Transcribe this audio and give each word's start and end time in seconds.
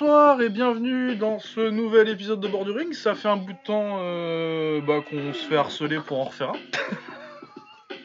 Bonsoir 0.00 0.40
et 0.40 0.48
bienvenue 0.48 1.14
dans 1.14 1.38
ce 1.38 1.60
nouvel 1.60 2.08
épisode 2.08 2.40
de 2.40 2.48
Borduring. 2.48 2.94
Ça 2.94 3.14
fait 3.14 3.28
un 3.28 3.36
bout 3.36 3.52
de 3.52 3.58
temps 3.62 3.98
euh, 3.98 4.80
bah, 4.80 5.02
qu'on 5.02 5.34
se 5.34 5.44
fait 5.46 5.58
harceler 5.58 6.00
pour 6.00 6.20
en 6.20 6.24
refaire 6.24 6.52
un. 6.52 7.96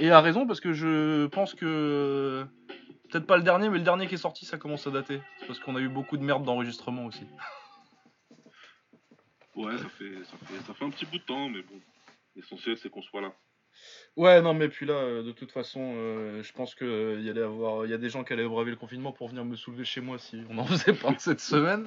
Et 0.00 0.12
à 0.12 0.20
raison 0.20 0.46
parce 0.46 0.60
que 0.60 0.72
je 0.72 1.26
pense 1.26 1.54
que 1.54 2.46
peut-être 3.10 3.26
pas 3.26 3.36
le 3.36 3.42
dernier, 3.42 3.68
mais 3.68 3.78
le 3.78 3.84
dernier 3.84 4.06
qui 4.06 4.14
est 4.14 4.18
sorti, 4.18 4.46
ça 4.46 4.58
commence 4.58 4.86
à 4.86 4.92
dater. 4.92 5.20
C'est 5.40 5.46
parce 5.48 5.58
qu'on 5.58 5.74
a 5.74 5.80
eu 5.80 5.88
beaucoup 5.88 6.16
de 6.16 6.22
merde 6.22 6.44
d'enregistrement 6.44 7.06
aussi. 7.06 7.26
Ouais, 9.56 9.76
ça 9.76 9.88
fait, 9.88 10.22
ça, 10.22 10.36
fait, 10.46 10.60
ça 10.68 10.74
fait 10.74 10.84
un 10.84 10.90
petit 10.90 11.04
bout 11.04 11.18
de 11.18 11.24
temps, 11.24 11.48
mais 11.48 11.62
bon, 11.62 11.80
l'essentiel 12.36 12.78
c'est 12.78 12.90
qu'on 12.90 13.02
soit 13.02 13.22
là. 13.22 13.32
Ouais, 14.16 14.42
non, 14.42 14.54
mais 14.54 14.68
puis 14.68 14.86
là, 14.86 14.94
euh, 14.94 15.22
de 15.22 15.32
toute 15.32 15.52
façon, 15.52 15.92
euh, 15.96 16.42
je 16.42 16.52
pense 16.52 16.74
qu'il 16.74 17.22
y 17.22 17.30
allait 17.30 17.42
avoir, 17.42 17.84
il 17.86 17.90
y 17.90 17.94
a 17.94 17.98
des 17.98 18.08
gens 18.10 18.24
qui 18.24 18.32
allaient 18.32 18.46
braver 18.46 18.70
le 18.72 18.76
confinement 18.76 19.12
pour 19.12 19.28
venir 19.28 19.44
me 19.44 19.56
soulever 19.56 19.84
chez 19.84 20.00
moi 20.00 20.18
si 20.18 20.42
on 20.50 20.58
en 20.58 20.64
faisait 20.66 20.92
pas 20.92 21.14
cette 21.18 21.40
semaine. 21.40 21.86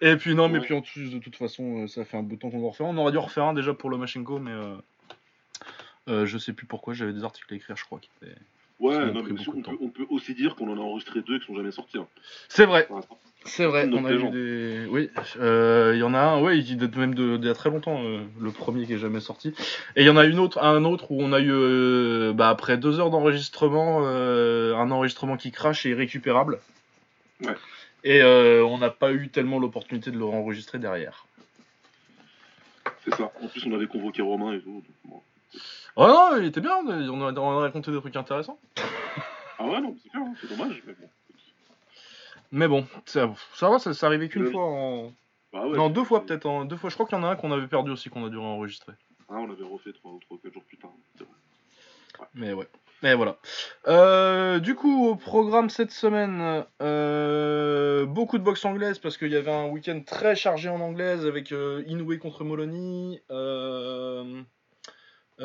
Et 0.00 0.16
puis 0.16 0.34
non, 0.34 0.48
mais 0.48 0.58
puis 0.60 0.74
en 0.74 0.82
plus, 0.82 1.10
de 1.12 1.18
toute 1.18 1.36
façon, 1.36 1.82
euh, 1.84 1.86
ça 1.86 2.04
fait 2.04 2.16
un 2.16 2.22
bout 2.22 2.34
de 2.36 2.40
temps 2.40 2.50
qu'on 2.50 2.64
en 2.64 2.70
refaire. 2.70 2.86
un. 2.86 2.90
On 2.90 2.98
aurait 2.98 3.12
dû 3.12 3.18
en 3.18 3.22
refaire 3.22 3.44
un 3.44 3.54
déjà 3.54 3.72
pour 3.72 3.88
le 3.88 3.96
Machinko, 3.96 4.38
mais 4.40 4.50
euh, 4.50 4.74
euh, 6.08 6.26
je 6.26 6.38
sais 6.38 6.52
plus 6.52 6.66
pourquoi. 6.66 6.92
J'avais 6.92 7.12
des 7.12 7.22
articles 7.22 7.52
à 7.54 7.56
écrire, 7.56 7.76
je 7.76 7.84
crois. 7.84 8.00
qui 8.00 8.10
étaient- 8.20 8.34
Ouais, 8.80 9.12
non, 9.12 9.22
mais 9.22 9.30
on 9.30 9.34
peut, 9.36 9.62
temps. 9.62 9.72
on 9.80 9.88
peut 9.90 10.06
aussi 10.10 10.34
dire 10.34 10.56
qu'on 10.56 10.68
en 10.68 10.76
a 10.76 10.80
enregistré 10.80 11.22
deux 11.22 11.38
qui 11.38 11.46
sont 11.46 11.54
jamais 11.54 11.70
sortis. 11.70 11.98
hein, 11.98 12.08
C'est 12.48 12.66
vrai. 12.66 12.88
C'est 13.44 13.66
vrai. 13.66 13.88
On 13.92 14.04
a 14.04 14.12
eu 14.12 14.30
des, 14.30 14.86
oui, 14.88 15.10
euh, 15.38 15.92
il 15.94 15.98
y 16.00 16.02
en 16.02 16.14
a 16.14 16.20
un, 16.20 16.40
ouais, 16.40 16.58
il 16.58 16.76
date 16.76 16.96
même 16.96 17.14
de- 17.14 17.36
d'il 17.36 17.46
y 17.46 17.50
a 17.50 17.54
très 17.54 17.70
longtemps, 17.70 18.02
euh, 18.04 18.20
le 18.40 18.50
premier 18.50 18.86
qui 18.86 18.94
est 18.94 18.98
jamais 18.98 19.20
sorti. 19.20 19.54
Et 19.96 20.02
il 20.02 20.06
y 20.06 20.10
en 20.10 20.16
a 20.16 20.24
une 20.24 20.38
autre, 20.38 20.62
un 20.62 20.84
autre 20.84 21.10
où 21.10 21.20
on 21.22 21.32
a 21.32 21.40
eu, 21.40 21.50
euh, 21.50 22.32
bah, 22.32 22.48
après 22.48 22.76
deux 22.78 23.00
heures 23.00 23.10
d'enregistrement, 23.10 24.02
euh, 24.04 24.74
un 24.76 24.90
enregistrement 24.90 25.36
qui 25.36 25.50
crache 25.50 25.84
et 25.86 25.90
irrécupérable. 25.90 26.60
Ouais. 27.44 27.54
Et 28.04 28.20
euh, 28.22 28.64
on 28.64 28.78
n'a 28.78 28.90
pas 28.90 29.12
eu 29.12 29.28
tellement 29.28 29.58
l'opportunité 29.58 30.10
de 30.10 30.18
le 30.18 30.24
enregistrer 30.24 30.78
derrière. 30.78 31.26
C'est 33.04 33.14
ça. 33.14 33.32
En 33.42 33.48
plus, 33.48 33.64
on 33.66 33.72
avait 33.74 33.86
convoqué 33.86 34.22
Romain 34.22 34.52
et 34.54 34.60
tout. 34.60 34.72
donc 34.72 34.84
bon. 35.04 35.22
Oh 35.96 36.06
non, 36.06 36.36
il 36.38 36.46
était 36.46 36.60
bien, 36.60 36.76
on 36.86 36.88
a, 36.88 37.32
on 37.38 37.58
a 37.58 37.60
raconté 37.60 37.90
des 37.90 37.98
trucs 38.00 38.16
intéressants. 38.16 38.58
Ah 39.58 39.66
ouais, 39.66 39.80
non, 39.80 39.94
c'est 40.02 40.08
clair, 40.08 40.22
hein, 40.24 40.34
c'est 40.40 40.48
dommage, 40.48 40.82
mais 40.86 40.94
bon. 40.94 41.08
Mais 42.52 42.68
bon, 42.68 42.86
ça, 43.06 43.32
ça 43.54 43.68
va, 43.70 43.78
ça, 43.78 43.94
ça 43.94 44.06
arrivait 44.06 44.28
qu'une 44.28 44.50
fois 44.50 44.64
en. 44.64 45.12
Bah 45.52 45.66
ouais, 45.66 45.76
non, 45.76 45.90
deux 45.90 46.04
fois 46.04 46.24
peut-être. 46.24 46.46
en- 46.46 46.64
Deux 46.64 46.76
fois, 46.76 46.88
je 46.90 46.94
crois 46.94 47.06
qu'il 47.06 47.16
y 47.16 47.20
en 47.20 47.24
a 47.24 47.28
un 47.28 47.36
qu'on 47.36 47.50
avait 47.52 47.66
perdu 47.66 47.90
aussi, 47.90 48.08
qu'on 48.10 48.24
a 48.24 48.28
dû 48.30 48.36
enregistrer. 48.38 48.92
Ah, 49.28 49.36
on 49.38 49.46
l'avait 49.46 49.64
refait 49.64 49.92
trois 49.92 50.12
ou 50.12 50.20
trois, 50.20 50.38
quatre 50.42 50.52
jours 50.52 50.64
plus 50.64 50.76
tard. 50.78 50.90
vrai. 51.18 52.26
Mais 52.34 52.52
ouais. 52.52 52.68
Mais 53.02 53.14
voilà. 53.14 53.36
Euh, 53.88 54.60
du 54.60 54.74
coup, 54.76 55.08
au 55.08 55.16
programme 55.16 55.70
cette 55.70 55.90
semaine, 55.90 56.64
euh, 56.80 58.06
beaucoup 58.06 58.38
de 58.38 58.44
boxe 58.44 58.64
anglaise 58.64 58.98
parce 59.00 59.16
qu'il 59.18 59.32
y 59.32 59.36
avait 59.36 59.50
un 59.50 59.66
week-end 59.66 60.00
très 60.06 60.36
chargé 60.36 60.68
en 60.68 60.80
anglaise 60.80 61.26
avec 61.26 61.50
euh, 61.52 61.82
Inoue 61.88 62.18
contre 62.18 62.44
Molony. 62.44 63.20
Euh, 63.30 64.42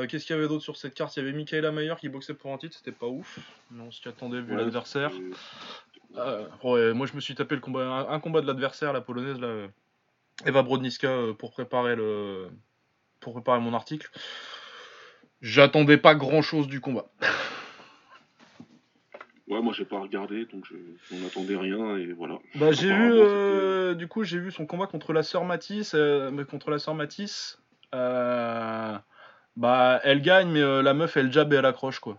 Qu'est-ce 0.07 0.27
qu'il 0.27 0.35
y 0.35 0.39
avait 0.39 0.47
d'autre 0.47 0.63
sur 0.63 0.77
cette 0.77 0.93
carte? 0.93 1.15
Il 1.17 1.21
y 1.21 1.27
avait 1.27 1.35
Michaela 1.35 1.71
Mayer 1.71 1.95
qui 1.99 2.07
boxait 2.09 2.35
pour 2.35 2.53
un 2.53 2.57
titre, 2.59 2.75
c'était 2.77 2.91
pas 2.91 3.07
ouf. 3.07 3.39
Non, 3.71 3.89
si 3.89 4.01
tu 4.01 4.09
attendais 4.09 4.41
vu 4.41 4.51
Ouais, 4.51 4.57
l'adversaire. 4.57 5.11
Ouais, 6.63 6.93
moi 6.93 7.05
je 7.07 7.13
me 7.15 7.19
suis 7.21 7.35
tapé 7.35 7.55
le 7.55 7.61
combat, 7.61 7.81
un, 7.85 8.09
un 8.09 8.19
combat 8.19 8.41
de 8.41 8.47
l'adversaire, 8.47 8.93
la 8.93 9.01
polonaise, 9.01 9.39
là, 9.39 9.47
euh, 9.47 9.67
Eva 10.45 10.61
Brodniska, 10.63 11.07
euh, 11.07 11.33
pour 11.33 11.51
préparer 11.51 11.95
le, 11.95 12.47
pour 13.19 13.33
préparer 13.33 13.59
mon 13.59 13.73
article. 13.73 14.09
J'attendais 15.41 15.97
pas 15.97 16.15
grand 16.15 16.41
chose 16.41 16.67
du 16.67 16.81
combat. 16.81 17.05
Ouais, 19.49 19.61
moi 19.61 19.71
j'ai 19.73 19.85
pas 19.85 19.97
regardé, 19.99 20.43
donc 20.43 20.65
je... 20.69 20.75
on 21.15 21.19
n'attendait 21.21 21.55
rien 21.55 21.95
et 21.95 22.11
voilà. 22.11 22.37
Bah 22.55 22.73
j'ai 22.73 22.93
vu, 22.93 23.11
euh, 23.13 23.93
du 23.93 24.09
coup 24.09 24.25
j'ai 24.25 24.39
vu 24.39 24.51
son 24.51 24.65
combat 24.65 24.87
contre 24.87 25.13
la 25.13 25.23
sœur 25.23 25.45
Matisse, 25.45 25.93
euh, 25.95 26.29
mais 26.31 26.43
contre 26.43 26.69
la 26.69 26.79
sœur 26.79 26.95
Matisse. 26.95 27.57
euh, 27.95 28.97
bah 29.55 30.01
elle 30.03 30.21
gagne, 30.21 30.49
mais 30.49 30.83
la 30.83 30.93
meuf 30.93 31.15
elle 31.15 31.31
jab 31.31 31.53
et 31.53 31.55
elle 31.55 31.65
accroche 31.65 31.99
quoi. 31.99 32.17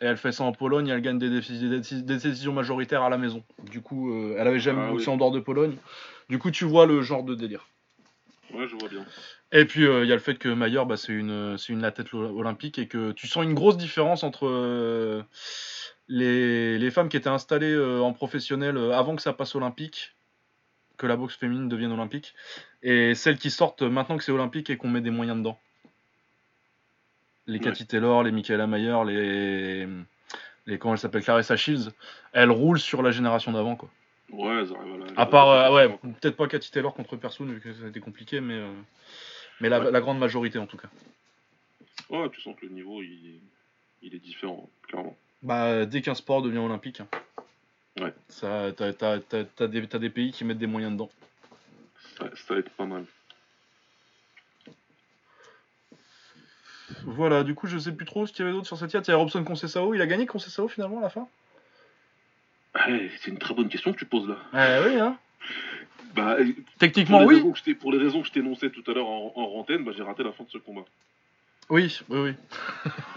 Et 0.00 0.06
elle 0.06 0.16
fait 0.16 0.32
ça 0.32 0.44
en 0.44 0.52
Pologne, 0.52 0.88
elle 0.88 1.02
gagne 1.02 1.18
des, 1.18 1.28
déci- 1.28 1.58
des 1.60 1.80
déci- 1.80 2.02
des 2.02 2.16
décisions 2.16 2.52
majoritaires 2.52 3.02
à 3.02 3.10
la 3.10 3.18
maison. 3.18 3.44
Du 3.70 3.82
coup, 3.82 4.12
euh, 4.14 4.36
elle 4.38 4.46
avait 4.48 4.58
jamais 4.58 4.82
Ah 4.82 4.90
boxé 4.90 5.08
oui. 5.08 5.14
en 5.14 5.16
dehors 5.18 5.30
de 5.30 5.40
Pologne. 5.40 5.76
Du 6.30 6.38
coup, 6.38 6.50
tu 6.50 6.64
vois 6.64 6.86
le 6.86 7.02
genre 7.02 7.22
de 7.22 7.34
délire. 7.34 7.68
Ouais, 8.54 8.66
je 8.66 8.76
vois 8.76 8.88
bien. 8.88 9.04
Et 9.52 9.64
puis 9.64 9.82
il 9.82 10.06
y 10.06 10.12
a 10.12 10.14
le 10.14 10.20
fait 10.20 10.36
que 10.36 10.48
Mayer, 10.48 10.84
bah, 10.86 10.96
c'est 10.96 11.12
une, 11.12 11.58
c'est 11.58 11.72
une 11.72 11.84
athlète 11.84 12.14
olympique 12.14 12.78
et 12.78 12.86
que 12.88 13.12
tu 13.12 13.26
sens 13.26 13.44
une 13.44 13.54
grosse 13.54 13.76
différence 13.76 14.22
entre 14.22 14.46
euh, 14.46 15.22
les, 16.08 16.78
les 16.78 16.90
femmes 16.90 17.08
qui 17.08 17.16
étaient 17.16 17.28
installées 17.28 17.72
euh, 17.72 18.00
en 18.00 18.12
professionnel 18.12 18.76
euh, 18.76 18.92
avant 18.96 19.16
que 19.16 19.22
ça 19.22 19.32
passe 19.32 19.54
olympique, 19.54 20.14
que 20.98 21.06
la 21.06 21.16
boxe 21.16 21.36
féminine 21.36 21.68
devienne 21.68 21.92
olympique, 21.92 22.34
et 22.82 23.14
celles 23.14 23.38
qui 23.38 23.50
sortent 23.50 23.82
maintenant 23.82 24.16
que 24.16 24.24
c'est 24.24 24.32
olympique 24.32 24.70
et 24.70 24.76
qu'on 24.76 24.88
met 24.88 25.00
des 25.00 25.10
moyens 25.10 25.38
dedans. 25.38 25.58
Les 27.46 27.58
Ouais. 27.58 27.64
Cathy 27.64 27.86
Taylor, 27.86 28.22
les 28.22 28.32
Michaela 28.32 28.66
Mayer, 28.66 28.96
les, 29.06 29.86
les 30.66 30.78
comment 30.78 30.94
elle 30.94 31.00
s'appelle, 31.00 31.22
Clarissa 31.24 31.56
Shields, 31.56 31.90
elles 32.32 32.50
roulent 32.50 32.78
sur 32.78 33.02
la 33.02 33.10
génération 33.10 33.52
d'avant 33.52 33.76
quoi. 33.76 33.88
Ouais, 34.30 34.48
elles 34.60 34.72
arrivent 34.74 35.02
à 35.02 35.06
la- 35.14 35.20
À 35.20 35.26
part, 35.26 35.48
euh, 35.48 35.74
ouais, 35.74 35.88
peut-être 36.20 36.36
pas 36.36 36.46
Cathy 36.46 36.70
Taylor 36.70 36.94
contre 36.94 37.16
personne 37.16 37.52
vu 37.52 37.60
que 37.60 37.72
ça 37.74 37.86
a 37.86 37.88
été 37.88 37.98
compliqué, 38.00 38.40
mais, 38.40 38.54
euh, 38.54 38.72
mais 39.60 39.68
la, 39.68 39.80
Ouais. 39.80 39.90
la 39.90 40.00
grande 40.00 40.18
majorité 40.18 40.58
en 40.58 40.66
tout 40.66 40.76
cas. 40.76 40.88
Ouais, 42.10 42.28
tu 42.30 42.40
sens 42.40 42.54
que 42.60 42.66
le 42.66 42.72
niveau 42.72 43.02
il 43.02 43.26
est, 43.36 43.40
il 44.02 44.14
est 44.14 44.18
différent, 44.20 44.68
clairement. 44.86 45.16
Bah, 45.42 45.86
dès 45.86 46.02
qu'un 46.02 46.14
sport 46.14 46.42
devient 46.42 46.58
olympique, 46.58 47.00
hein, 47.00 47.08
Ouais. 48.00 48.14
ça, 48.28 48.70
t'as, 48.76 48.92
t'as- 48.92 49.18
t'as 49.44 49.66
des, 49.66 49.80
des 49.80 50.10
pays 50.10 50.30
qui 50.30 50.44
mettent 50.44 50.58
des 50.58 50.66
moyens 50.66 50.92
dedans. 50.92 51.10
Ça, 52.18 52.26
ça 52.36 52.54
va 52.54 52.60
être 52.60 52.70
pas 52.70 52.84
mal. 52.86 53.04
Voilà, 57.10 57.42
du 57.44 57.54
coup, 57.54 57.66
je 57.66 57.78
sais 57.78 57.92
plus 57.92 58.06
trop 58.06 58.26
ce 58.26 58.32
qu'il 58.32 58.44
y 58.44 58.48
avait 58.48 58.52
d'autre 58.56 58.66
sur 58.66 58.76
cette 58.76 58.90
carte. 58.92 59.06
Il 59.08 59.10
y 59.10 59.14
a 59.14 59.16
Robson 59.16 59.42
Concessao, 59.44 59.94
il 59.94 60.00
a 60.00 60.06
gagné 60.06 60.26
Concessao 60.26 60.68
finalement 60.68 60.98
à 60.98 61.02
la 61.02 61.10
fin? 61.10 61.28
Ouais, 62.74 63.10
c'est 63.20 63.30
une 63.30 63.38
très 63.38 63.52
bonne 63.54 63.68
question 63.68 63.92
que 63.92 63.98
tu 63.98 64.04
poses 64.06 64.28
là. 64.28 64.36
Eh 64.54 64.88
oui, 64.88 65.00
hein 65.00 65.16
Bah, 66.14 66.36
pour 66.36 66.54
Techniquement, 66.78 67.20
les, 67.20 67.26
oui 67.26 67.34
raisons 67.36 67.52
que 67.52 67.58
je 67.58 67.64
t'ai- 67.64 67.74
pour 67.74 67.92
les 67.92 67.98
raisons 67.98 68.20
que 68.22 68.28
je 68.28 68.32
t'énonçais 68.32 68.70
tout 68.70 68.88
à 68.90 68.94
l'heure 68.94 69.08
en, 69.08 69.32
en 69.34 69.46
rantaine, 69.46 69.84
bah, 69.84 69.92
j'ai 69.96 70.02
raté 70.02 70.22
la 70.22 70.32
fin 70.32 70.44
de 70.44 70.50
ce 70.50 70.58
combat. 70.58 70.84
Oui, 71.68 72.00
oui, 72.08 72.18
oui. 72.20 72.34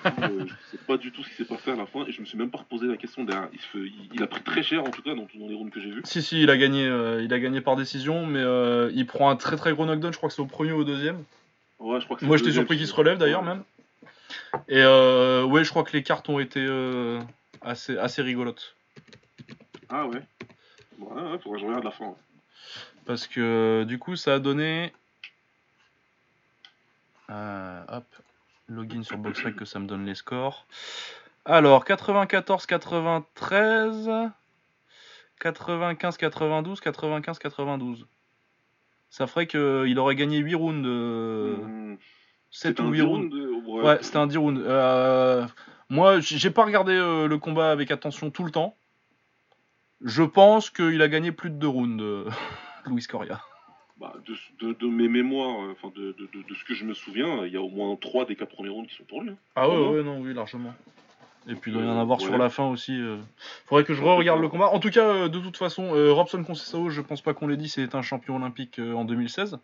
Euh, 0.06 0.46
je 0.46 0.54
sais 0.78 0.84
pas 0.86 0.98
du 0.98 1.12
tout 1.12 1.24
ce 1.24 1.30
qui 1.30 1.36
s'est 1.36 1.46
passé 1.46 1.72
à 1.72 1.76
la 1.76 1.86
fin 1.86 2.06
et 2.06 2.12
je 2.12 2.20
me 2.22 2.26
suis 2.26 2.38
même 2.38 2.52
pas 2.52 2.60
reposé 2.60 2.86
la 2.88 2.98
question 2.98 3.24
derrière. 3.24 3.48
Il, 3.54 3.60
se 3.60 3.66
fait- 3.68 3.78
il- 3.80 4.10
il 4.14 4.22
a 4.24 4.28
pris 4.28 4.42
très 4.42 4.62
cher 4.62 4.82
en 4.82 4.90
tout 4.90 5.02
cas 5.02 5.16
dans, 5.16 5.28
dans 5.36 5.48
les 5.48 5.56
rounds 5.56 5.72
que 5.72 5.80
j'ai 5.80 5.90
vus. 5.90 6.02
Si, 6.04 6.22
si, 6.22 6.42
il 6.44 6.50
a 6.50 6.58
gagné, 6.58 6.86
euh, 6.86 7.22
il 7.24 7.34
a 7.34 7.40
gagné 7.40 7.62
par 7.62 7.76
décision, 7.76 8.26
mais 8.26 8.42
euh, 8.42 8.92
il 8.94 9.06
prend 9.08 9.30
un 9.30 9.36
très 9.36 9.56
très 9.56 9.72
gros 9.74 9.86
knockdown, 9.86 10.12
je 10.12 10.18
crois 10.18 10.30
que 10.30 10.36
c'est 10.36 10.42
au 10.42 10.46
premier 10.46 10.72
ou 10.72 10.80
au 10.80 10.84
deuxième. 10.84 11.24
Ouais, 11.80 12.00
je 12.00 12.06
crois 12.06 12.18
que 12.18 12.26
Moi, 12.26 12.38
j'étais 12.38 12.52
surpris 12.52 12.76
qui- 12.76 12.82
qu'il 12.84 12.88
se 12.88 12.94
relève 12.96 13.18
d'ailleurs, 13.18 13.44
même. 13.44 13.64
Et 14.68 14.82
euh, 14.82 15.44
ouais, 15.44 15.64
je 15.64 15.70
crois 15.70 15.84
que 15.84 15.94
les 15.94 16.04
cartes 16.04 16.30
ont 16.30 16.40
été 16.40 16.60
euh, 16.60 17.20
assez, 17.62 17.98
assez 17.98 18.22
rigolotes. 18.22 18.76
Ah 19.90 20.06
ouais. 20.08 20.22
Ouais, 21.00 21.22
ouais, 21.22 21.38
faudrait 21.40 21.54
que 21.54 21.60
je 21.60 21.66
regarde 21.66 21.84
la 21.84 21.92
fin. 21.92 22.16
Parce 23.06 23.28
que 23.28 23.84
du 23.88 24.00
coup, 24.00 24.16
ça 24.16 24.36
a 24.36 24.40
donné. 24.40 24.94
Euh, 27.30 27.84
hop, 27.90 28.06
login 28.68 29.04
sur 29.04 29.18
BoxRec 29.18 29.56
que 29.56 29.66
ça 29.66 29.80
me 29.80 29.88
donne 29.88 30.06
les 30.06 30.16
scores. 30.16 30.66
Alors, 31.46 31.84
94, 31.84 32.66
93, 32.66 34.10
95, 35.40 36.18
92, 36.18 36.80
95, 36.80 37.40
92. 37.40 38.08
Ça 39.10 39.28
ferait 39.28 39.48
qu'il 39.48 40.00
aurait 40.00 40.16
gagné 40.16 40.38
8 40.40 40.56
rounds. 40.56 40.88
euh, 40.88 41.58
Mmh. 41.58 41.98
7 42.54 42.70
C'était 42.78 42.82
ou 42.82 42.86
un 42.86 42.92
8 42.92 42.98
10 42.98 43.02
rounds. 43.02 43.30
de- 43.34 43.50
Ouais, 43.66 43.84
Ouais, 43.84 43.98
c'était 44.02 44.18
un 44.18 44.28
10 44.28 44.38
rounds. 44.38 44.62
Euh, 44.64 45.46
moi, 45.90 46.20
j'ai 46.20 46.52
pas 46.52 46.64
regardé 46.64 46.94
euh, 46.94 47.28
le 47.28 47.38
combat 47.40 47.72
avec 47.72 47.90
attention 47.92 48.30
tout 48.30 48.44
le 48.44 48.52
temps. 48.52 48.76
Je 50.02 50.22
pense 50.24 50.70
qu'il 50.70 51.02
a 51.02 51.08
gagné 51.08 51.32
plus 51.32 51.50
de 51.50 51.56
2 51.56 51.68
rounds, 51.68 52.02
euh, 52.04 52.30
Luis 52.86 53.04
Coria. 53.10 53.42
Bah, 54.00 54.14
de, 54.26 54.36
de- 54.68 54.74
de 54.74 54.86
mes 54.88 55.08
mémoires, 55.08 55.64
euh, 55.64 55.72
enfin 55.72 55.92
de, 55.96 56.16
ce 56.58 56.64
que 56.66 56.74
je 56.76 56.84
me 56.86 56.94
souviens, 56.94 57.46
il 57.46 57.54
y 57.54 57.58
a 57.58 57.62
au 57.62 57.70
moins 57.70 57.96
3 57.96 58.26
des 58.26 58.36
4 58.36 58.50
premiers 58.54 58.70
rounds 58.70 58.88
qui 58.90 58.96
sont 58.96 59.04
pour 59.06 59.22
lui. 59.22 59.32
hein. 59.32 59.38
Ah 59.56 59.68
ouais, 59.70 59.76
ouais, 59.76 60.04
non, 60.04 60.20
oui, 60.20 60.34
largement. 60.34 60.74
Et 61.48 61.56
puis 61.56 61.72
il 61.72 61.74
doit 61.74 61.84
y 61.84 61.88
en 61.90 61.98
Euh, 61.98 62.02
avoir 62.02 62.22
sur 62.22 62.38
la 62.38 62.50
fin 62.50 62.68
aussi. 62.70 62.94
euh. 63.00 63.18
Faudrait 63.66 63.84
que 63.84 63.94
je 63.94 64.02
re-regarde 64.02 64.40
le 64.42 64.48
combat. 64.48 64.68
En 64.70 64.80
tout 64.80 64.90
cas, 64.92 65.06
euh, 65.08 65.30
de 65.30 65.40
toute 65.40 65.58
façon, 65.58 65.94
euh, 65.96 66.12
Robson 66.14 66.42
Conceição, 66.44 66.90
je 66.90 67.02
pense 67.02 67.22
pas 67.22 67.34
qu'on 67.34 67.48
l'ait 67.48 67.58
dit, 67.58 67.68
c'est 67.70 67.96
un 67.96 68.02
champion 68.02 68.38
olympique 68.38 68.80
euh, 68.80 68.94
en 68.94 69.04
2016. 69.06 69.58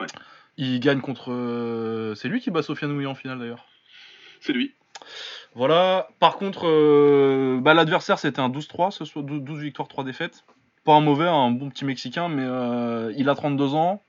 Ouais. 0.00 0.06
Il 0.58 0.80
gagne 0.80 1.00
contre. 1.00 1.32
euh, 1.32 2.14
C'est 2.14 2.28
lui 2.28 2.40
qui 2.40 2.50
bat 2.50 2.62
Sofiane 2.62 2.92
Ouy 2.92 3.06
en 3.06 3.14
finale 3.14 3.38
d'ailleurs. 3.38 3.66
C'est 4.40 4.52
lui. 4.52 4.74
Voilà. 5.54 6.08
Par 6.18 6.36
contre, 6.36 6.66
euh, 6.66 7.58
bah, 7.60 7.74
l'adversaire 7.74 8.18
c'était 8.18 8.40
un 8.40 8.48
12-3, 8.48 8.90
ce 8.90 9.04
soir, 9.04 9.24
12 9.24 9.42
12 9.42 9.60
victoires, 9.60 9.88
3 9.88 10.04
défaites. 10.04 10.44
Pas 10.84 10.94
un 10.94 11.00
mauvais, 11.00 11.26
un 11.28 11.50
bon 11.50 11.68
petit 11.68 11.84
Mexicain, 11.84 12.28
mais 12.28 12.44
euh, 12.44 13.12
il 13.16 13.28
a 13.28 13.34
32 13.34 13.74
ans. 13.74 14.02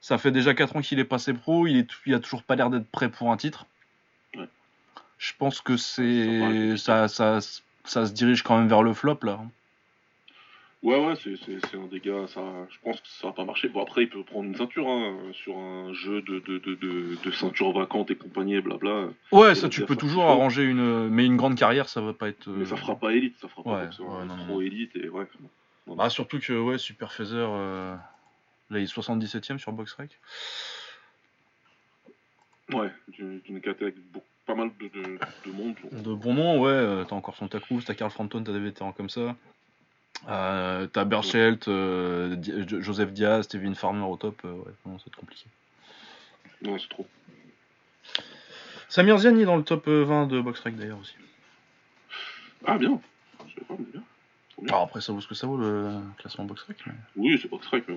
Ça 0.00 0.18
fait 0.18 0.30
déjà 0.30 0.54
4 0.54 0.76
ans 0.76 0.80
qu'il 0.80 0.98
est 0.98 1.04
passé 1.04 1.32
pro. 1.32 1.66
Il, 1.66 1.76
est, 1.78 1.88
il 2.06 2.14
a 2.14 2.20
toujours 2.20 2.42
pas 2.42 2.56
l'air 2.56 2.70
d'être 2.70 2.88
prêt 2.90 3.08
pour 3.08 3.30
un 3.32 3.36
titre. 3.36 3.66
Ouais. 4.36 4.48
Je 5.18 5.32
pense 5.38 5.60
que 5.60 5.76
c'est 5.76 6.76
ça, 6.76 7.08
ça, 7.08 7.38
ça 7.84 8.06
se 8.06 8.12
dirige 8.12 8.42
quand 8.42 8.58
même 8.58 8.68
vers 8.68 8.82
le 8.82 8.92
flop 8.94 9.18
là. 9.22 9.40
Ouais, 10.82 10.96
ouais, 11.04 11.14
c'est, 11.16 11.76
un 11.76 11.86
dégât, 11.88 12.26
ça, 12.28 12.40
je 12.70 12.78
pense 12.82 12.98
que 13.02 13.08
ça 13.08 13.26
va 13.26 13.32
pas 13.34 13.44
marcher. 13.44 13.68
Bon, 13.68 13.82
après, 13.82 14.04
il 14.04 14.08
peut 14.08 14.24
prendre 14.24 14.46
une 14.46 14.56
ceinture, 14.56 14.88
hein, 14.88 15.14
sur 15.34 15.58
un 15.58 15.92
jeu 15.92 16.22
de, 16.22 16.38
de, 16.38 16.56
de, 16.58 16.74
de, 16.74 17.16
de 17.22 17.30
ceinture 17.32 17.70
vacante 17.72 18.10
et 18.10 18.16
compagnie, 18.16 18.54
et 18.54 18.62
blabla. 18.62 19.08
Ouais, 19.30 19.52
Et 19.52 19.54
ça 19.54 19.68
tu 19.68 19.84
peux 19.84 19.94
toujours 19.96 20.24
arranger 20.24 20.64
une. 20.64 21.08
Mais 21.08 21.26
une 21.26 21.36
grande 21.36 21.54
carrière, 21.56 21.90
ça 21.90 22.00
va 22.00 22.14
pas 22.14 22.28
être. 22.30 22.48
Mais 22.48 22.62
euh, 22.62 22.66
ça 22.66 22.76
fera 22.76 22.96
pas 22.96 23.12
élite, 23.12 23.36
ça 23.38 23.48
fera 23.48 23.62
pas 23.62 23.70
Ouais, 23.84 24.24
non, 24.24 24.36
trop 24.38 24.54
non. 24.54 24.60
élite, 24.62 24.96
et 24.96 25.10
ouais. 25.10 25.26
Bah, 25.86 26.08
surtout 26.08 26.38
que, 26.38 26.58
ouais, 26.58 26.78
Super 26.78 27.12
Feather, 27.12 27.48
euh, 27.50 27.94
là, 28.70 28.78
il 28.78 28.84
est 28.84 28.94
77ème 28.94 29.58
sur 29.58 29.72
BoxRec. 29.72 30.18
Ouais, 32.72 32.90
d'une 33.08 33.40
d'une 33.40 33.60
caté 33.60 33.84
avec 33.84 33.96
beaucoup, 34.12 34.24
pas 34.46 34.54
mal 34.54 34.70
de, 34.80 34.86
de, 34.88 35.18
de 35.46 35.52
monde. 35.52 35.74
De 35.92 36.14
bon 36.14 36.32
nom, 36.34 36.58
ouais, 36.60 36.70
euh, 36.70 37.04
t'as 37.04 37.16
encore 37.16 37.36
Santa 37.36 37.58
Cruz, 37.60 37.82
t'as 37.84 37.94
Carl 37.94 38.10
Frampton, 38.10 38.42
t'as 38.42 38.52
des 38.52 38.60
vétérans 38.60 38.92
comme 38.92 39.10
ça. 39.10 39.36
Euh, 40.28 40.86
t'as 40.86 41.04
Berchelt, 41.04 41.66
euh, 41.68 42.36
Di- 42.36 42.52
Joseph 42.82 43.12
Diaz, 43.12 43.46
Kevin 43.48 43.74
Farmer 43.74 44.04
au 44.04 44.16
top, 44.16 44.40
euh, 44.44 44.52
ouais, 44.52 44.72
non, 44.86 44.98
ça 44.98 45.04
va 45.06 45.08
être 45.08 45.16
compliqué. 45.16 45.46
Non, 46.62 46.78
c'est 46.78 46.88
trop. 46.88 47.06
Samir 48.88 49.18
Ziani 49.18 49.44
dans 49.44 49.56
le 49.56 49.62
top 49.62 49.88
euh, 49.88 50.04
20 50.04 50.26
de 50.26 50.40
BoxRec 50.40 50.76
d'ailleurs 50.76 50.98
aussi. 50.98 51.14
Ah, 52.66 52.76
bien. 52.76 53.00
Je 53.46 53.54
sais 53.54 53.64
pas, 53.66 53.74
mais 53.78 53.86
bien. 53.92 54.02
Trop 54.50 54.62
bien. 54.62 54.74
Alors 54.74 54.84
après, 54.84 55.00
ça 55.00 55.12
vaut 55.12 55.20
ce 55.20 55.28
que 55.28 55.34
ça 55.34 55.46
vaut 55.46 55.56
le 55.56 56.00
classement 56.18 56.44
BoxRec. 56.44 56.76
Mais... 56.86 56.92
Oui, 57.16 57.38
c'est 57.40 57.60
très 57.60 57.82
mais... 57.88 57.96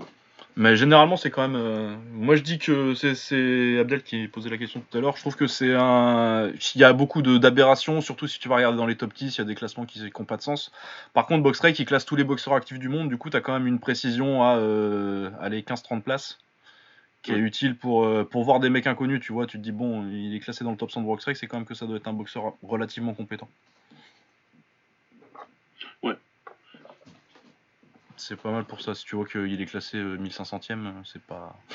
mais 0.56 0.76
généralement, 0.76 1.18
c'est 1.18 1.32
quand 1.32 1.42
même. 1.48 1.56
euh, 1.56 1.96
Moi, 2.12 2.36
je 2.36 2.44
dis 2.44 2.60
que 2.60 2.94
c'est- 2.94 3.80
Abdel 3.80 4.04
qui 4.04 4.28
posait 4.28 4.50
la 4.50 4.58
question 4.58 4.82
tout 4.90 4.98
à 4.98 5.02
l'heure. 5.02 5.16
Je 5.16 5.22
trouve 5.22 5.36
que 5.36 5.48
c'est 5.48 5.74
un. 5.76 6.52
Il 6.76 6.82
y 6.82 6.84
a 6.84 6.94
beaucoup 6.94 7.22
d'aberrations, 7.24 8.02
surtout 8.02 8.28
si 8.28 8.40
tu 8.40 8.50
vas 8.50 8.56
regarder 8.58 8.78
dans 8.78 8.86
les 8.86 8.96
top 8.96 9.14
10, 9.14 9.36
il 9.36 9.40
y 9.40 9.42
a 9.42 9.46
des 9.46 9.56
classements 9.56 9.86
qui 9.86 10.00
n'ont 10.02 10.26
pas 10.26 10.38
de 10.38 10.42
sens. 10.44 10.72
Par 11.14 11.26
contre, 11.26 11.44
BoxRec, 11.44 11.78
il 11.80 11.86
classe 11.86 12.06
tous 12.06 12.16
les 12.16 12.24
boxeurs 12.24 12.54
actifs 12.54 12.78
du 12.80 12.90
monde. 12.90 13.10
Du 13.10 13.18
coup, 13.18 13.30
tu 13.32 13.38
as 13.38 13.42
quand 13.42 13.54
même 13.54 13.68
une 13.68 13.80
précision 13.80 14.44
à 14.44 14.58
euh, 14.58 15.30
aller 15.42 15.64
15-30 15.64 16.04
places 16.04 16.40
qui 17.24 17.32
est 17.32 17.38
utile 17.40 17.76
pour, 17.78 18.04
euh, 18.06 18.24
pour 18.30 18.44
voir 18.44 18.60
des 18.60 18.70
mecs 18.70 18.86
inconnus. 18.86 19.22
Tu 19.22 19.34
vois, 19.34 19.48
tu 19.48 19.58
te 19.58 19.64
dis, 19.64 19.72
bon, 19.72 20.08
il 20.10 20.36
est 20.36 20.40
classé 20.40 20.64
dans 20.64 20.72
le 20.72 20.78
top 20.78 20.92
100 20.92 21.02
de 21.02 21.06
BoxRec, 21.08 21.36
c'est 21.38 21.48
quand 21.48 21.58
même 21.58 21.66
que 21.66 21.74
ça 21.76 21.86
doit 21.88 21.98
être 21.98 22.08
un 22.08 22.14
boxeur 22.14 22.54
relativement 22.62 23.14
compétent. 23.14 23.50
Ouais. 26.04 26.16
C'est 28.18 28.36
pas 28.40 28.52
mal 28.52 28.64
pour 28.66 28.82
ça. 28.82 28.94
Si 28.96 29.06
tu 29.06 29.16
vois 29.16 29.26
qu'il 29.26 29.62
est 29.62 29.66
classé 29.66 29.98
euh, 29.98 30.18
1500ème, 30.18 30.92
c'est 31.06 31.22
pas. 31.22 31.56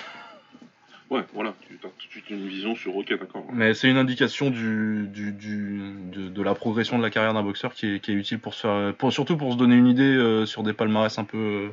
Ouais, 1.10 1.24
voilà, 1.32 1.54
tu 1.66 1.72
as 1.76 1.88
tout 1.88 2.06
de 2.06 2.10
suite 2.10 2.28
une 2.28 2.46
vision 2.46 2.76
sur 2.76 2.94
OK, 2.94 3.08
d'accord. 3.18 3.46
Mais 3.50 3.72
c'est 3.72 3.88
une 3.88 3.96
indication 3.96 4.50
du, 4.50 5.06
du, 5.08 5.32
du- 5.32 5.94
de, 6.12 6.28
de 6.28 6.42
la 6.42 6.54
progression 6.54 6.98
de 6.98 7.02
la 7.02 7.08
carrière 7.08 7.32
d'un 7.32 7.42
boxeur 7.42 7.72
qui 7.72 7.94
est, 7.94 8.00
qui 8.00 8.10
est 8.10 8.14
utile 8.14 8.38
pour 8.38 8.52
se 8.52 8.60
faire, 8.60 8.94
pour, 8.94 9.10
surtout 9.10 9.38
pour 9.38 9.50
se 9.54 9.56
donner 9.56 9.74
une 9.74 9.86
idée 9.86 10.02
euh, 10.02 10.44
sur 10.44 10.62
des 10.62 10.74
palmarès 10.74 11.18
un 11.18 11.24
peu 11.24 11.38
euh, 11.38 11.68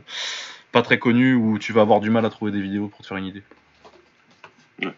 pas 0.71 0.81
très 0.83 0.99
connus 0.99 1.33
où 1.33 1.59
tu 1.59 1.73
vas 1.73 1.81
avoir 1.81 1.99
du 1.99 2.09
mal 2.09 2.25
à 2.25 2.29
trouver 2.29 2.53
des 2.53 2.61
vidéos 2.61 2.87
pour 2.87 3.01
te 3.01 3.07
faire 3.07 3.17
une 3.17 3.25
idée. 3.25 3.43
Ouais. 4.81 4.93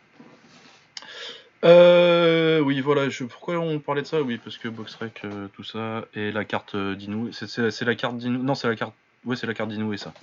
Euh, 1.64 2.60
oui, 2.60 2.80
voilà. 2.82 3.10
Je, 3.10 3.24
pourquoi 3.24 3.58
on 3.58 3.80
parlait 3.80 4.04
de 4.04 4.08
ça? 4.08 4.22
Oui, 4.22 4.38
parce 4.38 4.60
que 4.60 4.68
BoxRec, 4.68 5.22
euh, 5.26 5.48
tout 5.54 5.64
ça, 5.64 6.06
et 6.14 6.32
la 6.32 6.46
carte 6.46 6.76
euh, 6.76 6.94
d'Inou. 6.94 7.32
C'est 7.32 7.82
la 7.86 7.96
carte 7.96 8.18
d'Inou. 8.18 8.44
Non, 8.44 8.54
c'est 8.54 8.68
la 8.68 8.76
carte. 8.76 8.94
Ouais, 9.28 9.36
c'est 9.36 9.46
la 9.46 9.54
carte 9.54 9.70
d'Inou 9.70 9.94
et 9.94 9.98
ça. 9.98 10.14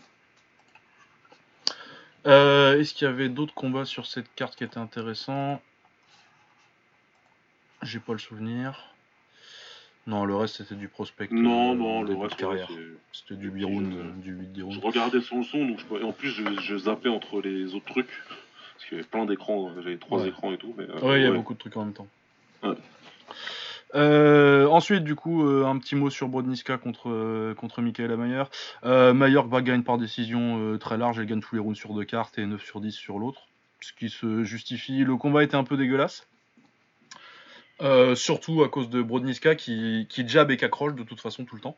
Euh, 2.27 2.81
Est-ce 2.81 2.95
qu'il 2.95 3.07
y 3.07 3.11
avait 3.11 3.29
d'autres 3.29 3.53
combats 3.55 3.85
sur 3.85 4.07
cette 4.07 4.35
carte 4.35 4.57
qui 4.57 4.65
étaient 4.65 4.79
intéressants? 4.79 5.61
J'ai 7.83 8.01
pas 8.01 8.13
le 8.15 8.19
souvenir. 8.19 8.95
Non, 10.07 10.25
le 10.25 10.35
reste 10.35 10.57
c'était 10.57 10.75
du 10.75 10.89
prospect. 10.89 11.29
Non, 11.31 11.73
euh, 11.73 11.75
non, 11.77 12.03
le 12.03 12.15
reste, 12.15 12.37
C'était 13.13 13.37
du 13.37 13.49
et 13.49 13.51
puis, 13.51 13.61
8 13.61 13.65
rounds, 13.65 13.93
je- 13.95 13.99
euh, 13.99 14.11
du 14.23 14.33
8 14.33 14.53
10 14.53 14.71
Je 14.73 14.81
regardais 14.81 15.21
son 15.21 15.43
son, 15.43 15.67
donc 15.67 15.81
je... 15.81 15.95
et 16.01 16.03
en 16.03 16.13
plus 16.13 16.31
je, 16.31 16.43
je 16.61 16.77
zappais 16.77 17.09
entre 17.11 17.41
les 17.43 17.75
autres 17.75 17.87
trucs. 17.87 18.09
Parce 18.75 18.87
qu'il 18.89 18.97
y 18.99 19.01
avait 19.01 19.09
plein 19.09 19.25
d'écrans, 19.27 19.71
j'avais 19.75 19.99
trois 19.99 20.23
Ouais. 20.23 20.29
écrans 20.29 20.53
et 20.53 20.59
tout. 20.59 20.75
Mais, 20.79 20.87
Ouais, 21.03 21.21
il 21.21 21.25
y 21.25 21.27
a 21.27 21.31
ouais. 21.31 21.37
beaucoup 21.37 21.53
de 21.55 21.59
trucs 21.59 21.77
en 21.77 21.85
même 21.85 21.95
temps. 21.95 22.09
Ouais. 22.63 22.75
Euh, 23.95 24.67
ensuite, 24.67 25.05
du 25.05 25.15
coup, 25.15 25.47
euh, 25.47 25.65
un 25.67 25.79
petit 25.79 25.95
mot 25.95 26.11
sur 26.11 26.29
Brodniska 26.29 26.79
contre, 26.79 27.11
euh, 27.11 27.55
contre 27.55 27.81
Michael 27.81 28.17
Mayer. 28.17 28.45
Euh, 28.85 29.15
Mayer 29.15 29.43
bah, 29.47 29.63
gagne 29.63 29.83
par 29.83 29.99
décision 29.99 30.77
très 30.79 30.97
large, 30.99 31.19
elle 31.19 31.27
gagne 31.27 31.41
tous 31.41 31.55
les 31.55 31.61
rounds 31.61 31.79
sur 31.79 31.95
deux 31.95 32.05
cartes 32.05 32.39
et 32.39 32.47
9 32.47 32.63
sur 32.65 32.81
10 32.81 32.93
sur 32.93 33.19
l'autre. 33.19 33.43
Ce 33.81 33.93
qui 33.93 34.09
se 34.11 34.45
justifie. 34.45 35.05
Le 35.05 35.17
combat 35.17 35.45
était 35.45 35.57
un 35.57 35.65
peu 35.65 35.77
dégueulasse. 35.77 36.27
Surtout 38.15 38.63
à 38.63 38.69
cause 38.69 38.89
de 38.89 39.03
Brodniska 39.03 39.55
qui, 39.55 40.07
qui 40.09 40.27
jab 40.27 40.51
et 40.51 40.57
qui 40.57 40.65
accroche 40.65 40.95
de 40.95 41.03
toute 41.03 41.21
façon 41.21 41.45
tout 41.45 41.55
le 41.55 41.61
temps. 41.61 41.77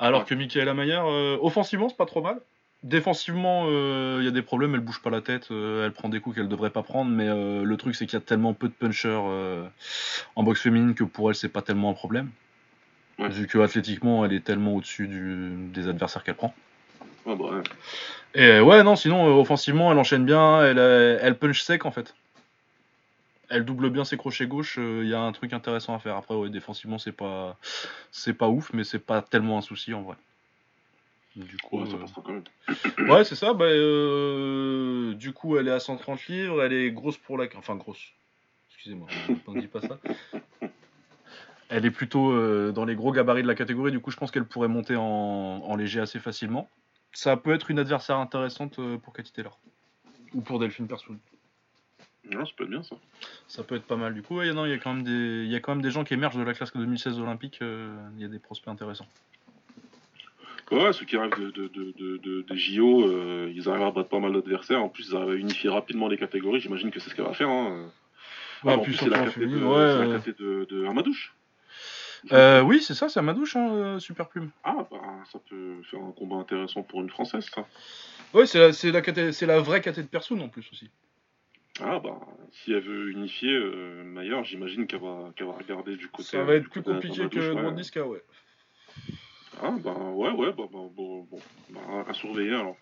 Alors 0.00 0.22
Ouais. 0.22 0.26
que 0.26 0.34
Michaela 0.34 0.74
Mayer, 0.74 1.00
euh, 1.04 1.38
offensivement, 1.40 1.88
c'est 1.88 1.96
pas 1.96 2.06
trop 2.06 2.20
mal. 2.20 2.40
Défensivement, 2.84 3.64
euh, 3.66 4.18
il 4.20 4.26
y 4.26 4.28
a 4.28 4.30
des 4.30 4.42
problèmes, 4.42 4.74
elle 4.74 4.82
bouge 4.82 5.00
pas 5.00 5.08
la 5.08 5.22
tête, 5.22 5.48
euh, 5.50 5.86
elle 5.86 5.92
prend 5.92 6.10
des 6.10 6.20
coups 6.20 6.36
qu'elle 6.36 6.48
devrait 6.48 6.68
pas 6.68 6.82
prendre, 6.82 7.10
mais 7.10 7.26
euh, 7.26 7.64
le 7.64 7.76
truc 7.78 7.94
c'est 7.94 8.04
qu'il 8.04 8.18
y 8.18 8.22
a 8.22 8.24
tellement 8.24 8.52
peu 8.52 8.68
de 8.68 8.74
punchers 8.74 9.22
en 10.36 10.42
boxe 10.42 10.60
féminine 10.60 10.94
que 10.94 11.02
pour 11.02 11.30
elle 11.30 11.34
c'est 11.34 11.48
pas 11.48 11.62
tellement 11.62 11.88
un 11.90 11.94
problème. 11.94 12.28
Ouais. 13.18 13.30
Vu 13.30 13.46
que 13.46 13.56
athlétiquement 13.58 14.22
elle 14.26 14.34
est 14.34 14.44
tellement 14.44 14.74
au-dessus 14.74 15.08
du- 15.08 15.70
des 15.72 15.88
adversaires 15.88 16.22
qu'elle 16.24 16.34
prend. 16.34 16.54
Ouais, 17.24 17.34
bah, 17.34 17.44
ouais. 17.46 17.62
Et 18.34 18.60
ouais, 18.60 18.82
non, 18.82 18.96
sinon 18.96 19.34
offensivement 19.40 19.90
elle 19.90 19.98
enchaîne 19.98 20.26
bien, 20.26 20.62
elle, 20.62 20.78
elle 20.78 21.38
punch 21.38 21.62
sec 21.62 21.86
en 21.86 21.90
fait. 21.90 22.14
Elle 23.48 23.64
double 23.64 23.88
bien 23.88 24.04
ses 24.04 24.18
crochets 24.18 24.46
gauche, 24.46 24.76
euh, 24.78 25.00
il 25.04 25.08
y 25.08 25.14
a 25.14 25.20
un 25.20 25.32
truc 25.32 25.54
intéressant 25.54 25.94
à 25.94 25.98
faire. 26.00 26.16
Après, 26.16 26.34
ouais, 26.34 26.50
défensivement 26.50 26.98
c'est 26.98 27.12
pas, 27.12 27.56
c'est 28.10 28.34
pas 28.34 28.48
ouf, 28.48 28.70
mais 28.74 28.84
c'est 28.84 28.98
pas 28.98 29.22
tellement 29.22 29.56
un 29.56 29.62
souci 29.62 29.94
en 29.94 30.02
vrai. 30.02 30.16
Du 31.36 31.56
coup, 31.56 31.80
Ouais, 31.80 31.86
ça 31.86 31.96
euh, 31.96 32.00
passera 32.00 32.22
quand 32.24 32.32
même. 32.32 32.44
Ouais, 33.10 33.24
c'est 33.24 33.34
ça. 33.34 33.54
Bah, 33.54 33.64
euh, 33.64 35.14
du 35.14 35.32
coup, 35.32 35.56
elle 35.56 35.68
est 35.68 35.72
à 35.72 35.80
130 35.80 36.26
livres. 36.26 36.62
Elle 36.62 36.72
est 36.72 36.90
grosse 36.92 37.16
pour 37.16 37.38
la. 37.38 37.46
Enfin, 37.56 37.76
grosse. 37.76 38.12
Excusez-moi, 38.70 39.08
on 39.46 39.52
ne 39.52 39.60
dit 39.60 39.66
pas 39.66 39.80
ça. 39.80 39.98
Elle 41.70 41.86
est 41.86 41.90
plutôt 41.90 42.30
euh, 42.30 42.72
dans 42.72 42.84
les 42.84 42.94
gros 42.94 43.10
gabarits 43.10 43.42
de 43.42 43.48
la 43.48 43.54
catégorie. 43.54 43.90
Du 43.90 43.98
coup, 43.98 44.10
je 44.10 44.16
pense 44.16 44.30
qu'elle 44.30 44.44
pourrait 44.44 44.68
monter 44.68 44.96
en, 44.96 45.02
en 45.02 45.76
léger 45.76 45.98
assez 45.98 46.20
facilement. 46.20 46.68
Ça 47.12 47.36
peut 47.36 47.54
être 47.54 47.70
une 47.70 47.78
adversaire 47.78 48.18
intéressante 48.18 48.78
pour 48.98 49.12
Cathy 49.14 49.32
Taylor. 49.32 49.58
Ou 50.34 50.42
pour 50.42 50.58
Delphine 50.58 50.86
Persoon. 50.86 51.18
Non, 52.30 52.44
ça 52.44 52.52
peut 52.56 52.64
être 52.64 52.70
bien 52.70 52.82
ça. 52.82 52.96
Ça 53.48 53.62
peut 53.62 53.76
être 53.76 53.84
pas 53.86 53.96
mal. 53.96 54.14
Du 54.14 54.22
coup, 54.22 54.36
ouais, 54.36 54.48
il 54.48 54.54
y, 54.54 54.72
a 54.72 54.78
quand 54.78 54.94
même 54.94 55.04
des... 55.04 55.44
il 55.44 55.50
y 55.50 55.56
a 55.56 55.60
quand 55.60 55.72
même 55.72 55.82
des 55.82 55.90
gens 55.90 56.04
qui 56.04 56.14
émergent 56.14 56.36
de 56.36 56.42
la 56.42 56.54
classe 56.54 56.72
2016 56.74 57.18
olympique. 57.18 57.58
euh, 57.62 57.94
Il 58.16 58.22
y 58.22 58.24
a 58.24 58.28
des 58.28 58.38
prospects 58.38 58.68
intéressants. 58.68 59.06
Ouais, 60.70 60.92
ceux 60.92 61.04
qui 61.04 61.16
arrivent 61.16 61.38
de, 61.38 61.50
de, 61.50 61.68
de, 61.68 61.92
de, 61.98 62.16
de- 62.18 62.42
des 62.42 62.56
JO, 62.56 63.06
euh, 63.06 63.52
ils 63.54 63.68
arrivent 63.68 63.82
à 63.86 63.90
battre 63.90 64.08
pas 64.08 64.18
mal 64.18 64.32
d'adversaires. 64.32 64.82
En 64.82 64.88
plus, 64.88 65.08
ils 65.10 65.16
arrivent 65.16 65.30
à 65.30 65.34
unifier 65.34 65.70
rapidement 65.70 66.08
les 66.08 66.16
catégories. 66.18 66.60
J'imagine 66.60 66.90
que 66.90 67.00
c'est 67.00 67.10
ce 67.10 67.14
qu'elle 67.14 67.26
va 67.26 67.34
faire. 67.34 67.48
Hein. 67.50 67.90
Ouais, 68.64 68.72
Ah, 68.72 68.76
en 68.76 68.80
plus, 68.80 68.94
c'est 68.94 69.04
le 69.04 69.10
la 69.10 69.18
caté 69.24 69.40
de, 69.40 69.46
féminin, 69.46 69.66
ouais, 69.66 69.92
c'est 69.92 70.08
la 70.08 70.18
caté 70.18 70.32
de, 70.42 70.66
de 70.70 70.86
Amadouche. 70.86 71.34
Euh, 72.32 72.62
oui, 72.62 72.80
c'est 72.80 72.94
ça, 72.94 73.10
c'est 73.10 73.20
Amadouche, 73.20 73.54
hein, 73.56 73.68
euh, 73.74 73.98
Super 73.98 74.28
Plume. 74.28 74.50
Ah, 74.64 74.86
bah, 74.90 75.00
ça 75.30 75.38
peut 75.50 75.82
faire 75.90 76.00
un 76.00 76.12
combat 76.12 76.36
intéressant 76.36 76.82
pour 76.82 77.02
une 77.02 77.10
française, 77.10 77.46
ça. 77.54 77.66
Ouais, 78.32 78.46
c'est 78.46 78.58
la, 78.58 78.72
c'est 78.72 78.90
la, 78.90 79.02
caté- 79.02 79.32
c'est 79.32 79.44
la 79.46 79.60
vraie 79.60 79.82
caté 79.82 80.02
de 80.02 80.08
Persoon 80.08 80.40
en 80.40 80.48
plus 80.48 80.66
aussi. 80.72 80.90
Ah, 81.80 81.98
bah, 81.98 82.18
si 82.52 82.72
elle 82.72 82.80
veut 82.80 83.10
unifier 83.10 83.52
euh, 83.52 84.02
Maillard, 84.04 84.44
j'imagine 84.44 84.86
qu'elle 84.86 85.00
va, 85.00 85.32
va 85.38 85.52
regarder 85.52 85.96
du 85.96 86.08
côté. 86.08 86.28
Ça 86.28 86.42
va 86.44 86.54
être 86.54 86.70
plus 86.70 86.82
compliqué 86.82 87.28
que 87.28 87.52
ouais. 87.52 87.62
Brodniska, 87.62 88.06
ouais. 88.06 88.22
Ah, 89.62 89.70
bah, 89.82 89.92
ouais, 89.92 90.30
ouais, 90.30 90.52
bah, 90.52 90.64
bah, 90.70 90.78
bon, 90.94 91.26
bon. 91.30 91.38
Bah, 91.70 91.80
à 92.08 92.14
surveiller 92.14 92.54
alors. 92.54 92.76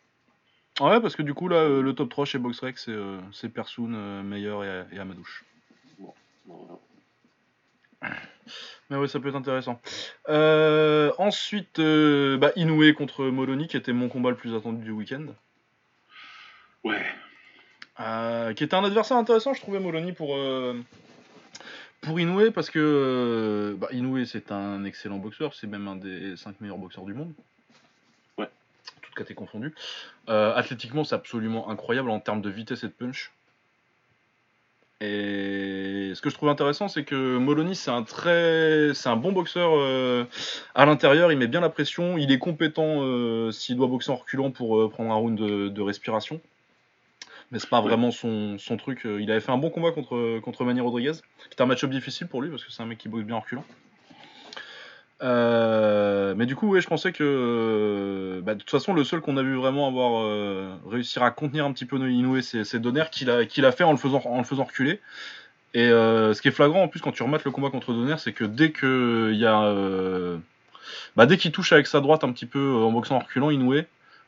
Ouais, 0.80 1.00
parce 1.00 1.16
que 1.16 1.22
du 1.22 1.34
coup, 1.34 1.48
là, 1.48 1.56
euh, 1.56 1.82
le 1.82 1.94
top 1.94 2.08
3 2.08 2.24
chez 2.24 2.38
BoxRec, 2.38 2.78
c'est 2.78 2.92
euh, 2.92 3.20
c'est 3.30 3.50
Persoon, 3.50 3.92
euh, 3.94 4.22
Meyer 4.22 4.84
et, 4.90 4.96
et 4.96 4.98
Amadouche. 4.98 5.44
Bon, 5.98 6.14
voilà. 6.46 6.80
Mais 8.90 8.96
ouais, 8.96 9.06
ça 9.06 9.20
peut 9.20 9.28
être 9.28 9.36
intéressant. 9.36 9.80
Euh, 10.28 11.12
ensuite, 11.18 11.78
euh, 11.78 12.36
bah, 12.36 12.52
Inoue 12.56 12.94
contre 12.94 13.24
Molony, 13.26 13.68
qui 13.68 13.76
était 13.76 13.92
mon 13.92 14.08
combat 14.08 14.30
le 14.30 14.36
plus 14.36 14.54
attendu 14.54 14.82
du 14.82 14.90
week-end. 14.90 15.26
Ouais, 16.84 17.00
qui 18.56 18.64
était 18.64 18.74
un 18.74 18.82
adversaire 18.82 19.16
intéressant, 19.16 19.54
je 19.54 19.60
trouvais 19.60 19.78
Molony 19.78 20.12
pour, 20.12 20.36
pour 22.02 22.20
Inoue, 22.20 22.50
parce 22.52 22.68
que 22.68 22.78
euh, 22.78 23.76
bah, 23.76 23.88
Inoue, 23.92 24.24
c'est 24.26 24.52
un 24.52 24.84
excellent 24.84 25.18
boxeur, 25.18 25.54
c'est 25.54 25.66
même 25.66 25.88
un 25.88 25.96
des 25.96 26.36
5 26.36 26.60
meilleurs 26.60 26.76
boxeurs 26.76 27.04
du 27.04 27.14
monde. 27.14 27.32
Ouais. 28.36 28.48
Toutes 29.00 29.14
catégories 29.14 29.46
confondues. 29.46 29.74
Euh, 30.28 30.54
athlétiquement, 30.54 31.04
c'est 31.04 31.14
absolument 31.14 31.70
incroyable 31.70 32.10
en 32.10 32.20
termes 32.20 32.42
de 32.42 32.50
vitesse 32.50 32.84
et 32.84 32.88
de 32.88 32.92
punch. 32.92 33.32
Et 35.00 36.12
ce 36.14 36.20
que 36.20 36.30
je 36.30 36.34
trouve 36.34 36.48
intéressant, 36.48 36.86
c'est 36.86 37.02
que 37.02 37.36
Molony, 37.36 37.74
c'est 37.74 37.90
un 37.90 38.04
très, 38.04 38.94
c'est 38.94 39.08
un 39.08 39.16
bon 39.16 39.32
boxeur 39.32 39.72
euh, 39.74 40.24
à 40.76 40.86
l'intérieur. 40.86 41.32
Il 41.32 41.38
met 41.38 41.48
bien 41.48 41.60
la 41.60 41.70
pression. 41.70 42.18
Il 42.18 42.30
est 42.30 42.38
compétent 42.38 43.02
euh, 43.02 43.50
s'il 43.50 43.76
doit 43.76 43.88
boxer 43.88 44.12
en 44.12 44.16
reculant 44.16 44.52
pour 44.52 44.80
euh, 44.80 44.88
prendre 44.88 45.10
un 45.10 45.16
round 45.16 45.36
de, 45.36 45.68
de 45.68 45.82
respiration. 45.82 46.40
Mais 47.52 47.58
c'est 47.58 47.70
pas 47.70 47.80
vraiment 47.80 48.10
son, 48.10 48.58
son 48.58 48.76
truc. 48.76 49.06
Euh, 49.06 49.20
Il 49.20 49.30
avait 49.30 49.40
fait 49.40 49.52
un 49.52 49.58
bon 49.58 49.70
combat 49.70 49.92
contre 49.92 50.40
contre 50.40 50.64
Manny 50.64 50.80
Rodriguez, 50.80 51.12
qui 51.12 51.52
était 51.52 51.62
un 51.62 51.66
match-up 51.66 51.90
difficile 51.90 52.26
pour 52.26 52.42
lui 52.42 52.50
parce 52.50 52.64
que 52.64 52.72
c'est 52.72 52.82
un 52.82 52.86
mec 52.86 52.98
qui 52.98 53.08
boxe 53.08 53.24
bien 53.24 53.36
en 53.36 53.40
reculant. 53.40 53.64
Euh, 55.22 56.34
mais 56.36 56.46
du 56.46 56.56
coup, 56.56 56.68
ouais, 56.68 56.80
je 56.80 56.88
pensais 56.88 57.12
que 57.12 58.40
bah, 58.42 58.54
de 58.54 58.60
toute 58.60 58.70
façon, 58.70 58.92
le 58.92 59.04
seul 59.04 59.20
qu'on 59.20 59.36
a 59.36 59.42
vu 59.42 59.54
vraiment 59.54 59.86
avoir 59.86 60.24
euh, 60.24 60.74
réussir 60.88 61.22
à 61.22 61.30
contenir 61.30 61.64
un 61.64 61.72
petit 61.72 61.84
peu 61.84 61.96
Inoue, 62.10 62.40
c'est 62.40 62.76
Donner 62.76 63.04
qui 63.10 63.24
l'a 63.24 63.72
fait 63.72 63.84
en 63.84 63.92
le 63.92 63.98
faisant 63.98 64.20
en 64.24 64.38
le 64.38 64.44
faisant 64.44 64.64
reculer. 64.64 65.00
Et 65.74 65.88
euh, 65.88 66.34
ce 66.34 66.42
qui 66.42 66.48
est 66.48 66.52
flagrant 66.52 66.82
en 66.82 66.88
plus 66.88 67.00
quand 67.00 67.12
tu 67.12 67.22
remates 67.22 67.44
le 67.44 67.50
combat 67.50 67.70
contre 67.70 67.92
Donner, 67.92 68.16
c'est 68.18 68.32
que 68.32 68.44
dès 68.44 68.72
que 68.72 69.30
il 69.32 69.38
y 69.38 69.46
a 69.46 70.38
bah, 71.16 71.26
dès 71.26 71.36
qu'il 71.36 71.52
touche 71.52 71.72
avec 71.72 71.86
sa 71.86 72.00
droite 72.00 72.24
un 72.24 72.32
petit 72.32 72.46
peu 72.46 72.74
en 72.74 72.90
boxant 72.90 73.16
en 73.16 73.20
reculant 73.20 73.50
Inoue, 73.50 73.82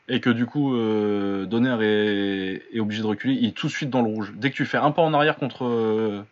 et 0.07 0.19
que 0.19 0.29
du 0.29 0.45
coup 0.45 0.75
Donner 0.75 1.77
est, 1.81 2.63
est, 2.75 2.79
obligé 2.79 3.01
de 3.01 3.07
reculer, 3.07 3.33
il 3.33 3.47
est 3.47 3.51
tout 3.51 3.67
de 3.67 3.71
suite 3.71 3.89
dans 3.89 4.01
le 4.01 4.09
rouge. 4.09 4.33
Dès 4.35 4.51
que 4.51 4.55
tu 4.55 4.65
fais 4.65 4.77
un 4.77 4.91
pas 4.91 5.01
en 5.01 5.13
arrière 5.13 5.37
contre 5.37 6.25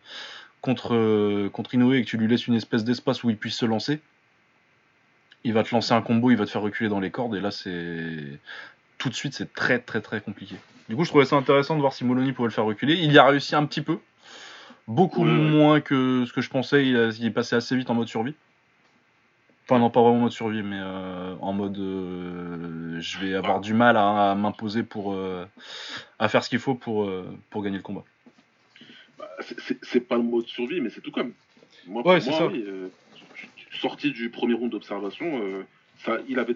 contre 0.62 1.50
contre 1.50 1.74
Inoue 1.74 1.94
et 1.94 2.04
que 2.04 2.08
tu 2.08 2.18
lui 2.18 2.28
laisses 2.28 2.48
une 2.48 2.56
espèce 2.56 2.84
d'espace 2.84 3.24
où 3.24 3.30
il 3.30 3.38
puisse 3.38 3.58
se 3.58 3.66
lancer, 3.66 4.00
il 5.44 5.54
va 5.54 5.64
te 5.64 5.74
lancer 5.74 5.94
un 5.94 6.02
combo, 6.02 6.32
il 6.32 6.38
va 6.38 6.46
te 6.46 6.52
faire 6.52 6.62
reculer 6.62 6.90
dans 6.90 7.00
les 7.00 7.12
cordes, 7.12 7.36
et 7.36 7.42
là, 7.42 7.52
c'est. 7.52 8.40
Tout 8.98 9.10
de 9.10 9.16
suite, 9.16 9.34
c'est 9.34 9.54
très 9.54 9.80
très 9.80 10.00
très 10.00 10.22
compliqué. 10.22 10.56
Du 10.88 10.96
coup, 10.96 11.04
je 11.04 11.10
trouvais 11.10 11.26
ça 11.26 11.36
intéressant 11.36 11.76
de 11.76 11.82
voir 11.82 11.94
si 11.94 12.06
Molony 12.06 12.32
pouvait 12.32 12.48
le 12.48 12.54
faire 12.54 12.64
reculer. 12.64 12.94
Il 12.94 13.12
y 13.12 13.18
a 13.18 13.26
réussi 13.26 13.56
un 13.56 13.66
petit 13.66 13.82
peu. 13.82 13.98
Beaucoup 14.88 15.24
moins 15.24 15.82
que 15.82 16.26
ce 16.26 16.32
que 16.32 16.42
je 16.42 16.50
pensais. 16.50 16.86
Il, 16.88 16.96
est 16.96 17.32
passé 17.32 17.56
assez 17.56 17.76
vite 17.76 17.90
en 17.90 17.96
mode 17.96 18.08
survie. 18.08 18.36
Enfin, 19.64 19.80
non, 19.80 19.90
pas 19.90 20.02
vraiment 20.02 20.18
en 20.18 20.22
mode 20.22 20.32
survie, 20.32 20.62
mais 20.62 20.80
euh, 20.80 21.36
en 21.40 21.54
mode. 21.54 21.78
Euh, 21.78 23.00
je 23.00 23.20
vais 23.20 23.34
avoir 23.34 23.62
du 23.62 23.74
mal 23.74 23.96
à, 23.98 24.36
m'imposer 24.36 24.84
pour. 24.84 25.14
Euh, 25.14 25.46
à 26.20 26.28
faire 26.28 26.44
ce 26.44 26.50
qu'il 26.50 26.60
faut 26.60 26.76
pour, 26.76 27.10
pour 27.50 27.64
gagner 27.64 27.78
le 27.78 27.84
combat. 27.84 28.04
Bah, 29.18 29.30
c'est 29.82 30.02
pas 30.02 30.18
le 30.18 30.24
mode 30.24 30.48
survie, 30.48 30.82
mais 30.82 30.90
c'est 30.90 31.02
tout 31.02 31.12
comme. 31.12 31.34
Moi, 31.88 32.06
ouais, 32.06 32.22
ça 32.22 32.32
sorti 33.80 34.12
du 34.12 34.30
premier 34.30 34.54
round 34.54 34.72
d'observation, 34.72 35.42
euh, 35.44 35.64
il, 36.28 36.40
avait 36.40 36.56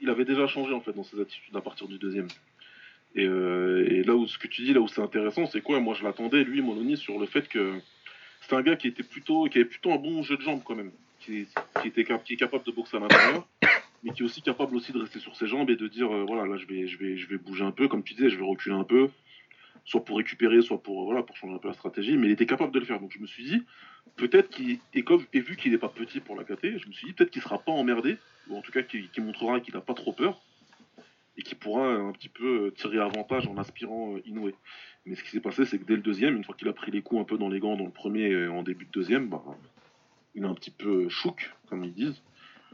il 0.00 0.10
avait 0.10 0.24
déjà 0.24 0.46
changé 0.46 0.72
en 0.72 0.80
fait 0.80 0.92
dans 0.92 1.04
ses 1.04 1.20
attitudes 1.20 1.56
à 1.56 1.60
partir 1.60 1.88
du 1.88 1.98
deuxième. 1.98 2.28
Et, 3.14 3.24
euh, 3.24 4.02
là 4.04 4.14
où 4.14 4.26
ce 4.26 4.38
que 4.38 4.48
tu 4.48 4.62
dis, 4.62 4.72
là 4.72 4.80
où 4.80 4.88
c'est 4.88 5.00
intéressant, 5.00 5.46
c'est 5.46 5.60
quoi? 5.60 5.80
Moi, 5.80 5.94
je 5.94 6.02
l'attendais, 6.02 6.42
lui, 6.42 6.62
Mononi, 6.62 6.96
sur 6.96 7.18
le 7.18 7.26
fait 7.26 7.48
que 7.48 7.74
c'est 8.42 8.54
un 8.54 8.62
gars 8.62 8.76
qui 8.76 8.88
était 8.88 9.02
plutôt, 9.02 9.44
qui 9.44 9.58
avait 9.58 9.68
plutôt 9.68 9.92
un 9.92 9.96
bon 9.96 10.22
jeu 10.22 10.36
de 10.36 10.42
jambes 10.42 10.62
quand 10.64 10.74
même, 10.74 10.90
qui, 11.24 11.46
était 11.84 12.04
qui 12.24 12.34
est 12.34 12.36
capable 12.36 12.64
de 12.64 12.72
boxer 12.72 12.96
à 12.96 13.00
l'intérieur, 13.00 13.46
mais 14.02 14.12
qui 14.12 14.22
est 14.22 14.24
aussi 14.24 14.42
capable 14.42 14.76
aussi 14.76 14.92
de 14.92 14.98
rester 14.98 15.18
sur 15.18 15.34
ses 15.36 15.46
jambes 15.46 15.70
et 15.70 15.76
de 15.76 15.88
dire, 15.88 16.12
euh, 16.12 16.24
voilà, 16.26 16.46
là, 16.46 16.56
je 16.56 16.66
vais, 16.66 16.86
je 16.86 16.98
vais, 16.98 17.16
je 17.16 17.28
vais 17.28 17.38
bouger 17.38 17.64
un 17.64 17.70
peu, 17.70 17.88
comme 17.88 18.02
tu 18.02 18.14
disais, 18.14 18.30
je 18.30 18.36
vais 18.36 18.44
reculer 18.44 18.74
un 18.74 18.84
peu, 18.84 19.08
soit 19.84 20.04
pour 20.04 20.18
récupérer, 20.18 20.62
soit 20.62 20.82
pour 20.82 21.04
voilà 21.04 21.22
pour 21.22 21.36
changer 21.36 21.54
un 21.54 21.58
peu 21.58 21.68
la 21.68 21.74
stratégie, 21.74 22.16
mais 22.16 22.28
il 22.28 22.32
était 22.32 22.46
capable 22.46 22.72
de 22.72 22.78
le 22.78 22.84
faire. 22.84 23.00
Donc 23.00 23.12
je 23.12 23.18
me 23.18 23.26
suis 23.26 23.44
dit, 23.44 23.62
peut-être 24.16 24.50
qu'il 24.50 24.78
et, 24.94 25.40
vu 25.40 25.56
qu'il 25.56 25.72
n'est 25.72 25.78
pas 25.78 25.88
petit 25.88 26.20
pour 26.20 26.36
la 26.36 26.44
KT, 26.44 26.78
je 26.78 26.88
me 26.88 26.92
suis 26.92 27.06
dit 27.08 27.12
peut-être 27.12 27.30
qu'il 27.30 27.42
sera 27.42 27.58
pas 27.58 27.72
emmerdé, 27.72 28.16
ou 28.48 28.56
en 28.56 28.62
tout 28.62 28.72
cas 28.72 28.82
qu'il 28.82 29.08
montrera 29.18 29.60
qu'il 29.60 29.74
n'a 29.74 29.80
pas 29.80 29.94
trop 29.94 30.12
peur 30.12 30.40
et 31.36 31.42
qu'il 31.42 31.58
pourra 31.58 31.88
un 31.88 32.12
petit 32.12 32.28
peu 32.28 32.72
tirer 32.76 32.98
avantage 32.98 33.48
en 33.48 33.56
aspirant 33.56 34.14
euh, 34.14 34.22
Inoue. 34.24 34.52
Mais 35.04 35.16
ce 35.16 35.24
qui 35.24 35.30
s'est 35.30 35.40
passé, 35.40 35.64
c'est 35.64 35.78
que 35.78 35.84
dès 35.84 35.96
le 35.96 36.00
deuxième, 36.00 36.36
une 36.36 36.44
fois 36.44 36.54
qu'il 36.54 36.68
a 36.68 36.72
pris 36.72 36.92
les 36.92 37.02
coups 37.02 37.20
un 37.20 37.24
peu 37.24 37.36
dans 37.36 37.48
les 37.48 37.58
gants 37.58 37.76
dans 37.76 37.84
le 37.84 37.90
premier 37.90 38.30
et 38.30 38.46
en 38.46 38.62
début 38.62 38.84
de 38.84 38.90
deuxième, 38.90 39.28
bah, 39.28 39.42
il 40.34 40.44
a 40.44 40.48
un 40.48 40.54
petit 40.54 40.70
peu 40.70 41.08
chouk, 41.08 41.52
comme 41.68 41.84
ils 41.84 41.94
disent. 41.94 42.22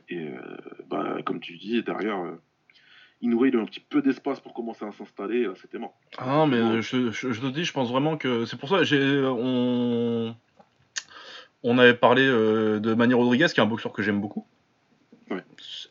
Et 0.08 0.28
euh, 0.28 0.40
bah, 0.88 1.18
comme 1.24 1.40
tu 1.40 1.56
dis, 1.56 1.82
derrière, 1.82 2.18
euh, 2.18 2.40
Inoue, 3.22 3.46
il 3.46 3.56
a 3.56 3.60
un 3.60 3.66
petit 3.66 3.80
peu 3.80 4.02
d'espace 4.02 4.40
pour 4.40 4.54
commencer 4.54 4.84
à 4.84 4.92
s'installer, 4.92 5.46
c'était 5.60 5.78
mort. 5.78 5.94
Ah 6.18 6.46
mais 6.46 6.80
je, 6.82 7.10
te 7.10 7.46
dis, 7.48 7.64
je 7.64 7.72
pense 7.72 7.90
vraiment 7.90 8.16
que 8.16 8.46
c'est 8.46 8.58
pour 8.58 8.70
ça 8.70 8.82
j'ai 8.82 9.22
on 9.24 10.34
on 11.62 11.78
avait 11.78 11.94
parlé 11.94 12.22
euh, 12.22 12.80
de 12.80 12.94
Manny 12.94 13.14
Rodriguez, 13.14 13.46
qui 13.52 13.60
est 13.60 13.62
un 13.62 13.66
boxeur 13.66 13.92
que 13.92 14.02
j'aime 14.02 14.20
beaucoup. 14.20 14.46
Ouais. 15.30 15.44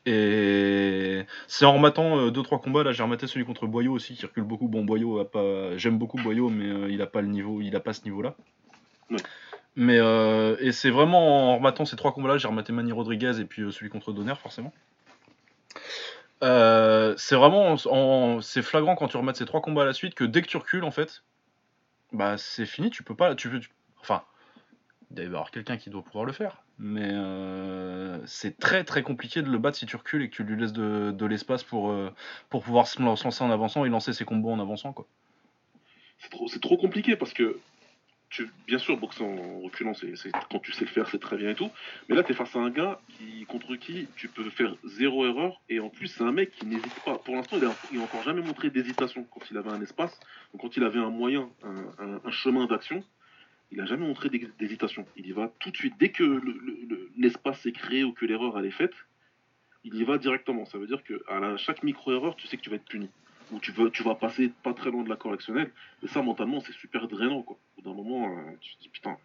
Et 0.05 1.23
c'est 1.47 1.65
en 1.65 1.73
remettant 1.73 2.29
2-3 2.29 2.55
euh, 2.55 2.57
combats, 2.57 2.83
là 2.83 2.91
j'ai 2.91 3.03
rematé 3.03 3.27
celui 3.27 3.45
contre 3.45 3.67
Boyo 3.67 3.93
aussi, 3.93 4.15
qui 4.15 4.25
recule 4.25 4.43
beaucoup. 4.43 4.67
Bon, 4.67 4.83
Boyo 4.83 5.19
a 5.19 5.29
pas. 5.29 5.77
J'aime 5.77 5.97
beaucoup 5.97 6.17
Boyo, 6.17 6.49
mais 6.49 6.65
euh, 6.65 6.89
il 6.89 7.01
a 7.01 7.07
pas 7.07 7.21
le 7.21 7.27
niveau, 7.27 7.61
il 7.61 7.75
a 7.75 7.79
pas 7.79 7.93
ce 7.93 8.03
niveau-là. 8.03 8.35
Ouais. 9.11 9.17
Mais 9.75 9.97
et 9.97 10.71
c'est 10.71 10.89
vraiment 10.89 11.53
en 11.53 11.57
remettant 11.57 11.85
ces 11.85 11.95
trois 11.95 12.11
combats-là, 12.11 12.37
j'ai 12.37 12.47
rematé 12.47 12.73
Manny 12.73 12.91
Rodriguez 12.91 13.39
et 13.39 13.45
puis 13.45 13.71
celui 13.71 13.89
contre 13.89 14.11
Donner, 14.11 14.35
forcément. 14.35 14.73
Euh, 16.41 17.15
c'est 17.17 17.35
vraiment 17.35 17.75
c'est 18.41 18.61
flagrant 18.61 18.95
quand 18.95 19.09
tu 19.09 19.17
remates 19.17 19.35
ces 19.35 19.45
trois 19.45 19.61
combats 19.61 19.81
à 19.81 19.85
la 19.85 19.93
suite 19.93 20.15
que 20.15 20.23
dès 20.23 20.41
que 20.41 20.47
tu 20.47 20.55
recules 20.55 20.85
en 20.85 20.91
fait 20.91 21.23
bah 22.13 22.37
c'est 22.37 22.65
fini 22.65 22.89
tu 22.89 23.03
peux 23.03 23.13
pas 23.13 23.35
tu, 23.35 23.49
tu 23.59 23.69
enfin 23.99 24.23
il 25.11 25.15
doit 25.15 25.23
y 25.25 25.27
avoir 25.27 25.51
quelqu'un 25.51 25.75
qui 25.75 25.89
doit 25.89 26.01
pouvoir 26.01 26.23
le 26.23 26.31
faire 26.31 26.63
mais 26.77 27.09
euh, 27.11 28.25
c'est 28.25 28.57
très 28.57 28.85
très 28.85 29.03
compliqué 29.03 29.41
de 29.41 29.49
le 29.49 29.57
battre 29.57 29.77
si 29.77 29.85
tu 29.85 29.97
recules 29.97 30.21
et 30.21 30.29
que 30.29 30.35
tu 30.35 30.43
lui 30.43 30.57
laisses 30.57 30.71
de, 30.71 31.25
l'espace 31.25 31.63
pour, 31.63 31.91
euh, 31.91 32.09
pour 32.49 32.63
pouvoir 32.63 32.87
se 32.87 33.01
lancer 33.01 33.43
en 33.43 33.51
avançant 33.51 33.83
et 33.83 33.89
lancer 33.89 34.13
ses 34.13 34.23
combos 34.23 34.51
en 34.51 34.61
avançant 34.61 34.95
c'est 36.19 36.29
trop, 36.29 36.47
trop 36.47 36.77
compliqué 36.77 37.17
parce 37.17 37.33
que 37.33 37.59
bien 38.67 38.77
sûr, 38.77 38.97
boxer 38.97 39.23
en 39.23 39.59
reculant, 39.59 39.93
c'est, 39.93 40.31
quand 40.51 40.59
tu 40.59 40.71
sais 40.71 40.85
le 40.85 40.91
faire, 40.91 41.07
c'est 41.09 41.19
très 41.19 41.37
bien 41.37 41.51
et 41.51 41.55
tout. 41.55 41.71
Mais 42.07 42.15
là, 42.15 42.23
tu 42.23 42.31
es 42.31 42.35
face 42.35 42.55
à 42.55 42.59
un 42.59 42.69
gars 42.69 42.99
qui, 43.09 43.45
contre 43.45 43.75
qui 43.75 44.07
tu 44.15 44.27
peux 44.27 44.49
faire 44.49 44.75
zéro 44.83 45.25
erreur. 45.25 45.61
Et 45.69 45.79
en 45.79 45.89
plus, 45.89 46.07
c'est 46.07 46.23
un 46.23 46.31
mec 46.31 46.51
qui 46.51 46.65
n'hésite 46.65 46.93
pas. 47.03 47.17
Pour 47.17 47.35
l'instant, 47.35 47.57
il 47.91 47.97
n'a 47.97 48.03
encore 48.03 48.23
jamais 48.23 48.41
montré 48.41 48.69
d'hésitation 48.69 49.25
quand 49.31 49.41
il 49.49 49.57
avait 49.57 49.71
un 49.71 49.81
espace. 49.81 50.19
Quand 50.59 50.77
il 50.77 50.83
avait 50.83 50.99
un 50.99 51.09
moyen, 51.09 51.49
un, 51.63 52.31
chemin 52.31 52.67
d'action, 52.67 53.03
il 53.71 53.77
n'a 53.79 53.85
jamais 53.85 54.05
montré 54.05 54.29
d'hésitation. 54.29 55.05
Il 55.15 55.27
y 55.27 55.31
va 55.31 55.51
tout 55.59 55.71
de 55.71 55.77
suite. 55.77 55.95
Dès 55.99 56.09
que 56.09 56.41
l'espace 57.17 57.65
est 57.65 57.71
créé 57.71 58.03
ou 58.03 58.13
que 58.13 58.25
l'erreur 58.25 58.59
est 58.63 58.71
faite, 58.71 58.93
il 59.83 59.95
y 59.95 60.03
va 60.03 60.17
directement. 60.17 60.65
Ça 60.65 60.77
veut 60.77 60.87
dire 60.87 61.03
que 61.03 61.23
chaque 61.57 61.81
micro-erreur, 61.81 62.35
tu 62.35 62.47
sais 62.47 62.57
que 62.57 62.61
tu 62.61 62.69
vas 62.69 62.75
être 62.75 62.85
puni 62.85 63.09
où 63.51 63.59
tu, 63.59 63.71
veux, 63.71 63.89
tu 63.89 64.03
vas 64.03 64.15
passer 64.15 64.51
pas 64.63 64.73
très 64.73 64.91
loin 64.91 65.03
de 65.03 65.09
la 65.09 65.15
correctionnelle. 65.15 65.71
Et 66.03 66.07
ça, 66.07 66.21
mentalement, 66.21 66.59
c'est 66.61 66.73
super 66.73 67.07
drainant, 67.07 67.41
quoi. 67.41 67.57
Au 67.77 67.81
bout 67.81 67.89
d'un 67.89 67.95
moment, 67.95 68.25
euh, 68.25 68.51
tu 68.61 68.75
te 68.75 68.81
dis, 68.81 68.89
putain, 68.89 69.17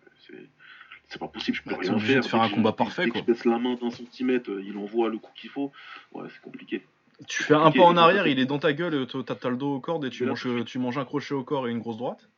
c'est 1.08 1.18
pas 1.18 1.28
possible, 1.28 1.56
je 1.56 1.62
peux 1.62 1.70
bah, 1.70 1.78
rien 1.80 1.98
faire. 1.98 2.22
De 2.22 2.26
faire 2.26 2.42
un 2.42 2.48
combat 2.48 2.72
parfait, 2.72 3.08
quoi. 3.08 3.20
Tu 3.20 3.26
baisses 3.26 3.44
la 3.44 3.58
main 3.58 3.74
d'un 3.74 3.90
centimètre, 3.90 4.50
euh, 4.50 4.64
il 4.66 4.76
envoie 4.76 5.08
le 5.08 5.18
coup 5.18 5.30
qu'il 5.34 5.50
faut. 5.50 5.72
Ouais, 6.12 6.28
c'est 6.32 6.40
compliqué. 6.40 6.82
Tu 7.28 7.44
fais 7.44 7.54
un 7.54 7.70
pas 7.70 7.84
en 7.84 7.96
arrière, 7.96 8.26
il 8.26 8.38
est 8.40 8.46
dans 8.46 8.58
ta 8.58 8.72
gueule, 8.72 9.06
t'as 9.06 9.48
le 9.48 9.56
dos 9.56 9.76
au 9.76 9.80
corps 9.80 10.04
et 10.04 10.10
tu 10.10 10.24
manges, 10.24 10.48
tu 10.66 10.78
manges 10.78 10.98
un 10.98 11.04
crochet 11.04 11.34
au 11.34 11.44
corps 11.44 11.68
et 11.68 11.70
une 11.70 11.78
grosse 11.78 11.96
droite. 11.96 12.28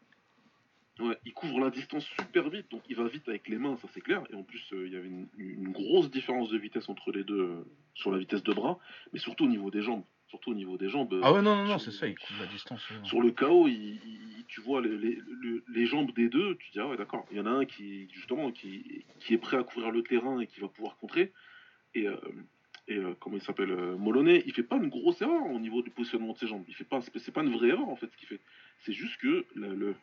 Ouais, 0.99 1.17
il 1.25 1.33
couvre 1.33 1.61
la 1.61 1.71
distance 1.71 2.05
super 2.05 2.49
vite, 2.49 2.71
donc 2.71 2.83
il 2.89 2.97
va 2.97 3.07
vite 3.07 3.29
avec 3.29 3.49
les 3.49 3.57
mains, 3.57 3.77
ça 3.77 3.89
c'est 3.93 4.01
clair. 4.01 4.23
Et 4.31 4.35
en 4.35 4.43
plus, 4.43 4.63
euh, 4.73 4.87
il 4.87 4.93
y 4.93 4.97
avait 4.97 5.09
une, 5.09 5.29
une, 5.37 5.71
grosse 5.71 6.11
différence 6.11 6.51
de 6.51 6.57
vitesse 6.57 6.89
entre 6.89 7.13
les 7.13 7.23
deux 7.23 7.67
sur 7.95 8.11
la 8.11 8.19
vitesse 8.19 8.43
de 8.43 8.53
bras, 8.53 8.79
mais 9.13 9.19
surtout 9.19 9.45
au 9.45 9.49
niveau 9.49 9.71
des 9.71 9.83
jambes 9.83 10.05
surtout 10.29 10.51
au 10.51 10.55
niveau 10.55 10.77
des 10.77 10.89
jambes. 10.89 11.21
Ah 11.23 11.33
ouais, 11.33 11.43
non, 11.43 11.57
non, 11.57 11.65
non, 11.65 11.79
c'est 11.79 11.91
ça, 11.91 12.07
il 12.07 12.19
coupe 12.19 12.39
la 12.41 12.47
distance. 12.47 12.83
Sur 13.05 13.21
le 13.21 13.31
KO, 13.31 13.69
tu 14.49 14.61
vois 14.61 14.81
les, 14.81 15.19
les, 15.69 15.87
jambes 15.87 16.13
des 16.15 16.29
deux, 16.29 16.57
tu 16.57 16.71
dis, 16.73 16.81
ah 16.81 16.89
ouais, 16.89 16.97
d'accord, 16.97 17.27
il 17.31 17.37
y 17.37 17.41
en 17.41 17.47
a 17.47 17.51
un 17.51 17.65
qui, 17.65 18.09
justement, 18.13 18.51
qui, 18.51 19.05
qui, 19.21 19.35
est 19.35 19.39
prêt 19.39 19.57
à 19.57 19.63
couvrir 19.63 19.91
le 19.91 20.03
terrain 20.03 20.41
et 20.41 20.47
qui 20.47 20.61
va 20.61 20.69
pouvoir 20.69 20.97
contrer. 20.99 21.33
Et, 21.95 22.09
euh, 22.09 22.17
et 22.89 22.97
euh, 22.97 23.15
comment 23.19 23.37
il 23.37 23.43
s'appelle 23.43 23.71
euh, 23.71 23.97
Moloney, 23.97 24.43
il 24.47 24.53
fait 24.53 24.63
pas 24.63 24.77
une 24.77 24.89
grosse 24.89 25.21
erreur 25.23 25.47
au 25.47 25.59
niveau 25.59 25.83
du 25.83 25.91
positionnement 25.91 26.33
de 26.33 26.39
ses 26.39 26.47
jambes. 26.47 26.65
Il 26.69 26.75
fait 26.75 26.85
pas, 26.85 27.01
c'est 27.01 27.33
pas 27.33 27.43
une 27.43 27.53
vraie 27.53 27.69
erreur 27.69 27.89
en 27.89 27.97
fait 27.97 28.09
ce 28.13 28.17
qu'il 28.17 28.29
fait. 28.29 28.41
C'est 28.81 28.93
juste 28.93 29.17
que 29.19 29.45
le, 29.55 29.95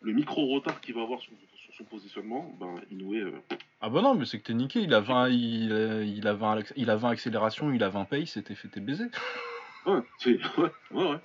le, 0.00 0.12
micro 0.12 0.46
retard 0.46 0.80
qu'il 0.80 0.94
va 0.94 1.02
avoir 1.02 1.20
sur, 1.20 1.32
son 1.76 1.84
positionnement, 1.84 2.54
ben, 2.60 2.74
Inoue. 2.90 3.32
Ah 3.80 3.88
bah 3.88 4.02
non, 4.02 4.14
mais 4.14 4.26
c'est 4.26 4.38
que 4.38 4.44
t'es 4.44 4.54
niqué. 4.54 4.80
Il 4.80 4.92
a 4.94 5.00
20, 5.00 5.30
il, 5.30 6.14
il, 6.16 6.26
a 6.26 6.34
20, 6.34 6.72
il 6.76 6.90
a 6.90 6.96
20 6.96 7.10
accélérations, 7.10 7.72
il 7.72 7.82
a 7.82 7.88
20 7.88 8.04
pace, 8.04 8.30
c'était 8.30 8.54
fait 8.54 8.78
baiser. 8.80 9.06
Ouais, 9.86 10.00
c'est, 10.18 10.38
ouais, 10.58 10.70
ouais, 10.90 11.18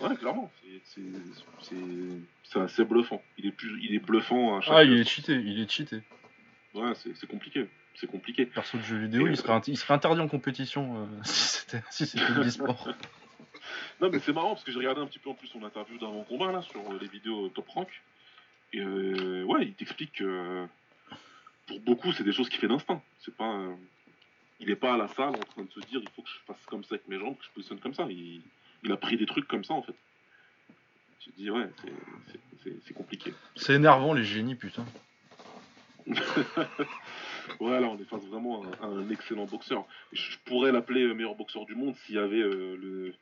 ouais. 0.00 0.16
clairement. 0.16 0.50
C'est, 0.82 2.60
assez 2.60 2.84
bluffant. 2.84 3.22
Il 3.38 3.46
est, 3.46 3.52
plus, 3.52 3.80
il 3.82 3.94
est 3.94 3.98
bluffant 3.98 4.58
à 4.58 4.60
chaque 4.60 4.74
Ah, 4.74 4.84
il 4.84 4.98
est 4.98 5.08
cheaté, 5.08 5.34
il 5.34 5.60
est 5.60 5.70
cheaté. 5.70 6.02
Ouais, 6.74 6.92
c'est, 6.94 7.26
compliqué. 7.26 7.68
C'est 7.94 8.06
compliqué. 8.06 8.46
Perso 8.46 8.78
de 8.78 8.82
jeu 8.82 8.98
vidéo, 8.98 9.26
il, 9.26 9.36
serait, 9.36 9.60
il 9.66 9.76
serait 9.76 9.94
interdit 9.94 10.20
en 10.20 10.28
compétition 10.28 11.02
euh, 11.02 11.06
si 11.24 11.60
c'était 11.60 11.82
si 11.90 12.16
l'e-sport. 12.16 12.88
non, 14.00 14.10
mais 14.10 14.18
c'est 14.20 14.32
marrant 14.32 14.50
parce 14.50 14.64
que 14.64 14.72
j'ai 14.72 14.78
regardé 14.78 15.00
un 15.00 15.06
petit 15.06 15.18
peu 15.18 15.30
en 15.30 15.34
plus 15.34 15.48
son 15.48 15.62
interview 15.64 15.98
d'avant 15.98 16.22
combat 16.24 16.52
là 16.52 16.62
sur 16.62 16.80
les 17.00 17.08
vidéos 17.08 17.48
Top 17.48 17.68
Rank. 17.68 17.88
Et 18.72 18.80
euh, 18.80 19.44
ouais, 19.44 19.66
il 19.66 19.74
t'explique 19.74 20.12
que 20.14 20.66
pour 21.66 21.80
beaucoup, 21.80 22.12
c'est 22.12 22.24
des 22.24 22.32
choses 22.32 22.48
qu'il 22.48 22.60
fait 22.60 22.68
d'instinct. 22.68 23.02
C'est 23.20 23.36
pas. 23.36 23.52
Euh, 23.52 23.74
il 24.60 24.68
n'est 24.68 24.76
pas 24.76 24.94
à 24.94 24.96
la 24.96 25.08
salle 25.08 25.30
en 25.30 25.38
train 25.38 25.64
de 25.64 25.70
se 25.70 25.80
dire 25.80 26.00
il 26.02 26.08
faut 26.10 26.22
que 26.22 26.28
je 26.28 26.38
fasse 26.46 26.64
comme 26.66 26.84
ça 26.84 26.94
avec 26.94 27.08
mes 27.08 27.18
jambes, 27.18 27.36
que 27.36 27.44
je 27.44 27.50
positionne 27.50 27.80
comme 27.80 27.94
ça. 27.94 28.06
Il, 28.10 28.42
a 28.90 28.96
pris 28.96 29.16
des 29.16 29.26
trucs 29.26 29.48
comme 29.48 29.64
ça 29.64 29.74
en 29.74 29.82
fait. 29.82 29.94
Je 31.20 31.30
te 31.30 31.36
dis 31.36 31.50
ouais, 31.50 31.68
c'est 32.86 32.94
compliqué. 32.94 33.32
C'est 33.56 33.74
énervant 33.74 34.12
les 34.12 34.24
génies, 34.24 34.54
putain. 34.54 34.84
ouais, 36.06 37.80
là 37.80 37.88
on 37.88 37.98
est 37.98 38.04
face 38.04 38.24
vraiment 38.24 38.62
à 38.82 38.86
un, 38.86 39.08
excellent 39.08 39.46
boxeur. 39.46 39.86
Je 40.12 40.36
pourrais 40.44 40.70
l'appeler 40.70 41.12
meilleur 41.14 41.34
boxeur 41.34 41.64
du 41.64 41.74
monde 41.74 41.96
s'il 42.04 42.16
y 42.16 42.18
avait 42.18 42.42
euh, 42.42 42.76
le. 42.76 43.14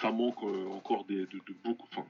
Ça 0.00 0.10
manque 0.10 0.42
euh, 0.42 0.66
encore 0.70 1.04
des, 1.04 1.26
de, 1.26 1.40
beaucoup. 1.62 1.86
Enfin, 1.92 2.06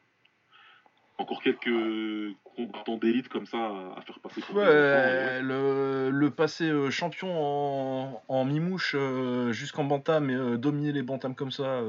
encore 1.19 1.43
quelques 1.43 1.65
combats 1.65 2.73
combattant 2.73 2.97
d'élite 2.97 3.29
comme 3.29 3.47
ça 3.47 3.59
à 3.97 4.01
faire 4.03 4.19
passer 4.21 4.41
pour 4.41 4.57
ouais, 4.57 5.43
le, 5.43 6.11
le 6.11 6.31
passé 6.31 6.65
euh, 6.65 6.91
champion 6.91 7.31
en, 7.33 8.23
en 8.29 8.45
mimouche 8.45 8.95
euh, 8.97 9.53
jusqu'en 9.53 9.85
bantam 9.85 10.31
et 10.31 10.59
dominer 10.59 10.93
les 10.93 11.03
bantams 11.03 11.35
comme 11.35 11.51
ça 11.51 11.81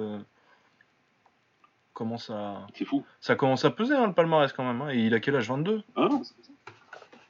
commence 1.95 2.29
à. 2.29 2.67
C'est 2.75 2.85
fou. 2.85 3.03
Ça 3.19 3.35
commence 3.35 3.65
à 3.65 3.71
peser 3.71 3.95
hein, 3.95 4.05
le 4.05 4.13
palmarès 4.13 4.53
quand 4.53 4.63
même. 4.63 4.81
Hein, 4.83 4.91
et 4.91 4.99
il 4.99 5.15
a 5.15 5.19
quel 5.19 5.35
âge? 5.35 5.47
22 5.47 5.81
Ah 5.95 6.07
non, 6.11 6.23
ça. 6.23 6.35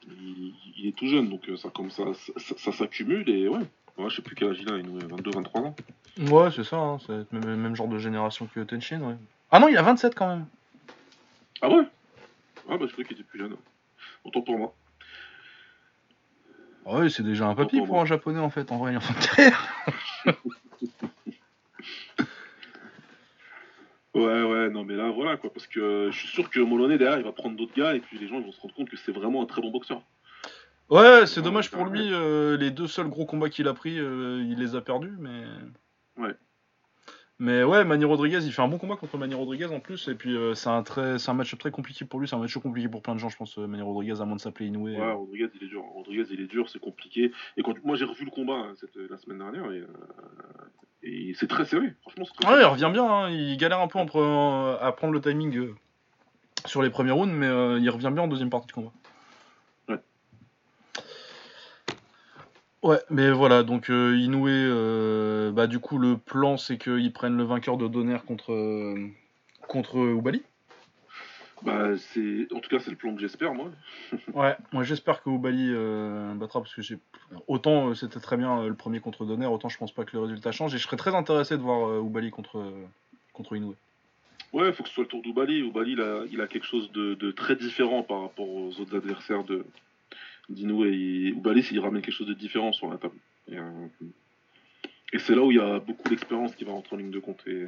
Il, 0.08 0.88
est 0.88 0.92
tout 0.92 1.08
jeune 1.08 1.30
donc 1.30 1.50
ça, 1.58 1.70
comme 1.70 1.90
ça, 1.90 2.04
ça, 2.38 2.72
s'accumule 2.72 3.28
et 3.30 3.48
ouais. 3.48 3.58
ouais. 3.98 4.10
Je 4.10 4.18
sais 4.18 4.22
plus 4.22 4.36
quel 4.36 4.50
âge 4.50 4.58
il 4.62 4.72
a, 4.72 4.78
il 4.78 5.04
a 5.04 5.08
22, 5.08 5.32
23 5.32 5.62
ans. 5.62 5.76
Ouais, 6.30 6.52
c'est 6.52 6.64
ça, 6.64 6.78
hein, 6.78 6.98
c'est 7.06 7.26
le 7.32 7.40
même, 7.40 7.60
même, 7.60 7.76
genre 7.76 7.88
de 7.88 7.98
génération 7.98 8.48
que 8.54 8.60
Tenshin, 8.60 9.02
ouais. 9.02 9.16
Ah 9.52 9.60
non, 9.60 9.68
il 9.68 9.78
a 9.78 9.82
27 9.82 10.14
quand 10.14 10.28
même. 10.28 10.46
Ah 11.62 11.70
ouais? 11.70 11.84
Ah 12.70 12.78
bah 12.78 12.86
je 12.88 12.92
croyais 12.92 13.08
qu'il 13.08 13.18
était 13.18 13.24
plus 13.24 13.40
jeune. 13.40 13.56
Autant 14.24 14.42
pour 14.42 14.58
moi. 14.58 14.76
Ah 16.86 16.98
ouais, 16.98 17.10
c'est 17.10 17.24
déjà 17.24 17.48
un 17.48 17.56
papy 17.56 17.82
pour, 17.82 18.00
un 18.00 18.06
japonais 18.06 18.40
en 18.40 18.50
fait, 18.50 18.72
en 18.72 18.78
vrai, 18.78 18.94
il 18.94 18.98
en 18.98 19.02
terre. 19.36 19.74
ouais, 24.14 24.44
ouais, 24.44 24.70
non 24.70 24.84
mais 24.84 24.96
là 24.96 25.10
voilà 25.10 25.38
quoi, 25.38 25.52
parce 25.52 25.66
que 25.68 26.10
je 26.12 26.18
suis 26.18 26.28
sûr 26.28 26.50
que 26.50 26.60
Moloney 26.60 26.98
derrière 26.98 27.18
il 27.18 27.24
va 27.24 27.32
prendre 27.32 27.56
d'autres 27.56 27.76
gars 27.76 27.96
et 27.96 28.00
puis 28.00 28.20
les 28.20 28.28
gens 28.28 28.38
ils 28.40 28.46
vont 28.46 28.52
se 28.52 28.62
rendre 28.62 28.76
compte 28.76 28.90
que 28.90 28.98
c'est 28.98 29.12
vraiment 29.12 29.42
un 29.42 29.46
très 29.46 29.62
bon 29.62 29.72
boxeur. 29.72 30.04
Ouais, 30.90 31.26
c'est 31.26 31.42
dommage 31.42 31.72
pour 31.72 31.86
lui, 31.86 32.14
euh, 32.14 32.58
les 32.58 32.70
deux 32.70 32.88
seuls 32.88 33.10
gros 33.10 33.26
combats 33.26 33.50
qu'il 33.50 33.68
a 33.68 33.74
pris, 33.74 33.98
euh, 33.98 34.44
il 34.48 34.60
les 34.60 34.76
a 34.76 34.82
perdus, 34.82 35.16
mais. 35.18 35.44
Ouais. 36.18 36.36
Mais 37.38 37.64
ouais, 37.66 37.84
Manny 37.84 38.06
Rodriguez, 38.06 38.40
il 38.46 38.54
fait 38.54 38.62
un 38.62 38.68
bon 38.70 38.78
combat 38.78 38.96
contre 38.96 39.18
Manny 39.18 39.34
Rodriguez 39.34 39.66
en 39.66 39.82
plus. 39.82 40.08
Et 40.08 40.16
puis 40.16 40.36
euh, 40.38 40.54
c'est 40.54 40.70
un, 40.70 40.84
très, 40.84 41.18
un 41.28 41.34
match 41.34 41.58
très 41.58 41.70
compliqué 41.70 42.06
pour 42.06 42.20
lui. 42.20 42.28
C'est 42.28 42.36
un 42.36 42.40
match 42.40 42.58
compliqué 42.58 42.88
pour 42.88 43.02
plein 43.02 43.14
de 43.14 43.20
gens, 43.20 43.28
je 43.28 43.36
pense, 43.36 43.58
euh, 43.58 43.68
Manny 43.68 43.84
Rodriguez, 43.84 44.22
à 44.22 44.26
moins 44.26 44.38
de 44.38 44.42
s'appeler 44.42 44.68
Inoue. 44.68 44.86
Ouais, 44.86 45.12
Rodriguez, 45.12 45.50
il 45.56 45.64
est 45.66 45.68
dur. 45.68 45.84
Rodriguez, 45.84 46.26
il 46.32 46.42
est 46.42 46.48
dur, 46.48 46.70
c'est 46.70 46.80
compliqué. 46.80 47.32
Et 47.58 47.64
quand 47.64 47.74
moi 47.84 47.98
j'ai 47.98 48.06
revu 48.06 48.24
le 48.24 48.32
combat 48.32 48.54
hein, 48.54 48.76
la 49.10 49.18
semaine 49.18 49.40
dernière, 49.40 49.70
et, 49.72 49.80
euh, 49.80 51.34
c'est 51.36 51.48
très 51.48 51.66
serré. 51.66 51.94
Franchement, 52.02 52.26
c'est 52.26 52.42
très 52.42 52.54
Ouais, 52.54 52.62
il 52.62 52.66
revient 52.66 52.90
bien. 52.92 53.06
Hein. 53.06 53.30
Il 53.30 53.58
galère 53.58 53.82
un 53.82 53.88
peu 53.88 54.00
à 54.00 54.92
prendre 54.94 55.14
le 55.14 55.20
timing 55.20 55.74
sur 56.66 56.82
les 56.82 56.90
premiers 56.90 57.12
rounds, 57.12 57.34
mais 57.34 57.48
il 57.82 57.90
revient 57.90 58.12
bien 58.14 58.24
en 58.24 58.28
deuxième 58.28 58.50
partie 58.50 58.68
de 58.68 58.72
combat. 58.72 58.92
Ouais, 62.86 63.00
mais 63.10 63.32
voilà, 63.32 63.64
donc 63.64 63.90
euh, 63.90 64.16
Inoue, 64.16 64.48
euh, 64.48 65.52
bah 65.52 65.66
du 65.66 65.80
coup 65.80 65.98
le 65.98 66.20
plan 66.20 66.56
c'est 66.56 66.78
qu'ils 66.78 67.12
prennent 67.12 67.36
le 67.36 67.44
vainqueur 67.44 67.78
de 67.78 67.88
Donner 67.88 68.20
contre 68.28 68.54
euh, 68.54 69.08
contre 69.68 69.98
Ubali. 69.98 70.44
Bah 71.64 71.98
c'est, 71.98 72.46
en 72.54 72.60
tout 72.60 72.70
cas 72.70 72.78
c'est 72.78 72.92
le 72.92 72.96
plan 72.96 73.16
que 73.16 73.22
j'espère 73.22 73.56
moi. 73.56 73.72
ouais, 74.36 74.56
moi 74.72 74.84
j'espère 74.84 75.24
que 75.24 75.32
Ubali 75.32 75.74
battra 76.38 76.62
parce 76.62 76.76
que 76.76 76.84
j'ai 76.84 77.00
autant 77.48 77.96
c'était 77.96 78.20
très 78.20 78.38
bien 78.38 78.68
le 78.68 78.76
premier 78.76 79.00
contre 79.00 79.26
Donner, 79.26 79.48
autant 79.48 79.68
je 79.68 79.80
pense 79.80 79.92
pas 79.92 80.06
que 80.06 80.16
le 80.16 80.22
résultat 80.22 80.52
change 80.52 80.76
et 80.76 80.78
je 80.78 80.84
serais 80.84 80.98
très 80.98 81.16
intéressé 81.16 81.58
de 81.58 81.64
voir 81.64 82.06
Ubali 82.06 82.30
contre 82.30 82.64
contre 83.34 83.56
Inoue. 83.56 83.74
Ouais, 84.54 84.68
il 84.68 84.74
faut 84.74 84.84
que 84.84 84.90
ce 84.90 84.94
soit 84.94 85.06
le 85.06 85.10
tour 85.10 85.24
d'Ubali. 85.24 85.58
Ubali 85.58 85.94
il 85.94 86.02
a, 86.02 86.22
il 86.32 86.40
a 86.40 86.46
quelque 86.46 86.68
chose 86.68 86.92
de, 86.92 87.16
de 87.16 87.32
très 87.32 87.56
différent 87.56 88.04
par 88.04 88.22
rapport 88.22 88.48
aux 88.48 88.80
autres 88.80 88.96
adversaires 88.96 89.44
de 89.44 89.66
Dino 90.50 90.86
et 90.86 91.34
Oubalis, 91.36 91.68
il 91.72 91.80
ramène 91.80 92.02
quelque 92.02 92.14
chose 92.14 92.28
de 92.28 92.34
différent 92.34 92.74
sur 92.74 92.90
la 92.90 92.98
table. 92.98 93.16
Et, 93.52 93.58
euh, 93.58 93.88
c'est 95.18 95.36
là 95.36 95.44
où 95.44 95.52
il 95.52 95.58
y 95.58 95.62
a 95.62 95.80
beaucoup 95.80 96.10
d'expérience 96.10 96.56
qui 96.56 96.66
va 96.66 96.74
rentrer 96.74 96.96
en 96.96 97.00
ligne 97.00 97.12
de 97.12 97.20
compte. 97.20 97.42
Et 97.48 97.68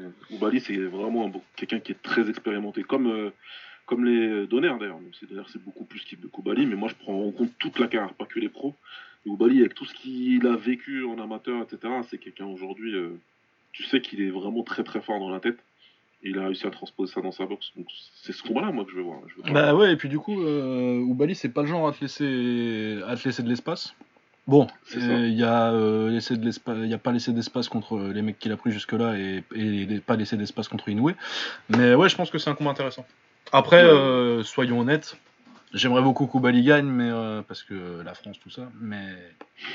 c'est 0.60 0.78
vraiment 0.78 1.32
quelqu'un 1.56 1.80
qui 1.80 1.94
est 1.94 2.02
très 2.02 2.30
expérimenté, 2.30 2.84
comme, 2.84 3.08
euh, 3.08 3.30
comme 3.86 4.04
les 4.04 4.48
Donner 4.48 4.74
d'ailleurs. 4.80 5.00
C'est 5.48 5.64
beaucoup 5.64 5.86
plus 5.86 6.04
qu'il 6.04 6.20
de 6.20 6.66
mais 6.66 6.76
moi 6.76 6.90
je 6.90 6.96
prends 6.96 7.24
en 7.24 7.32
compte 7.32 7.52
toute 7.58 7.80
la 7.80 7.88
carrière, 7.88 8.14
pas 8.16 8.26
que 8.26 8.40
les 8.40 8.50
pros. 8.50 8.76
Et 9.26 9.30
Oubali, 9.30 9.60
avec 9.60 9.76
tout 9.76 9.86
ce 9.86 9.94
qu'il 9.94 10.46
a 10.46 10.56
vécu 10.56 11.06
en 11.06 11.20
amateur, 11.20 11.62
etc., 11.64 11.94
c'est 12.10 12.18
quelqu'un 12.18 12.46
aujourd'hui, 12.46 12.96
euh, 12.96 13.18
tu 13.72 13.84
sais 13.84 14.02
qu'il 14.02 14.22
est 14.22 14.30
vraiment 14.30 14.64
très 14.64 14.84
très 14.84 15.02
fort 15.02 15.20
dans 15.20 15.30
la 15.30 15.40
tête 15.40 15.60
il 16.24 16.38
a 16.40 16.46
réussi 16.46 16.68
à 16.68 16.72
transposer 16.72 17.14
ça 17.14 17.22
dans 17.22 17.32
sa 17.32 17.46
boxe. 17.46 17.72
Donc 17.76 17.88
c'est 18.24 18.34
ce 18.34 18.44
combat-là, 18.44 18.72
moi, 18.72 18.86
que 18.86 18.92
je 18.92 18.98
veux 18.98 19.04
voir. 19.04 19.20
bah 19.52 19.76
ouais, 19.76 19.94
et 19.94 19.96
puis 19.96 20.10
du 20.10 20.20
coup, 20.20 20.42
euh, 20.42 21.00
Oubali, 21.00 21.36
c'est 21.36 21.50
pas 21.50 21.62
le 21.62 21.68
genre 21.68 21.88
à 21.88 21.92
te 21.92 22.02
laisser, 22.02 23.00
à 23.08 23.16
te 23.16 23.24
laisser 23.26 23.44
de 23.44 23.50
l'espace. 23.50 23.96
Bon, 24.48 24.66
il 24.96 25.34
y 25.34 25.44
a 25.44 25.74
euh, 25.74 26.10
laissé 26.10 26.38
de 26.38 26.46
l'espace, 26.46 26.78
il 26.82 26.88
y 26.88 26.94
a 26.94 26.98
pas 26.98 27.12
laissé 27.12 27.34
d'espace 27.34 27.68
contre 27.68 28.00
les 28.00 28.22
mecs 28.22 28.40
qu'il 28.40 28.54
a 28.54 28.58
pris 28.58 28.72
jusque-là 28.72 29.18
et, 29.18 29.44
et 29.54 30.00
pas 30.00 30.16
laissé 30.16 30.38
d'espace 30.38 30.70
contre 30.70 30.88
Inoue. 30.88 31.12
Mais 31.68 31.94
ouais, 31.96 32.08
je 32.08 32.16
pense 32.16 32.32
que 32.32 32.38
c'est 32.38 32.50
un 32.50 32.56
combat 32.56 32.72
intéressant. 32.72 33.06
Après, 33.52 33.84
euh, 33.84 34.44
soyons 34.44 34.80
honnêtes, 34.80 35.18
j'aimerais 35.74 36.02
beaucoup 36.02 36.28
qu'Oubali 36.28 36.64
gagne, 36.64 36.88
mais 36.88 37.10
euh, 37.10 37.42
parce 37.42 37.62
que 37.64 38.02
la 38.06 38.14
France, 38.14 38.40
tout 38.40 38.50
ça, 38.50 38.70
mais 38.80 39.16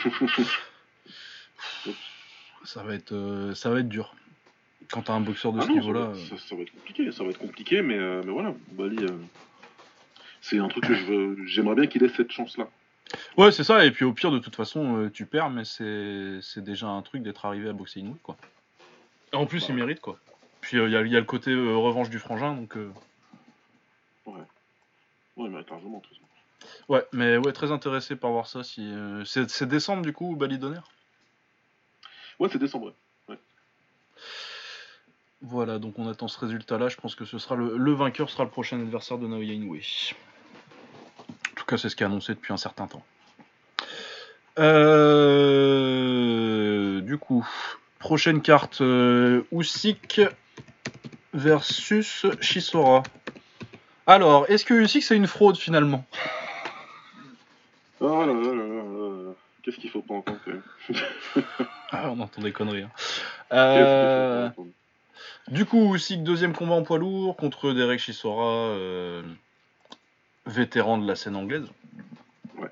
ça 2.64 2.82
va 2.82 2.94
être, 2.94 3.52
ça 3.54 3.68
va 3.68 3.80
être 3.80 3.90
dur. 3.90 4.14
Quand 4.92 5.02
t'as 5.02 5.14
un 5.14 5.20
boxeur 5.20 5.54
de 5.54 5.60
ah 5.60 5.62
ce 5.62 5.72
niveau-là. 5.72 6.12
Ça, 6.14 6.54
va 6.54 6.62
être 6.62 6.70
compliqué, 6.70 7.10
ça 7.12 7.24
va 7.24 7.30
être 7.30 7.38
compliqué, 7.38 7.80
mais, 7.80 7.96
euh, 7.96 8.22
mais 8.26 8.30
voilà, 8.30 8.54
Bali, 8.72 9.02
euh, 9.02 9.16
c'est 10.42 10.58
un 10.58 10.68
truc 10.68 10.86
que 10.86 10.94
je 10.94 11.04
veux. 11.04 11.46
J'aimerais 11.46 11.74
bien 11.76 11.86
qu'il 11.86 12.04
ait 12.04 12.10
cette 12.10 12.30
chance-là. 12.30 12.68
Ouais, 13.38 13.50
c'est 13.52 13.64
ça, 13.64 13.86
et 13.86 13.90
puis 13.90 14.04
au 14.04 14.12
pire, 14.12 14.30
de 14.30 14.38
toute 14.38 14.54
façon, 14.54 14.98
euh, 14.98 15.10
tu 15.10 15.24
perds, 15.24 15.48
mais 15.48 15.64
c'est 15.64 16.62
déjà 16.62 16.88
un 16.88 17.00
truc 17.00 17.22
d'être 17.22 17.46
arrivé 17.46 17.70
à 17.70 17.72
boxer 17.72 18.00
Inoue, 18.00 18.18
quoi. 18.22 18.36
Et 19.32 19.36
en 19.36 19.46
plus, 19.46 19.66
il 19.70 19.74
mérite, 19.74 20.00
quoi. 20.00 20.18
Puis 20.60 20.76
il 20.76 20.90
y, 20.90 20.96
a 20.96 21.02
le 21.02 21.24
côté 21.24 21.54
revanche 21.54 22.10
du 22.10 22.18
frangin, 22.18 22.54
donc. 22.54 22.76
Ouais. 24.26 24.34
Ouais, 25.36 25.48
mais 25.48 25.64
largement, 25.70 26.00
tout 26.00 26.14
ça. 26.14 26.20
Ouais, 26.88 27.04
mais 27.12 27.38
ouais, 27.38 27.52
très 27.52 27.72
intéressé 27.72 28.14
par 28.14 28.30
voir 28.30 28.46
ça. 28.46 28.62
Si, 28.62 28.92
c'est 29.24 29.66
décembre, 29.66 30.02
du 30.02 30.12
coup, 30.12 30.36
Bali 30.36 30.58
Donner? 30.58 30.80
Ouais, 32.38 32.50
c'est 32.52 32.58
décembre, 32.58 32.86
ouais. 32.88 32.92
Voilà, 35.42 35.80
donc 35.80 35.98
on 35.98 36.08
attend 36.08 36.28
ce 36.28 36.38
résultat-là. 36.38 36.88
Je 36.88 36.96
pense 36.96 37.16
que 37.16 37.24
ce 37.24 37.38
sera 37.38 37.56
le, 37.56 37.92
vainqueur 37.92 38.30
sera 38.30 38.44
le 38.44 38.50
prochain 38.50 38.78
adversaire 38.80 39.18
de 39.18 39.26
Naoya 39.26 39.54
Inoue. 39.54 39.74
En 39.74 39.80
tout 41.56 41.64
cas, 41.64 41.76
c'est 41.76 41.88
ce 41.88 41.96
qui 41.96 42.04
est 42.04 42.06
annoncé 42.06 42.34
depuis 42.34 42.52
un 42.52 42.56
certain 42.56 42.86
temps. 42.86 43.02
Euh, 44.58 45.00
du 47.00 47.18
coup, 47.18 47.44
prochaine 47.98 48.40
carte 48.40 48.82
euh, 48.82 49.42
Usyk 49.50 50.20
versus 51.34 52.26
Chisora. 52.40 53.02
Alors, 54.06 54.46
est-ce 54.48 54.64
que 54.64 54.74
Usyk 54.74 55.02
c'est 55.02 55.16
une 55.16 55.26
fraude 55.26 55.56
finalement? 55.56 56.04
Oh 58.00 58.24
là 58.26 58.26
là 58.26 58.32
là 58.32 58.64
là 58.64 59.32
Qu'est-ce 59.62 59.76
qu'il 59.76 59.90
faut 59.90 60.02
pas 60.02 60.14
entendre 60.14 60.40
ah, 61.92 62.10
on 62.10 62.20
entend 62.20 62.42
des 62.42 62.52
conneries. 62.52 62.82
Hein. 62.82 62.90
Euh... 63.52 64.50
Du 65.48 65.64
coup, 65.64 65.92
aussi 65.92 66.18
deuxième 66.18 66.54
combat 66.54 66.74
en 66.74 66.82
poids 66.82 66.98
lourd 66.98 67.36
contre 67.36 67.72
Derek 67.72 67.98
Chisora, 67.98 68.68
euh, 68.70 69.22
vétéran 70.46 70.98
de 70.98 71.06
la 71.06 71.16
scène 71.16 71.36
anglaise. 71.36 71.66
Ouais. 72.58 72.68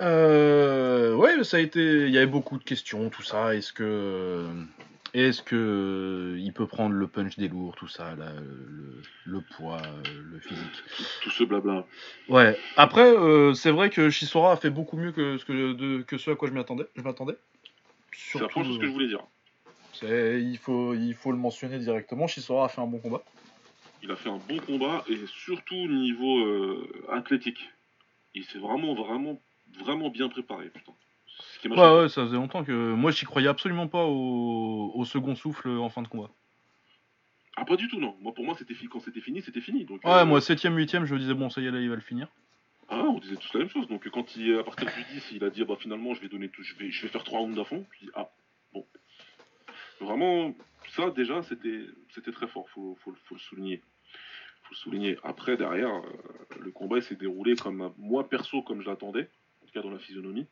Euh, 0.00 1.14
ouais, 1.14 1.42
ça 1.44 1.58
a 1.58 1.60
été. 1.60 2.06
Il 2.06 2.10
y 2.12 2.18
avait 2.18 2.26
beaucoup 2.26 2.58
de 2.58 2.64
questions, 2.64 3.08
tout 3.10 3.22
ça. 3.22 3.54
Est-ce 3.54 3.72
que. 3.72 4.46
Est-ce 5.14 5.42
que 5.42 6.36
il 6.38 6.54
peut 6.54 6.66
prendre 6.66 6.94
le 6.94 7.06
punch 7.06 7.36
des 7.36 7.48
lourds, 7.48 7.76
tout 7.76 7.86
ça, 7.86 8.14
le, 9.26 9.40
poids, 9.42 9.82
le 10.32 10.40
physique 10.40 10.82
Tout 11.20 11.28
ce 11.28 11.44
blabla. 11.44 11.84
Ouais. 12.30 12.58
Après, 12.78 13.14
euh, 13.14 13.52
c'est 13.52 13.70
vrai 13.70 13.90
que 13.90 14.08
Chisora 14.08 14.52
a 14.52 14.56
fait 14.56 14.70
beaucoup 14.70 14.96
mieux 14.96 15.12
que 15.12 15.36
ce, 15.36 15.44
que, 15.44 16.00
que 16.00 16.16
ce 16.16 16.30
à 16.30 16.34
quoi 16.34 16.48
je 16.48 16.54
m'attendais. 16.54 16.86
Je 16.96 17.02
m'attendais. 17.02 17.36
C'est 18.16 18.40
la 18.40 18.48
ce 18.48 18.78
que 18.78 18.86
je 18.86 18.92
voulais 18.92 19.08
dire 19.08 19.20
il, 20.02 20.58
faut, 20.58 20.94
il 20.94 21.14
faut 21.14 21.32
le 21.32 21.38
mentionner 21.38 21.78
directement. 21.78 22.26
Chisora 22.26 22.66
a 22.66 22.68
fait 22.68 22.80
un 22.80 22.86
bon 22.86 22.98
combat. 22.98 23.22
Il 24.02 24.10
a 24.10 24.16
fait 24.16 24.30
un 24.30 24.38
bon 24.48 24.58
combat 24.58 25.04
et 25.08 25.18
surtout 25.26 25.74
niveau 25.74 26.38
euh, 26.38 27.06
athlétique. 27.12 27.70
Il 28.34 28.44
s'est 28.44 28.58
vraiment, 28.58 28.94
vraiment, 28.94 29.40
vraiment 29.78 30.10
bien 30.10 30.28
préparé. 30.28 30.70
Putain. 30.70 30.92
ouais, 31.70 32.02
ouais, 32.02 32.08
ça 32.08 32.24
faisait 32.24 32.36
longtemps 32.36 32.64
que. 32.64 32.94
Moi, 32.94 33.12
j'y 33.12 33.24
croyais 33.24 33.48
absolument 33.48 33.86
pas 33.86 34.04
au, 34.04 35.04
second 35.04 35.36
souffle 35.36 35.68
en 35.68 35.88
fin 35.88 36.02
de 36.02 36.08
combat. 36.08 36.30
Ah, 37.56 37.64
pas 37.64 37.76
du 37.76 37.86
tout, 37.88 38.00
non. 38.00 38.16
Moi, 38.20 38.32
pour 38.34 38.44
moi, 38.44 38.56
c'était 38.58 38.74
quand 38.90 39.00
c'était 39.00 39.20
fini, 39.20 39.42
c'était 39.42 39.60
fini. 39.60 39.84
Donc, 39.84 40.02
ouais, 40.04 40.10
euh, 40.10 40.24
moi, 40.24 40.40
7ème, 40.40 40.74
8ème, 40.74 41.04
je 41.04 41.14
me 41.14 41.20
disais, 41.20 41.34
bon, 41.34 41.50
ça 41.50 41.60
y 41.60 41.66
est, 41.66 41.70
là, 41.70 41.80
il 41.80 41.88
va 41.88 41.94
le 41.94 42.00
finir. 42.00 42.28
Ah, 42.88 43.04
on 43.04 43.18
disait 43.18 43.36
tous 43.36 43.52
la 43.54 43.60
même 43.60 43.68
chose. 43.68 43.86
Donc, 43.88 44.08
quand 44.08 44.36
il, 44.36 44.58
à 44.58 44.64
partir 44.64 44.86
du 44.86 45.14
10, 45.14 45.32
il 45.32 45.44
a 45.44 45.50
dit, 45.50 45.62
bah, 45.64 45.76
finalement, 45.78 46.14
je 46.14 46.20
vais 46.20 46.28
donner 46.28 46.48
tout, 46.48 46.62
je 46.62 46.74
vais, 46.74 46.90
je 46.90 47.02
vais 47.02 47.08
faire 47.08 47.24
3 47.24 47.40
rounds 47.40 47.60
à 47.60 47.64
fond. 47.64 47.84
Dis, 48.00 48.08
ah, 48.14 48.30
Vraiment, 50.02 50.54
ça 50.90 51.10
déjà, 51.10 51.42
c'était 51.42 52.32
très 52.32 52.46
fort, 52.46 52.68
faut, 52.70 52.96
faut, 53.02 53.14
faut, 53.24 53.34
le 53.34 53.40
souligner. 53.40 53.82
faut 54.64 54.72
le 54.72 54.76
souligner. 54.76 55.18
Après, 55.22 55.56
derrière, 55.56 55.94
euh, 55.94 56.58
le 56.60 56.70
combat 56.70 57.00
s'est 57.00 57.14
déroulé 57.14 57.56
comme 57.56 57.92
moi 57.98 58.28
perso, 58.28 58.62
comme 58.62 58.82
je 58.82 58.88
l'attendais, 58.88 59.30
en 59.62 59.66
tout 59.66 59.72
cas 59.72 59.82
dans 59.82 59.90
la 59.90 59.98
physionomie. 59.98 60.46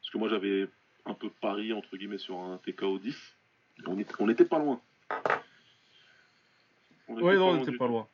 Parce 0.00 0.10
que 0.10 0.18
moi, 0.18 0.28
j'avais 0.28 0.68
un 1.06 1.14
peu 1.14 1.30
pari, 1.40 1.72
entre 1.72 1.96
guillemets, 1.96 2.18
sur 2.18 2.38
un 2.38 2.58
TKO 2.58 2.98
10. 2.98 3.36
On 3.86 4.26
n'était 4.26 4.44
pas 4.44 4.58
loin. 4.58 4.80
Oui, 7.08 7.36
non, 7.36 7.50
on 7.50 7.56
n'était 7.56 7.76
pas 7.76 7.86
loin. 7.86 8.06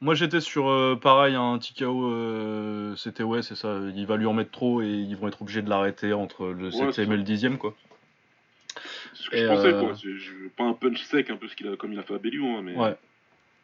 Moi 0.00 0.14
j'étais 0.14 0.40
sur 0.40 0.68
euh, 0.68 0.96
pareil, 0.96 1.34
un 1.34 1.56
petit 1.56 1.72
KO, 1.72 2.10
euh, 2.10 2.94
c'était 2.96 3.22
ouais, 3.22 3.40
c'est 3.40 3.54
ça, 3.54 3.78
il 3.94 4.06
va 4.06 4.18
lui 4.18 4.26
en 4.26 4.34
mettre 4.34 4.50
trop 4.50 4.82
et 4.82 4.88
ils 4.88 5.16
vont 5.16 5.28
être 5.28 5.40
obligés 5.40 5.62
de 5.62 5.70
l'arrêter 5.70 6.12
entre 6.12 6.48
le 6.48 6.66
Ouais, 6.66 6.92
7 6.92 6.98
et 6.98 7.16
le 7.16 7.22
10 7.22 7.56
quoi. 7.58 7.74
Ce 9.14 9.30
que 9.30 9.36
Et, 9.36 9.40
je 9.42 9.46
pensais, 9.46 9.72
euh, 9.72 9.80
quoi. 9.80 9.94
C'est- 9.94 10.16
je- 10.16 10.48
pas 10.56 10.64
un 10.64 10.72
punch 10.72 11.02
sec, 11.02 11.30
un 11.30 11.36
peu 11.36 11.48
ce 11.48 11.56
qu'il 11.56 11.68
a, 11.68 11.76
comme 11.76 11.92
il 11.92 11.98
a 11.98 12.02
fait 12.02 12.14
à 12.14 12.18
Bellew, 12.18 12.44
hein, 12.44 12.62
mais. 12.62 12.74
Ouais. 12.74 12.96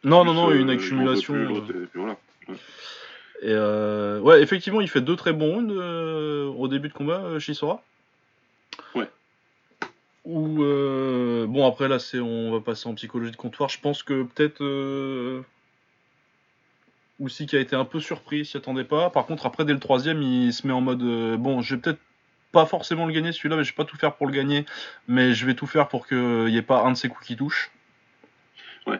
Non, 0.03 0.25
non, 0.25 0.31
plus, 0.33 0.41
non, 0.41 0.49
euh, 0.49 0.55
une 0.61 0.67
veut 0.67 0.73
accumulation. 0.73 1.33
plus, 1.33 1.45
euh, 1.55 1.83
et 1.83 1.87
puis 1.87 1.99
voilà. 1.99 2.17
Et 3.43 3.49
euh, 3.49 4.19
ouais, 4.19 4.41
effectivement, 4.41 4.81
il 4.81 4.87
fait 4.89 5.01
deux 5.01 5.15
très 5.15 5.33
bons 5.33 5.53
rounds 5.55 5.73
euh, 5.75 6.45
au 6.47 6.67
début 6.67 6.89
de 6.89 6.93
combat, 6.93 7.21
euh, 7.23 7.39
Chisora. 7.39 7.83
Ouais. 8.95 9.09
Ou 10.25 10.63
euh, 10.63 11.47
bon 11.47 11.67
après 11.67 11.87
là 11.87 11.97
c'est 11.97 12.19
on 12.19 12.51
va 12.51 12.59
passer 12.59 12.87
en 12.87 12.93
psychologie 12.93 13.31
de 13.31 13.35
comptoir. 13.37 13.69
Je 13.69 13.79
pense 13.79 14.03
que 14.03 14.21
peut-être 14.23 14.63
euh, 14.63 15.41
qui 17.27 17.55
a 17.55 17.59
été 17.59 17.75
un 17.75 17.85
peu 17.85 17.99
surpris, 17.99 18.45
s'y 18.45 18.57
attendait 18.57 18.83
pas. 18.83 19.09
Par 19.09 19.25
contre 19.25 19.47
après 19.47 19.65
dès 19.65 19.73
le 19.73 19.79
troisième 19.79 20.21
il 20.21 20.53
se 20.53 20.67
met 20.67 20.73
en 20.73 20.81
mode 20.81 21.01
euh, 21.01 21.37
bon 21.37 21.61
je 21.61 21.73
vais 21.75 21.81
peut-être 21.81 21.99
pas 22.51 22.65
forcément 22.65 23.05
le 23.05 23.13
gagner 23.13 23.31
celui-là 23.31 23.55
mais 23.55 23.63
je 23.63 23.71
vais 23.71 23.75
pas 23.75 23.85
tout 23.85 23.97
faire 23.97 24.13
pour 24.15 24.27
le 24.27 24.33
gagner 24.33 24.65
mais 25.07 25.33
je 25.33 25.45
vais 25.45 25.53
tout 25.53 25.67
faire 25.67 25.87
pour 25.87 26.07
qu'il 26.07 26.45
n'y 26.45 26.57
ait 26.57 26.61
pas 26.61 26.81
un 26.83 26.91
de 26.91 26.97
ses 26.97 27.07
coups 27.09 27.25
qui 27.27 27.35
touche. 27.35 27.71
Ouais. 28.87 28.99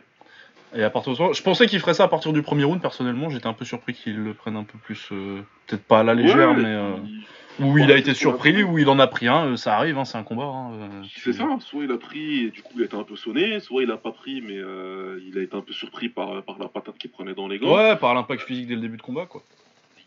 Et 0.76 0.84
à 0.84 0.90
partir 0.90 1.12
de 1.12 1.18
ce 1.18 1.22
moment, 1.22 1.34
je 1.34 1.44
pensais 1.44 1.66
qu'il 1.68 1.80
ferait 1.80 1.94
ça 1.94 2.06
à 2.06 2.08
partir 2.08 2.32
du 2.34 2.42
premier 2.42 2.64
round 2.64 2.82
personnellement. 2.82 3.30
J'étais 3.30 3.48
un 3.48 3.54
peu 3.54 3.66
surpris 3.66 3.94
qu'il 3.94 4.18
le 4.24 4.34
prenne 4.34 4.56
un 4.56 4.64
peu 4.64 4.78
plus, 4.78 5.10
euh, 5.12 5.42
peut-être 5.68 5.84
pas 5.84 6.00
à 6.00 6.04
la 6.04 6.14
légère, 6.14 6.52
Ouais, 6.52 6.56
mais 6.58 6.66
euh, 6.66 6.96
il- 7.06 7.26
où 7.60 7.74
Ouais, 7.74 7.82
il 7.84 7.92
a 7.92 7.98
été 7.98 8.14
surpris, 8.14 8.64
où 8.64 8.78
il 8.80 8.88
en 8.88 8.98
a 8.98 9.06
pris 9.08 9.28
un. 9.28 9.48
euh, 9.48 9.56
ça 9.58 9.76
arrive, 9.76 9.98
hein, 9.98 10.06
c'est 10.06 10.18
un 10.18 10.24
combat. 10.24 10.46
hein, 10.46 10.72
euh, 10.74 10.88
C'est 11.18 11.34
ça, 11.34 11.46
soit 11.60 11.84
il 11.84 11.92
a 11.92 11.98
pris 11.98 12.46
et 12.46 12.50
du 12.52 12.62
coup 12.62 12.72
il 12.78 12.84
a 12.84 12.86
été 12.86 12.96
un 12.96 13.04
peu 13.04 13.18
sonné, 13.18 13.60
soit 13.60 13.84
il 13.84 13.92
a 13.92 13.98
pas 13.98 14.12
pris 14.14 14.42
mais 14.42 14.58
euh, 14.58 15.20
il 15.28 15.38
a 15.38 15.42
été 15.42 15.56
un 15.58 15.62
peu 15.62 15.74
surpris 15.74 16.08
par, 16.08 16.42
par 16.44 16.58
la 16.58 16.70
patate 16.70 16.98
qu'il 16.98 17.12
prenait 17.12 17.34
dans 17.34 17.50
les 17.50 17.60
gants. 17.60 17.76
Ouais, 17.76 17.98
par 17.98 18.14
l'impact 18.14 18.44
physique 18.44 18.68
dès 18.68 18.76
le 18.76 18.82
début 18.82 18.96
de 18.98 19.02
combat, 19.02 19.26
quoi. 19.26 19.44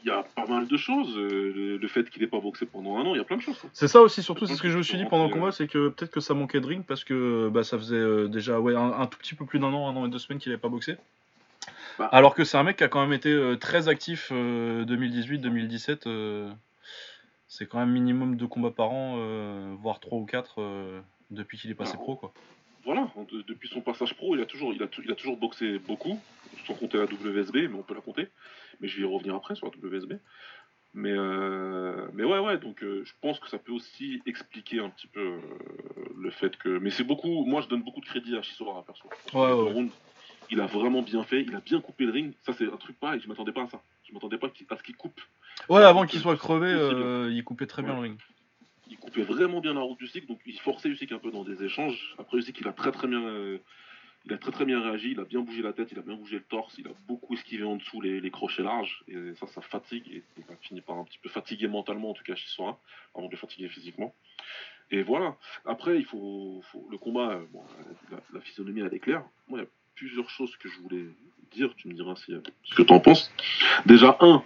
Il 0.04 0.08
y 0.08 0.10
a 0.10 0.22
pas 0.36 0.44
mal 0.46 0.68
de 0.68 0.76
choses, 0.76 1.16
euh, 1.16 1.52
le, 1.56 1.76
le 1.78 1.88
fait 1.88 2.10
qu'il 2.10 2.22
ait 2.22 2.26
pas 2.26 2.38
boxé 2.38 2.66
pendant 2.66 2.98
un 2.98 3.06
an, 3.06 3.14
il 3.14 3.18
y 3.18 3.20
a 3.20 3.24
plein 3.24 3.38
de 3.38 3.42
choses. 3.42 3.58
hein. 3.64 3.70
C'est 3.72 3.88
ça 3.88 4.02
aussi, 4.02 4.22
surtout, 4.22 4.44
c'est 4.44 4.54
ce 4.54 4.60
que 4.62 4.68
je 4.68 4.76
me 4.76 4.82
suis 4.82 4.98
dit 4.98 5.06
pendant 5.06 5.24
le 5.28 5.32
combat, 5.32 5.50
c'est 5.50 5.66
que 5.66 5.88
peut-être 5.88 6.10
que 6.10 6.20
ça 6.20 6.34
manquait 6.34 6.60
de 6.60 6.66
ring 6.66 6.84
parce 6.86 7.04
que 7.04 7.48
bah, 7.50 7.64
ça 7.64 7.78
faisait 7.78 7.96
euh, 7.96 8.28
déjà 8.28 8.60
ouais, 8.60 8.74
un, 8.76 8.92
un 8.92 9.06
tout 9.06 9.18
petit 9.18 9.34
peu 9.34 9.46
plus 9.46 9.58
d'un 9.58 9.72
an, 9.72 9.88
un 9.88 9.96
an 9.96 10.04
et 10.06 10.10
deux 10.10 10.18
semaines 10.18 10.38
qu'il 10.38 10.52
avait 10.52 10.60
pas 10.60 10.68
boxé. 10.68 10.96
Bah. 11.98 12.06
Alors 12.12 12.34
que 12.34 12.44
c'est 12.44 12.58
un 12.58 12.64
mec 12.64 12.76
qui 12.76 12.84
a 12.84 12.88
quand 12.88 13.00
même 13.00 13.14
été 13.14 13.30
euh, 13.30 13.56
très 13.56 13.88
actif 13.88 14.30
2018-2017. 14.30 16.06
euh, 16.06 16.50
c'est 17.48 17.66
quand 17.66 17.78
même 17.78 17.90
minimum 17.92 18.36
deux 18.36 18.48
combats 18.48 18.70
par 18.72 18.90
an, 18.90 19.16
voire 19.80 20.00
trois 20.00 20.18
ou 20.18 20.26
quatre 20.26 20.60
depuis 21.30 21.56
qu'il 21.56 21.70
est 21.70 21.74
passé 21.74 21.92
Ah. 21.94 21.98
pro, 22.02 22.16
quoi. 22.16 22.32
Voilà, 22.84 23.08
de- 23.32 23.42
depuis 23.42 23.68
son 23.68 23.80
passage 23.80 24.14
pro, 24.14 24.34
il 24.36 24.42
a 24.42 24.44
toujours, 24.46 24.74
il 24.74 24.82
a, 24.82 24.86
il 25.02 25.10
a 25.10 25.14
toujours 25.14 25.36
boxé 25.38 25.78
beaucoup, 25.78 26.20
sans 26.66 26.74
compter 26.74 26.98
la 26.98 27.04
WSB, 27.04 27.68
mais 27.68 27.78
on 27.78 27.82
peut 27.82 27.94
la 27.94 28.00
compter. 28.02 28.28
Mais 28.80 28.88
je 28.88 28.96
vais 28.96 29.02
y 29.02 29.04
revenir 29.04 29.34
après 29.34 29.54
sur 29.54 29.66
la 29.66 29.72
WSB. 29.88 30.14
Mais, 30.96 31.10
euh, 31.12 32.06
mais 32.12 32.22
ouais, 32.22 32.38
ouais, 32.38 32.56
donc 32.58 32.84
euh, 32.84 33.02
je 33.04 33.12
pense 33.20 33.40
que 33.40 33.48
ça 33.48 33.58
peut 33.58 33.72
aussi 33.72 34.22
expliquer 34.26 34.78
un 34.78 34.90
petit 34.90 35.08
peu 35.08 35.20
euh, 35.20 35.40
le 36.16 36.30
fait 36.30 36.56
que. 36.56 36.78
Mais 36.78 36.90
c'est 36.90 37.02
beaucoup, 37.02 37.44
moi 37.44 37.62
je 37.62 37.68
donne 37.68 37.82
beaucoup 37.82 38.00
de 38.00 38.06
crédit 38.06 38.36
à 38.36 38.42
Chisora, 38.42 38.84
perso. 38.84 39.08
Ouais, 39.32 39.48
Le 39.48 39.54
ouais. 39.54 39.72
round, 39.72 39.90
il 40.50 40.60
a 40.60 40.66
vraiment 40.66 41.02
bien 41.02 41.24
fait, 41.24 41.42
il 41.42 41.54
a 41.56 41.60
bien 41.60 41.80
coupé 41.80 42.04
le 42.04 42.12
ring. 42.12 42.32
Ça, 42.42 42.52
c'est 42.52 42.72
un 42.72 42.76
truc 42.76 42.98
pareil, 43.00 43.20
je 43.20 43.28
m'attendais 43.28 43.50
pas 43.50 43.64
à 43.64 43.66
ça. 43.66 43.82
Je 44.08 44.14
m'attendais 44.14 44.38
pas 44.38 44.46
à 44.46 44.76
ce 44.76 44.82
qu'il 44.84 44.94
coupe. 44.96 45.20
Ouais, 45.68 45.82
avant 45.82 46.06
qu'il 46.06 46.20
soit 46.20 46.36
crevé, 46.36 46.70
il 47.32 47.42
coupait 47.42 47.66
très 47.66 47.82
bien 47.82 47.94
le 47.94 48.00
ring. 48.00 48.18
il 48.88 48.96
coupait 48.96 49.22
vraiment 49.22 49.60
bien 49.60 49.74
la 49.74 49.80
route 49.80 49.98
du 49.98 50.06
cycle, 50.06 50.28
donc 50.28 50.38
il 50.46 50.60
forçait 50.60 50.90
Usyk 50.90 51.10
un 51.10 51.18
peu 51.18 51.32
dans 51.32 51.42
des 51.42 51.64
échanges. 51.64 52.14
Après 52.18 52.38
Usyk, 52.38 52.60
il 52.60 52.68
a 52.68 52.72
très 52.72 52.92
très 52.92 53.08
bien, 53.08 53.20
il 54.26 54.32
a 54.32 54.38
très 54.38 54.52
très 54.52 54.64
bien 54.64 54.80
réagi, 54.80 55.10
il 55.12 55.20
a 55.20 55.24
bien 55.24 55.40
bougé 55.40 55.62
la 55.62 55.72
tête, 55.72 55.88
il 55.92 55.98
a 55.98 56.02
bien 56.02 56.16
bougé 56.16 56.36
le 56.36 56.42
torse, 56.42 56.74
il 56.78 56.86
a 56.86 56.92
beaucoup 57.06 57.34
esquivé 57.34 57.64
en 57.64 57.76
dessous 57.76 58.00
les, 58.00 58.30
crochets 58.30 58.62
larges, 58.62 59.04
et 59.06 59.34
ça, 59.34 59.46
ça 59.48 59.60
fatigue, 59.60 60.08
et 60.08 60.22
il 60.38 60.44
a 60.52 60.56
fini 60.60 60.80
par 60.80 60.96
un 60.96 61.04
petit 61.04 61.18
peu 61.18 61.28
fatiguer 61.28 61.68
mentalement, 61.68 62.10
en 62.10 62.14
tout 62.14 62.24
cas 62.24 62.34
Chisora, 62.34 62.78
avant 63.14 63.26
de 63.26 63.32
le 63.32 63.36
fatiguer 63.36 63.68
physiquement. 63.68 64.14
Et 64.90 65.02
voilà. 65.02 65.36
Après, 65.66 65.98
il 65.98 66.04
faut, 66.04 66.62
le 66.90 66.98
combat, 66.98 67.32
euh, 67.32 68.16
la 68.32 68.40
physionomie 68.40 68.80
elle 68.80 68.94
est 68.94 68.98
claire. 68.98 69.24
Moi, 69.48 69.60
il 69.60 69.62
y 69.62 69.64
a 69.64 69.68
plusieurs 69.94 70.28
choses 70.28 70.54
que 70.56 70.68
je 70.68 70.78
voulais 70.80 71.06
dire. 71.52 71.74
Tu 71.76 71.88
me 71.88 71.94
diras 71.94 72.16
si, 72.16 72.32
euh, 72.32 72.40
ce 72.64 72.74
que 72.74 72.82
tu 72.82 72.92
en 72.92 73.00
penses. 73.00 73.32
Déjà, 73.86 74.16
un, 74.20 74.42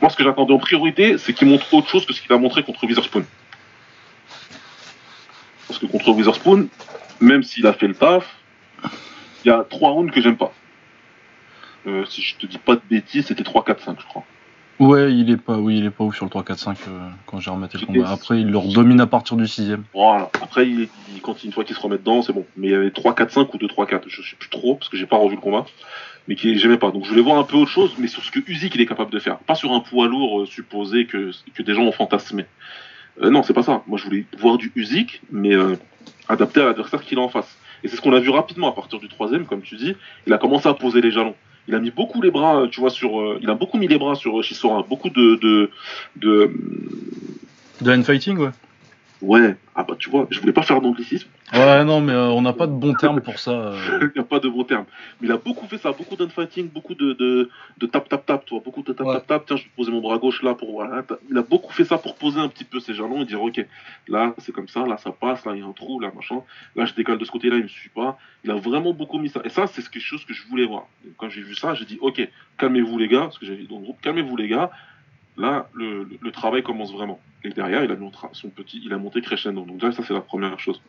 moi, 0.00 0.10
ce 0.10 0.16
que 0.16 0.24
j'attendais 0.24 0.52
en 0.52 0.58
priorité, 0.58 1.18
c'est 1.18 1.32
qu'il 1.32 1.48
montre 1.48 1.72
autre 1.74 1.88
chose 1.88 2.06
que 2.06 2.12
ce 2.12 2.22
qu'il 2.22 2.32
a 2.32 2.38
montré 2.38 2.62
contre 2.62 2.84
Witherspoon. 2.84 3.24
Parce 5.68 5.78
que 5.78 5.86
contre 5.86 6.10
Witherspoon, 6.10 6.68
même 7.22 7.42
s'il 7.42 7.66
a 7.66 7.72
fait 7.72 7.88
le 7.88 7.94
taf, 7.94 8.36
il 9.44 9.48
y 9.48 9.50
a 9.50 9.64
trois 9.68 9.90
rounds 9.90 10.12
que 10.12 10.20
j'aime 10.20 10.36
pas. 10.36 10.52
Euh, 11.86 12.04
si 12.04 12.22
je 12.22 12.36
te 12.36 12.46
dis 12.46 12.58
pas 12.58 12.76
de 12.76 12.82
bêtises, 12.88 13.26
c'était 13.26 13.42
3, 13.42 13.64
4, 13.64 13.82
5, 13.82 13.96
je 14.00 14.06
crois. 14.06 14.24
Ouais, 14.78 15.12
il 15.12 15.30
est 15.30 15.36
pas, 15.36 15.56
oui, 15.58 15.78
il 15.78 15.84
est 15.84 15.90
pas 15.90 16.04
ouf 16.04 16.14
sur 16.16 16.24
le 16.24 16.30
3-4-5 16.30 16.76
euh, 16.88 17.08
quand 17.26 17.38
j'ai 17.40 17.50
remetté 17.50 17.78
le 17.78 17.86
combat. 17.86 18.08
Après, 18.10 18.40
il 18.40 18.48
le 18.50 18.58
redomine 18.58 19.00
à 19.00 19.06
partir 19.06 19.36
du 19.36 19.46
6 19.46 19.76
Voilà. 19.94 20.30
Après, 20.40 20.68
il, 20.68 20.88
il- 21.14 21.20
quand, 21.20 21.42
une 21.44 21.52
fois 21.52 21.64
qu'il 21.64 21.76
se 21.76 21.80
remet 21.80 21.98
dedans, 21.98 22.22
c'est 22.22 22.32
bon. 22.32 22.46
Mais 22.56 22.68
il 22.68 22.70
y 22.70 22.74
avait 22.74 22.90
3, 22.90 23.14
4, 23.14 23.30
5 23.30 23.54
ou 23.54 23.58
2, 23.58 23.66
3, 23.68 23.86
4. 23.86 24.08
Je 24.08 24.22
sais 24.22 24.36
plus 24.36 24.48
trop, 24.48 24.74
parce 24.76 24.88
que 24.88 24.96
j'ai 24.96 25.06
pas 25.06 25.16
revu 25.16 25.34
le 25.36 25.40
combat. 25.40 25.66
Mais 26.28 26.36
qui 26.36 26.56
j'aimais 26.58 26.78
pas. 26.78 26.90
Donc 26.92 27.04
je 27.04 27.10
voulais 27.10 27.22
voir 27.22 27.38
un 27.38 27.42
peu 27.44 27.56
autre 27.56 27.70
chose, 27.70 27.94
mais 27.98 28.06
sur 28.06 28.22
ce 28.24 28.30
que 28.30 28.38
Usyk 28.46 28.74
il 28.76 28.80
est 28.80 28.86
capable 28.86 29.10
de 29.10 29.18
faire. 29.18 29.38
Pas 29.38 29.56
sur 29.56 29.72
un 29.72 29.80
poids 29.80 30.06
lourd 30.06 30.42
euh, 30.42 30.46
supposé 30.46 31.06
que, 31.06 31.32
que 31.54 31.62
des 31.62 31.74
gens 31.74 31.82
ont 31.82 31.92
fantasmé. 31.92 32.46
Euh, 33.22 33.30
non, 33.30 33.42
c'est 33.42 33.52
pas 33.54 33.64
ça. 33.64 33.82
Moi, 33.88 33.98
je 33.98 34.04
voulais 34.04 34.24
voir 34.38 34.56
du 34.56 34.72
Usyk, 34.76 35.20
mais 35.32 35.52
euh, 35.54 35.74
adapté 36.28 36.60
à 36.60 36.64
l'adversaire 36.66 37.02
qu'il 37.02 37.18
a 37.18 37.22
en 37.22 37.28
face. 37.28 37.56
Et 37.84 37.88
c'est 37.88 37.96
ce 37.96 38.00
qu'on 38.00 38.12
a 38.12 38.20
vu 38.20 38.30
rapidement 38.30 38.68
à 38.68 38.72
partir 38.72 38.98
du 38.98 39.08
troisième, 39.08 39.44
comme 39.44 39.62
tu 39.62 39.76
dis. 39.76 39.94
Il 40.26 40.32
a 40.32 40.38
commencé 40.38 40.68
à 40.68 40.74
poser 40.74 41.00
les 41.00 41.10
jalons. 41.10 41.34
Il 41.68 41.74
a 41.74 41.78
mis 41.78 41.90
beaucoup 41.90 42.20
les 42.22 42.30
bras, 42.30 42.62
euh, 42.62 42.68
tu 42.68 42.80
vois, 42.80 42.90
sur. 42.90 43.20
euh, 43.20 43.38
il 43.40 43.48
a 43.50 43.54
beaucoup 43.54 43.78
mis 43.78 43.86
les 43.88 43.98
bras 43.98 44.14
sur 44.14 44.38
euh, 44.38 44.42
Chisora. 44.42 44.84
Beaucoup 44.88 45.10
de. 45.10 45.36
de, 45.36 45.70
de 46.16 46.50
De 47.80 47.90
N-Fighting, 47.92 48.38
ouais. 48.38 48.50
Ouais, 49.22 49.56
ah 49.74 49.84
bah 49.84 49.94
tu 49.98 50.10
vois, 50.10 50.26
je 50.30 50.38
voulais 50.40 50.52
pas 50.52 50.62
faire 50.62 50.80
d'anglicisme. 50.80 51.28
Ouais, 51.54 51.84
non, 51.84 52.00
mais 52.00 52.12
euh, 52.12 52.28
on 52.30 52.40
n'a 52.42 52.52
pas 52.54 52.66
de 52.66 52.72
bons 52.72 52.94
termes 52.94 53.20
pour 53.20 53.38
ça. 53.38 53.50
euh. 53.50 53.76
Il 54.02 54.10
n'y 54.16 54.20
a 54.20 54.24
pas 54.24 54.38
de 54.40 54.48
bon 54.48 54.64
terme. 54.64 54.84
Mais 55.20 55.28
il 55.28 55.32
a 55.32 55.36
beaucoup 55.36 55.66
fait 55.66 55.76
ça, 55.78 55.92
beaucoup 55.92 56.16
d'infighting, 56.16 56.68
beaucoup 56.70 56.94
de, 56.94 57.12
de, 57.12 57.50
de 57.78 57.86
tap 57.86 58.08
tap 58.08 58.24
tap, 58.24 58.44
tu 58.46 58.54
vois, 58.54 58.62
beaucoup 58.64 58.82
de 58.82 58.92
tap 58.92 59.06
Ouais. 59.06 59.14
tap 59.14 59.26
tap. 59.26 59.46
Tiens, 59.46 59.56
je 59.56 59.64
vais 59.64 59.70
poser 59.76 59.92
mon 59.92 60.00
bras 60.00 60.18
gauche 60.18 60.42
là 60.42 60.54
pour 60.54 60.72
voilà. 60.72 61.04
Il 61.30 61.36
a 61.36 61.42
beaucoup 61.42 61.72
fait 61.72 61.84
ça 61.84 61.98
pour 61.98 62.14
poser 62.16 62.40
un 62.40 62.48
petit 62.48 62.64
peu 62.64 62.80
ses 62.80 62.94
jalons 62.94 63.22
et 63.22 63.24
dire 63.26 63.42
ok, 63.42 63.64
là 64.08 64.34
c'est 64.38 64.52
comme 64.52 64.68
ça, 64.68 64.86
là 64.86 64.96
ça 64.96 65.10
passe, 65.12 65.44
là 65.44 65.52
il 65.54 65.60
y 65.60 65.62
a 65.62 65.66
un 65.66 65.72
trou, 65.72 66.00
là 66.00 66.10
machin. 66.14 66.40
Là 66.74 66.84
je 66.86 66.94
décale 66.94 67.18
de 67.18 67.24
ce 67.24 67.30
côté-là, 67.30 67.56
il 67.56 67.64
me 67.64 67.68
suit 67.68 67.90
pas. 67.90 68.18
Il 68.44 68.50
a 68.50 68.54
vraiment 68.54 68.92
beaucoup 68.94 69.18
mis 69.18 69.28
ça. 69.28 69.40
Et 69.44 69.50
ça, 69.50 69.66
c'est 69.68 69.82
quelque 69.88 70.02
chose 70.02 70.24
que 70.24 70.34
je 70.34 70.42
voulais 70.48 70.64
voir. 70.66 70.86
Et 71.06 71.10
quand 71.16 71.28
j'ai 71.28 71.42
vu 71.42 71.54
ça, 71.54 71.74
j'ai 71.74 71.84
dit 71.84 71.98
ok, 72.00 72.26
calmez-vous 72.58 72.98
les 72.98 73.08
gars, 73.08 73.22
parce 73.22 73.38
que 73.38 73.46
j'avais 73.46 73.64
dans 73.64 73.76
le 73.76 73.82
groupe, 73.82 73.98
calmez-vous 74.00 74.36
les 74.36 74.48
gars. 74.48 74.70
Là, 75.36 75.68
le, 75.74 76.06
travail 76.30 76.62
commence 76.62 76.92
vraiment. 76.92 77.20
Et 77.44 77.50
derrière, 77.50 77.82
il 77.84 77.90
a 77.90 77.96
son 78.32 78.50
petit, 78.50 78.80
il 78.84 78.92
a 78.92 78.98
monté 78.98 79.20
crescendo. 79.22 79.64
Donc 79.64 79.78
déjà, 79.78 79.92
ça 79.92 80.02
c'est 80.06 80.14
la 80.14 80.20
première 80.20 80.58
chose. 80.60 80.80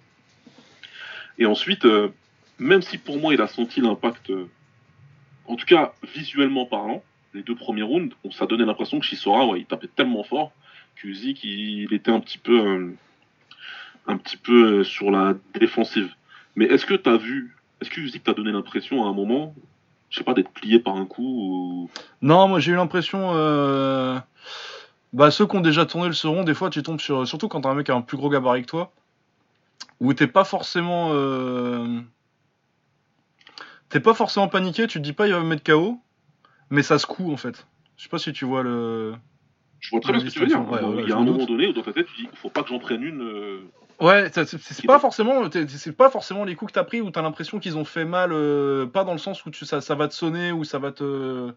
Et 1.37 1.45
ensuite, 1.45 1.85
euh, 1.85 2.09
même 2.59 2.81
si 2.81 2.97
pour 2.97 3.17
moi 3.17 3.33
il 3.33 3.41
a 3.41 3.47
senti 3.47 3.81
l'impact, 3.81 4.29
euh, 4.29 4.49
en 5.45 5.55
tout 5.55 5.65
cas 5.65 5.93
visuellement 6.13 6.65
parlant, 6.65 7.03
les 7.33 7.41
deux 7.41 7.55
premiers 7.55 7.83
rounds, 7.83 8.15
on- 8.23 8.31
ça 8.31 8.45
donnait 8.45 8.65
l'impression 8.65 8.99
que 8.99 9.05
Chisora, 9.05 9.47
ouais, 9.47 9.61
il 9.61 9.65
tapait 9.65 9.87
tellement 9.87 10.23
fort 10.23 10.51
que 10.95 11.07
il, 11.07 11.37
il 11.43 11.93
était 11.93 12.11
un 12.11 12.19
petit 12.19 12.37
peu, 12.37 12.59
euh, 12.59 12.93
un 14.05 14.17
petit 14.17 14.37
peu 14.37 14.83
sur 14.83 15.09
la 15.09 15.35
défensive. 15.55 16.13
Mais 16.55 16.65
est-ce 16.65 16.85
que 16.85 16.93
t'as 16.93 17.17
vu, 17.17 17.55
est-ce 17.81 17.89
que 17.89 18.01
Usyk 18.01 18.23
t'a 18.23 18.33
donné 18.33 18.51
l'impression 18.51 19.03
à 19.05 19.09
un 19.09 19.13
moment, 19.13 19.55
je 20.13 20.19
sais 20.19 20.23
pas, 20.23 20.33
d'être 20.35 20.51
plié 20.51 20.77
par 20.79 20.95
un 20.95 21.05
coup 21.07 21.23
ou... 21.23 21.89
Non, 22.21 22.47
moi 22.47 22.59
j'ai 22.59 22.71
eu 22.71 22.75
l'impression. 22.75 23.31
euh, 23.33 24.19
Bah, 25.11 25.31
ceux 25.31 25.47
qui 25.47 25.55
ont 25.57 25.61
déjà 25.61 25.85
tourné 25.85 26.07
le 26.07 26.13
seront, 26.13 26.43
des 26.43 26.53
fois 26.53 26.69
tu 26.69 26.83
tombes 26.83 27.01
sur. 27.01 27.27
Surtout 27.27 27.47
quand 27.47 27.61
t'as 27.61 27.69
un 27.69 27.73
mec 27.75 27.87
qui 27.87 27.91
a 27.91 27.95
un 27.95 28.01
plus 28.01 28.17
gros 28.17 28.29
gabarit 28.29 28.61
que 28.61 28.67
toi, 28.67 28.91
où 29.99 30.13
t'es 30.13 30.27
pas 30.27 30.43
forcément. 30.43 31.09
euh, 31.13 32.01
T'es 33.89 33.99
pas 33.99 34.13
forcément 34.13 34.47
paniqué, 34.47 34.87
tu 34.87 34.99
te 34.99 35.03
dis 35.03 35.13
pas 35.13 35.27
il 35.27 35.33
va 35.33 35.39
me 35.41 35.47
mettre 35.47 35.63
KO, 35.63 35.99
mais 36.69 36.81
ça 36.83 36.97
se 36.97 37.05
coud 37.05 37.31
en 37.33 37.37
fait. 37.37 37.67
Je 37.97 38.03
sais 38.03 38.09
pas 38.09 38.17
si 38.19 38.33
tu 38.33 38.45
vois 38.45 38.63
le. 38.63 39.13
Je 39.79 39.89
vois 39.89 39.99
très 39.99 40.13
bien 40.13 40.23
La 40.23 40.29
ce 40.29 40.29
que 40.29 40.33
tu 40.33 40.39
veux 40.39 40.47
dire. 40.47 40.57
distinction, 40.59 40.89
ouais, 40.89 40.95
ouais, 40.95 41.03
il 41.03 41.09
y 41.09 41.11
a 41.11 41.17
un 41.17 41.21
me 41.21 41.31
moment 41.31 41.45
donné 41.45 41.67
où 41.67 41.73
dans 41.73 41.81
ta 41.83 41.93
tête 41.93 42.07
tu 42.15 42.21
dis, 42.23 42.29
faut 42.33 42.49
pas 42.49 42.63
que 42.63 42.69
j'en 42.69 42.79
prenne 42.79 43.03
une. 43.03 43.21
Ouais, 44.03 44.29
c'est 44.33 44.85
pas 44.85 44.99
forcément, 44.99 45.49
c'est 45.49 45.95
pas 45.95 46.09
forcément 46.09 46.43
les 46.43 46.55
coups 46.55 46.73
que 46.73 46.75
t'as 46.77 46.83
pris 46.83 46.99
où 46.99 47.09
t'as 47.09 47.21
l'impression 47.21 47.59
qu'ils 47.59 47.77
ont 47.77 47.85
fait 47.85 48.03
mal, 48.03 48.33
euh, 48.33 48.85
pas 48.85 49.05
dans 49.05 49.13
le 49.13 49.17
sens 49.17 49.45
où 49.45 49.49
tu, 49.49 49.65
ça, 49.65 49.79
ça 49.79 49.95
va 49.95 50.09
te 50.09 50.13
sonner 50.13 50.51
ou 50.51 50.65
ça 50.65 50.77
va 50.77 50.91
te, 50.91 51.53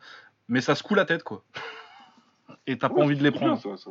mais 0.47 0.61
ça 0.61 0.77
se 0.77 0.85
coule 0.85 0.99
la 0.99 1.07
tête 1.07 1.25
quoi. 1.25 1.43
Et 2.69 2.79
t'as 2.79 2.89
pas 2.89 3.01
envie 3.01 3.17
de 3.17 3.25
les 3.25 3.33
bien, 3.33 3.41
prendre. 3.41 3.61
ça, 3.61 3.77
ça, 3.77 3.91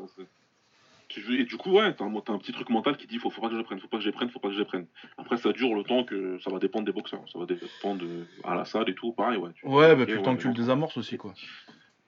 Et 1.37 1.43
du 1.43 1.57
coup, 1.57 1.71
ouais, 1.71 1.93
t'as 1.95 2.05
un, 2.05 2.37
petit 2.37 2.53
truc 2.53 2.69
mental 2.69 2.95
qui 2.95 3.07
dit 3.07 3.19
faut, 3.19 3.29
faut 3.29 3.41
pas 3.41 3.49
que 3.49 3.55
je 3.55 3.59
les 3.59 3.65
prenne, 3.65 3.81
faut 3.81 3.89
pas 3.89 3.97
que 3.97 4.03
je 4.03 4.07
les 4.07 4.13
prenne, 4.13 4.29
faut 4.29 4.39
pas 4.39 4.47
que 4.47 4.53
je 4.53 4.59
les 4.59 4.65
prenne. 4.65 4.87
Après, 5.17 5.35
ça 5.35 5.51
dure 5.51 5.75
le 5.75 5.83
temps 5.83 6.05
que 6.05 6.39
ça 6.39 6.49
va 6.49 6.59
dépendre 6.59 6.85
des 6.85 6.93
boxeurs, 6.93 7.25
ça 7.33 7.37
va 7.37 7.45
dépendre 7.45 8.05
de... 8.05 8.25
à 8.45 8.55
la 8.55 8.63
salle 8.63 8.89
et 8.89 8.95
tout, 8.95 9.11
pareil, 9.11 9.37
ouais. 9.37 9.51
tu- 9.53 9.67
Ouais, 9.67 9.93
bah 9.97 10.05
puis 10.05 10.13
le 10.13 10.19
ouais, 10.19 10.23
temps 10.23 10.37
que 10.37 10.41
tu 10.41 10.47
le 10.47 10.53
désamorces 10.53 10.95
aussi 10.95 11.17
quoi. 11.17 11.33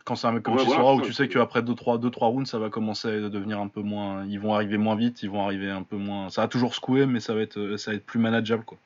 Quand 0.07 0.15
c'est 0.15 0.27
un 0.27 0.31
mec 0.31 0.43
comme 0.43 0.53
Ouais, 0.53 0.63
Chisora 0.63 0.81
voilà, 0.83 0.95
où 0.95 1.01
c'est 1.01 1.07
tu 1.07 1.13
ça, 1.13 1.23
sais 1.23 1.27
qu'après 1.27 1.61
2-3 1.61 1.99
deux, 1.99 2.09
trois 2.09 2.29
rounds 2.29 2.49
ça 2.49 2.57
va 2.59 2.69
commencer 2.69 3.09
à 3.09 3.27
devenir 3.27 3.59
un 3.59 3.67
peu 3.67 3.81
moins. 3.81 4.25
Ils 4.29 4.39
vont 4.39 4.53
arriver 4.53 4.77
moins 4.77 4.95
vite, 4.95 5.21
ils 5.21 5.29
vont 5.29 5.43
arriver 5.43 5.69
un 5.69 5.83
peu 5.83 5.97
moins. 5.97 6.29
Ça 6.29 6.43
va 6.43 6.47
toujours 6.47 6.73
secouer, 6.73 7.05
mais 7.05 7.19
ça 7.19 7.33
va 7.33 7.41
être, 7.41 7.75
ça 7.75 7.91
va 7.91 7.97
être 7.97 8.05
plus 8.05 8.17
manageable 8.17 8.63
quoi. 8.63 8.77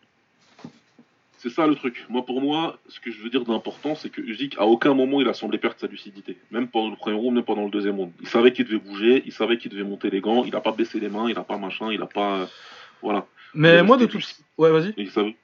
C'est 1.37 1.51
ça 1.51 1.67
le 1.67 1.75
truc. 1.75 2.07
Moi, 2.09 2.25
pour 2.25 2.41
moi, 2.41 2.79
ce 2.87 2.99
que 2.99 3.11
je 3.11 3.21
veux 3.21 3.29
dire 3.29 3.45
d'important, 3.45 3.93
c'est 3.93 4.09
que 4.09 4.19
Usyk, 4.19 4.57
à 4.57 4.65
aucun 4.65 4.95
moment, 4.95 5.21
il 5.21 5.27
a 5.27 5.35
semblé 5.35 5.59
perdre 5.59 5.79
sa 5.79 5.85
lucidité. 5.85 6.37
Même 6.49 6.67
pendant 6.67 6.89
le 6.89 6.95
premier 6.95 7.17
round, 7.17 7.35
même 7.35 7.43
pendant 7.43 7.65
le 7.65 7.69
deuxième 7.69 7.97
round. 7.97 8.11
Il 8.21 8.27
savait 8.27 8.51
qu'il 8.51 8.65
devait 8.65 8.79
bouger, 8.79 9.21
il 9.23 9.31
savait 9.31 9.59
qu'il 9.59 9.69
devait 9.69 9.83
monter 9.83 10.09
les 10.09 10.21
gants, 10.21 10.43
il 10.43 10.51
n'a 10.51 10.61
pas 10.61 10.71
baissé 10.71 10.99
les 10.99 11.09
mains, 11.09 11.29
il 11.29 11.35
n'a 11.35 11.43
pas 11.43 11.57
machin, 11.59 11.91
il 11.91 11.99
n'a 11.99 12.07
pas. 12.07 12.47
Voilà. 13.03 13.27
Mais 13.53 13.83
moi, 13.83 13.97
de 13.97 14.07
tout. 14.07 14.21
Ouais, 14.57 14.71
vas-y. 14.71 14.93
Il 14.97 15.11
savait 15.11 15.35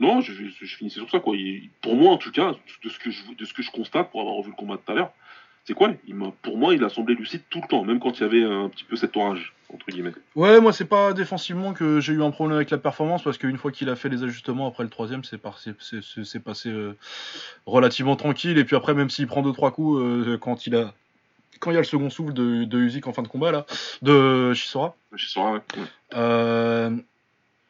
Non, 0.00 0.22
je, 0.22 0.32
je, 0.32 0.76
finissais 0.76 0.98
sur 0.98 1.10
ça, 1.10 1.20
quoi. 1.20 1.36
pour 1.82 1.94
moi, 1.94 2.12
en 2.12 2.16
tout 2.16 2.32
cas, 2.32 2.54
de 2.82 2.88
ce, 2.88 2.98
que 2.98 3.10
je, 3.10 3.22
de 3.38 3.44
ce 3.44 3.52
que 3.52 3.62
je 3.62 3.70
constate, 3.70 4.10
pour 4.10 4.22
avoir 4.22 4.36
revu 4.36 4.50
le 4.50 4.56
combat 4.56 4.78
tout 4.78 4.90
à 4.90 4.94
l'heure, 4.94 5.12
c'est 5.64 5.74
quoi? 5.74 5.92
Il 6.08 6.16
Pour 6.42 6.56
moi, 6.56 6.74
il 6.74 6.82
a 6.84 6.88
semblé 6.88 7.14
lucide 7.14 7.42
tout 7.50 7.60
le 7.62 7.68
temps, 7.68 7.84
même 7.84 8.00
quand 8.00 8.18
il 8.18 8.22
y 8.22 8.24
avait 8.24 8.42
un 8.42 8.68
petit 8.68 8.84
peu 8.84 8.96
cet 8.96 9.16
orage, 9.16 9.52
entre 9.72 9.86
guillemets. 9.90 10.12
Ouais, 10.34 10.60
moi, 10.60 10.72
c'est 10.72 10.86
pas 10.86 11.12
défensivement 11.12 11.74
que 11.74 12.00
j'ai 12.00 12.14
eu 12.14 12.22
un 12.22 12.30
problème 12.30 12.56
avec 12.56 12.70
la 12.70 12.78
performance, 12.78 13.22
parce 13.22 13.36
qu'une 13.36 13.58
fois 13.58 13.70
qu'il 13.70 13.90
a 13.90 13.96
fait 13.96 14.08
les 14.08 14.24
ajustements 14.24 14.66
après 14.66 14.84
le 14.84 14.90
troisième, 14.90 15.22
c'est 15.22 15.38
passé 15.38 15.74
euh, 16.70 16.96
relativement 17.66 18.16
tranquille. 18.16 18.56
Et 18.56 18.64
puis 18.64 18.74
après, 18.74 18.94
même 18.94 19.10
s'il 19.10 19.26
prend 19.26 19.42
2-3 19.42 19.72
coups, 19.72 20.00
euh, 20.00 20.38
quand 20.38 20.66
il 20.66 20.76
a. 20.76 20.94
Quand 21.58 21.70
il 21.70 21.74
y 21.74 21.76
a 21.76 21.80
le 21.80 21.84
second 21.84 22.08
souffle 22.08 22.32
de, 22.32 22.64
de 22.64 22.78
Usyk 22.78 23.06
en 23.06 23.12
fin 23.12 23.20
de 23.20 23.28
combat, 23.28 23.52
là, 23.52 23.66
de 24.00 24.54
Chisora. 24.54 24.96
Chisora, 25.14 25.52
ouais. 25.52 25.60
Euh, 26.14 26.96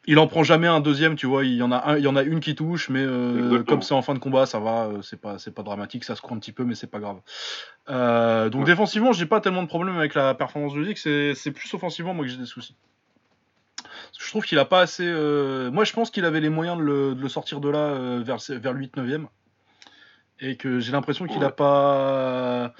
il 0.07 0.17
en 0.17 0.27
prend 0.27 0.43
jamais 0.43 0.67
un 0.67 0.79
deuxième, 0.79 1.15
tu 1.15 1.27
vois. 1.27 1.45
Il 1.45 1.53
y 1.53 1.61
en 1.61 1.71
a 1.71 1.91
un, 1.91 1.97
il 1.97 2.03
y 2.03 2.07
en 2.07 2.15
a 2.15 2.23
une 2.23 2.39
qui 2.39 2.55
touche, 2.55 2.89
mais 2.89 3.03
euh, 3.03 3.63
comme 3.63 3.83
c'est 3.83 3.93
en 3.93 4.01
fin 4.01 4.15
de 4.15 4.19
combat, 4.19 4.47
ça 4.47 4.59
va. 4.59 4.85
Euh, 4.85 5.01
c'est 5.03 5.19
pas, 5.19 5.37
c'est 5.37 5.53
pas 5.53 5.61
dramatique. 5.61 6.03
Ça 6.03 6.15
se 6.15 6.21
croit 6.21 6.35
un 6.35 6.39
petit 6.39 6.51
peu, 6.51 6.63
mais 6.63 6.73
c'est 6.73 6.89
pas 6.89 6.99
grave. 6.99 7.19
Euh, 7.89 8.49
donc 8.49 8.65
défensivement, 8.65 9.13
j'ai 9.13 9.27
pas 9.27 9.41
tellement 9.41 9.61
de 9.61 9.67
problème 9.67 9.97
avec 9.97 10.15
la 10.15 10.33
performance 10.33 10.73
de 10.73 10.83
Zik. 10.83 10.97
C'est, 10.97 11.51
plus 11.51 11.71
offensivement 11.73 12.15
moi 12.15 12.25
que 12.25 12.31
j'ai 12.31 12.37
des 12.37 12.47
soucis. 12.47 12.75
je 14.17 14.27
trouve 14.27 14.43
qu'il 14.43 14.57
a 14.57 14.65
pas 14.65 14.81
assez. 14.81 15.05
Moi, 15.05 15.83
je 15.83 15.93
pense 15.93 16.09
qu'il 16.09 16.25
avait 16.25 16.41
les 16.41 16.49
moyens 16.49 16.79
de 16.79 16.83
le, 16.83 17.29
sortir 17.29 17.59
de 17.59 17.69
là 17.69 18.19
vers 18.19 18.37
vers 18.49 18.73
8 18.73 18.97
9 18.97 19.21
et 20.43 20.57
que 20.57 20.79
j'ai 20.79 20.91
l'impression 20.91 21.27
qu'il 21.27 21.43
a 21.43 21.51
pas 21.51 22.73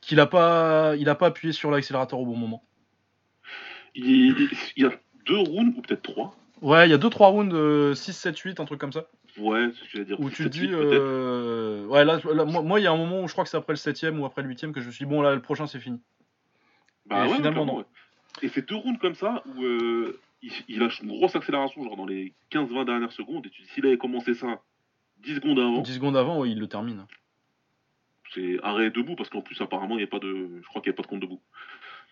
qu'il 0.00 0.20
a 0.20 0.26
pas 0.26 0.94
il 0.96 1.08
a 1.08 1.16
pas 1.16 1.26
appuyé 1.26 1.52
sur 1.52 1.72
l'accélérateur 1.72 2.20
au 2.20 2.26
bon 2.26 2.36
moment. 2.36 2.62
Il, 3.96 4.48
il 4.76 4.84
y 4.84 4.86
a 4.86 4.92
deux 5.26 5.38
rounds 5.38 5.76
ou 5.76 5.82
peut-être 5.82 6.02
trois 6.02 6.36
Ouais, 6.62 6.86
il 6.86 6.90
y 6.90 6.94
a 6.94 6.98
2-3 6.98 7.30
rounds, 7.30 7.94
6, 7.94 8.12
7, 8.12 8.38
8, 8.38 8.60
un 8.60 8.64
truc 8.64 8.80
comme 8.80 8.92
ça. 8.92 9.06
Ouais, 9.36 9.68
c'est 9.72 9.78
ce 9.78 9.80
que 9.80 9.88
j'allais 9.92 10.04
dire. 10.04 10.20
Où 10.20 10.30
tu 10.30 10.44
te 10.44 10.48
dis. 10.48 10.68
Euh... 10.70 11.84
Ouais, 11.86 12.04
là, 12.04 12.20
moi, 12.44 12.78
il 12.78 12.84
y 12.84 12.86
a 12.86 12.92
un 12.92 12.96
moment 12.96 13.22
où 13.22 13.28
je 13.28 13.32
crois 13.32 13.44
que 13.44 13.50
c'est 13.50 13.56
après 13.56 13.72
le 13.72 13.78
7 13.78 14.04
ou 14.16 14.24
après 14.24 14.42
le 14.42 14.48
8 14.48 14.72
que 14.72 14.80
je 14.80 14.86
me 14.86 14.92
suis 14.92 15.04
dit, 15.04 15.10
bon, 15.10 15.22
là, 15.22 15.34
le 15.34 15.42
prochain, 15.42 15.66
c'est 15.66 15.80
fini. 15.80 16.00
Bah, 17.06 17.26
ouais, 17.26 17.36
finalement, 17.36 17.66
non. 17.66 17.84
Et 18.42 18.48
c'est 18.48 18.66
deux 18.68 18.76
rounds 18.76 18.98
comme 19.00 19.14
ça 19.14 19.42
où 19.46 19.62
euh, 19.64 20.20
il, 20.68 20.78
lâche 20.78 21.00
une 21.02 21.08
grosse 21.08 21.34
accélération, 21.34 21.82
genre 21.82 21.96
dans 21.96 22.06
les 22.06 22.32
15-20 22.50 22.86
dernières 22.86 23.12
secondes, 23.12 23.44
et 23.46 23.50
tu 23.50 23.62
dis, 23.62 23.68
s'il 23.68 23.86
avait 23.86 23.98
commencé 23.98 24.34
ça 24.34 24.60
10 25.24 25.36
secondes 25.36 25.58
avant. 25.58 25.80
10 25.80 25.94
secondes 25.94 26.16
avant, 26.16 26.38
ouais, 26.38 26.50
il 26.50 26.60
le 26.60 26.68
termine. 26.68 27.06
C'est 28.34 28.58
arrêt 28.62 28.90
debout, 28.90 29.16
parce 29.16 29.30
qu'en 29.30 29.42
plus, 29.42 29.60
apparemment, 29.60 29.96
il 29.96 29.98
n'y 29.98 30.04
a 30.04 30.08
pas 30.08 30.20
de. 30.20 30.60
Je 30.62 30.68
crois 30.68 30.80
qu'il 30.80 30.90
n'y 30.90 30.94
a 30.94 30.96
pas 30.96 31.02
de 31.02 31.08
compte 31.08 31.20
debout. 31.20 31.40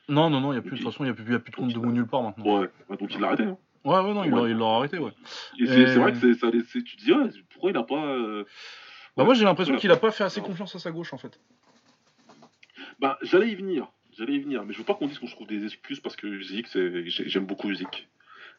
Non, 0.08 0.28
non, 0.28 0.40
non, 0.40 0.52
il 0.52 0.56
y 0.56 0.58
a 0.58 0.62
plus, 0.62 0.72
de 0.72 0.76
toute 0.76 0.92
façon, 0.92 1.04
il 1.04 1.06
n'y 1.06 1.12
a, 1.12 1.14
plus, 1.14 1.32
y 1.32 1.36
a 1.36 1.38
plus 1.38 1.52
de 1.52 1.56
compte 1.56 1.72
debout 1.72 1.92
nulle 1.92 2.06
part 2.06 2.22
maintenant. 2.22 2.60
Ouais, 2.60 2.68
donc 2.98 3.14
il 3.14 3.20
l'a 3.20 3.28
arrêté. 3.28 3.44
Hein. 3.44 3.56
Ouais, 3.84 3.98
ouais, 4.00 4.12
non, 4.12 4.46
il 4.46 4.56
l'a 4.56 4.66
arrêté, 4.66 4.98
ouais. 4.98 5.12
c'est 5.58 5.94
vrai 5.94 6.12
que 6.12 6.34
ça, 6.34 6.50
tu 6.50 6.96
te 6.96 7.02
dis, 7.02 7.12
ouais, 7.12 7.30
pourquoi 7.50 7.70
il 7.70 7.76
a 7.76 7.82
pas. 7.82 8.04
Euh, 8.04 8.44
bah, 9.16 9.24
moi, 9.24 9.34
j'ai 9.34 9.44
l'impression 9.44 9.76
qu'il 9.76 9.90
a 9.90 9.96
pas 9.96 10.10
fait 10.10 10.24
assez 10.24 10.40
confiance 10.40 10.74
à 10.76 10.78
sa 10.78 10.90
gauche, 10.90 11.12
en 11.12 11.18
fait. 11.18 11.40
Bah, 12.98 13.18
j'allais 13.22 13.48
y 13.48 13.54
venir, 13.54 13.90
j'allais 14.16 14.34
y 14.34 14.40
venir, 14.40 14.64
mais 14.64 14.74
je 14.74 14.78
veux 14.78 14.84
pas 14.84 14.94
qu'on 14.94 15.06
dise 15.06 15.18
qu'on 15.18 15.26
se 15.26 15.34
trouve 15.34 15.46
des 15.46 15.64
excuses 15.64 16.00
parce 16.00 16.16
que 16.16 16.26
Uzik, 16.26 16.66
j'aime 17.06 17.46
beaucoup 17.46 17.70
Uzik. 17.70 18.08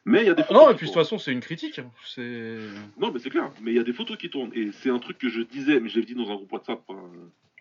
Mais 0.04 0.22
il 0.22 0.26
y 0.26 0.30
a 0.30 0.34
des 0.34 0.44
photos. 0.44 0.64
Non, 0.64 0.72
et 0.72 0.76
puis 0.76 0.88
de 0.88 0.92
toute 0.92 1.00
façon, 1.00 1.20
c'est 1.20 1.32
une 1.32 1.42
critique. 1.42 1.80
C'est. 2.06 2.58
Non, 2.98 3.12
mais 3.12 3.20
c'est 3.20 3.30
clair. 3.30 3.52
Mais 3.62 3.72
il 3.72 3.78
y 3.78 3.80
a 3.80 3.84
des 3.84 3.94
photos 3.94 4.18
qui 4.18 4.32
tournent. 4.32 4.52
Et 4.56 4.72
c'est 4.72 4.90
un 4.90 4.98
truc 4.98 5.20
que 5.20 5.30
je 5.30 5.42
disais, 5.42 5.80
mais 5.80 5.90
je 5.90 6.00
l'ai 6.00 6.06
dit 6.06 6.16
dans 6.16 6.30
un 6.32 6.36
groupe 6.36 6.52
WhatsApp 6.52 6.82
euh, 6.90 6.94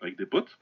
avec 0.00 0.16
des 0.16 0.24
potes. 0.24 0.58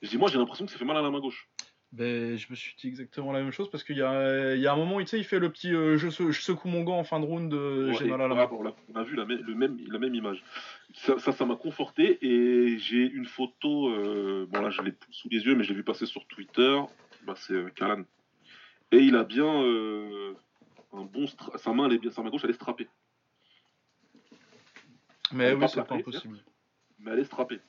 Je 0.00 0.08
dis, 0.08 0.16
moi, 0.16 0.30
j'ai 0.30 0.38
l'impression 0.38 0.64
que 0.64 0.72
ça 0.72 0.78
fait 0.78 0.84
mal 0.86 0.96
à 0.96 1.02
la 1.02 1.10
main 1.10 1.20
gauche. 1.20 1.48
Ben, 1.92 2.38
je 2.38 2.46
me 2.48 2.54
suis 2.56 2.74
dit 2.78 2.88
exactement 2.88 3.32
la 3.32 3.42
même 3.42 3.50
chose 3.50 3.70
parce 3.70 3.84
qu'il 3.84 3.98
y 3.98 4.02
a, 4.02 4.54
il 4.54 4.62
y 4.62 4.66
a 4.66 4.72
un 4.72 4.76
moment, 4.76 4.98
tu 5.00 5.06
sais, 5.06 5.18
il 5.18 5.24
fait 5.24 5.38
le 5.38 5.52
petit 5.52 5.74
euh, 5.74 5.98
je, 5.98 6.08
secoue 6.08 6.68
mon 6.68 6.84
gant 6.84 6.98
en 6.98 7.04
fin 7.04 7.20
de 7.20 7.26
round, 7.26 7.52
euh, 7.52 7.92
j'ai 7.92 8.06
mal 8.06 8.22
à 8.22 8.28
la 8.28 8.34
main. 8.34 8.48
on 8.50 8.96
a 8.96 9.02
vu 9.02 9.14
la, 9.14 9.24
le 9.24 9.54
même, 9.54 9.78
la 9.90 9.98
même 9.98 10.14
image. 10.14 10.42
Ça, 10.94 11.18
ça 11.18 11.44
m'a 11.44 11.54
conforté 11.54 12.18
et 12.22 12.78
j'ai 12.78 13.04
une 13.04 13.26
photo, 13.26 13.90
euh, 13.90 14.46
bon 14.48 14.62
là 14.62 14.70
je 14.70 14.80
l'ai 14.80 14.94
sous 15.10 15.28
les 15.28 15.44
yeux, 15.44 15.54
mais 15.54 15.64
je 15.64 15.68
l'ai 15.68 15.74
vu 15.74 15.84
passer 15.84 16.06
sur 16.06 16.26
Twitter. 16.28 16.80
Bah, 17.26 17.34
c'est 17.36 17.74
Kalan. 17.74 18.04
Et 18.90 18.98
il 18.98 19.14
a 19.14 19.24
bien 19.24 19.50
un 20.94 21.02
bon. 21.02 21.26
Sa 21.56 21.72
main, 21.74 21.86
elle 21.86 21.94
est 21.94 21.98
bien, 21.98 22.10
sa 22.10 22.22
main 22.22 22.30
gauche, 22.30 22.42
elle 22.44 22.50
est 22.50 22.54
strappée. 22.54 22.88
Mais 25.30 25.52
oui, 25.52 25.66
c'est 25.68 25.84
pas 25.84 25.94
impossible. 25.94 26.38
Mais 27.00 27.10
elle 27.10 27.18
est 27.18 27.24
strappée. 27.24 27.60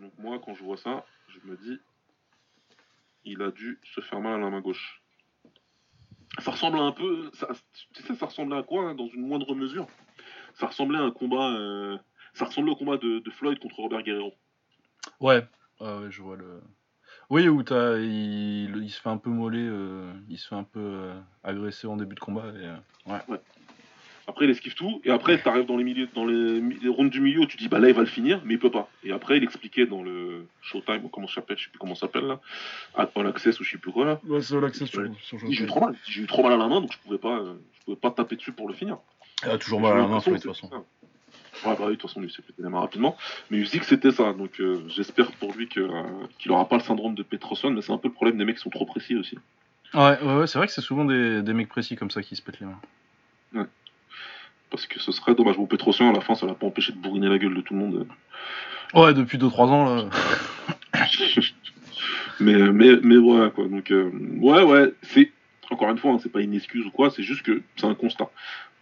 Donc 0.00 0.12
moi, 0.18 0.40
quand 0.42 0.54
je 0.54 0.62
vois 0.62 0.78
ça, 0.78 1.04
je 1.28 1.50
me 1.50 1.56
dis 1.56 1.78
il 3.26 3.42
a 3.42 3.50
dû 3.50 3.78
se 3.94 4.00
faire 4.00 4.20
mal 4.20 4.34
à 4.34 4.38
la 4.38 4.50
main 4.50 4.60
gauche. 4.60 5.02
Ça 6.38 6.50
ressemble 6.50 6.78
un 6.78 6.92
peu. 6.92 7.30
Ça, 7.34 7.48
tu 7.92 8.02
sais, 8.02 8.14
ça 8.14 8.26
ressemblait 8.26 8.58
à 8.58 8.62
quoi, 8.62 8.82
hein, 8.82 8.94
dans 8.94 9.08
une 9.08 9.26
moindre 9.26 9.54
mesure? 9.54 9.86
Ça 10.54 10.66
ressemblait 10.66 10.98
à 10.98 11.02
un 11.02 11.10
combat. 11.10 11.52
Euh, 11.52 11.98
ça 12.34 12.44
ressemblait 12.44 12.72
au 12.72 12.76
combat 12.76 12.98
de, 12.98 13.22
Floyd 13.30 13.58
contre 13.58 13.76
Robert 13.76 14.02
Guerrero. 14.02 14.34
Ouais, 15.20 15.46
je 15.80 16.22
vois 16.22 16.36
le. 16.36 16.60
Oui, 17.30 17.48
où 17.48 17.60
as, 17.60 17.98
il, 17.98 18.90
se 18.90 19.00
fait 19.00 19.08
un 19.08 19.16
peu 19.16 19.30
moller, 19.30 19.66
euh, 19.68 20.12
il 20.28 20.38
se 20.38 20.46
fait 20.46 20.54
un 20.54 20.62
peu 20.62 20.80
euh, 20.80 21.20
agresser 21.42 21.86
en 21.86 21.96
début 21.96 22.14
de 22.14 22.20
combat. 22.20 22.46
Et, 22.48 23.10
ouais. 23.10 23.18
ouais. 23.28 23.40
Après, 24.28 24.44
il 24.44 24.50
esquive 24.50 24.74
tout, 24.74 25.00
et 25.04 25.10
après, 25.10 25.40
tu 25.40 25.48
arrives 25.48 25.66
dans 25.66 25.76
les, 25.76 25.84
milieux, 25.84 26.08
dans 26.12 26.24
les, 26.26 26.60
rondes 26.88 27.10
du 27.10 27.20
milieu, 27.20 27.46
tu 27.46 27.56
dis, 27.56 27.68
bah 27.68 27.78
là, 27.78 27.88
il 27.88 27.94
va 27.94 28.00
le 28.00 28.06
finir, 28.06 28.40
mais 28.44 28.54
il 28.54 28.58
peut 28.58 28.72
pas. 28.72 28.88
Et 29.04 29.12
après, 29.12 29.36
il 29.36 29.44
expliquait 29.44 29.86
dans 29.86 30.02
le 30.02 30.46
Showtime, 30.62 31.08
comment 31.12 31.28
ça 31.28 31.36
s'appelle, 31.36 31.58
je 31.58 31.64
sais 31.64 31.70
plus 31.70 31.78
comment 31.78 31.94
ça 31.94 32.02
s'appelle 32.02 32.26
là, 32.26 32.40
All 32.96 33.26
Access 33.28 33.60
ou 33.60 33.64
je 33.64 33.70
sais 33.70 33.78
plus 33.78 33.92
quoi 33.92 34.04
là. 34.04 34.20
Ouais, 34.26 34.40
c'est 34.40 34.56
All 34.56 34.64
Access 34.64 34.88
sur, 34.88 35.08
J'ai 35.48 35.64
eu 35.64 35.66
trop 35.66 35.80
mal, 35.80 35.94
j'ai 36.08 36.22
eu 36.22 36.26
trop 36.26 36.42
mal 36.42 36.52
à 36.54 36.56
la 36.56 36.66
main, 36.66 36.80
donc 36.80 36.92
je 36.92 36.98
pouvais 36.98 37.18
pas, 37.18 37.40
je 37.78 37.84
pouvais 37.84 37.96
pas 37.96 38.10
taper 38.10 38.34
dessus 38.34 38.52
pour 38.52 38.66
le 38.66 38.74
finir. 38.74 38.98
Il 39.44 39.50
a 39.50 39.58
toujours 39.58 39.80
mal 39.80 39.92
à 39.92 39.96
la 39.96 40.06
main, 40.08 40.18
de 40.18 40.24
toute 40.24 40.42
façon. 40.42 40.70
Ouais, 41.64 41.74
bah 41.76 41.84
oui, 41.86 41.86
de 41.86 41.92
toute 41.92 42.10
façon, 42.10 42.20
lui, 42.20 42.32
c'est 42.34 42.42
tellement 42.54 42.80
rapidement. 42.80 43.16
Mais 43.50 43.58
Usyk, 43.58 43.84
c'était 43.84 44.12
ça. 44.12 44.32
Donc, 44.32 44.60
euh, 44.60 44.82
j'espère 44.88 45.30
pour 45.32 45.54
lui 45.54 45.68
que, 45.68 45.80
euh, 45.80 46.02
qu'il 46.38 46.50
aura 46.50 46.68
pas 46.68 46.76
le 46.76 46.82
syndrome 46.82 47.14
de 47.14 47.22
Petrosson, 47.22 47.70
mais 47.70 47.82
c'est 47.82 47.92
un 47.92 47.98
peu 47.98 48.08
le 48.08 48.14
problème 48.14 48.36
des 48.36 48.44
mecs 48.44 48.56
qui 48.56 48.62
sont 48.62 48.70
trop 48.70 48.84
précis 48.84 49.16
aussi. 49.16 49.38
Ouais, 49.94 50.20
ouais, 50.20 50.36
ouais 50.36 50.46
c'est 50.46 50.58
vrai 50.58 50.66
que 50.66 50.72
c'est 50.72 50.82
souvent 50.82 51.04
des, 51.04 51.42
des 51.42 51.54
mecs 51.54 51.68
précis 51.68 51.96
comme 51.96 52.10
ça 52.10 52.22
qui 52.22 52.36
se 52.36 52.42
pètent 52.42 52.60
les 52.60 52.66
mains. 52.66 52.80
Ouais. 53.54 53.66
Parce 54.70 54.86
que 54.86 55.00
ce 55.00 55.12
serait 55.12 55.34
dommage. 55.34 55.56
Bon, 55.56 55.66
Petrosian, 55.66 56.10
à 56.10 56.12
la 56.12 56.20
fin, 56.20 56.34
ça 56.34 56.46
l'a 56.46 56.54
pas 56.54 56.66
empêché 56.66 56.92
de 56.92 56.98
bourriner 56.98 57.28
la 57.28 57.38
gueule 57.38 57.54
de 57.54 57.60
tout 57.60 57.74
le 57.74 57.80
monde. 57.80 58.06
Ouais, 58.94 59.14
depuis 59.14 59.38
2-3 59.38 59.60
ans, 59.68 59.94
là. 59.94 60.08
mais, 62.40 62.54
mais, 62.54 62.96
mais 63.02 63.16
voilà, 63.16 63.50
quoi. 63.50 63.66
Donc, 63.68 63.90
euh, 63.90 64.10
ouais, 64.38 64.62
ouais, 64.62 64.92
c'est. 65.02 65.30
Encore 65.70 65.90
une 65.90 65.98
fois, 65.98 66.12
hein, 66.12 66.18
c'est 66.22 66.30
pas 66.30 66.40
une 66.40 66.54
excuse 66.54 66.86
ou 66.86 66.90
quoi, 66.90 67.10
c'est 67.10 67.24
juste 67.24 67.42
que 67.42 67.60
c'est 67.76 67.86
un 67.86 67.94
constat. 67.94 68.30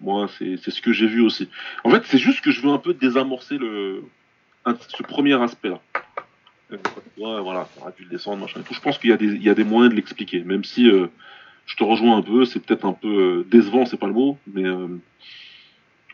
Moi, 0.03 0.29
c'est 0.39 0.71
ce 0.71 0.83
que 0.83 0.93
j'ai 0.93 1.07
vu 1.07 1.23
aussi. 1.23 1.49
En 1.83 1.91
fait, 1.91 2.03
c'est 2.05 2.19
juste 2.19 2.43
que 2.43 2.51
je 2.51 2.61
veux 2.61 2.71
un 2.71 2.79
peu 2.79 2.93
désamorcer 2.93 3.57
le, 3.57 4.05
ce 4.89 5.03
premier 5.03 5.41
aspect-là. 5.41 5.81
Ouais, 6.71 7.41
voilà, 7.41 7.69
ça 7.75 7.81
aurait 7.81 7.93
pu 7.93 8.05
le 8.05 8.11
descendre, 8.11 8.43
machin 8.43 8.61
et 8.61 8.65
tout. 8.65 8.75
Je 8.75 8.81
pense 8.81 8.99
qu'il 8.99 9.11
y, 9.11 9.45
y, 9.45 9.49
a 9.49 9.55
des 9.55 9.65
moyens 9.65 9.91
de 9.91 9.97
l'expliquer, 9.97 10.45
même 10.45 10.65
si 10.65 10.89
euh, 10.89 11.07
je 11.67 11.77
te 11.77 11.85
rejoins 11.85 12.19
un 12.19 12.23
peu, 12.23 12.45
c'est 12.45 12.61
peut-être 12.61 12.85
un 12.85 12.93
peu 12.93 13.09
euh, 13.09 13.47
décevant, 13.51 13.87
c'est 13.87 13.97
pas 13.97 14.07
le 14.07 14.13
mot, 14.13 14.39
mais 14.53 14.65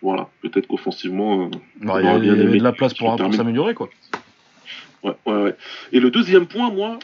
voilà, 0.03 0.29
peut-être 0.41 0.67
qu'offensivement, 0.67 1.45
euh, 1.45 1.51
bah, 1.81 2.01
il 2.01 2.07
y 2.07 2.31
a, 2.31 2.35
de 2.35 2.63
la 2.63 2.73
place 2.73 2.95
pour, 2.95 3.19
s'améliorer, 3.19 3.75
quoi. 3.75 3.91
Ouais, 5.03 5.15
ouais, 5.27 5.43
ouais. 5.43 5.57
Et 5.93 6.01
le 6.01 6.11
deuxième 6.11 6.47
point, 6.47 6.71
moi, 6.71 6.99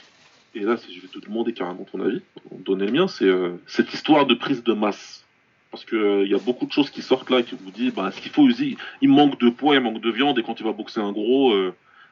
et 0.54 0.60
là, 0.60 0.76
je 0.76 1.00
vais 1.00 1.08
te 1.08 1.18
demander 1.18 1.52
carrément 1.52 1.84
ton 1.90 2.00
avis, 2.00 2.22
donner 2.64 2.86
le 2.86 2.92
mien, 2.92 3.08
c'est 3.08 3.26
euh, 3.26 3.60
cette 3.66 3.92
histoire 3.92 4.26
de 4.26 4.34
prise 4.34 4.62
de 4.62 4.72
masse. 4.72 5.24
Parce 5.70 5.84
qu'il 5.84 5.98
euh, 5.98 6.24
il 6.24 6.30
y 6.30 6.34
a 6.34 6.38
beaucoup 6.38 6.64
de 6.64 6.72
choses 6.72 6.88
qui 6.88 7.02
sortent 7.02 7.28
là 7.28 7.42
qui 7.42 7.54
vous 7.54 7.70
disent, 7.70 7.92
bah, 7.92 8.10
ce 8.10 8.20
qu'il 8.20 8.32
faut, 8.32 8.48
il, 8.48 8.76
il 9.02 9.08
manque 9.10 9.38
de 9.40 9.50
poids, 9.50 9.74
il 9.74 9.82
manque 9.82 10.00
de 10.00 10.10
viande, 10.10 10.38
et 10.38 10.42
quand 10.42 10.58
il 10.58 10.64
va 10.64 10.72
boxer 10.72 11.00
un 11.00 11.12
gros, 11.12 11.54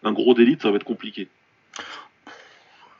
un 0.02 0.12
gros 0.12 0.34
d'élite, 0.34 0.62
ça 0.62 0.70
va 0.70 0.76
être 0.76 0.84
compliqué. 0.84 1.28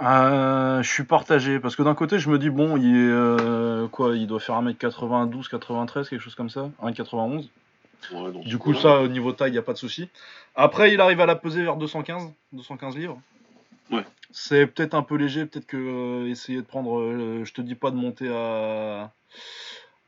je 0.01 0.83
suis 0.83 1.05
partagé 1.05 1.59
parce 1.59 1.77
que 1.77 1.83
d'un 1.83 1.95
côté 1.95 2.19
je 2.19 2.29
me 2.29 2.39
dis 2.39 2.51
bon 2.51 2.77
il 2.77 2.95
est 2.97 3.91
quoi 3.91 4.17
il 4.17 4.27
doit 4.27 4.41
faire 4.41 4.61
1m92 4.61 5.49
93 5.49 6.09
quelque 6.09 6.21
chose 6.21 6.35
comme 6.35 6.51
ça 6.51 6.71
1m91 6.83 7.49
du 8.45 8.59
coup, 8.59 8.75
ça, 8.75 9.01
au 9.01 9.09
niveau 9.09 9.33
taille, 9.33 9.51
il 9.51 9.53
n'y 9.53 9.59
a 9.59 9.63
pas 9.63 9.73
de 9.73 9.79
souci. 9.79 10.09
Après, 10.55 10.93
il 10.93 11.01
arrive 11.01 11.21
à 11.21 11.27
la 11.27 11.37
peser 11.37 11.63
vers 11.63 11.77
215, 11.77 12.31
215 12.53 12.97
livres. 12.97 13.21
Ouais. 13.91 14.05
C'est 14.31 14.67
peut-être 14.67 14.95
un 14.95 15.03
peu 15.03 15.17
léger, 15.17 15.47
peut-être 15.47 15.67
que 15.67 15.77
euh, 15.77 16.31
essayer 16.31 16.59
de 16.59 16.67
prendre, 16.67 16.99
euh, 16.99 17.45
je 17.45 17.53
te 17.53 17.61
dis 17.61 17.75
pas 17.75 17.91
de 17.91 17.97
monter 17.97 18.29
à, 18.29 19.13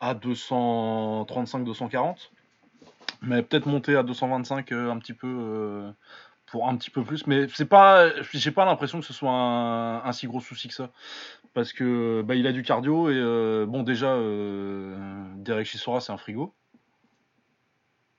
à 0.01 0.15
235, 0.15 1.65
240, 1.65 2.33
mais 3.23 3.43
peut-être 3.43 3.67
monter 3.67 3.97
à 3.97 4.03
225 4.03 4.73
euh, 4.73 4.91
un 4.91 4.99
petit 4.99 5.13
peu 5.13 5.93
pour 6.47 6.69
un 6.69 6.77
petit 6.77 6.91
peu 6.91 7.03
plus. 7.03 7.27
Mais 7.27 7.47
c'est 7.55 7.69
pas, 7.69 8.11
j'ai 8.33 8.51
pas 8.51 8.65
l'impression 8.65 9.01
que 9.01 9.07
ce 9.07 9.13
soit 9.13 9.31
un, 9.31 10.13
si 10.13 10.27
gros 10.27 10.41
souci 10.41 10.69
que 10.69 10.75
ça, 10.75 10.91
parce 11.55 11.73
que 11.73 12.23
bah, 12.23 12.35
il 12.35 12.47
a 12.47 12.53
du 12.53 12.63
cardio 12.63 13.11
et 13.11 13.67
bon 13.67 13.83
déjà 13.83 14.17
Derek 15.37 15.67
Chisora 15.67 16.01
c'est 16.01 16.13
un 16.13 16.19
frigo. 16.19 16.55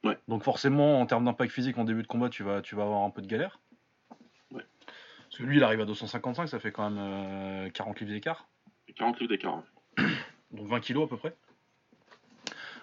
Ouais. 0.07 0.17
Donc 0.27 0.43
forcément, 0.43 0.99
en 1.01 1.05
termes 1.05 1.25
d'impact 1.25 1.51
physique 1.51 1.77
en 1.77 1.83
début 1.83 2.01
de 2.01 2.07
combat, 2.07 2.29
tu 2.29 2.43
vas, 2.43 2.61
tu 2.61 2.75
vas 2.75 2.83
avoir 2.83 3.03
un 3.03 3.09
peu 3.09 3.21
de 3.21 3.27
galère. 3.27 3.59
Ouais. 4.51 4.63
Parce 5.29 5.37
que 5.37 5.43
lui, 5.43 5.57
il 5.57 5.63
arrive 5.63 5.81
à 5.81 5.85
255, 5.85 6.47
ça 6.47 6.59
fait 6.59 6.71
quand 6.71 6.89
même 6.89 6.99
euh, 6.99 7.69
40 7.69 7.99
livres 7.99 8.11
d'écart. 8.13 8.47
40 8.95 9.19
livres 9.19 9.29
d'écart. 9.31 9.63
hein. 9.97 10.07
Donc 10.51 10.67
20 10.67 10.79
kilos 10.79 11.05
à 11.05 11.09
peu 11.09 11.17
près. 11.17 11.35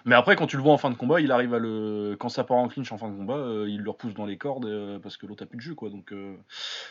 Mais 0.07 0.13
après, 0.13 0.35
quand 0.35 0.45
tu 0.45 0.55
le 0.55 0.61
vois 0.61 0.73
en 0.73 0.77
fin 0.77 0.91
de 0.91 0.95
combat, 0.95 1.19
il 1.19 1.31
arrive 1.31 1.55
à 1.55 1.57
le. 1.57 2.15
Quand 2.19 2.29
ça 2.29 2.43
part 2.43 2.57
en 2.57 2.67
clinch 2.67 2.91
en 2.91 2.97
fin 2.99 3.09
de 3.09 3.17
combat, 3.17 3.37
euh, 3.37 3.65
il 3.67 3.81
le 3.81 3.89
repousse 3.89 4.13
dans 4.13 4.27
les 4.27 4.37
cordes 4.37 4.67
euh, 4.67 4.99
parce 4.99 5.17
que 5.17 5.25
l'autre 5.25 5.43
a 5.43 5.47
plus 5.47 5.57
de 5.57 5.63
jeu, 5.63 5.73
quoi. 5.73 5.89
Donc, 5.89 6.13
euh, 6.13 6.37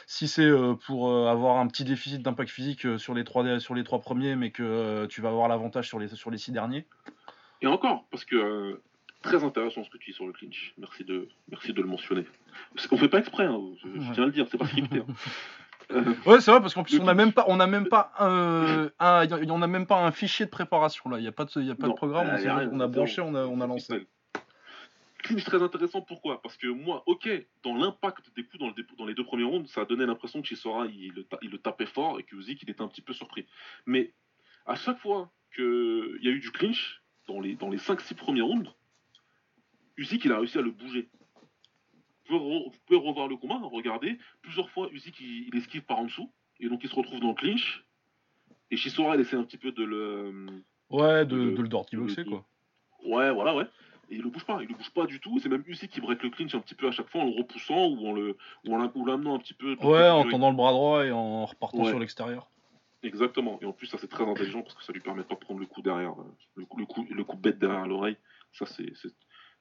si 0.08 0.26
c'est 0.26 0.42
euh, 0.42 0.74
pour 0.74 1.08
euh, 1.08 1.28
avoir 1.28 1.58
un 1.58 1.68
petit 1.68 1.84
déficit 1.84 2.22
d'impact 2.22 2.50
physique 2.50 2.84
euh, 2.86 2.98
sur 2.98 3.14
les 3.14 3.22
trois 3.22 3.60
sur 3.60 3.76
les 3.76 3.84
trois 3.84 4.00
premiers, 4.00 4.34
mais 4.34 4.50
que 4.50 4.64
euh, 4.64 5.06
tu 5.06 5.20
vas 5.20 5.28
avoir 5.28 5.46
l'avantage 5.46 5.86
sur 5.86 6.00
les 6.00 6.08
sur 6.08 6.32
les 6.32 6.38
six 6.38 6.50
derniers. 6.50 6.86
Et 7.62 7.68
encore, 7.68 8.04
parce 8.10 8.24
que 8.24 8.34
euh, 8.34 8.82
très 9.24 9.42
intéressant 9.44 9.82
ce 9.84 9.90
que 9.90 9.98
tu 9.98 10.10
dis 10.10 10.16
sur 10.16 10.26
le 10.26 10.32
clinch. 10.32 10.74
Merci 10.78 11.04
de, 11.04 11.28
merci 11.50 11.72
de 11.72 11.80
le 11.82 11.88
mentionner. 11.88 12.24
On 12.90 12.96
fait 12.96 13.08
pas 13.08 13.18
exprès, 13.18 13.44
hein, 13.44 13.60
je, 13.82 14.12
tiens 14.12 14.22
à 14.24 14.26
le 14.26 14.32
dire, 14.32 14.46
c'est 14.50 14.58
pas 14.58 14.66
scripté. 14.66 14.98
hein. 14.98 15.06
Euh, 15.90 16.02
Ouais, 16.26 16.40
c'est 16.40 16.50
vrai 16.50 16.60
parce 16.60 16.72
qu'en 16.74 16.82
plus 16.84 16.96
on 16.98 17.02
a 17.02 17.14
clinch. 17.14 17.16
même 17.16 17.32
pas, 17.32 17.44
on 17.48 17.60
a 17.60 17.66
même 17.66 17.88
pas 17.88 18.12
un, 18.18 18.88
un- 18.98 19.50
on 19.50 19.62
a 19.62 19.66
même 19.66 19.86
pas 19.86 20.02
un 20.04 20.12
fichier 20.12 20.46
de 20.46 20.50
préparation 20.50 21.10
là. 21.10 21.18
Il 21.18 21.24
y 21.24 21.28
a 21.28 21.32
pas 21.32 21.44
de, 21.44 21.50
il 21.56 21.66
y 21.66 21.70
a 21.70 21.74
pas 21.74 21.86
Non, 21.88 21.92
de 21.92 21.96
programme. 21.96 22.28
on, 22.32 22.38
s'est 22.38 22.48
a 22.48 22.68
on 22.72 22.88
branché, 22.88 23.20
on 23.20 23.34
a, 23.34 23.44
on 23.46 23.60
a 23.60 23.66
lancé. 23.66 24.06
Clinch 25.22 25.44
très 25.44 25.62
intéressant, 25.62 26.02
pourquoi? 26.02 26.42
Parce 26.42 26.56
que 26.58 26.66
moi, 26.66 27.02
ok, 27.06 27.28
dans 27.62 27.74
l'impact 27.74 28.30
des 28.36 28.44
coups 28.44 28.58
dans, 28.60 28.66
le 28.68 28.74
dé- 28.74 28.84
dans 28.98 29.06
les 29.06 29.14
deux 29.14 29.24
premiers 29.24 29.44
rounds, 29.44 29.66
ça 29.70 29.80
a 29.82 29.84
donné 29.86 30.04
l'impression 30.04 30.42
que 30.42 30.46
Chisora 30.48 30.84
il, 30.86 31.12
il 31.42 31.50
le 31.50 31.58
tapait 31.58 31.86
fort 31.86 32.20
et 32.20 32.24
que 32.24 32.36
Usyk 32.36 32.62
il 32.62 32.70
était 32.70 32.82
un 32.82 32.88
petit 32.88 33.00
peu 33.00 33.14
surpris. 33.14 33.46
Mais 33.86 34.12
à 34.66 34.74
chaque 34.74 34.98
fois 34.98 35.30
qu'il 35.54 36.18
y 36.20 36.28
a 36.28 36.30
eu 36.30 36.40
du 36.40 36.50
clinch, 36.50 37.00
dans 37.26 37.40
les, 37.40 37.54
dans 37.54 37.70
les 37.70 37.78
5-6 37.78 38.14
premiers 38.16 38.42
rounds, 38.42 38.70
Usyk 39.96 40.24
il 40.24 40.32
a 40.32 40.38
réussi 40.38 40.58
à 40.58 40.62
le 40.62 40.70
bouger. 40.70 41.08
Vous 42.28 42.70
pouvez, 42.86 42.98
revoir 42.98 43.28
le 43.28 43.36
combat, 43.36 43.60
regardez, 43.62 44.18
plusieurs 44.40 44.70
fois 44.70 44.88
Usyk 44.90 45.20
il, 45.20 45.48
il 45.48 45.56
esquive 45.56 45.82
par 45.82 45.98
en 45.98 46.04
dessous, 46.04 46.30
et 46.58 46.68
donc 46.68 46.82
il 46.82 46.88
se 46.88 46.94
retrouve 46.94 47.20
dans 47.20 47.28
le 47.28 47.34
clinch, 47.34 47.84
et 48.70 48.76
Chisora 48.76 49.16
il 49.16 49.20
essaie 49.20 49.36
un 49.36 49.44
petit 49.44 49.58
peu 49.58 49.72
de 49.72 49.84
le... 49.84 50.46
Ouais, 50.90 51.26
de, 51.26 51.36
Le- 51.36 51.52
de 51.52 51.62
le 51.62 51.68
boxer 52.00 52.24
quoi. 52.24 52.44
Ouais, 53.04 53.30
voilà, 53.32 53.54
ouais. 53.54 53.66
Et 54.10 54.16
il 54.16 54.22
le 54.22 54.30
bouge 54.30 54.44
pas, 54.44 54.58
il 54.62 54.68
le 54.68 54.74
bouge 54.74 54.90
pas 54.90 55.06
du 55.06 55.18
tout. 55.20 55.38
C'est 55.38 55.48
même 55.48 55.64
Usyk 55.66 55.90
qui 55.90 56.00
break 56.00 56.22
le 56.22 56.30
clinch 56.30 56.54
un 56.54 56.60
petit 56.60 56.74
peu 56.74 56.88
à 56.88 56.92
chaque 56.92 57.08
fois 57.08 57.22
en 57.22 57.24
le 57.26 57.32
repoussant 57.36 57.88
ou 57.88 58.06
en 58.06 58.12
le 58.12 58.36
ou 58.66 58.74
en 58.74 59.06
l'amenant 59.06 59.34
un 59.34 59.38
petit 59.38 59.54
peu. 59.54 59.76
Ouais, 59.82 60.08
en 60.08 60.28
tendant 60.28 60.50
le 60.50 60.56
bras 60.56 60.72
droit 60.72 61.04
et 61.04 61.10
en 61.10 61.46
repartant 61.46 61.82
Ouais. 61.82 61.88
sur 61.90 61.98
l'extérieur. 61.98 62.50
Exactement. 63.02 63.58
Et 63.60 63.66
en 63.66 63.72
plus, 63.72 63.86
ça 63.86 63.98
c'est 63.98 64.08
très 64.08 64.24
intelligent 64.24 64.62
parce 64.62 64.74
que 64.74 64.82
ça 64.84 64.92
lui 64.92 65.00
permet 65.00 65.24
pas 65.24 65.34
de 65.34 65.40
prendre 65.40 65.60
le 65.60 65.66
coup 65.66 65.82
derrière, 65.82 66.12
euh, 66.12 66.36
le 66.54 66.64
coup, 66.64 66.78
le 66.78 66.86
coup, 66.86 67.06
le 67.10 67.24
coup 67.24 67.36
bête 67.36 67.58
derrière 67.58 67.86
l'oreille. 67.86 68.16
Ça 68.52 68.66
c'est 68.66 68.92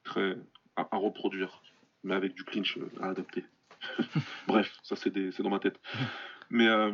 très 0.03 0.37
à, 0.75 0.97
reproduire, 0.97 1.61
mais 2.03 2.15
avec 2.15 2.33
du 2.33 2.43
clinch 2.43 2.77
euh, 2.77 2.89
à 3.01 3.09
adapter. 3.09 3.43
Bref, 4.47 4.71
ça 4.83 4.95
c'est 4.95 5.11
dans 5.11 5.49
ma 5.49 5.59
tête. 5.59 5.79
Mais 6.49 6.67
euh, 6.67 6.91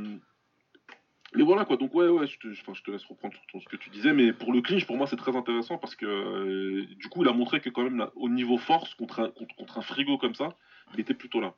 mais 1.36 1.44
voilà 1.44 1.66
quoi. 1.66 1.78
Donc 1.78 1.94
ouais, 1.94 2.08
ouais, 2.08 2.28
je 2.28 2.40
te, 2.40 2.54
je 2.54 2.84
te 2.84 2.92
laisse 2.92 3.06
reprendre 3.06 3.36
sur 3.50 3.62
ce 3.62 3.68
que 3.68 3.76
tu 3.76 3.90
disais, 3.90 4.14
mais 4.14 4.34
pour 4.34 4.52
le 4.52 4.62
clinch, 4.62 4.86
pour 4.86 4.98
moi 4.98 5.08
c'est 5.08 5.16
très 5.16 5.36
intéressant 5.36 5.78
parce 5.78 5.96
que 5.96 6.06
euh, 6.06 6.86
du 6.96 7.08
coup, 7.10 7.24
il 7.24 7.30
a 7.30 7.34
montré 7.34 7.62
que 7.62 7.70
quand 7.70 7.84
même 7.84 8.08
au 8.16 8.30
niveau 8.30 8.58
force 8.58 8.94
contre 8.96 9.32
un, 9.76 9.82
frigo 9.82 10.18
comme 10.18 10.36
ça, 10.36 10.56
il 10.94 11.00
était 11.00 11.14
plutôt 11.14 11.40
là. 11.40 11.54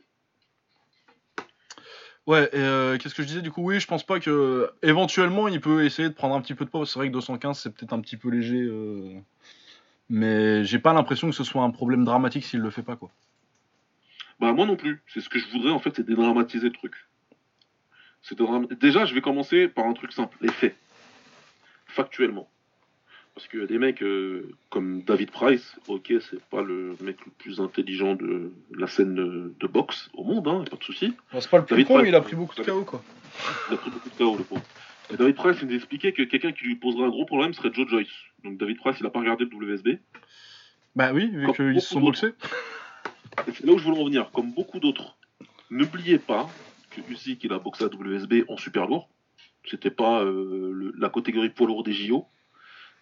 Ouais, 2.28 2.50
qu'est-ce 2.52 3.16
que 3.16 3.24
je 3.24 3.28
disais? 3.28 3.42
Du 3.42 3.52
coup 3.52 3.64
Oui, 3.64 3.80
je 3.80 3.88
pense 3.88 4.06
pas 4.06 4.20
que 4.20 4.70
éventuellement 4.84 5.48
il 5.48 5.60
peut 5.60 5.84
essayer 5.84 6.08
de 6.08 6.14
prendre 6.14 6.36
un 6.36 6.42
petit 6.42 6.54
peu 6.54 6.66
de 6.66 6.70
poids. 6.70 6.86
C'est 6.86 7.00
vrai 7.00 7.08
que 7.08 7.14
215 7.14 7.58
c'est 7.58 7.74
peut-être 7.74 7.94
un 7.94 8.02
petit 8.02 8.18
peu 8.18 8.30
léger, 8.30 8.70
mais 10.12 10.64
j'ai 10.66 10.78
pas 10.78 10.94
l'impression 10.94 11.30
que 11.30 11.36
ce 11.36 11.44
soit 11.44 11.64
un 11.64 11.72
problème 11.72 12.04
dramatique 12.06 12.46
s'il 12.46 12.60
le 12.60 12.70
fait 12.70 12.84
pas 12.84 12.96
quoi. 12.96 13.10
Bah 14.40 14.52
moi 14.54 14.66
non 14.66 14.76
plus. 14.76 15.02
C'est 15.08 15.22
ce 15.22 15.30
que 15.30 15.40
je 15.40 15.48
voudrais 15.52 15.72
en 15.72 15.80
fait, 15.80 15.96
c'est 15.96 16.06
dédramatiser 16.06 16.68
le 16.68 16.74
truc. 16.74 16.94
C'est 18.22 18.38
dédram- 18.38 18.68
Déjà, 18.80 19.06
je 19.06 19.16
vais 19.16 19.22
commencer 19.22 19.68
par 19.68 19.86
un 19.86 19.94
truc 19.94 20.12
simple, 20.12 20.38
les 20.42 20.52
faits. 20.52 20.76
Factuellement. 21.88 22.48
Parce 23.34 23.48
qu'il 23.48 23.62
y 23.62 23.64
a 23.64 23.68
des 23.68 23.78
mecs 23.80 24.04
euh, 24.04 24.52
comme 24.70 25.04
David 25.04 25.32
Price, 25.32 25.76
ok, 25.88 26.14
c'est 26.30 26.44
pas 26.50 26.62
le 26.62 26.96
mec 27.02 27.18
le 27.26 27.32
plus 27.38 27.62
intelligent 27.62 28.16
de 28.16 28.52
la 28.78 28.88
scène 28.88 29.16
de, 29.16 29.54
de 29.58 29.68
boxe 29.68 30.10
au 30.14 30.24
monde, 30.26 30.48
hein, 30.50 30.66
pas 30.70 30.76
de 30.76 30.84
souci. 30.84 31.14
c'est 31.40 31.50
pas 31.50 31.58
le 31.60 31.66
plus 31.66 31.86
con, 31.86 32.04
il 32.04 32.14
a 32.14 32.20
pris 32.22 32.36
beaucoup 32.36 32.56
de 32.56 32.62
KO, 32.64 32.84
quoi. 32.84 33.02
Il 33.70 33.76
a 33.76 33.78
pris 33.78 33.90
beaucoup 33.90 34.10
de 34.10 34.16
KO, 34.18 34.38
le 34.38 34.44
pauvre. 34.44 34.62
David 35.18 35.36
Price 35.36 35.62
nous 35.64 35.74
expliquait 35.74 36.12
que 36.14 36.24
quelqu'un 36.24 36.52
qui 36.52 36.66
lui 36.66 36.76
poserait 36.76 37.04
un 37.06 37.10
gros 37.10 37.26
problème 37.26 37.54
serait 37.54 37.72
Joe 37.74 37.88
Joyce. 37.88 38.10
Donc 38.44 38.58
David 38.58 38.78
Price, 38.78 38.98
il 39.00 39.06
a 39.06 39.10
pas 39.10 39.20
regardé 39.20 39.46
le 39.46 39.56
WSB. 39.56 40.00
Bah 40.96 41.12
oui, 41.14 41.30
vu 41.32 41.46
qu'ils 41.54 41.82
se 41.82 41.88
sont 41.90 42.00
boxés. 42.02 42.34
C'est 43.54 43.66
là 43.66 43.74
où 43.74 43.78
je 43.78 43.84
voulais 43.86 44.00
en 44.02 44.06
venir. 44.06 44.30
Comme 44.32 44.52
beaucoup 44.54 44.80
d'autres, 44.80 45.18
n'oubliez 45.70 46.20
pas 46.20 46.50
que 46.92 47.02
Usyk 47.10 47.44
il 47.44 47.54
a 47.54 47.60
boxé 47.60 47.86
à 47.86 47.88
WSB 47.88 48.44
en 48.50 48.58
super 48.58 48.88
lourd. 48.88 49.10
C'était 49.70 49.92
pas 49.92 50.22
euh, 50.24 50.72
le- 50.74 50.94
la 50.98 51.10
catégorie 51.10 51.50
poids 51.50 51.68
lourd 51.68 51.84
des 51.84 51.94
JO, 51.94 52.26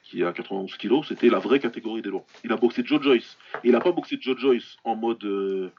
qui 0.04 0.22
est 0.22 0.26
à 0.26 0.34
91 0.34 0.76
kg, 0.78 1.04
c'était 1.08 1.30
la 1.30 1.40
vraie 1.40 1.60
catégorie 1.60 2.02
des 2.02 2.10
lourds. 2.10 2.26
Il 2.44 2.52
a 2.52 2.58
boxé 2.58 2.84
Joe 2.86 3.02
Joyce. 3.02 3.38
Et 3.64 3.70
il 3.70 3.76
a 3.76 3.80
pas 3.80 3.92
boxé 3.92 4.18
Joe 4.22 4.38
Joyce 4.38 4.78
en 4.84 4.96
mode 4.96 5.24
euh, 5.24 5.72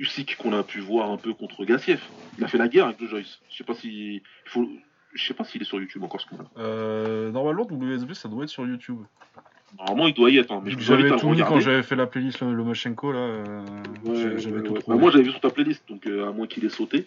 Usyk 0.00 0.36
qu'on 0.36 0.52
a 0.54 0.62
pu 0.64 0.80
voir 0.80 1.10
un 1.10 1.16
peu 1.18 1.34
contre 1.34 1.64
Gassiev. 1.64 2.02
Il 2.38 2.44
a 2.44 2.48
fait 2.48 2.58
la 2.58 2.68
guerre 2.68 2.86
avec 2.86 2.98
Joe 2.98 3.10
Joyce. 3.10 3.40
Je 3.50 3.56
sais 3.58 3.64
pas 3.64 3.74
si. 3.74 4.16
il 4.16 4.22
faut... 4.46 4.68
Je 5.14 5.24
sais 5.26 5.34
pas 5.34 5.44
s'il 5.44 5.62
est 5.62 5.64
sur 5.64 5.80
YouTube 5.80 6.02
encore 6.02 6.20
ce 6.20 6.26
combat. 6.26 6.44
Euh, 6.58 7.30
normalement, 7.30 7.62
WSB 7.62 8.14
ça 8.14 8.28
doit 8.28 8.42
être 8.44 8.50
sur 8.50 8.66
YouTube. 8.66 8.98
Normalement, 9.78 10.06
il 10.08 10.14
doit 10.14 10.30
y 10.30 10.38
être. 10.38 10.52
hein, 10.52 10.60
mais 10.64 10.70
je 10.70 10.78
J'avais 10.78 11.08
tout 11.16 11.28
mis 11.28 11.38
quand 11.40 11.58
j'avais 11.60 11.82
fait 11.82 11.96
la 11.96 12.06
playlist 12.06 12.40
le- 12.42 12.52
Lomachenko 12.54 13.12
là. 13.12 13.18
euh, 13.18 13.64
Ouais, 14.04 14.14
j'ai- 14.16 14.24
ouais, 14.28 14.38
j'avais 14.38 14.62
tout 14.62 14.72
ouais. 14.74 14.80
Bah, 14.86 14.94
moi, 14.96 15.10
j'avais 15.10 15.24
vu 15.24 15.30
sur 15.30 15.40
ta 15.40 15.50
playlist, 15.50 15.82
donc 15.88 16.06
euh, 16.06 16.28
à 16.28 16.32
moins 16.32 16.46
qu'il 16.46 16.64
ait 16.64 16.68
sauté. 16.68 17.06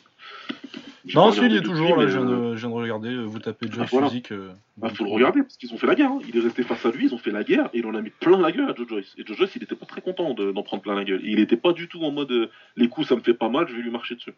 Non, 1.15 1.31
si, 1.31 1.39
il 1.45 1.55
est 1.55 1.61
toujours 1.61 1.95
là, 1.95 2.03
mais, 2.05 2.11
je 2.11 2.17
viens, 2.19 2.27
euh, 2.27 2.51
de, 2.51 2.55
je 2.55 2.59
viens 2.59 2.69
de 2.69 2.73
regarder. 2.81 3.15
Vous 3.23 3.39
tapez 3.39 3.67
Joy 3.71 3.85
voilà. 3.89 4.07
Physique. 4.09 4.33
euh, 4.33 4.51
Bah, 4.75 4.89
faut 4.89 5.05
le 5.05 5.09
regarder 5.11 5.41
parce 5.41 5.55
qu'ils 5.55 5.73
ont 5.73 5.77
fait 5.77 5.87
la 5.87 5.95
guerre. 5.95 6.11
hein. 6.11 6.19
Il 6.27 6.35
est 6.35 6.41
resté 6.41 6.63
face 6.63 6.85
à 6.85 6.91
lui, 6.91 7.05
ils 7.05 7.13
ont 7.13 7.17
fait 7.17 7.31
la 7.31 7.45
guerre 7.45 7.69
et 7.73 7.79
il 7.79 7.85
en 7.85 7.95
a 7.95 8.01
mis 8.01 8.09
plein 8.09 8.37
la 8.37 8.51
gueule 8.51 8.69
à 8.69 8.75
Joe 8.75 8.87
Joyce. 8.87 9.15
Et 9.17 9.25
Joe 9.25 9.37
Joyce, 9.37 9.55
il 9.55 9.63
était 9.63 9.75
pas 9.75 9.85
très 9.85 10.01
content 10.01 10.33
de- 10.33 10.51
d'en 10.51 10.63
prendre 10.63 10.83
plein 10.83 10.95
la 10.95 11.05
gueule. 11.05 11.21
Et 11.25 11.29
il 11.31 11.39
était 11.39 11.55
pas 11.55 11.71
du 11.71 11.87
tout 11.87 12.01
en 12.03 12.11
mode 12.11 12.49
les 12.75 12.89
coups, 12.89 13.07
ça 13.07 13.15
me 13.15 13.21
fait 13.21 13.33
pas 13.33 13.47
mal, 13.47 13.67
je 13.69 13.75
vais 13.75 13.81
lui 13.81 13.91
marcher 13.91 14.15
dessus. 14.15 14.33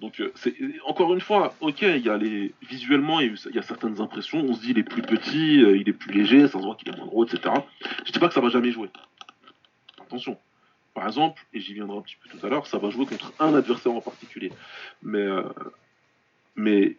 Donc, 0.00 0.20
euh, 0.20 0.30
c'est 0.36 0.54
encore 0.86 1.12
une 1.12 1.20
fois, 1.20 1.54
ok, 1.60 1.82
il 1.82 2.04
y 2.04 2.08
a 2.08 2.16
les 2.16 2.52
visuellement, 2.62 3.20
il 3.20 3.36
y 3.52 3.58
a 3.58 3.62
certaines 3.62 4.00
impressions. 4.00 4.38
On 4.38 4.54
se 4.54 4.60
dit 4.60 4.70
il 4.70 4.78
est 4.78 4.84
plus 4.84 5.02
petit, 5.02 5.62
euh, 5.62 5.76
il 5.76 5.88
est 5.88 5.92
plus 5.92 6.12
léger, 6.12 6.42
ça 6.42 6.58
se 6.58 6.64
voit 6.64 6.76
qu'il 6.76 6.88
est 6.88 6.96
moins 6.96 7.06
gros, 7.06 7.24
etc. 7.24 7.52
Je 8.06 8.12
dis 8.12 8.18
pas 8.18 8.28
que 8.28 8.34
ça 8.34 8.40
va 8.40 8.48
jamais 8.48 8.70
jouer. 8.70 8.90
Attention. 10.00 10.38
Par 10.94 11.06
exemple, 11.06 11.42
et 11.52 11.60
j'y 11.60 11.74
viendrai 11.74 11.98
un 11.98 12.02
petit 12.02 12.16
peu 12.22 12.28
tout 12.28 12.44
à 12.46 12.48
l'heure, 12.48 12.66
ça 12.66 12.78
va 12.78 12.90
jouer 12.90 13.06
contre 13.06 13.32
un 13.40 13.54
adversaire 13.54 13.92
en 13.92 14.00
particulier. 14.00 14.52
Mais, 15.02 15.18
euh, 15.18 15.42
mais 16.54 16.96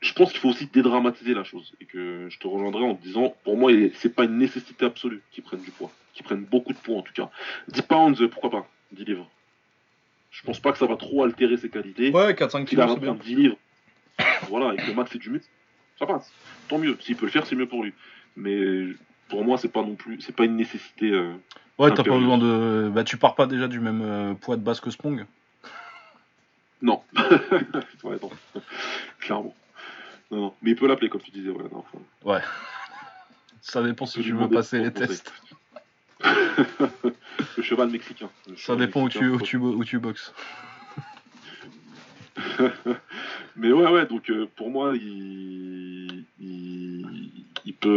je 0.00 0.12
pense 0.14 0.30
qu'il 0.30 0.40
faut 0.40 0.48
aussi 0.48 0.66
dédramatiser 0.66 1.34
la 1.34 1.44
chose. 1.44 1.74
Et 1.80 1.84
que 1.84 2.26
je 2.30 2.38
te 2.38 2.46
rejoindrai 2.46 2.84
en 2.84 2.94
te 2.94 3.02
disant, 3.02 3.34
pour 3.44 3.56
moi, 3.56 3.70
c'est 3.94 4.14
pas 4.14 4.24
une 4.24 4.38
nécessité 4.38 4.86
absolue 4.86 5.22
qu'ils 5.30 5.44
prennent 5.44 5.62
du 5.62 5.70
poids. 5.70 5.90
Qu'ils 6.14 6.24
prennent 6.24 6.44
beaucoup 6.44 6.72
de 6.72 6.78
poids 6.78 6.96
en 6.96 7.02
tout 7.02 7.12
cas. 7.12 7.30
10 7.68 7.82
pounds, 7.82 8.28
pourquoi 8.30 8.50
pas 8.50 8.68
10 8.92 9.04
livres. 9.04 9.30
Je 10.30 10.42
pense 10.42 10.60
pas 10.60 10.72
que 10.72 10.78
ça 10.78 10.86
va 10.86 10.96
trop 10.96 11.24
altérer 11.24 11.56
ses 11.56 11.68
qualités. 11.70 12.10
Ouais, 12.10 12.32
4-5 12.34 12.64
Qu'il 12.64 12.80
a 12.80 12.84
kilos, 12.84 12.90
à 12.90 12.94
c'est 12.94 13.00
bien. 13.00 13.14
prendre 13.14 13.24
10 13.24 13.34
livres. 13.34 13.56
voilà, 14.48 14.74
et 14.74 14.76
que 14.76 14.92
Max 14.92 15.10
c'est 15.12 15.18
du 15.18 15.30
muscle, 15.30 15.48
ça 15.98 16.06
passe. 16.06 16.30
Tant 16.68 16.78
mieux. 16.78 16.96
S'il 17.00 17.16
peut 17.16 17.26
le 17.26 17.32
faire, 17.32 17.46
c'est 17.46 17.56
mieux 17.56 17.66
pour 17.66 17.82
lui. 17.82 17.92
Mais 18.36 18.86
pour 19.28 19.44
moi, 19.44 19.58
c'est 19.58 19.72
pas 19.72 19.82
non 19.82 19.94
plus, 19.96 20.20
c'est 20.20 20.34
pas 20.34 20.44
une 20.44 20.56
nécessité. 20.56 21.10
euh, 21.10 21.32
Ouais, 21.78 21.92
t'as 21.94 22.04
pas 22.04 22.16
besoin 22.18 22.38
de. 22.38 22.90
Bah, 22.94 23.04
tu 23.04 23.16
pars 23.16 23.34
pas 23.34 23.46
déjà 23.46 23.66
du 23.66 23.80
même 23.80 24.02
euh, 24.02 24.34
poids 24.34 24.56
de 24.56 24.62
base 24.62 24.80
que 24.80 24.90
Spong. 24.90 25.24
Non. 26.82 27.02
ouais, 28.04 28.16
non. 28.22 28.30
Clairement. 29.18 29.54
Non, 30.30 30.40
non. 30.40 30.54
Mais 30.62 30.70
il 30.70 30.76
peut 30.76 30.86
l'appeler, 30.86 31.10
comme 31.10 31.20
tu 31.20 31.30
disais. 31.30 31.50
Ouais, 31.50 31.64
non, 31.70 31.84
enfin, 32.24 32.40
Ça 33.60 33.82
dépend 33.82 34.06
si 34.06 34.22
tu 34.22 34.32
veux 34.32 34.48
passer 34.48 34.78
les 34.78 34.90
conseil. 34.90 35.08
tests. 35.08 35.32
le 37.56 37.62
cheval 37.62 37.88
mexicain. 37.90 38.28
Le 38.48 38.56
Ça 38.56 38.76
dépend 38.76 39.02
où 39.04 39.08
tu, 39.08 39.26
où 39.28 39.40
tu, 39.40 39.56
où 39.56 39.84
tu 39.84 39.98
boxes. 39.98 40.32
Mais 43.56 43.72
ouais, 43.72 43.90
ouais, 43.90 44.06
donc 44.06 44.30
euh, 44.30 44.48
pour 44.56 44.70
moi, 44.70 44.92
il, 44.94 46.24
il, 46.40 47.30
il 47.64 47.74
peut. 47.74 47.88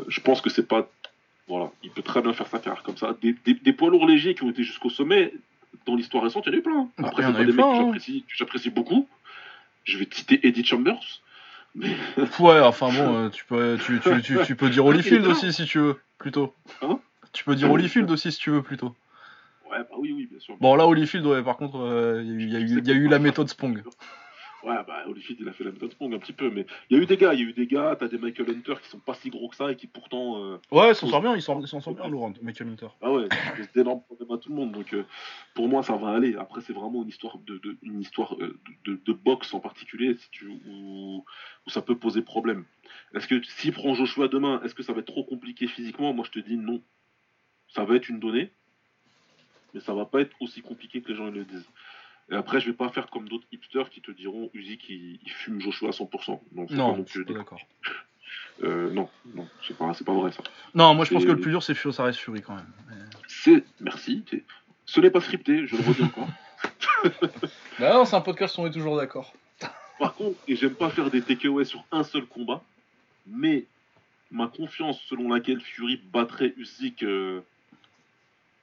euh, 0.00 0.04
je 0.08 0.20
pense 0.20 0.40
que 0.40 0.50
c'est 0.50 0.66
pas. 0.66 0.88
Voilà, 1.48 1.70
il 1.82 1.90
peut 1.90 2.02
très 2.02 2.22
bien 2.22 2.32
faire 2.32 2.46
sa 2.46 2.58
carrière 2.58 2.82
comme 2.82 2.96
ça. 2.96 3.16
Des, 3.20 3.34
des, 3.44 3.54
des 3.54 3.72
poids 3.72 3.90
lourds 3.90 4.06
légers 4.06 4.34
qui 4.34 4.44
ont 4.44 4.50
été 4.50 4.62
jusqu'au 4.62 4.90
sommet, 4.90 5.34
dans 5.86 5.96
l'histoire 5.96 6.22
récente, 6.22 6.44
il 6.46 6.50
y 6.50 6.52
en 6.52 6.56
a 6.56 6.58
eu 6.58 6.62
plein. 6.62 6.88
Bah, 6.98 7.08
Après, 7.08 7.22
il 7.22 7.26
y 7.26 7.28
en 7.28 7.32
c'est 7.32 7.36
a 7.36 7.38
pas 7.40 7.44
des 7.44 7.52
mecs 7.52 7.66
hein. 7.66 7.74
j'apprécie- 7.92 8.22
que 8.22 8.32
j'apprécie 8.36 8.70
beaucoup. 8.70 9.08
Je 9.84 9.98
vais 9.98 10.06
te 10.06 10.14
citer 10.14 10.46
Eddie 10.46 10.64
Chambers. 10.64 11.20
Mais 11.74 11.96
Ouais, 12.38 12.60
enfin 12.60 12.90
bon, 12.92 13.14
euh, 13.24 13.28
tu 13.30 13.44
peux, 13.44 13.76
tu, 13.84 13.98
tu, 14.00 14.22
tu, 14.22 14.38
tu 14.46 14.56
peux 14.56 14.70
dire 14.70 14.86
Holyfield 14.86 15.26
aussi 15.26 15.52
si 15.52 15.64
tu 15.66 15.78
veux, 15.80 16.00
plutôt. 16.18 16.54
Hein? 16.82 17.00
Tu 17.32 17.44
peux 17.44 17.54
dire 17.54 17.70
Holyfield 17.70 18.10
aussi 18.10 18.30
si 18.32 18.38
tu 18.38 18.50
veux, 18.50 18.62
plutôt. 18.62 18.94
ouais, 19.70 19.78
bah 19.78 19.96
oui, 19.98 20.12
oui, 20.12 20.26
bien 20.26 20.38
sûr. 20.38 20.56
Bon, 20.60 20.74
là, 20.74 20.86
Holyfield, 20.86 21.24
ouais, 21.26 21.42
par 21.42 21.56
contre, 21.56 21.78
euh, 21.80 22.22
il 22.24 22.50
y, 22.50 22.56
a 22.56 22.60
eu- 22.60 22.82
y 22.82 23.06
a 23.06 23.10
la 23.10 23.18
méthode 23.18 23.48
Spong. 23.48 23.82
Ouais, 24.62 24.76
bah 24.86 25.02
Holyfield, 25.08 25.40
il 25.40 25.48
a 25.48 25.52
fait 25.52 25.64
la 25.64 25.72
méthode 25.72 25.90
Spong 25.90 26.14
un 26.14 26.20
petit 26.20 26.32
peu, 26.32 26.48
mais 26.48 26.66
il 26.88 26.96
y 26.96 27.00
a 27.00 27.02
eu 27.02 27.06
des 27.06 27.16
gars, 27.16 27.34
il 27.34 27.40
y 27.40 27.42
a 27.42 27.46
eu 27.48 27.52
des 27.52 27.66
gars, 27.66 27.96
t'as 27.98 28.06
des 28.06 28.16
Michael 28.18 28.48
Hunter 28.48 28.74
qui 28.80 28.88
sont 28.88 29.00
pas 29.00 29.14
si 29.14 29.28
gros 29.28 29.48
que 29.48 29.56
ça 29.56 29.72
et 29.72 29.76
qui 29.76 29.88
pourtant. 29.88 30.40
euh, 30.40 30.58
Ouais, 30.70 30.90
il 30.90 30.94
s'en 30.94 31.08
sort 31.08 31.20
bien, 31.20 31.34
il 31.34 31.42
s'en 31.42 31.60
il 31.60 31.66
s'en 31.66 31.80
sort 31.80 31.94
bien, 31.94 32.06
Laurent, 32.08 32.32
Michael 32.42 32.68
Hunter. 32.68 32.86
Ah 33.00 33.10
ouais, 33.12 33.26
c'est 33.56 33.74
d'énormes 33.74 34.02
problèmes 34.04 34.30
à 34.30 34.38
tout 34.38 34.50
le 34.50 34.54
monde. 34.54 34.70
Donc 34.70 34.94
euh, 34.94 35.04
pour 35.54 35.66
moi, 35.68 35.82
ça 35.82 35.96
va 35.96 36.10
aller. 36.10 36.36
Après, 36.36 36.60
c'est 36.60 36.72
vraiment 36.72 37.02
une 37.02 37.08
histoire 37.08 37.38
de, 37.38 37.58
de- 37.58 37.76
une 37.82 38.00
histoire 38.00 38.34
euh, 38.40 38.56
de, 38.84 38.92
de- 38.92 39.00
de 39.04 39.12
boxe 39.12 39.52
en 39.52 39.58
particulier, 39.58 40.14
si 40.14 40.30
tu, 40.30 40.46
où, 40.46 41.24
où 41.66 41.70
ça 41.70 41.82
peut 41.82 41.98
poser 41.98 42.22
problème. 42.22 42.64
Est-ce 43.16 43.26
que 43.26 43.42
s'il 43.42 43.72
prend 43.72 43.94
Joshua 43.94 44.28
demain, 44.28 44.60
est-ce 44.64 44.76
que 44.76 44.84
ça 44.84 44.92
va 44.92 45.00
être 45.00 45.06
trop 45.06 45.24
compliqué 45.24 45.66
physiquement? 45.66 46.12
Moi, 46.14 46.24
je 46.24 46.30
te 46.40 46.46
dis 46.46 46.56
non. 46.56 46.80
Ça 47.74 47.84
va 47.84 47.96
être 47.96 48.08
une 48.08 48.20
donnée, 48.20 48.50
mais 49.74 49.80
ça 49.80 49.94
va 49.94 50.04
pas 50.04 50.20
être 50.20 50.34
aussi 50.40 50.60
compliqué 50.62 51.00
que 51.00 51.08
les 51.08 51.14
gens 51.16 51.30
le 51.30 51.44
disent. 51.44 51.68
Et 52.30 52.34
après, 52.34 52.60
je 52.60 52.66
vais 52.66 52.72
pas 52.76 52.88
faire 52.90 53.08
comme 53.08 53.28
d'autres 53.28 53.46
hipsters 53.52 53.90
qui 53.90 54.00
te 54.00 54.10
diront 54.10 54.50
Usyk 54.54 54.88
il, 54.88 55.18
il 55.22 55.30
fume 55.30 55.60
Joshua 55.60 55.88
à 55.88 55.92
100%. 55.92 56.40
Non, 56.52 56.66
c'est 56.68 56.76
pas 56.76 56.82
Non, 56.82 57.02
plus 57.02 57.24
pas 57.24 57.32
d'accord. 57.34 57.60
euh, 58.62 58.90
non, 58.92 59.08
non, 59.34 59.48
c'est 59.66 59.76
pas, 59.76 59.92
c'est 59.94 60.04
pas 60.04 60.12
vrai 60.14 60.32
ça. 60.32 60.42
Non, 60.74 60.94
moi 60.94 61.04
je 61.04 61.12
pense 61.12 61.24
que 61.24 61.30
le 61.30 61.40
plus 61.40 61.50
dur 61.50 61.62
c'est 61.62 61.74
Fio, 61.74 61.92
ça 61.92 62.04
reste 62.04 62.18
Fury 62.20 62.42
quand 62.42 62.54
même. 62.54 62.70
Mais- 62.88 62.96
C'est, 63.26 63.64
merci. 63.80 64.24
c'est- 64.30 64.44
Ce 64.84 65.00
n'est 65.00 65.10
pas 65.10 65.20
scripté, 65.20 65.66
je 65.66 65.76
le 65.76 65.82
redis 65.82 66.02
encore. 66.02 66.28
Bah 67.80 67.92
non, 67.94 68.04
c'est 68.04 68.14
un 68.16 68.20
podcast, 68.20 68.56
on 68.58 68.66
est 68.66 68.70
toujours 68.70 68.96
d'accord. 68.96 69.32
Par 69.98 70.14
contre, 70.14 70.38
et 70.46 70.54
j'aime 70.56 70.74
pas 70.74 70.90
faire 70.90 71.10
des 71.10 71.22
takeaways 71.22 71.64
sur 71.64 71.84
un 71.90 72.04
seul 72.04 72.24
combat, 72.26 72.62
mais 73.26 73.64
ma 74.30 74.46
confiance 74.48 75.00
selon 75.08 75.28
laquelle 75.28 75.60
Fury 75.60 76.00
battrait 76.12 76.54
Usyk, 76.56 77.02
euh, 77.02 77.40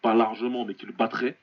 pas 0.01 0.13
largement, 0.13 0.65
mais 0.65 0.73
qu'il 0.75 0.91
battrait 0.91 1.35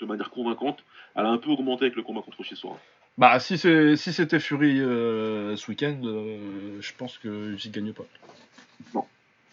de 0.00 0.06
manière 0.06 0.30
convaincante, 0.30 0.82
elle 1.14 1.26
a 1.26 1.28
un 1.28 1.38
peu 1.38 1.50
augmenté 1.50 1.84
avec 1.84 1.96
le 1.96 2.02
combat 2.02 2.22
contre 2.22 2.42
Chisora. 2.42 2.78
Bah 3.18 3.38
si 3.38 3.58
c'est 3.58 3.96
si 3.96 4.12
c'était 4.12 4.40
Fury 4.40 4.80
euh, 4.80 5.54
ce 5.56 5.70
week-end, 5.70 5.98
euh, 6.04 6.78
je 6.80 6.92
pense 6.96 7.18
que 7.18 7.54
j'y 7.56 7.68
gagne 7.70 7.92
pas. 7.92 8.04
Non, 8.94 9.04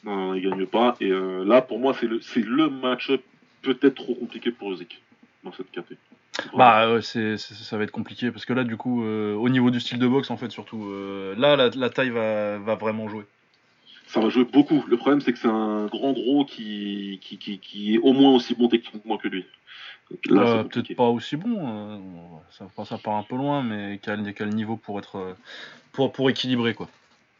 non, 0.06 0.34
il 0.36 0.42
gagne 0.50 0.66
pas. 0.66 0.96
Et 1.02 1.12
euh, 1.12 1.44
là, 1.44 1.62
pour 1.62 1.80
moi, 1.80 1.94
c'est 2.00 2.06
le, 2.08 2.22
c'est 2.22 2.40
le 2.46 2.70
match-up 2.70 3.22
peut-être 3.64 3.96
trop 3.96 4.16
compliqué 4.16 4.52
pour 4.52 4.72
Usyk 4.72 5.02
dans 5.44 5.52
cette 5.52 5.70
KT. 5.72 5.96
Bah 6.56 6.94
ouais, 6.94 7.02
c'est 7.02 7.36
c'est- 7.38 7.56
ça 7.56 7.78
va 7.78 7.84
être 7.84 7.92
compliqué 7.92 8.32
parce 8.32 8.46
que 8.46 8.54
là 8.54 8.64
du 8.64 8.78
coup 8.78 9.04
euh, 9.04 9.34
au 9.34 9.50
niveau 9.50 9.72
du 9.72 9.80
style 9.80 9.98
de 9.98 10.08
boxe 10.08 10.30
en 10.30 10.38
fait 10.38 10.52
surtout 10.52 10.86
euh, 10.86 11.34
là 11.36 11.56
la, 11.56 11.70
la 11.70 11.90
taille 11.90 12.12
va, 12.12 12.60
va 12.60 12.76
vraiment 12.76 13.10
jouer. 13.10 13.26
Ça 14.08 14.20
va 14.20 14.30
jouer 14.30 14.46
beaucoup. 14.46 14.84
Le 14.88 14.98
problème, 14.98 15.22
c'est 15.22 15.34
que 15.34 15.40
c'est 15.40 15.48
un 15.48 15.86
grand 15.86 16.14
gros 16.14 16.46
qui, 16.46 17.20
qui, 17.22 17.38
qui, 17.38 17.60
qui 17.60 17.96
est 17.96 17.98
au 18.00 18.14
moins 18.14 18.34
aussi 18.34 18.56
bon 18.56 18.68
techniquement 18.68 19.18
que 19.18 19.28
lui. 19.28 19.46
Euh. 20.32 20.64
Peut-être 20.64 20.96
pas 20.96 21.10
aussi 21.10 21.36
bon, 21.36 21.58
euh, 21.60 21.98
ça, 22.50 22.86
ça 22.86 22.98
part 22.98 23.16
un 23.16 23.24
peu 23.24 23.36
loin 23.36 23.62
mais 23.62 24.00
quel, 24.02 24.34
quel 24.34 24.50
niveau 24.50 24.78
pour 24.78 25.00
être 25.00 25.18
euh, 25.18 25.34
pour, 25.92 26.14
pour 26.14 26.30
équilibrer 26.30 26.74
quoi. 26.74 26.88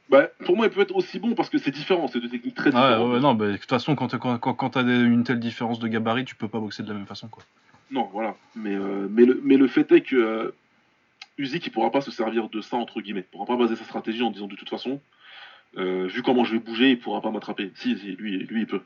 Bah, 0.10 0.28
pour 0.46 0.56
moi, 0.56 0.68
il 0.68 0.72
peut 0.72 0.82
être 0.82 0.96
aussi 0.96 1.20
bon 1.20 1.34
parce 1.34 1.50
que 1.50 1.58
c'est 1.58 1.72
différent. 1.72 2.08
C'est 2.08 2.20
deux 2.20 2.30
techniques 2.30 2.56
très 2.56 2.70
différentes. 2.72 3.12
ouais, 3.12 3.20
non, 3.20 3.36
bah, 3.36 3.52
de 3.52 3.58
toute 3.58 3.70
façon, 3.70 3.96
quand 3.96 4.18
quand, 4.18 4.38
quand, 4.38 4.54
quand 4.54 4.70
t'as 4.70 4.84
une 4.84 5.24
telle 5.24 5.40
différence 5.40 5.80
de 5.80 5.88
gabarit, 5.88 6.26
tu 6.26 6.36
peux 6.36 6.48
pas 6.48 6.60
boxer 6.60 6.84
de 6.84 6.88
la 6.90 6.94
même 6.94 7.06
façon, 7.06 7.28
quoi. 7.28 7.44
Non, 7.92 8.10
voilà. 8.14 8.36
Mais, 8.56 8.76
euh, 8.76 9.08
mais, 9.10 9.26
le, 9.26 9.42
mais 9.44 9.58
le 9.58 9.68
fait 9.68 9.92
est 9.92 10.02
que 10.02 10.16
euh, 10.16 10.52
Usyk, 11.38 11.68
il 11.68 11.72
pourra 11.72 11.92
pas 11.92 12.02
se 12.02 12.12
servir 12.12 12.50
de 12.50 12.62
ça, 12.62 12.78
entre 12.78 13.02
guillemets. 13.02 13.26
Il 13.28 13.32
pourra 13.32 13.46
pas 13.46 13.58
baser 13.58 13.76
sa 13.76 13.84
stratégie 13.84 14.24
en 14.24 14.32
disant 14.32 14.48
de 14.48 14.56
toute 14.56 14.70
façon, 14.70 15.02
euh, 15.76 16.08
vu 16.08 16.24
comment 16.24 16.44
je 16.44 16.54
vais 16.54 16.60
bouger, 16.60 16.92
il 16.92 17.00
pourra 17.00 17.22
pas 17.22 17.32
m'attraper. 17.32 17.72
Si, 17.76 17.98
si, 17.98 18.12
lui, 18.14 18.40
lui, 18.40 18.62
il 18.62 18.68
peut. 18.68 18.82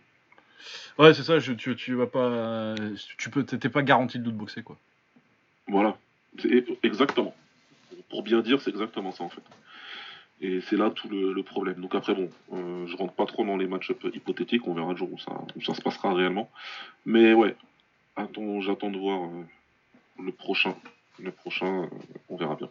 Ouais, 0.98 1.14
c'est 1.14 1.24
ça, 1.24 1.40
je, 1.40 1.54
tu, 1.54 1.76
tu 1.76 1.94
vas 1.96 2.08
pas. 2.08 2.76
Tu 3.18 3.30
peux, 3.30 3.44
t'es 3.44 3.70
pas 3.70 3.84
garanti 3.84 4.20
de 4.20 4.30
boxer, 4.32 4.64
quoi. 4.64 4.78
Voilà. 5.68 5.98
Exactement. 6.84 7.36
Pour 8.10 8.24
bien 8.24 8.42
dire, 8.42 8.62
c'est 8.62 8.72
exactement 8.72 9.12
ça, 9.12 9.24
en 9.24 9.30
fait. 9.30 9.42
Et 10.42 10.60
c'est 10.62 10.76
là 10.76 10.90
tout 10.90 11.08
le, 11.08 11.34
le 11.34 11.44
problème. 11.44 11.82
Donc 11.82 11.94
après, 11.94 12.16
bon, 12.16 12.30
euh, 12.54 12.88
je 12.88 12.98
rentre 12.98 13.14
pas 13.14 13.28
trop 13.28 13.46
dans 13.46 13.58
les 13.58 13.68
match 13.68 13.92
hypothétiques, 14.14 14.68
on 14.68 14.74
verra 14.74 14.92
le 14.92 14.98
jour 14.98 15.14
où 15.14 15.20
ça, 15.20 15.32
où 15.56 15.62
ça 15.62 15.76
se 15.76 15.82
passera 15.82 16.14
réellement. 16.16 16.50
Mais 17.06 17.34
ouais, 17.34 17.56
attends, 18.16 18.60
j'attends 18.60 18.90
de 18.90 18.98
voir 18.98 19.30
euh, 19.30 19.44
le 20.24 20.32
prochain. 20.32 20.76
Le 21.20 21.32
prochain, 21.32 21.88
on 22.30 22.38
verra 22.38 22.56
bien. 22.56 22.70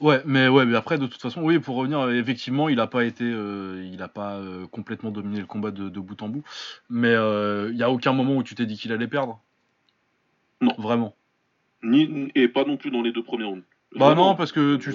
Ouais, 0.00 0.22
mais 0.24 0.46
ouais, 0.46 0.64
mais 0.64 0.76
après, 0.76 0.96
de 0.96 1.06
toute 1.06 1.20
façon, 1.20 1.42
oui, 1.42 1.58
pour 1.58 1.76
revenir, 1.76 1.98
euh, 2.00 2.12
effectivement, 2.12 2.68
il 2.68 2.78
a 2.78 2.86
pas 2.86 3.04
été. 3.04 3.24
euh, 3.24 3.88
il 3.92 4.00
a 4.00 4.08
pas 4.08 4.36
euh, 4.36 4.66
complètement 4.68 5.10
dominé 5.10 5.40
le 5.40 5.46
combat 5.46 5.72
de, 5.72 5.88
de 5.88 6.00
bout 6.00 6.22
en 6.22 6.28
bout. 6.28 6.44
Mais 6.88 7.14
euh, 7.14 7.70
il 7.72 7.76
y 7.76 7.82
a 7.82 7.90
aucun 7.90 8.12
moment 8.12 8.36
où 8.36 8.42
tu 8.42 8.54
t'es 8.54 8.66
dit 8.66 8.76
qu'il 8.76 8.92
allait 8.92 9.08
perdre? 9.08 9.40
Non. 10.60 10.74
Vraiment? 10.78 11.14
Ni, 11.82 12.30
et 12.34 12.48
pas 12.48 12.64
non 12.64 12.76
plus 12.76 12.90
dans 12.90 13.02
les 13.02 13.12
deux 13.12 13.22
premiers 13.22 13.44
rounds. 13.44 13.64
Bah 13.96 14.14
non, 14.14 14.34
parce 14.36 14.52
que 14.52 14.76
tu, 14.76 14.92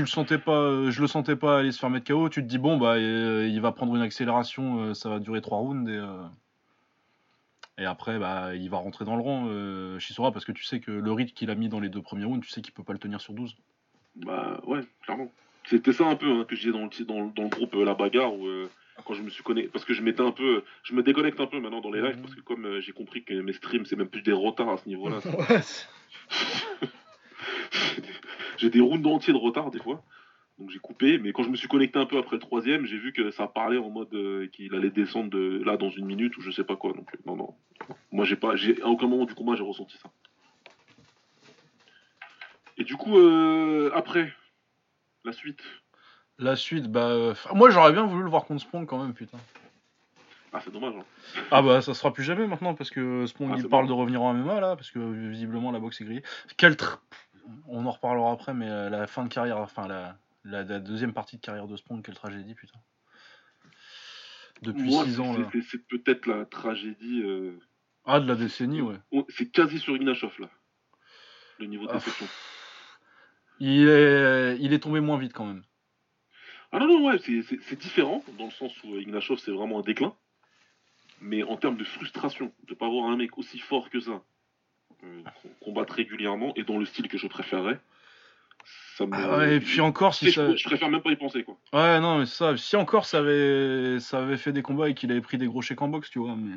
le 0.00 0.06
sentais 0.06 0.38
pas, 0.38 0.58
euh, 0.58 0.90
je 0.90 1.00
le 1.00 1.06
sentais 1.06 1.36
pas 1.36 1.58
aller 1.60 1.72
se 1.72 1.78
faire 1.78 1.88
mettre 1.90 2.06
KO. 2.06 2.28
Tu 2.28 2.42
te 2.42 2.46
dis 2.46 2.58
bon 2.58 2.76
bah 2.76 2.94
euh, 2.96 3.48
il 3.48 3.60
va 3.60 3.72
prendre 3.72 3.96
une 3.96 4.02
accélération, 4.02 4.80
euh, 4.80 4.94
ça 4.94 5.08
va 5.08 5.20
durer 5.20 5.40
trois 5.40 5.58
rounds 5.58 5.90
et 5.90 5.96
euh, 5.96 6.22
et 7.78 7.86
après 7.86 8.18
bah 8.18 8.54
il 8.54 8.68
va 8.68 8.76
rentrer 8.76 9.04
dans 9.06 9.16
le 9.16 9.22
rang 9.22 9.46
euh, 9.48 9.98
Chisora 9.98 10.32
parce 10.32 10.44
que 10.44 10.52
tu 10.52 10.64
sais 10.64 10.80
que 10.80 10.90
le 10.90 11.12
rythme 11.12 11.32
qu'il 11.32 11.50
a 11.50 11.54
mis 11.54 11.68
dans 11.70 11.80
les 11.80 11.88
deux 11.88 12.02
premiers 12.02 12.24
rounds, 12.26 12.44
tu 12.44 12.50
sais 12.50 12.60
qu'il 12.60 12.74
peut 12.74 12.84
pas 12.84 12.92
le 12.92 12.98
tenir 12.98 13.22
sur 13.22 13.32
12. 13.32 13.56
Bah 14.16 14.60
ouais, 14.66 14.80
clairement. 15.02 15.30
C'était 15.64 15.92
ça 15.92 16.06
un 16.06 16.16
peu 16.16 16.30
hein, 16.30 16.44
que 16.48 16.54
je 16.56 16.60
disais 16.60 16.72
dans 16.72 16.84
le, 16.84 17.04
dans, 17.04 17.26
dans 17.26 17.42
le 17.42 17.48
groupe 17.48 17.74
euh, 17.74 17.84
La 17.84 17.94
Bagarre 17.94 18.34
où 18.34 18.46
euh, 18.46 18.68
quand 19.04 19.14
je 19.14 19.22
me 19.22 19.28
suis 19.30 19.42
connecté, 19.42 19.68
parce 19.70 19.84
que 19.84 19.94
je 19.94 20.02
m'étais 20.02 20.22
un 20.22 20.30
peu, 20.30 20.62
je 20.84 20.94
me 20.94 21.02
déconnecte 21.02 21.40
un 21.40 21.46
peu 21.46 21.60
maintenant 21.60 21.80
dans 21.80 21.90
les 21.90 22.00
lives 22.00 22.16
Mhm. 22.16 22.22
parce 22.22 22.34
que 22.34 22.40
comme 22.40 22.64
euh, 22.66 22.80
j'ai 22.80 22.92
compris 22.92 23.24
que 23.24 23.34
mes 23.34 23.52
streams 23.52 23.84
c'est 23.84 23.96
même 23.96 24.08
plus 24.08 24.22
des 24.22 24.32
retards 24.32 24.70
à 24.70 24.76
ce 24.78 24.88
niveau-là. 24.88 25.18
J'ai 28.58 28.70
des 28.70 28.80
rounds 28.80 29.06
entiers 29.06 29.32
de 29.32 29.38
retard 29.38 29.70
des 29.70 29.78
fois. 29.80 30.02
Donc 30.58 30.70
j'ai 30.70 30.78
coupé, 30.78 31.18
mais 31.18 31.32
quand 31.32 31.42
je 31.42 31.50
me 31.50 31.56
suis 31.56 31.68
connecté 31.68 31.98
un 31.98 32.06
peu 32.06 32.16
après 32.16 32.36
le 32.36 32.40
troisième, 32.40 32.86
j'ai 32.86 32.96
vu 32.96 33.12
que 33.12 33.30
ça 33.30 33.46
parlait 33.46 33.76
en 33.76 33.90
mode 33.90 34.08
euh, 34.14 34.46
qu'il 34.46 34.74
allait 34.74 34.88
descendre 34.90 35.28
de 35.28 35.62
là 35.62 35.76
dans 35.76 35.90
une 35.90 36.06
minute 36.06 36.34
ou 36.38 36.40
je 36.40 36.50
sais 36.50 36.64
pas 36.64 36.76
quoi. 36.76 36.94
Donc 36.94 37.06
non, 37.26 37.36
non. 37.36 37.54
Moi 38.10 38.24
j'ai 38.24 38.36
pas, 38.36 38.56
j'ai 38.56 38.80
à 38.80 38.86
aucun 38.88 39.06
moment 39.06 39.26
du 39.26 39.34
combat 39.34 39.54
j'ai 39.56 39.62
ressenti 39.62 39.98
ça. 39.98 40.10
Et 42.76 42.84
du 42.84 42.96
coup 42.96 43.16
euh, 43.18 43.90
après 43.94 44.32
la 45.24 45.32
suite, 45.32 45.62
La 46.38 46.56
suite, 46.56 46.86
bah 46.90 47.08
euh, 47.08 47.34
moi 47.54 47.70
j'aurais 47.70 47.92
bien 47.92 48.04
voulu 48.06 48.22
le 48.24 48.28
voir 48.30 48.44
contre 48.44 48.60
Spong 48.62 48.86
quand 48.86 49.02
même 49.02 49.14
putain. 49.14 49.38
ah 50.52 50.60
c'est 50.62 50.70
dommage. 50.72 50.94
Hein. 50.96 51.40
Ah 51.50 51.62
bah 51.62 51.80
ça 51.82 51.94
sera 51.94 52.12
plus 52.12 52.24
jamais 52.24 52.46
maintenant 52.46 52.74
parce 52.74 52.90
que 52.90 53.26
Spong 53.26 53.50
Ah, 53.52 53.56
il 53.56 53.62
c'est 53.62 53.68
parle 53.68 53.86
de 53.88 53.92
revenir 53.92 54.22
en 54.22 54.34
MMA 54.34 54.60
là 54.60 54.76
parce 54.76 54.90
que 54.90 54.98
visiblement 55.28 55.72
la 55.72 55.78
boxe 55.78 56.00
est 56.00 56.04
grillée. 56.04 56.22
Quel 56.56 56.74
tr- 56.74 56.98
on 57.68 57.86
en 57.86 57.90
reparlera 57.90 58.32
après 58.32 58.52
mais 58.54 58.68
euh, 58.68 58.90
la 58.90 59.06
fin 59.06 59.24
de 59.24 59.32
carrière, 59.32 59.58
enfin 59.58 59.88
la, 59.88 60.18
la, 60.44 60.62
la 60.62 60.78
deuxième 60.78 61.12
partie 61.14 61.36
de 61.36 61.40
carrière 61.42 61.66
de 61.68 61.76
Spong, 61.76 62.02
quelle 62.04 62.14
tragédie 62.14 62.54
putain. 62.54 62.78
Depuis 64.62 64.90
Moi, 64.90 65.04
6 65.04 65.20
ans 65.20 65.36
là. 65.36 65.48
c'est- 65.52 65.62
c'est 65.62 65.86
peut-être 65.86 66.26
la 66.26 66.44
tragédie. 66.46 67.22
euh, 67.22 67.58
Ah 68.04 68.20
de 68.20 68.26
la 68.28 68.34
décennie 68.36 68.80
ouais. 68.82 68.96
on- 69.12 69.24
C'est 69.30 69.50
quasi 69.50 69.78
sur 69.78 69.96
Ignashov 69.96 70.34
là. 70.40 70.48
Le 71.58 71.66
niveau 71.66 71.86
de 71.86 71.90
Ah, 71.92 71.94
déception. 71.94 72.26
Il 73.60 73.88
est, 73.88 74.58
il 74.60 74.72
est 74.72 74.78
tombé 74.78 75.00
moins 75.00 75.18
vite 75.18 75.32
quand 75.32 75.46
même. 75.46 75.62
Ah 76.72 76.78
non, 76.78 76.86
non, 76.88 77.06
ouais, 77.06 77.18
c'est- 77.18 77.76
différent, 77.76 78.22
dans 78.38 78.46
le 78.46 78.50
sens 78.50 78.72
où 78.84 78.94
euh, 78.94 79.00
Ignashov, 79.00 79.38
c'est 79.38 79.52
vraiment 79.52 79.78
un 79.78 79.82
déclin. 79.82 80.14
Mais 81.20 81.42
en 81.42 81.56
termes 81.56 81.76
de 81.76 81.84
frustration, 81.84 82.52
de 82.66 82.74
pas 82.74 82.88
voir 82.88 83.08
un 83.08 83.16
mec 83.16 83.38
aussi 83.38 83.58
fort 83.58 83.88
que 83.88 84.00
ça 84.00 84.22
euh, 85.04 85.22
com- 85.42 85.50
combattre 85.60 85.94
régulièrement, 85.94 86.52
et 86.56 86.64
dans 86.64 86.78
le 86.78 86.84
style 86.84 87.08
que 87.08 87.16
je 87.18 87.26
préférerais, 87.26 87.80
ça 88.96 89.06
me... 89.06 89.12
Ah 89.14 89.38
ouais, 89.38 89.56
et 89.56 89.60
puis 89.60 89.80
encore 89.80 90.14
si 90.14 90.32
ça... 90.32 90.50
je, 90.52 90.56
je 90.56 90.64
préfère 90.64 90.88
même 90.88 91.02
pas 91.02 91.10
y 91.10 91.16
penser, 91.16 91.44
quoi. 91.44 91.56
Ouais 91.72 92.00
non 92.00 92.18
mais 92.18 92.26
ça, 92.26 92.56
si 92.56 92.76
encore 92.76 93.04
ça 93.04 93.18
avait, 93.18 93.98
ça 94.00 94.22
avait 94.22 94.36
fait 94.36 94.52
des 94.52 94.62
combats 94.62 94.88
et 94.88 94.94
qu'il 94.94 95.10
avait 95.12 95.20
pris 95.20 95.38
des 95.38 95.46
gros 95.46 95.60
chèques 95.62 95.82
en 95.82 95.88
boxe 95.88 96.10
tu 96.10 96.18
vois 96.18 96.34
mais 96.36 96.54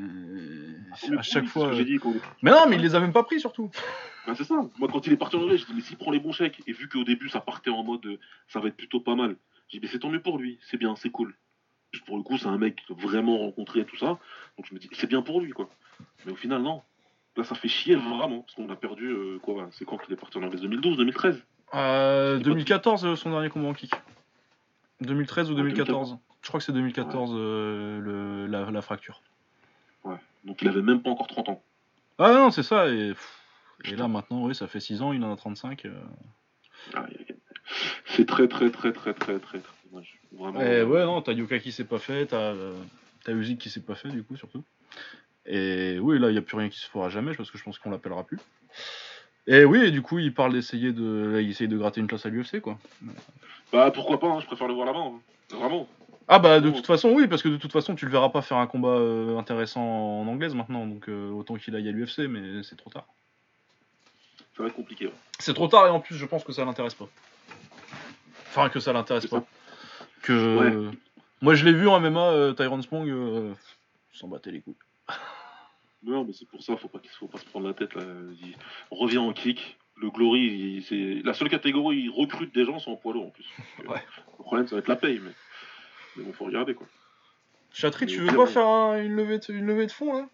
Mais 1.10 1.18
à 1.18 1.22
chaque 1.22 1.44
oui, 1.44 1.50
fois... 1.50 1.84
dit, 1.84 1.98
quand- 1.98 2.14
Mais 2.42 2.52
non 2.52 2.66
mais 2.70 2.76
il 2.78 2.82
les 2.82 2.96
a 2.96 3.00
même 3.00 3.14
pas 3.14 3.24
pris 3.24 3.40
surtout. 3.40 3.70
Ben, 4.28 4.36
c'est 4.36 4.44
ça. 4.44 4.56
Moi, 4.78 4.90
quand 4.92 5.08
il 5.08 5.14
est 5.14 5.18
parti 5.18 5.38
en 5.38 5.42
anglais, 5.42 5.58
j'ai 5.58 5.66
dit, 5.66 5.72
mais 5.74 5.82
s'il 5.82 5.98
prend 5.98 6.12
les 6.12 6.20
bons 6.20 6.34
chèques, 6.34 6.62
et 6.68 6.72
vu 6.74 6.88
qu'au 6.88 7.04
début, 7.04 7.30
ça 7.30 7.40
partait 7.40 7.72
en 7.72 7.84
mode, 7.84 8.06
euh, 8.06 8.20
ça 8.48 8.60
va 8.60 8.68
être 8.68 8.76
plutôt 8.76 9.00
pas 9.00 9.16
mal, 9.16 9.36
j'ai 9.70 9.80
dit, 9.80 9.86
mais 9.86 9.92
c'est 9.92 9.98
tant 9.98 10.10
mieux 10.10 10.22
pour 10.22 10.38
lui, 10.38 10.60
c'est 10.70 10.78
bien, 10.78 10.96
c'est 10.98 11.10
cool. 11.10 11.34
Puis 11.92 12.02
pour 12.06 12.16
le 12.16 12.22
coup, 12.22 12.38
c'est 12.38 12.46
un 12.48 12.58
mec 12.60 12.84
vraiment 12.90 13.40
rencontré 13.40 13.80
et 13.80 13.86
tout 13.86 13.98
ça, 13.98 14.20
donc 14.58 14.68
je 14.70 14.74
me 14.76 14.80
dis, 14.80 14.88
c'est 14.92 15.08
bien 15.08 15.24
pour 15.24 15.42
lui, 15.42 15.52
quoi. 15.52 15.68
Mais 16.26 16.32
au 16.34 16.36
final, 16.36 16.62
non. 16.62 16.84
Là, 17.38 17.44
ça 17.44 17.56
fait 17.56 17.70
chier 17.70 17.96
vraiment, 17.96 18.42
parce 18.42 18.54
qu'on 18.54 18.70
a 18.70 18.76
perdu, 18.76 19.08
euh, 19.08 19.40
quoi, 19.42 19.68
c'est 19.72 19.86
quand 19.86 19.98
qu'il 19.98 20.14
est 20.14 20.18
parti 20.18 20.38
en 20.38 20.44
anglais 20.44 20.60
2012, 20.62 20.98
2013 20.98 21.44
Euh, 21.74 22.38
C'est 22.38 22.44
pas 22.44 22.50
2014 22.50 23.06
euh, 23.06 23.16
son 23.16 23.32
dernier 23.32 23.50
combat 23.50 23.68
en 23.70 23.74
kick. 23.74 23.94
2013 25.02 25.50
ou 25.50 25.54
Ouais, 25.54 25.58
2014 25.62 26.18
Je 26.42 26.48
crois 26.48 26.60
que 26.60 26.66
c'est 26.66 26.72
2014 26.74 27.32
euh, 27.34 28.00
le, 28.00 28.48
la, 28.48 28.70
la 28.72 28.82
fracture. 28.82 29.22
Donc 30.46 30.62
il 30.62 30.70
avait 30.70 30.82
même 30.82 31.02
pas 31.02 31.10
encore 31.10 31.28
30 31.28 31.50
ans. 31.50 31.62
Ah 32.18 32.32
non 32.34 32.50
c'est 32.50 32.64
ça 32.64 32.88
et, 32.88 33.14
là 33.92 34.08
maintenant 34.08 34.46
oui 34.46 34.56
ça 34.56 34.68
fait 34.68 34.80
6 34.80 35.02
ans 35.02 35.12
il 35.12 35.22
en 35.24 35.34
a 35.34 35.36
35. 35.36 35.86
euh. 35.86 35.92
Ah, 36.94 37.06
C'est 38.06 38.26
très, 38.26 38.48
très, 38.48 38.70
très, 38.72 38.92
très, 38.94 39.14
très, 39.14 39.40
très, 39.40 39.60
très 39.60 39.90
dommage. 39.92 40.20
Vraiment. 40.32 40.62
Eh 40.62 40.84
ouais, 40.84 41.06
non, 41.06 41.22
t'as 41.22 41.34
Yuka 41.34 41.60
qui 41.60 41.72
s'est 41.72 41.84
pas 41.86 42.00
fait, 42.00 42.28
t'as 42.28 42.54
euh, 42.54 42.74
Usyk 43.28 43.60
qui 43.60 43.70
s'est 43.70 43.82
pas 43.82 43.96
fait, 43.96 44.10
du 44.10 44.24
coup, 44.24 44.36
surtout. 44.36 44.64
Et 45.46 45.98
oui, 46.00 46.20
là, 46.20 46.30
il 46.30 46.34
n'y 46.34 46.38
a 46.38 46.42
plus 46.42 46.58
rien 46.58 46.70
qui 46.70 46.80
se 46.80 46.88
fera 46.90 47.10
jamais, 47.10 47.34
parce 47.36 47.52
que 47.52 47.58
je 47.58 47.64
pense 47.64 47.80
qu'on 47.80 47.90
l'appellera 47.92 48.24
plus. 48.24 48.40
Et 49.48 49.66
oui, 49.66 49.80
et 49.86 49.92
du 49.92 50.02
coup, 50.02 50.20
il 50.20 50.34
parle 50.34 50.54
d'essayer 50.54 50.92
de, 50.94 51.32
là, 51.34 51.42
il 51.42 51.50
essaye 51.50 51.68
de 51.68 51.78
gratter 51.78 52.00
une 52.02 52.08
place 52.08 52.26
à 52.26 52.30
l'UFC, 52.30 52.60
quoi. 52.62 52.78
Bah 53.72 53.92
pourquoi 53.92 54.20
pas, 54.20 54.28
hein, 54.28 54.40
je 54.42 54.46
préfère 54.46 54.68
le 54.68 54.74
voir 54.74 54.86
là-bas, 54.86 55.00
hein. 55.00 55.20
vraiment. 55.58 55.88
Ah 56.28 56.38
bah 56.38 56.60
de 56.60 56.70
Oh. 56.70 56.72
toute 56.72 56.86
façon, 56.86 57.10
oui, 57.12 57.28
parce 57.28 57.42
que 57.42 57.50
de 57.50 57.58
toute 57.58 57.72
façon, 57.72 57.96
tu 57.96 58.06
le 58.06 58.12
verras 58.12 58.30
pas 58.30 58.42
faire 58.44 58.58
un 58.58 58.68
combat 58.68 58.90
euh, 58.90 59.38
intéressant 59.38 59.82
en 59.82 60.28
anglaise 60.28 60.54
maintenant, 60.54 60.86
donc 60.86 61.10
euh, 61.10 61.32
autant 61.32 61.56
qu'il 61.56 61.76
aille 61.76 61.88
à 61.90 61.92
l'UFC, 61.92 62.20
mais 62.30 62.62
c'est 62.64 62.76
trop 62.76 62.92
tard. 62.92 63.08
Ça 64.56 64.62
va 64.64 64.70
être 64.70 64.76
compliqué. 64.76 65.08
ouais. 65.08 65.14
C'est 65.40 65.54
trop 65.56 65.68
tard 65.68 65.88
et 65.88 65.90
en 65.90 66.00
plus, 66.00 66.16
je 66.16 66.26
pense 66.26 66.44
que 66.44 66.52
ça 66.52 66.66
l'intéresse 66.66 66.94
pas. 66.94 67.08
Enfin, 68.50 68.70
que 68.70 68.80
ça 68.80 68.94
l'intéresse 68.94 69.26
pas. 69.28 69.40
ça. 69.40 69.46
Que 70.22 70.92
moi, 71.42 71.56
je 71.56 71.64
l'ai 71.66 71.74
vu 71.74 71.88
en 71.88 72.00
MMA, 72.00 72.20
euh, 72.32 72.54
Tyrone 72.54 72.82
Spong, 72.82 73.08
euh, 73.10 73.54
s'en 74.12 74.28
battait 74.28 74.52
les 74.52 74.60
couilles. 74.62 74.76
Non, 76.04 76.24
mais 76.24 76.34
c'est 76.34 76.48
pour 76.48 76.62
ça, 76.64 76.78
faut 76.78 76.88
pas, 76.88 77.00
qu'il- 77.00 77.12
faut 77.12 77.28
pas 77.28 77.38
se 77.40 77.46
prendre 77.46 77.68
la 77.68 77.74
tête 77.74 77.94
là. 77.96 78.04
Il 78.42 78.56
revient 78.92 79.18
en 79.18 79.34
kick. 79.34 79.78
Le 80.02 80.10
Glory, 80.10 80.82
c'est 80.88 81.22
la 81.26 81.34
seule 81.34 81.50
catégorie 81.50 81.98
où 81.98 82.00
il 82.00 82.10
recrute 82.10 82.54
des 82.56 82.64
gens, 82.64 82.80
c'est 82.80 82.90
en 82.90 82.96
poids 82.96 83.12
lourd 83.14 83.26
en 83.28 83.30
plus. 83.32 83.46
Donc, 83.80 83.88
euh, 83.88 83.92
Ouais. 83.94 84.02
Le 84.38 84.44
problème, 84.46 84.66
ça 84.68 84.76
va 84.76 84.80
être 84.80 84.88
la 84.88 84.96
paye, 84.96 85.20
mais, 85.22 85.32
mais 86.16 86.24
bon, 86.24 86.32
faut 86.32 86.46
regarder 86.46 86.74
quoi. 86.74 86.88
Chatri, 87.74 88.06
Mais 88.06 88.12
tu 88.14 88.20
veux 88.20 88.28
pas 88.36 88.48
faire 88.48 88.66
un- 88.66 89.04
une, 89.04 89.14
levée 89.16 89.40
de, 89.40 89.54
une 89.54 89.66
levée 89.66 89.86
de 89.88 89.92
fond 89.92 90.14
là? 90.14 90.30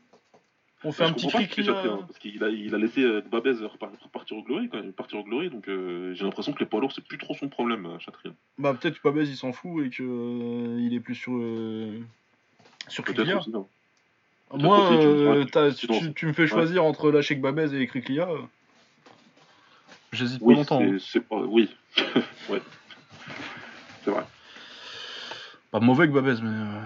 On 0.84 0.91
fait 0.91 1.03
un 1.05 1.13
petit 1.13 1.28
qu'il 1.47 1.66
là. 1.66 1.82
hein, 1.84 1.99
parce 2.05 2.20
qu'il 2.20 2.43
a, 2.43 2.49
il 2.49 2.76
a 2.76 2.78
laissé 2.78 3.01
euh, 3.01 3.22
Babez 3.22 3.53
repar- 3.53 3.89
repartir 4.03 4.38
au 4.38 4.43
Glory 4.43 4.70
quand 4.70 4.78
même, 4.78 4.93
partir 4.93 5.18
au 5.18 5.24
Glory, 5.24 5.49
donc 5.49 5.68
euh, 5.68 6.13
j'ai 6.13 6.24
l'impression 6.26 6.53
que 6.53 6.59
les 6.59 6.68
poids 6.68 6.80
lourds 6.80 6.91
c'est 6.91 7.03
plus 7.03 7.18
trop 7.18 7.34
son 7.34 7.49
problème, 7.49 7.88
euh, 7.88 7.97
Chatrian. 7.97 8.36
Bah 8.59 8.76
peut-être 8.80 8.97
que 8.99 9.03
Babez 9.03 9.28
il 9.28 9.36
s'en 9.36 9.51
fout 9.51 9.84
et 9.84 9.89
que 9.89 10.03
euh, 10.03 10.80
il 10.80 10.93
est 10.93 10.99
plus 10.99 11.16
sur 11.16 11.34
euh, 11.36 11.99
sur 12.88 13.03
Peut-être 13.03 13.36
aussi, 13.39 13.49
non. 13.49 13.68
Moi, 14.53 14.91
euh, 14.91 15.45
tu- 15.45 15.75
tu, 15.75 15.87
tu- 15.87 16.13
tu 16.13 16.25
me 16.27 16.33
fais 16.33 16.47
choisir 16.47 16.83
entre 16.83 17.11
lâcher 17.11 17.35
que 17.35 17.41
Babez 17.41 17.75
et 17.75 17.87
Kriklia. 17.87 18.29
euh, 18.29 18.41
J'hésite 20.13 20.39
pas 20.39 20.45
Oui, 20.45 20.55
longtemps. 20.55 20.81
hein. 20.81 20.97
pas. 21.29 21.35
Oui. 21.37 21.75
ouais. 22.49 22.61
C'est 24.03 24.11
vrai. 24.11 24.23
Pas 25.71 25.79
mauvais 25.79 26.07
que 26.07 26.13
Babez, 26.13 26.35
mais 26.41 26.49
euh, 26.49 26.81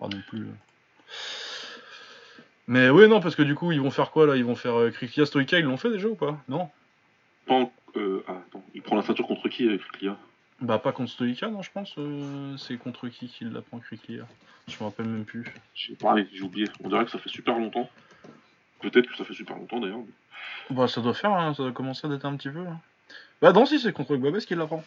pas 0.00 0.08
non 0.08 0.20
plus. 0.28 0.46
Mais 2.66 2.90
oui, 2.90 3.08
non, 3.08 3.20
parce 3.20 3.36
que 3.36 3.42
du 3.42 3.54
coup, 3.54 3.70
ils 3.72 3.80
vont 3.80 3.90
faire 3.90 4.10
quoi 4.10 4.26
là? 4.26 4.36
Ils 4.36 4.44
vont 4.44 4.56
faire 4.56 4.74
euh, 4.78 4.90
Kriklia 4.90 5.24
Stoïka, 5.24 5.58
ils 5.58 5.64
l'ont 5.64 5.76
fait 5.76 5.90
déjà 5.90 6.08
ou 6.08 6.16
pas? 6.16 6.38
Non? 6.48 6.68
Pas 7.46 7.54
en- 7.54 7.72
euh, 7.96 8.22
ah, 8.26 8.32
attends, 8.46 8.64
il 8.74 8.82
prend 8.82 8.96
la 8.96 9.02
ceinture 9.02 9.26
contre 9.26 9.48
qui 9.48 9.68
avec 9.68 9.80
Kriklia 9.82 10.16
Bah 10.60 10.78
pas 10.78 10.92
contre 10.92 11.10
Stoïka, 11.12 11.48
non, 11.48 11.62
je 11.62 11.70
pense. 11.70 11.94
euh, 11.98 12.56
c'est 12.56 12.76
contre 12.78 13.08
qui 13.08 13.28
qu'il 13.28 13.50
la 13.52 13.62
prend 13.62 13.78
Kriklia 13.78 14.24
Je 14.66 14.74
me 14.80 14.84
rappelle 14.84 15.06
même 15.06 15.24
plus. 15.24 15.44
J'ai 15.74 15.94
pareil, 15.94 16.28
j'ai 16.32 16.42
oublié. 16.42 16.66
On 16.82 16.88
dirait 16.88 17.04
que 17.04 17.10
ça 17.12 17.18
fait 17.18 17.28
super 17.28 17.56
longtemps. 17.58 17.88
Peut-être 18.80 19.08
que 19.08 19.16
ça 19.16 19.24
fait 19.24 19.34
super 19.34 19.56
longtemps 19.56 19.78
d'ailleurs. 19.80 20.00
Bah 20.70 20.88
ça 20.88 21.00
doit 21.00 21.14
faire, 21.14 21.32
hein, 21.32 21.54
ça 21.54 21.62
doit 21.62 21.72
commencer 21.72 22.06
à 22.06 22.10
dater 22.10 22.26
un 22.26 22.36
petit 22.36 22.50
peu. 22.50 22.64
là. 22.64 22.76
Bah 23.40 23.52
non, 23.52 23.66
si, 23.66 23.78
c'est 23.78 23.92
contre 23.92 24.16
Babez 24.16 24.40
qu'il 24.40 24.58
la 24.58 24.66
prend. 24.66 24.82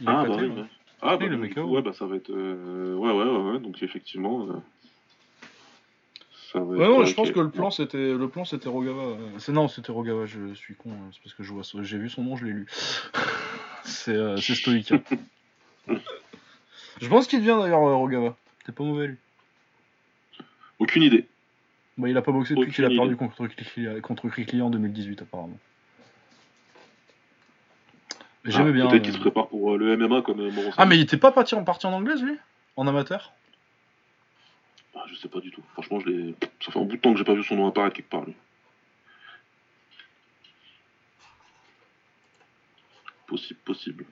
Il 0.00 0.08
Ah 0.08 0.24
bah 0.26 0.36
oui. 0.36 0.48
ouais. 0.48 0.64
Ah 1.00 1.16
bah 1.16 1.26
le 1.26 1.32
donc, 1.36 1.40
mec, 1.40 1.54
coup, 1.54 1.60
ouais. 1.62 1.82
bah 1.82 1.92
ça 1.92 2.06
va 2.06 2.16
être. 2.16 2.30
euh, 2.30 2.94
Ouais, 2.96 3.12
ouais, 3.12 3.24
ouais, 3.24 3.52
ouais. 3.52 3.58
Donc 3.60 3.80
effectivement. 3.82 4.46
euh, 4.48 4.52
Ça 6.52 6.58
va 6.58 6.64
Ouais, 6.66 6.84
être- 6.84 6.90
non, 6.90 7.04
je 7.04 7.14
pense 7.14 7.30
que 7.30 7.40
le 7.40 7.50
plan 7.50 7.70
c'était 7.70 8.12
le 8.14 8.28
plan 8.28 8.44
c'était 8.44 8.68
Rogava. 8.68 9.16
C'est 9.38 9.52
non, 9.52 9.68
c'était 9.68 9.92
Rogava. 9.92 10.26
Je 10.26 10.54
suis 10.54 10.74
con. 10.74 10.90
euh, 10.90 10.94
C'est 11.12 11.22
parce 11.22 11.34
que 11.34 11.42
je 11.44 11.52
vois, 11.52 11.62
j'ai 11.82 11.98
vu 11.98 12.08
son 12.10 12.24
nom, 12.24 12.36
je 12.36 12.44
l'ai 12.46 12.52
lu. 12.52 12.66
C'est 13.84 14.14
euh, 14.14 14.36
c'est 14.36 14.54
Stoïka. 14.54 14.96
je 17.00 17.08
pense 17.08 17.26
qu'il 17.26 17.40
devient 17.40 17.58
d'ailleurs 17.60 17.86
euh, 17.86 17.96
Rogava. 17.96 18.36
T'es 18.64 18.72
pas 18.72 18.84
mauvais 18.84 19.08
lui. 19.08 19.16
Aucune 20.78 21.02
idée. 21.02 21.26
Bah 21.98 22.08
il 22.08 22.16
a 22.16 22.22
pas 22.22 22.32
boxé 22.32 22.54
depuis 22.54 22.72
qu'il 22.72 22.84
a 22.84 22.88
perdu 22.88 23.16
contre 23.16 23.46
Kriklia, 23.46 24.00
contre 24.00 24.26
en 24.62 24.70
2018 24.70 25.22
apparemment. 25.22 25.58
Mais 28.44 28.50
J'aimais 28.50 28.70
Ah, 28.70 28.72
bien. 28.72 28.88
Peut-être 28.88 29.02
euh, 29.02 29.04
qu'il 29.04 29.12
se 29.14 29.18
prépare 29.18 29.48
pour 29.48 29.74
euh, 29.74 29.78
le 29.78 29.96
MMA 29.96 30.22
comme 30.22 30.40
euh. 30.40 30.70
Ah 30.76 30.86
mais 30.86 30.96
il 30.96 31.02
était 31.02 31.16
pas 31.16 31.32
parti 31.32 31.54
en 31.54 31.64
partie 31.64 31.86
en 31.86 31.92
anglaise 31.92 32.22
lui? 32.22 32.36
En 32.76 32.86
amateur? 32.86 33.32
Ah, 34.94 35.04
je 35.08 35.14
sais 35.14 35.28
pas 35.28 35.40
du 35.40 35.50
tout. 35.50 35.62
Franchement, 35.74 36.00
je 36.00 36.08
l'ai. 36.08 36.34
Ça 36.60 36.72
fait 36.72 36.78
un 36.78 36.84
bout 36.84 36.96
de 36.96 37.00
temps 37.00 37.12
que 37.12 37.18
j'ai 37.18 37.24
pas 37.24 37.34
vu 37.34 37.44
son 37.44 37.56
nom 37.56 37.68
apparaître 37.68 37.96
quelque 37.96 38.10
part. 38.10 38.24
Lui. 38.24 38.34
Possible, 43.26 43.60
possible. 43.64 44.04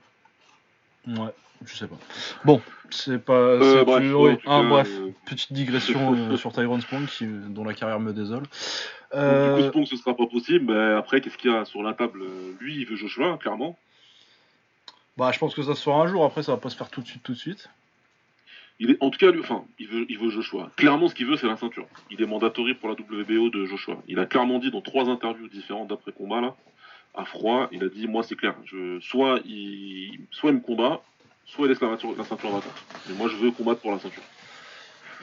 Ouais, 1.06 1.32
je 1.64 1.74
sais 1.76 1.86
pas. 1.88 1.98
Bon, 2.44 2.60
c'est 2.90 3.18
pas. 3.22 3.32
Euh, 3.32 3.84
bref, 3.84 3.98
plus- 4.00 4.14
ouais, 4.14 4.38
ah, 4.46 4.62
bref, 4.62 4.88
euh, 4.90 5.10
petite 5.26 5.52
digression 5.52 6.14
euh, 6.14 6.36
sur 6.38 6.52
Tyrone 6.52 6.80
Spong 6.80 7.06
qui, 7.06 7.26
dont 7.26 7.64
la 7.64 7.74
carrière 7.74 8.00
me 8.00 8.12
désole. 8.12 8.42
Euh, 9.14 9.56
Du 9.56 9.62
coup, 9.62 9.68
Spong, 9.70 9.86
ce 9.86 9.96
sera 9.96 10.16
pas 10.16 10.26
possible. 10.26 10.72
Mais 10.72 10.92
après, 10.94 11.20
qu'est-ce 11.20 11.36
qu'il 11.38 11.50
y 11.50 11.54
a 11.54 11.64
sur 11.64 11.82
la 11.82 11.94
table? 11.94 12.22
Euh, 12.22 12.52
Lui, 12.60 12.76
il 12.76 12.86
veut 12.86 12.96
Joshua, 12.96 13.36
clairement. 13.38 13.78
bah, 15.16 15.32
je 15.32 15.38
pense 15.38 15.54
que 15.54 15.62
ça 15.62 15.74
se 15.74 15.82
fera 15.82 16.02
un 16.02 16.06
jour. 16.06 16.24
Après, 16.24 16.42
ça 16.42 16.52
va 16.52 16.58
pas 16.58 16.70
se 16.70 16.76
faire 16.76 16.90
tout 16.90 17.00
de 17.02 17.06
suite, 17.06 17.22
tout 17.22 17.32
de 17.32 17.38
suite. 17.38 17.68
Il 18.82 18.92
est, 18.92 18.96
en 19.00 19.10
tout 19.10 19.18
cas, 19.18 19.30
lui, 19.30 19.40
enfin, 19.40 19.64
il 19.78 19.88
veut, 19.88 20.06
il 20.08 20.18
veut 20.18 20.30
Joshua. 20.30 20.70
Clairement, 20.76 21.08
ce 21.08 21.14
qu'il 21.14 21.26
veut, 21.26 21.36
c'est 21.36 21.46
la 21.46 21.56
ceinture. 21.56 21.86
Il 22.10 22.22
est 22.22 22.26
mandatory 22.26 22.72
pour 22.74 22.88
la 22.88 22.94
WBO 22.94 23.50
de 23.50 23.66
Joshua. 23.66 23.98
Il 24.08 24.18
a 24.18 24.24
clairement 24.24 24.58
dit 24.58 24.70
dans 24.70 24.80
trois 24.80 25.08
interviews 25.10 25.48
différentes 25.48 25.88
d'après 25.88 26.12
combat 26.12 26.40
là, 26.40 26.56
à 27.14 27.24
froid, 27.24 27.68
il 27.72 27.82
a 27.84 27.88
dit, 27.88 28.06
moi, 28.06 28.22
c'est 28.22 28.36
clair. 28.36 28.54
Je, 28.64 29.00
soit 29.00 29.40
il, 29.44 30.20
soit 30.30 30.50
il 30.50 30.56
me 30.56 30.60
combat, 30.60 31.02
soit 31.46 31.66
il 31.66 31.70
laisse 31.70 31.80
la, 31.80 31.88
ceinture- 31.88 32.16
la 32.16 32.24
ceinture 32.24 32.50
vacante. 32.50 32.84
Mais 33.08 33.14
moi, 33.14 33.28
je 33.28 33.36
veux 33.36 33.50
combattre 33.50 33.80
pour 33.80 33.90
la 33.92 33.98
ceinture. 33.98 34.22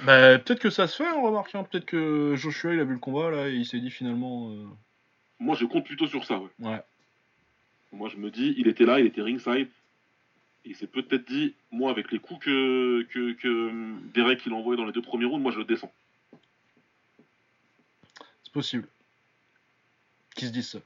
Bah, 0.03 0.37
peut-être 0.37 0.59
que 0.59 0.69
ça 0.69 0.87
se 0.87 1.01
fait, 1.01 1.09
on 1.11 1.23
remarque. 1.23 1.55
hein. 1.55 1.63
Peut-être 1.63 1.85
que 1.85 2.35
Joshua, 2.35 2.73
il 2.73 2.79
a 2.79 2.83
vu 2.83 2.93
le 2.93 2.99
combat 2.99 3.31
là 3.31 3.49
et 3.49 3.53
il 3.55 3.65
s'est 3.65 3.79
dit 3.79 3.89
finalement. 3.89 4.51
euh, 4.51 4.65
Moi, 5.39 5.55
je 5.55 5.65
compte 5.65 5.85
plutôt 5.85 6.07
sur 6.07 6.23
ça. 6.25 6.37
Ouais. 6.39 6.49
Ouais. 6.59 6.81
Moi, 7.93 8.09
je 8.09 8.17
me 8.17 8.29
dis, 8.29 8.53
il 8.57 8.67
était 8.67 8.85
là, 8.85 8.99
il 8.99 9.05
était 9.07 9.21
ringside. 9.21 9.69
Il 10.65 10.75
s'est 10.75 10.85
peut-être 10.87 11.25
dit, 11.27 11.55
moi, 11.71 11.89
avec 11.89 12.11
les 12.11 12.19
coups 12.19 12.43
que, 12.45 13.03
que, 13.09 13.31
que 13.33 13.93
Derek 14.13 14.45
il 14.45 14.51
a 14.51 14.55
envoyé 14.55 14.77
dans 14.77 14.85
les 14.85 14.91
deux 14.91 15.01
premiers 15.01 15.25
rounds, 15.25 15.41
moi, 15.41 15.51
je 15.53 15.59
le 15.59 15.63
descends. 15.65 15.91
C'est 18.43 18.51
possible. 18.51 18.87
Qu'ils 20.35 20.49
se 20.49 20.53
disent 20.53 20.69
ça. 20.71 20.79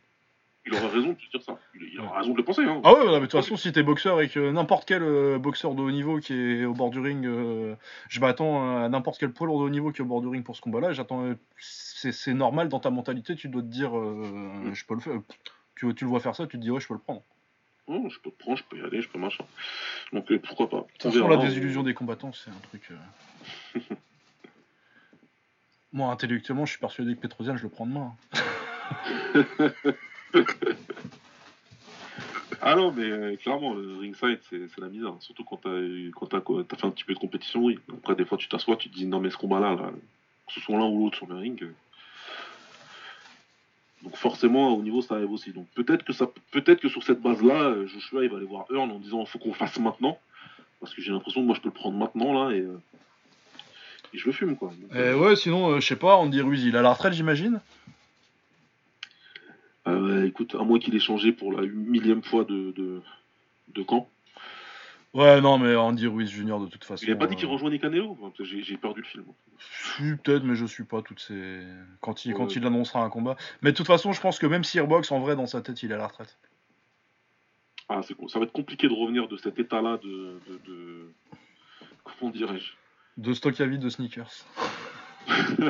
Il 0.72 0.78
aura 0.78 0.88
raison 0.88 1.10
de 1.10 1.20
se 1.20 1.30
dire 1.30 1.42
ça. 1.44 1.60
Il, 1.76 1.84
il 1.94 2.00
aura 2.00 2.20
raison 2.20 2.32
de 2.32 2.38
le 2.38 2.44
penser. 2.44 2.64
Hein. 2.64 2.82
Ah 2.84 2.94
ouais, 2.94 3.06
mais 3.06 3.14
de 3.14 3.20
toute 3.20 3.32
façon, 3.32 3.58
si 3.58 3.72
t'es 3.74 3.84
boxeur 3.84 4.22
et 4.22 4.30
que 4.30 4.52
n'importe 4.52 4.88
quel 4.88 5.04
euh, 5.04 5.38
boxeur 5.38 5.76
de 5.76 5.82
haut 5.82 5.92
niveau 5.92 6.20
qui 6.20 6.34
est 6.34 6.66
au 6.66 6.74
bord 6.74 6.92
du 6.92 7.00
ring, 7.00 7.26
euh, 7.26 7.76
je 8.08 8.20
m'attends 8.22 8.78
à 8.78 8.88
n'importe 8.88 9.20
quel 9.20 9.32
poids 9.32 9.48
lourd 9.48 9.60
de 9.60 9.66
haut 9.66 9.70
niveau 9.70 9.92
qui 9.92 10.00
est 10.00 10.04
au 10.04 10.08
bord 10.08 10.22
du 10.22 10.28
ring 10.28 10.44
pour 10.46 10.56
ce 10.56 10.62
combat-là, 10.62 10.94
j'attends. 10.94 11.26
euh, 11.26 11.36
c'est 11.58 12.34
normal 12.34 12.70
dans 12.70 12.80
ta 12.80 12.90
mentalité, 12.90 13.36
tu 13.36 13.50
dois 13.50 13.62
te 13.62 13.68
dire, 13.68 13.98
euh, 13.98 14.72
je 14.74 14.86
peux 14.86 14.96
le 14.96 15.02
faire. 15.02 15.20
Tu, 15.76 15.94
tu 15.94 16.06
le 16.06 16.10
vois 16.10 16.20
faire 16.20 16.36
ça, 16.36 16.48
tu 16.48 16.58
te 16.58 16.62
dis, 16.62 16.72
ouais, 16.72 16.80
je 16.80 16.88
peux 16.88 16.94
le 16.94 17.00
prendre. 17.00 17.22
Oh, 17.88 18.08
je 18.10 18.20
peux 18.20 18.32
te 18.32 18.38
prendre, 18.38 18.58
je 18.58 18.64
peux 18.64 18.78
y 18.78 18.82
aller, 18.82 19.02
je 19.02 19.10
peux 19.10 19.20
machin. 19.20 19.44
Donc, 20.14 20.32
pourquoi 20.44 20.70
pas. 20.70 20.78
De 20.78 21.10
toute 21.10 21.16
la 21.16 21.36
hein. 21.36 21.38
désillusion 21.38 21.84
des 21.84 21.94
combattants, 21.94 22.32
c'est 22.34 22.50
un 22.50 22.60
truc. 22.70 22.90
Moi, 25.94 26.10
intellectuellement, 26.10 26.66
je 26.66 26.72
suis 26.72 26.80
persuadé 26.80 27.16
que 27.16 27.20
Petrosian, 27.20 27.58
je 27.58 27.64
le 27.64 27.70
prends 27.70 27.86
demain. 27.86 28.16
Ah 32.64 32.76
non, 32.76 32.92
mais 32.92 33.04
euh, 33.04 33.36
clairement, 33.38 33.74
le 33.74 33.98
ringside, 33.98 34.40
c'est 34.50 34.80
la 34.80 34.88
misère. 34.88 35.14
Surtout 35.20 35.44
quand 35.44 35.58
t'as 35.58 35.72
fait 35.72 36.86
un 36.86 36.92
petit 36.92 37.04
peu 37.04 37.14
de 37.14 37.20
compétition, 37.20 37.64
oui. 37.64 37.80
Après, 37.92 38.16
des 38.16 38.24
fois, 38.26 38.38
tu 38.38 38.48
t'assois, 38.48 38.76
tu 38.76 38.90
te 38.90 38.94
dis, 38.94 39.08
non, 39.08 39.20
mais 39.20 39.32
ce 39.32 39.38
combat-là, 39.38 39.76
là, 39.76 39.92
que 40.48 40.54
ce 40.54 40.60
soit 40.60 40.78
l'un 40.78 40.86
ou 40.86 41.06
l'autre 41.06 41.18
sur 41.18 41.26
le 41.28 41.36
ring. 41.38 41.62
euh, 41.64 41.74
Donc 44.04 44.16
forcément, 44.16 44.76
au 44.76 44.84
niveau, 44.84 45.02
ça 45.02 45.16
arrive 45.16 45.32
aussi. 45.32 45.52
Donc 45.54 45.68
peut-être 45.74 46.04
que 46.04 46.14
ça, 46.14 46.28
peut-être 46.52 46.82
que 46.82 46.90
sur 46.90 47.02
cette 47.02 47.22
base-là, 47.22 47.64
euh, 47.64 47.88
Joshua, 47.88 48.24
il 48.24 48.30
va 48.30 48.38
aller 48.38 48.46
voir 48.46 48.66
Earl 48.70 48.92
en 48.92 49.00
disant, 49.00 49.26
faut 49.26 49.40
qu'on 49.40 49.54
fasse 49.54 49.80
maintenant, 49.80 50.20
parce 50.80 50.94
que 50.94 51.02
j'ai 51.02 51.12
l'impression 51.12 51.42
que 51.42 51.48
moi, 51.48 51.56
je 51.56 51.62
peux 51.62 51.70
le 51.70 51.74
prendre 51.74 51.98
maintenant 51.98 52.46
là 52.48 52.56
et, 52.56 52.64
je 54.14 54.26
le 54.26 54.34
fume 54.34 54.58
quoi. 54.58 54.72
Euh, 54.94 55.18
ouais, 55.18 55.38
sinon, 55.38 55.80
je 55.80 55.88
sais 55.88 55.96
pas, 55.96 56.18
Andy 56.18 56.42
Ruiz, 56.42 56.66
il 56.66 56.76
a 56.76 56.82
la 56.82 56.94
retraite, 56.94 57.14
j'imagine. 57.14 57.62
Euh, 59.92 60.26
écoute, 60.28 60.56
à 60.56 60.64
moins 60.64 60.80
qu'il 60.80 60.96
ait 60.96 61.00
changé 61.00 61.32
pour 61.32 61.52
la 61.54 61.66
millième 61.68 62.24
fois 62.24 62.44
de, 62.46 62.72
de, 62.72 63.02
de 63.74 63.84
camp. 63.84 64.08
Ouais, 65.14 65.42
non, 65.42 65.58
mais 65.58 65.76
Andy 65.76 66.08
Ruiz 66.08 66.30
Junior, 66.30 66.60
de 66.62 66.68
toute 66.68 66.86
façon. 66.86 67.06
Il 67.06 67.12
a 67.12 67.18
pas 67.18 67.28
dit 67.28 67.36
qu'il 67.36 67.46
euh, 67.48 67.52
rejoignait 67.52 67.80
Canelo. 67.80 68.18
J'ai 68.40 68.78
perdu 68.78 69.02
le 69.02 69.08
film. 69.08 69.26
Peut-être, 70.24 70.44
mais 70.44 70.56
je 70.56 70.66
suis 70.66 70.86
pas 70.86 71.02
toutes 71.02 71.20
ces. 71.20 71.62
Quand 72.00 72.24
il, 72.26 72.34
quand 72.34 72.56
il 72.56 72.66
annoncera 72.66 73.04
un 73.04 73.10
combat. 73.10 73.36
Mais 73.62 73.72
de 73.74 73.76
toute 73.78 73.88
façon, 73.88 74.14
je 74.14 74.22
pense 74.22 74.40
que 74.40 74.48
même 74.48 74.64
si 74.64 74.80
en 74.80 74.88
vrai, 74.88 75.36
dans 75.36 75.48
sa 75.48 75.62
tête, 75.62 75.84
il 75.84 75.92
est 75.92 75.96
à 75.96 75.98
la 75.98 76.08
retraite. 76.08 76.38
Ah, 77.90 78.02
c'est 78.04 78.14
con- 78.16 78.30
ça 78.30 78.40
va 78.40 78.46
être 78.46 78.54
compliqué 78.54 78.88
de 78.88 78.94
revenir 78.94 79.28
de 79.28 79.36
cet 79.36 79.60
état-là 79.60 79.98
de, 79.98 80.40
de, 80.48 80.60
de- 80.66 81.12
Comment 82.20 82.32
dirais-je? 82.32 82.72
De 83.18 83.34
stock 83.34 83.60
à 83.60 83.66
vide 83.66 83.82
de 83.82 83.90
sneakers. 83.90 84.32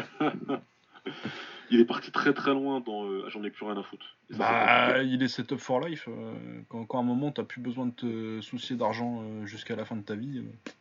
Il 1.72 1.80
est 1.80 1.86
parti 1.86 2.12
très 2.12 2.34
très 2.34 2.52
loin 2.54 2.82
dans 2.82 3.06
euh, 3.06 3.30
J'en 3.30 3.44
ai 3.44 3.50
plus 3.50 3.66
rien 3.66 3.78
à 3.78 3.84
foutre. 3.84 4.06
Ça, 4.30 4.38
Bah, 4.38 5.04
il 5.04 5.24
est 5.24 5.28
set 5.30 5.52
up 5.54 5.60
for 5.60 5.80
life. 5.80 6.06
euh, 6.10 6.34
quand, 6.70 6.86
quand 6.86 6.98
à 6.98 7.02
un 7.02 7.06
moment, 7.06 7.32
t'as 7.32 7.44
plus 7.44 7.62
besoin 7.62 7.86
de 7.88 7.92
te 7.92 8.42
soucier 8.42 8.76
d'argent 8.76 9.24
euh, 9.24 9.46
jusqu'à 9.46 9.76
la 9.76 9.86
fin 9.86 9.96
de 9.96 10.02
ta 10.04 10.16
vie. 10.16 10.40
euh. 10.40 10.72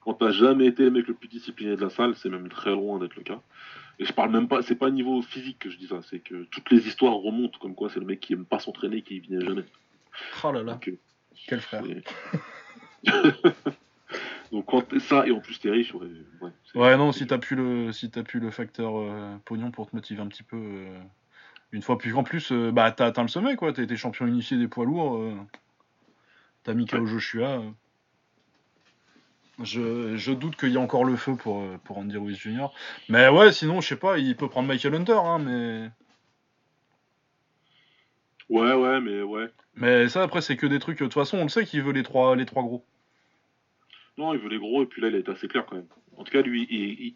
quand 0.00 0.14
t'as 0.14 0.32
jamais 0.32 0.66
été 0.66 0.82
le 0.82 0.90
mec 0.90 1.06
le 1.06 1.14
plus 1.14 1.28
discipliné 1.28 1.76
de 1.76 1.80
la 1.80 1.90
salle, 1.90 2.16
c'est 2.16 2.28
même 2.28 2.48
très 2.48 2.70
loin 2.72 2.98
d'être 2.98 3.14
le 3.14 3.22
cas. 3.22 3.40
Et 4.00 4.04
je 4.04 4.12
parle 4.12 4.32
même 4.32 4.48
pas, 4.48 4.62
c'est 4.62 4.74
pas 4.74 4.90
niveau 4.90 5.22
physique 5.22 5.60
que 5.60 5.70
je 5.70 5.76
dis 5.78 5.86
ça, 5.86 6.00
c'est 6.10 6.18
que 6.18 6.42
toutes 6.50 6.70
les 6.70 6.88
histoires 6.88 7.14
remontent 7.14 7.58
comme 7.60 7.74
quoi 7.76 7.88
c'est 7.90 8.00
le 8.00 8.06
mec 8.06 8.18
qui 8.20 8.32
aime 8.32 8.44
pas 8.44 8.58
s'entraîner 8.58 9.02
qui 9.02 9.20
vient 9.20 9.38
jamais. 9.40 9.64
Oh 10.42 10.50
là 10.50 10.62
là. 10.62 10.80
Quel 11.46 11.60
frère. 11.60 11.84
Donc 14.52 14.66
quand 14.66 14.98
ça 14.98 15.26
et 15.26 15.32
en 15.32 15.40
plus 15.40 15.58
t'es 15.58 15.70
riche, 15.70 15.94
ouais. 15.94 16.08
Ouais, 16.74 16.96
non, 16.98 17.10
si 17.10 17.26
t'as 17.26 17.38
pu 17.38 17.56
le 17.56 17.90
si 17.90 18.10
as 18.14 18.22
pu 18.22 18.38
le 18.38 18.50
facteur 18.50 18.98
euh, 18.98 19.34
pognon 19.46 19.70
pour 19.70 19.90
te 19.90 19.96
motiver 19.96 20.20
un 20.20 20.26
petit 20.26 20.42
peu. 20.42 20.58
Euh, 20.58 21.00
une 21.72 21.80
fois 21.80 21.96
puis 21.96 22.12
en 22.12 22.22
plus, 22.22 22.52
euh, 22.52 22.70
bah 22.70 22.92
t'as 22.92 23.06
atteint 23.06 23.22
le 23.22 23.28
sommet 23.28 23.56
quoi. 23.56 23.72
T'as 23.72 23.82
été 23.82 23.96
champion 23.96 24.26
initié 24.26 24.58
des 24.58 24.68
poids 24.68 24.84
lourds. 24.84 25.24
t'as 26.64 26.74
mis 26.74 26.86
KO 26.86 27.06
Joshua. 27.06 27.62
Je, 29.62 30.16
je, 30.16 30.32
doute 30.32 30.56
qu'il 30.56 30.70
y 30.70 30.74
ait 30.74 30.78
encore 30.78 31.04
le 31.04 31.16
feu 31.16 31.36
pour, 31.36 31.62
pour 31.84 31.98
Andy 31.98 32.16
Ruiz 32.16 32.36
Jr. 32.36 32.68
Mais 33.08 33.28
ouais, 33.28 33.52
sinon, 33.52 33.80
je 33.80 33.88
sais 33.88 33.96
pas, 33.96 34.18
il 34.18 34.34
peut 34.34 34.48
prendre 34.48 34.66
Michael 34.66 34.94
Hunter, 34.94 35.12
hein, 35.12 35.38
mais. 35.38 35.90
Ouais, 38.48 38.72
ouais, 38.74 39.00
mais 39.00 39.22
ouais. 39.22 39.50
Mais 39.76 40.08
ça, 40.08 40.22
après, 40.22 40.40
c'est 40.40 40.56
que 40.56 40.66
des 40.66 40.78
trucs. 40.78 40.98
De 40.98 41.04
toute 41.04 41.14
façon, 41.14 41.38
on 41.38 41.42
le 41.44 41.48
sait 41.48 41.64
qu'il 41.64 41.82
veut 41.82 41.92
les 41.92 42.02
trois, 42.02 42.34
les 42.34 42.46
trois 42.46 42.62
gros. 42.62 42.84
Non, 44.18 44.34
il 44.34 44.40
veut 44.40 44.48
les 44.48 44.58
gros, 44.58 44.82
et 44.82 44.86
puis 44.86 45.00
là, 45.00 45.08
il 45.08 45.14
a 45.14 45.18
été 45.18 45.30
assez 45.30 45.48
clair 45.48 45.64
quand 45.66 45.76
même. 45.76 45.86
En 46.16 46.24
tout 46.24 46.32
cas, 46.32 46.42
lui, 46.42 46.66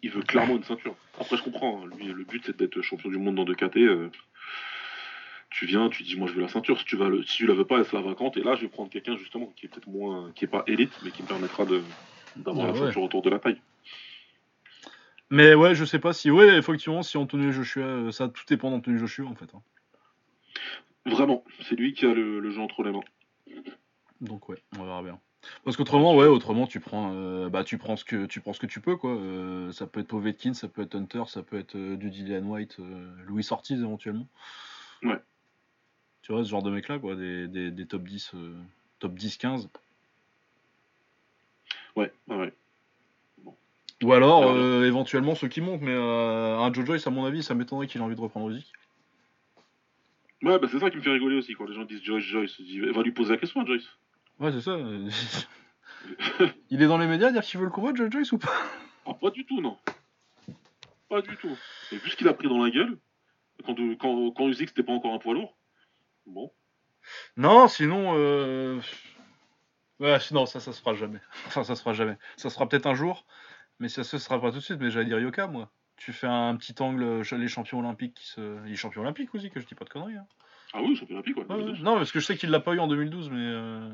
il, 0.01 0.09
veut 0.09 0.23
clairement 0.23 0.55
une 0.55 0.63
ceinture. 0.63 0.95
Après, 1.19 1.37
je 1.37 1.43
comprends. 1.43 1.83
Hein. 1.83 1.89
Lui, 1.97 2.07
le 2.07 2.23
but, 2.23 2.43
c'est 2.45 2.57
d'être 2.57 2.81
champion 2.81 3.09
du 3.09 3.17
monde 3.17 3.35
dans 3.35 3.45
2KT. 3.45 3.79
Euh, 3.79 4.09
tu 5.51 5.65
viens, 5.67 5.89
tu 5.89 6.03
dis, 6.03 6.17
moi, 6.17 6.27
je 6.27 6.33
veux 6.33 6.41
la 6.41 6.47
ceinture. 6.47 6.79
Si 6.79 6.85
tu, 6.85 6.95
vas 6.95 7.07
le, 7.07 7.23
si 7.23 7.37
tu 7.37 7.45
la 7.45 7.53
veux 7.53 7.65
pas, 7.65 7.77
elle 7.77 7.85
sera 7.85 8.01
vacante. 8.01 8.37
Et 8.37 8.43
là, 8.43 8.55
je 8.55 8.61
vais 8.61 8.67
prendre 8.67 8.89
quelqu'un, 8.89 9.15
justement, 9.15 9.53
qui 9.55 9.67
est 9.67 9.69
peut-être 9.69 9.87
moins. 9.87 10.31
qui 10.33 10.45
est 10.45 10.47
pas 10.47 10.63
élite, 10.65 10.91
mais 11.03 11.11
qui 11.11 11.21
me 11.21 11.27
permettra 11.27 11.65
d'avoir 12.35 12.67
la 12.67 12.75
ceinture 12.75 13.03
autour 13.03 13.21
de 13.21 13.29
la 13.29 13.39
taille. 13.39 13.61
Mais 15.29 15.53
ouais, 15.53 15.75
je 15.75 15.85
sais 15.85 15.99
pas 15.99 16.13
si. 16.13 16.31
Ouais, 16.31 16.57
effectivement, 16.57 17.03
si 17.03 17.17
Anthony 17.17 17.51
Joshua. 17.51 17.83
Euh, 17.83 18.11
ça, 18.11 18.29
tout 18.29 18.43
dépend 18.47 18.71
d'Anthony 18.71 18.97
Joshua, 18.97 19.27
en 19.27 19.35
fait. 19.35 19.53
Hein. 19.53 19.61
Vraiment, 21.05 21.43
c'est 21.61 21.75
lui 21.75 21.93
qui 21.93 22.05
a 22.05 22.13
le, 22.13 22.49
jeu 22.49 22.59
entre 22.59 22.83
les 22.83 22.91
mains. 22.91 23.03
Donc 24.19 24.49
ouais, 24.49 24.57
on 24.77 24.83
verra 24.83 25.03
bien. 25.03 25.19
Parce 25.63 25.77
qu'autrement, 25.77 26.15
ouais, 26.15 26.27
autrement 26.27 26.67
tu 26.67 26.79
prends, 26.79 27.11
euh, 27.13 27.49
bah 27.49 27.63
tu 27.63 27.77
prends 27.77 27.95
ce 27.95 28.05
que 28.05 28.25
tu 28.25 28.41
prends 28.41 28.53
ce 28.53 28.59
que 28.59 28.65
tu 28.65 28.81
peux 28.81 28.95
quoi. 28.95 29.11
Euh, 29.11 29.71
ça 29.71 29.87
peut 29.87 29.99
être 29.99 30.07
Povetkin, 30.07 30.53
ça 30.53 30.67
peut 30.67 30.81
être 30.81 30.95
Hunter, 30.95 31.23
ça 31.27 31.43
peut 31.43 31.57
être 31.57 31.75
euh, 31.75 31.95
du 31.95 32.09
White, 32.39 32.77
Louis 33.25 33.47
Ortiz 33.51 33.79
éventuellement. 33.79 34.27
Ouais. 35.03 35.19
Tu 36.21 36.31
vois 36.31 36.43
ce 36.43 36.49
genre 36.49 36.63
de 36.63 36.71
mec 36.71 36.87
là 36.87 36.99
quoi, 36.99 37.15
des, 37.15 37.47
des, 37.47 37.85
top 37.85 38.03
10, 38.03 38.31
top 38.99 39.13
10, 39.13 39.37
15. 39.37 39.69
Ouais, 41.95 42.11
ouais. 42.27 42.53
Ou 44.03 44.13
alors, 44.13 44.55
éventuellement 44.83 45.35
ceux 45.35 45.47
qui 45.47 45.61
montent, 45.61 45.81
mais 45.81 45.95
un 45.95 46.71
Joe 46.73 46.85
Joyce 46.85 47.07
à 47.07 47.09
mon 47.09 47.25
avis, 47.25 47.43
ça 47.43 47.55
m'étonnerait 47.55 47.87
qu'il 47.87 48.01
ait 48.01 48.03
envie 48.03 48.15
de 48.15 48.21
reprendre 48.21 48.49
Usyk. 48.49 48.71
Ouais, 50.43 50.59
bah 50.59 50.67
c'est 50.71 50.79
ça 50.79 50.91
qui 50.91 50.97
me 50.97 51.01
fait 51.01 51.11
rigoler 51.11 51.35
aussi 51.37 51.55
quand 51.55 51.65
les 51.65 51.73
gens 51.73 51.83
disent 51.83 52.03
Joyce, 52.03 52.23
Joyce. 52.25 52.61
Va 52.93 53.01
lui 53.01 53.11
poser 53.11 53.31
la 53.31 53.37
question 53.37 53.65
Joyce. 53.65 53.89
Ouais, 54.39 54.51
c'est 54.51 54.61
ça. 54.61 54.77
il 56.69 56.81
est 56.81 56.87
dans 56.87 56.97
les 56.97 57.07
médias 57.07 57.27
à 57.27 57.31
dire 57.31 57.41
qu'il 57.41 57.59
veut 57.59 57.65
le 57.65 57.71
combat, 57.71 57.93
Joyce, 57.93 58.11
Joyce 58.11 58.31
ou 58.31 58.37
pas 58.37 58.53
ah, 59.05 59.13
Pas 59.13 59.31
du 59.31 59.45
tout, 59.45 59.61
non. 59.61 59.77
Pas 61.09 61.21
du 61.21 61.35
tout. 61.37 61.57
Et 61.91 61.97
vu 61.97 62.09
ce 62.09 62.15
qu'il 62.15 62.27
a 62.27 62.33
pris 62.33 62.47
dans 62.47 62.63
la 62.63 62.69
gueule, 62.69 62.97
quand, 63.65 63.75
quand, 63.99 64.31
quand 64.31 64.47
Usyk 64.47 64.69
c'était 64.69 64.83
pas 64.83 64.93
encore 64.93 65.13
un 65.13 65.19
poids 65.19 65.33
lourd, 65.33 65.57
bon. 66.25 66.51
Non, 67.35 67.67
sinon. 67.67 68.13
Euh... 68.15 68.79
Ouais, 69.99 70.17
non, 70.31 70.45
ça, 70.45 70.59
ça 70.59 70.73
se 70.73 70.81
fera 70.81 70.93
jamais. 70.93 71.19
Enfin, 71.47 71.63
ça 71.63 71.75
se 71.75 71.81
fera 71.81 71.93
jamais. 71.93 72.17
Ça 72.35 72.49
sera 72.49 72.67
peut-être 72.67 72.85
un 72.85 72.93
jour, 72.93 73.25
mais 73.79 73.89
ça 73.89 74.03
se 74.03 74.17
sera 74.17 74.39
pas 74.39 74.51
tout 74.51 74.57
de 74.57 74.63
suite. 74.63 74.79
Mais 74.79 74.91
j'allais 74.91 75.05
dire 75.05 75.19
Yoka, 75.19 75.47
moi 75.47 75.71
tu 75.97 76.13
fais 76.13 76.27
un 76.27 76.55
petit 76.55 76.75
angle, 76.79 77.21
les 77.21 77.47
champions 77.47 77.79
olympiques 77.79 78.13
qui 78.13 78.27
se. 78.27 78.65
Il 78.65 78.71
est 78.71 78.75
champion 78.75 79.01
olympique 79.01 79.33
aussi, 79.35 79.49
que 79.49 79.59
je 79.59 79.65
dis 79.65 79.75
pas 79.75 79.83
de 79.83 79.89
conneries. 79.89 80.15
Hein. 80.15 80.27
Ah 80.73 80.81
oui, 80.81 80.95
champion 80.95 81.15
olympique, 81.15 81.37
ouais. 81.37 81.45
non, 81.81 81.95
parce 81.95 82.11
que 82.11 82.19
je 82.19 82.25
sais 82.25 82.37
qu'il 82.37 82.51
l'a 82.51 82.59
pas 82.59 82.73
eu 82.73 82.79
en 82.79 82.87
2012, 82.87 83.31
mais. 83.31 83.37
Euh... 83.39 83.89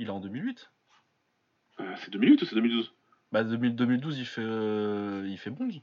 Il 0.00 0.06
est 0.06 0.10
en 0.10 0.18
2008. 0.18 0.70
Euh, 1.78 1.84
c'est 2.02 2.10
2008 2.10 2.40
ou 2.40 2.44
c'est 2.46 2.54
2012 2.54 2.92
Bah, 3.32 3.44
2012, 3.44 4.18
il 4.18 4.24
fait, 4.24 4.40
euh, 4.42 5.26
il 5.28 5.36
fait 5.36 5.50
bronze. 5.50 5.78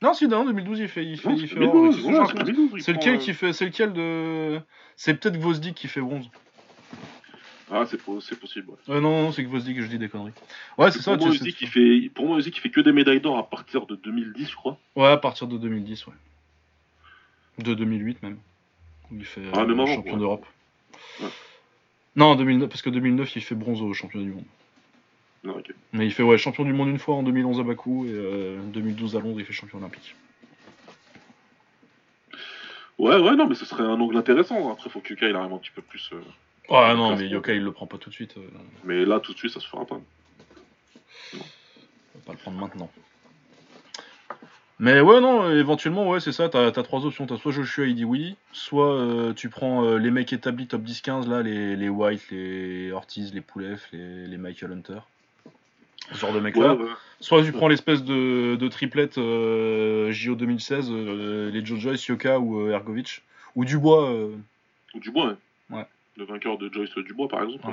Non, 0.00 0.14
si, 0.14 0.28
non, 0.28 0.44
2012, 0.44 0.78
il 0.78 0.88
fait. 0.88 1.04
Il 1.04 1.18
fait, 1.18 1.32
il 1.32 1.48
fait 1.48 2.80
c'est 2.80 2.92
lequel 2.92 3.18
qui 3.18 3.34
fait. 3.34 3.52
C'est 3.52 3.64
lequel 3.64 3.92
de. 3.92 4.60
C'est 4.94 5.14
peut-être 5.14 5.36
Gvozdik 5.36 5.74
qui 5.74 5.88
fait 5.88 6.00
bronze. 6.00 6.30
Ah, 7.72 7.84
c'est 7.86 7.96
possible. 7.98 8.70
Ouais. 8.70 8.76
Euh, 8.94 9.00
non, 9.00 9.22
non 9.22 9.32
c'est 9.32 9.44
que 9.44 9.50
je 9.58 9.86
dis 9.88 9.98
des 9.98 10.08
conneries. 10.08 10.32
Ouais, 10.78 10.92
c'est 10.92 11.00
ça. 11.00 11.16
Pour 11.16 11.26
moi, 11.26 11.34
aussi, 11.34 11.52
qui 11.52 11.66
fait, 11.66 12.08
pour 12.14 12.26
moi 12.26 12.40
qui 12.40 12.60
fait 12.60 12.70
que 12.70 12.80
des 12.80 12.92
médailles 12.92 13.20
d'or 13.20 13.36
à 13.36 13.50
partir 13.50 13.86
de 13.86 13.96
2010, 13.96 14.48
je 14.48 14.54
crois. 14.54 14.78
Ouais, 14.94 15.08
à 15.08 15.16
partir 15.16 15.48
de 15.48 15.58
2010, 15.58 16.06
ouais. 16.06 16.14
De 17.58 17.74
2008 17.74 18.22
même. 18.22 18.38
il 19.10 19.24
fait 19.24 19.42
ah, 19.54 19.60
euh, 19.60 19.86
champion 19.86 20.16
d'Europe. 20.16 20.46
Ouais. 21.20 21.28
Non, 22.16 22.34
2009, 22.34 22.68
parce 22.68 22.82
que 22.82 22.90
2009, 22.90 23.36
il 23.36 23.42
fait 23.42 23.54
bronze 23.54 23.80
au 23.80 23.92
champion 23.94 24.20
du 24.20 24.30
monde. 24.30 24.44
Non. 25.44 25.60
Mais 25.92 26.06
il 26.06 26.12
fait 26.12 26.22
ouais, 26.22 26.38
champion 26.38 26.64
du 26.64 26.72
monde 26.72 26.88
une 26.88 26.98
fois 26.98 27.16
en 27.16 27.22
2011 27.22 27.60
à 27.60 27.62
Bakou 27.64 28.06
et 28.06 28.10
euh, 28.12 28.60
2012 28.72 29.16
à 29.16 29.20
Londres, 29.20 29.40
il 29.40 29.46
fait 29.46 29.52
champion 29.52 29.78
olympique. 29.78 30.14
Ouais, 32.98 33.16
ouais, 33.16 33.34
non, 33.34 33.48
mais 33.48 33.54
ce 33.54 33.64
serait 33.64 33.82
un 33.82 34.00
angle 34.00 34.16
intéressant. 34.16 34.70
Après, 34.70 34.88
faut 34.88 35.00
que 35.00 35.08
Yuka 35.10 35.28
il 35.28 35.34
arrive 35.34 35.52
un 35.52 35.58
petit 35.58 35.72
peu 35.74 35.82
plus. 35.82 36.10
Euh, 36.12 36.20
ah 36.68 36.94
non, 36.94 37.16
mais 37.16 37.26
Yoka 37.26 37.52
il 37.52 37.62
le 37.62 37.72
prend 37.72 37.86
pas 37.86 37.98
tout 37.98 38.10
de 38.10 38.14
suite. 38.14 38.36
Euh. 38.36 38.48
Mais 38.84 39.04
là, 39.04 39.18
tout 39.18 39.32
de 39.32 39.38
suite, 39.38 39.52
ça 39.52 39.60
se 39.60 39.66
fera 39.66 39.84
pas. 39.84 40.00
On 41.34 41.38
va 41.38 42.24
pas 42.26 42.32
le 42.32 42.38
prendre 42.38 42.58
maintenant. 42.58 42.90
Mais 44.82 45.00
ouais, 45.00 45.20
non, 45.20 45.48
éventuellement, 45.50 46.08
ouais, 46.08 46.18
c'est 46.18 46.32
ça. 46.32 46.48
T'as 46.48 46.66
as 46.66 46.72
trois 46.72 47.06
options. 47.06 47.24
T'as 47.24 47.36
soit 47.36 47.52
Joshua, 47.52 47.86
il 47.86 47.94
dit 47.94 48.04
oui, 48.04 48.36
soit 48.52 48.92
euh, 48.94 49.32
tu 49.32 49.48
prends 49.48 49.84
euh, 49.84 49.96
les 49.96 50.10
mecs 50.10 50.32
établis 50.32 50.66
top 50.66 50.82
10-15, 50.82 51.28
là, 51.28 51.40
les, 51.40 51.76
les, 51.76 51.88
White, 51.88 52.30
les 52.30 52.90
Ortiz, 52.90 53.32
les 53.32 53.40
Poulev, 53.40 53.80
les, 53.92 54.26
les 54.26 54.36
Michael 54.36 54.72
Hunter. 54.72 54.98
Ce 56.10 56.18
genre 56.18 56.32
de 56.32 56.40
mecs 56.40 56.56
là. 56.56 56.76
Soit 57.20 57.44
tu 57.44 57.52
prends 57.52 57.68
l'espèce 57.68 58.02
de, 58.02 58.56
de 58.56 58.68
triplette 58.68 59.14
JO 59.14 60.34
2016, 60.34 60.90
les 60.90 61.64
Joe 61.64 61.78
Joyce, 61.78 62.04
Yoka 62.08 62.40
ou 62.40 62.68
Ergovic. 62.68 63.22
Ou 63.54 63.64
Dubois. 63.64 64.12
Ou 64.12 64.98
Dubois, 65.00 65.36
ouais. 65.70 65.76
Ouais 65.78 65.86
le 66.16 66.24
vainqueur 66.24 66.58
de 66.58 66.72
Joyce 66.72 66.94
Dubois, 66.98 67.28
par 67.28 67.42
exemple. 67.42 67.68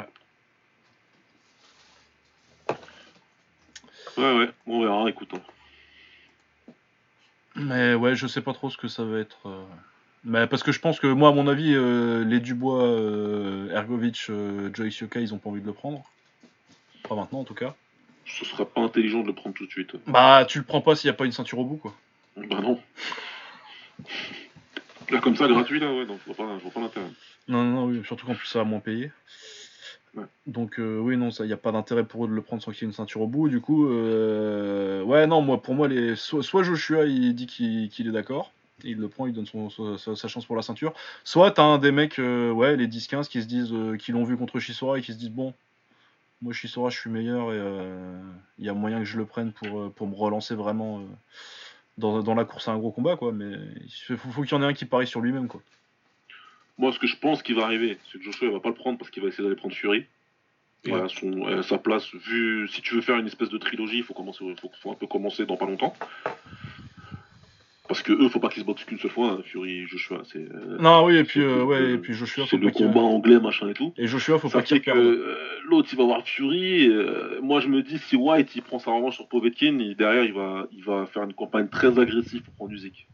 Ouais, 4.18 4.38
ouais, 4.38 4.50
on 4.68 4.82
verra, 4.82 5.10
écoute. 5.10 5.34
Mais 7.60 7.94
ouais, 7.94 8.16
je 8.16 8.28
sais 8.28 8.42
pas 8.42 8.54
trop 8.54 8.70
ce 8.70 8.78
que 8.78 8.88
ça 8.88 9.04
va 9.04 9.20
être. 9.20 9.48
Euh. 9.48 9.64
Mais 10.24 10.48
parce 10.48 10.64
que 10.64 10.72
je 10.72 10.80
pense 10.80 11.00
que 11.00 11.08
moi, 11.08 11.30
à 11.30 11.32
mon 11.32 11.48
avis, 11.48 11.74
euh, 11.74 12.24
les 12.26 12.40
Dubois, 12.40 12.84
euh, 12.84 13.72
Ergovic, 13.72 14.30
Joyce 14.74 15.00
Yoka, 15.00 15.20
ils 15.20 15.34
ont 15.34 15.38
pas 15.38 15.50
envie 15.50 15.62
de 15.62 15.66
le 15.66 15.74
prendre. 15.74 16.04
Pas 17.08 17.16
maintenant, 17.16 17.40
en 17.40 17.44
tout 17.44 17.54
cas. 17.54 17.76
Ce 18.26 18.46
serait 18.46 18.66
pas 18.66 18.82
intelligent 18.82 19.22
de 19.22 19.28
le 19.28 19.34
prendre 19.34 19.56
tout 19.56 19.66
de 19.66 19.72
suite. 19.72 19.96
Bah, 20.08 20.46
tu 20.48 20.60
le 20.60 20.66
prends 20.66 20.82
pas 20.82 20.96
s'il 20.96 21.08
y 21.08 21.12
a 21.12 21.14
pas 21.14 21.26
une 21.26 21.32
ceinture 21.32 21.60
au 21.60 21.66
bout, 21.66 21.78
quoi. 21.78 21.94
Bah 22.38 22.62
non. 22.62 22.80
Là, 25.10 25.20
comme 25.20 25.36
ça, 25.36 25.48
gratuit, 25.48 25.80
là, 25.80 25.92
ouais, 25.92 26.06
donc 26.06 26.20
je 26.22 26.34
vois 26.34 26.46
pas, 26.46 26.70
pas 26.74 26.80
l'intérêt. 26.80 27.08
Non, 27.48 27.64
non, 27.64 27.86
oui, 27.86 28.02
surtout 28.06 28.28
qu'en 28.28 28.36
plus 28.36 28.46
ça 28.48 28.60
va 28.60 28.66
moins 28.66 28.80
payer. 28.80 29.12
Donc 30.48 30.80
euh, 30.80 31.00
oui, 31.00 31.18
non, 31.18 31.30
il 31.30 31.46
n'y 31.46 31.54
a 31.54 31.58
pas 31.58 31.72
d'intérêt 31.72 32.04
pour 32.04 32.26
eux 32.26 32.28
de 32.28 32.34
le 32.34 32.42
prendre 32.42 32.62
sans 32.62 32.72
qu'il 32.72 32.82
y 32.82 32.86
ait 32.86 32.88
une 32.88 32.96
ceinture 32.96 33.22
au 33.22 33.28
bout. 33.28 33.50
Du 33.50 33.62
coup, 33.62 33.88
euh, 33.88 35.04
ouais, 35.04 35.28
non, 35.28 35.42
moi, 35.42 35.62
pour 35.62 35.76
moi, 35.76 35.88
les... 35.88 36.16
soit, 36.16 36.64
Joshua, 36.64 37.06
il 37.06 37.36
dit 37.36 37.46
qu'il 37.46 38.08
est 38.08 38.12
d'accord, 38.12 38.52
il 38.84 38.98
le 38.98 39.08
prend, 39.08 39.28
il 39.28 39.34
donne 39.34 39.46
sa, 39.46 40.28
chance 40.28 40.46
pour 40.46 40.56
la 40.56 40.62
ceinture. 40.62 40.94
Soit 41.24 41.52
t'as 41.52 41.64
un 41.64 41.78
des 41.78 41.92
mecs, 41.92 42.20
euh, 42.20 42.52
ouais, 42.52 42.76
les 42.76 42.88
10-15 42.88 43.28
qui 43.28 43.42
se 43.42 43.48
disent, 43.48 43.74
qui 44.00 44.12
l'ont 44.12 44.24
vu 44.24 44.38
contre 44.38 44.60
Chisora 44.60 44.98
et 44.98 45.02
qui 45.02 45.14
se 45.14 45.18
disent, 45.18 45.32
bon, 45.32 45.54
moi 46.42 46.54
Chisora, 46.54 46.90
je 46.90 47.00
suis 47.00 47.10
meilleur 47.10 47.54
et 47.54 47.60
il 48.58 48.66
y 48.66 48.70
a 48.70 48.74
moyen 48.74 49.00
que 49.00 49.06
je 49.06 49.18
le 49.18 49.26
prenne 49.26 49.52
pour, 49.52 49.92
pour 49.92 50.08
me 50.08 50.16
relancer 50.16 50.56
vraiment 50.56 51.02
dans, 51.98 52.24
dans, 52.24 52.34
la 52.34 52.46
course 52.46 52.68
à 52.68 52.72
un 52.72 52.78
gros 52.78 52.92
combat, 52.92 53.18
quoi. 53.18 53.32
Mais 53.32 53.52
il 53.86 54.18
faut, 54.18 54.32
faut 54.32 54.42
qu'il 54.42 54.52
y 54.52 54.56
en 54.56 54.64
ait 54.64 54.68
un 54.68 54.74
qui 54.74 54.86
parie 54.86 55.08
sur 55.08 55.22
lui-même, 55.22 55.48
quoi. 55.48 55.62
Moi, 56.80 56.94
ce 56.94 56.98
que 56.98 57.08
je 57.08 57.18
pense 57.18 57.44
qui 57.44 57.52
va 57.52 57.64
arriver, 57.64 57.98
c'est 58.10 58.18
que 58.18 58.24
Joshua 58.24 58.48
ne 58.48 58.54
va 58.54 58.62
pas 58.62 58.70
le 58.70 58.76
prendre 58.76 58.98
parce 58.98 59.12
qu'il 59.12 59.22
va 59.22 59.28
essayer 59.28 59.44
d'aller 59.44 59.58
prendre 59.58 59.76
Fury. 59.76 60.06
Et 60.86 60.94
à, 60.94 61.10
son, 61.10 61.62
sa 61.62 61.78
place, 61.78 62.10
vu 62.16 62.70
si 62.70 62.82
tu 62.82 62.96
veux 62.96 63.02
faire 63.02 63.18
une 63.18 63.28
espèce 63.28 63.50
de 63.50 63.58
trilogie, 63.58 63.98
il 63.98 64.04
faut 64.04 64.14
commencer, 64.14 64.46
faut, 64.82 64.92
un 64.92 64.96
peu 64.96 65.06
commencer 65.06 65.46
dans 65.46 65.58
pas 65.58 65.66
longtemps. 65.66 65.94
Parce 67.90 68.02
que 68.02 68.14
eux, 68.14 68.30
faut 68.30 68.40
pas 68.40 68.48
qu'ils 68.48 68.62
se 68.62 68.68
battent 68.68 68.86
qu'une 68.86 68.98
seule 68.98 69.12
fois, 69.12 69.32
hein, 69.32 69.40
Fury, 69.44 69.88
Joshua. 69.88 70.22
C'est, 70.32 70.38
euh, 70.38 70.78
non, 70.80 71.04
oui, 71.04 71.18
et 71.18 71.26
puis, 71.26 71.42
euh, 71.42 71.64
ouais, 71.64 71.92
et 71.92 71.98
puis 71.98 72.14
Joshua. 72.14 72.46
C'est 72.50 72.56
le 72.56 72.72
combat 72.72 73.02
anglais, 73.02 73.42
machin 73.42 73.68
et 73.68 73.74
tout. 73.74 73.94
Et 73.98 74.08
Joshua, 74.08 74.40
faut 74.40 74.48
pas 74.48 74.62
qu'il 74.62 74.82
perde. 74.82 75.00
Euh, 75.00 75.36
l'autre, 75.66 75.90
il 75.92 75.98
va 75.98 76.06
voir 76.06 76.26
Fury. 76.26 76.90
moi, 77.42 77.60
je 77.60 77.68
me 77.68 77.82
dis, 77.82 77.98
si 77.98 78.16
White, 78.16 78.56
il 78.56 78.62
prend 78.62 78.80
sa 78.80 78.92
revanche 78.92 79.16
sur 79.16 79.28
Povetkin, 79.28 79.96
derrière, 79.98 80.24
il 80.24 80.34
va, 80.34 80.68
il 80.72 80.84
va 80.86 81.08
faire 81.08 81.24
une 81.24 81.34
campagne 81.34 81.68
très 81.68 82.00
agressive 82.00 82.42
pour 82.44 82.54
prendre 82.54 82.72
musique. 82.72 83.08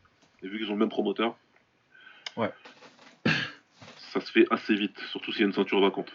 Et 0.44 0.48
vu 0.48 0.60
qu'ils 0.60 0.68
ont 0.68 0.74
le 0.74 0.80
même 0.80 0.90
promoteur. 0.90 1.36
Ouais 2.38 2.52
ça 4.16 4.26
se 4.26 4.32
fait 4.32 4.46
assez 4.50 4.74
vite, 4.76 4.98
surtout 5.12 5.32
s'il 5.32 5.42
y 5.42 5.44
a 5.44 5.48
une 5.48 5.54
ceinture 5.54 5.82
vacante. 5.82 6.10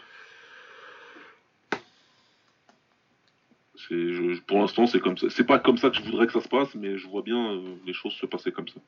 je- 3.89 4.39
pour 4.41 4.59
l'instant, 4.59 4.85
c'est 4.87 4.99
comme 4.99 5.17
ça. 5.17 5.27
C'est 5.29 5.43
pas 5.43 5.59
comme 5.59 5.77
ça 5.77 5.89
que 5.89 5.97
je 5.97 6.01
voudrais 6.03 6.25
que 6.27 6.33
ça 6.33 6.41
se 6.41 6.47
passe, 6.47 6.73
mais 6.75 6.97
je 6.97 7.07
vois 7.07 7.21
bien 7.23 7.51
euh, 7.53 7.75
les 7.85 7.93
choses 7.93 8.13
se 8.13 8.25
passer 8.25 8.51
comme 8.51 8.67
ça. 8.67 8.79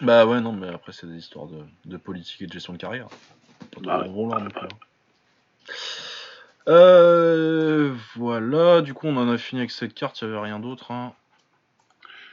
Bah 0.00 0.26
ouais, 0.26 0.40
non, 0.40 0.52
mais 0.52 0.68
après, 0.68 0.92
c'est 0.92 1.06
des 1.06 1.16
histoires 1.16 1.46
de, 1.46 1.62
de 1.84 1.96
politique 1.96 2.42
et 2.42 2.46
de 2.46 2.52
gestion 2.52 2.72
de 2.72 2.78
carrière. 2.78 3.08
Bah 3.80 4.06
ouais. 4.06 4.34
hein. 4.34 4.68
Euh, 6.68 7.94
voilà, 8.16 8.82
du 8.82 8.92
coup, 8.94 9.06
on 9.06 9.16
en 9.16 9.28
a 9.28 9.38
fini 9.38 9.60
avec 9.60 9.70
cette 9.70 9.94
carte, 9.94 10.20
il 10.20 10.28
n'y 10.28 10.34
avait 10.34 10.42
rien 10.44 10.58
d'autre. 10.58 10.90
Hein. 10.90 11.12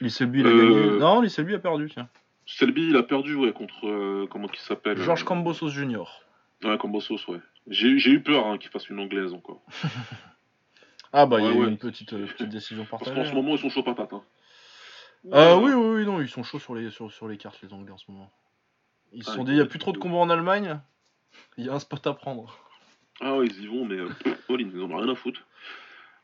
Lisselby, 0.00 0.40
il 0.40 0.46
a 0.46 0.50
Euh, 0.50 0.86
gagné. 0.88 0.98
Non, 0.98 1.20
Lisselby 1.20 1.54
a 1.54 1.58
perdu, 1.58 1.88
tiens. 1.90 2.08
Selby, 2.56 2.88
il 2.88 2.96
a 2.96 3.02
perdu, 3.02 3.34
ouais, 3.34 3.52
contre. 3.52 3.86
euh, 3.86 4.26
comment 4.30 4.48
il 4.52 4.58
s'appelle 4.58 4.98
Georges 4.98 5.22
euh, 5.22 5.26
Cambosos 5.26 5.70
Jr. 5.70 6.04
Ouais, 6.64 6.76
Cambosos, 6.78 7.26
ouais. 7.28 7.40
J'ai 7.68 7.88
eu 8.10 8.20
peur 8.22 8.46
hein, 8.46 8.58
qu'il 8.58 8.70
fasse 8.70 8.88
une 8.88 9.00
anglaise 9.00 9.32
encore. 9.32 9.62
Ah 11.14 11.26
bah, 11.26 11.40
il 11.40 11.44
y 11.44 11.48
a 11.48 11.52
eu 11.52 11.58
ouais. 11.60 11.68
une 11.68 11.76
petite, 11.76 12.14
euh, 12.14 12.26
petite 12.26 12.48
décision 12.48 12.86
Parce 12.90 13.02
partagée. 13.04 13.22
qu'en 13.22 13.28
ce 13.30 13.34
moment, 13.34 13.52
ils 13.52 13.58
sont 13.58 13.68
chauds 13.68 13.82
patates. 13.82 14.14
Hein. 14.14 14.22
Ah 15.30 15.58
oui, 15.58 15.70
oui, 15.74 15.96
oui, 15.98 16.06
non, 16.06 16.22
ils 16.22 16.28
sont 16.28 16.42
chauds 16.42 16.58
sur 16.58 16.74
les, 16.74 16.90
sur, 16.90 17.12
sur 17.12 17.28
les 17.28 17.36
cartes, 17.36 17.60
les 17.62 17.70
Anglais, 17.74 17.92
en 17.92 17.98
ce 17.98 18.10
moment. 18.10 18.32
Ils 19.12 19.22
se 19.22 19.30
Ah, 19.30 19.34
sont 19.34 19.42
ils 19.42 19.44
dit, 19.44 19.50
il 19.52 19.54
n'y 19.56 19.60
a 19.60 19.66
plus 19.66 19.78
trop 19.78 19.92
de 19.92 19.98
combats 19.98 20.16
en 20.16 20.30
Allemagne, 20.30 20.80
il 21.58 21.66
y 21.66 21.68
a 21.68 21.74
un 21.74 21.78
spot 21.80 22.06
à 22.06 22.14
prendre. 22.14 22.58
Ah 23.20 23.36
ouais, 23.36 23.46
ils 23.46 23.62
y 23.62 23.66
vont, 23.66 23.84
mais 23.84 23.96
euh, 23.96 24.08
ils 24.58 24.80
en 24.82 24.90
ont 24.90 24.96
rien 24.96 25.12
à 25.12 25.14
foutre. 25.14 25.42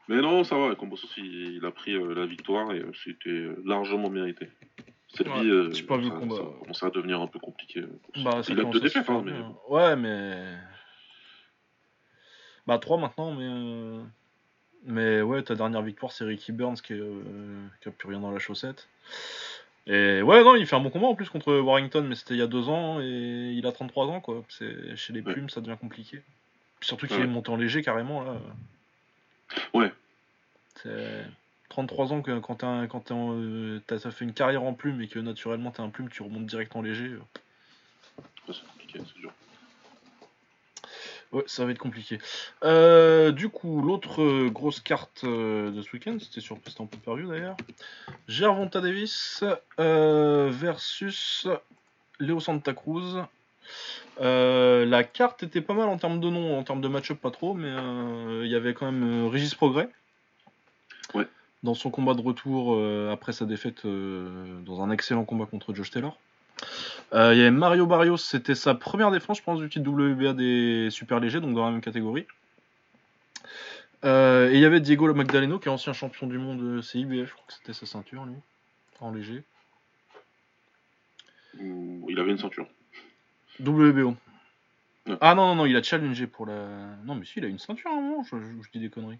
Mais 0.08 0.22
non, 0.22 0.42
ça 0.42 0.56
va, 0.56 0.74
Cambosos, 0.74 1.12
il, 1.18 1.56
il 1.56 1.66
a 1.66 1.70
pris 1.70 1.92
euh, 1.92 2.14
la 2.14 2.24
victoire 2.24 2.72
et 2.72 2.78
euh, 2.80 2.90
c'était 3.04 3.28
euh, 3.28 3.62
largement 3.66 4.08
mérité. 4.08 4.48
Selby, 5.14 5.30
Ouais, 5.30 5.46
euh, 5.46 5.72
j'ai 5.72 5.82
pas 5.84 5.96
vu 5.96 6.04
le 6.04 6.11
ça, 6.11 6.16
combat. 6.16 6.36
ça 6.36 6.42
commençait 6.61 6.86
à 6.86 6.90
devenir 6.90 7.20
un 7.20 7.26
peu 7.26 7.38
compliqué. 7.38 7.80
euh, 7.80 7.98
Bah, 8.22 8.40
il 8.46 8.52
a 8.52 8.56
commence 8.56 8.74
deux 8.74 8.80
défaites, 8.80 9.09
hein, 9.09 9.22
mais. 9.24 9.32
Ouais, 9.68 9.96
mais. 9.96 10.54
Bah, 12.66 12.78
3 12.78 12.98
maintenant, 12.98 13.32
mais. 13.32 13.46
euh, 13.48 14.02
Mais 14.84 15.22
ouais, 15.22 15.42
ta 15.42 15.54
dernière 15.54 15.82
victoire, 15.82 16.12
c'est 16.12 16.24
Ricky 16.24 16.52
Burns 16.52 16.76
qui, 16.76 16.92
euh, 16.94 17.20
qui 17.80 17.88
a 17.88 17.92
plus 17.92 18.09
rien 18.09 18.20
dans 18.20 18.30
la 18.30 18.38
chaussette. 18.38 18.88
Et 19.86 20.20
ouais, 20.22 20.44
non, 20.44 20.54
il 20.54 20.66
fait 20.66 20.76
un 20.76 20.80
bon 20.80 20.90
combat 20.90 21.06
en 21.09 21.14
plus 21.14 21.28
contre 21.30 21.52
Warrington, 21.54 22.02
mais 22.06 22.14
c'était 22.14 22.34
il 22.34 22.38
y 22.38 22.42
a 22.42 22.46
2 22.46 22.68
ans 22.68 23.00
et 23.00 23.06
il 23.56 23.66
a 23.66 23.72
33 23.72 24.06
ans, 24.06 24.20
quoi. 24.20 24.44
C'est... 24.50 24.94
Chez 24.96 25.12
les 25.14 25.22
Ouais. 25.22 25.32
plumes, 25.32 25.48
ça 25.48 25.61
devient 25.62 25.78
compliqué. 25.80 26.22
Puis 26.78 26.86
surtout 26.88 27.06
qu'il 27.06 27.16
Ouais. 27.16 27.24
est 27.24 27.26
monté 27.26 27.50
en 27.50 27.56
léger 27.56 27.82
carrément, 27.82 28.22
là. 28.22 28.36
Ouais. 29.74 29.92
C'est 30.76 31.24
33 31.68 32.12
ans 32.12 32.22
que 32.22 32.38
quand 32.38 32.56
t'as, 32.56 32.86
quand 32.86 33.00
t'es 33.00 33.12
en, 33.12 33.34
euh, 33.34 33.80
t'as, 33.86 33.98
fait 34.10 34.24
une 34.24 34.32
carrière 34.32 34.62
en 34.62 34.74
plume 34.74 35.00
et 35.00 35.08
que 35.08 35.18
naturellement 35.18 35.70
t'es 35.70 35.80
un 35.80 35.90
plume, 35.90 36.08
tu 36.08 36.22
remontes 36.22 36.46
direct 36.46 36.74
en 36.76 36.82
léger. 36.82 37.06
euh, 37.06 37.20
Ouais, 38.48 38.54
c'est 38.54 38.66
compliqué, 38.66 39.00
c'est 39.06 39.20
dur. 39.20 39.32
Ouais, 41.30 41.44
ça 41.46 41.66
va 41.66 41.70
être 41.72 41.78
compliqué. 41.78 42.18
Euh, 42.64 43.32
du 43.32 43.50
coup, 43.50 43.82
l'autre 43.82 44.48
grosse 44.48 44.80
carte 44.80 45.26
de 45.26 45.82
ce 45.82 45.92
week-end, 45.92 46.16
c'était 46.20 46.40
sur 46.40 46.58
c'était 46.66 46.80
en 46.80 46.86
pay-per-view 46.86 47.28
d'ailleurs. 47.28 47.56
Gervonta 48.28 48.80
Davis 48.80 49.44
versus 49.76 51.46
Leo 52.18 52.40
Santa 52.40 52.72
Cruz. 52.72 53.22
Euh, 54.20 54.84
la 54.84 55.04
carte 55.04 55.42
était 55.42 55.60
pas 55.60 55.74
mal 55.74 55.88
en 55.88 55.96
termes 55.96 56.20
de 56.20 56.28
nom, 56.28 56.58
en 56.58 56.64
termes 56.64 56.80
de 56.80 56.88
match-up 56.88 57.20
pas 57.20 57.30
trop, 57.30 57.54
mais 57.54 57.68
euh, 57.70 58.42
il 58.44 58.50
y 58.50 58.56
avait 58.56 58.74
quand 58.74 58.90
même 58.90 59.26
euh, 59.26 59.28
Régis 59.28 59.54
Progrès. 59.54 59.88
Ouais. 61.14 61.26
Dans 61.62 61.74
son 61.74 61.90
combat 61.90 62.14
de 62.14 62.20
retour 62.20 62.74
euh, 62.74 63.11
après 63.12 63.32
sa 63.32 63.44
défaite 63.44 63.84
euh, 63.84 64.61
dans 64.62 64.80
un 64.82 64.90
excellent 64.90 65.24
combat 65.24 65.46
contre 65.46 65.74
Josh 65.74 65.90
Taylor. 65.90 66.16
Euh, 67.12 67.34
Il 67.34 67.38
y 67.38 67.40
avait 67.40 67.50
Mario 67.50 67.86
Barrios, 67.86 68.16
c'était 68.18 68.54
sa 68.54 68.74
première 68.74 69.11
défense, 69.11 69.38
je 69.38 69.42
pense, 69.42 69.59
du 69.61 69.68
titre 69.68 69.88
WBA 69.90 70.34
des 70.34 70.88
super 70.90 71.18
légers, 71.20 71.40
donc 71.40 71.54
dans 71.54 71.64
la 71.64 71.72
même 71.72 71.80
catégorie. 71.80 72.26
Et 74.04 74.50
il 74.54 74.61
y 74.61 74.64
avait 74.64 74.80
Diego 74.80 75.12
Magdaleno, 75.12 75.59
qui 75.59 75.68
est 75.68 75.72
ancien 75.72 75.92
champion 75.92 76.28
du 76.28 76.38
monde 76.38 76.80
CIBF, 76.82 77.28
je 77.28 77.32
crois 77.32 77.44
que 77.48 77.52
c'était 77.54 77.72
sa 77.72 77.86
ceinture, 77.86 78.24
lui, 78.24 78.36
en 79.00 79.11
léger. 79.11 79.42
Il 81.61 82.16
avait 82.18 82.30
une 82.30 82.38
ceinture. 82.38 82.68
WBO. 83.61 84.14
Ouais. 85.09 85.16
Ah 85.20 85.34
non, 85.34 85.48
non, 85.48 85.54
non, 85.56 85.66
il 85.66 85.74
a 85.76 85.82
challengé 85.82 86.26
pour 86.28 86.46
la. 86.46 86.68
Non, 87.04 87.16
mais 87.16 87.24
si, 87.24 87.38
il 87.38 87.44
a 87.44 87.48
une 87.48 87.59
ceinture 87.59 87.90
à 87.90 87.94
un 87.94 88.00
moment, 88.00 88.22
je, 88.22 88.36
je- 88.36 88.62
je 88.62 88.70
dis 88.70 88.78
des 88.78 88.90
conneries. 88.90 89.18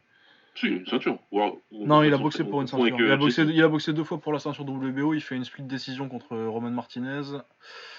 Si, 0.59 0.67
une 0.67 0.87
ceinture. 0.87 1.19
Ou 1.31 1.41
alors- 1.41 1.59
ou- 1.71 1.87
Non, 1.87 1.99
on 1.99 2.03
il 2.03 2.13
a 2.13 2.19
boxé 2.19 2.43
pour 2.45 2.55
une 2.63 2.69
avec, 2.69 2.71
ceinture. 2.71 3.01
Il 3.07 3.11
a, 3.13 3.17
boxé, 3.17 3.43
Jesse. 3.45 3.55
il 3.55 3.63
a 3.63 3.69
boxé 3.69 3.93
deux 3.93 4.05
fois 4.05 4.19
pour 4.19 4.33
la 4.33 4.39
ceinture 4.39 4.65
WBO, 4.65 5.15
il 5.15 5.21
fait 5.21 5.37
une 5.37 5.45
split 5.45 5.63
décision 5.63 6.09
contre 6.09 6.37
Roman 6.37 6.71
Martinez, 6.71 7.23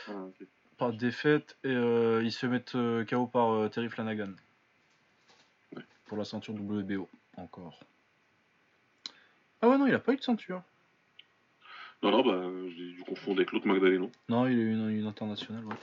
Ah, 0.07 0.91
de 0.91 0.97
défaite, 0.97 1.57
et 1.63 1.69
euh, 1.69 2.21
il 2.23 2.31
se 2.31 2.45
mettre 2.47 2.77
euh, 2.77 3.05
KO 3.05 3.27
par 3.27 3.51
euh, 3.51 3.67
Terry 3.69 3.89
Flanagan. 3.89 4.31
Ouais. 5.75 5.83
Pour 6.05 6.17
la 6.17 6.25
ceinture 6.25 6.53
WBO, 6.53 7.07
encore. 7.37 7.79
Ah 9.61 9.69
ouais, 9.69 9.77
non, 9.77 9.87
il 9.87 9.93
a 9.93 9.99
pas 9.99 10.13
eu 10.13 10.17
de 10.17 10.21
ceinture. 10.23 10.61
Non, 12.01 12.11
non, 12.11 12.23
bah, 12.23 12.49
j'ai 12.75 12.93
dû 12.93 13.03
confondre 13.05 13.39
avec 13.39 13.51
l'autre 13.51 13.67
Magdaleno. 13.67 14.09
Non, 14.29 14.47
il 14.47 14.57
a 14.57 14.61
eu 14.61 14.71
une, 14.71 14.89
une 14.89 15.05
internationale, 15.07 15.65
ouais. 15.65 15.75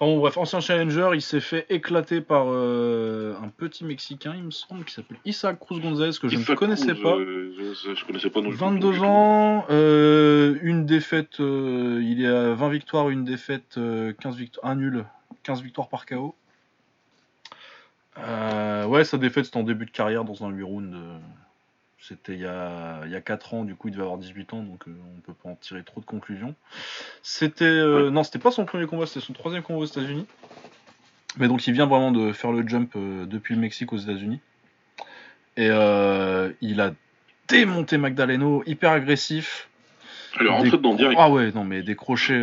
Enfin 0.00 0.12
bon, 0.12 0.18
bref, 0.18 0.36
ancien 0.36 0.60
challenger, 0.60 1.10
il 1.14 1.22
s'est 1.22 1.40
fait 1.40 1.66
éclater 1.70 2.20
par 2.20 2.44
euh, 2.46 3.34
un 3.42 3.48
petit 3.48 3.84
Mexicain, 3.84 4.32
il 4.36 4.44
me 4.44 4.52
semble, 4.52 4.84
qui 4.84 4.94
s'appelle 4.94 5.16
Isaac 5.24 5.58
Cruz 5.58 5.80
Gonzalez, 5.80 6.12
que 6.22 6.28
je 6.28 6.36
ne 6.38 6.54
connaissais 6.54 6.92
Cruz, 6.92 7.02
pas. 7.02 7.16
euh, 7.16 7.74
je, 7.96 8.04
connaissais 8.04 8.30
pas 8.30 8.40
non 8.40 8.50
plus. 8.50 8.58
22 8.58 8.92
du 8.92 8.98
tout. 8.98 9.04
ans, 9.04 9.66
euh, 9.70 10.56
une 10.62 10.86
défaite, 10.86 11.40
il 11.40 12.22
est 12.22 12.28
à 12.28 12.54
20 12.54 12.68
victoires, 12.68 13.10
une 13.10 13.24
défaite, 13.24 13.74
euh, 13.76 14.12
15 14.20 14.36
victoires, 14.36 14.70
un 14.70 14.76
nul, 14.76 15.04
15 15.42 15.62
victoires 15.62 15.88
par 15.88 16.06
KO. 16.06 16.36
Ouais, 18.16 19.02
sa 19.04 19.18
défaite 19.18 19.46
c'était 19.46 19.56
en 19.58 19.64
début 19.64 19.86
de 19.86 19.90
carrière 19.90 20.22
dans 20.22 20.44
un 20.44 20.50
8 20.50 20.62
rounds. 20.62 20.96
C'était 22.00 22.34
il 22.34 22.40
y, 22.40 22.46
a, 22.46 23.00
il 23.06 23.10
y 23.10 23.16
a 23.16 23.20
4 23.20 23.54
ans, 23.54 23.64
du 23.64 23.74
coup 23.74 23.88
il 23.88 23.90
devait 23.90 24.04
avoir 24.04 24.18
18 24.18 24.54
ans, 24.54 24.62
donc 24.62 24.86
euh, 24.86 24.92
on 25.16 25.20
peut 25.20 25.32
pas 25.34 25.48
en 25.50 25.56
tirer 25.56 25.82
trop 25.82 26.00
de 26.00 26.06
conclusions. 26.06 26.54
C'était. 27.22 27.64
euh, 27.64 28.10
Non, 28.10 28.22
c'était 28.22 28.38
pas 28.38 28.50
son 28.52 28.64
premier 28.64 28.86
combat, 28.86 29.06
c'était 29.06 29.20
son 29.24 29.32
troisième 29.32 29.62
combat 29.62 29.80
aux 29.80 29.84
États-Unis. 29.84 30.26
Mais 31.38 31.48
donc 31.48 31.66
il 31.66 31.72
vient 31.74 31.86
vraiment 31.86 32.10
de 32.12 32.32
faire 32.32 32.52
le 32.52 32.66
jump 32.66 32.92
euh, 32.96 33.26
depuis 33.26 33.54
le 33.54 33.60
Mexique 33.60 33.92
aux 33.92 33.96
États-Unis. 33.98 34.40
Et 35.56 35.68
euh, 35.70 36.52
il 36.60 36.80
a 36.80 36.92
démonté 37.48 37.98
Magdaleno, 37.98 38.62
hyper 38.66 38.92
agressif. 38.92 39.68
Rentrée 40.38 40.70
Des 40.70 40.76
dedans 40.76 40.94
direct. 40.94 41.18
Ah 41.20 41.30
ouais, 41.30 41.50
non 41.52 41.64
mais 41.64 41.82
des 41.82 41.96
crochets. 41.96 42.42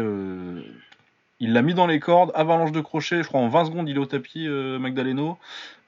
Il 1.39 1.53
l'a 1.53 1.61
mis 1.61 1.73
dans 1.73 1.87
les 1.87 1.99
cordes, 1.99 2.31
avalanche 2.35 2.71
de 2.73 2.81
crochets, 2.81 3.23
je 3.23 3.27
crois 3.27 3.39
en 3.39 3.47
20 3.47 3.65
secondes 3.65 3.87
il 3.89 3.95
est 3.95 3.99
au 3.99 4.05
tapis, 4.05 4.47
Magdaleno. 4.49 5.37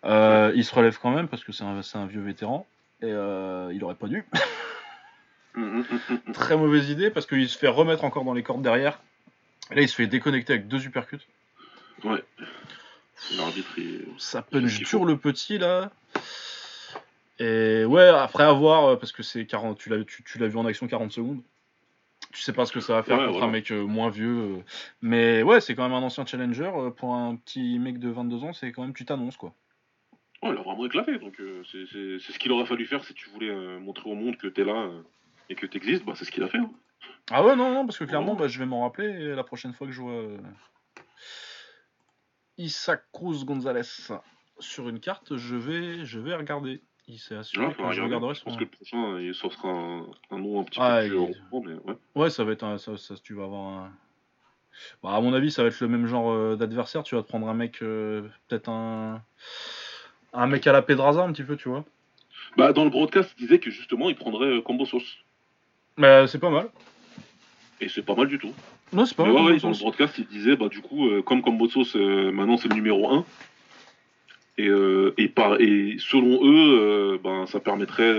Il 0.06 0.64
se 0.64 0.74
relève 0.74 0.98
quand 1.02 1.12
même 1.12 1.28
parce 1.28 1.44
que 1.44 1.52
c'est 1.52 1.64
un, 1.66 1.82
c'est 1.82 1.98
un 1.98 2.06
vieux 2.06 2.22
vétéran. 2.22 2.66
Et 3.02 3.06
euh, 3.12 3.72
il 3.74 3.84
aurait 3.84 3.96
pas 3.96 4.08
dû. 4.08 4.26
Hum, 5.56 5.86
hum, 5.90 6.00
hum. 6.28 6.34
Très 6.34 6.56
mauvaise 6.56 6.90
idée 6.90 7.10
parce 7.10 7.26
qu'il 7.26 7.48
se 7.50 7.58
fait 7.58 7.68
remettre 7.68 8.04
encore 8.04 8.24
dans 8.24 8.34
les 8.34 8.44
cordes 8.44 8.62
derrière. 8.62 9.00
Et 9.72 9.76
là 9.76 9.82
il 9.82 9.90
se 9.90 9.96
fait 9.96 10.08
déconnecter 10.08 10.54
avec 10.54 10.68
deux 10.68 10.86
uppercuts. 10.86 11.28
Ouais. 12.04 12.24
L'arbitre, 13.38 13.70
il... 13.78 14.06
Ça 14.20 14.44
punch 14.44 14.80
dur 14.84 15.04
le 15.06 15.18
petit 15.18 15.58
là. 15.58 15.92
Et 17.40 17.86
ouais, 17.86 18.08
après 18.08 18.44
avoir, 18.44 18.86
euh, 18.86 18.96
parce 18.96 19.12
que 19.12 19.24
c'est 19.24 19.46
40, 19.46 19.78
tu 19.78 19.90
l'as 19.90 20.04
tu, 20.04 20.24
tu 20.24 20.38
l'as 20.40 20.48
vu 20.48 20.58
en 20.58 20.66
action 20.66 20.88
40 20.88 21.12
secondes. 21.12 21.42
Tu 22.34 22.42
sais 22.42 22.54
pas 22.54 22.66
ce 22.66 22.72
que 22.72 22.80
ça 22.80 22.94
va 22.94 23.04
faire 23.04 23.18
Ouais, 23.18 23.26
contre 23.26 23.38
voilà. 23.40 23.48
un 23.48 23.52
mec 23.52 23.72
euh, 23.72 23.84
moins 23.84 24.10
vieux. 24.10 24.58
Mais 25.02 25.44
ouais, 25.44 25.62
c'est 25.62 25.76
quand 25.76 25.84
même 25.84 25.94
un 25.94 26.04
ancien 26.04 26.26
challenger. 26.26 26.72
Pour 26.98 27.16
un 27.16 27.36
petit 27.36 27.80
mec 27.80 28.00
de 28.00 28.10
22 28.10 28.44
ans, 28.44 28.54
c'est 28.54 28.72
quand 28.72 28.82
même 28.84 28.94
tu 28.94 29.06
t'annonces 29.06 29.38
quoi. 29.38 29.54
Ouais, 30.44 30.52
il 30.52 30.58
a 30.58 30.62
vraiment 30.62 30.86
éclaté. 30.86 31.18
Donc, 31.20 31.40
euh, 31.40 31.64
c'est 31.72 31.86
c'est- 31.88 32.20
c'est 32.20 32.32
ce 32.34 32.40
qu'il 32.40 32.52
aurait 32.52 32.66
fallu 32.66 32.86
faire 32.86 33.04
si 33.04 33.14
tu 33.14 33.30
voulais 33.30 33.50
euh, 33.50 33.80
montrer 33.80 34.10
au 34.10 34.16
monde 34.16 34.38
que 34.38 34.48
t'es 34.48 34.64
là 34.64 34.84
euh, 34.84 35.02
et 35.50 35.56
que 35.56 35.66
t'existes. 35.66 36.06
Bah, 36.06 36.14
c'est 36.16 36.26
ce 36.26 36.32
qu'il 36.32 36.44
a 36.44 36.48
fait. 36.48 36.60
hein. 36.60 36.72
Ah 37.32 37.44
ouais, 37.46 37.56
non, 37.56 37.72
non, 37.74 37.86
parce 37.86 37.98
que 37.98 38.04
clairement, 38.06 38.36
bah, 38.36 38.48
je 38.48 38.58
vais 38.60 38.66
m'en 38.66 38.82
rappeler 38.84 39.36
la 39.36 39.44
prochaine 39.44 39.74
fois 39.74 39.88
que 39.88 39.94
je 39.94 40.02
vois 40.02 40.24
Isaac 42.58 43.04
Cruz 43.12 43.44
Gonzalez 43.46 43.82
sur 44.60 44.90
une 44.90 45.00
carte, 45.00 45.36
je 45.38 45.56
vais, 45.56 46.06
je 46.06 46.20
vais 46.20 46.36
regarder. 46.36 46.82
Il 47.08 47.20
s'est 47.20 47.36
assuré 47.36 47.66
Ouais, 47.66 47.72
que 47.72 47.78
faudra 47.78 47.92
je 47.92 48.02
regarder. 48.02 48.16
regarderai 48.16 48.36
Je 48.36 48.44
pense 48.44 48.56
que 48.58 48.64
le 48.64 48.70
prochain, 48.70 49.20
il- 49.20 49.34
sera 49.36 49.70
un, 49.70 50.06
un 50.32 50.38
nom 50.40 50.60
un 50.62 50.64
petit 50.64 50.80
Ah, 50.82 51.02
peu 51.04 51.08
plus 51.10 51.18
il- 51.18 51.62
mais 51.66 51.74
ouais. 51.74 51.98
Ouais, 52.16 52.30
ça 52.30 52.44
va 52.44 52.52
être 52.52 52.64
un. 52.64 52.78
Ça, 52.78 52.98
ça, 52.98 53.16
tu 53.24 53.34
vas 53.34 53.44
avoir 53.44 53.68
un. 53.68 53.92
Bah, 55.04 55.12
à 55.16 55.22
mon 55.22 55.34
avis, 55.34 55.52
ça 55.52 55.62
va 55.64 55.70
être 55.70 55.80
le 55.80 55.88
même 55.88 56.06
genre 56.08 56.58
d'adversaire. 56.58 57.04
Tu 57.04 57.16
vas 57.16 57.22
te 57.24 57.28
prendre 57.28 57.48
un 57.48 57.54
mec, 57.54 57.80
peut-être 57.80 58.70
un. 58.70 59.24
Un 60.38 60.48
mec 60.48 60.66
à 60.68 60.72
la 60.72 60.82
Pedraza, 60.82 61.22
un 61.22 61.32
petit 61.32 61.44
peu, 61.44 61.58
tu 61.58 61.68
vois. 61.68 61.84
Bah, 62.56 62.72
dans 62.72 62.84
le 62.84 62.90
broadcast, 62.90 63.34
il 63.38 63.42
disait 63.42 63.60
que 63.60 63.70
justement, 63.72 64.10
il 64.10 64.16
prendrait 64.16 64.48
euh, 64.48 64.62
Combo 64.62 64.86
Sauce. 64.86 65.18
Mais 65.98 66.28
c'est 66.28 66.40
pas 66.40 66.50
mal. 66.50 66.70
Et 67.82 67.90
c'est 67.90 68.04
pas 68.04 68.16
mal 68.16 68.28
du 68.28 68.40
tout. 68.40 68.54
Non, 68.94 69.06
c'est 69.06 69.16
pas 69.16 69.24
mal. 69.24 69.34
ouais, 69.34 69.38
comme 69.40 69.52
ouais, 69.52 69.60
dans 69.60 69.70
le 69.70 69.78
broadcast, 69.78 70.18
il 70.18 70.28
disait, 70.28 70.56
bah, 70.56 70.70
du 70.70 70.82
coup, 70.82 71.08
euh, 71.08 71.22
comme 71.22 71.42
Combo 71.42 71.68
Sauce, 71.68 71.96
euh, 71.96 72.32
maintenant 72.32 72.58
c'est 72.58 72.70
le 72.70 72.76
numéro 72.76 73.12
1. 73.12 73.26
Et, 74.60 74.68
euh, 74.68 75.14
et, 75.18 75.28
par, 75.28 75.60
et 75.60 75.98
selon 76.00 76.40
eux, 76.44 77.20
ben, 77.24 77.46
ça 77.46 77.60
permettrait 77.60 78.18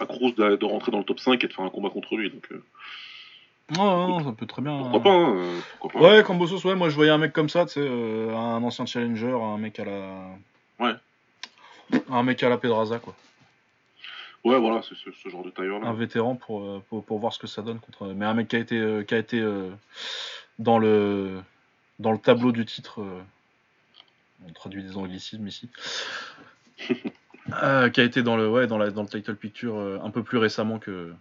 à 0.00 0.06
Cruz 0.06 0.34
de, 0.36 0.56
de 0.56 0.64
rentrer 0.64 0.90
dans 0.90 0.98
le 0.98 1.04
top 1.04 1.20
5 1.20 1.42
et 1.44 1.46
de 1.46 1.52
faire 1.52 1.64
un 1.64 1.70
combat 1.70 1.90
contre 1.90 2.16
lui. 2.16 2.30
Donc, 2.30 2.48
ouais, 3.78 4.06
non, 4.08 4.24
ça 4.24 4.32
peut 4.32 4.46
très 4.46 4.62
bien. 4.62 4.78
pourquoi 4.78 5.02
pas, 5.02 5.10
hein, 5.10 5.36
pourquoi 5.80 6.00
pas. 6.00 6.16
Ouais, 6.16 6.22
Cambosos, 6.22 6.64
ouais, 6.64 6.74
moi 6.74 6.88
je 6.88 6.94
voyais 6.94 7.10
un 7.10 7.18
mec 7.18 7.32
comme 7.32 7.48
ça, 7.48 7.66
tu 7.66 7.74
sais, 7.74 7.80
euh, 7.80 8.34
un 8.34 8.62
ancien 8.62 8.86
challenger, 8.86 9.32
un 9.32 9.58
mec 9.58 9.78
à 9.78 9.84
la. 9.84 10.24
Un 12.10 12.22
mec 12.22 12.42
à 12.42 12.48
la 12.48 12.58
Pedraza, 12.58 12.98
quoi. 12.98 13.14
Ouais, 14.44 14.58
voilà, 14.58 14.82
c'est 14.82 14.96
ce, 14.96 15.28
genre 15.28 15.44
de 15.44 15.50
tailleur-là. 15.50 15.86
Un 15.86 15.92
vétéran 15.92 16.34
pour, 16.34 16.82
pour, 16.82 17.18
voir 17.18 17.32
ce 17.32 17.38
que 17.38 17.46
ça 17.46 17.62
donne 17.62 17.78
contre. 17.78 18.08
Mais 18.08 18.26
un 18.26 18.34
mec 18.34 18.48
qui 18.48 18.56
a 18.56 18.58
été, 18.58 19.04
qui 19.06 19.14
a 19.14 19.18
été 19.18 19.40
dans, 20.58 20.78
le, 20.78 21.40
dans 22.00 22.10
le 22.10 22.18
tableau 22.18 22.50
du 22.50 22.66
titre. 22.66 23.04
on 24.44 24.52
traduit 24.52 24.82
des 24.82 24.96
anglicismes 24.96 25.46
ici. 25.46 25.68
qui 26.88 26.90
a 28.00 28.02
été 28.02 28.24
dans 28.24 28.36
le, 28.36 28.48
ouais, 28.48 28.66
dans, 28.66 28.78
la, 28.78 28.90
dans 28.90 29.02
le 29.02 29.08
title 29.08 29.36
picture 29.36 29.78
un 29.78 30.10
peu 30.10 30.24
plus 30.24 30.38
récemment 30.38 30.80
que, 30.80 31.14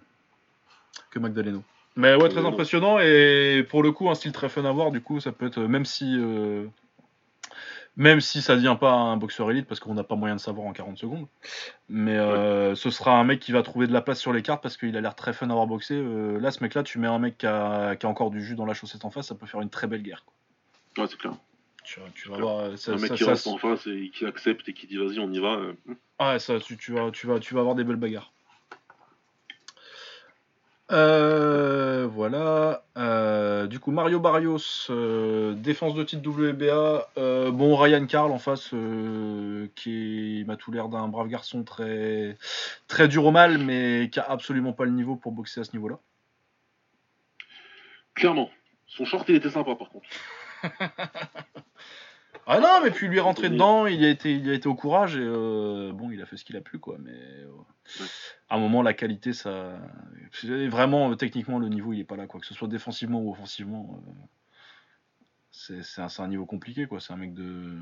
que 1.11 1.19
Magdaleno. 1.19 1.63
Mais 1.95 2.15
ouais, 2.15 2.29
très 2.29 2.45
impressionnant 2.45 2.99
et 2.99 3.65
pour 3.69 3.83
le 3.83 3.91
coup, 3.91 4.09
un 4.09 4.15
style 4.15 4.31
très 4.31 4.49
fun 4.49 4.63
à 4.63 4.71
voir. 4.71 4.91
Du 4.91 5.01
coup, 5.01 5.19
ça 5.19 5.31
peut 5.31 5.47
être, 5.47 5.59
même 5.59 5.85
si, 5.85 6.15
euh, 6.17 6.65
même 8.01 8.19
si 8.19 8.41
ça 8.41 8.55
devient 8.55 8.77
pas 8.79 8.93
un 8.93 9.15
boxeur 9.15 9.51
élite 9.51 9.67
parce 9.67 9.79
qu'on 9.79 9.93
n'a 9.93 10.03
pas 10.03 10.15
moyen 10.15 10.35
de 10.35 10.39
savoir 10.39 10.65
en 10.65 10.73
40 10.73 10.97
secondes. 10.97 11.27
Mais 11.87 12.17
euh, 12.17 12.73
ce 12.73 12.89
sera 12.89 13.19
un 13.19 13.23
mec 13.23 13.39
qui 13.39 13.51
va 13.51 13.61
trouver 13.61 13.85
de 13.85 13.93
la 13.93 14.01
place 14.01 14.19
sur 14.19 14.33
les 14.33 14.41
cartes 14.41 14.63
parce 14.63 14.75
qu'il 14.75 14.97
a 14.97 15.01
l'air 15.01 15.13
très 15.13 15.33
fun 15.33 15.47
à 15.49 15.51
avoir 15.51 15.67
boxé. 15.67 15.93
Euh, 15.93 16.39
là, 16.39 16.49
ce 16.49 16.63
mec-là, 16.63 16.81
tu 16.81 16.97
mets 16.97 17.07
un 17.07 17.19
mec 17.19 17.37
qui 17.37 17.45
a, 17.45 17.95
qui 17.95 18.07
a, 18.07 18.09
encore 18.09 18.31
du 18.31 18.43
jus 18.43 18.55
dans 18.55 18.65
la 18.65 18.73
chaussette 18.73 19.05
en 19.05 19.11
face, 19.11 19.27
ça 19.27 19.35
peut 19.35 19.45
faire 19.45 19.61
une 19.61 19.69
très 19.69 19.85
belle 19.85 20.01
guerre. 20.01 20.25
Quoi. 20.25 21.03
Ouais, 21.03 21.09
c'est 21.11 21.19
clair. 21.19 21.33
Tu, 21.83 21.99
tu 22.15 22.29
vas 22.29 22.37
voir. 22.37 22.59
un 22.65 22.97
mec 22.97 23.13
qui 23.13 23.23
reste 23.23 23.45
en 23.45 23.59
face 23.59 23.85
et 23.85 24.09
qui 24.11 24.25
accepte 24.25 24.67
et 24.67 24.73
qui 24.73 24.87
dit 24.87 24.97
vas-y, 24.97 25.19
on 25.19 25.31
y 25.31 25.39
va. 25.39 25.59
Ouais, 26.19 26.39
ça, 26.39 26.59
tu, 26.59 26.77
tu, 26.77 26.93
vas, 26.93 27.11
tu, 27.11 27.27
vas, 27.27 27.39
tu 27.39 27.53
vas 27.53 27.59
avoir 27.59 27.75
des 27.75 27.83
belles 27.83 27.97
bagarres. 27.97 28.33
Euh, 30.91 32.05
voilà. 32.07 32.83
Euh, 32.97 33.67
du 33.67 33.79
coup, 33.79 33.91
Mario 33.91 34.19
Barrios, 34.19 34.87
euh, 34.89 35.53
défense 35.53 35.93
de 35.93 36.03
titre 36.03 36.27
WBA. 36.27 37.51
bon, 37.51 37.75
Ryan 37.77 38.05
Carl 38.05 38.31
en 38.31 38.39
face, 38.39 38.73
qui 39.75 40.43
m'a 40.47 40.57
tout 40.57 40.71
l'air 40.71 40.89
d'un 40.89 41.07
brave 41.07 41.27
garçon 41.27 41.63
très, 41.63 42.37
très 42.87 43.07
dur 43.07 43.25
au 43.25 43.31
mal, 43.31 43.57
mais 43.57 44.09
qui 44.11 44.19
a 44.19 44.29
absolument 44.29 44.73
pas 44.73 44.85
le 44.85 44.91
niveau 44.91 45.15
pour 45.15 45.31
boxer 45.31 45.61
à 45.61 45.63
ce 45.63 45.73
niveau-là. 45.73 45.99
Clairement. 48.13 48.49
Son 48.87 49.05
short, 49.05 49.27
il 49.29 49.35
était 49.35 49.49
sympa 49.49 49.75
par 49.75 49.89
contre. 49.89 50.07
Ah 52.47 52.59
non, 52.59 52.81
mais 52.83 52.91
puis 52.91 53.07
lui 53.07 53.17
est 53.17 53.21
rentré 53.21 53.49
dedans, 53.49 53.85
il 53.85 54.03
a 54.03 54.09
été, 54.09 54.33
il 54.33 54.49
a 54.49 54.53
été 54.53 54.67
au 54.67 54.75
courage 54.75 55.15
et 55.15 55.21
euh, 55.21 55.91
bon, 55.93 56.11
il 56.11 56.21
a 56.21 56.25
fait 56.25 56.37
ce 56.37 56.45
qu'il 56.45 56.57
a 56.57 56.61
pu 56.61 56.79
quoi. 56.79 56.97
Mais 56.99 57.11
euh, 57.11 57.47
à 58.49 58.55
un 58.55 58.59
moment, 58.59 58.81
la 58.81 58.93
qualité, 58.93 59.33
ça, 59.33 59.79
vraiment 60.69 61.15
techniquement 61.15 61.59
le 61.59 61.69
niveau, 61.69 61.93
il 61.93 61.99
est 61.99 62.05
pas 62.05 62.15
là 62.15 62.27
quoi. 62.27 62.39
Que 62.39 62.45
ce 62.45 62.53
soit 62.53 62.67
défensivement 62.67 63.21
ou 63.21 63.31
offensivement, 63.31 64.03
euh, 65.69 65.81
c'est 65.83 66.01
un, 66.01 66.07
un, 66.17 66.27
niveau 66.27 66.45
compliqué 66.45 66.87
quoi. 66.87 66.99
C'est 66.99 67.13
un 67.13 67.17
mec 67.17 67.33
de, 67.33 67.77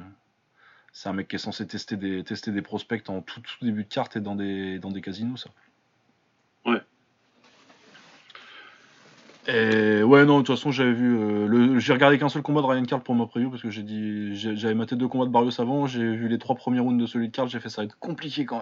c'est 0.91 1.09
un 1.09 1.13
mec 1.13 1.27
qui 1.27 1.37
est 1.37 1.39
censé 1.39 1.65
tester 1.65 1.95
des, 1.95 2.23
tester 2.23 2.51
des 2.51 2.61
prospects 2.61 3.09
en 3.09 3.21
tout, 3.21 3.41
tout 3.41 3.65
début 3.65 3.83
de 3.83 3.89
carte 3.89 4.17
et 4.17 4.21
dans 4.21 4.35
des, 4.35 4.79
dans 4.79 4.91
des 4.91 5.01
casinos 5.01 5.37
ça. 5.37 5.49
Et 9.51 10.03
ouais, 10.03 10.25
non, 10.25 10.41
de 10.41 10.45
toute 10.45 10.55
façon, 10.55 10.71
j'avais 10.71 10.93
vu. 10.93 11.17
Euh, 11.17 11.47
le... 11.47 11.79
J'ai 11.79 11.93
regardé 11.93 12.19
qu'un 12.19 12.29
seul 12.29 12.43
combat 12.43 12.61
de 12.61 12.67
Ryan 12.67 12.83
Carl 12.83 13.01
pour 13.01 13.15
ma 13.15 13.25
preview 13.25 13.49
parce 13.49 13.63
que 13.63 13.71
j'ai 13.71 13.81
dit. 13.81 14.35
J'avais 14.35 14.75
maté 14.75 14.95
deux 14.95 15.07
combats 15.07 15.25
de 15.25 15.31
Barrios 15.31 15.59
avant, 15.59 15.87
j'ai 15.87 16.03
vu 16.03 16.27
les 16.27 16.37
trois 16.37 16.55
premiers 16.55 16.79
rounds 16.79 17.01
de 17.01 17.07
celui 17.07 17.29
de 17.29 17.35
Carl, 17.35 17.49
j'ai 17.49 17.59
fait 17.59 17.69
ça 17.69 17.81
va 17.81 17.85
être 17.85 17.97
compliqué 17.97 18.45
quand 18.45 18.61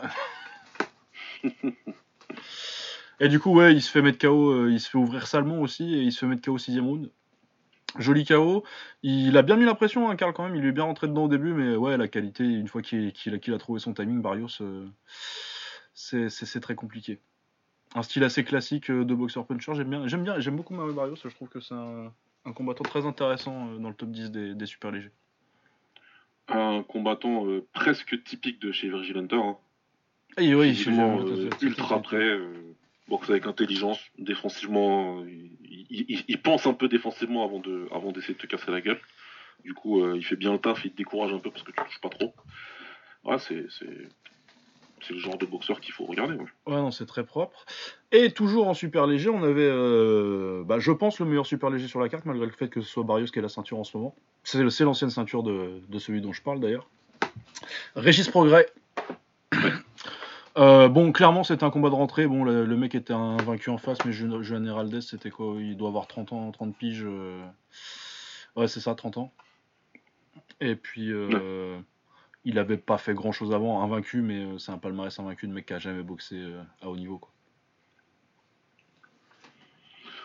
même. 1.44 1.54
et 3.20 3.28
du 3.28 3.40
coup, 3.40 3.54
ouais, 3.54 3.74
il 3.74 3.82
se 3.82 3.92
fait 3.92 4.02
mettre 4.02 4.18
KO, 4.18 4.52
euh, 4.52 4.72
il 4.72 4.80
se 4.80 4.90
fait 4.90 4.98
ouvrir 4.98 5.28
salement 5.28 5.60
aussi 5.60 5.94
et 5.94 6.04
il 6.04 6.14
se 6.14 6.20
fait 6.20 6.26
mettre 6.26 6.44
KO 6.44 6.58
sixième 6.58 6.86
round. 6.86 7.12
Joli 8.00 8.24
KO. 8.24 8.64
Il 9.04 9.36
a 9.36 9.42
bien 9.42 9.58
mis 9.58 9.66
la 9.66 9.76
pression, 9.76 10.10
hein, 10.10 10.16
Carl, 10.16 10.32
quand 10.32 10.44
même. 10.44 10.56
Il 10.56 10.62
lui 10.62 10.70
est 10.70 10.74
bien 10.74 10.86
rentré 10.86 11.08
dedans 11.08 11.26
au 11.26 11.28
début, 11.28 11.54
mais 11.54 11.76
ouais, 11.76 11.98
la 11.98 12.08
qualité, 12.08 12.44
une 12.46 12.68
fois 12.70 12.82
qu'il 12.82 13.12
a, 13.54 13.58
trouvé 13.58 13.80
son 13.82 13.94
timing, 13.94 14.22
Barrios, 14.22 14.62
euh, 14.62 14.88
c'est 15.94 16.62
très 16.62 16.76
compliqué 16.76 17.20
un 17.96 18.04
style 18.04 18.24
assez 18.24 18.44
classique 18.44 18.90
euh, 18.90 19.06
de 19.06 19.14
boxer 19.14 19.44
puncher. 19.46 19.74
J'aime 19.76 19.90
bien, 19.90 20.08
j'aime 20.08 20.24
bien, 20.24 20.40
j'aime 20.40 20.56
beaucoup 20.56 20.74
Mario 20.74 20.94
Barrios. 20.94 21.18
Je 21.24 21.30
trouve 21.30 21.50
que 21.50 21.60
c'est 21.60 21.74
un, 21.74 22.12
combattant 22.54 22.84
très 22.84 23.06
intéressant 23.06 23.70
euh, 23.70 23.78
dans 23.78 23.90
le 23.90 23.96
top 23.96 24.12
10 24.12 24.32
des, 24.32 24.66
super 24.66 24.92
légers. 24.92 25.12
Un 26.48 26.84
combattant 26.84 27.46
euh, 27.48 27.66
presque 27.74 28.24
typique 28.24 28.60
de 28.62 28.72
chez 28.72 28.90
Virgil 28.90 29.18
Hunter. 29.18 29.36
Hein. 29.36 29.58
oui, 30.38 30.86
ultra 31.62 32.02
prêt, 32.02 32.38
boxe 33.10 33.30
avec 33.30 33.46
intelligence, 33.48 34.00
défensivement, 34.18 35.24
il, 35.90 36.42
pense 36.42 36.68
un 36.68 36.74
peu 36.74 36.88
défensivement 36.88 37.44
avant 37.44 37.60
de, 37.60 37.88
avant 37.92 38.12
d'essayer 38.12 38.34
de 38.34 38.40
te 38.40 38.48
casser 38.48 38.72
la 38.72 38.82
gueule. 38.82 39.00
Du 39.66 39.74
coup, 39.74 40.06
il 40.14 40.24
fait 40.24 40.36
bien 40.36 40.54
le 40.54 40.60
taf, 40.60 40.86
il 40.86 40.92
te 40.92 40.98
décourage 40.98 41.34
un 41.34 41.40
peu 41.40 41.50
parce 41.50 41.64
que 41.64 41.72
tu 41.72 41.84
touches 41.84 42.00
pas 42.00 42.10
trop. 42.10 42.34
Ouais, 43.26 43.40
c'est, 43.40 43.68
c'est 45.08 45.14
le 45.14 45.20
genre 45.20 45.38
de 45.38 45.46
boxeur 45.46 45.80
qu'il 45.80 45.94
faut 45.94 46.06
regarder. 46.06 46.36
Ouais, 46.36 46.48
non, 46.68 46.92
c'est 46.92 47.06
très 47.06 47.24
propre. 47.24 47.66
Et 48.12 48.32
toujours 48.32 48.68
en 48.68 48.74
super 48.74 49.08
léger, 49.08 49.30
on 49.30 49.44
avait, 49.44 49.70
euh, 49.70 50.64
bah, 50.66 50.80
je 50.80 50.92
pense, 50.92 51.20
le 51.20 51.26
meilleur 51.26 51.46
super 51.46 51.70
léger 51.70 51.88
sur 51.88 52.00
la 52.00 52.10
carte, 52.10 52.26
malgré 52.26 52.46
le 52.46 52.52
fait 52.52 52.68
que 52.68 52.82
ce 52.82 52.90
soit 52.90 53.04
Barrios 53.04 53.28
qui 53.28 53.40
ait 53.40 53.42
la 53.42 53.50
ceinture 53.50 53.80
en 53.80 53.84
ce 53.84 53.96
moment. 53.96 54.16
C'est 54.44 54.84
l'ancienne 54.84 55.10
ceinture 55.10 55.44
de, 55.44 55.82
celui 56.00 56.22
dont 56.22 56.34
je 56.34 56.42
parle 56.42 56.60
d'ailleurs. 56.60 56.88
Régis 57.96 58.28
Progrès. 58.28 58.68
Euh, 60.58 60.90
bon, 60.90 61.12
clairement, 61.12 61.44
c'était 61.44 61.64
un 61.64 61.70
combat 61.70 61.90
de 61.90 61.94
rentrée. 61.94 62.26
Bon, 62.26 62.44
le, 62.44 62.66
mec 62.76 62.96
était 62.96 63.14
un 63.14 63.38
vaincu 63.38 63.70
en 63.70 63.78
face, 63.78 64.00
mais 64.06 64.12
Juan 64.12 64.66
Heraldez, 64.66 65.02
c'était 65.02 65.30
quoi 65.30 65.54
Il 65.60 65.78
doit 65.78 65.90
avoir 65.90 66.08
30 66.08 66.34
ans, 66.34 66.52
30 66.52 66.76
piges. 66.76 67.06
Euh, 67.06 67.46
ouais, 68.56 68.68
c'est 68.68 68.80
ça, 68.80 68.96
30 68.96 69.18
ans. 69.18 69.32
Et 70.60 70.76
puis, 70.76 71.12
il 72.48 72.56
n'avait 72.56 72.78
pas 72.78 72.98
fait 72.98 73.14
grand 73.14 73.34
chose 73.34 73.54
avant, 73.54 73.84
invaincu, 73.84 74.22
mais 74.22 74.38
euh, 74.38 74.58
c'est 74.58 74.72
un 74.72 74.78
palmarès 74.78 75.20
invaincu 75.20 75.48
de 75.48 75.52
mec 75.52 75.66
qui 75.66 75.74
a 75.74 75.80
jamais 75.80 76.02
boxé 76.02 76.38
euh, 76.38 76.64
à 76.82 76.88
haut 76.88 76.96
niveau. 76.96 77.18
Quoi. 77.18 77.30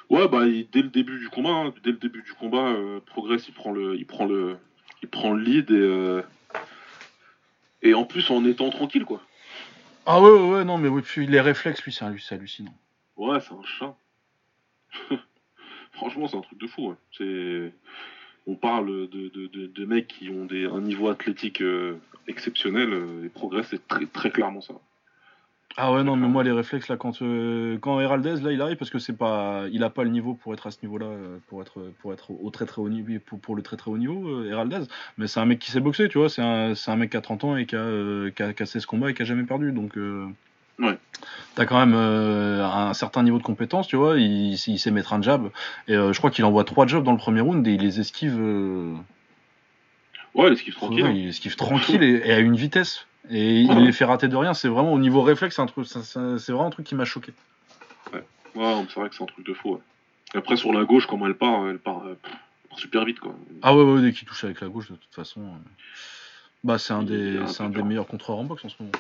Ouais, 0.09 0.29
bah 0.29 0.45
dès 0.47 0.83
le 0.83 0.89
début 0.89 1.19
du 1.19 1.29
combat, 1.31 1.51
hein, 1.51 1.75
dès 1.83 1.91
le 1.91 1.97
début 1.97 2.23
du 2.23 2.33
combat, 2.35 2.69
euh, 2.75 3.01
Progress 3.05 3.49
il 3.49 3.55
prend 3.55 3.73
le, 3.73 3.97
il 3.97 4.07
prend 4.07 4.25
le, 4.25 4.57
il 5.03 5.09
prend 5.09 5.33
le 5.35 5.43
lead 5.43 5.71
et 5.73 6.21
et 7.85 7.95
en 7.95 8.05
plus 8.05 8.31
en 8.31 8.45
étant 8.45 8.71
tranquille 8.71 9.05
quoi. 9.05 9.21
Ah 10.07 10.21
ouais 10.21 10.31
ouais, 10.31 10.51
ouais 10.51 10.65
non 10.65 10.79
mais 10.79 10.89
oui, 10.89 11.03
puis 11.03 11.27
les 11.27 11.41
réflexes 11.41 11.83
lui 11.85 11.93
c'est 11.93 12.05
hallucinant. 12.35 12.75
Ouais 13.17 13.41
c'est 13.41 13.55
un 13.55 13.65
chat. 13.65 13.97
Franchement 15.93 16.29
c'est 16.29 16.37
un 16.37 16.43
truc 16.43 16.61
de 16.61 16.69
fou. 16.69 16.95
C'est 17.19 17.73
on 18.47 18.55
parle 18.55 19.09
de, 19.09 19.29
de, 19.29 19.67
de, 19.67 19.85
mecs 19.87 20.09
qui 20.09 20.29
ont 20.31 20.45
des, 20.45 20.67
un 20.67 20.81
niveau 20.81 21.09
athlétique 21.09 21.61
euh, 21.61 21.97
exceptionnel 22.27 22.93
euh, 22.93 23.25
et 23.25 23.29
Progress 23.29 23.69
c'est 23.71 23.87
très, 23.87 24.07
très 24.07 24.31
clairement 24.31 24.61
ça. 24.61 24.75
Ah 25.79 25.91
ouais 25.91 26.05
non 26.05 26.17
mais 26.17 26.29
moi 26.29 26.45
les 26.45 26.53
réflexes 26.53 26.89
là 26.89 26.99
quand 26.99 27.23
euh, 27.23 27.79
quand 27.79 27.99
là 27.99 28.53
il 28.53 28.61
arrive 28.61 28.77
parce 28.77 28.91
que 28.91 28.99
c'est 28.99 29.17
pas 29.17 29.65
il 29.73 29.83
a 29.85 29.89
pas 29.89 30.05
le 30.05 30.11
niveau 30.11 30.35
pour 30.35 30.53
être 30.53 30.67
à 30.67 30.71
ce 30.71 30.77
niveau 30.83 30.99
là 30.99 31.07
pour 31.47 31.63
être 31.63 31.81
pour 32.01 32.13
être 32.13 32.31
au 32.31 32.51
très 32.51 32.67
très 32.67 32.83
haut 32.83 32.91
niveau 32.91 33.19
pour, 33.25 33.41
pour 33.41 33.57
le 33.57 33.63
très 33.63 33.79
très 33.79 33.91
haut 33.91 33.97
niveau 33.97 34.45
Heraldez 34.45 34.83
mais 35.17 35.29
c'est 35.29 35.41
un 35.41 35.47
mec 35.47 35.61
qui 35.61 35.71
sait 35.71 35.81
boxer 35.81 36.11
tu 36.11 36.19
vois 36.19 36.29
c'est 36.29 36.43
un, 36.43 36.75
un 36.87 36.97
mec 36.97 37.13
qui 37.13 37.17
a 37.17 37.23
30 37.23 37.45
ans 37.45 37.57
et 37.57 37.65
qui 37.65 37.77
a, 37.77 38.31
qui 38.31 38.43
a, 38.43 38.67
ce 38.67 38.87
combat 38.87 39.11
et 39.11 39.15
qui 39.15 39.23
a 39.23 39.25
jamais 39.25 39.45
perdu 39.45 39.73
donc 39.73 39.97
Ouais. 40.79 40.99
T'as 41.55 41.67
quand 41.67 41.79
même 41.79 41.95
euh, 41.95 42.65
un 42.65 42.95
certain 42.95 43.23
niveau 43.23 43.39
de 43.39 43.43
compétence, 43.43 43.87
tu 43.87 43.97
vois. 43.97 44.19
Il, 44.19 44.57
sait 44.57 44.91
mettre 44.91 45.13
un 45.13 45.23
jab. 45.23 45.51
Et 45.87 45.95
euh, 45.95 46.13
je 46.13 46.19
crois 46.19 46.31
qu'il 46.31 46.45
envoie 46.45 46.65
trois 46.65 46.87
jabs 46.87 47.05
dans 47.05 47.13
le 47.13 47.19
premier 47.19 47.41
round 47.41 47.67
et 47.67 47.73
il 47.73 47.83
les 47.83 48.01
esquive. 48.01 48.37
Euh, 48.39 48.95
ouais, 50.35 50.49
il 50.49 50.53
esquive 50.55 50.75
tranquille. 50.75 51.07
il 51.15 51.29
esquive 51.29 51.57
tranquille 51.57 52.03
et, 52.03 52.33
à 52.33 52.39
une 52.39 52.57
vitesse. 52.57 53.07
Et 53.31 53.61
il 53.61 53.79
les 53.79 53.93
fait 53.93 54.05
rater 54.05 54.29
de 54.29 54.37
rien. 54.37 54.55
C'est 54.55 54.69
vraiment 54.69 54.93
au 54.93 54.99
niveau 54.99 55.23
réflexe, 55.23 55.57
c'est 55.57 55.63
un 55.63 55.67
truc, 55.67 55.87
c'est 55.87 56.53
vraiment 56.53 56.67
un 56.67 56.71
truc 56.71 56.87
qui 56.87 56.97
m'a 56.97 57.05
choqué. 57.05 57.33
Ouais, 58.13 58.25
ouais 58.57 58.85
c'est 58.89 58.99
vrai 58.99 59.09
que 59.09 59.15
c'est 59.15 59.23
un 59.23 59.27
truc 59.27 59.47
de 59.47 59.55
fou. 59.55 59.81
Après 60.35 60.57
sur 60.57 60.73
la 60.73 60.85
gauche, 60.85 61.07
comment 61.07 61.27
elle 61.27 61.37
part, 61.37 61.69
elle 61.69 61.79
part, 61.79 62.03
super 62.77 63.05
vite 63.05 63.21
quoi. 63.21 63.37
Ah 63.63 63.77
ouais, 63.77 63.85
ouais 63.85 64.01
dès 64.01 64.13
qu'il 64.13 64.27
touche 64.27 64.43
avec 64.43 64.61
la 64.61 64.67
gauche, 64.67 64.91
de 64.91 64.97
toute 64.97 65.15
façon, 65.15 65.43
bah 66.65 66.79
c'est 66.79 66.95
un 66.95 67.05
des, 67.05 67.39
c'est 67.47 67.63
un 67.63 67.69
des 67.69 67.83
meilleurs 67.83 68.09
contreurs 68.09 68.39
en 68.39 68.45
boxe 68.45 68.65
en 68.65 68.69
ce 68.71 68.75
moment. 68.81 68.93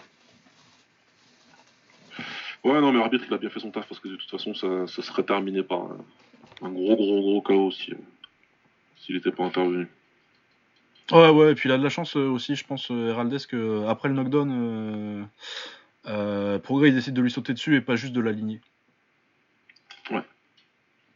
Ouais, 2.64 2.80
non, 2.80 2.92
mais 2.92 2.98
l'arbitre, 2.98 3.24
il 3.26 3.34
a 3.34 3.38
bien 3.38 3.50
fait 3.50 3.60
son 3.60 3.70
taf 3.70 3.88
parce 3.88 4.00
que 4.00 4.08
de 4.08 4.16
toute 4.16 4.30
façon, 4.30 4.54
ça, 4.54 4.86
serait 5.02 5.24
terminé 5.24 5.62
par 5.62 5.88
un, 6.62 6.70
gros, 6.70 6.94
gros, 6.94 7.20
gros 7.20 7.42
chaos 7.42 7.72
si, 7.72 7.92
s'il 8.96 9.16
n'était 9.16 9.32
pas 9.32 9.44
intervenu. 9.44 9.88
Ouais, 11.10 11.30
ouais, 11.30 11.52
et 11.52 11.54
puis 11.54 11.68
il 11.68 11.72
a 11.72 11.78
de 11.78 11.82
la 11.82 11.88
chance 11.88 12.16
euh, 12.16 12.28
aussi, 12.28 12.54
je 12.54 12.64
pense, 12.64 12.90
euh, 12.90 13.10
Heraldez, 13.10 13.38
que 13.48 13.84
après 13.86 14.08
le 14.08 14.14
knockdown, 14.14 15.28
euh, 16.06 16.58
Progrès, 16.60 16.88
il 16.88 16.94
décide 16.94 17.14
de 17.14 17.22
lui 17.22 17.30
sauter 17.30 17.52
dessus 17.52 17.76
et 17.76 17.80
pas 17.80 17.96
juste 17.96 18.12
de 18.12 18.20
l'aligner. 18.20 18.60
Ouais. 20.10 20.22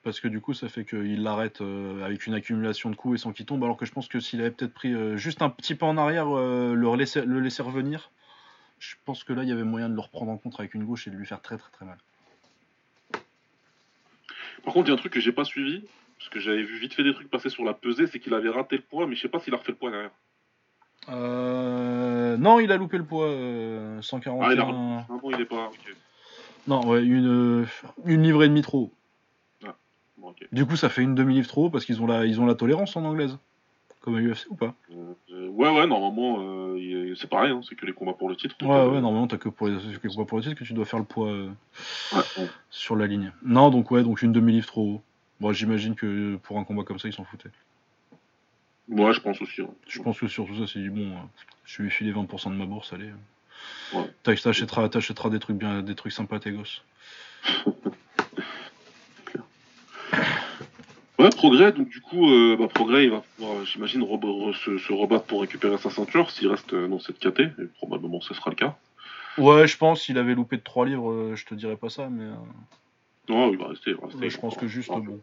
Parce 0.02 0.18
que 0.18 0.26
du 0.26 0.40
coup, 0.40 0.52
ça 0.52 0.68
fait 0.68 0.84
qu'il 0.84 1.22
l'arrête 1.22 1.62
avec 2.04 2.26
une 2.26 2.34
accumulation 2.34 2.90
de 2.90 2.96
coups 2.96 3.20
et 3.20 3.22
sans 3.22 3.32
qu'il 3.32 3.46
tombe, 3.46 3.62
alors 3.62 3.76
que 3.76 3.86
je 3.86 3.92
pense 3.92 4.08
que 4.08 4.18
s'il 4.18 4.40
avait 4.40 4.50
peut-être 4.50 4.74
pris 4.74 4.92
juste 5.16 5.42
un 5.42 5.48
petit 5.48 5.74
pas 5.74 5.86
en 5.86 5.96
arrière, 5.96 6.26
le, 6.26 6.74
le 6.74 7.40
laisser 7.40 7.62
revenir, 7.62 8.10
je 8.78 8.94
pense 9.04 9.24
que 9.24 9.32
là, 9.32 9.42
il 9.42 9.48
y 9.48 9.52
avait 9.52 9.64
moyen 9.64 9.88
de 9.88 9.94
le 9.94 10.00
reprendre 10.00 10.30
en 10.30 10.36
compte 10.36 10.58
avec 10.58 10.74
une 10.74 10.84
gauche 10.84 11.06
et 11.06 11.10
de 11.10 11.16
lui 11.16 11.26
faire 11.26 11.40
très 11.40 11.56
très 11.56 11.70
très 11.70 11.84
mal. 11.84 11.98
Par 14.64 14.74
contre, 14.74 14.88
il 14.88 14.90
y 14.90 14.90
a 14.90 14.94
un 14.94 14.98
truc 14.98 15.12
que 15.12 15.20
j'ai 15.20 15.32
pas 15.32 15.44
suivi, 15.44 15.84
parce 16.18 16.28
que 16.28 16.40
j'avais 16.40 16.62
vu 16.62 16.78
vite 16.78 16.94
fait 16.94 17.04
des 17.04 17.14
trucs 17.14 17.30
passer 17.30 17.50
sur 17.50 17.64
la 17.64 17.74
pesée, 17.74 18.06
c'est 18.06 18.18
qu'il 18.18 18.34
avait 18.34 18.48
raté 18.48 18.76
le 18.76 18.82
poids, 18.82 19.06
mais 19.06 19.14
je 19.14 19.22
sais 19.22 19.28
pas 19.28 19.38
s'il 19.38 19.54
a 19.54 19.58
refait 19.58 19.72
le 19.72 19.78
poids 19.78 19.90
derrière. 19.90 20.10
Euh... 21.08 22.36
Non, 22.36 22.58
il 22.58 22.72
a 22.72 22.76
loupé 22.76 22.98
le 22.98 23.04
poids, 23.04 23.28
141. 24.00 24.32
Euh, 24.34 24.48
ah, 24.48 24.52
il 24.52 24.60
a... 24.60 25.06
ah 25.08 25.18
bon, 25.22 25.30
il 25.30 25.40
est 25.40 25.44
pas. 25.44 25.70
Non, 26.66 26.84
ouais, 26.86 27.04
une, 27.04 27.62
euh, 27.62 27.66
une 28.04 28.22
livre 28.22 28.42
et 28.42 28.48
demie 28.48 28.62
trop. 28.62 28.92
Bon, 30.18 30.30
ok. 30.30 30.48
Du 30.50 30.66
coup, 30.66 30.76
ça 30.76 30.88
fait 30.88 31.02
une 31.02 31.14
demi-livre 31.14 31.46
trop 31.46 31.70
parce 31.70 31.84
qu'ils 31.84 32.02
ont 32.02 32.06
la, 32.06 32.24
ils 32.24 32.40
ont 32.40 32.46
la 32.46 32.54
tolérance 32.54 32.96
en 32.96 33.04
anglaise. 33.04 33.38
Comme 34.06 34.14
à 34.14 34.20
UFC 34.20 34.46
ou 34.50 34.54
pas 34.54 34.72
Euh, 34.92 35.48
ouais, 35.48 35.68
ouais, 35.68 35.86
normalement, 35.88 36.36
euh, 36.40 37.14
c'est 37.16 37.28
pareil, 37.28 37.50
hein, 37.50 37.60
c'est 37.68 37.74
que 37.74 37.84
les 37.84 37.92
combats 37.92 38.12
pour 38.12 38.28
le 38.28 38.36
titre. 38.36 38.54
Ouais, 38.62 38.70
euh, 38.70 38.88
ouais, 38.88 39.00
normalement, 39.00 39.26
t'as 39.26 39.36
que 39.36 39.48
pour 39.48 39.66
les, 39.66 39.76
que 39.98 40.06
pour 40.14 40.24
pour 40.28 40.38
le 40.38 40.44
titre 40.44 40.54
que 40.54 40.62
tu 40.62 40.74
dois 40.74 40.84
faire 40.84 41.00
le 41.00 41.04
poids 41.04 41.28
euh, 41.28 41.50
ouais, 42.14 42.48
sur 42.70 42.94
la 42.94 43.08
ligne. 43.08 43.32
Non, 43.42 43.70
donc 43.70 43.90
ouais, 43.90 44.04
donc 44.04 44.22
une 44.22 44.30
demi-livre 44.32 44.66
trop 44.68 44.82
haut. 44.82 45.02
Bon, 45.40 45.52
j'imagine 45.52 45.96
que 45.96 46.36
pour 46.36 46.56
un 46.60 46.62
combat 46.64 46.84
comme 46.84 47.00
ça, 47.00 47.08
ils 47.08 47.12
s'en 47.12 47.24
foutaient. 47.24 47.50
Ouais, 48.88 49.12
je 49.12 49.20
pense 49.20 49.42
aussi. 49.42 49.62
hein. 49.62 49.70
Je 49.88 50.00
pense 50.00 50.20
que 50.20 50.28
surtout 50.28 50.56
ça, 50.56 50.72
c'est 50.72 50.78
dit, 50.78 50.88
bon, 50.88 51.10
euh, 51.10 51.20
je 51.64 51.82
lui 51.82 51.88
ai 51.88 51.90
filé 51.90 52.12
20% 52.12 52.50
de 52.50 52.54
ma 52.56 52.64
bourse, 52.66 52.92
allez. 52.92 53.10
Ouais. 53.92 54.08
T'ach- 54.22 54.40
T'achèteras, 54.40 54.88
t'achèteras 54.88 55.30
des 55.30 55.40
trucs 55.40 55.56
bien, 55.56 55.82
des 55.82 55.96
trucs 55.96 56.12
sympas 56.12 56.36
à 56.36 56.40
tes 56.40 56.52
gosses. 56.52 56.84
Ouais, 61.26 61.34
Progrès, 61.36 61.72
donc 61.72 61.88
du 61.88 62.00
coup, 62.00 62.30
euh, 62.30 62.56
bah, 62.56 62.68
Progrès, 62.68 63.04
il 63.04 63.10
va 63.10 63.20
pouvoir, 63.36 63.64
j'imagine, 63.64 64.02
re- 64.02 64.20
re- 64.20 64.54
se, 64.54 64.78
se 64.78 64.92
rebattre 64.92 65.24
pour 65.24 65.40
récupérer 65.40 65.76
sa 65.78 65.90
ceinture 65.90 66.30
s'il 66.30 66.46
reste 66.46 66.72
euh, 66.72 66.86
dans 66.86 67.00
cette 67.00 67.18
KT, 67.18 67.40
et 67.40 67.66
probablement 67.78 68.20
ce 68.20 68.32
sera 68.32 68.50
le 68.50 68.56
cas. 68.56 68.76
Ouais, 69.36 69.66
je 69.66 69.76
pense, 69.76 70.02
s'il 70.02 70.18
avait 70.18 70.34
loupé 70.36 70.56
de 70.56 70.62
3 70.62 70.86
livres, 70.86 71.10
euh, 71.10 71.34
je 71.34 71.44
te 71.44 71.54
dirais 71.56 71.76
pas 71.76 71.88
ça, 71.88 72.08
mais 72.08 72.24
euh, 72.24 72.34
Non, 73.28 73.50
il 73.50 73.58
va 73.58 73.66
rester. 73.68 73.90
Il 73.90 73.96
va 73.96 74.06
rester 74.06 74.30
je 74.30 74.38
pense 74.38 74.56
que 74.56 74.68
juste, 74.68 74.88
Ouais. 74.90 75.00
bon. 75.00 75.20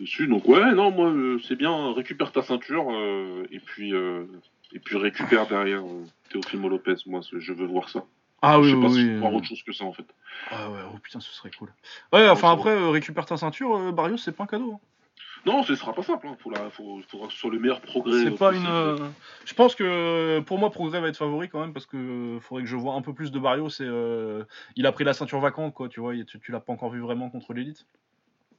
dessus. 0.00 0.26
Donc 0.26 0.48
ouais, 0.48 0.72
non, 0.72 0.90
moi 0.90 1.10
euh, 1.10 1.38
c'est 1.46 1.56
bien, 1.56 1.92
récupère 1.92 2.32
ta 2.32 2.40
ceinture 2.42 2.86
euh, 2.90 3.46
et 3.52 3.58
puis 3.60 3.92
euh, 3.94 4.24
et 4.72 4.78
puis 4.78 4.96
récupère 4.96 5.46
derrière 5.46 5.82
euh, 5.84 6.04
Teofimo 6.30 6.70
Lopez. 6.70 6.94
Moi, 7.06 7.20
je 7.38 7.52
veux 7.52 7.66
voir 7.66 7.90
ça. 7.90 8.04
Ah 8.42 8.58
oui, 8.58 8.70
je 8.70 8.70
sais 8.70 8.76
oui, 8.76 8.82
pas 8.82 8.88
si 8.88 8.94
oui. 8.96 9.02
je 9.02 9.12
peux 9.12 9.18
voir 9.18 9.34
autre 9.34 9.46
chose 9.46 9.62
que 9.62 9.72
ça 9.72 9.84
en 9.84 9.92
fait. 9.92 10.06
Ah 10.50 10.70
ouais, 10.70 10.80
oh 10.92 10.98
putain, 11.02 11.20
ce 11.20 11.30
serait 11.32 11.50
cool. 11.58 11.72
Ouais, 12.12 12.28
enfin 12.28 12.52
après, 12.52 12.70
euh, 12.70 12.88
récupère 12.90 13.26
ta 13.26 13.36
ceinture, 13.36 13.76
euh, 13.76 13.92
Barrios, 13.92 14.16
c'est 14.16 14.32
pas 14.32 14.44
un 14.44 14.46
cadeau. 14.46 14.72
hein. 14.74 14.80
Non, 15.46 15.62
ce 15.62 15.74
sera 15.74 15.94
pas 15.94 16.02
simple. 16.02 16.26
Hein. 16.28 16.36
Faut 16.38 16.50
la, 16.50 16.68
faut, 16.70 17.00
faudra 17.08 17.26
que 17.26 17.32
ce 17.32 17.38
soit 17.38 17.50
le 17.50 17.58
meilleur 17.58 17.80
progrès. 17.80 18.12
C'est 18.24 18.26
euh, 18.32 18.36
pas 18.36 18.50
possible. 18.50 18.68
une. 18.68 19.12
Je 19.46 19.54
pense 19.54 19.74
que 19.74 20.40
pour 20.40 20.58
moi, 20.58 20.70
Progrès 20.70 21.00
va 21.00 21.08
être 21.08 21.16
favori 21.16 21.48
quand 21.48 21.60
même 21.60 21.72
parce 21.72 21.86
que 21.86 22.38
faudrait 22.42 22.62
que 22.64 22.68
je 22.68 22.76
vois 22.76 22.94
un 22.94 23.00
peu 23.02 23.14
plus 23.14 23.30
de 23.30 23.38
Barrios. 23.38 23.68
Et, 23.80 23.84
euh, 23.84 24.44
il 24.76 24.86
a 24.86 24.92
pris 24.92 25.04
la 25.04 25.14
ceinture 25.14 25.40
vacante, 25.40 25.72
quoi, 25.72 25.88
tu 25.88 26.00
vois. 26.00 26.12
tu 26.24 26.52
l'as 26.52 26.60
pas 26.60 26.72
encore 26.72 26.90
vu 26.90 27.00
vraiment 27.00 27.30
contre 27.30 27.54
l'élite. 27.54 27.86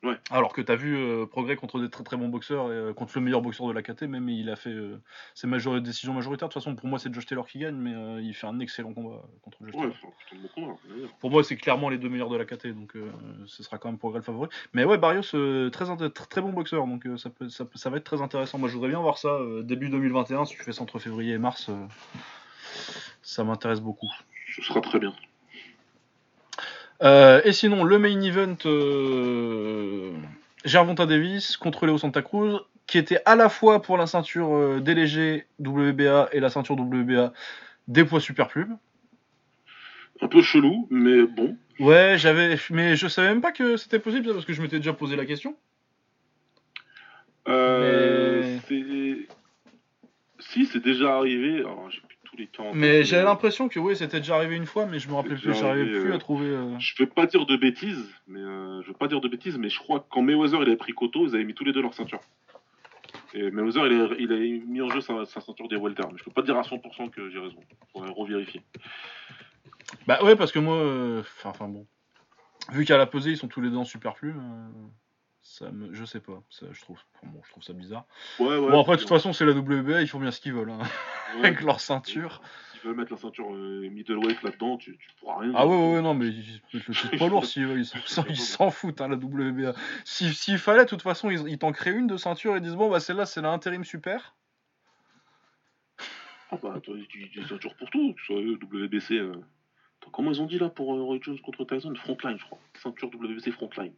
Ouais. 0.03 0.15
Alors 0.31 0.51
que 0.51 0.61
t'as 0.61 0.75
vu 0.75 0.97
euh, 0.97 1.27
Progrès 1.27 1.55
contre 1.55 1.79
des 1.79 1.87
très 1.89 2.03
très 2.03 2.17
bons 2.17 2.27
boxeurs 2.27 2.71
et 2.71 2.75
euh, 2.75 2.91
contre 2.93 3.11
le 3.15 3.21
meilleur 3.21 3.41
boxeur 3.41 3.67
de 3.67 3.71
la 3.73 3.83
KT, 3.83 4.03
même 4.03 4.29
il 4.29 4.49
a 4.49 4.55
fait 4.55 4.71
euh, 4.71 4.99
ses 5.35 5.45
major- 5.45 5.79
décisions 5.79 6.13
majoritaires. 6.15 6.47
De 6.47 6.53
toute 6.53 6.61
façon, 6.63 6.75
pour 6.75 6.87
moi, 6.87 6.97
c'est 6.97 7.13
Josh 7.13 7.27
Taylor 7.27 7.45
qui 7.47 7.59
gagne, 7.59 7.75
mais 7.75 7.93
euh, 7.93 8.19
il 8.19 8.33
fait 8.33 8.47
un 8.47 8.59
excellent 8.59 8.93
combat 8.93 9.21
contre 9.43 9.59
Josh 9.63 9.75
Ouais, 9.75 9.91
Taylor. 10.31 10.49
combat. 10.55 10.73
Pour 11.19 11.29
moi, 11.29 11.43
c'est 11.43 11.55
clairement 11.55 11.89
les 11.89 11.99
deux 11.99 12.09
meilleurs 12.09 12.29
de 12.29 12.35
la 12.37 12.45
KT, 12.45 12.67
donc 12.69 12.95
euh, 12.95 13.11
ce 13.45 13.61
sera 13.61 13.77
quand 13.77 13.89
même 13.89 13.99
Progrès 13.99 14.17
le 14.19 14.23
favori. 14.23 14.49
Mais 14.73 14.85
ouais, 14.85 14.97
Barrios, 14.97 15.35
euh, 15.35 15.69
très, 15.69 15.85
très, 15.95 16.09
très 16.09 16.41
bon 16.41 16.51
boxeur, 16.51 16.87
donc 16.87 17.05
euh, 17.05 17.17
ça, 17.17 17.29
peut, 17.29 17.47
ça, 17.49 17.65
peut- 17.65 17.77
ça 17.77 17.91
va 17.91 17.97
être 17.97 18.03
très 18.03 18.23
intéressant. 18.23 18.57
Moi, 18.57 18.69
je 18.69 18.73
voudrais 18.73 18.89
bien 18.89 18.99
voir 19.01 19.19
ça 19.19 19.27
euh, 19.29 19.61
début 19.61 19.89
2021, 19.89 20.45
si 20.45 20.55
tu 20.55 20.63
fais 20.63 20.71
ça 20.71 20.81
entre 20.81 20.97
février 20.97 21.33
et 21.33 21.37
mars, 21.37 21.69
euh, 21.69 21.75
ça 23.21 23.43
m'intéresse 23.43 23.81
beaucoup. 23.81 24.09
Ce 24.55 24.63
sera 24.63 24.81
très 24.81 24.97
bien. 24.99 25.13
Euh, 27.01 27.41
et 27.43 27.53
sinon, 27.53 27.83
le 27.83 27.97
main 27.97 28.21
event, 28.21 28.57
euh, 28.65 30.13
Gervonta 30.65 31.05
Davis 31.05 31.57
contre 31.57 31.85
Leo 31.85 31.97
Santa 31.97 32.21
Cruz, 32.21 32.59
qui 32.85 32.97
était 32.97 33.19
à 33.25 33.35
la 33.35 33.49
fois 33.49 33.81
pour 33.81 33.97
la 33.97 34.05
ceinture 34.05 34.53
euh, 34.53 34.79
des 34.79 34.93
légers 34.93 35.45
WBA 35.59 36.29
et 36.31 36.39
la 36.39 36.49
ceinture 36.49 36.75
WBA 36.75 37.33
des 37.87 38.05
poids 38.05 38.19
super 38.19 38.47
plumes. 38.47 38.77
Un 40.21 40.27
peu 40.27 40.41
chelou, 40.41 40.87
mais 40.91 41.23
bon. 41.23 41.57
Ouais, 41.79 42.15
j'avais, 42.17 42.57
mais 42.69 42.95
je 42.95 43.07
savais 43.07 43.29
même 43.29 43.41
pas 43.41 43.51
que 43.51 43.77
c'était 43.77 43.97
possible 43.97 44.27
ça, 44.27 44.33
parce 44.33 44.45
que 44.45 44.53
je 44.53 44.61
m'étais 44.61 44.77
déjà 44.77 44.93
posé 44.93 45.15
la 45.15 45.25
question. 45.25 45.55
Euh, 47.47 48.59
Si, 50.39 50.65
c'est 50.67 50.83
déjà 50.83 51.17
arrivé. 51.17 51.59
Alors, 51.59 51.89
j'ai 51.89 52.01
temps. 52.47 52.71
Mais 52.73 53.03
j'avais 53.03 53.23
l'impression 53.23 53.69
que 53.69 53.79
oui, 53.79 53.95
c'était 53.95 54.19
déjà 54.19 54.35
arrivé 54.35 54.55
une 54.55 54.65
fois, 54.65 54.85
mais 54.85 54.99
je 54.99 55.07
me 55.09 55.13
rappelais 55.15 55.35
C'est 55.35 55.41
plus, 55.43 55.53
j'arrivais 55.53 55.99
plus 55.99 56.11
euh, 56.11 56.15
à 56.15 56.17
trouver. 56.17 56.47
euh, 56.47 56.77
Je 56.79 56.93
vais 56.97 57.07
pas 57.07 57.25
dire 57.25 57.45
de 57.45 57.55
bêtises, 57.57 58.09
mais 58.27 58.39
euh, 58.39 58.81
je 58.81 58.87
veux 58.87 58.93
pas 58.93 59.07
dire 59.07 59.21
de 59.21 59.27
bêtises, 59.27 59.57
mais 59.57 59.69
je 59.69 59.79
crois 59.79 59.99
que 59.99 60.05
quand 60.09 60.21
Mayweather 60.21 60.59
il 60.61 60.67
avait 60.67 60.75
pris 60.77 60.93
Koto, 60.93 61.27
ils 61.27 61.35
avaient 61.35 61.43
mis 61.43 61.53
tous 61.53 61.63
les 61.65 61.73
deux 61.73 61.81
leur 61.81 61.93
ceinture. 61.93 62.19
Et 63.33 63.49
Mayweather 63.51 63.87
il 63.87 64.01
a, 64.01 64.07
il 64.19 64.31
a 64.33 64.67
mis 64.67 64.81
en 64.81 64.89
jeu 64.89 65.01
sa, 65.01 65.25
sa 65.25 65.41
ceinture 65.41 65.67
des 65.67 65.77
welter, 65.77 66.03
mais 66.11 66.17
je 66.17 66.23
peux 66.23 66.31
pas 66.31 66.41
dire 66.41 66.57
à 66.57 66.61
100% 66.61 67.09
que 67.09 67.29
j'ai 67.29 67.39
raison. 67.39 67.59
Faudrait 67.93 68.11
revérifier. 68.11 68.61
Bah 70.07 70.23
ouais, 70.23 70.35
parce 70.35 70.51
que 70.51 70.59
moi, 70.59 70.75
euh, 70.77 71.21
enfin 71.43 71.67
bon, 71.67 71.85
vu 72.71 72.85
qu'à 72.85 72.97
la 72.97 73.05
pesée 73.05 73.31
ils 73.31 73.37
sont 73.37 73.47
tous 73.47 73.61
les 73.61 73.69
deux 73.69 73.77
en 73.77 73.83
super 73.85 74.13
plume, 74.13 74.39
euh, 74.39 74.87
ça 75.51 75.69
me, 75.71 75.93
je 75.93 76.05
sais 76.05 76.19
pas, 76.21 76.41
ça, 76.49 76.65
je 76.71 76.81
trouve, 76.81 76.97
bon, 77.23 77.41
je 77.45 77.51
trouve 77.51 77.63
ça 77.63 77.73
bizarre. 77.73 78.05
Ouais, 78.39 78.57
ouais. 78.57 78.71
bon 78.71 78.79
après 78.81 78.95
de 78.95 79.01
toute 79.01 79.09
façon 79.09 79.33
c'est 79.33 79.45
la 79.45 79.51
WBA, 79.51 80.01
ils 80.01 80.07
font 80.07 80.19
bien 80.19 80.31
ce 80.31 80.39
qu'ils 80.39 80.53
veulent, 80.53 80.69
hein, 80.71 80.79
ouais, 81.35 81.47
avec 81.47 81.61
leur 81.61 81.79
ceinture. 81.81 82.41
Si 82.73 82.79
tu 82.79 82.87
veux 82.87 82.93
mettre 82.95 83.11
la 83.11 83.17
ceinture 83.17 83.53
euh, 83.53 83.89
middleweight 83.89 84.41
là-dedans, 84.43 84.77
tu, 84.77 84.97
tu 84.97 85.07
pourras 85.19 85.39
rien. 85.39 85.51
Ah 85.55 85.67
ouais 85.67 85.75
ouais, 85.75 85.93
ouais, 85.95 86.01
non 86.01 86.13
mais 86.13 86.25
le 86.27 86.79
titre 86.81 87.17
pas 87.17 87.27
lourd 87.27 87.45
s'ils 87.47 87.67
veulent, 87.67 87.79
ils 88.29 88.37
s'en- 88.37 88.71
foutent 88.71 89.01
hein, 89.01 89.09
la 89.09 89.15
WBA. 89.17 89.73
Si- 90.05 90.33
S'il 90.33 90.57
fallait, 90.57 90.85
de 90.85 90.89
toute 90.89 91.01
façon 91.01 91.29
ils, 91.29 91.47
ils 91.49 91.57
t'en 91.57 91.71
créent 91.73 91.91
une 91.91 92.07
de 92.07 92.15
ceinture 92.17 92.55
et 92.55 92.61
disent 92.61 92.75
bon 92.75 92.89
bah 92.89 92.99
celle-là 93.01 93.25
c'est 93.25 93.41
l'intérim 93.41 93.83
super. 93.83 94.35
Ah 96.49 96.57
bah, 96.61 96.79
toi, 96.83 96.95
tu 97.09 97.29
tu- 97.29 97.43
ceinture 97.47 97.75
pour 97.75 97.89
tout, 97.89 98.13
que 98.13 98.19
ce 98.21 98.25
soit 98.27 98.41
WBC. 98.41 99.13
euh. 99.19 99.31
Attends, 100.01 100.11
comment 100.11 100.31
ils 100.31 100.41
ont 100.41 100.45
dit 100.47 100.59
là 100.59 100.69
pour 100.69 100.93
euh, 100.95 101.01
Roy 101.01 101.19
Jones 101.21 101.39
contre 101.39 101.63
Tyson? 101.65 101.93
Frontline, 101.95 102.37
je 102.37 102.43
crois. 102.45 102.59
Ceinture 102.81 103.09
WBC 103.09 103.51
Frontline. 103.51 103.93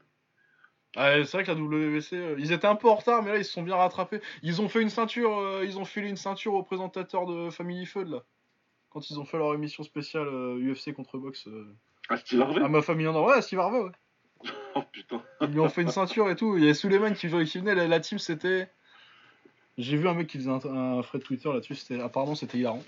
Ouais, 0.95 1.23
c'est 1.25 1.37
vrai 1.37 1.43
que 1.43 1.51
la 1.51 1.57
WBC, 1.57 2.15
euh, 2.15 2.35
ils 2.37 2.51
étaient 2.51 2.67
un 2.67 2.75
peu 2.75 2.87
en 2.87 2.95
retard, 2.95 3.23
mais 3.23 3.31
là 3.31 3.37
ils 3.37 3.45
se 3.45 3.51
sont 3.51 3.63
bien 3.63 3.75
rattrapés. 3.75 4.21
Ils 4.43 4.61
ont 4.61 4.69
fait 4.69 4.81
une 4.81 4.89
ceinture, 4.89 5.37
euh, 5.39 5.65
ils 5.65 5.79
ont 5.79 5.85
filé 5.85 6.07
une 6.07 6.17
ceinture 6.17 6.53
aux 6.53 6.61
présentateurs 6.63 7.25
de 7.25 7.49
Family 7.49 7.85
Feud 7.85 8.09
là. 8.09 8.23
Quand 8.91 9.09
ils 9.09 9.19
ont 9.19 9.25
fait 9.25 9.39
leur 9.39 9.55
émission 9.55 9.81
spéciale 9.83 10.27
euh, 10.27 10.59
UFC 10.73 10.93
contre 10.93 11.17
boxe. 11.17 11.47
euh, 11.47 11.65
Ah, 12.09 12.17
Steve 12.17 12.41
Harvey 12.41 12.61
à 12.61 12.67
ma 12.67 12.83
famille 12.83 13.07
en 13.07 13.15
or. 13.15 13.25
Ouais, 13.25 13.41
Steve 13.41 13.59
Harvey, 13.59 13.79
ouais. 13.79 13.91
Oh 14.75 14.83
putain. 14.91 15.21
Ils 15.41 15.47
lui 15.47 15.59
ont 15.61 15.69
fait 15.69 15.81
une 15.81 15.89
ceinture 15.89 16.29
et 16.29 16.35
tout. 16.35 16.57
Il 16.57 16.61
y 16.61 16.65
avait 16.65 16.73
Suleiman 16.75 17.13
qui, 17.13 17.27
qui 17.27 17.57
venait, 17.59 17.73
la, 17.75 17.87
la 17.87 17.99
team 17.99 18.19
c'était. 18.19 18.69
J'ai 19.79 19.97
vu 19.97 20.07
un 20.07 20.13
mec 20.13 20.27
qui 20.27 20.37
faisait 20.37 20.51
un, 20.51 20.97
un 20.97 21.01
thread 21.01 21.23
Twitter 21.23 21.49
là-dessus, 21.51 21.73
c'était 21.73 21.99
apparemment 21.99 22.35
c'était 22.35 22.59
hilarant. 22.59 22.83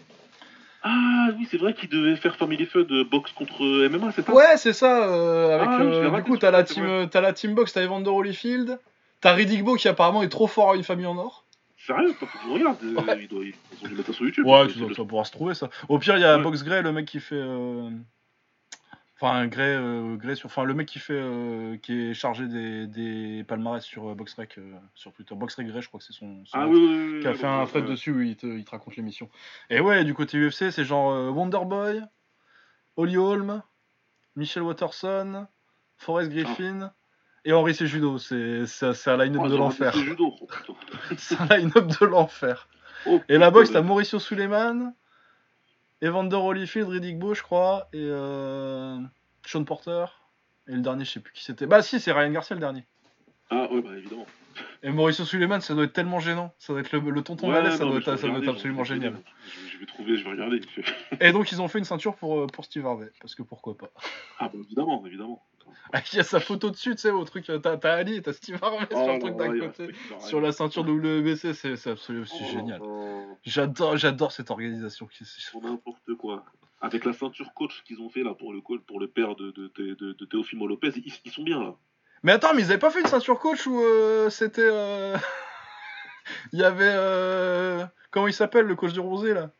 Ah 0.83 1.29
oui, 1.37 1.47
c'est 1.49 1.57
vrai 1.57 1.73
qu'il 1.73 1.89
devait 1.89 2.15
faire 2.15 2.35
Family 2.35 2.65
Feud 2.65 2.87
de 2.87 3.03
boxe 3.03 3.31
contre 3.31 3.61
MMA, 3.89 4.11
c'est 4.11 4.25
ça? 4.25 4.33
Ouais, 4.33 4.57
c'est 4.57 4.73
ça. 4.73 5.09
euh, 5.09 5.55
avec, 5.55 5.69
Ah, 5.71 5.81
euh, 5.81 6.09
du 6.17 6.23
coup, 6.23 6.37
t'as 6.37 6.51
la 6.51 6.63
team, 6.63 6.83
euh, 6.85 7.05
t'as 7.07 7.21
la 7.21 7.33
team 7.33 7.55
box, 7.55 7.73
t'as 7.73 7.81
Evander 7.83 8.09
Holyfield, 8.11 8.79
t'as 9.21 9.33
Riddick 9.33 9.63
Bowe 9.63 9.77
qui 9.77 9.87
apparemment 9.87 10.21
est 10.21 10.29
trop 10.29 10.47
fort 10.47 10.71
à 10.71 10.75
une 10.75 10.83
famille 10.83 11.07
en 11.07 11.17
or. 11.17 11.43
Sérieux? 11.77 12.13
Faut 12.19 12.25
que 12.25 12.31
je 12.47 12.51
regarde. 12.53 12.77
euh, 12.83 12.93
Ouais. 13.01 13.27
ils 13.31 13.35
ont 13.85 13.87
dû 13.87 13.95
mettre 13.95 14.07
ça 14.07 14.13
sur 14.13 14.25
YouTube. 14.25 14.45
Ouais, 14.45 14.67
tu 14.67 14.77
dois, 14.79 14.89
pouvoir 15.05 15.25
se 15.25 15.31
trouver 15.31 15.53
ça. 15.55 15.69
Au 15.89 15.97
pire, 15.99 16.17
il 16.17 16.21
y 16.21 16.25
a 16.25 16.37
Ouais. 16.37 16.43
Box 16.43 16.63
Grey, 16.63 16.81
le 16.81 16.91
mec 16.91 17.05
qui 17.05 17.19
fait. 17.19 17.35
euh, 17.35 17.89
Enfin, 19.25 19.47
Grey, 19.47 19.75
euh, 19.75 20.15
Grey 20.17 20.35
sur. 20.35 20.47
Enfin, 20.47 20.63
le 20.63 20.73
mec 20.73 20.87
qui 20.87 20.99
fait. 20.99 21.13
euh, 21.13 21.77
qui 21.77 22.09
est 22.09 22.13
chargé 22.13 22.47
des, 22.47 22.87
des 22.87 23.43
palmarès 23.43 23.83
sur 23.83 24.09
euh, 24.09 24.15
BoxRec 24.15 24.57
euh, 24.57 24.73
sur 24.93 25.11
Twitter. 25.13 25.33
BoxRec 25.35 25.67
Grey, 25.67 25.81
je 25.81 25.87
crois 25.87 25.99
que 25.99 26.05
c'est 26.05 26.13
son. 26.13 26.45
son 26.45 26.57
Ah 26.57 26.67
oui, 26.67 26.75
oui, 26.77 27.11
oui. 27.15 27.19
Qui 27.21 27.27
a 27.27 27.33
fait 27.33 27.47
un 27.47 27.65
thread 27.65 27.85
oui. 27.85 27.91
dessus 27.91 28.11
où 28.11 28.21
il 28.21 28.35
te, 28.35 28.45
il 28.47 28.63
te 28.63 28.71
raconte 28.71 28.95
l'émission. 28.95 29.29
Et 29.69 29.79
ouais, 29.79 30.03
du 30.03 30.13
côté 30.13 30.37
UFC, 30.37 30.69
c'est 30.71 30.83
genre 30.85 31.11
euh, 31.11 31.29
Wonderboy, 31.29 32.01
Holly 32.97 33.17
Holm, 33.17 33.61
Michel 34.35 34.63
Watterson, 34.63 35.47
Forrest 35.97 36.29
Griffin. 36.31 36.91
Et 37.47 37.53
Henri 37.53 37.75
c'est 37.75 37.85
c'est- 37.87 38.65
c'est 38.93 39.09
un 39.11 39.17
line-up 39.17 39.41
Oh, 39.45 39.49
de 39.49 39.55
l'enfer. 39.55 39.93
judo, 39.93 40.33
oh. 40.41 40.47
C'est 41.17 41.39
un 41.39 41.45
line-up 41.57 41.85
de 41.99 42.05
l'enfer. 42.05 42.67
Oh, 43.05 43.21
Et 43.29 43.37
la 43.37 43.51
boxe, 43.51 43.71
t'as 43.71 43.83
Mauricio 43.83 44.17
Suleiman, 44.19 44.93
Evander 46.01 46.35
Holyfield, 46.37 46.89
Riddick 46.89 47.17
Bowe, 47.17 47.33
je 47.33 47.43
crois, 47.43 47.87
et 47.93 47.99
euh, 48.01 48.99
Sean 49.45 49.63
Porter. 49.63 50.05
Et 50.67 50.73
le 50.73 50.81
dernier, 50.81 51.05
je 51.05 51.11
sais 51.11 51.19
plus 51.19 51.33
qui 51.33 51.43
c'était. 51.43 51.67
Bah 51.67 51.81
si, 51.81 51.99
c'est 51.99 52.11
Ryan 52.11 52.31
Garcia 52.31 52.55
le 52.55 52.59
dernier. 52.59 52.85
Ah 53.49 53.71
ouais, 53.71 53.81
bah 53.81 53.95
évidemment. 53.95 54.25
Et 54.83 54.89
Mauricio 54.91 55.25
Suleiman, 55.25 55.59
ça 55.61 55.73
doit 55.73 55.85
être 55.85 55.93
tellement 55.93 56.19
gênant. 56.19 56.53
Ça 56.59 56.73
doit 56.73 56.81
être 56.81 56.91
le, 56.91 56.99
le 57.09 57.21
tonton 57.21 57.47
Ouais, 57.47 57.53
Valais, 57.53 57.71
ça 57.71 57.79
doit 57.79 57.91
doit 57.91 57.99
être 57.99 58.07
absolument 58.49 58.83
je 58.83 58.93
génial. 58.93 59.21
Je, 59.45 59.69
je 59.73 59.77
vais 59.77 59.85
trouver, 59.85 60.17
je 60.17 60.23
vais 60.23 60.29
regarder. 60.31 60.61
Et 61.21 61.31
donc 61.31 61.51
ils 61.51 61.61
ont 61.61 61.67
fait 61.67 61.79
une 61.79 61.85
ceinture 61.85 62.15
pour, 62.15 62.39
euh, 62.41 62.47
pour 62.47 62.65
Steve 62.65 62.85
Harvey, 62.85 63.11
parce 63.21 63.35
que 63.35 63.43
pourquoi 63.43 63.77
pas. 63.77 63.89
Ah 64.39 64.49
bah 64.49 64.59
évidemment, 64.63 65.05
évidemment. 65.05 65.43
Il 66.11 66.17
y 66.17 66.19
a 66.19 66.23
sa 66.23 66.39
photo 66.39 66.69
dessus, 66.69 66.91
tu 66.95 67.01
sais, 67.01 67.11
au 67.11 67.23
truc, 67.25 67.49
euh, 67.49 67.57
t'as 67.59 67.77
t'as 67.77 67.93
Ali 67.95 68.15
et 68.15 68.21
t'as 68.21 68.33
Steve 68.33 68.57
Harvey 68.61 68.85
sur 68.89 68.97
Oh 68.97 69.13
le 69.13 69.19
truc 69.19 69.35
d'un 69.37 69.59
côté, 69.59 69.95
sur 70.19 70.41
la 70.41 70.51
ceinture 70.51 70.83
WBC, 70.83 71.53
c'est 71.53 71.75
c'est 71.75 71.91
absolument 71.91 72.25
Oh, 72.31 72.43
génial. 72.51 72.79
oh, 72.83 73.37
J'adore, 73.43 73.97
j'adore 73.97 74.31
cette 74.31 74.51
organisation. 74.51 75.07
qui- 75.07 75.23
Pour 75.51 75.63
n'importe 75.63 76.13
quoi. 76.17 76.45
Avec 76.81 77.05
la 77.05 77.13
ceinture 77.13 77.53
coach 77.53 77.83
qu'ils 77.83 77.99
ont 78.01 78.09
fait 78.09 78.23
là 78.23 78.33
pour 78.35 78.53
le, 78.53 78.61
pour 78.61 78.99
le 78.99 79.07
père 79.07 79.35
de, 79.35 79.51
de, 79.51 79.71
de, 79.75 79.93
de, 79.95 80.13
de 80.13 80.25
Teofimo 80.25 80.67
Lopez, 80.67 80.91
ils, 80.97 81.13
ils 81.23 81.31
sont 81.31 81.43
bien 81.43 81.59
là. 81.59 81.75
Mais 82.25 82.31
attends, 82.31 82.55
mais 82.55 82.63
ils 82.63 82.65
avaient 82.71 82.79
pas 82.79 82.89
fait 82.89 83.01
une 83.01 83.05
ceinture 83.07 83.37
coach 83.39 83.67
où 83.67 83.79
euh, 83.79 84.31
c'était. 84.31 84.61
euh, 84.65 85.15
il 86.53 86.59
y 86.59 86.63
avait. 86.63 86.83
euh, 86.89 87.85
Comment 88.09 88.27
il 88.27 88.33
s'appelle 88.33 88.65
le 88.65 88.75
coach 88.75 88.93
du 88.93 88.99
Rosé 88.99 89.33
là? 89.35 89.51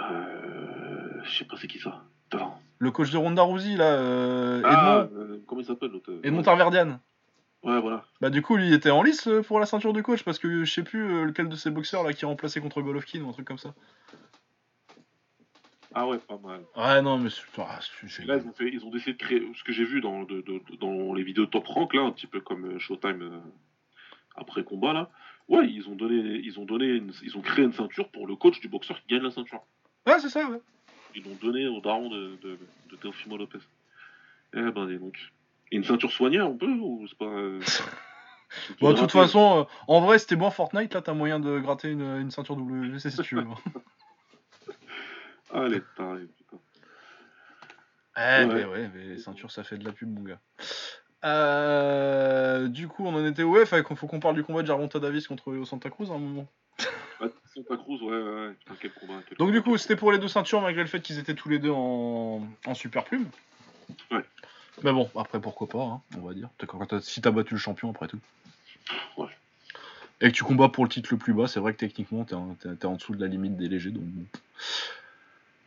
Euh, 0.00 1.20
je 1.24 1.38
sais 1.38 1.44
pas 1.44 1.56
c'est 1.60 1.68
qui 1.68 1.78
ça. 1.78 2.02
Attends. 2.32 2.58
Le 2.80 2.90
coach 2.90 3.10
de 3.10 3.16
Ronda 3.16 3.42
Rousey, 3.42 3.76
là, 3.76 3.84
euh, 3.86 4.62
Ah, 4.64 5.06
Edmond, 5.08 5.20
euh, 5.20 5.42
comment 5.46 5.60
il 5.60 5.64
s'appelle 5.64 5.90
l'autre 5.90 6.12
Edmond 6.24 6.42
Tarverdian. 6.42 7.00
Ouais, 7.64 7.80
voilà. 7.80 8.04
Bah 8.20 8.30
du 8.30 8.40
coup, 8.42 8.56
lui, 8.56 8.68
il 8.68 8.72
était 8.74 8.90
en 8.90 9.02
lice 9.02 9.28
pour 9.46 9.58
la 9.60 9.66
ceinture 9.66 9.92
de 9.92 10.00
coach 10.00 10.22
parce 10.24 10.38
que 10.38 10.64
je 10.64 10.72
sais 10.72 10.82
plus 10.84 11.24
lequel 11.24 11.48
de 11.48 11.56
ces 11.56 11.70
boxeurs 11.70 12.02
là 12.04 12.12
qui 12.12 12.24
remplaçait 12.24 12.60
contre 12.60 12.80
Golovkin 12.82 13.20
ou 13.22 13.28
un 13.28 13.32
truc 13.32 13.46
comme 13.46 13.58
ça. 13.58 13.74
Ah 15.94 16.06
ouais, 16.06 16.18
pas 16.18 16.38
mal. 16.38 16.60
Ouais, 16.76 17.02
non, 17.02 17.18
mais 17.18 17.30
c'est 17.30 17.42
ah, 17.58 17.80
là, 18.26 18.36
ils 18.36 18.46
ont, 18.46 18.52
fait, 18.52 18.68
ils 18.70 18.84
ont 18.84 18.90
décidé 18.90 19.12
de 19.14 19.18
créer 19.18 19.42
ce 19.56 19.64
que 19.64 19.72
j'ai 19.72 19.84
vu 19.84 20.00
dans, 20.00 20.22
de- 20.24 20.42
de- 20.42 20.60
de- 20.70 20.76
dans 20.76 21.14
les 21.14 21.22
vidéos 21.22 21.46
Top 21.46 21.66
Rank, 21.66 21.94
là, 21.94 22.02
un 22.02 22.10
petit 22.12 22.26
peu 22.26 22.40
comme 22.40 22.64
euh, 22.66 22.78
Showtime 22.78 23.22
euh, 23.22 23.40
après 24.36 24.64
combat, 24.64 24.92
là. 24.92 25.10
Ouais, 25.48 25.66
ils 25.68 25.88
ont 25.88 25.94
donné, 25.94 26.14
ils 26.44 26.58
ont 26.60 26.66
donné, 26.66 26.86
une- 26.86 27.12
ils 27.22 27.36
ont 27.38 27.40
créé 27.40 27.64
une 27.64 27.72
ceinture 27.72 28.08
pour 28.10 28.26
le 28.26 28.36
coach 28.36 28.60
du 28.60 28.68
boxeur 28.68 29.00
qui 29.00 29.08
gagne 29.14 29.22
la 29.22 29.30
ceinture. 29.30 29.62
Ouais, 30.06 30.18
c'est 30.20 30.28
ça, 30.28 30.46
ouais. 30.48 30.60
Ils 31.14 31.24
l'ont 31.24 31.36
donné 31.40 31.66
au 31.68 31.80
daron 31.80 32.10
de, 32.10 32.36
de, 32.42 32.58
de 32.90 32.96
Teofimo 32.96 33.38
Lopez. 33.38 33.58
Eh 34.54 34.60
ben, 34.70 34.86
dis 34.86 34.98
donc. 34.98 35.16
Et 35.72 35.76
une 35.76 35.84
ceinture 35.84 36.12
soignée, 36.12 36.40
on 36.42 36.56
peut 36.56 36.66
ou 36.66 37.06
c'est 37.08 37.16
pas. 37.18 37.24
euh, 37.24 37.60
Bon, 38.80 38.92
de 38.92 38.98
toute 38.98 39.12
façon, 39.12 39.60
euh, 39.60 39.64
en 39.88 40.00
vrai, 40.00 40.18
c'était 40.18 40.36
bon 40.36 40.50
Fortnite, 40.50 40.94
là, 40.94 41.02
t'as 41.02 41.12
moyen 41.12 41.38
de 41.40 41.58
gratter 41.58 41.90
une, 41.90 42.00
une 42.02 42.30
ceinture 42.30 42.56
WC 42.56 43.10
si 43.10 43.22
tu 43.22 43.34
veux. 43.36 43.44
Allez, 45.52 45.82
taré, 45.96 46.20
putain. 46.36 46.56
Eh, 48.16 48.20
Ouais. 48.20 48.46
mais 48.46 48.64
ouais, 48.64 48.90
mais 48.94 49.04
les 49.04 49.18
ceintures, 49.18 49.50
ça 49.50 49.62
fait 49.64 49.78
de 49.78 49.84
la 49.84 49.92
pub, 49.92 50.08
mon 50.12 50.22
gars. 50.22 50.40
Euh, 51.24 52.68
du 52.68 52.88
coup, 52.88 53.04
on 53.06 53.14
en 53.14 53.24
était 53.26 53.42
où 53.42 53.52
ouais, 53.54 53.66
faut 53.66 53.94
faut 53.96 54.06
qu'on 54.06 54.20
parle 54.20 54.34
du 54.36 54.44
combat 54.44 54.62
de 54.62 54.66
Jarvonta 54.66 54.98
Davis 55.00 55.26
contre 55.26 55.50
Leo 55.52 55.64
Santa 55.64 55.90
Cruz 55.90 56.10
à 56.10 56.14
un 56.14 56.18
moment. 56.18 56.46
Ah, 57.20 57.26
Santa 57.54 57.76
Cruz, 57.76 58.00
ouais, 58.02 58.16
ouais. 58.22 58.52
Putain, 58.60 58.74
quel 58.80 58.92
combat. 58.92 59.14
quel 59.28 59.38
Donc, 59.38 59.48
combat. 59.48 59.52
du 59.52 59.62
coup, 59.62 59.76
c'était 59.78 59.96
pour 59.96 60.12
les 60.12 60.18
deux 60.18 60.28
ceintures, 60.28 60.60
malgré 60.60 60.82
le 60.82 60.88
fait 60.88 61.00
qu'ils 61.00 61.18
étaient 61.18 61.34
tous 61.34 61.48
les 61.48 61.58
deux 61.58 61.70
en, 61.72 62.46
en 62.66 62.74
super 62.74 63.04
plume. 63.04 63.26
Ouais. 64.10 64.24
Mais 64.84 64.92
bon, 64.92 65.10
après, 65.16 65.40
pourquoi 65.40 65.66
pas, 65.68 65.82
hein, 65.82 66.00
on 66.16 66.20
va 66.26 66.34
dire. 66.34 66.48
Si 67.00 67.20
t'as 67.20 67.32
battu 67.32 67.54
le 67.54 67.60
champion, 67.60 67.90
après 67.90 68.06
tout. 68.06 68.20
Ouais. 69.16 69.26
Et 70.20 70.28
que 70.30 70.34
tu 70.36 70.44
combats 70.44 70.68
pour 70.68 70.84
le 70.84 70.90
titre 70.90 71.08
le 71.12 71.18
plus 71.18 71.32
bas, 71.32 71.48
c'est 71.48 71.58
vrai 71.60 71.72
que 71.72 71.78
techniquement, 71.78 72.24
t'es 72.24 72.34
en, 72.34 72.56
en 72.84 72.92
dessous 72.94 73.14
de 73.16 73.20
la 73.20 73.26
limite 73.28 73.56
des 73.56 73.68
légers, 73.68 73.90
donc 73.90 74.04
bon. 74.04 74.24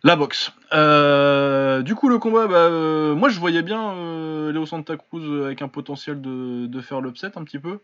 La 0.04 0.16
boxe. 0.16 0.52
Euh, 0.74 1.84
du 1.84 1.94
coup, 1.94 2.10
le 2.10 2.18
combat, 2.18 2.48
bah, 2.48 2.56
euh, 2.56 3.14
moi 3.14 3.30
je 3.30 3.40
voyais 3.40 3.62
bien 3.62 3.94
euh, 3.94 4.52
Leo 4.52 4.66
Santa 4.66 4.98
Cruz 4.98 5.44
avec 5.46 5.62
un 5.62 5.68
potentiel 5.68 6.22
de, 6.22 6.66
de 6.66 6.82
faire 6.82 7.02
l'upset 7.02 7.38
un 7.38 7.44
petit 7.44 7.60
peu. 7.60 7.80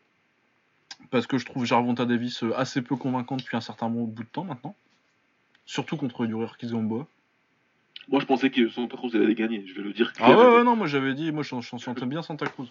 Parce 1.12 1.28
que 1.28 1.38
je 1.38 1.46
trouve 1.46 1.64
Jarvonta 1.64 2.06
Davis 2.06 2.44
assez 2.56 2.82
peu 2.82 2.96
convaincant 2.96 3.38
depuis 3.38 3.56
un 3.56 3.62
certain 3.62 3.88
bout 3.88 4.12
de 4.24 4.28
temps 4.28 4.44
maintenant. 4.44 4.76
Surtout 5.66 5.96
contre 5.96 6.26
Yuri 6.26 6.50
Gamboa. 6.64 7.06
Moi, 8.10 8.22
je 8.22 8.26
pensais 8.26 8.50
que 8.50 8.68
Santa 8.70 8.96
Cruz, 8.98 9.12
allait 9.16 9.36
gagner, 9.36 9.64
je 9.68 9.74
vais 9.76 9.82
le 9.84 9.94
dire. 9.94 10.12
Ah 10.20 10.36
ouais, 10.36 10.56
ouais, 10.58 10.64
non, 10.64 10.76
moi 10.76 10.88
j'avais 10.88 11.14
dit, 11.14 11.32
moi 11.32 11.44
je 11.44 11.60
sentais 11.62 12.06
bien 12.06 12.24
Santa 12.24 12.48
Cruz. 12.48 12.68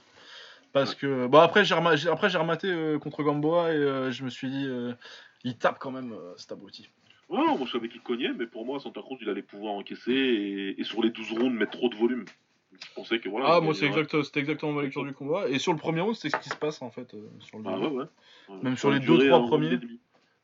Parce 0.72 0.94
que, 0.94 1.26
bon, 1.28 1.38
après 1.38 1.64
j'ai 1.64 1.74
rema- 1.74 1.96
j'ai- 1.96 2.08
après, 2.08 2.28
j'ai 2.30 2.38
rematé 2.38 2.74
contre 3.00 3.22
Gamboa 3.22 3.72
et 3.72 4.12
je 4.12 4.24
me 4.24 4.30
suis 4.30 4.50
dit, 4.50 4.66
il 5.44 5.56
tape 5.56 5.78
quand 5.78 5.92
même 5.92 6.14
cet 6.36 6.52
abruti. 6.52 6.88
Ouais, 7.28 7.38
moi 7.44 7.66
je 7.66 7.72
savais 7.72 7.88
qu'il 7.88 8.00
cognait, 8.02 8.32
mais 8.32 8.46
pour 8.46 8.64
moi, 8.64 8.78
Santa 8.78 9.00
Cruz, 9.02 9.18
il 9.20 9.28
allait 9.28 9.42
pouvoir 9.42 9.74
encaisser 9.74 10.12
et, 10.12 10.80
et 10.80 10.84
sur 10.84 11.02
les 11.02 11.10
12 11.10 11.32
rounds 11.32 11.50
mettre 11.58 11.72
trop 11.72 11.88
de 11.88 11.96
volume. 11.96 12.24
Je 12.72 12.94
pensais 12.94 13.18
que 13.18 13.28
voilà. 13.28 13.46
Ah, 13.56 13.60
moi 13.60 13.72
c'est 13.74 13.86
exact, 13.86 14.22
c'était 14.22 14.40
exactement 14.40 14.72
ma 14.72 14.82
lecture 14.82 15.04
du 15.04 15.12
combat. 15.14 15.48
Et 15.48 15.58
sur 15.58 15.72
le 15.72 15.78
premier 15.78 16.02
round, 16.02 16.14
c'est 16.14 16.28
ce 16.28 16.36
qui 16.36 16.50
se 16.50 16.56
passe 16.56 16.82
en 16.82 16.90
fait. 16.90 17.14
euh, 17.14 17.26
sur 17.40 17.58
le 17.58 17.64
Ah 17.66 17.78
ouais, 17.78 17.86
ouais. 17.88 18.04
Même 18.62 18.76
sur 18.76 18.90
les 18.90 19.00
deux, 19.00 19.18
trois 19.26 19.46
premiers. 19.46 19.78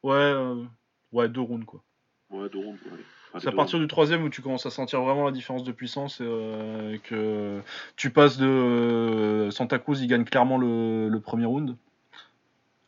Ouais, 0.03 0.15
euh, 0.15 0.65
ouais, 1.13 1.29
deux 1.29 1.41
rounds 1.43 1.65
quoi. 1.67 1.83
Ouais, 2.31 2.49
deux 2.49 2.59
rounds. 2.59 2.79
Ouais. 2.91 2.99
C'est 3.41 3.49
à 3.49 3.53
partir 3.53 3.79
du 3.79 3.87
troisième 3.87 4.25
où 4.25 4.29
tu 4.29 4.43
commences 4.43 4.67
à 4.67 4.71
sentir 4.71 5.01
vraiment 5.03 5.25
la 5.25 5.31
différence 5.31 5.63
de 5.65 5.73
puissance 5.73 6.21
et 6.21 6.25
euh, 6.27 6.99
que 7.05 7.61
tu 7.97 8.11
passes 8.11 8.37
de 8.39 8.47
euh, 8.47 9.51
Santa 9.51 9.79
Cruz, 9.79 9.99
il 10.03 10.07
gagne 10.09 10.25
clairement 10.25 10.59
le, 10.59 11.09
le 11.09 11.21
premier 11.21 11.47
round. 11.47 11.77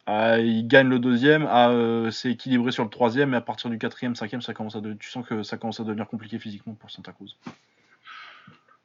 À 0.06 0.38
il 0.40 0.66
gagne 0.68 0.88
le 0.88 0.98
deuxième, 0.98 1.46
à 1.46 1.70
euh, 1.70 2.10
c'est 2.10 2.30
équilibré 2.32 2.72
sur 2.72 2.84
le 2.84 2.90
troisième, 2.90 3.32
et 3.34 3.36
à 3.36 3.40
partir 3.40 3.70
du 3.70 3.78
quatrième, 3.78 4.14
cinquième, 4.14 4.42
ça 4.42 4.52
commence 4.54 4.76
à 4.76 4.80
de- 4.80 4.94
tu 4.94 5.08
sens 5.10 5.26
que 5.26 5.42
ça 5.42 5.56
commence 5.56 5.80
à 5.80 5.84
devenir 5.84 6.06
compliqué 6.06 6.38
physiquement 6.38 6.74
pour 6.74 6.90
Santa 6.90 7.12
Cruz. 7.12 7.36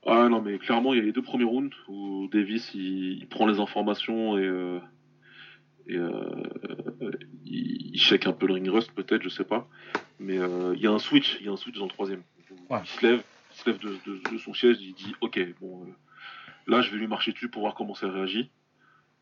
Ah 0.05 0.29
non, 0.29 0.41
mais 0.41 0.57
clairement, 0.59 0.93
il 0.93 0.97
y 0.99 1.01
a 1.01 1.03
les 1.05 1.11
deux 1.11 1.21
premiers 1.21 1.43
rounds 1.43 1.75
où 1.89 2.29
Davis 2.31 2.71
il, 2.73 3.17
il 3.19 3.27
prend 3.27 3.45
les 3.47 3.59
informations 3.59 4.37
et, 4.37 4.43
euh, 4.45 4.79
et 5.87 5.97
euh, 5.97 6.11
il, 7.45 7.91
il 7.95 7.99
check 7.99 8.25
un 8.25 8.31
peu 8.31 8.47
le 8.47 8.53
ring 8.53 8.69
rust, 8.69 8.91
peut-être, 8.93 9.21
je 9.23 9.29
sais 9.29 9.43
pas. 9.43 9.67
Mais 10.19 10.35
il 10.35 10.79
y 10.81 10.87
a 10.87 10.91
un 10.91 10.99
switch, 10.99 11.37
il 11.41 11.45
y 11.47 11.49
a 11.49 11.51
un 11.51 11.57
switch 11.57 11.77
dans 11.77 11.85
le 11.85 11.91
troisième. 11.91 12.21
Ouais. 12.69 12.79
Il 12.83 12.87
se 12.87 13.05
lève, 13.05 13.23
il 13.51 13.57
se 13.57 13.69
lève 13.69 13.79
de, 13.79 13.89
de- 14.05 14.31
de 14.33 14.37
son 14.37 14.53
siège, 14.53 14.77
il 14.81 14.93
dit 14.93 15.13
Ok, 15.21 15.39
bon, 15.59 15.85
là 16.67 16.81
je 16.81 16.91
vais 16.91 16.97
lui 16.97 17.07
marcher 17.07 17.31
dessus 17.33 17.49
pour 17.49 17.61
voir 17.63 17.73
comment 17.75 17.93
ça 17.95 18.09
réagit. 18.09 18.49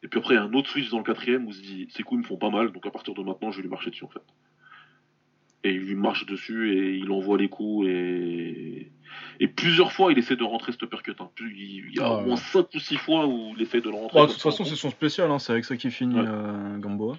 Et 0.03 0.07
puis 0.07 0.19
après, 0.19 0.35
il 0.35 0.37
y 0.37 0.39
a 0.39 0.43
un 0.43 0.53
autre 0.53 0.69
switch 0.69 0.89
dans 0.89 0.99
le 0.99 1.03
quatrième 1.03 1.45
où 1.45 1.49
il 1.49 1.53
se 1.55 1.61
dit 1.61 1.87
Ces 1.89 2.03
coups 2.03 2.19
ils 2.19 2.23
me 2.23 2.27
font 2.27 2.37
pas 2.37 2.49
mal, 2.49 2.71
donc 2.71 2.85
à 2.85 2.91
partir 2.91 3.13
de 3.13 3.21
maintenant, 3.23 3.51
je 3.51 3.57
vais 3.57 3.63
lui 3.63 3.69
marcher 3.69 3.89
dessus 3.89 4.03
en 4.05 4.09
fait. 4.09 4.21
Et 5.63 5.71
il 5.71 5.79
lui 5.79 5.95
marche 5.95 6.25
dessus 6.27 6.71
et 6.77 6.95
il 6.97 7.11
envoie 7.11 7.37
les 7.37 7.49
coups 7.49 7.87
et. 7.89 8.91
Et 9.39 9.47
plusieurs 9.47 9.91
fois, 9.91 10.11
il 10.11 10.17
essaie 10.17 10.35
de 10.35 10.43
rentrer 10.43 10.71
ce 10.71 10.77
uppercut. 10.83 11.15
Hein. 11.19 11.29
Il 11.39 11.95
y 11.95 11.99
a 11.99 12.05
Ah 12.05 12.17
au 12.17 12.25
moins 12.25 12.35
5 12.35 12.67
ou 12.75 12.79
6 12.79 12.97
fois 12.97 13.25
où 13.25 13.53
il 13.55 13.61
essaie 13.61 13.81
de 13.81 13.89
le 13.89 13.95
rentrer. 13.95 14.19
Bon, 14.19 14.25
de 14.27 14.31
toute 14.31 14.41
façon, 14.41 14.65
c'est 14.65 14.75
son 14.75 14.89
spécial, 14.89 15.31
hein, 15.31 15.39
c'est 15.39 15.53
avec 15.53 15.65
ça 15.65 15.75
qu'il 15.77 15.91
finit 15.91 16.15
Ouais. 16.19 16.25
euh, 16.27 16.77
Gamboa. 16.77 17.17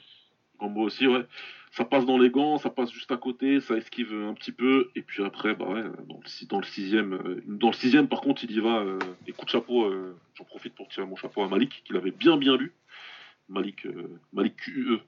Gambo 0.60 0.82
aussi, 0.82 1.06
ouais. 1.06 1.24
Ça 1.72 1.84
passe 1.84 2.06
dans 2.06 2.18
les 2.18 2.30
gants, 2.30 2.58
ça 2.58 2.70
passe 2.70 2.90
juste 2.90 3.12
à 3.12 3.16
côté, 3.16 3.60
ça 3.60 3.76
esquive 3.76 4.12
un 4.12 4.34
petit 4.34 4.52
peu, 4.52 4.90
et 4.96 5.02
puis 5.02 5.22
après, 5.22 5.54
bah 5.54 5.66
ouais, 5.68 5.82
dans 6.08 6.18
le, 6.22 6.26
si- 6.28 6.46
dans 6.46 6.58
le 6.58 6.64
sixième, 6.64 7.12
euh, 7.12 7.42
dans 7.46 7.68
le 7.68 7.74
sixième, 7.74 8.08
par 8.08 8.20
contre, 8.22 8.42
il 8.44 8.50
y 8.52 8.60
va. 8.60 8.78
Euh, 8.80 8.98
et 9.26 9.32
coup 9.32 9.44
de 9.44 9.50
chapeau, 9.50 9.84
euh, 9.84 10.16
j'en 10.34 10.44
profite 10.44 10.74
pour 10.74 10.88
tirer 10.88 11.06
mon 11.06 11.16
chapeau 11.16 11.42
à 11.42 11.48
Malik, 11.48 11.82
qu'il 11.84 11.96
avait 11.96 12.10
bien 12.10 12.36
bien 12.36 12.56
lu. 12.56 12.72
Malik, 13.48 13.86
euh, 13.86 14.18
Malik 14.32 14.56
QUE, 14.56 14.98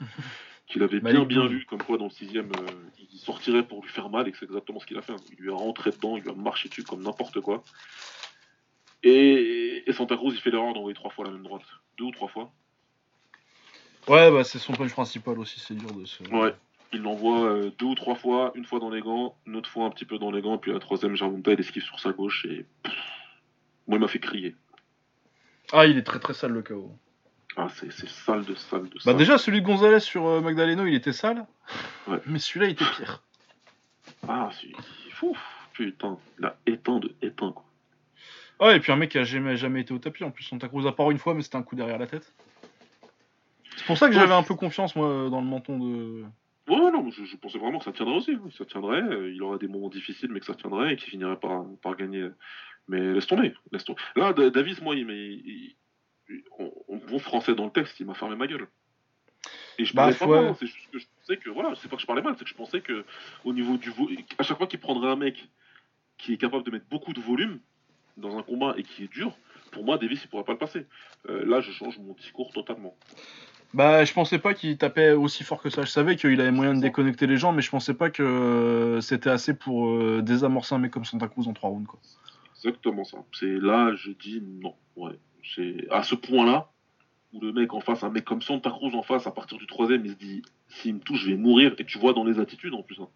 qu'il 0.66 0.82
avait 0.82 1.00
bien 1.00 1.24
bien 1.24 1.46
lu, 1.48 1.64
comme 1.66 1.82
quoi 1.82 1.98
dans 1.98 2.04
le 2.06 2.10
sixième, 2.10 2.50
euh, 2.58 2.66
il 3.12 3.18
sortirait 3.18 3.62
pour 3.66 3.82
lui 3.82 3.88
faire 3.88 4.10
mal, 4.10 4.28
et 4.28 4.32
c'est 4.38 4.44
exactement 4.44 4.80
ce 4.80 4.86
qu'il 4.86 4.98
a 4.98 5.02
fait. 5.02 5.12
hein. 5.12 5.16
Il 5.32 5.42
lui 5.42 5.50
a 5.50 5.54
rentré 5.54 5.90
dedans, 5.92 6.16
il 6.16 6.24
lui 6.24 6.30
a 6.30 6.34
marché 6.34 6.68
dessus 6.68 6.82
comme 6.82 7.02
n'importe 7.02 7.40
quoi. 7.40 7.62
Et, 9.04 9.84
et 9.86 9.92
Santa 9.92 10.16
Cruz, 10.16 10.32
il 10.34 10.40
fait 10.40 10.50
l'erreur 10.50 10.74
d'envoyer 10.74 10.94
trois 10.94 11.10
fois 11.10 11.24
la 11.24 11.30
même 11.30 11.42
droite, 11.44 11.62
deux 11.96 12.04
ou 12.06 12.10
trois 12.10 12.28
fois. 12.28 12.52
Ouais, 14.06 14.30
bah 14.30 14.44
c'est 14.44 14.58
son 14.58 14.72
punch 14.72 14.92
principal 14.92 15.38
aussi, 15.38 15.60
c'est 15.60 15.74
dur 15.74 15.92
de 15.92 16.04
se. 16.04 16.22
Ouais. 16.24 16.54
Il 16.92 17.02
l'envoie 17.02 17.44
euh, 17.44 17.70
deux 17.78 17.86
ou 17.86 17.94
trois 17.94 18.14
fois, 18.14 18.52
une 18.54 18.64
fois 18.64 18.80
dans 18.80 18.88
les 18.88 19.02
gants, 19.02 19.36
une 19.46 19.56
autre 19.56 19.68
fois 19.68 19.84
un 19.84 19.90
petit 19.90 20.06
peu 20.06 20.18
dans 20.18 20.30
les 20.30 20.40
gants, 20.40 20.56
puis 20.56 20.72
la 20.72 20.78
troisième, 20.78 21.14
Jarvonta, 21.16 21.52
il 21.52 21.60
esquive 21.60 21.82
sur 21.82 22.00
sa 22.00 22.12
gauche 22.12 22.46
et. 22.46 22.64
pff, 22.82 22.94
moi, 23.86 23.98
il 23.98 24.00
m'a 24.00 24.08
fait 24.08 24.18
crier. 24.20 24.54
Ah, 25.72 25.84
il 25.86 25.98
est 25.98 26.02
très 26.02 26.18
très 26.18 26.32
sale 26.32 26.52
le 26.52 26.62
KO. 26.62 26.90
Ah, 27.56 27.68
c'est 27.74 27.90
sale 28.08 28.44
de 28.44 28.54
sale 28.54 28.84
de 28.88 28.94
Bah 28.94 29.00
sale. 29.00 29.16
déjà, 29.16 29.36
celui 29.36 29.60
de 29.60 29.66
Gonzalez 29.66 30.00
sur 30.00 30.26
euh, 30.26 30.40
Magdaleno, 30.40 30.86
il 30.86 30.94
était 30.94 31.12
sale. 31.12 31.44
Ouais. 32.06 32.18
Mais 32.26 32.38
celui-là, 32.38 32.66
il 32.66 32.72
était 32.72 32.84
pire. 32.96 33.22
Ah, 34.26 34.48
c'est 34.58 34.68
fou. 35.12 35.36
Putain, 35.74 36.16
il 36.38 36.44
a 36.46 36.56
éteint 36.66 36.98
de 37.00 37.14
éteint, 37.20 37.52
quoi. 37.52 37.64
Ah, 38.60 38.74
et 38.74 38.80
puis 38.80 38.90
un 38.92 38.96
mec 38.96 39.10
qui 39.10 39.18
a 39.18 39.24
jamais, 39.24 39.56
jamais 39.56 39.82
été 39.82 39.92
au 39.92 39.98
tapis 39.98 40.24
en 40.24 40.30
plus. 40.30 40.44
Santa 40.44 40.68
Cruz, 40.68 40.86
à 40.86 40.92
part 40.92 41.10
une 41.10 41.18
fois, 41.18 41.34
mais 41.34 41.42
c'était 41.42 41.56
un 41.56 41.62
coup 41.62 41.76
derrière 41.76 41.98
la 41.98 42.06
tête. 42.06 42.32
C'est 43.88 43.94
pour 43.94 43.98
ça 43.98 44.08
que 44.10 44.14
Ouais. 44.14 44.20
j'avais 44.20 44.34
un 44.34 44.42
peu 44.42 44.54
confiance, 44.54 44.94
moi, 44.96 45.30
dans 45.30 45.40
le 45.40 45.46
menton 45.46 45.78
de. 45.78 46.22
Ouais, 46.68 46.90
non, 46.92 47.08
je, 47.10 47.24
je 47.24 47.36
pensais 47.38 47.56
vraiment 47.58 47.78
que 47.78 47.86
ça 47.86 47.92
tiendrait 47.92 48.16
aussi. 48.16 48.36
Ça 48.58 48.66
tiendrait, 48.66 49.00
euh, 49.00 49.32
il 49.32 49.42
aurait 49.42 49.58
des 49.58 49.66
moments 49.66 49.88
difficiles, 49.88 50.30
mais 50.30 50.40
que 50.40 50.44
ça 50.46 50.54
tiendrait 50.54 50.92
et 50.92 50.96
qu'il 50.96 51.08
finirait 51.08 51.40
par, 51.40 51.64
par 51.80 51.96
gagner. 51.96 52.28
Mais 52.86 53.00
laisse 53.14 53.26
tomber, 53.26 53.54
laisse 53.72 53.84
tomber. 53.84 53.98
Là, 54.14 54.34
Da- 54.34 54.50
Davis, 54.50 54.82
moi, 54.82 54.94
il 54.94 55.06
m'a. 55.06 55.14
il- 55.14 55.74
il- 56.28 56.42
en, 56.58 56.64
en 56.92 56.96
bon 56.96 57.18
français 57.18 57.54
dans 57.54 57.64
le 57.64 57.70
texte, 57.70 57.98
il 58.00 58.04
m'a 58.04 58.12
fermé 58.12 58.36
ma 58.36 58.46
gueule. 58.46 58.68
Et 59.78 59.86
je 59.86 59.94
Bah, 59.94 60.02
parlais 60.02 60.16
pas 60.18 60.26
ouais. 60.26 60.42
mal, 60.44 60.54
c'est 60.60 60.66
juste 60.66 60.90
que 60.92 60.98
je 60.98 61.06
pensais 61.20 61.38
que. 61.38 61.48
Voilà, 61.48 61.72
c'est 61.76 61.88
pas 61.88 61.96
que 61.96 62.02
je 62.02 62.06
parlais 62.06 62.20
mal, 62.20 62.34
c'est 62.36 62.44
que 62.44 62.50
je 62.50 62.54
pensais 62.54 62.82
que 62.82 63.06
au 63.46 63.54
niveau 63.54 63.78
du. 63.78 63.88
vo- 63.88 64.10
À 64.36 64.42
chaque 64.42 64.58
fois 64.58 64.66
qu'il 64.66 64.80
prendrait 64.80 65.08
un 65.10 65.16
mec 65.16 65.48
qui 66.18 66.34
est 66.34 66.36
capable 66.36 66.64
de 66.64 66.70
mettre 66.72 66.86
beaucoup 66.90 67.14
de 67.14 67.20
volume 67.22 67.58
dans 68.18 68.36
un 68.36 68.42
combat 68.42 68.74
et 68.76 68.82
qui 68.82 69.04
est 69.04 69.10
dur, 69.10 69.32
pour 69.72 69.84
moi, 69.84 69.96
Davis, 69.96 70.22
il 70.24 70.28
pourrait 70.28 70.44
pas 70.44 70.52
le 70.52 70.58
passer. 70.58 70.84
Euh, 71.30 71.46
là, 71.46 71.62
je 71.62 71.70
change 71.72 71.98
mon 71.98 72.12
discours 72.12 72.52
totalement. 72.52 72.94
Bah, 73.74 74.04
je 74.04 74.12
pensais 74.14 74.38
pas 74.38 74.54
qu'il 74.54 74.78
tapait 74.78 75.12
aussi 75.12 75.44
fort 75.44 75.60
que 75.62 75.68
ça. 75.70 75.82
Je 75.82 75.90
savais 75.90 76.16
qu'il 76.16 76.40
avait 76.40 76.50
moyen 76.50 76.74
de 76.74 76.80
déconnecter 76.80 77.26
les 77.26 77.36
gens, 77.36 77.52
mais 77.52 77.62
je 77.62 77.70
pensais 77.70 77.94
pas 77.94 78.08
que 78.10 78.22
euh, 78.22 79.00
c'était 79.00 79.30
assez 79.30 79.54
pour 79.54 79.88
euh, 79.88 80.22
désamorcer 80.22 80.74
un 80.74 80.78
mec 80.78 80.90
comme 80.90 81.04
Santa 81.04 81.28
Cruz 81.28 81.46
en 81.48 81.52
3 81.52 81.70
rounds, 81.70 81.86
quoi. 81.86 82.00
Exactement 82.56 83.04
ça. 83.04 83.18
C'est 83.32 83.46
là, 83.46 83.94
je 83.94 84.10
dis 84.10 84.42
non. 84.42 84.74
Ouais. 84.96 85.18
C'est 85.54 85.86
à 85.90 86.02
ce 86.02 86.14
point-là 86.14 86.70
où 87.34 87.40
le 87.40 87.52
mec 87.52 87.74
en 87.74 87.80
face, 87.80 88.02
un 88.02 88.10
mec 88.10 88.24
comme 88.24 88.40
Santa 88.42 88.70
Cruz 88.70 88.94
en 88.94 89.02
face, 89.02 89.26
à 89.26 89.30
partir 89.30 89.58
du 89.58 89.66
troisième, 89.66 90.04
il 90.06 90.12
se 90.12 90.16
dit 90.16 90.42
s'il 90.68 90.94
me 90.94 91.00
touche, 91.00 91.20
je 91.24 91.30
vais 91.30 91.36
mourir. 91.36 91.74
Et 91.78 91.84
tu 91.84 91.98
vois 91.98 92.14
dans 92.14 92.24
les 92.24 92.40
attitudes 92.40 92.74
en 92.74 92.82
plus. 92.82 92.98
hein. 93.00 93.08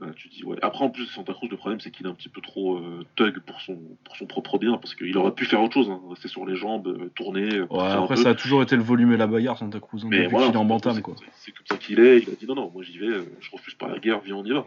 Là, 0.00 0.08
tu 0.14 0.28
dis 0.28 0.44
ouais. 0.44 0.56
Après, 0.62 0.84
en 0.84 0.90
plus, 0.90 1.06
Santa 1.06 1.32
Cruz, 1.34 1.48
le 1.50 1.56
problème, 1.56 1.80
c'est 1.80 1.90
qu'il 1.90 2.06
est 2.06 2.08
un 2.08 2.14
petit 2.14 2.28
peu 2.28 2.40
trop 2.40 2.76
euh, 2.78 3.04
thug 3.16 3.40
pour 3.40 3.60
son, 3.60 3.76
pour 4.04 4.16
son 4.16 4.26
propre 4.26 4.56
bien, 4.58 4.76
parce 4.78 4.94
qu'il 4.94 5.16
aurait 5.18 5.34
pu 5.34 5.44
faire 5.46 5.60
autre 5.62 5.74
chose, 5.74 5.90
hein. 5.90 6.00
rester 6.08 6.28
sur 6.28 6.46
les 6.46 6.54
jambes, 6.54 6.86
euh, 6.86 7.10
tourner. 7.16 7.52
euh, 7.56 7.66
Ouais, 7.70 7.80
après, 7.82 8.16
ça 8.16 8.30
a 8.30 8.34
toujours 8.36 8.62
été 8.62 8.76
le 8.76 8.82
volume 8.82 9.12
et 9.12 9.16
la 9.16 9.26
bagarre, 9.26 9.58
Santa 9.58 9.80
Cruz, 9.80 10.02
hein, 10.04 10.08
Mais 10.08 10.28
voilà, 10.28 10.46
qu'il 10.46 10.54
est 10.54 10.58
en 10.58 10.64
bantam, 10.64 11.02
quoi. 11.02 11.16
c'est- 11.18 11.24
C'est 11.34 11.52
comme 11.52 11.66
ça 11.66 11.76
qu'il 11.76 11.98
est. 11.98 12.18
Il 12.18 12.30
a 12.30 12.36
dit 12.36 12.46
non, 12.46 12.54
non, 12.54 12.70
moi 12.72 12.82
j'y 12.84 12.98
vais, 12.98 13.08
euh, 13.08 13.24
je 13.40 13.50
refuse 13.50 13.74
pas 13.74 13.88
la 13.88 13.98
guerre, 13.98 14.20
viens, 14.20 14.36
on 14.36 14.44
y 14.44 14.52
va. 14.52 14.64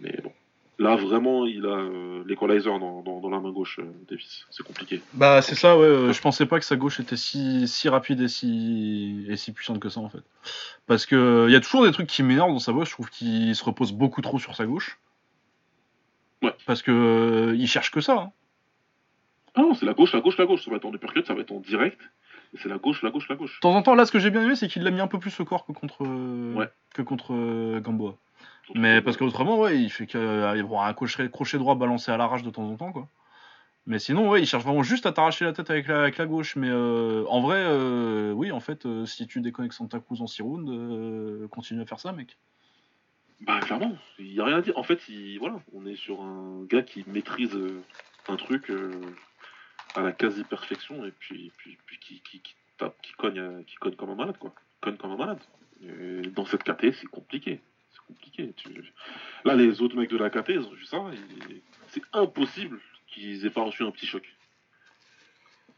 Mais 0.00 0.18
bon, 0.22 0.32
Là, 0.80 0.96
vraiment, 0.96 1.44
il 1.44 1.66
a 1.66 1.76
euh, 1.76 2.24
l'équalizer 2.26 2.78
dans, 2.78 3.02
dans, 3.02 3.28
la 3.28 3.38
main 3.38 3.50
gauche, 3.50 3.78
euh, 3.80 3.92
Davis. 4.08 4.46
C'est 4.48 4.62
compliqué. 4.62 5.02
Bah, 5.12 5.42
c'est 5.42 5.54
ça, 5.54 5.76
ouais. 5.76 5.84
Euh, 5.84 6.12
je 6.14 6.20
pensais 6.22 6.46
pas 6.46 6.58
que 6.58 6.64
sa 6.64 6.76
gauche 6.76 6.98
était 7.00 7.18
si, 7.18 7.68
si 7.68 7.90
rapide 7.90 8.22
et 8.22 8.28
si, 8.28 9.26
et 9.28 9.36
si 9.36 9.52
puissante 9.52 9.78
que 9.78 9.90
ça, 9.90 10.00
en 10.00 10.08
fait. 10.08 10.22
Parce 10.86 11.04
que 11.04 11.44
il 11.48 11.52
y 11.52 11.56
a 11.56 11.60
toujours 11.60 11.84
des 11.84 11.92
trucs 11.92 12.06
qui 12.06 12.22
m'énervent 12.22 12.52
dans 12.52 12.58
sa 12.58 12.72
gauche. 12.72 12.88
Je 12.88 12.94
trouve 12.94 13.10
qu'il 13.10 13.54
se 13.54 13.62
repose 13.62 13.92
beaucoup 13.92 14.22
trop 14.22 14.38
sur 14.38 14.56
sa 14.56 14.64
gauche. 14.64 14.98
Ouais. 16.40 16.54
Parce 16.64 16.80
que 16.80 17.54
il 17.58 17.68
cherche 17.68 17.90
que 17.90 18.00
ça. 18.00 18.14
Hein. 18.14 18.32
Ah 19.54 19.60
non, 19.60 19.74
c'est 19.74 19.84
la 19.84 19.92
gauche, 19.92 20.14
la 20.14 20.20
gauche, 20.20 20.38
la 20.38 20.46
gauche. 20.46 20.64
Ça 20.64 20.70
va 20.70 20.78
être 20.78 20.86
en 20.86 20.94
uppercut, 20.94 21.26
ça 21.26 21.34
va 21.34 21.42
être 21.42 21.52
en 21.52 21.60
direct. 21.60 22.00
C'est 22.54 22.70
la 22.70 22.78
gauche, 22.78 23.02
la 23.02 23.10
gauche, 23.10 23.28
la 23.28 23.36
gauche. 23.36 23.56
De 23.56 23.60
temps 23.60 23.74
en 23.74 23.82
temps, 23.82 23.94
là, 23.94 24.06
ce 24.06 24.12
que 24.12 24.18
j'ai 24.18 24.30
bien 24.30 24.42
aimé, 24.42 24.56
c'est 24.56 24.66
qu'il 24.66 24.82
l'a 24.82 24.90
mis 24.90 25.00
un 25.00 25.08
peu 25.08 25.18
plus 25.18 25.38
au 25.40 25.44
corps 25.44 25.66
que 25.66 25.72
contre, 25.72 26.06
que 26.94 27.02
contre 27.02 27.80
Gamboa. 27.80 28.16
Mais 28.74 29.02
parce 29.02 29.16
qu'autrement, 29.16 29.58
ouais, 29.58 29.78
il 29.78 29.90
fait 29.90 30.06
qu'il 30.06 30.20
va 30.20 30.50
avoir 30.50 30.84
un 30.86 30.94
crochet, 30.94 31.58
droit 31.58 31.74
balancé 31.74 32.10
à 32.10 32.16
l'arrache 32.16 32.42
de 32.42 32.50
temps 32.50 32.68
en 32.68 32.76
temps, 32.76 32.92
quoi. 32.92 33.08
Mais 33.86 33.98
sinon, 33.98 34.28
ouais, 34.28 34.42
il 34.42 34.46
cherche 34.46 34.62
vraiment 34.62 34.82
juste 34.82 35.06
à 35.06 35.12
t'arracher 35.12 35.44
la 35.44 35.52
tête 35.52 35.70
avec 35.70 35.88
la, 35.88 36.26
gauche. 36.26 36.54
Mais 36.54 36.68
euh, 36.70 37.24
en 37.28 37.40
vrai, 37.40 37.58
euh, 37.58 38.32
oui, 38.32 38.52
en 38.52 38.60
fait, 38.60 38.86
euh, 38.86 39.06
si 39.06 39.26
tu 39.26 39.40
déconnectes 39.40 39.74
Santa 39.74 39.98
Cruz 40.00 40.20
en 40.20 40.26
6 40.26 40.42
rounds, 40.42 41.48
continue 41.48 41.80
à 41.80 41.86
faire 41.86 41.98
ça, 41.98 42.12
mec. 42.12 42.36
Bah, 43.40 43.58
clairement, 43.60 43.96
il 44.18 44.32
n'y 44.32 44.40
a 44.40 44.44
rien 44.44 44.58
à 44.58 44.60
dire. 44.60 44.76
En 44.76 44.82
fait, 44.82 45.00
voilà, 45.38 45.60
on 45.72 45.86
est 45.86 45.96
sur 45.96 46.22
un 46.22 46.62
gars 46.64 46.82
qui 46.82 47.04
maîtrise 47.06 47.58
un 48.28 48.36
truc 48.36 48.70
à 49.94 50.02
la 50.02 50.12
quasi-perfection 50.12 51.04
et 51.06 51.10
puis, 51.10 51.50
qui, 52.00 52.22
tape, 52.76 52.94
qui, 53.02 53.12
cogne, 53.14 53.64
qui 53.64 53.76
cogne 53.76 53.96
comme 53.96 54.10
un 54.10 54.14
malade, 54.14 54.36
quoi. 54.38 54.54
Cogne 54.82 54.98
comme 54.98 55.12
un 55.12 55.16
malade. 55.16 55.40
Dans 56.34 56.44
cette 56.44 56.62
KT, 56.64 56.92
c'est 56.92 57.06
compliqué 57.06 57.60
compliqué. 58.10 58.52
Là, 59.44 59.54
les 59.54 59.80
autres 59.80 59.96
mecs 59.96 60.10
de 60.10 60.16
la 60.16 60.30
KT, 60.30 60.50
ils 60.50 60.66
ont 60.66 60.72
vu 60.72 60.84
ça. 60.84 60.98
C'est 61.88 62.02
impossible 62.12 62.80
qu'ils 63.06 63.46
aient 63.46 63.50
pas 63.50 63.62
reçu 63.62 63.82
un 63.82 63.90
petit 63.90 64.06
choc. 64.06 64.24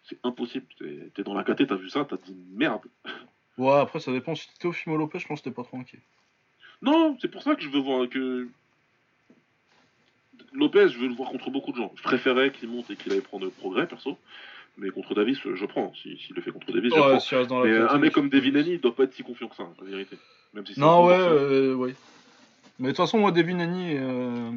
C'est 0.05 0.19
impossible. 0.25 0.67
T'es 1.15 1.23
dans 1.23 1.35
la 1.35 1.45
KT, 1.45 1.67
t'as 1.67 1.77
vu 1.77 1.89
ça, 1.89 2.05
t'as 2.05 2.17
dit 2.17 2.37
merde. 2.51 2.83
Ouais, 3.59 3.79
après, 3.79 4.01
ça 4.01 4.13
dépend. 4.13 4.35
Si 4.35 4.49
t'étais 4.49 4.67
au 4.67 4.73
Fimo 4.73 4.97
Lopez, 4.97 5.19
je 5.19 5.27
pense 5.27 5.41
que 5.41 5.45
t'es 5.45 5.55
pas 5.55 5.63
trop 5.63 5.79
inquiet. 5.79 6.01
Non, 6.81 7.17
c'est 7.21 7.29
pour 7.29 7.43
ça 7.43 7.55
que 7.55 7.63
je 7.63 7.69
veux 7.69 7.81
voir 7.81 8.09
que. 8.09 8.49
Lopez, 10.53 10.89
je 10.89 10.99
veux 10.99 11.09
le 11.09 11.15
voir 11.15 11.31
contre 11.31 11.51
beaucoup 11.51 11.73
de 11.73 11.77
gens. 11.77 11.93
Je 11.97 12.03
préférais 12.03 12.51
qu'il 12.53 12.69
monte 12.69 12.91
et 12.91 12.97
qu'il 12.97 13.13
aille 13.13 13.21
prendre 13.21 13.49
progrès, 13.51 13.87
perso. 13.87 14.19
Mais 14.79 14.91
contre 14.91 15.15
Davis, 15.15 15.39
je 15.43 15.67
prends. 15.67 15.93
S'il 15.95 16.19
le 16.35 16.43
fait 16.43 16.51
contre 16.51 16.73
Davis, 16.73 16.93
je 16.95 17.45
prends. 17.47 17.65
Mais 17.65 17.77
un 17.77 17.99
mec 17.99 18.13
comme 18.13 18.29
Devinani, 18.29 18.73
il 18.73 18.81
doit 18.81 18.95
pas 18.95 19.05
être 19.05 19.15
si 19.15 19.23
confiant 19.23 19.49
que 19.49 19.57
ça, 19.57 19.65
en 19.65 19.85
vérité. 19.85 20.17
Même 20.55 20.67
si 20.67 20.79
non, 20.79 21.07
ouais, 21.07 21.15
euh, 21.15 21.75
ouais. 21.75 21.95
Mais 22.79 22.89
de 22.89 22.93
toute 22.93 22.99
façon, 22.99 23.19
moi, 23.19 23.33
Devin 23.33 23.61
Haney 23.61 23.97
euh, 23.99 24.53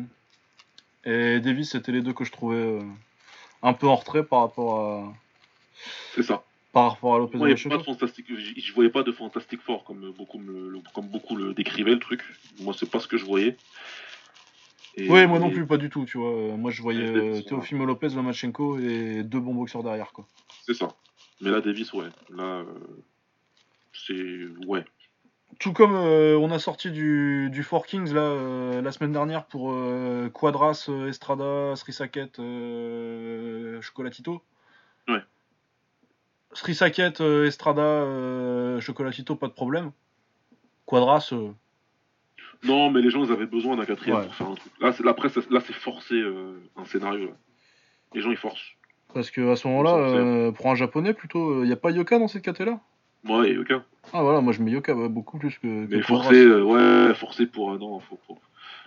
et, 1.06 1.40
Davis, 1.40 1.72
c'était 1.72 1.92
les 1.92 2.02
deux 2.02 2.14
que 2.14 2.24
je 2.24 2.32
trouvais 2.32 2.58
euh, 2.58 2.82
un 3.62 3.74
peu 3.74 3.88
en 3.88 3.96
retrait 3.96 4.24
par 4.24 4.42
rapport 4.42 4.80
à. 4.80 5.14
C'est 6.14 6.24
ça. 6.24 6.44
Par 6.72 6.92
rapport 6.92 7.16
à 7.16 7.20
Lopez 7.20 7.38
moi, 7.38 7.48
pas 7.48 7.78
de 7.78 7.84
fantastique, 7.84 8.26
je, 8.28 8.74
voyais 8.74 8.90
pas 8.90 9.04
de 9.04 9.14
fantastique 9.14 9.62
fort 9.62 9.86
comme 9.86 10.12
beaucoup, 10.12 10.40
le, 10.40 10.82
comme 10.94 11.08
beaucoup 11.08 11.38
le 11.38 11.54
décrivaient 11.54 11.94
le 11.94 12.00
truc. 12.00 12.22
Moi, 12.60 12.74
c'est 12.78 12.90
pas 12.90 13.00
ce 13.00 13.08
que 13.08 13.18
je 13.18 13.24
voyais. 13.24 13.56
oui, 14.98 15.26
moi 15.26 15.40
non 15.40 15.50
plus, 15.50 15.66
pas 15.66 15.78
du 15.78 15.90
tout, 15.90 16.04
tu 16.04 16.18
vois. 16.18 16.58
Moi, 16.58 16.72
je 16.72 16.82
voyais 16.82 17.06
euh, 17.06 17.42
Teofimo 17.42 17.86
Lopez, 17.86 18.10
Lomachenko 18.10 18.78
et 18.80 19.24
deux 19.24 19.40
bons 19.40 19.54
boxeurs 19.54 19.84
derrière, 19.84 20.12
quoi. 20.12 20.28
C'est 20.66 20.74
ça. 20.74 20.90
Mais 21.40 21.50
là, 21.50 21.62
Davis, 21.62 21.94
ouais. 21.94 22.08
Là, 22.30 22.66
c'est. 23.94 24.48
Ouais. 24.68 24.84
Tout 25.60 25.72
comme 25.72 25.96
euh, 25.96 26.38
on 26.38 26.52
a 26.52 26.60
sorti 26.60 26.92
du, 26.92 27.50
du 27.50 27.64
Four 27.64 27.86
Kings 27.86 28.14
là, 28.14 28.22
euh, 28.22 28.82
la 28.82 28.92
semaine 28.92 29.14
dernière 29.14 29.46
pour 29.46 29.72
euh, 29.72 30.30
Quadras, 30.30 30.90
Estrada, 31.08 31.76
Srisaket, 31.76 32.42
Chocolatito. 33.82 34.44
Ouais. 35.08 35.22
Srisaket, 36.52 37.22
Estrada, 37.22 38.80
Chocolatito, 38.82 39.36
pas 39.36 39.48
de 39.48 39.54
problème. 39.54 39.92
Quadras. 40.86 41.34
Non, 42.64 42.92
mais 42.92 43.02
les 43.02 43.10
gens 43.10 43.24
ils 43.24 43.32
avaient 43.32 43.46
besoin 43.46 43.78
d'un 43.78 43.86
quatrième 43.86 44.26
pour 44.26 44.36
faire 44.36 44.48
un 44.48 44.56
truc. 44.56 44.74
Là, 44.82 44.94
la 45.04 45.14
presse, 45.14 45.38
là 45.50 45.62
c'est 45.66 45.74
forcé 45.74 46.22
un 46.76 46.86
scénario. 46.86 47.34
Les 48.14 48.22
gens 48.22 48.32
ils 48.32 48.38
forcent. 48.38 48.76
Parce 49.14 49.32
que 49.32 49.52
à 49.52 49.56
ce 49.56 49.68
moment-là, 49.70 50.52
pour 50.52 50.68
un 50.68 50.76
japonais 50.76 51.14
plutôt, 51.14 51.64
il 51.64 51.68
n'y 51.68 51.74
a 51.74 51.78
pas 51.78 51.92
Yoka 51.92 52.20
dans 52.20 52.28
cette 52.28 52.44
caté 52.44 52.66
là 52.66 52.82
Ouais, 53.28 53.54
Yoka. 53.54 53.84
Ah 54.14 54.22
voilà, 54.22 54.42
moi 54.42 54.54
je 54.54 54.62
mets 54.62 54.72
Yoka 54.72 54.94
beaucoup 55.10 55.38
plus 55.40 55.58
que. 55.58 55.68
Mais 55.68 56.02
forcé, 56.02 56.36
euh, 56.36 56.62
ouais, 56.64 57.14
forcé 57.16 57.48
pour. 57.48 57.72
un 57.72 57.78
non, 57.78 58.00
faut, 58.00 58.20
faut... 58.28 58.38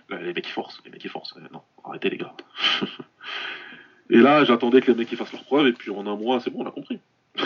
les 0.09 0.33
mecs 0.33 0.45
qui 0.45 0.51
forcent, 0.51 0.81
les 0.85 0.91
mecs 0.91 1.01
qui 1.01 1.09
forcent. 1.09 1.35
non, 1.51 1.61
arrêtez 1.83 2.09
les 2.09 2.17
gars. 2.17 2.33
et 4.09 4.17
là, 4.17 4.45
j'attendais 4.45 4.81
que 4.81 4.91
les 4.91 4.97
mecs 4.97 5.11
ils 5.11 5.17
fassent 5.17 5.33
leurs 5.33 5.43
preuves, 5.43 5.67
et 5.67 5.73
puis 5.73 5.91
en 5.91 6.07
un 6.07 6.15
mois, 6.15 6.39
c'est 6.39 6.49
bon, 6.49 6.63
on 6.63 6.67
a 6.67 6.71
compris. 6.71 6.99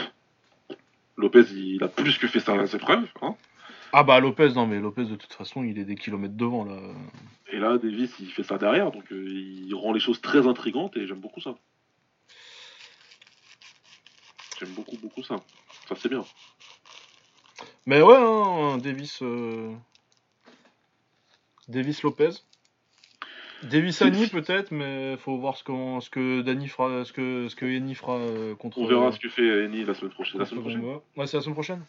Lopez, 1.17 1.45
il 1.53 1.83
a 1.83 1.87
plus 1.87 2.17
que 2.17 2.27
fait 2.27 2.39
ça, 2.39 2.65
ses 2.67 2.77
preuves. 2.77 3.07
Hein 3.21 3.35
ah 3.95 4.03
bah 4.03 4.19
Lopez, 4.19 4.53
non 4.55 4.65
mais 4.65 4.79
Lopez 4.79 5.05
de 5.05 5.15
toute 5.15 5.33
façon, 5.33 5.63
il 5.63 5.77
est 5.77 5.85
des 5.85 5.95
kilomètres 5.95 6.35
devant 6.35 6.65
là. 6.65 6.79
Et 7.51 7.59
là, 7.59 7.77
Davis, 7.77 8.11
il 8.19 8.31
fait 8.31 8.41
ça 8.41 8.57
derrière, 8.57 8.91
donc 8.91 9.11
euh, 9.11 9.27
il 9.29 9.73
rend 9.75 9.93
les 9.93 9.99
choses 9.99 10.19
très 10.19 10.47
intrigantes, 10.47 10.97
et 10.97 11.05
j'aime 11.05 11.19
beaucoup 11.19 11.41
ça. 11.41 11.55
J'aime 14.59 14.73
beaucoup, 14.73 14.97
beaucoup 14.97 15.21
ça. 15.21 15.35
Ça, 15.87 15.95
c'est 15.95 16.09
bien. 16.09 16.25
Mais 17.85 18.01
ouais, 18.01 18.15
hein, 18.17 18.77
Davis. 18.77 19.19
Euh, 19.21 19.73
Davis 21.67 22.03
Lopez. 22.03 22.29
Davis 23.63 24.01
Annie 24.01 24.27
peut-être, 24.27 24.71
mais 24.71 25.15
faut 25.17 25.37
voir 25.37 25.55
ce, 25.55 25.63
ce 25.63 26.09
que 26.09 26.41
Dani 26.41 26.67
fera, 26.67 27.05
ce 27.05 27.13
que 27.13 27.47
ce 27.47 27.55
que 27.55 27.65
Eni 27.65 27.95
fera 27.95 28.17
euh, 28.17 28.55
contre. 28.55 28.77
On 28.77 28.87
verra 28.87 29.11
ce 29.13 29.19
que 29.19 29.29
fait 29.29 29.65
Eni 29.65 29.85
la 29.85 29.93
semaine 29.93 30.11
prochaine. 30.11 30.39
La 30.39 30.45
semaine 30.45 30.61
prochaine. 30.61 30.83
Ouais, 30.83 31.27
c'est 31.27 31.37
la 31.37 31.43
semaine 31.43 31.55
prochaine. 31.55 31.81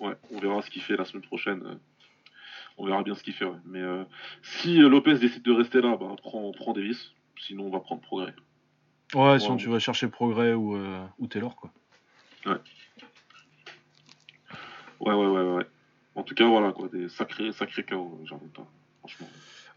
Ouais, 0.00 0.14
on 0.32 0.40
verra 0.40 0.60
ce 0.62 0.70
qu'il 0.70 0.82
fait 0.82 0.96
la 0.96 1.04
semaine 1.04 1.22
prochaine. 1.22 1.78
On 2.78 2.86
verra 2.86 3.02
bien 3.04 3.14
ce 3.14 3.22
qu'il 3.22 3.32
fait. 3.32 3.44
Ouais. 3.44 3.58
Mais 3.64 3.80
euh, 3.80 4.02
si 4.42 4.78
Lopez 4.78 5.18
décide 5.18 5.42
de 5.42 5.52
rester 5.52 5.80
là, 5.80 5.96
bah, 5.96 6.14
prend, 6.20 6.50
prend 6.52 6.72
Davis. 6.72 7.12
Sinon, 7.40 7.66
on 7.66 7.70
va 7.70 7.78
prendre 7.78 8.00
Progrès. 8.00 8.34
Ouais, 9.14 9.38
sinon 9.38 9.56
tu 9.56 9.68
vas 9.68 9.78
chercher 9.78 10.08
Progrès 10.08 10.52
ou, 10.54 10.76
ou 11.18 11.26
Taylor 11.28 11.54
quoi. 11.54 11.70
Ouais. 12.44 12.56
Ouais, 15.00 15.14
ouais, 15.14 15.26
ouais, 15.26 15.56
ouais. 15.56 15.66
En 16.14 16.22
tout 16.22 16.34
cas, 16.34 16.46
voilà, 16.46 16.72
quoi, 16.72 16.88
des 16.88 17.08
sacrés, 17.08 17.52
sacrés 17.52 17.84
KO, 17.84 18.20
j'en 18.24 18.38
pas, 18.38 18.66
franchement. 19.00 19.28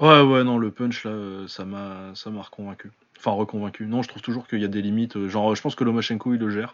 Ouais, 0.02 0.20
ouais, 0.22 0.44
non, 0.44 0.58
le 0.58 0.72
punch, 0.72 1.04
là, 1.04 1.12
euh, 1.12 1.48
ça 1.48 1.64
m'a, 1.64 2.16
ça 2.16 2.32
m'a 2.32 2.42
reconvaincu. 2.42 2.90
Enfin, 3.20 3.32
reconvaincu. 3.32 3.86
Non, 3.86 4.02
je 4.02 4.08
trouve 4.08 4.24
toujours 4.24 4.48
qu'il 4.48 4.60
y 4.60 4.66
a 4.66 4.68
des 4.68 4.82
limites. 4.82 5.16
Euh, 5.16 5.30
genre, 5.30 5.56
je 5.56 5.62
pense 5.62 5.76
que 5.76 5.84
Lomachenko, 5.84 6.34
il 6.34 6.40
le 6.40 6.50
gère. 6.50 6.74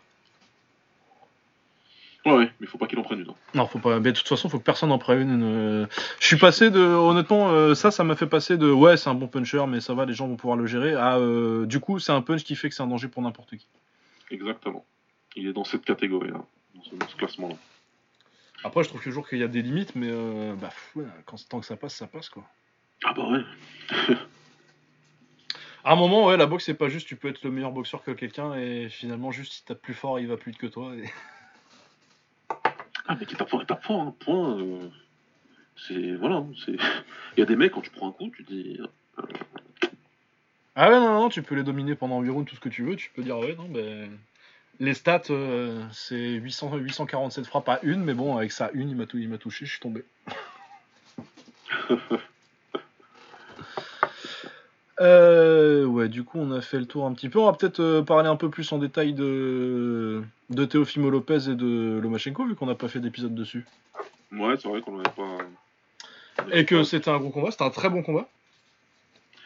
Ouais, 2.25 2.33
ouais, 2.33 2.51
mais 2.61 2.67
faut 2.67 2.77
pas 2.77 2.87
qu'il 2.87 2.97
en 2.99 3.03
prenne 3.03 3.19
une. 3.19 3.27
Non, 3.53 3.67
faut 3.67 3.79
pas. 3.79 3.99
Mais 3.99 4.13
de 4.13 4.17
toute 4.17 4.29
façon, 4.29 4.47
faut 4.47 4.59
que 4.59 4.63
personne 4.63 4.93
en 4.93 4.97
prenne 4.97 5.29
une. 5.29 5.43
Euh. 5.43 5.87
Je 6.21 6.27
suis 6.27 6.37
passé 6.37 6.71
de. 6.71 6.79
Honnêtement, 6.79 7.75
ça, 7.75 7.91
ça 7.91 8.05
m'a 8.05 8.15
fait 8.15 8.27
passer 8.27 8.57
de. 8.57 8.71
Ouais, 8.71 8.95
c'est 8.95 9.09
un 9.09 9.13
bon 9.13 9.27
puncher, 9.27 9.65
mais 9.67 9.81
ça 9.81 9.93
va, 9.93 10.05
les 10.05 10.13
gens 10.13 10.27
vont 10.27 10.37
pouvoir 10.37 10.57
le 10.57 10.65
gérer. 10.65 10.95
À. 10.95 11.19
du 11.65 11.81
coup, 11.81 11.99
c'est 11.99 12.13
un 12.13 12.21
punch 12.21 12.45
qui 12.45 12.55
fait 12.55 12.69
que 12.69 12.75
c'est 12.75 12.83
un 12.83 12.87
danger 12.87 13.09
pour 13.09 13.21
n'importe 13.21 13.57
qui. 13.57 13.67
Exactement. 14.31 14.85
Il 15.35 15.47
est 15.47 15.53
dans 15.53 15.65
cette 15.65 15.83
catégorie-là, 15.83 16.41
dans 16.75 17.07
ce 17.07 17.15
classement-là. 17.17 17.55
Après, 18.63 18.83
je 18.83 18.89
trouve 18.89 19.01
toujours 19.01 19.27
qu'il 19.27 19.39
y 19.39 19.43
a 19.43 19.47
des 19.47 19.61
limites, 19.61 19.95
mais 19.95 20.09
euh, 20.09 20.55
bah, 20.55 20.69
quand, 21.25 21.37
tant 21.47 21.59
que 21.59 21.65
ça 21.65 21.75
passe, 21.77 21.95
ça 21.95 22.07
passe 22.07 22.29
quoi. 22.29 22.43
Ah 23.03 23.13
bah 23.13 23.29
ouais. 23.29 23.43
à 25.83 25.93
un 25.93 25.95
moment, 25.95 26.25
ouais, 26.25 26.37
la 26.37 26.47
boxe, 26.47 26.65
c'est 26.65 26.73
pas 26.73 26.89
juste 26.89 27.07
tu 27.07 27.15
peux 27.15 27.27
être 27.27 27.43
le 27.43 27.51
meilleur 27.51 27.71
boxeur 27.71 28.03
que 28.03 28.11
quelqu'un 28.11 28.55
et 28.55 28.89
finalement, 28.89 29.31
juste 29.31 29.53
si 29.53 29.65
t'as 29.65 29.75
plus 29.75 29.93
fort, 29.93 30.19
il 30.19 30.27
va 30.27 30.37
plus 30.37 30.51
vite 30.51 30.59
que 30.59 30.67
toi. 30.67 30.93
Ah, 33.07 33.15
mais 33.17 33.25
qui 33.25 33.35
tape 33.35 33.49
fort, 33.49 33.61
il 33.61 33.65
tape 33.65 33.83
fort, 33.85 34.01
hein, 34.01 34.15
point. 34.19 34.59
Euh, 34.59 34.89
c'est. 35.77 36.15
Voilà, 36.15 36.43
c'est. 36.65 36.73
Il 36.73 37.39
y 37.39 37.41
a 37.41 37.45
des 37.45 37.55
mecs, 37.55 37.71
quand 37.71 37.81
tu 37.81 37.89
prends 37.89 38.09
un 38.09 38.11
coup, 38.11 38.29
tu 38.35 38.43
dis. 38.43 38.79
Euh, 38.79 39.23
ah 40.75 40.89
ouais, 40.89 40.99
non, 40.99 41.21
non, 41.21 41.29
tu 41.29 41.41
peux 41.41 41.55
les 41.55 41.63
dominer 41.63 41.95
pendant 41.95 42.21
8 42.21 42.29
rounds, 42.29 42.49
tout 42.49 42.55
ce 42.55 42.59
que 42.61 42.69
tu 42.69 42.83
veux, 42.83 42.95
tu 42.95 43.09
peux 43.15 43.23
dire, 43.23 43.39
ouais, 43.39 43.55
non, 43.55 43.69
ben. 43.69 44.11
Les 44.79 44.93
stats, 44.93 45.23
euh, 45.31 45.81
c'est 45.91 46.15
847 46.15 47.45
frappes 47.45 47.69
à 47.69 47.79
une, 47.81 48.03
mais 48.03 48.13
bon, 48.13 48.37
avec 48.37 48.51
ça, 48.51 48.69
une, 48.73 48.89
il 48.89 48.95
m'a, 48.95 49.37
touché, 49.37 49.65
je 49.65 49.71
suis 49.71 49.79
tombé. 49.79 50.03
Euh, 54.99 55.85
ouais, 55.85 56.09
du 56.09 56.23
coup, 56.23 56.39
on 56.39 56.49
a 56.49 56.59
fait 56.59 56.79
le 56.79 56.87
tour 56.87 57.05
un 57.05 57.13
petit 57.13 57.29
peu. 57.29 57.37
On 57.37 57.45
va 57.45 57.53
peut-être 57.53 57.81
euh, 57.81 58.01
parler 58.01 58.27
un 58.27 58.35
peu 58.35 58.49
plus 58.49 58.71
en 58.71 58.79
détail 58.79 59.13
de, 59.13 60.23
de 60.49 60.65
Teofimo 60.65 61.11
Lopez 61.11 61.51
et 61.51 61.55
de 61.55 61.99
Lomachenko, 62.01 62.47
vu 62.47 62.55
qu'on 62.55 62.65
n'a 62.65 62.73
pas 62.73 62.87
fait 62.87 62.99
d'épisode 62.99 63.35
dessus. 63.35 63.63
Ouais, 64.31 64.55
c'est 64.57 64.67
vrai 64.67 64.81
qu'on 64.81 64.97
n'avait 64.97 65.15
pas. 65.15 65.37
Et 66.51 66.65
que 66.65 66.81
c'était 66.83 67.11
un 67.11 67.19
gros 67.19 67.29
combat, 67.29 67.51
c'était 67.51 67.65
un 67.65 67.69
très 67.69 67.91
bon 67.91 68.01
combat 68.01 68.27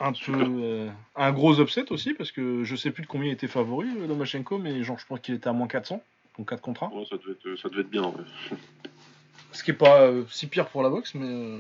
un 0.01 0.13
peu 0.13 0.33
euh, 0.33 0.89
un 1.15 1.31
gros 1.31 1.59
upset 1.61 1.91
aussi 1.91 2.13
parce 2.13 2.31
que 2.31 2.63
je 2.63 2.75
sais 2.75 2.91
plus 2.91 3.03
de 3.03 3.07
combien 3.07 3.29
il 3.29 3.33
était 3.33 3.47
favori 3.47 3.87
euh, 3.97 4.07
Lomachenko 4.07 4.57
mais 4.57 4.83
genre 4.83 4.97
je 4.97 5.05
pense 5.05 5.19
qu'il 5.19 5.35
était 5.35 5.47
à 5.47 5.53
moins 5.53 5.67
400 5.67 6.01
donc 6.37 6.49
4 6.49 6.61
contrats. 6.61 6.91
Ouais, 6.93 7.05
ça, 7.09 7.17
devait 7.17 7.33
être, 7.33 7.59
ça 7.59 7.69
devait 7.69 7.81
être 7.81 7.89
bien 7.89 8.03
ouais. 8.03 8.23
Ce 9.51 9.63
qui 9.63 9.71
est 9.71 9.75
pas 9.75 10.01
euh, 10.01 10.23
si 10.29 10.47
pire 10.47 10.67
pour 10.67 10.81
la 10.81 10.89
boxe 10.89 11.13
mais 11.13 11.59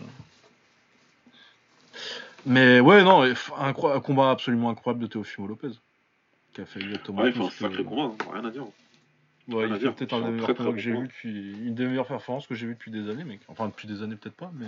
Mais 2.45 2.79
ouais, 2.79 3.03
non, 3.03 3.23
un, 3.57 3.73
combat 3.73 4.31
absolument 4.31 4.69
incroyable 4.69 5.01
de 5.01 5.07
Teofimo 5.07 5.47
Lopez. 5.47 5.71
Qui 6.53 6.61
a 6.61 6.65
fait 6.65 6.81
exactement. 6.81 7.21
Ouais, 7.21 7.29
il 7.29 7.33
fait 7.33 7.43
un 7.43 7.49
sacré 7.49 7.83
combat, 7.83 8.03
hein, 8.03 8.31
rien 8.33 8.45
à 8.45 8.49
dire. 8.49 8.65
Ouais, 9.47 9.67
il 9.69 9.79
fait 9.79 9.91
peut-être 9.91 10.13
un 10.13 10.21
des 10.21 10.31
meilleurs 10.31 10.55
combats 10.55 10.71
que 10.71 10.77
j'ai 10.77 10.91
vu 10.91 11.07
depuis. 11.07 11.51
Une 11.65 11.75
des 11.75 11.85
meilleures 11.85 12.07
performances 12.07 12.47
que 12.47 12.55
j'ai 12.55 12.67
vu 12.67 12.73
depuis 12.73 12.91
des 12.91 13.09
années, 13.09 13.23
mec. 13.23 13.41
Enfin, 13.47 13.67
depuis 13.67 13.87
des 13.87 14.01
années, 14.01 14.15
peut-être 14.15 14.35
pas, 14.35 14.51
mais. 14.53 14.67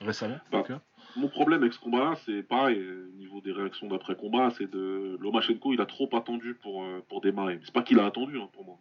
Récemment, 0.00 0.34
en 0.34 0.38
bah, 0.52 0.62
tout 0.62 0.72
cas. 0.74 0.80
Mon 1.16 1.28
problème 1.28 1.62
avec 1.62 1.72
ce 1.72 1.80
combat-là, 1.80 2.14
c'est 2.26 2.42
pareil, 2.42 2.78
au 2.78 3.16
niveau 3.16 3.40
des 3.40 3.52
réactions 3.52 3.88
d'après-combat, 3.88 4.50
c'est 4.58 4.70
de. 4.70 5.16
Lomachenko, 5.20 5.72
il 5.72 5.80
a 5.80 5.86
trop 5.86 6.08
attendu 6.14 6.54
pour, 6.54 6.84
euh, 6.84 7.02
pour 7.08 7.22
démarrer. 7.22 7.58
C'est 7.64 7.72
pas 7.72 7.82
qu'il 7.82 7.98
a 7.98 8.04
attendu, 8.04 8.38
hein, 8.38 8.48
pour 8.52 8.64
moi. 8.64 8.78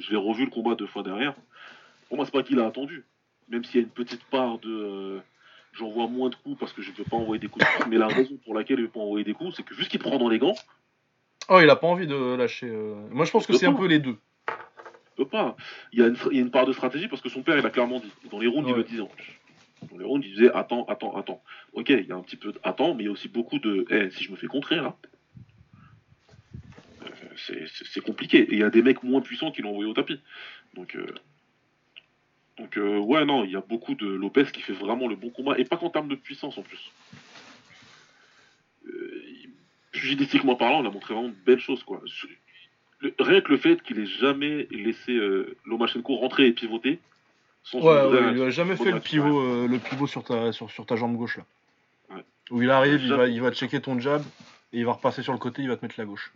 Je, 0.00 0.10
l'ai 0.10 0.16
revu 0.16 0.44
le 0.44 0.50
combat 0.50 0.74
deux 0.74 0.86
fois 0.86 1.02
derrière. 1.02 1.34
Pour 2.08 2.16
moi, 2.16 2.26
c'est 2.26 2.32
pas 2.32 2.42
qu'il 2.42 2.58
a 2.58 2.66
attendu. 2.66 3.04
Même 3.48 3.64
s'il 3.64 3.76
y 3.76 3.78
a 3.78 3.86
une 3.86 3.92
petite 3.92 4.24
part 4.24 4.58
de. 4.58 4.68
Euh, 4.68 5.18
j'envoie 5.72 6.08
moins 6.08 6.28
de 6.28 6.34
coups 6.34 6.58
parce 6.58 6.72
que 6.72 6.82
je 6.82 6.90
ne 6.90 6.96
peux 6.96 7.04
pas 7.04 7.16
envoyer 7.16 7.38
des 7.38 7.48
coups 7.48 7.64
de 7.64 7.88
Mais 7.88 7.98
la 7.98 8.08
raison 8.08 8.36
pour 8.44 8.54
laquelle 8.54 8.78
il 8.78 8.82
ne 8.82 8.86
veut 8.86 8.92
pas 8.92 9.00
envoyer 9.00 9.24
des 9.24 9.34
coups, 9.34 9.54
c'est 9.54 9.62
que 9.62 9.74
juste 9.74 9.90
qu'il 9.90 10.00
prend 10.00 10.18
dans 10.18 10.28
les 10.28 10.38
gants. 10.38 10.56
Oh, 11.48 11.60
il 11.62 11.70
a 11.70 11.76
pas 11.76 11.86
envie 11.86 12.06
de 12.06 12.34
lâcher. 12.34 12.68
Euh. 12.68 12.94
Moi, 13.10 13.24
je 13.24 13.30
pense 13.30 13.46
que 13.46 13.52
c'est 13.52 13.66
un 13.66 13.74
peu 13.74 13.86
les 13.86 14.00
deux. 14.00 14.16
Il 14.48 15.24
peut 15.24 15.28
pas. 15.28 15.56
Il 15.92 16.00
y, 16.00 16.02
a 16.02 16.10
une, 16.30 16.50
part 16.50 16.66
de 16.66 16.72
stratégie 16.72 17.08
parce 17.08 17.22
que 17.22 17.28
son 17.28 17.42
père, 17.42 17.58
il 17.58 17.66
a 17.66 17.70
clairement 17.70 18.00
dit. 18.00 18.12
Dans 18.30 18.38
les 18.38 18.48
rounds, 18.48 18.68
il 18.68 18.74
le 18.74 18.84
disait 18.84 19.02
en 19.02 19.10
il 19.90 20.20
disait 20.20 20.50
attends, 20.52 20.84
attends, 20.86 21.16
attends. 21.16 21.42
Ok, 21.72 21.90
il 21.90 22.06
y 22.06 22.12
a 22.12 22.16
un 22.16 22.22
petit 22.22 22.36
peu 22.36 22.52
de 22.52 22.60
attends, 22.62 22.94
mais 22.94 23.04
il 23.04 23.06
y 23.06 23.08
a 23.08 23.12
aussi 23.12 23.28
beaucoup 23.28 23.58
de. 23.58 23.86
Eh, 23.90 24.10
si 24.10 24.24
je 24.24 24.30
me 24.30 24.36
fais 24.36 24.46
contrer 24.46 24.76
là. 24.76 24.96
Euh, 27.02 27.66
c'est 27.92 28.00
compliqué. 28.00 28.38
Et 28.38 28.52
il 28.52 28.58
y 28.58 28.64
a 28.64 28.70
des 28.70 28.82
mecs 28.82 29.02
moins 29.02 29.20
puissants 29.20 29.50
qui 29.50 29.62
l'ont 29.62 29.70
envoyé 29.70 29.90
au 29.90 29.94
tapis. 29.94 30.20
Donc. 30.74 30.96
Euh, 30.96 31.06
donc 32.58 32.76
euh, 32.76 32.98
ouais, 32.98 33.24
non, 33.24 33.44
il 33.44 33.52
y 33.52 33.56
a 33.56 33.60
beaucoup 33.60 33.94
de 33.94 34.06
Lopez 34.06 34.46
qui 34.52 34.62
fait 34.62 34.72
vraiment 34.72 35.06
le 35.06 35.14
bon 35.14 35.30
combat, 35.30 35.56
et 35.58 35.64
pas 35.64 35.76
qu'en 35.76 35.90
termes 35.90 36.08
de 36.08 36.16
puissance 36.16 36.58
en 36.58 36.62
plus. 36.62 36.90
Euh, 38.86 40.56
parlant, 40.58 40.82
on 40.82 40.86
a 40.86 40.90
montré 40.90 41.14
vraiment 41.14 41.28
de 41.28 41.36
belles 41.46 41.60
choses, 41.60 41.84
quoi. 41.84 42.02
rien 43.20 43.40
que 43.42 43.52
le 43.52 43.58
fait 43.58 43.80
qu'il 43.82 44.00
ait 44.00 44.06
jamais 44.06 44.66
laissé 44.72 45.16
Lomachenko 45.66 46.16
rentrer 46.16 46.48
et 46.48 46.52
pivoter. 46.52 46.98
Sans 47.70 47.80
ouais, 47.80 48.32
il 48.34 48.42
a 48.42 48.50
jamais 48.50 48.76
fait 48.76 48.90
le 48.90 49.00
pivot, 49.00 49.40
euh, 49.40 49.68
le 49.68 49.78
pivot 49.78 50.06
sur 50.06 50.24
ta, 50.24 50.52
sur, 50.52 50.86
ta 50.86 50.96
jambe 50.96 51.16
gauche 51.16 51.36
là. 51.36 51.44
Où 52.50 52.62
il 52.62 52.70
arrive, 52.70 53.02
il 53.02 53.12
va, 53.12 53.28
il 53.28 53.42
va 53.42 53.52
checker 53.52 53.82
ton 53.82 54.00
jab, 54.00 54.22
et 54.72 54.78
il 54.78 54.86
va 54.86 54.92
repasser 54.92 55.22
sur 55.22 55.34
le 55.34 55.38
côté, 55.38 55.60
il 55.60 55.68
va 55.68 55.76
te 55.76 55.84
mettre 55.84 55.96
la 55.98 56.06
gauche. 56.06 56.32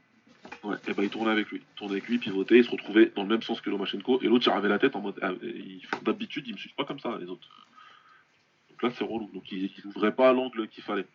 Ouais, 0.63 0.77
et 0.87 0.93
bah 0.93 1.03
il 1.03 1.09
tournait 1.09 1.31
avec 1.31 1.49
lui. 1.49 1.63
Il 1.63 1.75
tournait 1.75 1.95
avec 1.95 2.07
lui, 2.07 2.19
pivotait, 2.19 2.59
il 2.59 2.65
se 2.65 2.71
retrouvait 2.71 3.11
dans 3.17 3.23
le 3.23 3.31
même 3.31 3.41
sens 3.41 3.63
que 3.63 3.71
Lomachenko, 3.71 4.21
et 4.21 4.27
l'autre 4.27 4.47
il 4.47 4.69
la 4.69 4.79
tête 4.79 4.95
en 4.95 5.01
mode. 5.01 5.19
Ah, 5.23 5.31
d'habitude, 6.03 6.45
il 6.47 6.53
me 6.53 6.59
suit 6.59 6.75
pas 6.77 6.85
comme 6.85 7.01
ça, 7.01 7.17
les 7.19 7.29
autres. 7.29 7.49
Donc 8.69 8.83
là, 8.83 8.91
c'est 8.91 9.05
relou. 9.05 9.31
Donc 9.33 9.51
il 9.51 9.71
n'ouvrait 9.87 10.15
pas 10.15 10.35
l'angle 10.35 10.69
qu'il 10.69 10.85
fallait. 10.85 11.07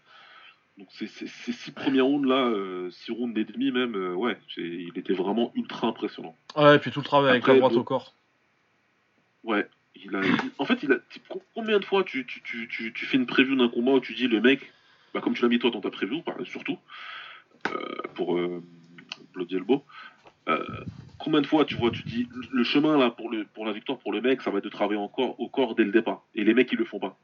Donc 0.79 0.87
ces, 0.91 1.07
six 1.07 1.71
premiers 1.71 2.01
rounds 2.01 2.27
là, 2.27 2.47
euh, 2.47 2.89
six 2.89 3.11
rounds 3.11 3.39
et 3.39 3.45
demi 3.45 3.71
même, 3.71 3.95
euh, 3.95 4.13
ouais, 4.15 4.37
il 4.57 4.91
était 4.95 5.13
vraiment 5.13 5.51
ultra 5.53 5.87
impressionnant. 5.87 6.35
Ouais, 6.55 6.75
et 6.75 6.79
puis 6.79 6.89
tout 6.89 7.01
le 7.01 7.05
travail 7.05 7.29
avec 7.29 7.45
la 7.45 7.57
droite 7.59 7.73
au 7.73 7.83
corps. 7.83 8.13
Ouais. 9.43 9.67
Il 10.05 10.15
a, 10.15 10.21
en 10.57 10.65
fait, 10.65 10.83
il 10.83 10.91
a, 10.91 10.97
combien 11.53 11.79
de 11.79 11.85
fois 11.85 12.03
tu, 12.03 12.25
tu, 12.25 12.41
tu, 12.41 12.93
tu, 12.93 13.05
fais 13.05 13.17
une 13.17 13.25
preview 13.25 13.55
d'un 13.55 13.69
combat 13.69 13.93
où 13.93 13.99
tu 13.99 14.13
dis 14.13 14.27
le 14.27 14.41
mec, 14.41 14.71
bah, 15.13 15.21
comme 15.21 15.33
tu 15.33 15.41
l'as 15.41 15.49
mis 15.49 15.59
toi 15.59 15.71
dans 15.71 15.81
ta 15.81 15.91
preview, 15.91 16.23
surtout, 16.45 16.77
euh, 17.71 17.95
pour, 18.15 18.39
Bloody 19.33 19.55
Elbow. 19.55 19.83
Euh, 20.49 20.63
combien 21.19 21.41
de 21.41 21.47
fois 21.47 21.65
tu 21.65 21.75
vois, 21.75 21.91
tu 21.91 22.03
dis 22.03 22.27
le 22.51 22.63
chemin 22.63 22.97
là 22.97 23.09
pour, 23.11 23.29
le, 23.29 23.45
pour 23.45 23.65
la 23.65 23.73
victoire 23.73 23.97
pour 23.97 24.11
le 24.11 24.21
mec, 24.21 24.41
ça 24.41 24.51
va 24.51 24.59
être 24.59 24.63
de 24.63 24.69
travailler 24.69 24.99
encore 24.99 25.39
au 25.39 25.49
corps 25.49 25.75
dès 25.75 25.83
le 25.83 25.91
départ. 25.91 26.23
Et 26.35 26.43
les 26.43 26.53
mecs 26.53 26.71
ils 26.71 26.77
le 26.77 26.85
font 26.85 26.99
pas. 26.99 27.17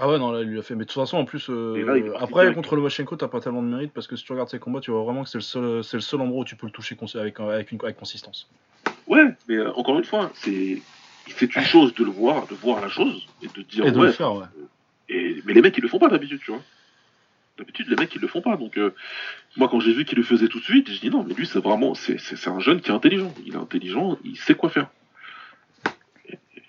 Ah 0.00 0.08
ouais, 0.08 0.18
non, 0.18 0.32
là, 0.32 0.40
il 0.40 0.48
lui 0.48 0.58
a 0.58 0.62
fait. 0.62 0.74
Mais 0.74 0.84
de 0.84 0.88
toute 0.88 1.00
façon, 1.00 1.18
en 1.18 1.24
plus, 1.24 1.48
euh, 1.50 2.12
après, 2.18 2.52
contre 2.52 2.74
le 2.74 2.82
Machenko, 2.82 3.14
t'as 3.14 3.28
pas 3.28 3.40
tellement 3.40 3.62
de 3.62 3.68
mérite 3.68 3.92
parce 3.92 4.08
que 4.08 4.16
si 4.16 4.24
tu 4.24 4.32
regardes 4.32 4.48
ses 4.48 4.58
combats, 4.58 4.80
tu 4.80 4.90
vois 4.90 5.04
vraiment 5.04 5.22
que 5.22 5.28
c'est 5.28 5.38
le 5.38 5.42
seul, 5.42 5.84
c'est 5.84 5.96
le 5.96 6.00
seul 6.00 6.20
endroit 6.20 6.40
où 6.40 6.44
tu 6.44 6.56
peux 6.56 6.66
le 6.66 6.72
toucher 6.72 6.96
avec, 7.14 7.38
avec, 7.38 7.70
une, 7.70 7.78
avec 7.80 7.96
consistance. 7.96 8.50
Ouais, 9.06 9.24
mais 9.46 9.56
euh, 9.56 9.72
encore 9.74 9.96
une 9.96 10.04
fois, 10.04 10.32
c'est, 10.34 10.82
c'est 11.28 11.54
une 11.54 11.62
chose 11.62 11.94
de 11.94 12.04
le 12.04 12.10
voir, 12.10 12.46
de 12.46 12.54
voir 12.54 12.80
la 12.80 12.88
chose 12.88 13.26
et 13.42 13.48
de 13.48 13.62
dire. 13.62 13.86
Et 13.86 13.92
de 13.92 14.00
le 14.00 14.12
faire, 14.12 14.34
ouais. 14.34 14.46
Et, 15.08 15.42
mais 15.44 15.52
les 15.52 15.62
mecs, 15.62 15.76
ils 15.76 15.82
le 15.82 15.88
font 15.88 15.98
pas 15.98 16.08
d'habitude, 16.08 16.40
tu 16.40 16.50
vois. 16.50 16.62
D'habitude, 17.58 17.88
les 17.88 17.96
mecs, 17.96 18.14
ils 18.14 18.20
le 18.20 18.28
font 18.28 18.40
pas. 18.40 18.56
Donc, 18.56 18.76
euh, 18.78 18.94
moi, 19.56 19.68
quand 19.68 19.80
j'ai 19.80 19.92
vu 19.92 20.04
qu'il 20.04 20.18
le 20.18 20.24
faisait 20.24 20.48
tout 20.48 20.58
de 20.58 20.64
suite, 20.64 20.90
je 20.90 21.00
dis 21.00 21.10
non, 21.10 21.24
mais 21.24 21.34
lui, 21.34 21.46
c'est 21.46 21.60
vraiment, 21.60 21.94
c'est, 21.94 22.18
un 22.48 22.60
jeune 22.60 22.80
qui 22.80 22.90
est 22.90 22.94
intelligent. 22.94 23.32
Il 23.46 23.54
est 23.54 23.58
intelligent, 23.58 24.18
il 24.24 24.36
sait 24.36 24.54
quoi 24.54 24.70
faire. 24.70 24.88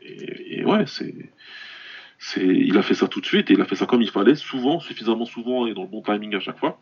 Et, 0.03 0.63
ouais, 0.63 0.85
c'est, 0.85 1.15
c'est, 2.19 2.45
il 2.45 2.77
a 2.77 2.83
fait 2.83 2.93
ça 2.93 3.07
tout 3.07 3.19
de 3.19 3.25
suite 3.25 3.49
et 3.49 3.53
il 3.53 3.61
a 3.61 3.65
fait 3.65 3.75
ça 3.75 3.85
comme 3.85 4.01
il 4.01 4.11
fallait, 4.11 4.35
souvent, 4.35 4.79
suffisamment 4.79 5.25
souvent 5.25 5.65
et 5.65 5.73
dans 5.73 5.81
le 5.81 5.87
bon 5.87 6.01
timing 6.01 6.35
à 6.35 6.39
chaque 6.39 6.59
fois. 6.59 6.79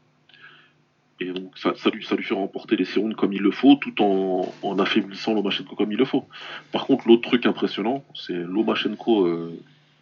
Et 1.24 1.32
donc, 1.32 1.58
ça, 1.58 1.74
ça, 1.76 1.90
lui, 1.90 2.04
ça 2.06 2.16
lui 2.16 2.24
fait 2.24 2.34
remporter 2.34 2.76
les 2.76 2.86
séries 2.86 3.16
comme 3.16 3.34
il 3.34 3.42
le 3.42 3.52
faut, 3.52 3.76
tout 3.76 4.02
en, 4.02 4.54
en 4.62 4.80
affaiblissant 4.80 5.34
Lomachenko 5.34 5.76
comme 5.76 5.92
il 5.92 5.98
le 5.98 6.06
faut. 6.06 6.28
Par 6.72 6.86
contre, 6.86 7.08
l'autre 7.08 7.28
truc 7.30 7.46
impressionnant, 7.46 8.04
c'est 8.14 8.34
Lomachenko, 8.34 9.26
euh, 9.26 9.60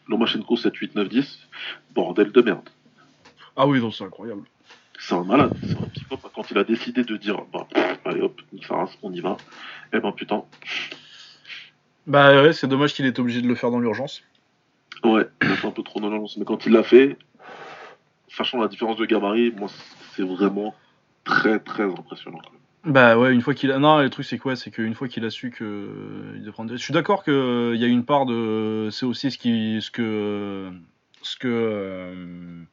Lomachenko 0.08 0.56
7, 0.56 0.76
8, 0.76 0.96
9, 0.96 1.10
10, 1.10 1.40
bordel 1.94 2.32
de 2.32 2.42
merde. 2.42 2.70
Ah 3.56 3.68
oui, 3.68 3.80
donc 3.80 3.94
c'est 3.94 4.04
incroyable. 4.04 4.44
C'est 5.00 5.16
un 5.16 5.24
malade, 5.24 5.54
c'est 5.64 5.78
un 5.78 5.88
psychope. 5.94 6.32
Quand 6.34 6.50
il 6.52 6.58
a 6.58 6.64
décidé 6.64 7.04
de 7.04 7.18
dire, 7.18 7.38
bah, 7.52 7.68
allez 8.06 8.22
hop, 8.22 8.40
on 9.02 9.12
y 9.12 9.20
va, 9.20 9.38
eh 9.94 10.00
ben 10.00 10.12
putain. 10.12 10.44
Bah 12.08 12.44
ouais, 12.44 12.54
c'est 12.54 12.68
dommage 12.68 12.94
qu'il 12.94 13.06
ait 13.06 13.10
été 13.10 13.22
obligé 13.22 13.42
de 13.42 13.48
le 13.48 13.56
faire 13.56 13.72
dans 13.72 13.80
l'urgence. 13.80 14.24
Ouais, 15.04 15.28
il 15.42 15.52
a 15.52 15.56
fait 15.56 15.68
un 15.68 15.72
peu 15.72 15.84
trop 15.84 16.00
dans 16.00 16.10
l'urgence, 16.10 16.38
mais 16.38 16.46
quand 16.46 16.66
il 16.66 16.74
l'a 16.74 16.84
fait, 16.84 17.18
sachant 18.30 18.60
la 18.60 18.68
différence 18.68 18.98
de 18.98 19.06
gabarit, 19.06 19.52
moi 19.52 19.70
c'est 20.16 20.24
vraiment 20.24 20.76
très 21.24 21.60
très 21.60 21.84
impressionnant. 21.84 22.42
Bah 22.84 23.16
ouais, 23.16 23.32
une 23.34 23.42
fois 23.42 23.54
qu'il 23.54 23.72
a. 23.72 23.78
Non, 23.78 24.00
le 24.00 24.10
truc 24.10 24.26
c'est 24.26 24.40
quoi? 24.40 24.56
C'est 24.56 24.72
qu'une 24.72 24.96
fois 24.96 25.08
qu'il 25.08 25.24
a 25.26 25.30
su 25.30 25.52
que. 25.52 25.64
Euh, 25.64 26.42
il 26.44 26.52
prendre... 26.52 26.72
Je 26.72 26.82
suis 26.82 26.94
d'accord 26.94 27.24
qu'il 27.24 27.34
euh, 27.34 27.76
y 27.76 27.84
a 27.84 27.88
une 27.88 28.06
part 28.06 28.26
de. 28.26 28.90
C'est 28.92 29.06
aussi 29.06 29.30
ce, 29.30 29.38
qui... 29.38 29.80
ce 29.82 29.92
que. 29.92 30.72
Ce 31.22 31.38
que. 31.38 31.48
Euh, 31.48 32.64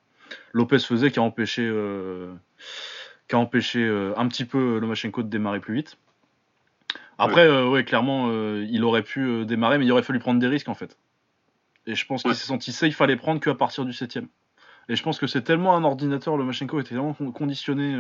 Lopez 0.53 0.79
faisait 0.79 1.11
qui 1.11 1.19
a 1.19 1.23
empêché, 1.23 1.63
euh, 1.63 2.33
qui 3.29 3.37
a 3.37 3.39
empêché 3.39 3.87
un 4.17 4.27
petit 4.29 4.47
peu 4.47 4.79
Lomachenko 4.79 5.23
de 5.23 5.29
démarrer 5.29 5.61
plus 5.61 5.75
vite. 5.75 5.99
Après, 7.19 7.65
ouais, 7.65 7.85
clairement, 7.85 8.31
il 8.61 8.85
aurait 8.85 9.03
pu 9.03 9.45
démarrer, 9.45 9.79
mais 9.79 9.85
il 9.85 9.93
aurait 9.93 10.03
fallu 10.03 10.19
prendre 10.19 10.41
des 10.41 10.47
risques 10.47 10.69
en 10.69 10.75
fait. 10.75 10.97
Et 11.87 11.95
je 11.95 12.07
pense 12.07 12.23
qu'il 12.23 12.35
s'est 12.35 12.47
senti 12.47 12.73
safe, 12.73 12.89
il 12.89 12.95
fallait 12.95 13.17
prendre 13.17 13.41
qu'à 13.41 13.55
partir 13.55 13.85
du 13.85 13.93
7 13.93 14.21
Et 14.89 14.97
je 14.97 15.03
pense 15.03 15.19
que 15.19 15.27
c'est 15.27 15.43
tellement 15.43 15.77
un 15.77 15.85
ordinateur, 15.85 16.37
le 16.37 16.45
Machenko 16.45 16.81
était 16.81 16.91
tellement 16.91 17.13
conditionné 17.13 17.95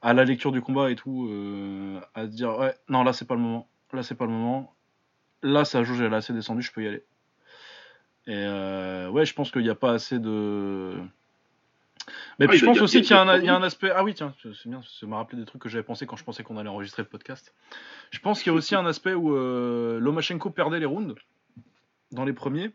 à 0.00 0.14
la 0.14 0.24
lecture 0.24 0.50
du 0.50 0.62
combat 0.62 0.90
et 0.90 0.96
tout, 0.96 1.30
à 2.14 2.24
se 2.24 2.30
dire 2.30 2.58
ouais, 2.58 2.74
non, 2.88 3.04
là 3.04 3.12
c'est 3.12 3.26
pas 3.26 3.34
le 3.34 3.42
moment, 3.42 3.68
là 3.92 4.02
c'est 4.02 4.14
pas 4.14 4.24
le 4.24 4.30
moment, 4.30 4.74
là 5.42 5.66
sa 5.66 5.84
jauge 5.84 6.00
elle 6.00 6.12
est 6.12 6.16
assez 6.16 6.32
descendue, 6.32 6.62
je 6.62 6.72
peux 6.72 6.82
y 6.82 6.88
aller. 6.88 7.04
Et 8.26 9.08
ouais, 9.10 9.26
je 9.26 9.34
pense 9.34 9.50
qu'il 9.50 9.62
n'y 9.62 9.68
a 9.68 9.74
pas 9.74 9.92
assez 9.92 10.18
de. 10.18 10.94
Mais 12.38 12.48
puis 12.48 12.58
je 12.58 12.64
pense 12.64 12.80
aussi 12.80 13.02
qu'il 13.02 13.10
y, 13.10 13.18
a 13.18 13.22
un 13.22 13.62
aspect. 13.62 13.90
Ah 13.94 14.02
oui, 14.02 14.14
tiens, 14.14 14.34
c'est 14.42 14.68
bien, 14.68 14.80
ça 14.82 15.06
m'a 15.06 15.16
rappelé 15.16 15.38
des 15.38 15.46
trucs 15.46 15.62
que 15.62 15.68
j'avais 15.68 15.84
pensé 15.84 16.06
quand 16.06 16.16
je 16.16 16.24
pensais 16.24 16.42
qu'on 16.42 16.56
allait 16.56 16.68
enregistrer 16.68 17.02
le 17.02 17.08
podcast. 17.08 17.54
Je 18.10 18.18
pense 18.18 18.42
qu'il 18.42 18.52
y 18.52 18.54
a 18.54 18.56
aussi 18.56 18.74
un 18.74 18.86
aspect 18.86 19.14
où 19.14 19.34
euh, 19.34 19.98
Lomachenko 20.00 20.50
perdait 20.50 20.80
les 20.80 20.86
rounds 20.86 21.14
dans 22.12 22.24
les 22.24 22.32
premiers, 22.32 22.70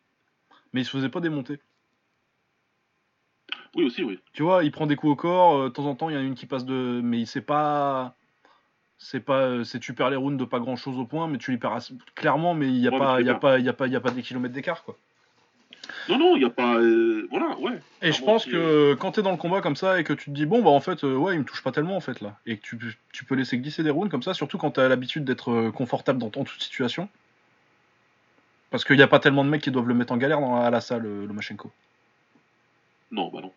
mais 0.74 0.82
il 0.82 0.86
se 0.86 0.92
faisait 0.92 1.10
pas 1.10 1.20
démonter. 1.20 1.60
Oui, 3.76 3.84
aussi, 3.84 4.04
oui. 4.04 4.20
Tu 4.34 4.42
vois, 4.42 4.64
il 4.64 4.72
prend 4.72 4.88
des 4.88 4.96
coups 4.96 5.12
au 5.12 5.16
corps, 5.16 5.58
euh, 5.58 5.64
de 5.66 5.74
temps 5.74 5.86
en 5.86 5.96
temps, 5.96 6.10
il 6.10 6.14
y 6.14 6.18
en 6.18 6.22
a 6.22 6.24
une 6.24 6.36
qui 6.36 6.46
passe 6.46 6.66
de. 6.66 7.02
Mais 7.04 7.20
il 7.20 7.28
sait 7.28 7.42
pas. 7.42 8.16
C'est 8.98 9.20
pas. 9.20 9.42
Euh, 9.42 9.64
c'est 9.66 9.80
tu 9.80 9.94
perds 9.94 10.10
les 10.10 10.16
rounds 10.16 10.40
de 10.40 10.46
pas 10.46 10.60
grand 10.60 10.78
chose 10.78 10.98
au 10.98 11.06
point, 11.06 11.28
mais 11.28 11.38
tu 11.38 11.52
les 11.52 11.58
perds 11.58 11.80
clairement, 12.16 12.54
mais 12.54 12.68
il 12.68 12.80
n'y 12.80 12.88
a, 12.88 12.92
pas, 12.92 13.22
y 13.22 13.30
a, 13.30 13.36
pas, 13.36 13.60
y 13.60 13.68
a, 13.68 13.74
pas, 13.74 13.88
y 13.88 13.96
a 13.96 14.00
pas 14.00 14.12
des 14.12 14.22
kilomètres 14.22 14.54
d'écart, 14.54 14.84
quoi. 14.84 14.98
Non, 16.10 16.18
non, 16.18 16.36
il 16.36 16.40
n'y 16.40 16.46
a 16.46 16.50
pas. 16.50 16.78
Euh, 16.78 17.28
voilà, 17.30 17.58
ouais. 17.60 17.80
Et 18.02 18.14
je 18.14 18.24
pense 18.24 18.46
que 18.46 18.94
quand 18.96 19.12
tu 19.12 19.20
es 19.20 19.24
dans 19.24 19.32
le 19.32 19.38
combat 19.38 19.62
comme 19.62 19.76
ça 19.76 20.00
et 20.00 20.06
que 20.06 20.14
tu 20.14 20.26
te 20.26 20.32
dis, 20.32 20.46
bon, 20.46 20.64
bah 20.64 20.70
en 20.70 20.80
fait, 20.80 21.04
euh, 21.04 21.16
ouais, 21.16 21.36
il 21.36 21.40
me 21.40 21.46
touche 21.46 21.62
pas 21.62 21.72
tellement 21.72 21.98
en 21.98 22.00
fait 22.00 22.22
là. 22.22 22.38
Et 22.46 22.58
que 22.58 22.62
tu, 22.62 22.80
tu 23.12 23.26
peux 23.26 23.36
laisser 23.36 23.58
glisser 23.58 23.84
des 23.84 23.90
rounds 23.90 24.10
comme 24.10 24.24
ça, 24.24 24.34
surtout 24.34 24.58
quand 24.58 24.72
tu 24.72 24.80
as 24.80 24.88
l'habitude 24.88 25.26
d'être 25.26 25.70
confortable 25.72 26.20
dans, 26.20 26.30
toute 26.30 26.62
situation. 26.62 27.10
Parce 28.72 28.86
qu'il 28.86 28.96
n'y 28.96 29.04
a 29.04 29.08
pas 29.08 29.20
tellement 29.20 29.44
de 29.44 29.50
mecs 29.50 29.62
qui 29.62 29.72
doivent 29.72 29.88
le 29.88 29.94
mettre 29.94 30.14
en 30.14 30.18
galère 30.18 30.40
dans, 30.40 30.56
à 30.56 30.70
la 30.70 30.82
salle, 30.82 31.04
le 31.04 31.34
Machenko. 31.34 31.72
Non, 33.12 33.30
bah 33.32 33.42
non. 33.42 33.52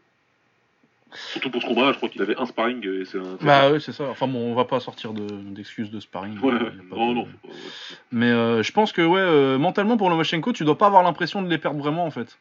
Surtout 1.13 1.51
pour 1.51 1.63
ce 1.63 1.67
combat, 1.67 1.93
je 1.93 1.97
crois 1.97 2.09
qu'il 2.09 2.21
avait 2.21 2.37
un 2.37 2.47
sparring 2.47 2.87
et 2.87 3.05
c'est 3.05 3.19
un. 3.19 3.39
Bah 3.41 3.71
oui, 3.73 3.81
c'est 3.81 3.93
ça. 3.93 4.05
Enfin 4.11 4.27
bon, 4.27 4.39
on 4.39 4.55
va 4.55 4.65
pas 4.65 4.81
sortir 4.81 5.13
d'excuses 5.13 5.91
de, 5.91 6.01
sparring. 6.01 6.39
Ouais, 6.41 6.53
non, 6.91 7.15
non. 7.15 7.29
Mais 8.13 8.31
euh, 8.31 8.63
je 8.63 8.73
pense 8.73 8.93
que 8.93 9.03
ouais, 9.03 9.21
euh, 9.21 9.59
mentalement 9.59 9.97
pour 9.97 10.11
Lomachenko, 10.11 10.53
tu 10.53 10.65
dois 10.65 10.77
pas 10.77 10.87
avoir 10.87 11.03
l'impression 11.03 11.41
de 11.43 11.49
les 11.49 11.59
perdre 11.59 11.79
vraiment 11.79 12.05
en 12.05 12.11
fait. 12.11 12.39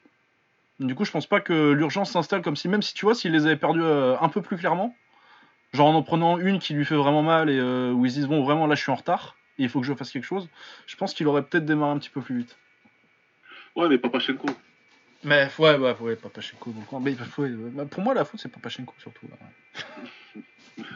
Du 0.80 0.96
coup, 0.96 1.06
je 1.06 1.12
pense 1.12 1.26
pas 1.26 1.40
que 1.40 1.72
l'urgence 1.72 2.12
s'installe 2.12 2.42
comme 2.42 2.56
si, 2.56 2.68
même 2.68 2.82
si 2.82 2.94
tu 2.94 3.06
vois, 3.06 3.16
s'il 3.16 3.32
les 3.32 3.46
avait 3.46 3.56
perdus 3.56 3.82
euh, 3.82 4.16
un 4.20 4.30
peu 4.30 4.42
plus 4.42 4.58
clairement, 4.58 4.94
genre 5.74 5.88
en 5.88 5.96
en 5.96 6.04
prenant 6.04 6.38
une 6.38 6.60
qui 6.60 6.74
lui 6.74 6.86
fait 6.86 6.96
vraiment 6.96 7.24
mal 7.24 7.50
et 7.50 7.62
où 7.62 8.06
ils 8.06 8.12
disent 8.12 8.28
bon, 8.28 8.44
vraiment 8.44 8.68
là 8.68 8.76
je 8.76 8.82
suis 8.82 8.92
en 8.92 8.96
retard 8.96 9.36
et 9.58 9.64
il 9.64 9.70
faut 9.70 9.80
que 9.80 9.88
je 9.88 9.94
fasse 9.94 10.12
quelque 10.12 10.26
chose, 10.26 10.50
je 10.86 10.96
pense 10.98 11.14
qu'il 11.14 11.28
aurait 11.28 11.44
peut-être 11.44 11.66
démarré 11.66 11.92
un 11.92 11.98
petit 11.98 12.12
peu 12.12 12.22
plus 12.22 12.38
vite. 12.40 12.58
Ouais, 13.76 13.88
mais 13.90 13.98
Papachenko. 13.98 14.48
Mais 15.24 15.50
ouais, 15.58 15.78
ouais, 15.78 15.96
ouais, 16.00 16.16
Papachenko. 16.16 16.72
Donc, 16.72 17.02
mais, 17.02 17.16
ouais, 17.38 17.50
bah, 17.74 17.86
pour 17.86 18.04
moi, 18.04 18.14
la 18.14 18.24
faute, 18.26 18.40
c'est 18.40 18.52
Papachenko 18.52 18.94
surtout. 19.00 19.28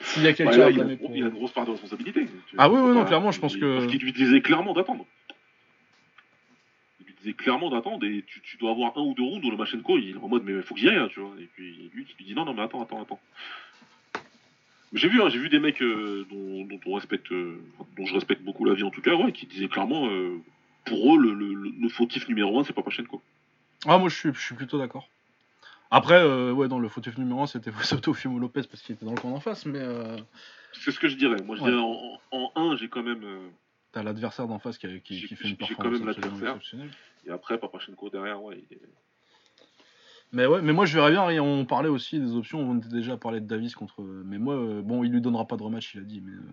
S'il 0.00 0.22
y 0.22 0.26
a 0.26 0.32
quelqu'un 0.32 0.56
bah, 0.56 0.70
il, 0.70 0.80
a, 0.80 0.84
il 0.84 1.22
a 1.22 1.26
une 1.26 1.34
grosse 1.34 1.52
part 1.52 1.66
de 1.66 1.72
responsabilité. 1.72 2.26
Ah 2.56 2.70
oui, 2.70 2.80
oui, 2.80 2.94
non, 2.94 3.04
clairement, 3.04 3.30
je 3.30 3.40
pense 3.40 3.56
que. 3.56 3.78
Parce 3.78 3.90
qu'il 3.90 4.00
lui 4.00 4.12
disait 4.12 4.40
clairement 4.40 4.72
d'attendre. 4.72 5.04
Il 7.00 7.06
lui 7.06 7.14
disait 7.20 7.34
clairement 7.34 7.68
d'attendre 7.68 8.06
et 8.06 8.24
tu, 8.26 8.40
tu, 8.40 8.56
dois 8.56 8.70
avoir 8.70 8.96
un 8.96 9.02
ou 9.02 9.12
deux 9.14 9.22
rounds 9.22 9.44
où 9.44 9.50
le 9.50 9.58
Machenko 9.58 9.98
il 9.98 10.10
est 10.10 10.16
en 10.16 10.28
mode 10.28 10.44
mais 10.44 10.52
il 10.52 10.62
faut 10.62 10.74
que 10.74 10.80
j'y 10.80 10.88
aille, 10.88 10.96
hein, 10.96 11.08
tu 11.10 11.20
vois. 11.20 11.34
Et 11.38 11.44
puis 11.54 11.90
lui, 11.92 12.06
il 12.08 12.16
lui 12.16 12.24
dit 12.24 12.34
non, 12.34 12.46
non, 12.46 12.54
mais 12.54 12.62
attends, 12.62 12.82
attends, 12.82 13.02
attends. 13.02 13.20
J'ai 14.94 15.08
vu, 15.08 15.20
hein, 15.20 15.28
j'ai 15.28 15.38
vu 15.38 15.50
des 15.50 15.58
mecs 15.58 15.82
euh, 15.82 16.26
dont, 16.30 16.64
dont, 16.64 16.80
on 16.86 16.94
respecte, 16.94 17.30
euh, 17.32 17.60
dont 17.96 18.06
je 18.06 18.14
respecte 18.14 18.42
beaucoup 18.42 18.64
la 18.64 18.72
vie 18.72 18.84
en 18.84 18.90
tout 18.90 19.02
cas, 19.02 19.14
ouais, 19.14 19.32
qui 19.32 19.46
disaient 19.46 19.68
clairement, 19.68 20.08
euh, 20.08 20.40
pour 20.86 21.14
eux, 21.14 21.18
le, 21.18 21.34
le, 21.34 21.52
le, 21.78 21.88
fautif 21.90 22.26
numéro 22.28 22.58
un, 22.58 22.64
c'est 22.64 22.72
pas 22.72 22.82
Pachenko. 22.82 23.20
Ah, 23.86 23.98
moi 23.98 24.08
je 24.08 24.16
suis, 24.16 24.34
je 24.34 24.40
suis 24.40 24.54
plutôt 24.54 24.78
d'accord. 24.78 25.08
Après, 25.90 26.22
ouais, 26.52 26.68
dans 26.68 26.78
le 26.78 26.88
fautif 26.88 27.16
numéro 27.16 27.42
1, 27.42 27.46
c'était 27.46 27.72
Fimo 28.14 28.38
Lopez 28.38 28.62
parce 28.62 28.82
qu'il 28.82 28.94
était 28.94 29.06
dans 29.06 29.14
le 29.14 29.20
camp 29.20 29.30
d'en 29.30 29.40
face, 29.40 29.64
mais. 29.64 29.80
C'est 30.72 30.90
ce 30.90 31.00
que 31.00 31.08
je 31.08 31.16
dirais. 31.16 31.40
Moi, 31.44 31.56
je 31.56 31.62
dirais 31.62 31.78
en, 31.78 32.20
en, 32.30 32.52
1, 32.54 32.76
j'ai 32.76 32.88
quand 32.88 33.02
même. 33.02 33.24
T'as 33.92 34.02
l'adversaire 34.02 34.46
d'en 34.46 34.58
face 34.58 34.76
qui, 34.76 35.00
qui, 35.00 35.26
qui, 35.26 35.34
fait 35.34 35.48
une 35.48 35.56
performance. 35.56 36.16
Quand 36.20 36.76
même. 36.76 36.90
Et 37.26 37.30
après, 37.30 37.58
Papachenko 37.58 38.10
derrière, 38.10 38.42
ouais. 38.42 38.62
Il. 38.70 38.78
Mais 40.32 40.46
ouais, 40.46 40.60
mais 40.60 40.72
moi 40.72 40.84
je 40.84 40.94
verrais 40.94 41.10
bien, 41.10 41.42
on 41.42 41.64
parlait 41.64 41.88
aussi 41.88 42.20
des 42.20 42.34
options, 42.34 42.60
on 42.60 42.76
était 42.78 42.88
déjà 42.88 43.16
parlé 43.16 43.40
de 43.40 43.46
Davis 43.46 43.74
contre. 43.74 44.02
Mais 44.02 44.38
moi, 44.38 44.54
euh, 44.54 44.82
bon, 44.82 45.02
il 45.02 45.10
lui 45.10 45.22
donnera 45.22 45.46
pas 45.46 45.56
de 45.56 45.62
rematch, 45.62 45.94
il 45.94 46.00
a 46.00 46.04
dit, 46.04 46.20
mais, 46.20 46.32
euh, 46.32 46.52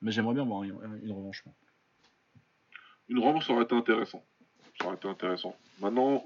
mais 0.00 0.12
j'aimerais 0.12 0.32
bien 0.32 0.44
voir 0.44 0.62
une, 0.62 0.72
revanche. 1.12 1.44
Une 3.08 3.18
revanche, 3.18 3.50
aurait 3.50 3.64
été 3.64 3.74
intéressant. 3.74 4.24
Ça 4.78 4.86
aurait 4.86 4.96
été 4.96 5.08
intéressant. 5.08 5.56
Maintenant, 5.80 6.24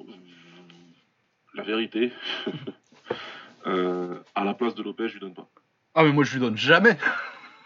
la 1.55 1.63
vérité, 1.63 2.13
euh, 3.67 4.21
à 4.35 4.45
la 4.45 4.55
place 4.55 4.75
de 4.75 4.83
Lopez, 4.83 5.09
je 5.09 5.15
lui 5.15 5.21
donne 5.21 5.35
pas. 5.35 5.49
Ah, 5.95 6.05
mais 6.05 6.13
moi 6.13 6.25
je 6.25 6.33
lui 6.33 6.41
donne 6.41 6.57
jamais 6.57 6.97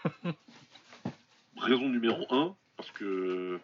Raison 1.57 1.87
numéro 1.89 2.25
1, 2.29 2.55
parce 2.77 2.91
que. 2.91 3.59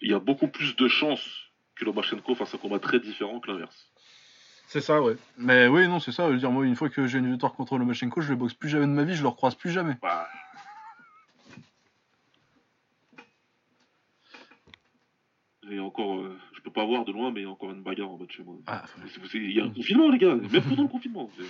Il 0.00 0.10
y 0.10 0.14
a 0.14 0.18
beaucoup 0.18 0.48
plus 0.48 0.74
de 0.76 0.88
chances 0.88 1.52
que 1.76 1.84
Lomachenko 1.84 2.34
fasse 2.34 2.54
un 2.54 2.58
combat 2.58 2.80
très 2.80 2.98
différent 2.98 3.38
que 3.40 3.50
l'inverse. 3.50 3.88
C'est 4.66 4.80
ça, 4.80 5.00
ouais. 5.00 5.16
Mais 5.36 5.68
oui, 5.68 5.86
non, 5.86 6.00
c'est 6.00 6.12
ça. 6.12 6.26
Je 6.28 6.32
veux 6.32 6.38
dire, 6.38 6.50
moi, 6.50 6.64
une 6.64 6.76
fois 6.76 6.88
que 6.88 7.06
j'ai 7.06 7.18
une 7.18 7.30
victoire 7.30 7.52
contre 7.52 7.78
Lomachenko, 7.78 8.20
je 8.20 8.30
le 8.30 8.36
boxe 8.36 8.54
plus 8.54 8.68
jamais 8.68 8.86
de 8.86 8.90
ma 8.90 9.04
vie, 9.04 9.14
je 9.14 9.22
le 9.22 9.28
recroise 9.28 9.54
plus 9.54 9.70
jamais. 9.70 9.96
Bah. 10.02 10.26
Et 15.70 15.78
encore, 15.78 16.18
euh, 16.18 16.36
je 16.54 16.60
peux 16.60 16.72
pas 16.72 16.84
voir 16.84 17.04
de 17.04 17.12
loin, 17.12 17.30
mais 17.30 17.40
il 17.40 17.44
y 17.44 17.46
a 17.46 17.50
encore 17.50 17.70
une 17.70 17.82
bagarre 17.82 18.10
en 18.10 18.16
bas 18.16 18.26
de 18.26 18.32
chez 18.32 18.42
moi. 18.42 18.56
Ah, 18.66 18.84
il 19.34 19.52
y 19.52 19.60
a 19.60 19.64
un 19.64 19.70
confinement, 19.70 20.10
les 20.10 20.18
gars, 20.18 20.34
même 20.34 20.62
pendant 20.62 20.82
le 20.82 20.88
confinement. 20.88 21.30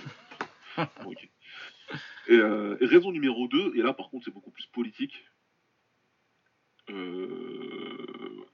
Euh, 2.29 2.77
et, 2.79 2.85
raison 2.85 3.11
numéro 3.11 3.47
2, 3.47 3.73
et 3.75 3.81
là 3.81 3.93
par 3.93 4.09
contre 4.09 4.25
c'est 4.25 4.33
beaucoup 4.33 4.49
plus 4.49 4.65
politique. 4.67 5.25
Euh, 6.89 8.45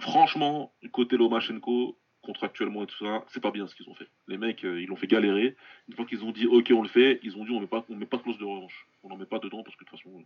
franchement, 0.00 0.72
côté 0.92 1.16
Lomachenko, 1.16 1.98
contractuellement 2.22 2.84
et 2.84 2.86
tout 2.86 3.04
ça, 3.04 3.24
c'est 3.28 3.40
pas 3.40 3.50
bien 3.50 3.66
ce 3.66 3.74
qu'ils 3.74 3.88
ont 3.88 3.94
fait. 3.94 4.08
Les 4.28 4.38
mecs, 4.38 4.64
euh, 4.64 4.80
ils 4.80 4.86
l'ont 4.86 4.96
fait 4.96 5.06
galérer. 5.06 5.56
Une 5.88 5.94
fois 5.94 6.06
qu'ils 6.06 6.24
ont 6.24 6.32
dit 6.32 6.46
ok, 6.46 6.72
on 6.74 6.82
le 6.82 6.88
fait, 6.88 7.20
ils 7.22 7.36
ont 7.36 7.44
dit 7.44 7.50
on 7.50 7.60
met 7.60 7.66
pas, 7.66 7.84
on 7.88 7.96
met 7.96 8.06
pas 8.06 8.16
de 8.18 8.22
clause 8.22 8.38
de 8.38 8.44
revanche. 8.44 8.86
On 9.02 9.08
n'en 9.08 9.16
met 9.16 9.26
pas 9.26 9.38
dedans 9.38 9.62
parce 9.62 9.76
que 9.76 9.84
de 9.84 9.90
toute 9.90 9.98
façon, 9.98 10.24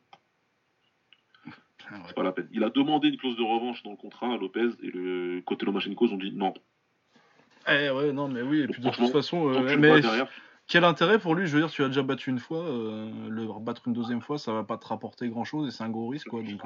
ah 1.90 1.96
c'est 2.06 2.14
pas 2.14 2.22
la 2.22 2.32
peine. 2.32 2.48
Il 2.52 2.64
a 2.64 2.70
demandé 2.70 3.08
une 3.08 3.16
clause 3.16 3.36
de 3.36 3.42
revanche 3.42 3.82
dans 3.82 3.90
le 3.90 3.96
contrat 3.96 4.32
à 4.32 4.36
Lopez 4.36 4.70
et 4.82 4.90
le 4.92 5.40
côté 5.42 5.66
Lomachenko, 5.66 6.06
ils 6.06 6.14
ont 6.14 6.18
dit 6.18 6.32
non. 6.32 6.54
Eh 7.68 7.90
ouais, 7.90 8.12
non, 8.12 8.28
mais 8.28 8.42
oui, 8.42 8.60
et 8.60 8.68
puis 8.68 8.82
de 8.82 8.90
toute 8.90 9.10
façon, 9.10 9.48
euh, 9.48 9.76
mais 9.78 10.02
quel 10.66 10.84
intérêt 10.84 11.18
pour 11.18 11.34
lui 11.34 11.46
Je 11.46 11.54
veux 11.54 11.60
dire, 11.60 11.70
tu 11.70 11.82
as 11.82 11.88
déjà 11.88 12.02
battu 12.02 12.30
une 12.30 12.38
fois, 12.38 12.62
euh, 12.62 13.10
le 13.28 13.44
rebattre 13.44 13.82
une 13.86 13.94
deuxième 13.94 14.20
fois, 14.20 14.38
ça 14.38 14.52
va 14.52 14.64
pas 14.64 14.76
te 14.76 14.86
rapporter 14.86 15.28
grand 15.28 15.44
chose 15.44 15.68
et 15.68 15.70
c'est 15.70 15.84
un 15.84 15.90
gros 15.90 16.08
risque, 16.08 16.28
quoi. 16.28 16.42
Donc, 16.42 16.62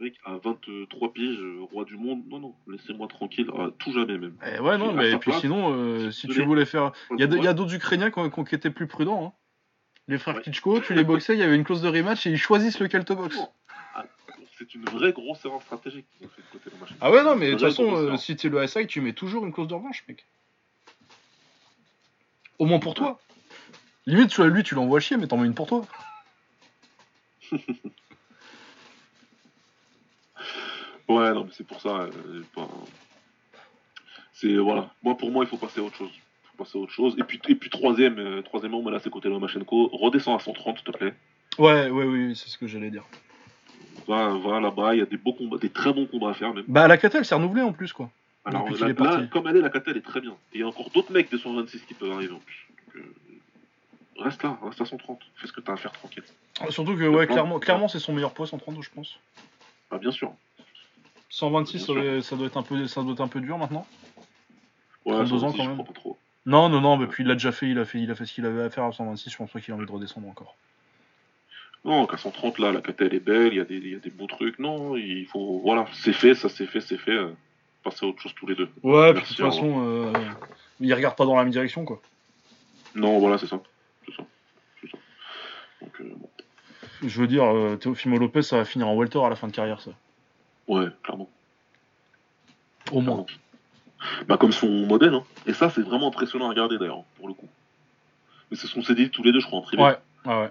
mec 0.00 0.14
à 0.24 0.38
23 0.42 1.12
piges, 1.12 1.38
euh, 1.40 1.60
roi 1.72 1.84
du 1.84 1.96
monde, 1.96 2.22
non, 2.28 2.38
non, 2.40 2.54
laissez-moi 2.68 3.06
tranquille, 3.08 3.50
tout 3.78 3.92
jamais 3.92 4.18
même. 4.18 4.36
Eh 4.46 4.60
ouais, 4.60 4.78
non, 4.78 4.92
mais 4.92 5.16
puis 5.18 5.32
sinon, 5.34 5.72
euh, 5.72 6.10
si 6.10 6.28
tu 6.28 6.42
voulais 6.42 6.64
faire. 6.64 6.92
Il 7.16 7.20
y 7.20 7.48
a, 7.48 7.54
d'autres 7.54 7.74
Ukrainiens 7.74 8.10
qui, 8.10 8.54
étaient 8.54 8.70
plus 8.70 8.86
prudents. 8.86 9.26
Hein. 9.26 9.32
Les 10.06 10.18
frères 10.18 10.36
ouais. 10.36 10.80
tu 10.82 10.94
les 10.94 11.04
boxais, 11.04 11.34
il 11.34 11.40
y 11.40 11.42
avait 11.42 11.56
une 11.56 11.64
clause 11.64 11.80
de 11.80 11.88
rematch 11.88 12.26
et 12.26 12.30
ils 12.30 12.38
choisissent 12.38 12.78
lequel 12.78 13.04
te 13.04 13.14
boxe. 13.14 13.38
C'est 14.64 14.78
une 14.78 14.84
vraie 14.86 15.12
grosse 15.12 15.44
erreur 15.44 15.60
stratégique 15.60 16.06
Ah 17.00 17.10
ouais, 17.10 17.22
non, 17.22 17.36
mais 17.36 17.48
de 17.48 17.52
toute 17.52 17.60
façon, 17.60 17.94
euh, 17.96 18.16
si 18.16 18.34
tu 18.34 18.46
es 18.46 18.50
le 18.50 18.66
SI, 18.66 18.86
tu 18.86 19.02
mets 19.02 19.12
toujours 19.12 19.44
une 19.44 19.52
clause 19.52 19.68
de 19.68 19.74
revanche, 19.74 20.04
mec. 20.08 20.24
Au 22.58 22.64
moins 22.64 22.78
pour 22.78 22.94
toi. 22.94 23.20
Limite, 24.06 24.36
lui, 24.38 24.62
tu 24.62 24.74
l'envoies 24.74 25.00
chier, 25.00 25.18
mais 25.18 25.26
t'en 25.26 25.36
mets 25.36 25.46
une 25.46 25.54
pour 25.54 25.66
toi. 25.66 25.84
Ouais, 31.06 31.34
non, 31.34 31.44
mais 31.44 31.50
c'est 31.52 31.66
pour 31.66 31.82
ça. 31.82 32.08
Euh, 32.08 32.10
c'est 34.32 34.56
voilà. 34.56 34.90
Moi, 35.02 35.14
pour 35.18 35.30
moi, 35.30 35.44
il 35.44 35.48
faut 35.48 35.58
passer 35.58 35.80
à 35.80 35.82
autre 35.82 35.96
chose. 35.96 36.10
Il 36.14 36.48
faut 36.48 36.64
passer 36.64 36.78
à 36.78 36.80
autre 36.80 36.92
chose. 36.92 37.14
Et 37.18 37.24
puis, 37.24 37.38
et 37.46 37.54
puis 37.54 37.68
troisième, 37.68 38.18
euh, 38.18 38.40
troisièmement, 38.40 38.88
là, 38.88 38.98
c'est 39.00 39.10
côté 39.10 39.28
Lomachenko. 39.28 39.88
Redescends 39.92 40.34
à 40.34 40.40
130, 40.40 40.78
s'il 40.78 40.84
te 40.86 40.96
plaît. 40.96 41.14
Ouais, 41.58 41.90
ouais, 41.90 42.04
oui, 42.04 42.34
c'est 42.34 42.48
ce 42.48 42.56
que 42.56 42.66
j'allais 42.66 42.90
dire. 42.90 43.04
Va, 44.06 44.36
va 44.36 44.60
là-bas. 44.60 44.94
Il 44.94 44.98
y 44.98 45.02
a 45.02 45.06
des 45.06 45.16
beaux 45.16 45.32
combats, 45.32 45.58
des 45.58 45.70
très 45.70 45.92
bons 45.92 46.06
combats 46.06 46.30
à 46.30 46.34
faire 46.34 46.52
même. 46.52 46.64
Bah, 46.68 46.88
la 46.88 46.96
Catel 46.96 47.24
s'est 47.24 47.34
renouvelée 47.34 47.62
en 47.62 47.72
plus, 47.72 47.92
quoi. 47.92 48.10
Alors 48.44 48.68
là, 48.68 49.22
comme 49.30 49.46
elle 49.48 49.56
est, 49.56 49.60
la 49.62 49.70
Catel 49.70 49.96
est 49.96 50.02
très 50.02 50.20
bien. 50.20 50.32
Et 50.52 50.58
il 50.58 50.60
y 50.60 50.62
a 50.62 50.68
encore 50.68 50.90
d'autres 50.90 51.12
mecs 51.12 51.30
de 51.30 51.38
126 51.38 51.82
qui 51.82 51.94
peuvent 51.94 52.12
arriver 52.12 52.34
en 52.34 52.38
plus. 52.38 52.66
Donc, 52.94 52.96
euh, 52.96 54.22
reste 54.22 54.42
là, 54.42 54.58
reste 54.62 54.80
à 54.80 54.84
130. 54.84 55.20
Fais 55.36 55.46
ce 55.46 55.52
que 55.52 55.60
t'as 55.60 55.72
à 55.72 55.76
faire 55.76 55.92
tranquille. 55.92 56.24
Surtout 56.68 56.94
que, 56.94 57.08
ouais, 57.08 57.26
clairement, 57.26 57.58
clairement 57.58 57.88
c'est 57.88 57.98
son 57.98 58.12
meilleur 58.12 58.32
poids 58.32 58.46
130, 58.46 58.82
je 58.82 58.90
pense. 58.94 59.18
Bah, 59.90 59.98
bien 59.98 60.12
sûr. 60.12 60.32
126, 61.30 61.86
ça 61.86 62.36
doit, 62.36 62.46
être 62.46 62.56
un 62.56 62.62
peu, 62.62 62.86
ça 62.86 63.02
doit 63.02 63.12
être 63.12 63.20
un 63.20 63.28
peu 63.28 63.40
dur 63.40 63.58
maintenant. 63.58 63.86
Ouais, 65.04 65.14
32 65.14 65.44
ans 65.44 65.52
quand 65.52 65.66
même. 65.66 65.82
Non, 66.46 66.68
non, 66.68 66.80
non, 66.80 66.96
mais 66.96 67.06
puis 67.06 67.24
il 67.24 67.26
l'a 67.26 67.34
déjà 67.34 67.52
fait, 67.52 67.68
il 67.68 67.78
a 67.78 67.84
fait, 67.84 68.00
il 68.00 68.10
a 68.10 68.14
fait 68.14 68.26
ce 68.26 68.34
qu'il 68.34 68.44
avait 68.44 68.62
à 68.62 68.70
faire 68.70 68.84
à 68.84 68.92
126, 68.92 69.30
je 69.30 69.36
pense 69.36 69.50
pas 69.50 69.60
qu'il 69.60 69.72
a 69.72 69.76
envie 69.76 69.86
de 69.86 69.90
redescendre 69.90 70.28
encore. 70.28 70.54
Non, 71.84 72.06
qu'à 72.06 72.16
130 72.16 72.58
là, 72.58 72.72
la 72.72 72.80
KTL 72.80 73.14
est 73.14 73.20
belle, 73.20 73.52
il 73.52 73.56
y, 73.56 73.60
a 73.60 73.64
des, 73.64 73.78
y 73.78 73.94
a 73.94 73.98
des 73.98 74.10
beaux 74.10 74.26
trucs. 74.26 74.58
Non, 74.58 74.96
il 74.96 75.26
faut. 75.26 75.60
Voilà, 75.62 75.86
c'est 75.92 76.14
fait, 76.14 76.34
ça 76.34 76.48
c'est 76.48 76.66
fait, 76.66 76.80
c'est 76.80 76.96
fait. 76.96 77.12
Euh, 77.12 77.30
passer 77.84 78.06
à 78.06 78.08
autre 78.08 78.20
chose 78.20 78.34
tous 78.34 78.46
les 78.46 78.54
deux. 78.54 78.68
Ouais, 78.82 79.12
puis 79.12 79.22
de 79.22 79.28
toute 79.28 79.36
façon, 79.36 79.84
euh, 79.86 80.12
il 80.80 80.92
regarde 80.92 81.16
pas 81.16 81.26
dans 81.26 81.36
la 81.36 81.44
même 81.44 81.52
direction 81.52 81.84
quoi. 81.84 82.00
Non, 82.94 83.18
voilà, 83.18 83.38
c'est 83.38 83.46
ça. 83.46 83.60
C'est 84.06 84.14
ça. 84.16 84.22
ça. 84.90 84.98
Donc, 85.82 86.00
euh, 86.00 86.12
bon. 86.16 86.28
Je 87.02 87.20
veux 87.20 87.26
dire, 87.26 87.44
euh, 87.44 87.76
Teofimo 87.76 88.18
Lopez, 88.18 88.42
ça 88.42 88.56
va 88.56 88.64
finir 88.64 88.88
en 88.88 88.94
welter 88.94 89.22
à 89.22 89.28
la 89.28 89.36
fin 89.36 89.48
de 89.48 89.52
carrière, 89.52 89.80
ça. 89.80 89.90
Ouais, 90.68 90.86
clairement. 91.02 91.28
Au 92.92 93.00
moins. 93.00 93.26
Bah, 94.26 94.36
comme 94.36 94.52
son 94.52 94.68
modèle, 94.68 95.14
hein. 95.14 95.24
Et 95.46 95.52
ça, 95.52 95.70
c'est 95.70 95.82
vraiment 95.82 96.08
impressionnant 96.08 96.46
à 96.46 96.50
regarder 96.50 96.78
d'ailleurs, 96.78 97.02
pour 97.16 97.28
le 97.28 97.34
coup. 97.34 97.48
Mais 98.50 98.56
c'est 98.56 98.66
ce 98.66 98.74
qu'on 98.74 98.82
s'est 98.82 98.94
dit 98.94 99.10
tous 99.10 99.22
les 99.22 99.32
deux, 99.32 99.40
je 99.40 99.46
crois, 99.46 99.58
en 99.58 99.62
privé. 99.62 99.82
Ouais, 99.82 99.96
ouais, 100.26 100.40
ouais. 100.42 100.50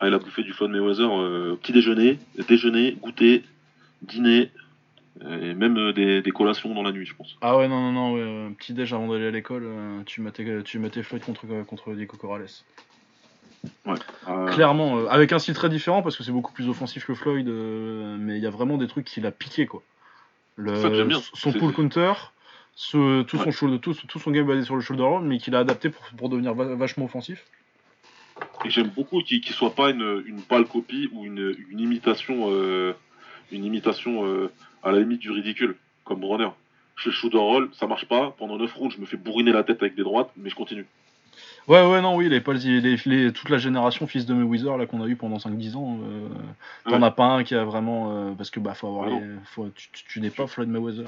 Ah, 0.00 0.08
il 0.08 0.14
a 0.14 0.18
bouffé 0.18 0.42
du 0.42 0.52
Floyd 0.52 0.72
Mayweather, 0.72 1.10
euh, 1.10 1.58
petit 1.60 1.72
déjeuner, 1.72 2.18
déjeuner, 2.48 2.96
goûter, 3.00 3.44
dîner, 4.02 4.50
et 5.20 5.54
même 5.54 5.76
euh, 5.76 6.22
des, 6.22 6.30
collations 6.30 6.72
dans 6.74 6.82
la 6.82 6.92
nuit, 6.92 7.04
je 7.04 7.14
pense. 7.14 7.36
Ah 7.42 7.56
ouais, 7.56 7.68
non, 7.68 7.92
non, 7.92 7.92
non, 7.92 8.14
ouais, 8.14 8.54
petit 8.54 8.72
déj 8.72 8.94
avant 8.94 9.08
d'aller 9.08 9.26
à 9.26 9.30
l'école, 9.30 9.64
euh, 9.66 10.02
tu 10.06 10.22
mettais, 10.22 10.62
tu 10.62 10.80
Floyd 11.02 11.22
contre, 11.22 11.46
contre 11.66 11.94
Diego 11.94 12.16
Corrales. 12.16 12.48
Euh, 13.86 14.46
Clairement, 14.52 14.98
euh, 14.98 15.06
avec 15.08 15.32
un 15.32 15.38
style 15.38 15.54
très 15.54 15.68
différent 15.68 16.02
parce 16.02 16.16
que 16.16 16.22
c'est 16.22 16.32
beaucoup 16.32 16.52
plus 16.52 16.68
offensif 16.68 17.06
que 17.06 17.14
Floyd, 17.14 17.48
euh, 17.48 18.16
mais 18.18 18.36
il 18.36 18.42
y 18.42 18.46
a 18.46 18.50
vraiment 18.50 18.78
des 18.78 18.86
trucs 18.86 19.04
qu'il 19.04 19.26
a 19.26 19.30
piqué 19.30 19.66
quoi. 19.66 19.82
son 21.34 21.52
pull 21.52 21.72
counter, 21.72 22.12
tout, 22.90 23.24
son 23.26 23.78
tout, 23.78 23.94
tout, 23.94 24.18
son 24.18 24.30
game 24.30 24.46
basé 24.46 24.64
sur 24.64 24.76
le 24.76 24.80
shoulder 24.80 25.02
roll, 25.02 25.22
mais 25.24 25.38
qu'il 25.38 25.54
a 25.54 25.58
adapté 25.58 25.90
pour, 25.90 26.28
devenir 26.28 26.54
vachement 26.54 27.04
offensif. 27.04 27.44
Et 28.64 28.70
j'aime 28.70 28.88
beaucoup 28.88 29.22
qu'il 29.22 29.40
ne 29.40 29.52
soit 29.52 29.74
pas 29.74 29.90
une, 29.90 30.22
une, 30.26 30.42
pâle 30.42 30.66
copie 30.66 31.08
ou 31.12 31.24
une, 31.24 31.54
imitation, 31.70 32.50
une 33.50 33.64
imitation 33.64 34.48
à 34.82 34.92
la 34.92 35.00
limite 35.00 35.20
du 35.20 35.30
ridicule, 35.30 35.76
comme 36.04 36.20
Bronner. 36.20 36.50
Chez 36.96 37.08
le 37.08 37.14
shoulder 37.14 37.38
roll, 37.38 37.70
ça 37.72 37.86
marche 37.86 38.06
pas. 38.06 38.34
Pendant 38.38 38.58
9 38.58 38.74
rounds, 38.74 38.94
je 38.94 39.00
me 39.00 39.06
fais 39.06 39.16
bourriner 39.16 39.52
la 39.52 39.64
tête 39.64 39.82
avec 39.82 39.94
des 39.94 40.02
droites, 40.02 40.30
mais 40.36 40.50
je 40.50 40.54
continue. 40.54 40.86
Ouais, 41.68 41.86
ouais, 41.86 42.00
non, 42.00 42.16
oui, 42.16 42.28
les, 42.28 42.40
les, 42.80 42.96
les, 43.04 43.32
toute 43.32 43.48
la 43.48 43.58
génération 43.58 44.06
fils 44.06 44.26
de 44.26 44.34
Mayweather 44.34 44.76
là 44.76 44.86
qu'on 44.86 45.02
a 45.02 45.06
eu 45.06 45.16
pendant 45.16 45.36
5-10 45.36 45.76
ans, 45.76 45.98
euh, 46.02 46.28
t'en 46.88 47.02
as 47.02 47.10
pas 47.10 47.26
un 47.26 47.44
qui 47.44 47.54
a 47.54 47.64
vraiment. 47.64 48.10
Euh, 48.10 48.32
parce 48.32 48.50
que 48.50 48.60
bah, 48.60 48.74
faut 48.74 48.88
avoir 48.88 49.06
les, 49.08 49.20
faut, 49.44 49.68
tu, 49.68 49.88
tu, 49.92 50.20
n'es 50.20 50.30
pas 50.30 50.46
Floyd 50.46 50.68
Mayweather. 50.68 51.06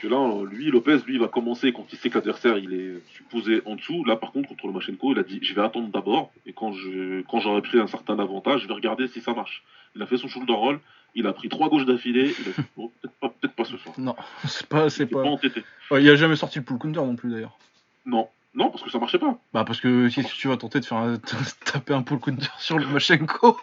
Que 0.00 0.06
là, 0.08 0.44
lui, 0.48 0.70
Lopez, 0.70 0.98
lui, 1.06 1.14
il 1.14 1.20
va 1.20 1.28
commencer 1.28 1.72
quand 1.72 1.86
il 1.92 1.98
sait 1.98 2.08
que 2.08 2.14
l'adversaire 2.14 2.56
il 2.58 2.72
est 2.72 3.00
supposé 3.16 3.62
en 3.66 3.74
dessous. 3.76 4.04
Là, 4.04 4.16
par 4.16 4.30
contre, 4.32 4.48
contre 4.48 4.66
le 4.68 4.72
Machenko, 4.72 5.12
il 5.12 5.18
a 5.18 5.22
dit 5.22 5.40
je 5.42 5.54
vais 5.54 5.62
attendre 5.62 5.88
d'abord, 5.88 6.32
et 6.46 6.52
quand 6.52 6.72
je 6.72 7.22
quand 7.22 7.40
j'aurai 7.40 7.62
pris 7.62 7.78
un 7.80 7.86
certain 7.88 8.18
avantage, 8.18 8.62
je 8.62 8.68
vais 8.68 8.74
regarder 8.74 9.08
si 9.08 9.20
ça 9.20 9.32
marche. 9.34 9.62
Il 9.96 10.02
a 10.02 10.06
fait 10.06 10.16
son 10.16 10.28
shoulder 10.28 10.52
roll. 10.52 10.80
Il 11.14 11.26
a 11.26 11.32
pris 11.34 11.48
trois 11.50 11.68
gauches 11.68 11.84
d'affilée. 11.84 12.34
Il 12.40 12.48
a 12.48 12.52
dit, 12.52 12.68
bon, 12.76 12.90
peut-être 13.02 13.14
pas, 13.20 13.28
peut 13.40 13.48
pas 13.48 13.64
ce 13.64 13.76
soir. 13.76 13.94
Non, 13.98 14.16
c'est 14.46 14.66
pas. 14.66 14.88
C'est 14.88 15.04
Il 15.04 15.08
s'est 15.08 15.12
pas... 15.14 15.22
entêté. 15.24 15.62
Ouais, 15.90 16.02
il 16.02 16.08
a 16.08 16.16
jamais 16.16 16.36
sorti 16.36 16.58
le 16.58 16.64
pull 16.64 16.78
counter 16.78 17.00
non 17.00 17.16
plus 17.16 17.30
d'ailleurs. 17.30 17.58
Non, 18.06 18.28
non, 18.54 18.70
parce 18.70 18.82
que 18.82 18.90
ça 18.90 18.98
marchait 18.98 19.18
pas. 19.18 19.38
Bah 19.52 19.64
parce 19.64 19.80
que 19.80 20.08
si 20.08 20.22
tu 20.24 20.48
vas 20.48 20.56
tenter 20.56 20.80
de 20.80 20.84
faire 20.86 20.98
un- 20.98 21.18
taper 21.64 21.92
un 21.94 22.02
pull 22.02 22.18
counter 22.18 22.46
sur 22.58 22.78
le 22.78 22.86
Machenko. 22.86 23.58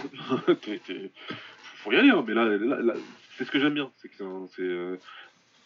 Faut 1.82 1.92
y 1.92 1.96
aller, 1.96 2.10
hein, 2.10 2.24
mais 2.26 2.34
là, 2.34 2.44
là- 2.44 2.80
là, 2.80 2.92
c'est 3.36 3.44
ce 3.44 3.50
que 3.50 3.58
j'aime 3.58 3.74
bien. 3.74 3.90
C'est 3.98 4.08
que 4.08 4.14
c'est 4.18 4.24
un- 4.24 4.46
c'est, 4.54 4.62
euh, 4.62 4.96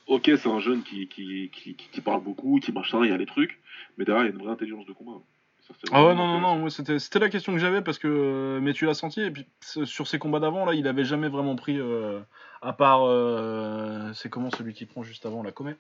Ok, 0.06 0.24
c'est 0.26 0.48
un 0.48 0.60
jeune 0.60 0.82
qui, 0.82 1.08
qui, 1.08 1.50
qui, 1.52 1.74
qui- 1.76 2.00
parle 2.02 2.22
beaucoup, 2.22 2.60
qui 2.60 2.72
machin, 2.72 3.02
il 3.04 3.10
y 3.10 3.12
a 3.12 3.16
les 3.16 3.26
trucs, 3.26 3.58
mais 3.96 4.04
derrière, 4.04 4.24
il 4.24 4.28
y 4.28 4.32
a 4.32 4.34
une 4.34 4.42
vraie 4.42 4.52
intelligence 4.52 4.84
de 4.86 4.92
combat. 4.92 5.18
Ça, 5.66 5.72
Ah 5.92 6.04
ouais 6.04 6.14
non 6.14 6.26
non 6.26 6.40
non, 6.40 6.68
c'était 6.68 6.98
c'était 6.98 7.18
la 7.18 7.30
question 7.30 7.54
que 7.54 7.58
j'avais 7.58 7.80
parce 7.80 7.98
que 7.98 8.06
euh, 8.06 8.60
mais 8.60 8.74
tu 8.74 8.84
l'as 8.84 8.92
senti 8.92 9.22
et 9.22 9.30
puis 9.30 9.46
sur 9.62 10.06
ses 10.06 10.18
combats 10.18 10.38
d'avant 10.40 10.66
là, 10.66 10.74
il 10.74 10.86
avait 10.86 11.06
jamais 11.06 11.28
vraiment 11.28 11.56
pris 11.56 11.78
euh, 11.80 12.20
à 12.60 12.74
part 12.74 13.00
euh, 13.06 14.12
c'est 14.12 14.28
comment 14.28 14.50
celui 14.50 14.74
qui 14.74 14.84
prend 14.84 15.02
juste 15.02 15.24
avant 15.24 15.42
la 15.42 15.52
comète? 15.52 15.78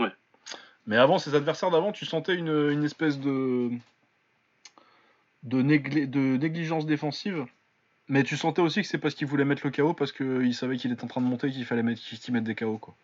Ouais. 0.00 0.10
Mais 0.86 0.96
avant 0.96 1.18
ses 1.18 1.36
adversaires 1.36 1.70
d'avant, 1.70 1.92
tu 1.92 2.04
sentais 2.04 2.34
une, 2.34 2.70
une 2.72 2.82
espèce 2.82 3.20
de 3.20 3.70
de, 5.44 5.62
négli- 5.62 6.10
de 6.10 6.36
négligence 6.36 6.84
défensive? 6.84 7.46
Mais 8.08 8.22
tu 8.22 8.36
sentais 8.36 8.62
aussi 8.62 8.82
que 8.82 8.88
c'est 8.88 8.98
parce 8.98 9.14
qu'il 9.14 9.26
voulait 9.26 9.44
mettre 9.44 9.66
le 9.66 9.70
KO 9.70 9.94
parce 9.94 10.12
qu'il 10.12 10.54
savait 10.54 10.76
qu'il 10.76 10.92
était 10.92 11.04
en 11.04 11.08
train 11.08 11.20
de 11.20 11.26
monter 11.26 11.48
et 11.48 11.50
qu'il 11.50 11.64
fallait 11.64 11.82
mettre 11.82 12.00
qu'il 12.00 12.34
mette 12.34 12.44
des 12.44 12.54
KO 12.54 12.78
quoi. 12.78 12.94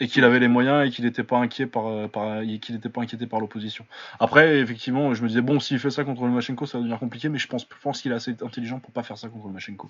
et 0.00 0.08
qu'il 0.08 0.24
avait 0.24 0.40
les 0.40 0.48
moyens 0.48 0.86
et 0.86 0.90
qu'il 0.90 1.04
n'était 1.04 1.22
pas 1.22 1.38
inquiet 1.38 1.66
par, 1.66 1.86
euh, 1.86 2.08
par 2.08 2.42
et 2.42 2.58
qu'il 2.58 2.78
pas 2.80 3.00
inquiété 3.00 3.26
par 3.26 3.40
l'opposition. 3.40 3.86
Après, 4.18 4.58
effectivement, 4.58 5.14
je 5.14 5.22
me 5.22 5.28
disais 5.28 5.40
bon, 5.40 5.60
s'il 5.60 5.78
fait 5.78 5.90
ça 5.90 6.04
contre 6.04 6.24
le 6.24 6.30
Machenko, 6.30 6.66
ça 6.66 6.78
va 6.78 6.82
devenir 6.82 6.98
compliqué, 6.98 7.28
mais 7.28 7.38
je 7.38 7.46
pense, 7.46 7.62
je 7.62 7.82
pense 7.82 8.02
qu'il 8.02 8.12
est 8.12 8.16
assez 8.16 8.34
intelligent 8.42 8.80
pour 8.80 8.90
pas 8.90 9.02
faire 9.02 9.18
ça 9.18 9.28
contre 9.28 9.46
le 9.46 9.52
Machenko. 9.52 9.88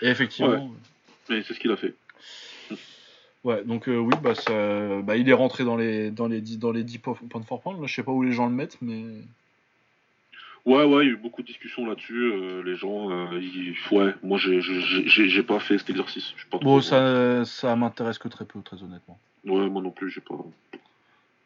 Et 0.00 0.08
effectivement, 0.08 0.70
Mais 1.28 1.42
c'est 1.42 1.54
ce 1.54 1.60
qu'il 1.60 1.70
a 1.70 1.76
fait. 1.76 1.94
ouais, 3.44 3.64
donc 3.64 3.88
euh, 3.88 3.98
oui, 3.98 4.14
bah, 4.22 4.34
ça, 4.34 5.02
bah, 5.02 5.16
il 5.16 5.28
est 5.28 5.34
rentré 5.34 5.64
dans 5.64 5.76
les 5.76 6.10
dans 6.10 6.26
les 6.26 6.40
10 6.40 6.58
dans 6.58 6.72
les 6.72 6.82
10 6.82 6.98
points 6.98 7.16
for 7.46 7.60
pound. 7.60 7.80
Là, 7.80 7.86
je 7.86 7.94
sais 7.94 8.02
pas 8.02 8.12
où 8.12 8.22
les 8.22 8.32
gens 8.32 8.46
le 8.46 8.54
mettent, 8.54 8.78
mais 8.80 9.04
Ouais, 10.66 10.84
ouais, 10.84 11.04
il 11.04 11.08
y 11.08 11.10
a 11.10 11.14
eu 11.14 11.16
beaucoup 11.16 11.42
de 11.42 11.46
discussions 11.46 11.86
là-dessus. 11.86 12.32
euh, 12.32 12.62
les 12.64 12.74
gens, 12.74 13.10
euh, 13.10 13.38
ils- 13.40 13.76
ouais, 13.92 14.14
moi, 14.22 14.36
j'ai- 14.36 15.42
pas 15.44 15.60
fait 15.60 15.78
cet 15.78 15.90
exercice. 15.90 16.34
Pas 16.50 16.58
bon, 16.58 16.80
ça, 16.80 17.44
ça 17.44 17.76
m'intéresse 17.76 18.18
que 18.18 18.26
très 18.28 18.44
peu, 18.44 18.60
très 18.62 18.82
honnêtement. 18.82 19.20
Ouais, 19.44 19.68
moi 19.70 19.80
non 19.80 19.92
plus, 19.92 20.10
j'ai 20.10 20.20
pas. 20.20 20.34
Je 20.72 20.78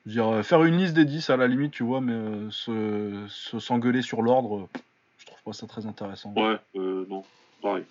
veux 0.06 0.12
dire, 0.12 0.26
euh, 0.28 0.42
faire 0.42 0.64
une 0.64 0.78
liste 0.78 0.94
des 0.94 1.04
10 1.04 1.28
à 1.28 1.36
la 1.36 1.46
limite, 1.46 1.72
tu 1.72 1.82
vois, 1.82 2.00
mais 2.00 2.12
euh, 2.14 2.50
se 2.50 3.26
se- 3.28 3.58
s'engueuler 3.58 4.00
sur 4.00 4.22
l'ordre, 4.22 4.70
je 5.18 5.26
trouve 5.26 5.42
pas 5.44 5.52
ça 5.52 5.66
très 5.66 5.84
intéressant. 5.84 6.32
Ouais, 6.34 6.58
euh, 6.76 7.04
non, 7.06 7.22
pareil. 7.60 7.84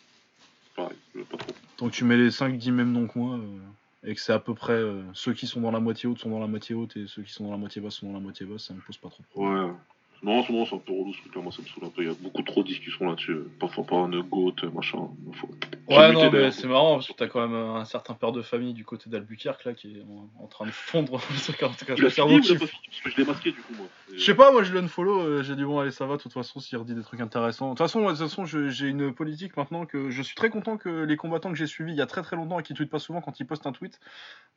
Pareil, 0.75 0.97
pas 1.29 1.37
trop. 1.37 1.53
Donc 1.77 1.91
tu 1.91 2.05
mets 2.05 2.17
les 2.17 2.31
5-10 2.31 2.71
mêmes 2.71 2.93
donc 2.93 3.15
moi, 3.15 3.37
euh, 3.37 3.59
et 4.03 4.15
que 4.15 4.21
c'est 4.21 4.33
à 4.33 4.39
peu 4.39 4.55
près 4.55 4.81
ceux 5.13 5.33
qui 5.33 5.45
sont 5.45 5.61
dans 5.61 5.71
la 5.71 5.79
moitié 5.79 6.09
haute 6.09 6.17
sont 6.17 6.31
dans 6.31 6.39
la 6.39 6.47
moitié 6.47 6.73
haute 6.73 6.97
et 6.97 7.05
ceux 7.05 7.21
qui 7.21 7.31
sont 7.31 7.45
dans 7.45 7.51
la 7.51 7.57
moitié 7.57 7.81
basse 7.81 7.95
sont 7.95 8.07
dans 8.07 8.13
la 8.13 8.19
moitié 8.19 8.47
basse, 8.47 8.63
ça 8.63 8.73
me 8.73 8.79
pose 8.81 8.97
pas 8.97 9.09
trop 9.09 9.21
de 9.21 9.27
problème. 9.27 9.65
Ouais. 9.65 9.71
Non, 10.21 10.39
en 10.39 10.43
ce 10.43 10.51
moment, 10.51 10.65
c'est 10.65 10.75
un 10.75 10.79
peu 10.79 10.91
relou 10.91 11.13
ce 11.13 11.21
truc-là. 11.21 11.41
Moi, 11.41 11.51
ça 11.51 11.61
me 11.61 11.67
saoule 11.67 11.85
un 11.85 11.89
peu. 11.89 12.01
Il 12.01 12.07
y 12.09 12.11
a 12.11 12.15
beaucoup 12.21 12.41
trop 12.43 12.61
de 12.61 12.67
discussions 12.67 13.07
là-dessus. 13.07 13.37
Parfois, 13.59 13.85
pas 13.85 13.95
un 13.95 14.09
goat, 14.19 14.53
machin. 14.73 15.07
Faut... 15.33 15.49
Ouais, 15.87 16.11
non, 16.11 16.29
mais 16.29 16.51
c'est 16.51 16.67
marrant 16.67 16.95
parce 16.95 17.07
que 17.07 17.13
t'as 17.13 17.27
quand 17.27 17.47
même 17.47 17.55
un 17.55 17.85
certain 17.85 18.13
père 18.13 18.31
de 18.33 18.41
famille 18.41 18.73
du 18.73 18.83
côté 18.85 19.09
d'Albuquerque 19.09 19.63
là 19.65 19.73
qui 19.73 19.97
est 19.97 20.01
en, 20.03 20.29
en 20.43 20.47
train 20.47 20.65
de 20.65 20.71
fondre 20.71 21.19
le 21.31 22.09
cerveau 22.09 22.39
qui 22.41 22.47
t'as 22.49 22.59
pas 22.59 22.67
fini 22.67 22.81
Parce 22.89 23.01
que 23.01 23.09
je 23.11 23.17
l'ai 23.17 23.25
masqué 23.25 23.51
du 23.51 23.61
coup, 23.61 23.73
moi. 23.75 23.87
Et- 24.13 24.17
Je 24.19 24.23
sais 24.25 24.35
pas, 24.35 24.51
moi 24.51 24.61
je 24.63 24.73
le 24.73 24.79
unfollow, 24.81 25.19
euh, 25.21 25.41
j'ai 25.41 25.55
dit 25.55 25.63
bon 25.63 25.79
allez 25.79 25.91
ça 25.91 26.05
va, 26.05 26.17
de 26.17 26.21
toute 26.21 26.33
façon 26.33 26.59
s'il 26.59 26.77
redit 26.77 26.93
des 26.95 27.01
trucs 27.01 27.21
intéressants. 27.21 27.67
De 27.67 27.71
toute 27.71 27.79
façon, 27.79 28.01
moi, 28.01 28.11
de 28.13 28.17
toute 28.17 28.27
façon 28.27 28.45
j'ai 28.45 28.87
une 28.87 29.13
politique 29.13 29.55
maintenant 29.57 29.85
que 29.85 30.09
je 30.11 30.21
suis 30.21 30.35
très 30.35 30.49
content 30.49 30.77
que 30.77 30.89
les 31.05 31.15
combattants 31.17 31.49
que 31.49 31.57
j'ai 31.57 31.65
suivis 31.67 31.93
il 31.93 31.97
y 31.97 32.01
a 32.01 32.05
très 32.07 32.21
très 32.21 32.35
longtemps 32.35 32.59
et 32.59 32.63
qui 32.63 32.73
tweetent 32.73 32.89
pas 32.91 32.99
souvent 32.99 33.21
quand 33.21 33.39
ils 33.39 33.45
postent 33.47 33.65
un 33.65 33.71
tweet, 33.71 33.99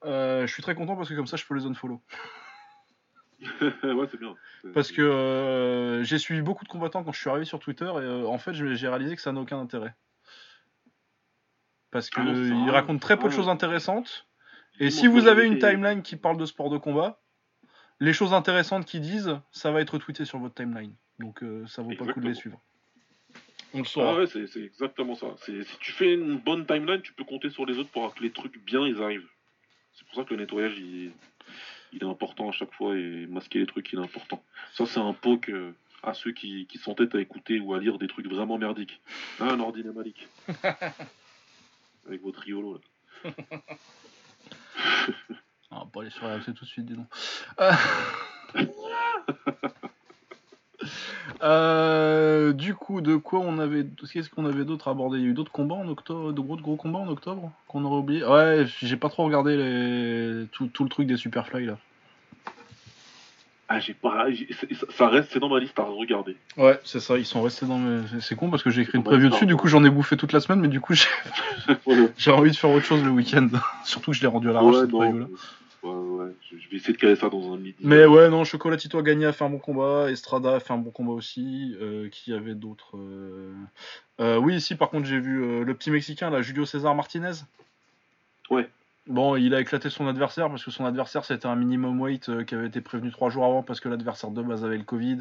euh, 0.05 0.47
je 0.47 0.52
suis 0.52 0.62
très 0.62 0.74
content 0.74 0.97
parce 0.97 1.09
que 1.09 1.14
comme 1.14 1.26
ça 1.28 1.36
je 1.36 1.44
peux 1.47 1.55
les 1.55 1.64
unfollow. 1.66 2.01
ouais, 3.82 4.06
c'est 4.10 4.19
bien. 4.19 4.35
Parce 4.74 4.93
que 4.93 5.02
euh, 5.02 6.05
j'ai 6.05 6.19
suivi 6.19 6.43
beaucoup 6.43 6.64
de 6.64 6.69
combattants 6.69 7.02
quand 7.02 7.12
je 7.12 7.20
suis 7.20 7.31
arrivé 7.31 7.44
sur 7.44 7.59
Twitter 7.59 7.85
et 7.85 8.05
euh, 8.05 8.27
en 8.27 8.39
fait 8.39 8.52
j'ai 8.55 8.89
réalisé 8.89 9.16
que 9.16 9.23
ça 9.23 9.32
n'a 9.32 9.40
aucun 9.40 9.59
intérêt. 9.60 9.94
Parce 11.90 12.09
Ah 12.14 12.24
ça 12.24 12.32
qu'ils 12.32 12.52
rien. 12.52 12.73
racontent 12.73 12.98
très 12.98 13.16
peu 13.16 13.24
de 13.28 13.32
Ah 13.32 13.36
choses 13.36 13.48
intéressantes. 13.48 14.27
Et 14.78 14.90
si 14.90 15.06
vous 15.06 15.27
avez 15.27 15.47
une 15.47 15.59
timeline 15.59 16.02
qui 16.02 16.16
parle 16.16 16.39
de 16.39 16.47
sport 16.47 16.70
de 16.70 16.78
combat, 16.78 17.20
les 18.01 18.12
choses 18.12 18.32
intéressantes 18.32 18.86
qu'ils 18.86 19.02
disent, 19.02 19.39
ça 19.51 19.70
va 19.70 19.81
être 19.81 19.98
tweeté 19.98 20.24
sur 20.24 20.39
votre 20.39 20.55
timeline. 20.55 20.94
Donc 21.19 21.43
euh, 21.43 21.66
ça 21.66 21.82
vaut 21.82 21.94
pas 21.94 22.05
le 22.05 22.14
coup 22.14 22.20
de 22.20 22.28
les 22.28 22.35
suivre. 22.35 22.60
On 23.74 23.78
le 23.78 23.85
saura. 23.85 24.12
Ah 24.12 24.19
ouais, 24.19 24.27
c'est 24.27 24.60
exactement 24.60 25.14
ça. 25.14 25.28
Si 25.39 25.52
tu 25.81 25.93
fais 25.93 26.14
une 26.14 26.39
bonne 26.39 26.66
timeline, 26.66 27.01
tu 27.01 27.12
peux 27.12 27.24
compter 27.24 27.51
sur 27.51 27.66
les 27.66 27.78
autres 27.78 27.90
pour 27.90 28.14
que 28.14 28.23
les 28.23 28.31
trucs 28.31 28.62
bien 28.64 28.86
ils 28.86 29.02
arrivent. 29.02 29.28
C'est 29.93 30.06
pour 30.06 30.14
ça 30.16 30.24
que 30.24 30.35
le 30.35 30.40
nettoyage 30.40 30.78
il, 30.78 31.12
il 31.93 32.02
est 32.02 32.09
important 32.09 32.48
à 32.48 32.52
chaque 32.52 32.73
fois 32.73 32.97
et 32.97 33.27
masquer 33.27 33.59
les 33.60 33.66
trucs 33.66 33.93
il 33.93 33.98
est 33.98 34.02
important. 34.02 34.43
Ça 34.73 34.86
c'est 34.86 35.01
un 35.01 35.12
poke 35.12 35.51
euh, 35.51 35.73
à 36.02 36.14
ceux 36.14 36.32
qui, 36.32 36.66
qui 36.66 36.78
s'entêtent 36.78 37.14
à 37.14 37.20
écouter 37.20 37.60
ou 37.60 37.74
à 37.74 37.78
lire 37.78 37.98
des 37.98 38.09
trucs 38.09 38.27
vraiment 38.27 38.59
merdiques. 38.59 39.01
Ah, 39.40 39.51
un 39.52 39.60
ordi 39.60 39.85
Malik. 39.85 40.28
Avec 42.06 42.23
votre 42.23 42.40
riolo 42.40 42.81
là. 43.24 43.31
Ah, 45.74 45.81
on 45.81 45.85
va 45.85 45.90
pas 45.90 46.01
aller 46.02 46.10
sur 46.10 46.24
RMC 46.24 46.52
tout 46.55 46.64
de 46.64 46.69
suite, 46.69 46.85
dis 46.85 46.94
donc. 46.94 47.06
Euh... 47.60 47.73
Euh, 51.43 52.52
du 52.52 52.74
coup, 52.74 53.01
de 53.01 53.16
quoi 53.16 53.40
on 53.40 53.59
avait. 53.59 53.85
Qu'est-ce 54.12 54.31
qu'on 54.31 54.47
avait 54.47 54.64
d'autre 54.64 54.89
à 54.89 54.93
aborder? 54.93 55.19
Il 55.19 55.24
y 55.24 55.27
a 55.27 55.31
eu 55.31 55.35
d'autres 55.35 55.51
combats 55.52 55.74
en 55.74 55.89
octobre, 55.89 56.32
de 56.32 56.40
gros, 56.40 56.56
de 56.56 56.62
gros 56.62 56.77
combats 56.77 57.01
en 57.01 57.09
octobre 57.09 57.51
qu'on 57.66 57.85
aurait 57.85 57.98
oublié? 57.98 58.24
Ouais, 58.24 58.64
j'ai 58.81 58.97
pas 58.97 59.09
trop 59.09 59.24
regardé 59.24 59.56
les... 59.56 60.47
tout, 60.52 60.69
tout 60.69 60.85
le 60.85 60.89
truc 60.89 61.06
des 61.06 61.16
Superfly 61.16 61.66
là. 61.66 61.78
Ah 63.69 63.81
j'ai 63.81 63.94
pas. 63.94 64.27
ça- 64.90 65.09
reste, 65.09 65.31
c'est 65.32 65.39
dans 65.40 65.48
ma 65.48 65.59
liste 65.59 65.78
à 65.78 65.85
regarder. 65.85 66.36
Ouais, 66.59 66.78
c'est 66.85 67.01
ça, 67.01 67.16
ils 67.16 67.24
sont 67.24 67.40
restés 67.40 67.64
dans 67.64 67.78
mes. 67.78 68.02
c'est- 68.20 68.35
con 68.36 68.51
parce 68.51 68.62
que 68.62 68.69
j'ai 68.69 68.82
écrit 68.82 68.98
une 68.98 69.05
preview 69.05 69.31
dessus, 69.31 69.47
du 69.47 69.56
coup 69.56 69.66
j'en 69.66 69.82
ai 69.82 69.89
bouffé 69.89 70.19
toute 70.19 70.32
la 70.32 70.40
semaine, 70.40 70.60
mais 70.60 70.69
du 70.69 70.81
coup 70.81 70.93
j'ai 70.94 71.09
envie 72.31 72.51
de 72.51 72.56
faire 72.56 72.70
autre 72.70 72.85
chose 72.85 73.02
le 73.02 73.10
week-end. 73.10 73.48
Surtout 73.85 74.10
que 74.10 74.16
je 74.16 74.20
l'ai 74.20 74.27
rendu 74.28 74.51
à 74.51 74.52
l'arrache 74.52 74.74
Ouais, 74.74 74.81
cette 74.82 74.90
preview 74.90 75.19
là. 75.20 75.27
Ouais. 76.23 76.32
Je 76.51 76.57
je 76.59 76.69
vais 76.70 76.77
essayer 76.77 76.93
de 76.93 76.99
caler 76.99 77.16
ça 77.16 77.28
dans 77.28 77.53
un 77.53 77.57
midi. 77.57 77.77
Mais 77.81 78.07
ouais, 78.07 78.28
non, 78.31 78.44
Chocolatito 78.44 78.99
a 78.99 79.03
gagné, 79.03 79.27
a 79.27 79.32
fait 79.32 79.44
un 79.44 79.51
bon 79.51 79.59
combat. 79.59 80.11
Estrada 80.11 80.57
a 80.57 80.61
fait 80.61 80.73
un 80.73 80.78
bon 80.78 80.90
combat 80.90 81.12
aussi. 81.12 81.77
Euh, 81.81 82.09
qui 82.11 82.32
avait 82.32 82.55
d'autres 82.55 82.97
euh, 82.97 83.53
euh, 84.20 84.36
Oui, 84.36 84.57
ici, 84.57 84.74
par 84.74 84.90
contre, 84.90 85.07
j'ai 85.07 85.20
vu 85.20 85.65
le 85.65 85.74
petit 85.74 85.90
Mexicain, 85.90 86.31
là, 86.31 86.43
Julio 86.43 86.65
César 86.65 86.94
Martinez. 86.94 87.32
Ouais. 88.51 88.69
Bon, 89.09 89.35
il 89.35 89.53
a 89.53 89.61
éclaté 89.61 89.90
son 89.90 90.07
adversaire 90.07 90.49
parce 90.49 90.65
que 90.65 90.70
son 90.70 90.85
adversaire 90.85 91.24
c'était 91.24 91.47
un 91.47 91.57
minimum 91.57 92.01
weight 92.01 92.28
euh, 92.28 92.44
qui 92.44 92.55
avait 92.55 92.69
été 92.69 92.81
prévenu 92.81 93.11
trois 93.11 93.31
jours 93.31 93.44
avant 93.44 93.65
parce 93.65 93.81
que 93.81 93.89
l'adversaire 93.89 94.31
de 94.31 94.43
base 94.43 94.65
avait 94.65 94.78
le 94.78 94.85
Covid. 94.85 95.19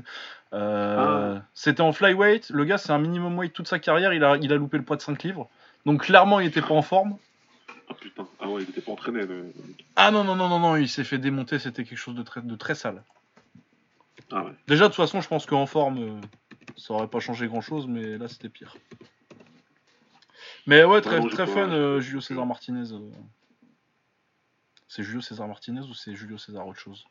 Euh, 0.53 1.39
C'était 1.55 1.81
en 1.81 1.91
flyweight. 1.91 2.51
Le 2.51 2.63
gars, 2.63 2.77
c'est 2.77 2.91
un 2.91 2.99
minimum 2.99 3.39
weight 3.39 3.53
toute 3.53 3.67
sa 3.67 3.79
carrière. 3.79 4.13
Il 4.13 4.23
a, 4.23 4.37
il 4.37 4.53
a 4.53 4.55
loupé 4.55 4.77
le 4.77 4.83
poids 4.83 4.97
de 4.97 5.01
5 5.01 5.23
livres. 5.23 5.49
Donc 5.87 6.03
clairement, 6.03 6.39
il 6.39 6.47
était 6.47 6.61
pas 6.61 6.75
en 6.75 6.83
forme. 6.83 7.17
Ah 7.91 7.93
putain. 7.93 8.25
Ah 8.39 8.47
ouais, 8.49 8.63
il 8.63 8.69
était 8.69 8.79
pas 8.79 8.93
entraîné. 8.93 9.25
Le... 9.25 9.51
Ah 9.97 10.11
non, 10.11 10.23
non, 10.23 10.37
non, 10.37 10.47
non, 10.47 10.59
non, 10.59 10.75
il 10.77 10.87
s'est 10.87 11.03
fait 11.03 11.17
démonter. 11.17 11.59
C'était 11.59 11.83
quelque 11.83 11.97
chose 11.97 12.15
de 12.15 12.23
très, 12.23 12.41
de 12.41 12.55
très 12.55 12.73
sale. 12.73 13.03
Ah 14.31 14.45
ouais. 14.45 14.53
Déjà, 14.67 14.85
de 14.85 14.89
toute 14.89 14.95
façon, 14.95 15.19
je 15.19 15.27
pense 15.27 15.45
qu'en 15.45 15.65
forme, 15.65 15.99
euh, 15.99 16.21
ça 16.77 16.93
aurait 16.93 17.09
pas 17.09 17.19
changé 17.19 17.47
grand 17.47 17.59
chose, 17.59 17.87
mais 17.87 18.17
là, 18.17 18.29
c'était 18.29 18.47
pire. 18.47 18.77
Mais 20.67 20.85
ouais, 20.85 21.01
très, 21.01 21.19
non, 21.19 21.27
très 21.27 21.45
fun, 21.47 21.69
euh, 21.69 21.99
Julio 21.99 22.21
César 22.21 22.45
Martinez. 22.45 22.93
euh. 22.93 23.11
C'est 24.87 25.03
Julio 25.03 25.19
César 25.21 25.47
Martinez 25.49 25.81
ou 25.81 25.93
c'est 25.93 26.15
Julio 26.15 26.37
César 26.37 26.65
autre 26.67 26.79
chose? 26.79 27.05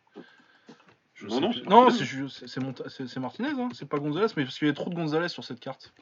Je 1.14 1.26
Non, 1.26 1.40
non, 1.40 1.50
non, 1.66 1.82
Martinez. 1.82 1.98
c'est 1.98 2.04
Julio- 2.06 2.28
Monta- 2.62 3.20
Martinez, 3.20 3.48
hein 3.60 3.68
c'est 3.74 3.88
pas 3.88 3.98
Gonzalez, 3.98 4.32
mais 4.36 4.44
parce 4.44 4.58
qu'il 4.58 4.68
y 4.68 4.70
a 4.70 4.74
trop 4.74 4.88
de 4.88 4.94
Gonzalez 4.94 5.28
sur 5.28 5.44
cette 5.44 5.60
carte. 5.60 5.92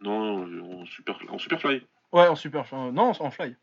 Non, 0.00 0.46
non, 0.46 0.82
en 0.82 0.86
super, 0.86 1.18
en 1.30 1.38
super 1.38 1.60
fly. 1.60 1.82
Ouais, 2.12 2.28
en 2.28 2.36
super, 2.36 2.66
non, 2.92 3.12
en 3.18 3.30
fly. 3.30 3.56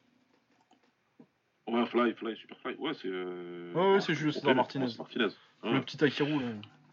Ouais, 1.67 1.85
fly, 1.85 2.13
fly, 2.15 2.35
super 2.35 2.57
fly. 2.59 2.75
Ouais, 2.79 2.93
c'est. 2.95 3.07
Euh... 3.07 3.73
Ouais, 3.73 3.91
ouais, 3.91 3.97
ah, 3.97 4.01
c'est 4.01 4.13
ok, 4.13 4.33
César 4.33 4.55
Martinez. 4.55 4.87
Le 5.63 5.81
petit 5.81 5.97
Takiru, 5.97 6.39
là, 6.39 6.47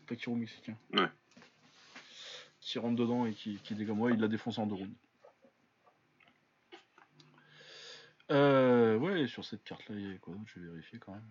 Takiru 0.07 0.37
mexicain. 0.37 0.77
Ouais. 0.93 1.09
Qui 2.61 2.79
rentre 2.79 2.97
dedans 2.97 3.25
et 3.27 3.33
qui, 3.33 3.57
qui 3.63 3.75
dégomme. 3.75 4.01
Ouais, 4.01 4.13
il 4.13 4.21
l'a 4.21 4.29
défoncé 4.29 4.61
en 4.61 4.67
deux 4.67 4.75
rounds. 4.75 4.93
Euh, 8.33 8.99
ouais, 8.99 9.27
sur 9.29 9.45
cette 9.45 9.63
carte-là, 9.63 9.95
il 9.97 10.03
y 10.05 10.07
avait 10.09 10.19
quoi 10.19 10.35
d'autre? 10.35 10.47
Je 10.55 10.61
vais 10.61 10.67
vérifier 10.67 10.99
quand 10.99 11.13
même. 11.13 11.23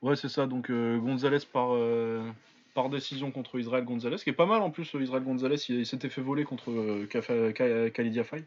Ouais, 0.00 0.16
c'est 0.16 0.30
ça. 0.30 0.46
Donc 0.46 0.70
euh, 0.70 0.98
Gonzalez 0.98 1.44
par, 1.52 1.74
euh, 1.74 2.28
par 2.74 2.88
décision 2.88 3.30
contre 3.30 3.60
Israël 3.60 3.84
Gonzalez, 3.84 4.16
qui 4.16 4.30
est 4.30 4.32
pas 4.32 4.46
mal 4.46 4.62
en 4.62 4.70
plus. 4.70 4.92
euh, 4.94 5.02
Israël 5.02 5.22
Gonzalez, 5.22 5.56
il, 5.68 5.80
il 5.80 5.86
s'était 5.86 6.08
fait 6.08 6.22
voler 6.22 6.44
contre 6.44 6.70
euh, 6.70 7.06
Kafa- 7.06 7.52
Ka- 7.52 7.90
Khalid 7.90 8.14
Yafai. 8.14 8.44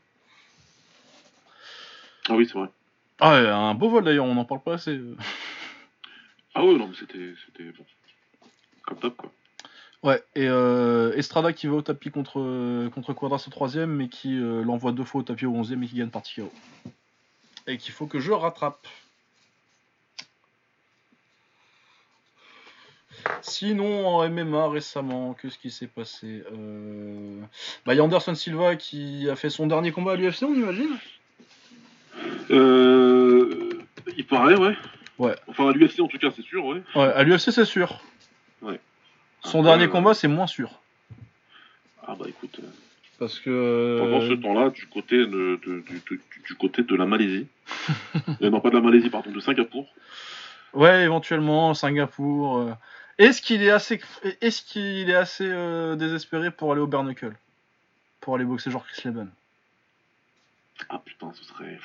Ah 2.30 2.36
oui, 2.36 2.46
c'est 2.46 2.58
vrai. 2.58 2.70
Ah, 3.20 3.36
un 3.36 3.74
beau 3.76 3.90
vol 3.90 4.04
d'ailleurs, 4.04 4.26
on 4.26 4.36
n'en 4.36 4.46
parle 4.46 4.62
pas 4.62 4.74
assez. 4.74 5.00
Ah 6.54 6.66
ouais, 6.66 6.76
non, 6.76 6.88
mais 6.88 6.96
c'était. 7.00 7.34
C'était 7.46 7.72
bon. 7.72 7.86
Comme 8.86 9.00
top, 9.00 9.16
quoi. 9.18 9.32
Ouais, 10.04 10.24
et 10.34 10.48
euh, 10.48 11.16
Estrada 11.16 11.54
qui 11.54 11.68
va 11.68 11.76
au 11.76 11.82
tapis 11.84 12.10
contre, 12.10 12.90
contre 12.90 13.14
Quadras 13.14 13.44
au 13.48 13.52
troisième, 13.52 13.92
mais 13.92 14.10
qui 14.10 14.36
euh, 14.36 14.64
l'envoie 14.64 14.92
deux 14.92 15.04
fois 15.04 15.22
au 15.22 15.24
tapis 15.24 15.46
au 15.46 15.54
onzième 15.54 15.84
et 15.84 15.88
qui 15.88 15.96
gagne 15.96 16.10
par 16.10 16.24
TKO. 16.24 16.52
Et 17.68 17.78
qu'il 17.78 17.94
faut 17.94 18.08
que 18.08 18.20
je 18.20 18.32
rattrape. 18.32 18.88
Sinon, 23.44 24.08
en 24.08 24.28
MMA 24.28 24.70
récemment, 24.70 25.36
qu'est-ce 25.36 25.60
qui 25.60 25.70
s'est 25.70 25.88
passé 25.88 26.44
euh... 26.52 27.40
Bah, 27.86 27.94
il 27.94 27.98
y 27.98 28.00
a 28.00 28.04
Anderson 28.04 28.34
Silva 28.34 28.76
qui 28.76 29.30
a 29.30 29.36
fait 29.36 29.52
son 29.52 29.68
dernier 29.68 29.92
combat 29.92 30.14
à 30.14 30.16
l'UFC, 30.16 30.44
on 30.44 30.56
imagine? 30.56 30.98
Il 34.18 34.26
paraît, 34.28 34.56
ouais. 34.56 34.76
Ouais. 35.18 35.36
Enfin, 35.48 35.70
à 35.70 35.72
l'UFC 35.74 36.00
en 36.02 36.08
tout 36.08 36.18
cas, 36.18 36.30
c'est 36.36 36.42
sûr, 36.44 36.66
ouais. 36.66 36.82
Ouais, 36.96 37.04
à 37.14 37.24
l'UFC, 37.24 37.52
c'est 37.52 37.66
sûr. 37.66 38.02
Ouais. 38.62 38.80
Son 39.44 39.60
Après, 39.60 39.72
dernier 39.72 39.86
euh, 39.86 39.88
combat, 39.90 40.14
c'est 40.14 40.28
moins 40.28 40.48
sûr. 40.48 40.80
Ah 42.08 42.16
bah 42.20 42.26
écoute, 42.28 42.60
euh, 42.62 42.68
Parce 43.20 43.40
que. 43.40 44.00
pendant 44.00 44.22
ce 44.22 44.34
temps-là, 44.34 44.70
du 44.72 44.88
côté 44.88 45.18
de, 45.18 45.60
de- 45.66 45.80
du- 45.82 46.02
du- 46.10 46.22
du 46.48 46.56
côté 46.56 46.84
de 46.84 46.96
la 46.96 47.06
Malaisie, 47.06 47.48
Euh, 48.42 48.50
non 48.50 48.60
pas 48.60 48.70
de 48.70 48.76
la 48.76 48.82
Malaisie, 48.82 49.10
pardon, 49.10 49.32
de 49.32 49.40
Singapour, 49.40 49.88
Ouais, 50.74 51.04
éventuellement, 51.04 51.74
Singapour. 51.74 52.58
euh. 52.58 52.72
Est-ce 53.18 53.42
qu'il 53.42 53.62
est 53.62 53.70
assez, 53.70 54.00
est-ce 54.42 54.62
qu'il 54.64 55.10
est 55.10 55.14
assez 55.16 55.46
euh, 55.48 55.96
désespéré 55.96 56.50
pour 56.50 56.72
aller 56.72 56.82
au 56.82 56.88
bare 56.88 57.04
knuckle 57.04 57.34
Pour 58.20 58.36
aller 58.36 58.46
boxer 58.46 58.72
genre 58.72 58.86
Chris 58.88 59.02
Leben? 59.06 59.30
Ah 60.90 61.00
putain, 61.04 61.32
ce 61.34 61.44
serait... 61.46 61.80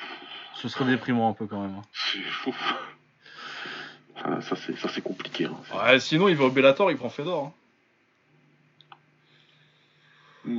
Ce 0.55 0.67
serait 0.69 0.85
déprimant 0.85 1.29
un 1.29 1.33
peu 1.33 1.45
quand 1.45 1.61
même. 1.61 1.75
hein. 1.75 1.81
c'est 1.93 2.19
fou. 2.21 2.53
Ah, 4.23 4.41
ça 4.41 4.55
c'est 4.55 4.75
ça 4.77 4.89
c'est 4.89 5.01
compliqué. 5.01 5.45
hein. 5.45 5.55
Ouais, 5.85 5.99
sinon 5.99 6.27
il 6.27 6.35
va 6.35 6.45
au 6.45 6.49
Bellator, 6.49 6.89
il 6.91 6.97
prend 6.97 7.09
Fedor. 7.09 7.45
hein. 7.45 7.53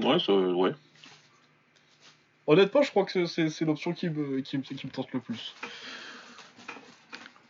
Ouais, 0.06 0.18
ça, 0.20 0.32
ouais. 0.32 0.72
Honnêtement, 2.46 2.82
je 2.82 2.90
crois 2.90 3.04
que 3.04 3.26
c'est, 3.26 3.48
c'est 3.48 3.64
l'option 3.64 3.92
qui 3.92 4.08
me, 4.08 4.40
qui, 4.40 4.58
me, 4.58 4.62
qui 4.62 4.86
me 4.86 4.90
tente 4.92 5.12
le 5.12 5.20
plus. 5.20 5.54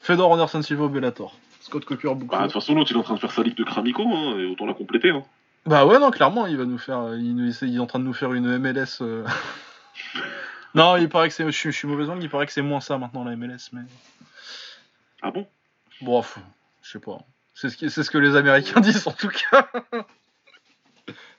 Fedor, 0.00 0.30
Anderson 0.30 0.62
Silva 0.62 0.84
au 0.84 0.88
Bellator. 0.88 1.36
Scott 1.60 1.84
Coker, 1.84 2.14
beaucoup. 2.14 2.30
Bah, 2.32 2.38
de 2.38 2.44
toute 2.44 2.52
façon, 2.54 2.74
l'autre, 2.74 2.90
il 2.92 2.96
est 2.96 3.00
en 3.00 3.02
train 3.02 3.14
de 3.14 3.20
faire 3.20 3.30
sa 3.32 3.42
ligue 3.42 3.56
de 3.56 3.64
Kramiko, 3.64 4.02
hein, 4.08 4.38
et 4.38 4.46
autant 4.46 4.64
la 4.66 4.74
compléter. 4.74 5.10
Hein. 5.10 5.22
Bah 5.66 5.84
ouais, 5.84 5.98
non, 5.98 6.10
clairement, 6.10 6.46
il 6.46 6.56
va 6.56 6.64
nous 6.64 6.78
faire. 6.78 7.14
Il, 7.16 7.46
essaie- 7.48 7.66
il 7.68 7.76
est 7.76 7.80
en 7.80 7.86
train 7.86 7.98
de 7.98 8.04
nous 8.04 8.14
faire 8.14 8.32
une 8.32 8.56
MLS. 8.58 9.02
euh. 9.02 9.24
non, 10.74 10.96
il 10.96 11.08
paraît 11.08 11.28
que 11.28 11.34
c'est. 11.34 11.44
Je, 11.44 11.50
suis- 11.50 11.72
je 11.72 11.76
suis 11.76 11.88
mauvaise 11.88 12.08
langue, 12.08 12.22
il 12.22 12.30
paraît 12.30 12.46
que 12.46 12.52
c'est 12.52 12.62
moins 12.62 12.80
ça 12.80 12.98
maintenant 12.98 13.24
la 13.24 13.36
MLS, 13.36 13.70
mais. 13.72 13.82
Ah 15.22 15.30
bon? 15.30 15.46
Bon, 16.00 16.20
pff, 16.22 16.38
je 16.82 16.90
sais 16.90 17.00
pas. 17.00 17.18
C'est 17.54 17.70
ce, 17.70 17.76
qui- 17.76 17.90
c'est 17.90 18.02
ce 18.04 18.10
que 18.10 18.18
les 18.18 18.36
Américains 18.36 18.80
disent 18.80 19.06
en 19.08 19.12
tout 19.12 19.28
cas. 19.30 19.68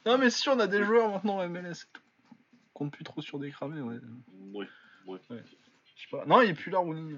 non, 0.05 0.17
mais 0.17 0.29
si 0.29 0.49
on 0.49 0.59
a 0.59 0.67
des 0.67 0.83
joueurs 0.83 1.09
maintenant 1.09 1.37
en 1.39 1.47
MLS 1.49 1.71
et 1.71 1.73
tout. 1.93 2.01
On 2.75 2.85
compte 2.85 2.91
plus 2.93 3.03
trop 3.03 3.21
sur 3.21 3.39
des 3.39 3.51
cramés, 3.51 3.81
ouais. 3.81 3.97
Ouais. 4.53 4.67
Je 5.07 5.15
sais 5.35 6.07
pas. 6.11 6.25
Non, 6.25 6.41
il 6.41 6.49
est 6.51 6.53
plus 6.53 6.71
là, 6.71 6.77
Rooney. 6.79 7.15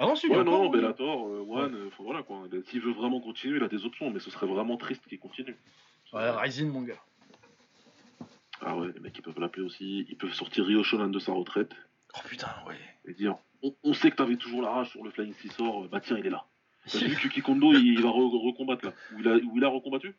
Ah 0.00 0.06
non, 0.06 0.14
si, 0.14 0.26
il 0.26 0.30
y 0.30 0.34
a 0.34 0.36
Ouais, 0.38 0.42
encore 0.42 0.52
non, 0.52 0.68
Rooney. 0.68 0.80
Bellator, 0.82 1.26
euh, 1.28 1.44
One, 1.48 1.74
euh, 1.74 1.88
enfin, 1.88 2.04
voilà 2.04 2.22
quoi. 2.22 2.44
S'il 2.66 2.80
veut 2.80 2.92
vraiment 2.92 3.20
continuer, 3.20 3.56
il 3.56 3.62
a 3.64 3.68
des 3.68 3.84
options, 3.84 4.10
mais 4.10 4.20
ce 4.20 4.30
serait 4.30 4.46
vraiment 4.46 4.76
triste 4.76 5.06
qu'il 5.08 5.18
continue. 5.18 5.56
Ouais, 6.12 6.30
Rising, 6.30 6.68
mon 6.70 6.82
gars. 6.82 7.00
Ah 8.60 8.76
ouais, 8.76 8.88
les 8.94 9.00
mecs, 9.00 9.16
ils 9.16 9.22
peuvent 9.22 9.38
l'appeler 9.38 9.64
aussi. 9.64 10.06
Ils 10.08 10.16
peuvent 10.16 10.32
sortir 10.32 10.64
Rio 10.66 10.82
Shonan 10.82 11.08
de 11.08 11.18
sa 11.18 11.32
retraite 11.32 11.72
Oh 12.14 12.20
putain, 12.28 12.48
ouais. 12.66 12.76
et 13.04 13.14
dire 13.14 13.36
on, 13.62 13.74
on 13.84 13.92
sait 13.92 14.10
que 14.10 14.16
t'avais 14.16 14.36
toujours 14.36 14.62
la 14.62 14.70
rage 14.70 14.90
sur 14.90 15.04
le 15.04 15.10
Flying 15.10 15.34
Scissor, 15.34 15.84
euh, 15.84 15.88
bah 15.88 16.00
tiens, 16.00 16.16
il 16.18 16.26
est 16.26 16.30
là. 16.30 16.44
T'as 16.90 16.98
vu 17.00 17.16
que 17.16 17.28
Kikondo, 17.28 17.72
il, 17.72 17.86
il 17.86 18.00
va 18.02 18.08
re- 18.08 18.46
recombattre 18.46 18.86
là. 18.86 18.92
Où 19.14 19.20
il 19.20 19.28
a, 19.28 19.34
où 19.36 19.56
il 19.56 19.64
a 19.64 19.68
recombattu? 19.68 20.14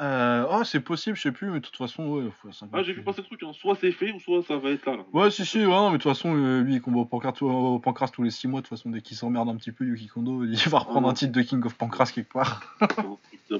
Euh, 0.00 0.46
oh, 0.50 0.64
c'est 0.64 0.80
possible, 0.80 1.14
je 1.14 1.20
sais 1.20 1.30
plus, 1.32 1.48
mais 1.50 1.60
de 1.60 1.64
toute 1.66 1.76
façon, 1.76 2.06
ouais. 2.06 2.24
faut- 2.40 2.48
Ah, 2.72 2.82
j'ai 2.82 2.94
vu 2.94 3.02
passer 3.02 3.20
le 3.20 3.26
truc, 3.26 3.42
hein. 3.42 3.52
soit 3.52 3.76
c'est 3.78 3.92
fait, 3.92 4.12
ou 4.12 4.18
soit 4.20 4.42
ça 4.42 4.56
va 4.56 4.70
être 4.70 4.86
là. 4.86 4.96
là. 4.96 5.02
Ouais, 5.12 5.30
si, 5.30 5.44
si, 5.44 5.58
ouais, 5.58 5.64
non, 5.66 5.90
mais 5.90 5.98
de 5.98 6.02
toute 6.02 6.10
façon, 6.10 6.34
euh, 6.34 6.62
lui, 6.62 6.76
il 6.76 6.80
combat 6.80 7.00
au 7.00 7.04
Pancras, 7.04 8.08
tous 8.08 8.22
les 8.22 8.30
6 8.30 8.48
mois. 8.48 8.60
De 8.62 8.66
toute 8.66 8.78
façon, 8.78 8.88
dès 8.88 9.02
qu'il 9.02 9.14
s'emmerde 9.16 9.50
un 9.50 9.56
petit 9.56 9.72
peu, 9.72 9.84
Yuki 9.84 10.06
Kondo, 10.08 10.42
il 10.44 10.56
va 10.70 10.78
reprendre 10.78 11.06
Ah. 11.06 11.10
un 11.10 11.14
titre 11.14 11.32
de 11.32 11.42
King 11.42 11.62
of 11.66 11.74
Pancras 11.74 12.12
quelque 12.14 12.32
part. 12.32 12.62
C'est 13.50 13.56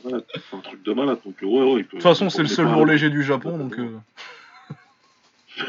un 0.56 0.60
truc 0.60 0.82
de 0.82 0.92
malade. 0.94 1.18
Donc, 1.26 1.34
ouais, 1.42 1.72
ouais. 1.74 1.82
De 1.82 1.88
toute 1.88 2.02
façon, 2.02 2.30
c'est 2.30 2.42
le 2.42 2.48
seul 2.48 2.66
lourd 2.72 2.86
léger 2.86 3.10
du 3.10 3.22
Japon, 3.22 3.58
donc. 3.58 3.76
euh, 3.78 3.98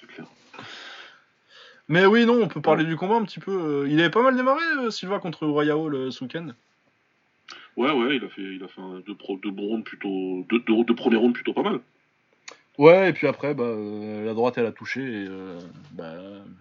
C'est 0.00 0.06
clair. 0.08 0.26
Mais 1.88 2.06
oui, 2.06 2.24
non, 2.24 2.40
on 2.42 2.48
peut 2.48 2.62
parler 2.62 2.84
du 2.84 2.96
combat 2.96 3.16
un 3.16 3.24
petit 3.24 3.40
peu. 3.40 3.50
euh, 3.84 3.88
Il 3.90 4.00
avait 4.00 4.10
pas 4.10 4.22
mal 4.22 4.36
démarré, 4.36 4.62
euh, 4.78 4.90
Silva, 4.90 5.18
contre 5.18 5.46
Royao 5.46 5.88
le 5.88 6.10
ce 6.10 6.24
week-end. 6.24 6.48
Ouais, 7.76 7.92
ouais, 7.92 8.16
il 8.16 8.24
a 8.24 8.28
fait, 8.28 8.42
il 8.42 8.62
a 8.62 8.68
fait 8.68 8.80
un, 8.80 9.00
deux, 9.00 9.14
pro- 9.16 9.38
deux 9.38 9.50
bons 9.50 9.82
plutôt. 9.82 10.44
Deux, 10.48 10.60
deux, 10.60 10.84
deux 10.84 10.94
premiers 10.94 11.16
rounds 11.16 11.34
plutôt 11.34 11.52
pas 11.52 11.62
mal. 11.62 11.80
Ouais, 12.78 13.10
et 13.10 13.12
puis 13.12 13.26
après, 13.26 13.54
bah, 13.54 13.64
euh, 13.64 14.24
la 14.24 14.34
droite, 14.34 14.58
elle 14.58 14.66
a 14.66 14.72
touché, 14.72 15.00
et 15.00 15.26
euh, 15.28 15.60
bah, 15.92 16.14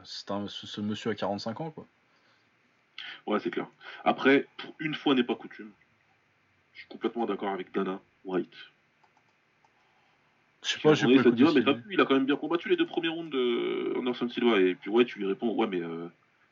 c'est 0.03 0.29
un, 0.31 0.47
ce, 0.47 0.67
ce 0.67 0.79
monsieur 0.81 1.11
a 1.11 1.15
45 1.15 1.61
ans, 1.61 1.71
quoi. 1.71 1.85
Ouais, 3.25 3.39
c'est 3.39 3.51
clair. 3.51 3.67
Après, 4.03 4.47
pour 4.57 4.75
une 4.79 4.93
fois 4.95 5.15
n'est 5.15 5.23
pas 5.23 5.35
coutume. 5.35 5.71
Je 6.73 6.79
suis 6.79 6.87
complètement 6.87 7.25
d'accord 7.25 7.49
avec 7.49 7.71
Dana 7.73 7.99
White. 8.25 8.53
Je 10.63 10.69
sais 10.69 10.79
à 10.79 10.81
pas, 10.81 10.93
j'ai 10.93 11.05
pas 11.05 11.29
dit, 11.31 11.43
écouté. 11.43 11.43
Ah, 11.47 11.51
mais 11.55 11.63
t'as 11.63 11.73
ce- 11.73 11.77
vu, 11.77 11.93
il 11.93 12.01
a 12.01 12.05
quand 12.05 12.13
même 12.15 12.25
bien 12.25 12.35
combattu 12.35 12.69
les 12.69 12.75
deux 12.77 12.85
premiers 12.85 13.09
rounds 13.09 13.29
de 13.31 13.93
Anderson 13.97 14.29
Silva. 14.29 14.59
Et 14.59 14.75
puis, 14.75 14.89
ouais, 14.89 15.05
tu 15.05 15.19
lui 15.19 15.25
réponds, 15.25 15.53
ouais, 15.55 15.67
mais 15.67 15.81
euh, 15.81 16.07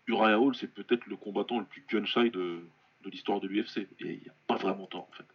Uriah 0.07 0.39
Hall, 0.39 0.55
c'est 0.55 0.73
peut-être 0.73 1.05
le 1.07 1.15
combattant 1.15 1.59
le 1.59 1.65
plus 1.65 1.83
gun 1.89 2.05
shy 2.05 2.29
de, 2.31 2.61
de 3.03 3.09
l'histoire 3.09 3.39
de 3.39 3.47
l'UFC. 3.47 3.77
Et 3.77 3.87
il 3.99 4.05
n'y 4.21 4.29
a 4.29 4.33
pas 4.47 4.55
vraiment 4.57 4.85
tort, 4.87 5.07
en 5.09 5.15
fait. 5.15 5.25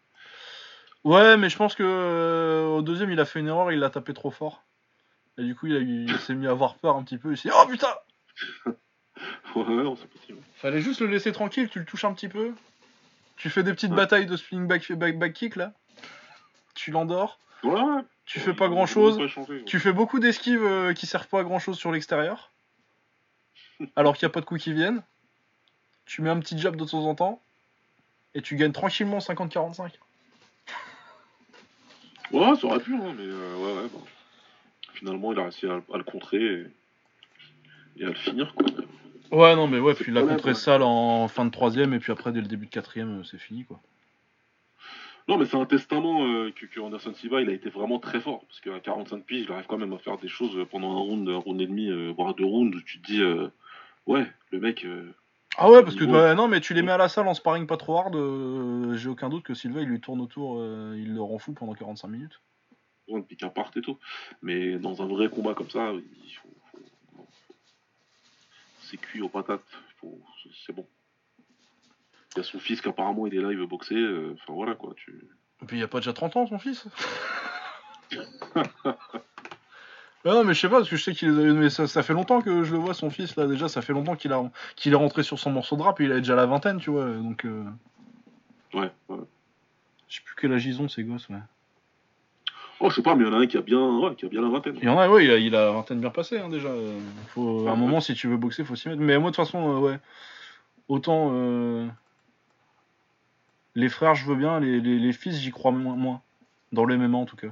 Ouais, 1.05 1.37
mais 1.37 1.49
je 1.49 1.57
pense 1.57 1.75
que 1.75 1.83
euh, 1.85 2.67
au 2.67 2.83
deuxième, 2.83 3.11
il 3.11 3.21
a 3.21 3.25
fait 3.25 3.39
une 3.41 3.49
erreur, 3.49 3.71
il 3.73 3.79
l'a 3.79 3.91
tapé 3.91 4.13
trop 4.13 4.31
fort. 4.31 4.65
Et 5.39 5.45
du 5.45 5.55
coup, 5.55 5.67
il, 5.67 5.77
a 5.77 5.79
eu- 5.79 6.07
il 6.09 6.19
s'est 6.19 6.35
mis 6.35 6.47
à 6.47 6.51
avoir 6.51 6.77
peur 6.77 6.97
un 6.97 7.03
petit 7.05 7.19
peu. 7.19 7.31
Il 7.33 7.37
s'est 7.37 7.49
dit, 7.49 7.55
oh 7.57 7.67
putain 7.69 7.95
Ouais, 9.55 9.63
ouais, 9.63 9.83
non, 9.85 9.97
c'est 9.97 10.09
possible. 10.09 10.39
Fallait 10.57 10.81
juste 10.81 11.01
le 11.01 11.07
laisser 11.07 11.33
tranquille, 11.33 11.69
tu 11.69 11.79
le 11.79 11.85
touches 11.85 12.05
un 12.05 12.13
petit 12.13 12.29
peu. 12.29 12.53
Tu 13.37 13.51
fais 13.51 13.63
des 13.63 13.73
petites 13.73 13.91
Ouais. 13.91 13.97
batailles 13.97 14.27
de 14.27 14.37
spinning 14.37 14.67
back, 14.67 14.91
back, 14.93 15.19
back 15.19 15.33
kick 15.33 15.57
là. 15.57 15.73
Tu 16.75 16.91
l'endors. 16.91 17.39
Ouais, 17.63 17.81
ouais. 17.81 18.03
Tu 18.25 18.41
fais 18.41 18.53
pas 18.55 18.69
grand 18.69 18.87
chose. 18.87 19.17
pas 19.19 19.29
changer. 19.29 19.65
Tu 19.65 19.79
fais 19.79 19.93
beaucoup 19.93 20.19
d'esquives 20.19 20.63
euh, 20.65 20.93
qui 20.93 21.07
servent 21.07 21.29
pas 21.29 21.41
à 21.41 21.43
grand 21.45 21.59
chose 21.59 21.79
sur 21.79 21.93
l'extérieur. 21.93 22.51
Alors 23.97 24.17
qu'il 24.17 24.27
n'y 24.27 24.31
a 24.31 24.35
pas 24.35 24.41
de 24.41 24.47
coups 24.47 24.63
qui 24.65 24.73
viennent. 24.73 25.03
Tu 26.07 26.23
mets 26.23 26.31
un 26.31 26.41
petit 26.41 26.59
jab 26.59 26.77
de 26.77 26.85
temps 26.85 27.05
en 27.07 27.15
temps. 27.15 27.43
Et 28.37 28.43
tu 28.43 28.55
gagnes 28.57 28.73
tranquillement 28.73 29.19
50-45. 29.19 29.93
Ouais, 32.33 32.57
ça 32.57 32.67
aurait 32.67 32.81
pu, 32.81 32.95
hein, 32.95 33.15
mais 33.17 33.25
euh, 33.25 33.57
ouais, 33.57 33.83
ouais. 33.83 33.89
Finalement, 34.93 35.33
il 35.33 35.39
a 35.39 35.43
réussi 35.45 35.67
à, 35.67 35.81
à 35.93 35.97
le 35.97 36.05
contrer 36.05 36.37
et, 36.37 36.67
et 37.97 38.05
à 38.05 38.09
le 38.09 38.15
finir, 38.15 38.55
quoi. 38.55 38.67
Ouais, 39.33 39.57
non, 39.57 39.69
mais 39.69 39.79
ouais, 39.79 39.95
puis 39.95 40.13
il 40.13 40.19
a 40.19 40.23
contré 40.23 40.51
ouais. 40.51 40.55
sale 40.55 40.83
en 40.83 41.29
fin 41.29 41.47
de 41.47 41.51
troisième. 41.51 41.95
Et 41.95 41.99
puis 41.99 42.13
après, 42.13 42.31
dès 42.31 42.43
le 42.43 42.47
début 42.47 42.67
de 42.67 42.71
quatrième, 42.71 43.21
euh, 43.21 43.25
c'est 43.25 43.39
fini 43.39 43.65
quoi. 43.65 43.81
Non, 45.29 45.39
mais 45.39 45.47
c'est 45.47 45.57
un 45.57 45.65
testament 45.65 46.25
euh, 46.27 46.53
que, 46.53 46.67
que 46.67 46.79
Anderson 46.79 47.15
Silva, 47.15 47.41
il 47.41 47.49
a 47.49 47.53
été 47.53 47.71
vraiment 47.71 47.99
très 47.99 48.21
fort. 48.21 48.45
Parce 48.47 48.61
qu'à 48.61 48.79
45 48.79 49.25
piges, 49.25 49.47
il 49.49 49.53
arrive 49.53 49.67
quand 49.67 49.79
même 49.79 49.95
à 49.95 49.99
faire 49.99 50.19
des 50.19 50.29
choses 50.29 50.65
pendant 50.71 50.93
un 50.93 51.01
round, 51.01 51.29
un 51.29 51.39
round 51.39 51.61
et 51.61 51.67
demi, 51.67 51.89
euh, 51.89 52.13
voire 52.15 52.35
deux 52.35 52.45
rounds, 52.45 52.77
où 52.77 52.83
tu 52.83 53.01
te 53.01 53.07
dis, 53.07 53.23
euh, 53.23 53.49
ouais, 54.07 54.27
le 54.51 54.61
mec, 54.61 54.85
euh, 54.85 55.13
Ah 55.59 55.71
ouais, 55.71 55.83
parce 55.83 55.95
que 55.97 56.05
bah, 56.05 56.35
non, 56.35 56.49
mais 56.49 56.61
tu 56.61 56.75
les 56.75 56.83
mets 56.83 56.93
à 56.93 56.99
la 56.99 57.09
salle 57.09 57.27
en 57.29 57.35
sparring 57.35 57.67
pas 57.67 57.77
trop 57.77 57.99
hard. 57.99 58.15
euh, 58.17 58.95
J'ai 58.97 59.09
aucun 59.09 59.29
doute 59.29 59.43
que 59.45 59.55
Silva 59.55 59.81
il 59.81 59.89
lui 59.89 60.01
tourne 60.01 60.21
autour, 60.21 60.59
euh, 60.59 60.95
il 60.99 61.15
le 61.15 61.23
rend 61.23 61.39
fou 61.39 61.53
pendant 61.55 61.73
45 61.75 62.09
minutes. 62.09 62.41
ouais, 63.09 63.23
pick 63.23 63.43
apart 63.43 63.71
et 63.77 63.81
tout. 63.81 63.99
Mais 64.43 64.79
dans 64.79 65.01
un 65.03 65.07
vrai 65.07 65.29
combat 65.31 65.55
comme 65.55 65.71
ça, 65.71 65.93
il 65.93 66.35
faut. 66.43 66.49
faut- 66.73 66.79
faut- 67.17 67.27
c'est 68.83 68.99
cuit 68.99 69.23
aux 69.23 69.29
patates. 69.29 69.63
Faut- 70.01 70.21
c'est- 70.67 70.73
bon. 70.75 70.87
Il 72.35 72.39
y 72.39 72.41
a 72.41 72.45
son 72.45 72.59
fils 72.59 72.83
qu'apparemment 72.83 73.27
il 73.27 73.35
est 73.35 73.41
là, 73.41 73.51
il 73.51 73.57
veut 73.57 73.67
boxer. 73.67 73.95
euh, 73.95 74.35
Enfin 74.35 74.53
voilà 74.53 74.75
quoi. 74.75 74.93
Tu... 74.97 75.27
Et 75.63 75.65
puis 75.67 75.79
il 75.79 75.83
a 75.83 75.89
pas 75.89 76.01
déjà 76.01 76.13
30 76.13 76.37
ans 76.37 76.47
son 76.47 76.59
fils 76.59 76.87
Ouais, 80.27 80.33
non, 80.33 80.45
mais 80.45 80.55
je 80.55 80.61
sais 80.61 80.69
pas, 80.69 80.79
parce 80.79 80.91
que 80.91 80.97
je 80.97 81.03
sais 81.05 81.15
qu'il 81.15 81.29
est. 81.29 81.53
Mais 81.53 81.71
ça, 81.71 81.87
ça 81.87 82.03
fait 82.03 82.13
longtemps 82.13 82.43
que 82.43 82.65
je 82.65 82.73
le 82.73 82.79
vois, 82.79 82.95
son 82.95 83.11
fils, 83.11 83.37
là, 83.37 83.47
déjà, 83.47 83.69
ça 83.69 83.81
fait 83.81 83.93
longtemps 83.93 84.17
qu'il 84.17 84.33
a... 84.33 84.43
qu'il 84.75 84.93
est 84.93 84.97
rentré 84.97 85.23
sur 85.23 85.39
son 85.39 85.51
morceau 85.51 85.77
de 85.77 85.83
rap, 85.83 86.01
et 86.01 86.05
il 86.05 86.13
a 86.13 86.19
déjà 86.19 86.35
la 86.35 86.47
vingtaine, 86.47 86.79
tu 86.81 86.91
vois, 86.91 87.07
donc. 87.07 87.45
euh, 87.45 87.65
Ouais, 88.75 88.91
ouais. 89.09 89.19
Je 90.09 90.17
sais 90.17 90.23
plus 90.25 90.35
quel 90.37 90.53
âge 90.53 90.67
ils 90.67 90.83
ont, 90.83 90.89
ces 90.89 91.05
gosses, 91.05 91.29
ouais. 91.29 91.37
Oh, 92.81 92.91
je 92.91 92.97
sais 92.97 93.03
pas, 93.03 93.15
mais 93.15 93.25
il 93.25 93.29
y 93.29 93.31
en 93.31 93.35
a 93.35 93.39
un 93.41 93.47
qui 93.47 93.57
a 93.57 93.63
bien, 93.63 93.79
ouais, 94.01 94.15
qui 94.17 94.27
a 94.27 94.29
bien 94.29 94.43
la 94.43 94.49
vingtaine. 94.51 94.77
Il 94.77 94.85
y 94.85 94.89
en 94.89 94.99
a, 94.99 95.09
ouais, 95.09 95.25
il 95.25 95.31
a, 95.31 95.39
il 95.39 95.55
a 95.55 95.67
la 95.67 95.73
vingtaine 95.73 96.01
bien 96.01 96.11
passée, 96.11 96.39
hein, 96.39 96.49
déjà. 96.51 96.69
Faut, 97.29 97.67
à 97.67 97.71
un 97.71 97.73
Ouais, 97.75 97.79
moment, 97.79 98.01
si 98.01 98.13
tu 98.15 98.27
veux 98.29 98.37
boxer, 98.37 98.65
faut 98.65 98.77
s'y 98.77 98.89
mettre. 98.89 99.01
Mais 99.01 99.19
moi, 99.19 99.31
de 99.31 99.37
toute 99.37 99.45
façon, 99.47 99.77
euh, 99.77 99.79
ouais. 99.79 99.99
Autant. 100.89 101.31
euh, 101.33 101.87
Les 103.77 103.89
frères, 103.89 104.15
je 104.15 104.27
veux 104.27 104.37
bien, 104.37 104.61
les, 104.61 104.81
les, 104.81 104.99
les 104.99 105.13
fils, 105.13 105.37
j'y 105.41 105.51
crois 105.53 105.71
moins, 105.71 105.97
moins. 105.97 106.21
Dans 106.73 106.85
le 106.85 106.97
MMA, 106.99 107.17
en 107.17 107.25
tout 107.27 107.37
cas. 107.37 107.49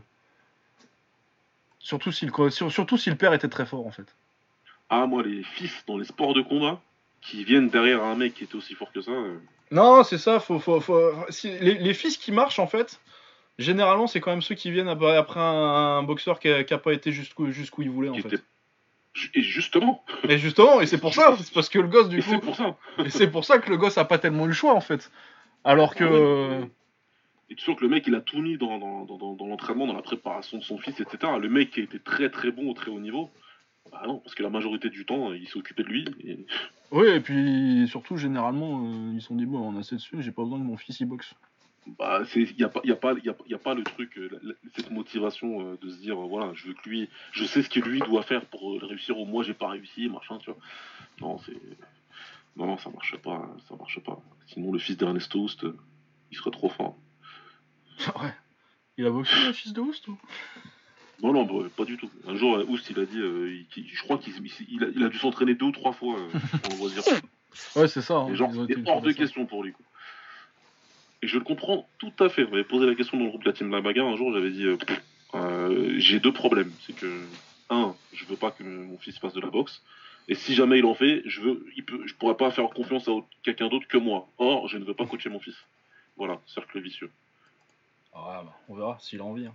Surtout 1.85 2.11
si, 2.13 2.25
le, 2.27 2.51
sur- 2.51 2.73
surtout 2.73 2.97
si 2.97 3.11
le 3.11 3.17
père 3.17 3.35
était 3.35 3.49
très 3.49 3.67
fort, 3.67 3.87
en 3.87 3.91
fait. 3.91 4.17
Ah, 4.89 5.07
moi, 5.07 5.23
les 5.23 5.43
fils 5.43 5.85
dans 5.87 5.99
les 5.99 6.07
sports 6.07 6.33
de 6.33 6.41
combat, 6.41 6.81
qui 7.21 7.45
viennent 7.45 7.69
derrière 7.69 8.03
un 8.03 8.17
mec 8.17 8.33
qui 8.35 8.45
était 8.45 8.57
aussi 8.57 8.75
fort 8.75 8.91
que 8.91 9.03
ça. 9.03 9.11
euh, 9.11 9.37
Non, 9.71 10.03
c'est 10.03 10.17
ça. 10.19 10.41
Faut, 10.41 10.59
faut, 10.59 10.81
faut... 10.81 11.13
si- 11.29 11.59
les, 11.59 11.75
les 11.75 11.93
fils 11.95 12.17
qui 12.17 12.33
marchent, 12.33 12.59
en 12.59 12.67
fait, 12.67 13.01
généralement, 13.59 14.07
c'est 14.07 14.21
quand 14.23 14.31
même 14.31 14.41
ceux 14.43 14.55
qui 14.55 14.71
viennent 14.71 14.89
après, 14.89 15.15
après 15.15 15.41
un, 15.41 15.99
un 15.99 16.03
boxeur 16.03 16.41
qui 16.41 16.49
a, 16.49 16.65
qui 16.65 16.73
a 16.73 16.79
pas 16.79 16.95
été 16.95 17.13
jusqu'où 17.13 17.51
jusqu'où 17.51 17.83
il 17.83 17.91
voulait, 17.91 18.09
en 18.09 18.15
fait. 18.15 18.43
Et 19.35 19.43
justement, 19.43 20.05
Et 20.29 20.39
justement, 20.39 20.81
et 20.81 20.87
c'est 20.87 20.99
pour 20.99 21.13
ça, 21.15 21.37
c'est 21.39 21.53
parce 21.53 21.69
que 21.69 21.79
le 21.79 21.89
gosse, 21.89 22.09
du 22.09 22.19
et 22.19 22.23
c'est 22.23 22.35
coup, 22.35 22.41
pour 22.47 22.57
ça. 22.57 22.77
et 23.05 23.11
c'est 23.11 23.29
pour 23.31 23.45
ça 23.45 23.59
que 23.59 23.69
le 23.71 23.77
gosse 23.77 23.99
a 23.99 24.05
pas 24.07 24.19
tellement 24.19 24.45
eu 24.47 24.49
le 24.49 24.55
choix, 24.55 24.73
en 24.75 24.81
fait. 24.81 25.11
Alors 25.65 25.95
que. 25.95 26.05
Ah 26.05 26.11
ouais, 26.61 26.71
Et 27.55 27.57
tu 27.57 27.65
sens 27.65 27.77
que 27.77 27.83
le 27.83 27.89
mec, 27.89 28.05
il 28.09 28.15
a 28.17 28.21
tout 28.21 28.43
mis 28.43 28.59
dans, 28.59 28.79
dans, 28.81 29.05
dans, 29.05 29.17
dans- 29.17 29.35
dans 29.37 29.47
l'entraînement, 29.47 29.87
dans 29.87 29.93
la 29.95 30.03
préparation 30.03 30.59
de 30.59 30.65
son 30.65 30.77
fils, 30.77 30.99
etc. 30.99 31.35
Le 31.41 31.49
mec 31.49 31.71
qui 31.71 31.79
a 31.79 31.83
été 31.85 32.01
très 32.01 32.29
très 32.29 32.51
bon 32.51 32.69
au 32.69 32.75
très 32.75 32.91
haut 32.91 32.99
niveau. 32.99 33.31
Bah 33.93 34.03
non, 34.09 34.19
parce 34.19 34.35
que 34.35 34.43
la 34.43 34.51
majorité 34.51 34.91
du 34.91 35.07
temps, 35.07 35.33
il 35.33 35.47
s'est 35.47 35.57
occupé 35.57 35.85
de 35.85 35.89
lui. 35.89 36.05
Et... 36.25 36.47
Oui, 36.91 37.07
et 37.07 37.21
puis 37.21 37.87
surtout, 37.87 38.17
généralement, 38.17 38.83
euh, 38.85 39.13
ils 39.15 39.21
se 39.21 39.29
sont 39.29 39.37
dit, 39.37 39.47
bon, 39.47 39.61
on 39.61 39.77
a 39.77 39.81
assez 39.81 39.95
dessus, 39.95 40.21
j'ai 40.21 40.33
pas 40.33 40.43
besoin 40.43 40.59
que 40.59 40.65
mon 40.65 40.77
fils 40.77 40.99
il 40.99 41.07
boxe. 41.07 41.33
Bah, 41.97 42.23
il 42.35 42.57
n'y 42.57 42.65
a, 42.65 42.69
pas- 42.69 42.81
y 42.83 42.91
a, 42.91 42.97
pas- 42.97 43.13
y 43.23 43.29
a, 43.29 43.37
y 43.47 43.55
a 43.55 43.59
pas 43.59 43.75
le 43.75 43.85
truc, 43.85 44.19
euh, 44.19 44.29
la- 44.43 44.55
cette 44.75 44.91
motivation 44.91 45.61
euh, 45.61 45.79
de 45.81 45.91
se 45.91 45.99
dire, 46.01 46.21
euh, 46.21 46.27
voilà, 46.27 46.53
je 46.55 46.67
veux 46.67 46.75
que 46.75 46.89
lui, 46.89 47.09
je 47.31 47.45
sais 47.45 47.63
ce 47.63 47.69
que 47.69 47.79
lui 47.79 48.01
doit 48.01 48.23
faire 48.25 48.45
pour 48.47 48.73
réussir, 48.81 49.17
ou 49.17 49.27
moi 49.27 49.45
j'ai 49.45 49.55
pas 49.55 49.69
réussi, 49.69 50.09
machin, 50.09 50.39
tu 50.39 50.51
vois. 50.51 50.59
Non, 51.21 51.39
c'est. 51.39 51.61
Non, 52.57 52.67
non, 52.67 52.79
ça 52.79 52.91
marche 52.91 53.17
pas, 53.19 53.49
ça 53.69 53.77
marche 53.77 54.01
pas. 54.01 54.19
Sinon, 54.47 54.73
le 54.73 54.79
fils 54.81 54.97
d'Ernesto 54.97 55.39
Houst, 55.41 55.67
il 56.33 56.37
serait 56.37 56.51
trop 56.51 56.69
fort. 56.71 56.97
ouais. 58.23 58.35
Il 58.97 59.07
a 59.07 59.11
boxé, 59.11 59.35
le 59.47 59.53
fils 59.53 59.73
de 59.73 59.81
Houst 59.81 60.07
ou 60.09 60.19
Non, 61.23 61.33
non, 61.33 61.45
bah, 61.45 61.69
pas 61.77 61.85
du 61.85 61.97
tout. 61.97 62.11
Un 62.29 62.37
jour, 62.37 62.57
euh, 62.57 62.65
Houst, 62.69 62.89
il 62.91 62.99
a 63.01 63.07
dit, 63.07 63.19
euh, 63.19 63.53
il- 63.77 63.89
je 63.89 64.03
crois 64.03 64.19
qu'il 64.19 64.33
il 64.69 64.85
a, 64.85 64.87
il 64.95 65.03
a 65.05 65.09
dû 65.09 65.19
s'entraîner 65.19 65.55
deux 65.55 65.67
ou 65.67 65.73
trois 65.73 65.93
fois 65.93 66.19
euh, 66.19 66.29
pour 66.63 66.73
le 66.73 66.79
loisir. 66.79 67.03
Ouais, 67.77 67.87
c'est 67.87 68.03
ça. 68.03 68.15
hein, 68.15 68.25
ont 68.27 68.65
été 68.65 68.75
c'est 68.75 68.89
hors 68.91 69.01
de 69.01 69.13
question 69.13 69.47
pour 69.47 69.63
lui. 69.63 69.73
quoi. 69.73 69.87
Et 71.23 71.29
je 71.29 71.39
le 71.39 71.45
comprends 71.45 71.89
tout 71.99 72.13
à 72.19 72.29
fait. 72.29 72.45
On 72.45 72.51
m'avait 72.51 72.65
posé 72.65 72.85
la 72.85 72.95
question 72.97 73.17
dans 73.17 73.25
le 73.25 73.31
groupe 73.31 73.45
de 73.45 73.49
la 73.49 73.53
team 73.55 73.71
La 73.71 73.81
Bagarre 73.81 74.09
un 74.09 74.17
jour, 74.17 74.33
j'avais 74.33 74.51
dit 74.51 74.65
euh, 75.35 75.95
j'ai 75.99 76.19
deux 76.21 76.33
problèmes. 76.33 76.73
C'est 76.85 76.95
que, 76.97 77.23
un, 77.71 77.95
je 78.13 78.25
veux 78.25 78.37
pas 78.37 78.51
que 78.51 78.65
mon 78.65 78.99
fils 78.99 79.19
fasse 79.19 79.35
de 79.35 79.41
la 79.41 79.51
boxe. 79.51 79.83
Et 80.27 80.35
si 80.35 80.55
jamais 80.55 80.79
il 80.81 80.85
en 80.85 80.95
fait, 80.95 81.23
je 81.27 81.41
veux, 81.43 81.65
il 81.77 81.85
peut, 81.85 82.03
je 82.07 82.15
pourrais 82.15 82.37
pas 82.37 82.51
faire 82.51 82.69
confiance 82.71 83.07
à 83.09 83.13
quelqu'un 83.45 83.69
d'autre 83.69 83.87
que 83.87 83.99
moi. 83.99 84.29
Or, 84.39 84.67
je 84.69 84.77
ne 84.79 84.85
veux 84.85 84.95
pas 84.95 85.07
coacher 85.07 85.29
mon 85.31 85.39
fils. 85.41 85.57
Voilà, 86.17 86.41
cercle 86.47 86.81
vicieux. 86.81 87.11
Ah, 88.15 88.43
bah, 88.45 88.53
on 88.69 88.75
verra 88.77 88.97
s'il 89.01 89.21
a 89.21 89.25
envie. 89.25 89.47
hein. 89.47 89.55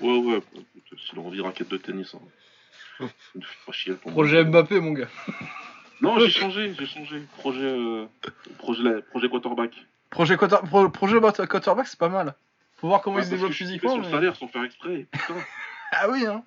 Ouais, 0.00 0.16
ouais, 0.18 0.40
écoute, 0.76 0.98
s'il 0.98 1.18
a 1.18 1.22
envie, 1.22 1.40
raquette 1.40 1.68
de 1.68 1.76
tennis. 1.76 2.14
Hein. 3.00 3.08
Chier, 3.72 3.94
moi. 4.04 4.12
Projet 4.12 4.44
Mbappé, 4.44 4.80
mon 4.80 4.92
gars. 4.92 5.08
Non, 6.00 6.18
j'ai 6.20 6.30
changé, 6.30 6.74
j'ai 6.78 6.86
changé. 6.86 7.22
Projet, 7.38 7.60
euh, 7.62 8.06
projet, 8.58 8.82
la- 8.82 9.02
projet 9.02 9.28
quarterback. 9.28 9.72
Projet, 10.10 10.36
quarter- 10.36 10.66
pro- 10.66 10.88
projet 10.90 11.18
quarterback, 11.20 11.86
c'est 11.86 11.98
pas 11.98 12.08
mal. 12.08 12.34
Faut 12.78 12.88
voir 12.88 13.02
comment 13.02 13.16
Ouais, 13.16 13.22
il 13.22 13.26
se 13.26 13.30
développe 13.30 13.52
physiquement. 13.52 13.90
sur 13.90 13.98
le 13.98 14.04
mais- 14.06 14.10
salaire 14.10 14.36
sans 14.36 14.48
faire 14.48 14.64
exprès. 14.64 15.06
Putain. 15.12 15.34
Ah 15.92 16.08
oui, 16.08 16.24
hein. 16.24 16.44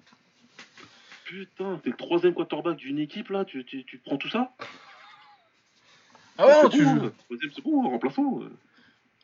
Putain, 1.25 1.79
t'es 1.83 1.89
le 1.89 1.97
troisième 1.97 2.33
quarterback 2.33 2.77
d'une 2.77 2.97
équipe 2.99 3.29
là, 3.29 3.43
tu, 3.43 3.65
tu, 3.65 3.83
tu 3.83 3.97
prends 3.97 4.15
tout 4.17 4.29
ça? 4.29 4.51
Ah 6.37 6.47
ouais, 6.47 6.63
non, 6.63 6.69
tu 6.69 6.83
bon. 6.85 7.11
Troisième, 7.25 7.51
c'est 7.53 7.61
bon, 7.63 7.89
remplaçant. 7.89 8.39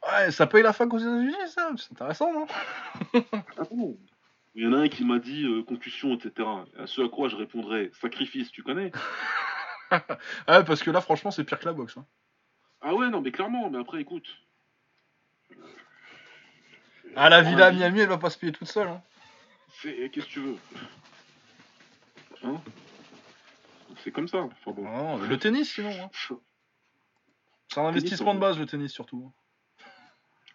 Ouais, 0.07 0.31
ça 0.31 0.47
paye 0.47 0.63
la 0.63 0.73
fac 0.73 0.91
aux 0.93 0.97
États-Unis, 0.97 1.35
ça. 1.47 1.71
C'est 1.77 1.91
intéressant, 1.91 2.31
non? 2.33 2.47
Ah 3.57 3.63
Il 4.55 4.63
y 4.63 4.67
en 4.67 4.73
a 4.73 4.77
un 4.77 4.87
qui 4.89 5.03
m'a 5.05 5.19
dit 5.19 5.43
euh, 5.45 5.63
concussion, 5.63 6.15
etc. 6.15 6.47
À 6.77 6.87
ce 6.87 7.01
à 7.01 7.09
quoi 7.09 7.27
je 7.29 7.35
répondrais 7.35 7.91
sacrifice, 8.01 8.51
tu 8.51 8.63
connais? 8.63 8.91
Ouais, 9.91 10.63
parce 10.65 10.83
que 10.83 10.91
là, 10.91 11.01
franchement, 11.01 11.31
c'est 11.31 11.43
pire 11.43 11.59
que 11.59 11.65
la 11.65 11.73
boxe. 11.73 11.97
hein. 11.97 12.05
Ah 12.81 12.93
ouais, 12.93 13.09
non, 13.09 13.21
mais 13.21 13.31
clairement, 13.31 13.69
mais 13.71 13.79
après, 13.79 13.99
écoute. 14.01 14.27
Ah, 17.15 17.29
la 17.29 17.41
villa 17.41 17.65
à 17.67 17.71
Miami, 17.71 18.01
elle 18.01 18.07
va 18.09 18.19
pas 18.19 18.29
se 18.29 18.37
payer 18.37 18.51
toute 18.51 18.67
seule. 18.67 18.87
Hein. 18.87 19.01
C'est. 19.81 20.11
Qu'est-ce 20.11 20.27
que 20.27 20.31
tu 20.31 20.39
veux? 20.41 20.55
Hein? 22.43 22.61
C'est 24.03 24.11
comme 24.11 24.27
ça. 24.27 24.37
Enfin 24.37 24.71
bon. 24.71 24.85
Ah 24.87 25.01
non, 25.01 25.17
le 25.17 25.37
tennis, 25.39 25.73
sinon. 25.73 25.89
hein. 25.89 26.09
C'est 27.71 27.79
un 27.79 27.85
investissement 27.87 28.33
de 28.35 28.39
base, 28.39 28.57
le 28.59 28.65
tennis, 28.67 28.91
surtout. 28.91 29.31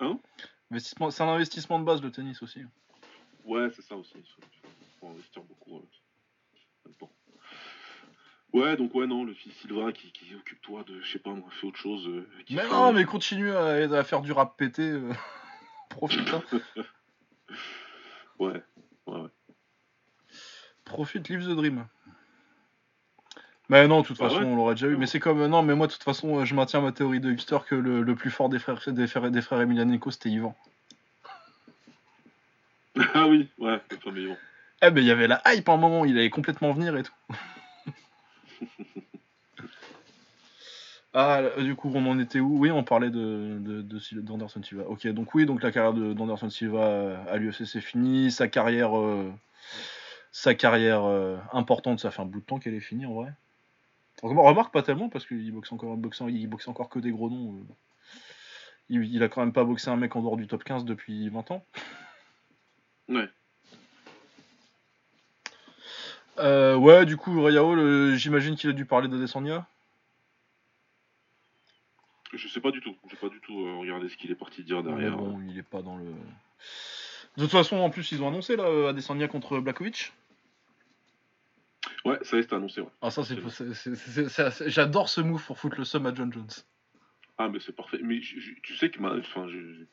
Hein 0.01 0.19
C'est 0.79 1.21
un 1.23 1.29
investissement 1.29 1.79
de 1.79 1.85
base, 1.85 2.03
le 2.03 2.11
tennis 2.11 2.43
aussi. 2.43 2.63
Ouais, 3.45 3.71
c'est 3.75 3.83
ça 3.83 3.97
aussi. 3.97 4.13
Il 4.17 4.87
faut, 5.01 5.09
investir 5.09 5.43
beaucoup. 5.45 5.79
euh, 5.79 6.91
bon. 6.99 7.11
Ouais, 8.53 8.77
donc 8.77 8.95
ouais, 8.95 9.07
non, 9.07 9.25
le 9.25 9.35
fils 9.35 9.53
Silva 9.57 9.93
qui, 9.93 10.13
qui 10.13 10.35
occupe-toi 10.35 10.85
de, 10.85 11.01
je 11.01 11.13
sais 11.13 11.19
pas 11.19 11.31
moi, 11.31 11.49
fais 11.51 11.67
autre 11.67 11.79
chose. 11.79 12.07
euh, 12.09 12.29
Mais 12.51 12.63
fait- 12.63 12.69
non, 12.69 12.93
mais 12.93 13.05
continue 13.05 13.51
à, 13.53 13.67
à 13.99 14.05
faire 14.05 14.23
du 14.23 14.33
rap 14.33 14.57
pété. 14.57 14.83
euh. 14.83 15.13
Profite, 15.91 16.29
hein. 16.33 16.43
Ouais, 18.39 18.63
ouais, 19.07 19.21
ouais. 19.21 19.29
Profite, 20.85 21.29
live 21.29 21.45
the 21.45 21.55
dream. 21.55 21.87
Mais 23.71 23.89
non, 23.89 24.03
de 24.03 24.07
toute 24.07 24.19
Ah 24.21 24.29
façon, 24.29 24.45
on 24.45 24.57
l'aurait 24.57 24.75
déjà 24.75 24.89
eu. 24.89 24.97
Mais 24.97 25.07
c'est 25.07 25.21
comme. 25.21 25.47
Non, 25.47 25.63
mais 25.63 25.75
moi, 25.75 25.87
de 25.87 25.93
toute 25.93 26.03
façon, 26.03 26.41
euh, 26.41 26.45
je 26.45 26.55
maintiens 26.55 26.81
ma 26.81 26.93
théorie 26.93 27.21
de 27.21 27.33
hipster 27.33 27.59
que 27.67 27.75
le, 27.75 28.03
le 28.03 28.15
plus 28.15 28.31
fort 28.31 28.49
des 28.49 28.59
frères, 28.59 28.81
des 28.87 29.07
frères, 29.07 29.31
des 29.31 29.43
frères 29.43 29.67
c'était 30.11 30.31
Ivan. 30.31 30.55
ah 33.15 33.27
oui, 33.27 33.49
ouais, 33.59 33.81
mais 34.13 34.27
bon. 34.27 34.37
Eh 34.83 34.91
ben, 34.91 35.01
il 35.01 35.07
y 35.07 35.11
avait 35.11 35.27
la 35.27 35.41
hype 35.47 35.69
à 35.69 35.73
un 35.73 35.77
moment, 35.77 36.05
il 36.05 36.19
allait 36.19 36.31
complètement 36.31 36.73
venir 36.73 36.97
et 36.97 37.03
tout. 37.03 37.13
ah, 41.15 41.43
du 41.59 41.75
coup, 41.75 41.91
on 41.95 42.07
en 42.07 42.19
était 42.19 42.41
où? 42.41 42.59
Oui, 42.59 42.71
on 42.71 42.85
parlait 42.85 43.11
de, 43.11 43.59
de, 43.61 44.21
d'Anderson 44.21 44.63
Silva. 44.63 44.85
Ok, 44.87 45.07
donc 45.09 45.35
oui, 45.35 45.47
donc 45.47 45.63
la 45.63 45.73
carrière 45.73 45.95
de, 45.95 46.13
d'Anderson 46.13 46.51
Silva 46.51 46.83
euh, 46.83 47.17
à 47.29 47.39
l'UFC 47.39 47.65
c'est 47.65 47.81
fini. 47.81 48.31
Sa 48.31 48.47
carrière, 48.47 48.97
euh, 48.97 49.33
sa 50.33 50.55
carrière 50.55 51.05
euh, 51.05 51.39
importante, 51.53 52.01
ça 52.01 52.11
fait 52.11 52.23
un 52.23 52.27
bout 52.27 52.41
de 52.41 52.45
temps 52.45 52.59
qu'elle 52.59 52.75
est 52.75 52.81
finie 52.81 53.07
en 53.07 53.15
vrai. 53.15 53.33
Remarque 54.25 54.47
remarque 54.49 54.73
pas 54.73 54.83
tellement 54.83 55.09
parce 55.11 55.27
qu'il 55.27 55.53
boxe 55.53 55.71
encore, 55.73 55.97
boxe, 55.99 56.23
il 56.29 56.47
boxe 56.49 56.67
encore 56.69 56.89
que 56.89 56.99
des 56.99 57.11
gros 57.11 57.29
noms. 57.29 57.57
euh. 57.59 57.75
Il, 58.89 59.05
il 59.15 59.23
a 59.23 59.29
quand 59.29 59.41
même 59.43 59.53
pas 59.53 59.65
boxé 59.65 59.91
un 59.91 59.97
mec 59.97 60.17
en 60.17 60.23
dehors 60.23 60.37
du 60.37 60.47
top 60.47 60.65
15 60.65 60.85
depuis 60.87 61.29
20 61.29 61.51
ans. 61.51 61.65
Ouais. 63.09 63.29
Euh, 66.39 66.75
ouais, 66.77 67.05
du 67.07 67.17
coup, 67.17 67.43
Rayao, 67.43 67.75
le- 67.75 68.15
j'imagine 68.17 68.57
qu'il 68.57 68.71
a 68.71 68.73
dû 68.73 68.87
parler 68.87 69.09
d'Adesanya. 69.09 69.67
Je 72.33 72.49
sais 72.49 72.61
pas 72.61 72.71
du 72.73 72.81
tout. 72.81 72.97
J'ai 73.11 73.17
pas 73.17 73.29
du 73.29 73.41
tout 73.41 73.65
euh, 73.67 73.77
regardé 73.77 74.09
ce 74.09 74.17
qu'il 74.17 74.31
est 74.31 74.35
parti 74.35 74.65
dire 74.65 74.83
derrière. 74.83 75.17
bon, 75.17 75.41
il 75.49 75.59
est 75.59 75.63
pas 75.63 75.83
dans 75.83 75.97
le. 75.97 76.05
De 77.37 77.43
toute 77.43 77.51
façon, 77.53 77.77
en 77.77 77.91
plus, 77.91 78.11
ils 78.13 78.23
ont 78.23 78.29
annoncé 78.29 78.57
là, 78.57 78.65
euh, 78.65 78.89
Adesanya 78.89 79.29
contre 79.29 79.59
Blakovic. 79.61 80.13
Ouais, 82.05 82.19
ça 82.23 82.37
y 82.37 82.41
est, 82.41 82.43
c'est 82.43 82.55
annoncé, 82.55 82.81
ouais. 82.81 82.89
Ah, 83.01 83.11
ça, 83.11 83.23
c'est. 83.25 84.69
J'adore 84.71 85.09
ce 85.09 85.21
move 85.21 85.45
pour 85.45 85.59
foutre 85.59 85.79
le 85.79 85.85
seum 85.85 86.05
à 86.07 86.15
John 86.15 86.33
Jones. 86.33 86.51
Ah, 87.39 87.49
mais 87.49 87.59
c'est 87.61 87.75
parfait. 87.75 87.99
Mais 88.03 88.21
je- 88.21 88.39
je- 88.39 88.53
tu 88.63 88.77
sais 88.77 88.91
que 88.91 89.01
ma, 89.01 89.15
enfin, 89.17 89.49
je- 89.49 89.85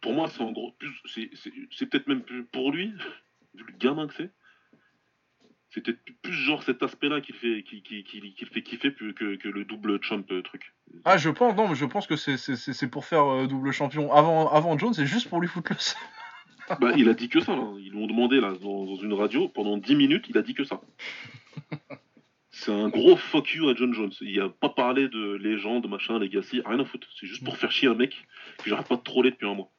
pour 0.00 0.12
moi, 0.12 0.28
c'est 0.28 0.42
en 0.42 0.52
gros, 0.52 0.72
plus, 0.78 0.92
c'est, 1.06 1.30
peut-être 1.86 2.06
même 2.06 2.22
plus 2.22 2.44
pour 2.44 2.70
lui, 2.70 2.92
vu 3.54 3.64
le 3.66 3.72
gamin 3.78 4.06
que 4.06 4.14
c'est. 4.14 4.30
C'est 5.70 5.80
peut-être 5.80 5.98
plus 6.22 6.32
genre 6.32 6.62
cet 6.62 6.84
aspect-là 6.84 7.20
qui 7.20 7.32
fait, 7.32 7.64
qui, 7.64 7.82
qui, 7.82 8.04
qui, 8.04 8.22
qui 8.34 8.44
le 8.44 8.50
fait 8.50 8.62
kiffer 8.62 8.92
plus 8.92 9.12
que, 9.12 9.34
que 9.34 9.48
le 9.48 9.64
double 9.64 10.00
chump 10.04 10.30
euh, 10.30 10.40
truc. 10.42 10.72
Ah, 11.04 11.16
je 11.16 11.30
pense, 11.30 11.56
non, 11.56 11.66
mais 11.68 11.74
je 11.74 11.84
pense 11.84 12.06
que 12.06 12.14
c'est- 12.14 12.86
pour 12.88 13.04
faire 13.06 13.24
euh, 13.24 13.46
double 13.48 13.72
champion 13.72 14.12
avant, 14.12 14.48
avant 14.52 14.78
Jones, 14.78 14.94
c'est 14.94 15.06
juste 15.06 15.28
pour 15.28 15.40
lui 15.40 15.48
foutre 15.48 15.72
le 15.72 15.78
seum. 15.78 15.98
Bah, 16.80 16.92
il 16.96 17.08
a 17.10 17.14
dit 17.14 17.28
que 17.28 17.40
ça, 17.40 17.54
là. 17.56 17.74
Ils 17.78 17.90
lui 17.90 17.98
ont 17.98 18.06
demandé, 18.06 18.40
là, 18.40 18.52
dans, 18.62 18.86
dans 18.86 18.96
une 18.96 19.12
radio, 19.12 19.48
pendant 19.48 19.76
10 19.76 19.96
minutes, 19.96 20.26
il 20.30 20.38
a 20.38 20.42
dit 20.42 20.54
que 20.54 20.64
ça. 20.64 20.80
C'est 22.50 22.72
un 22.72 22.88
gros 22.88 23.16
fuck 23.16 23.52
you 23.52 23.68
à 23.68 23.74
John 23.74 23.92
Jones. 23.92 24.12
Il 24.20 24.40
a 24.40 24.48
pas 24.48 24.68
parlé 24.68 25.08
de 25.08 25.34
légende, 25.34 25.88
machin, 25.88 26.18
legacy, 26.18 26.62
rien 26.64 26.78
à 26.78 26.84
foutre. 26.84 27.08
C'est 27.18 27.26
juste 27.26 27.44
pour 27.44 27.56
faire 27.56 27.72
chier 27.72 27.88
un 27.88 27.94
mec 27.94 28.26
que 28.58 28.70
j'arrête 28.70 28.86
pas 28.86 28.96
de 28.96 29.02
troller 29.02 29.32
depuis 29.32 29.48
un 29.48 29.54
mois. 29.54 29.70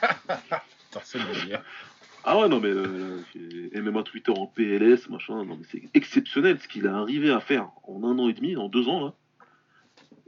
Putain, 0.00 1.00
c'est. 1.02 1.18
Ah 2.24 2.38
ouais, 2.38 2.48
non, 2.48 2.60
mais 2.60 2.68
euh, 2.68 3.20
MMA 3.74 4.04
Twitter 4.04 4.30
en 4.30 4.46
PLS, 4.46 5.08
machin, 5.08 5.44
non, 5.44 5.56
mais 5.56 5.66
c'est 5.68 5.82
exceptionnel 5.92 6.60
ce 6.60 6.68
qu'il 6.68 6.86
a 6.86 6.96
arrivé 6.96 7.30
à 7.32 7.40
faire 7.40 7.68
en 7.82 8.04
un 8.04 8.16
an 8.18 8.28
et 8.28 8.32
demi, 8.32 8.56
en 8.56 8.68
deux 8.68 8.88
ans, 8.88 9.06
là. 9.06 9.14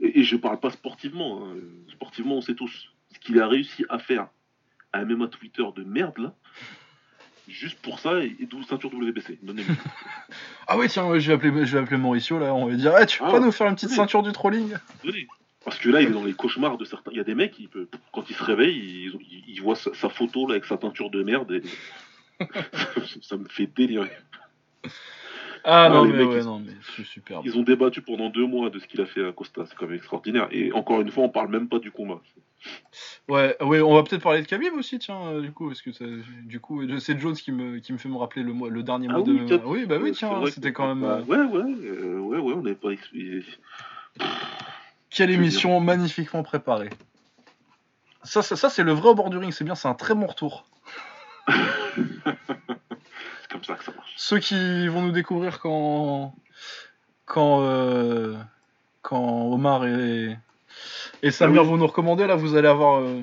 Et, 0.01 0.19
et 0.19 0.23
je 0.25 0.35
parle 0.35 0.59
pas 0.59 0.71
sportivement, 0.71 1.47
hein. 1.47 1.55
sportivement, 1.87 2.35
on 2.35 2.41
sait 2.41 2.55
tous. 2.55 2.89
Ce 3.13 3.19
qu'il 3.19 3.39
a 3.39 3.47
réussi 3.47 3.85
à 3.87 3.97
faire 3.97 4.27
à 4.91 5.05
MMA 5.05 5.29
Twitter 5.29 5.63
de 5.73 5.83
merde, 5.83 6.17
là, 6.17 6.35
juste 7.47 7.79
pour 7.81 7.99
ça, 7.99 8.19
et, 8.23 8.35
double 8.49 8.65
ceinture 8.65 8.91
WBC. 8.93 9.39
Donnez-moi. 9.41 9.75
Ah, 10.67 10.79
oui, 10.79 10.87
tiens, 10.89 11.05
ouais, 11.05 11.19
je, 11.19 11.27
vais 11.27 11.35
appeler, 11.35 11.65
je 11.67 11.77
vais 11.77 11.83
appeler 11.83 11.97
Mauricio 11.97 12.39
là, 12.39 12.51
on 12.53 12.65
va 12.65 12.71
lui 12.71 12.77
dire, 12.77 12.93
tu 13.05 13.19
peux 13.19 13.25
Ah, 13.27 13.31
pas 13.33 13.39
nous 13.39 13.51
faire 13.51 13.67
une 13.67 13.75
petite 13.75 13.89
oui. 13.89 13.95
ceinture 13.95 14.23
du 14.23 14.31
trolling? 14.31 14.73
Parce 15.63 15.77
que 15.77 15.89
là, 15.89 16.01
il 16.01 16.07
est 16.07 16.11
dans 16.11 16.23
les 16.23 16.33
cauchemars 16.33 16.77
de 16.77 16.85
certains. 16.85 17.11
Il 17.11 17.17
y 17.17 17.19
a 17.19 17.23
des 17.23 17.35
mecs, 17.35 17.57
il 17.59 17.69
peut... 17.69 17.87
quand 18.11 18.27
ils 18.29 18.35
se 18.35 18.43
réveillent, 18.43 19.11
ils, 19.21 19.43
ils- 19.47 19.61
voient 19.61 19.75
sa, 19.75 19.93
sa 19.93 20.09
photo 20.09 20.47
là, 20.47 20.53
avec 20.53 20.65
sa 20.65 20.77
teinture 20.77 21.11
de 21.11 21.21
merde 21.23 21.51
et 21.51 21.61
ça, 22.73 23.01
ça 23.21 23.37
me 23.37 23.47
fait 23.47 23.67
délirer. 23.67 24.09
Ah, 25.67 25.89
non, 25.89 26.05
mais 26.05 26.23
ouais, 26.23 26.43
non, 26.43 26.59
mais 26.59 26.73
c'est 26.95 27.05
super. 27.05 27.41
Ils 27.43 27.57
ont 27.57 27.63
débattu 27.63 28.01
pendant 28.01 28.29
deux 28.29 28.45
mois 28.45 28.69
de 28.69 28.77
ce 28.77 28.85
qu'il 28.85 29.01
a 29.01 29.07
fait 29.07 29.27
à 29.27 29.31
Costa, 29.31 29.65
c'est 29.65 29.75
quand 29.75 29.87
même 29.87 29.95
extraordinaire. 29.95 30.47
Et 30.51 30.71
encore 30.71 31.01
une 31.01 31.09
fois, 31.09 31.23
on 31.23 31.29
parle 31.29 31.49
même 31.49 31.67
pas 31.67 31.79
du 31.79 31.91
combat. 31.91 32.21
Ouais, 33.27 33.55
ouais, 33.61 33.81
on 33.81 33.95
va 33.95 34.03
peut-être 34.03 34.21
parler 34.21 34.43
de 34.43 34.47
Khabib 34.47 34.73
aussi, 34.75 34.99
tiens, 34.99 35.19
euh, 35.27 35.41
du 35.41 35.51
coup, 35.51 35.67
parce 35.67 35.81
que 35.81 35.89
du 36.43 36.59
coup, 36.59 36.83
c'est 36.99 37.19
Jones 37.19 37.33
qui 37.33 37.51
me, 37.51 37.79
qui 37.79 37.93
me 37.93 37.97
fait 37.97 38.09
me 38.09 38.17
rappeler 38.17 38.43
le, 38.43 38.53
mois, 38.53 38.69
le 38.69 38.83
dernier 38.83 39.07
ah 39.09 39.13
mois 39.13 39.23
de. 39.23 39.61
Oui, 39.65 39.87
bah 39.87 39.97
oui, 39.99 40.11
tiens, 40.11 40.39
c'était 40.51 40.71
quand 40.71 40.93
même. 40.93 41.03
Euh, 41.03 41.21
ouais, 41.23 41.37
ouais, 41.37 41.75
euh, 41.83 42.19
ouais, 42.19 42.37
ouais, 42.37 42.53
on 42.53 42.61
n'avait 42.61 42.75
pas 42.75 42.91
expliqué. 42.91 43.43
Quelle 45.09 45.31
émission 45.31 45.79
magnifiquement 45.79 46.43
préparée. 46.43 46.91
Ça, 48.23 48.43
ça, 48.43 48.55
ça 48.55 48.69
c'est 48.69 48.83
le 48.83 48.91
vrai 48.91 49.09
au 49.09 49.15
bord 49.15 49.31
du 49.31 49.37
ring, 49.37 49.51
c'est 49.51 49.63
bien, 49.63 49.75
c'est 49.75 49.87
un 49.87 49.93
très 49.95 50.13
bon 50.13 50.27
retour. 50.27 50.65
comme 53.55 53.63
ça 53.63 53.75
que 53.75 53.83
ça 53.83 53.91
marche. 53.91 54.13
Ceux 54.17 54.39
qui 54.39 54.87
vont 54.87 55.01
nous 55.01 55.11
découvrir 55.11 55.59
quand. 55.59 56.35
Quand. 57.25 57.63
quand 59.01 59.51
Omar 59.51 59.85
et 59.85 60.37
et 61.23 61.31
Samir, 61.31 61.61
ah 61.61 61.63
vous 61.63 61.77
nous 61.77 61.87
recommandez, 61.87 62.27
là, 62.27 62.35
vous 62.35 62.55
allez 62.55 62.67
avoir 62.67 63.01
euh, 63.01 63.21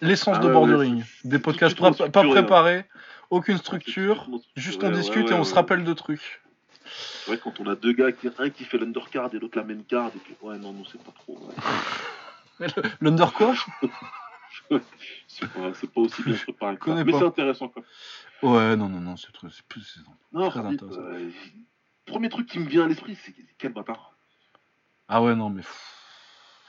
l'essence 0.00 0.36
ah 0.38 0.44
de 0.44 0.52
bordering. 0.52 1.02
Des 1.24 1.38
podcasts 1.38 1.78
pas, 1.78 2.22
préparés, 2.22 2.84
aucune 3.30 3.58
structure, 3.58 4.28
juste 4.56 4.84
on 4.84 4.90
discute 4.90 5.30
et 5.30 5.34
on 5.34 5.44
se 5.44 5.54
rappelle 5.54 5.84
de 5.84 5.92
trucs. 5.92 6.42
C'est 6.84 7.32
vrai, 7.32 7.40
quand 7.42 7.60
on 7.60 7.66
a 7.66 7.74
deux 7.74 7.92
gars, 7.92 8.08
un 8.38 8.50
qui 8.50 8.64
fait 8.64 8.78
l'undercard 8.78 9.30
et 9.34 9.38
l'autre 9.38 9.58
la 9.58 9.64
main 9.64 9.80
card, 9.88 10.10
et 10.14 10.18
puis 10.18 10.34
ouais, 10.42 10.58
non, 10.58 10.72
non, 10.72 10.84
c'est 10.90 11.02
pas 11.02 11.12
trop. 11.12 11.38
L'under 13.00 13.32
quoi 13.32 13.54
C'est 15.26 15.48
pas, 15.48 15.70
pas, 15.70 16.00
aussi 16.00 16.22
bien 16.22 16.34
préparé. 16.34 16.76
Mais 17.04 17.12
c'est 17.12 17.24
intéressant, 17.24 17.68
quoi. 17.68 17.82
Ouais, 18.42 18.76
non, 18.76 18.88
non, 18.88 19.00
non, 19.00 19.16
c'est 19.16 19.32
très, 19.32 19.48
plus, 19.68 20.00
non, 20.32 20.48
très 20.48 20.60
intéressant. 20.60 21.00
Euh, 21.00 21.30
premier 22.06 22.28
truc 22.28 22.48
qui 22.48 22.58
me 22.58 22.66
vient 22.66 22.84
à 22.84 22.88
l'esprit, 22.88 23.16
c'est 23.22 23.34
quel 23.58 23.72
bâtard. 23.72 24.14
Ah 25.08 25.22
ouais, 25.22 25.34
non, 25.34 25.50
mais 25.50 25.62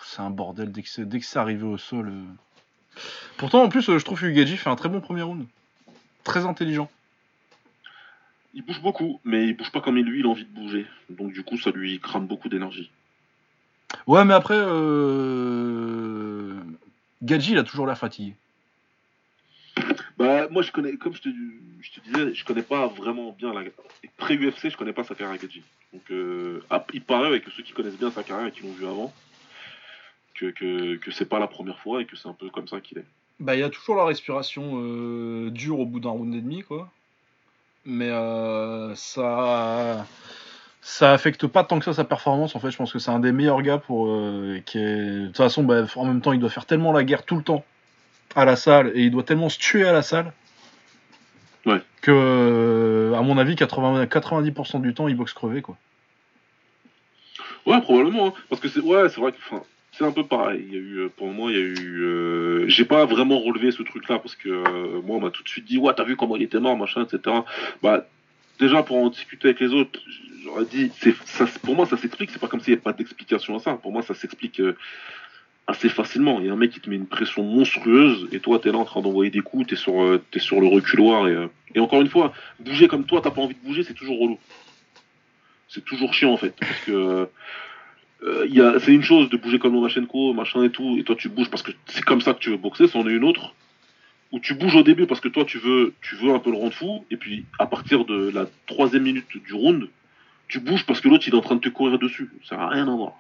c'est 0.03 0.21
un 0.21 0.29
bordel 0.29 0.71
dès 0.71 0.81
que 0.81 0.89
c'est, 0.89 1.05
dès 1.05 1.19
que 1.19 1.25
c'est 1.25 1.39
arrivé 1.39 1.63
au 1.63 1.77
sol. 1.77 2.09
Euh. 2.09 2.99
Pourtant, 3.37 3.63
en 3.63 3.69
plus, 3.69 3.87
euh, 3.89 3.99
je 3.99 4.05
trouve 4.05 4.19
que 4.19 4.25
Ugaji 4.25 4.57
fait 4.57 4.69
un 4.69 4.75
très 4.75 4.89
bon 4.89 4.99
premier 4.99 5.21
round. 5.21 5.45
Très 6.23 6.45
intelligent. 6.45 6.89
Il 8.53 8.63
bouge 8.63 8.81
beaucoup, 8.81 9.21
mais 9.23 9.47
il 9.47 9.55
bouge 9.55 9.71
pas 9.71 9.79
comme 9.79 9.95
lui, 9.95 10.19
il 10.19 10.25
a 10.25 10.29
envie 10.29 10.43
de 10.43 10.53
bouger. 10.53 10.85
Donc 11.09 11.31
du 11.31 11.43
coup, 11.43 11.57
ça 11.57 11.71
lui 11.71 11.99
crame 11.99 12.27
beaucoup 12.27 12.49
d'énergie. 12.49 12.91
Ouais, 14.07 14.25
mais 14.25 14.33
après, 14.33 14.57
euh... 14.57 16.59
Gadji, 17.23 17.53
il 17.53 17.57
a 17.57 17.63
toujours 17.63 17.87
l'air 17.87 17.97
fatigué. 17.97 18.35
Bah, 20.21 20.47
moi, 20.49 20.61
je 20.61 20.71
connais, 20.71 20.95
comme 20.97 21.13
je 21.13 21.21
te, 21.21 21.29
disais, 21.29 22.33
je 22.33 22.45
connais 22.45 22.61
pas 22.61 22.87
vraiment 22.87 23.35
bien 23.37 23.53
la. 23.53 23.61
Pré-UFC, 24.17 24.69
je 24.69 24.77
connais 24.77 24.93
pas 24.93 25.03
sa 25.03 25.15
carrière 25.15 25.41
Gadji. 25.41 25.63
Donc, 25.93 26.03
euh, 26.11 26.61
il 26.93 27.01
paraît 27.01 27.27
avec 27.27 27.43
ceux 27.55 27.63
qui 27.63 27.73
connaissent 27.73 27.97
bien 27.97 28.11
sa 28.11 28.23
carrière 28.23 28.47
et 28.47 28.51
qui 28.51 28.63
l'ont 28.63 28.73
vu 28.73 28.85
avant, 28.85 29.13
que, 30.35 30.51
que, 30.51 31.11
c'est 31.11 31.25
pas 31.25 31.39
la 31.39 31.47
première 31.47 31.79
fois 31.79 32.01
et 32.01 32.05
que 32.05 32.15
c'est 32.15 32.27
un 32.27 32.33
peu 32.33 32.49
comme 32.49 32.67
ça 32.67 32.79
qu'il 32.81 32.99
est. 32.99 33.05
Bah, 33.39 33.55
il 33.55 33.59
y 33.59 33.63
a 33.63 33.69
toujours 33.69 33.95
la 33.95 34.05
respiration 34.05 34.73
euh, 34.75 35.49
dure 35.49 35.79
au 35.79 35.85
bout 35.85 35.99
d'un 35.99 36.09
round 36.09 36.33
et 36.35 36.41
demi, 36.41 36.61
quoi. 36.61 36.89
Mais 37.85 38.09
euh, 38.09 38.93
ça. 38.95 40.05
Ça 40.83 41.13
affecte 41.13 41.45
pas 41.45 41.63
tant 41.63 41.77
que 41.77 41.85
ça 41.85 41.93
sa 41.93 42.03
performance. 42.03 42.55
En 42.55 42.59
fait, 42.59 42.71
je 42.71 42.77
pense 42.77 42.91
que 42.91 42.99
c'est 42.99 43.11
un 43.11 43.19
des 43.19 43.31
meilleurs 43.31 43.61
gars 43.61 43.77
pour. 43.77 44.07
De 44.07 44.61
toute 45.27 45.37
façon, 45.37 45.63
bah, 45.63 45.85
en 45.95 46.05
même 46.05 46.21
temps, 46.21 46.33
il 46.33 46.39
doit 46.39 46.49
faire 46.49 46.65
tellement 46.65 46.91
la 46.91 47.03
guerre 47.03 47.23
tout 47.23 47.35
le 47.35 47.43
temps 47.43 47.63
à 48.35 48.45
la 48.45 48.55
salle 48.55 48.91
et 48.95 49.03
il 49.03 49.11
doit 49.11 49.23
tellement 49.23 49.49
se 49.49 49.59
tuer 49.59 49.87
à 49.87 49.93
la 49.93 50.01
salle. 50.01 50.33
Ouais. 51.65 51.81
Que, 52.01 53.13
à 53.15 53.21
mon 53.21 53.37
avis, 53.37 53.55
80, 53.55 54.05
90% 54.05 54.81
du 54.81 54.93
temps, 54.93 55.07
il 55.07 55.15
boxe 55.15 55.33
crevé, 55.33 55.61
quoi. 55.61 55.77
Ouais, 57.65 57.79
probablement. 57.81 58.27
Hein. 58.27 58.33
Parce 58.49 58.61
que 58.61 58.67
c'est 58.67 58.79
ouais, 58.79 59.09
c'est 59.09 59.21
vrai 59.21 59.31
que 59.31 59.37
c'est 59.91 60.05
un 60.05 60.11
peu 60.11 60.25
pareil. 60.25 60.63
Il 60.67 60.73
y 60.73 60.77
a 60.77 60.79
eu, 60.79 61.09
pour 61.15 61.27
moi, 61.27 61.51
il 61.51 61.57
y 61.57 61.61
a 61.61 61.63
eu. 61.63 62.03
Euh, 62.03 62.67
j'ai 62.67 62.85
pas 62.85 63.05
vraiment 63.05 63.39
relevé 63.39 63.71
ce 63.71 63.83
truc-là 63.83 64.19
parce 64.19 64.35
que 64.35 64.49
euh, 64.49 65.01
moi, 65.03 65.17
on 65.17 65.19
m'a 65.19 65.29
tout 65.29 65.43
de 65.43 65.49
suite 65.49 65.65
dit, 65.65 65.77
ouais, 65.77 65.93
t'as 65.95 66.03
vu 66.03 66.15
comment 66.15 66.35
il 66.35 66.43
était 66.43 66.59
mort, 66.59 66.77
machin, 66.77 67.05
etc. 67.05 67.37
Bah, 67.83 68.07
déjà 68.59 68.83
pour 68.83 68.97
en 68.97 69.09
discuter 69.09 69.49
avec 69.49 69.59
les 69.59 69.73
autres, 69.73 69.99
j'aurais 70.43 70.65
dit, 70.65 70.91
ça, 71.25 71.45
pour 71.63 71.75
moi, 71.75 71.85
ça 71.85 71.97
s'explique. 71.97 72.31
C'est 72.31 72.39
pas 72.39 72.47
comme 72.47 72.61
s'il 72.61 72.71
n'y 72.71 72.75
avait 72.75 72.83
pas 72.83 72.93
d'explication 72.93 73.55
à 73.57 73.59
ça. 73.59 73.73
Pour 73.73 73.91
moi, 73.91 74.01
ça 74.01 74.13
s'explique 74.13 74.59
euh, 74.59 74.75
assez 75.67 75.89
facilement. 75.89 76.39
Il 76.39 76.47
y 76.47 76.49
a 76.49 76.53
un 76.53 76.57
mec 76.57 76.71
qui 76.71 76.79
te 76.79 76.89
met 76.89 76.95
une 76.95 77.07
pression 77.07 77.43
monstrueuse 77.43 78.27
et 78.31 78.39
toi, 78.39 78.59
t'es 78.59 78.71
là 78.71 78.77
en 78.77 78.85
train 78.85 79.01
d'envoyer 79.01 79.31
des 79.31 79.41
coups, 79.41 79.67
t'es 79.67 79.75
sur, 79.75 80.19
es 80.33 80.39
sur 80.39 80.59
le 80.59 80.67
reculoir 80.67 81.27
et, 81.27 81.47
et 81.75 81.79
encore 81.79 82.01
une 82.01 82.09
fois, 82.09 82.33
bouger 82.59 82.87
comme 82.87 83.05
toi, 83.05 83.21
t'as 83.21 83.31
pas 83.31 83.41
envie 83.41 83.55
de 83.55 83.67
bouger, 83.67 83.83
c'est 83.83 83.93
toujours 83.93 84.19
relou. 84.19 84.39
C'est 85.67 85.85
toujours 85.85 86.13
chiant 86.13 86.33
en 86.33 86.37
fait 86.37 86.53
parce 86.59 86.79
que 86.81 87.27
euh, 88.23 88.79
c'est 88.79 88.93
une 88.93 89.03
chose 89.03 89.29
de 89.29 89.37
bouger 89.37 89.57
comme 89.57 89.73
Lomachenko, 89.73 90.33
machin 90.33 90.63
et 90.63 90.69
tout, 90.69 90.97
et 90.99 91.03
toi 91.03 91.15
tu 91.15 91.29
bouges 91.29 91.49
parce 91.49 91.63
que 91.63 91.71
c'est 91.87 92.03
comme 92.03 92.21
ça 92.21 92.33
que 92.33 92.39
tu 92.39 92.49
veux 92.49 92.57
boxer, 92.57 92.87
c'en 92.87 93.07
est 93.07 93.13
une 93.13 93.23
autre 93.23 93.53
où 94.31 94.39
tu 94.39 94.53
bouges 94.53 94.75
au 94.75 94.83
début 94.83 95.07
parce 95.07 95.21
que 95.21 95.27
toi 95.27 95.45
tu 95.45 95.57
veux, 95.57 95.93
tu 96.01 96.15
veux 96.15 96.33
un 96.33 96.39
peu 96.39 96.51
le 96.51 96.57
rendre 96.57 96.73
fou, 96.73 97.05
et 97.11 97.17
puis 97.17 97.45
à 97.59 97.65
partir 97.65 98.05
de 98.05 98.29
la 98.29 98.47
troisième 98.65 99.03
minute 99.03 99.25
du 99.33 99.53
round, 99.53 99.87
tu 100.47 100.59
bouges 100.59 100.85
parce 100.85 101.01
que 101.01 101.09
l'autre 101.09 101.27
il 101.27 101.33
est 101.33 101.37
en 101.37 101.41
train 101.41 101.55
de 101.55 101.61
te 101.61 101.69
courir 101.69 101.97
dessus. 101.99 102.29
Ça 102.43 102.57
n'a 102.57 102.67
rien 102.67 102.87
à 102.87 102.95
voir. 102.95 103.13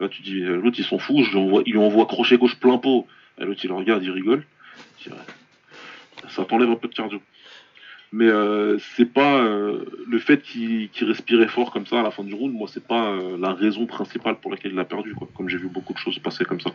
Là 0.00 0.08
tu 0.08 0.22
dis, 0.22 0.40
euh, 0.40 0.56
l'autre 0.56 0.76
il 0.78 0.84
s'en 0.84 0.98
fout, 0.98 1.24
je 1.24 1.30
lui 1.30 1.38
envoie, 1.38 1.62
il 1.66 1.72
lui 1.72 1.78
envoie 1.78 2.06
crochet 2.06 2.38
gauche 2.38 2.56
plein 2.56 2.78
pot, 2.78 3.06
l'autre 3.38 3.60
il 3.64 3.68
le 3.68 3.74
regarde, 3.74 4.02
il 4.02 4.10
rigole. 4.10 4.44
Ça 6.28 6.44
t'enlève 6.44 6.70
un 6.70 6.76
peu 6.76 6.88
de 6.88 6.94
cardio 6.94 7.20
mais 8.10 8.24
euh, 8.24 8.78
c'est 8.96 9.04
pas 9.12 9.36
euh, 9.36 9.84
le 10.06 10.18
fait 10.18 10.40
qu'il 10.40 10.88
respirait 11.02 11.46
fort 11.46 11.70
comme 11.70 11.86
ça 11.86 12.00
à 12.00 12.02
la 12.02 12.10
fin 12.10 12.24
du 12.24 12.32
round. 12.32 12.54
Moi, 12.54 12.66
c'est 12.72 12.86
pas 12.86 13.14
la 13.38 13.52
raison 13.52 13.84
principale 13.84 14.36
pour 14.36 14.50
laquelle 14.50 14.72
il 14.72 14.78
a 14.78 14.86
perdu, 14.86 15.14
quoi. 15.14 15.28
Comme 15.36 15.50
j'ai 15.50 15.58
vu 15.58 15.68
beaucoup 15.68 15.92
de 15.92 15.98
choses 15.98 16.18
passer 16.18 16.46
comme 16.46 16.58
ça. 16.58 16.70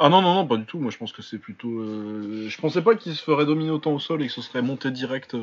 Ah 0.00 0.08
non 0.08 0.20
non 0.20 0.34
non, 0.34 0.46
pas 0.46 0.56
du 0.56 0.64
tout. 0.64 0.80
Moi, 0.80 0.90
je 0.90 0.98
pense 0.98 1.12
que 1.12 1.22
c'est 1.22 1.38
plutôt. 1.38 1.84
Je 2.48 2.60
pensais 2.60 2.82
pas 2.82 2.96
qu'il 2.96 3.14
se 3.14 3.22
ferait 3.22 3.46
dominer 3.46 3.70
autant 3.70 3.92
au 3.92 4.00
sol 4.00 4.20
et 4.20 4.26
que 4.26 4.32
ce 4.32 4.42
serait 4.42 4.62
monté 4.62 4.90
direct 4.90 5.36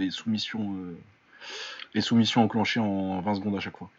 et 0.00 0.10
soumission 0.10 0.76
et 1.94 2.00
soumission 2.00 2.42
enclenchée 2.42 2.80
en 2.80 3.20
20 3.20 3.34
secondes 3.34 3.56
à 3.56 3.60
chaque 3.60 3.76
fois. 3.76 3.90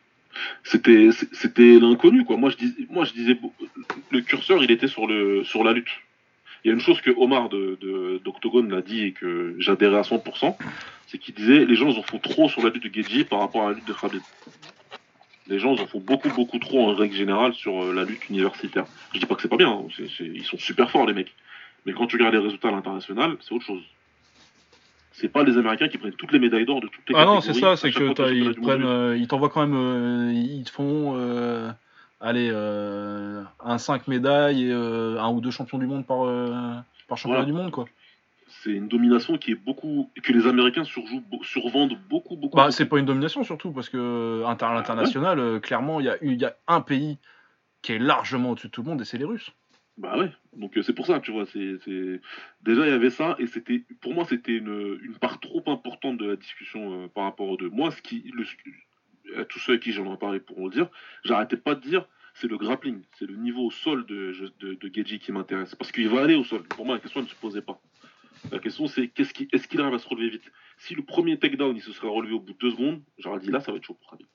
C'était 0.63 1.79
l'inconnu, 1.79 2.25
quoi. 2.25 2.37
Moi, 2.37 2.49
je 2.49 3.13
disais, 3.13 3.37
le 4.11 4.21
curseur, 4.21 4.63
il 4.63 4.71
était 4.71 4.87
sur 4.87 5.07
la 5.07 5.73
lutte. 5.73 5.89
Il 6.63 6.69
y 6.69 6.71
a 6.71 6.73
une 6.73 6.79
chose 6.79 7.01
que 7.01 7.11
Omar 7.11 7.49
d'Octogone 7.49 8.69
de, 8.69 8.75
l'a 8.75 8.81
dit 8.81 9.03
et 9.03 9.11
que 9.11 9.55
j'adhérais 9.59 9.97
à 9.97 10.01
100%, 10.01 10.55
c'est 11.07 11.17
qu'il 11.17 11.35
disait 11.35 11.65
les 11.65 11.75
gens 11.75 11.89
en 11.89 12.01
font 12.03 12.19
trop 12.19 12.47
sur 12.47 12.63
la 12.63 12.69
lutte 12.69 12.87
de 12.87 13.03
Geji 13.03 13.25
par 13.25 13.39
rapport 13.39 13.65
à 13.65 13.69
la 13.69 13.75
lutte 13.75 13.87
de 13.87 13.93
Khabib. 13.93 14.21
Les 15.47 15.59
gens 15.59 15.73
en 15.73 15.87
font 15.87 15.99
beaucoup, 15.99 16.29
beaucoup 16.29 16.57
trop 16.57 16.89
en 16.89 16.95
règle 16.95 17.15
générale 17.15 17.53
sur 17.53 17.83
euh, 17.83 17.93
la 17.93 18.05
lutte 18.05 18.29
universitaire. 18.29 18.85
Je 19.13 19.19
dis 19.19 19.25
pas 19.25 19.35
que 19.35 19.41
c'est 19.41 19.49
pas 19.49 19.57
bien, 19.57 19.71
hein. 19.71 19.87
ils 20.21 20.45
sont 20.45 20.57
super 20.57 20.89
forts 20.89 21.05
les 21.05 21.13
mecs. 21.13 21.33
Mais 21.85 21.91
quand 21.91 22.07
tu 22.07 22.15
regardes 22.15 22.35
les 22.35 22.39
résultats 22.39 22.69
à 22.69 22.71
l'international, 22.71 23.35
c'est 23.41 23.53
autre 23.53 23.65
chose. 23.65 23.83
C'est 25.13 25.29
pas 25.29 25.43
les 25.43 25.57
Américains 25.57 25.87
qui 25.87 25.99
prennent 25.99 26.13
toutes 26.13 26.31
les 26.31 26.39
médailles 26.39 26.65
d'or 26.65 26.81
de 26.81 26.87
toutes 26.87 27.07
les 27.07 27.15
Ah 27.15 27.25
non, 27.25 27.39
c'est 27.39 27.53
ça, 27.53 27.75
c'est 27.75 27.91
que 27.91 28.33
ils, 28.33 28.55
prennent, 28.59 28.83
euh, 28.83 29.15
ils 29.15 29.27
t'envoient 29.27 29.49
quand 29.49 29.65
même, 29.65 29.75
euh, 29.75 30.33
ils 30.33 30.63
te 30.63 30.71
font 30.71 31.15
allez, 32.19 32.49
euh, 32.51 33.43
un 33.63 33.77
5 33.77 34.07
médailles 34.07 34.69
et 34.69 34.73
un 34.73 35.29
ou 35.29 35.39
deux 35.39 35.51
champions 35.51 35.77
du 35.77 35.85
monde 35.85 36.05
par, 36.05 36.25
par 37.07 37.17
championnat 37.17 37.45
du 37.45 37.53
monde, 37.53 37.71
quoi. 37.71 37.85
C'est 38.47 38.71
une 38.71 38.87
domination 38.87 39.37
qui 39.37 39.51
est 39.51 39.55
beaucoup. 39.55 40.09
que 40.21 40.31
les 40.31 40.47
Américains 40.47 40.83
surjouent, 40.83 41.23
survendent 41.41 41.97
beaucoup, 42.09 42.35
beaucoup. 42.35 42.55
Bah, 42.55 42.71
c'est 42.71 42.85
pas 42.85 42.99
une 42.99 43.05
domination 43.05 43.43
surtout, 43.43 43.71
parce 43.71 43.89
que 43.89 44.43
à 44.45 44.73
l'international, 44.73 45.59
clairement, 45.61 45.99
il 45.99 46.05
y, 46.05 46.09
a, 46.09 46.17
y 46.21 46.45
a 46.45 46.55
un 46.67 46.81
pays 46.81 47.17
qui 47.81 47.93
est 47.93 47.99
largement 47.99 48.51
au-dessus 48.51 48.67
de 48.67 48.71
tout 48.71 48.83
le 48.83 48.89
monde 48.89 49.01
et 49.01 49.05
c'est 49.05 49.17
les 49.17 49.25
Russes. 49.25 49.51
Bah 49.97 50.17
ouais, 50.17 50.31
donc 50.55 50.77
c'est 50.81 50.93
pour 50.93 51.05
ça, 51.05 51.19
tu 51.19 51.31
vois, 51.31 51.45
c'est 51.45 51.77
déjà 52.61 52.87
il 52.87 52.89
y 52.89 52.93
avait 52.93 53.11
ça 53.11 53.35
et 53.37 53.45
c'était 53.45 53.83
pour 54.01 54.15
moi 54.15 54.25
c'était 54.25 54.57
une, 54.57 54.99
une, 55.03 55.15
part 55.15 55.39
trop 55.39 55.61
importante 55.67 56.17
de 56.17 56.25
la 56.25 56.35
discussion 56.35 57.07
par 57.09 57.25
rapport 57.25 57.47
aux 57.47 57.57
deux. 57.57 57.69
Moi, 57.69 57.91
ce 57.91 58.01
qui 58.01 58.31
le, 58.33 58.43
à 59.39 59.45
tous 59.45 59.59
ceux 59.59 59.73
à 59.73 59.77
qui 59.77 59.91
j'en 59.91 60.11
ai 60.11 60.17
parlé 60.17 60.39
pourront 60.39 60.65
le 60.65 60.71
dire, 60.71 60.89
j'arrêtais 61.23 61.57
pas 61.57 61.75
de 61.75 61.81
dire 61.81 62.07
c'est 62.33 62.47
le 62.47 62.57
grappling, 62.57 63.03
c'est 63.19 63.27
le 63.27 63.35
niveau 63.35 63.67
au 63.67 63.71
sol 63.71 64.05
de, 64.07 64.33
de, 64.59 64.73
de 64.73 64.91
Geji 64.93 65.19
qui 65.19 65.31
m'intéresse. 65.31 65.75
Parce 65.75 65.91
qu'il 65.91 66.09
va 66.09 66.23
aller 66.23 66.35
au 66.35 66.43
sol. 66.43 66.63
Pour 66.63 66.85
moi, 66.85 66.95
la 66.95 67.01
question 67.01 67.21
ne 67.21 67.27
se 67.27 67.35
posait 67.35 67.61
pas. 67.61 67.79
La 68.51 68.59
question 68.59 68.87
c'est 68.87 69.07
qu'est-ce 69.07 69.33
qui, 69.33 69.47
est-ce 69.53 69.67
qu'il 69.67 69.79
arrive 69.79 69.93
à 69.93 69.99
se 69.99 70.07
relever 70.07 70.29
vite? 70.29 70.51
Si 70.77 70.95
le 70.95 71.03
premier 71.03 71.39
takedown 71.39 71.75
il 71.75 71.81
se 71.81 71.93
serait 71.93 72.09
relevé 72.09 72.33
au 72.33 72.39
bout 72.39 72.53
de 72.53 72.57
deux 72.57 72.71
secondes, 72.71 73.01
j'aurais 73.17 73.39
dit 73.39 73.51
là 73.51 73.61
ça 73.61 73.71
va 73.71 73.77
être 73.77 73.85
chaud 73.85 73.93
pour 73.93 74.11
Khabib. 74.11 74.27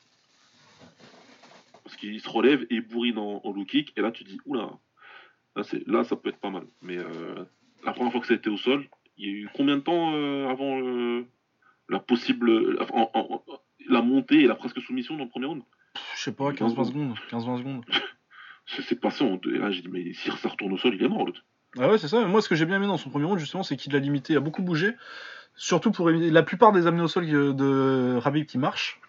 Parce 1.85 1.97
qu'il 1.97 2.19
se 2.21 2.29
relève 2.29 2.67
et 2.71 2.81
bourrine 2.81 3.19
en, 3.19 3.43
low 3.53 3.65
kick 3.65 3.93
et 3.97 4.01
là 4.01 4.11
tu 4.11 4.25
dis 4.25 4.39
oula, 4.47 4.71
là, 5.57 5.63
là 5.87 6.05
ça 6.05 6.17
peut 6.17 6.29
être 6.29 6.39
pas 6.39 6.51
mal. 6.51 6.65
Mais 6.83 6.99
euh, 6.99 7.45
la 7.85 7.93
première 7.93 8.13
fois 8.13 8.21
que 8.21 8.27
ça 8.27 8.35
a 8.35 8.37
été 8.37 8.51
au 8.51 8.57
sol, 8.57 8.87
il 9.17 9.27
y 9.27 9.29
a 9.29 9.33
eu 9.33 9.49
combien 9.55 9.77
de 9.77 9.83
temps 9.83 10.15
euh, 10.15 10.49
avant 10.49 10.81
euh, 10.81 11.27
la 11.89 11.99
possible 11.99 12.79
la 13.89 14.03
montée 14.03 14.43
et 14.43 14.47
la 14.47 14.55
presque 14.55 14.81
soumission 14.81 15.17
dans 15.17 15.25
le 15.25 15.31
premier 15.31 15.47
round? 15.47 15.63
Je 16.17 16.23
sais 16.23 16.33
pas, 16.33 16.51
15-20 16.53 16.85
secondes. 16.85 17.15
15-20 17.31 17.59
secondes. 17.59 17.85
c'est 18.67 19.01
passé 19.01 19.25
en 19.25 19.37
deux. 19.37 19.59
là, 19.59 19.71
j'ai 19.71 19.83
dit, 19.83 19.89
mais 19.89 20.13
si 20.13 20.31
ça 20.31 20.49
retourne 20.49 20.73
au 20.73 20.79
sol, 20.79 20.95
il 20.95 21.03
est 21.03 21.09
mort, 21.09 21.25
l'autre. 21.25 21.45
Ah 21.79 21.91
ouais, 21.91 21.99
c'est 21.99 22.09
ça. 22.09 22.25
Moi, 22.27 22.41
ce 22.43 22.49
que 22.49 22.55
j'ai 22.55 22.67
bien 22.67 22.77
aimé 22.77 22.87
dans 22.87 22.97
son 22.97 23.11
premier 23.11 23.27
round, 23.27 23.39
justement, 23.39 23.63
c'est 23.63 23.77
qu'il 23.77 23.93
l'a 23.93 23.99
limité 23.99 24.37
à 24.37 24.41
beaucoup 24.41 24.63
bouger. 24.63 24.95
surtout 25.55 25.91
pour 25.91 26.09
éviter 26.11 26.31
la 26.31 26.43
plupart 26.43 26.73
des 26.73 26.87
amenés 26.87 27.03
au 27.03 27.09
sol 27.09 27.27
de 27.27 28.17
Rabib 28.17 28.47
qui 28.47 28.59
marchent. 28.59 29.01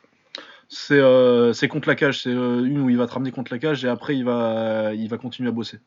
C'est 0.70 1.00
euh, 1.00 1.52
contre 1.68 1.88
la 1.88 1.96
cage, 1.96 2.22
c'est 2.22 2.30
euh, 2.30 2.64
une 2.64 2.80
où 2.80 2.90
il 2.92 2.98
va 2.98 3.08
te 3.08 3.14
ramener 3.14 3.32
contre 3.32 3.52
la 3.52 3.58
cage 3.58 3.84
et 3.84 3.88
après 3.88 4.16
il 4.16 4.24
va, 4.24 4.94
il 4.94 5.10
va 5.10 5.18
continuer 5.18 5.50
à 5.50 5.52
bosser. 5.52 5.80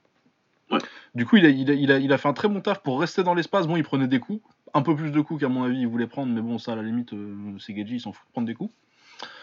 Du 1.15 1.27
coup, 1.27 1.37
il 1.37 1.45
a, 1.45 1.51
il, 1.51 1.71
a, 1.71 1.75
il, 1.75 1.93
a, 1.93 1.99
il 1.99 2.13
a 2.13 2.19
fait 2.19 2.29
un 2.29 2.33
très 2.33 2.49
bon 2.49 2.61
taf 2.61 2.83
pour 2.83 2.99
rester 3.01 3.23
dans 3.23 3.35
l'espace. 3.35 3.67
Bon, 3.67 3.77
il 3.77 3.83
prenait 3.83 4.09
des 4.09 4.19
coups, 4.19 4.43
un 4.73 4.83
peu 4.83 4.97
plus 4.97 5.11
de 5.11 5.21
coups 5.21 5.41
qu'à 5.41 5.49
mon 5.49 5.65
avis 5.65 5.81
il 5.81 5.87
voulait 5.87 6.07
prendre, 6.07 6.33
mais 6.33 6.41
bon, 6.41 6.59
ça 6.59 6.73
à 6.73 6.77
la 6.77 6.83
limite, 6.83 7.13
euh, 7.13 7.35
c'est 7.59 7.77
Geji, 7.77 7.97
il 7.97 8.01
s'en 8.01 8.13
fout 8.13 8.27
de 8.27 8.33
prendre 8.33 8.47
des 8.47 8.55
coups. 8.55 8.73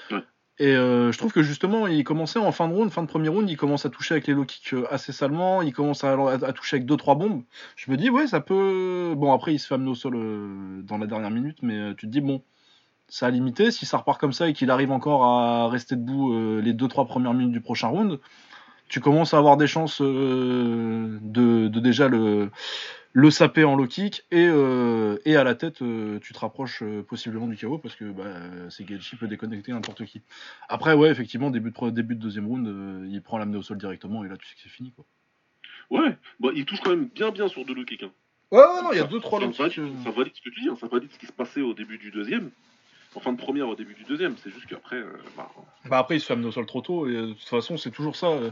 Ouais. 0.09 0.23
Et 0.57 0.75
euh, 0.75 1.11
je 1.11 1.17
trouve 1.19 1.31
que 1.31 1.43
justement, 1.43 1.85
il 1.87 2.03
commençait 2.03 2.39
en 2.39 2.51
fin 2.51 2.67
de 2.67 2.73
round, 2.73 2.91
fin 2.91 3.03
de 3.03 3.07
premier 3.07 3.29
round, 3.29 3.47
il 3.49 3.55
commence 3.55 3.85
à 3.85 3.89
toucher 3.89 4.15
avec 4.15 4.25
les 4.27 4.33
low 4.33 4.45
kicks 4.45 4.73
euh, 4.73 4.91
assez 4.91 5.11
salement, 5.11 5.61
il 5.61 5.71
commence 5.71 6.03
à, 6.03 6.13
à, 6.13 6.33
à 6.43 6.53
toucher 6.53 6.77
avec 6.77 6.89
2-3 6.89 7.17
bombes. 7.17 7.43
Je 7.75 7.91
me 7.91 7.97
dis, 7.97 8.09
ouais, 8.09 8.25
ça 8.25 8.41
peut. 8.41 9.13
Bon, 9.15 9.31
après, 9.31 9.53
il 9.53 9.59
se 9.59 9.67
fait 9.67 9.75
amener 9.75 9.91
au 9.91 9.95
sol 9.95 10.15
euh, 10.15 10.81
dans 10.81 10.97
la 10.97 11.05
dernière 11.05 11.31
minute, 11.31 11.59
mais 11.61 11.93
tu 11.95 12.07
te 12.07 12.11
dis, 12.11 12.21
bon, 12.21 12.41
ça 13.07 13.27
a 13.27 13.29
limité. 13.29 13.69
Si 13.69 13.85
ça 13.85 13.97
repart 13.97 14.19
comme 14.19 14.33
ça 14.33 14.49
et 14.49 14.53
qu'il 14.53 14.71
arrive 14.71 14.91
encore 14.91 15.23
à 15.23 15.69
rester 15.69 15.95
debout 15.95 16.33
les 16.59 16.73
2-3 16.73 17.07
premières 17.07 17.33
minutes 17.33 17.53
du 17.53 17.61
prochain 17.61 17.87
round, 17.87 18.19
tu 18.89 18.99
commences 18.99 19.33
à 19.33 19.37
avoir 19.37 19.55
des 19.55 19.67
chances 19.67 20.01
euh, 20.01 21.17
de, 21.21 21.67
de, 21.67 21.79
déjà 21.79 22.07
le, 22.07 22.49
le 23.13 23.31
saper 23.31 23.63
en 23.63 23.75
low 23.75 23.87
kick 23.87 24.25
et, 24.31 24.47
euh, 24.47 25.17
et 25.25 25.35
à 25.35 25.43
la 25.43 25.55
tête, 25.55 25.81
euh, 25.81 26.19
tu 26.19 26.33
te 26.33 26.39
rapproches 26.39 26.83
euh, 26.83 27.03
possiblement 27.03 27.47
du 27.47 27.57
KO 27.57 27.77
parce 27.77 27.95
que 27.95 28.05
bah, 28.05 28.69
Segechi 28.69 29.15
peut 29.15 29.27
déconnecter 29.27 29.71
n'importe 29.71 30.05
qui. 30.05 30.21
Après, 30.67 30.93
ouais, 30.93 31.09
effectivement, 31.09 31.49
début 31.49 31.71
de, 31.71 31.89
début 31.91 32.15
de 32.15 32.19
deuxième 32.21 32.47
round, 32.47 32.67
euh, 32.67 33.07
il 33.09 33.21
prend 33.21 33.37
l'amener 33.37 33.57
au 33.57 33.61
sol 33.61 33.77
directement 33.77 34.23
et 34.25 34.27
là, 34.27 34.37
tu 34.37 34.47
sais 34.47 34.55
que 34.55 34.61
c'est 34.61 34.69
fini. 34.69 34.91
Quoi. 34.91 35.05
Ouais, 35.89 36.17
bah, 36.39 36.49
il 36.55 36.65
touche 36.65 36.81
quand 36.81 36.91
même 36.91 37.05
bien 37.07 37.31
bien 37.31 37.47
sur 37.47 37.65
deux 37.65 37.73
low 37.73 37.85
kicks. 37.85 38.03
Hein. 38.03 38.11
Ouais, 38.51 38.59
ouais, 38.59 38.81
non, 38.83 38.91
il 38.91 38.97
y 38.97 39.01
a 39.01 39.05
2-3 39.05 39.41
low 39.41 39.53
ça, 39.53 39.69
kicks. 39.69 39.81
ça 40.03 40.11
valide 40.11 40.33
ce 40.35 40.41
que 40.41 40.49
tu 40.49 40.61
dis, 40.61 40.69
hein, 40.69 40.77
ça 40.79 40.87
valide 40.87 41.11
ce 41.11 41.19
qui 41.19 41.27
se 41.27 41.31
passait 41.31 41.61
au 41.61 41.73
début 41.73 41.97
du 41.97 42.11
deuxième. 42.11 42.49
En 43.15 43.19
fin 43.19 43.33
de 43.33 43.37
première 43.37 43.67
au 43.67 43.75
début 43.75 43.95
du 43.95 44.03
deuxième, 44.03 44.35
c'est 44.37 44.51
juste 44.51 44.67
qu'après, 44.67 44.97
euh, 44.97 45.11
bah, 45.35 45.49
Bah 45.85 45.97
après, 45.97 46.17
il 46.17 46.19
se 46.19 46.27
fait 46.27 46.33
amener 46.33 46.47
au 46.47 46.51
sol 46.51 46.67
trop 46.67 46.81
tôt, 46.81 47.07
et 47.09 47.15
euh, 47.15 47.27
de 47.27 47.33
toute 47.33 47.47
façon, 47.47 47.75
c'est 47.75 47.89
toujours 47.89 48.15
ça. 48.15 48.27
euh, 48.27 48.51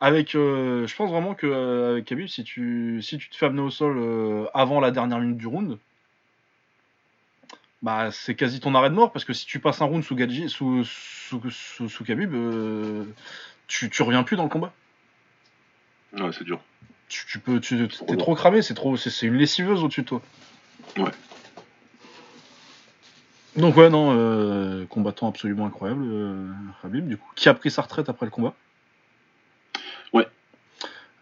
avec, 0.00 0.34
euh, 0.34 0.86
je 0.86 0.96
pense 0.96 1.10
vraiment 1.10 1.34
que 1.34 1.46
euh, 1.46 1.92
avec 1.92 2.06
Khabib, 2.06 2.26
si 2.26 2.42
tu, 2.42 3.00
si 3.02 3.18
tu 3.18 3.28
te 3.28 3.36
fais 3.36 3.46
amener 3.46 3.60
au 3.60 3.70
sol 3.70 4.48
avant 4.54 4.80
la 4.80 4.90
dernière 4.90 5.18
minute 5.18 5.36
du 5.36 5.46
round, 5.46 5.76
bah 7.82 8.10
c'est 8.10 8.34
quasi 8.34 8.60
ton 8.60 8.74
arrêt 8.74 8.88
de 8.90 8.94
mort, 8.94 9.12
parce 9.12 9.26
que 9.26 9.34
si 9.34 9.44
tu 9.44 9.58
passes 9.58 9.82
un 9.82 9.86
round 9.86 10.02
sous 10.02 10.14
Gadji, 10.14 10.48
sous, 10.48 10.82
sous, 10.84 11.42
sous, 11.50 11.88
sous 11.90 12.04
Khabib, 12.04 12.34
tu, 13.66 13.90
tu 13.90 14.02
reviens 14.02 14.22
plus 14.22 14.36
dans 14.36 14.44
le 14.44 14.48
combat. 14.48 14.72
ouais, 16.14 16.30
c'est 16.32 16.44
dur. 16.44 16.60
Tu, 17.10 17.26
tu 17.26 17.38
peux, 17.38 17.60
tu, 17.60 17.86
t'es 17.88 18.16
trop 18.16 18.34
cramé, 18.34 18.62
c'est 18.62 18.74
trop, 18.74 18.96
c'est 18.96 19.26
une 19.26 19.34
lessiveuse 19.36 19.82
au-dessus 19.84 20.02
de 20.02 20.06
toi. 20.06 20.22
Ouais. 20.96 21.10
Donc 23.56 23.76
ouais, 23.76 23.90
non, 23.90 24.14
euh, 24.16 24.86
combattant 24.86 25.28
absolument 25.28 25.66
incroyable, 25.66 26.04
euh, 26.04 26.52
du 27.00 27.16
coup, 27.16 27.30
qui 27.34 27.48
a 27.48 27.54
pris 27.54 27.70
sa 27.70 27.82
retraite 27.82 28.08
après 28.08 28.26
le 28.26 28.30
combat. 28.30 28.54
Ouais. 30.12 30.26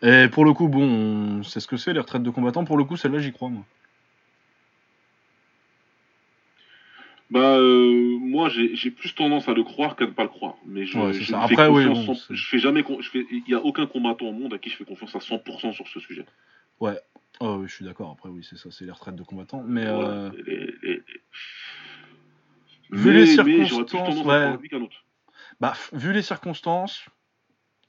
Et 0.02 0.28
pour 0.28 0.44
le 0.44 0.52
coup, 0.52 0.68
bon, 0.68 0.82
on 0.82 1.42
sait 1.42 1.60
ce 1.60 1.66
que 1.66 1.76
c'est 1.76 1.92
les 1.92 2.00
retraites 2.00 2.22
de 2.22 2.30
combattants. 2.30 2.64
Pour 2.64 2.76
le 2.76 2.84
coup, 2.84 2.96
celle-là, 2.96 3.18
j'y 3.18 3.32
crois, 3.32 3.48
moi. 3.48 3.64
Bah, 7.30 7.56
euh, 7.58 8.18
moi, 8.20 8.48
j'ai 8.48 8.90
plus 8.90 9.14
tendance 9.14 9.48
à 9.48 9.54
le 9.54 9.62
croire 9.62 9.96
qu'à 9.96 10.06
ne 10.06 10.10
pas 10.12 10.22
le 10.22 10.30
croire. 10.30 10.54
Mais 10.66 10.86
je, 10.86 10.98
Ouais, 10.98 11.12
c'est 11.12 11.20
je 11.20 11.24
fais 11.26 11.34
Après, 11.34 11.68
oui, 11.68 11.84
confiance 11.84 12.06
bon, 12.06 12.14
c'est- 12.14 12.34
je 12.34 12.46
fais 12.46 12.58
jamais, 12.58 12.82
je 13.00 13.10
fais, 13.10 13.26
il 13.30 13.42
y 13.46 13.54
a 13.54 13.58
aucun 13.58 13.86
combattant 13.86 14.26
au 14.26 14.32
monde 14.32 14.54
à 14.54 14.58
qui 14.58 14.70
je 14.70 14.76
fais 14.76 14.84
confiance 14.84 15.14
à 15.14 15.20
100% 15.20 15.72
sur 15.72 15.86
ce 15.88 16.00
sujet. 16.00 16.24
Ouais. 16.80 16.98
Oh, 17.40 17.58
oui, 17.60 17.68
je 17.68 17.74
suis 17.74 17.84
d'accord. 17.84 18.10
Après, 18.16 18.30
oui, 18.30 18.46
c'est 18.48 18.56
ça, 18.56 18.70
c'est 18.70 18.84
les 18.84 18.90
retraites 18.90 19.14
de 19.14 19.22
combattants. 19.22 19.62
Mais 19.66 19.84
Voilà. 19.84 20.08
euh, 20.08 20.30
Les- 20.46 20.54
les- 20.56 20.74
les- 20.82 21.02
Vu 22.90 23.10
mais, 23.10 23.14
les 23.14 23.26
circonstances, 23.26 23.90
tendance 23.90 24.24
ouais. 24.24 24.34
à 24.34 24.40
croire 24.46 24.56
lui 24.60 24.68
qu'un 24.68 24.80
autre. 24.82 25.04
bah, 25.60 25.74
vu 25.92 26.12
les 26.12 26.22
circonstances, 26.22 27.04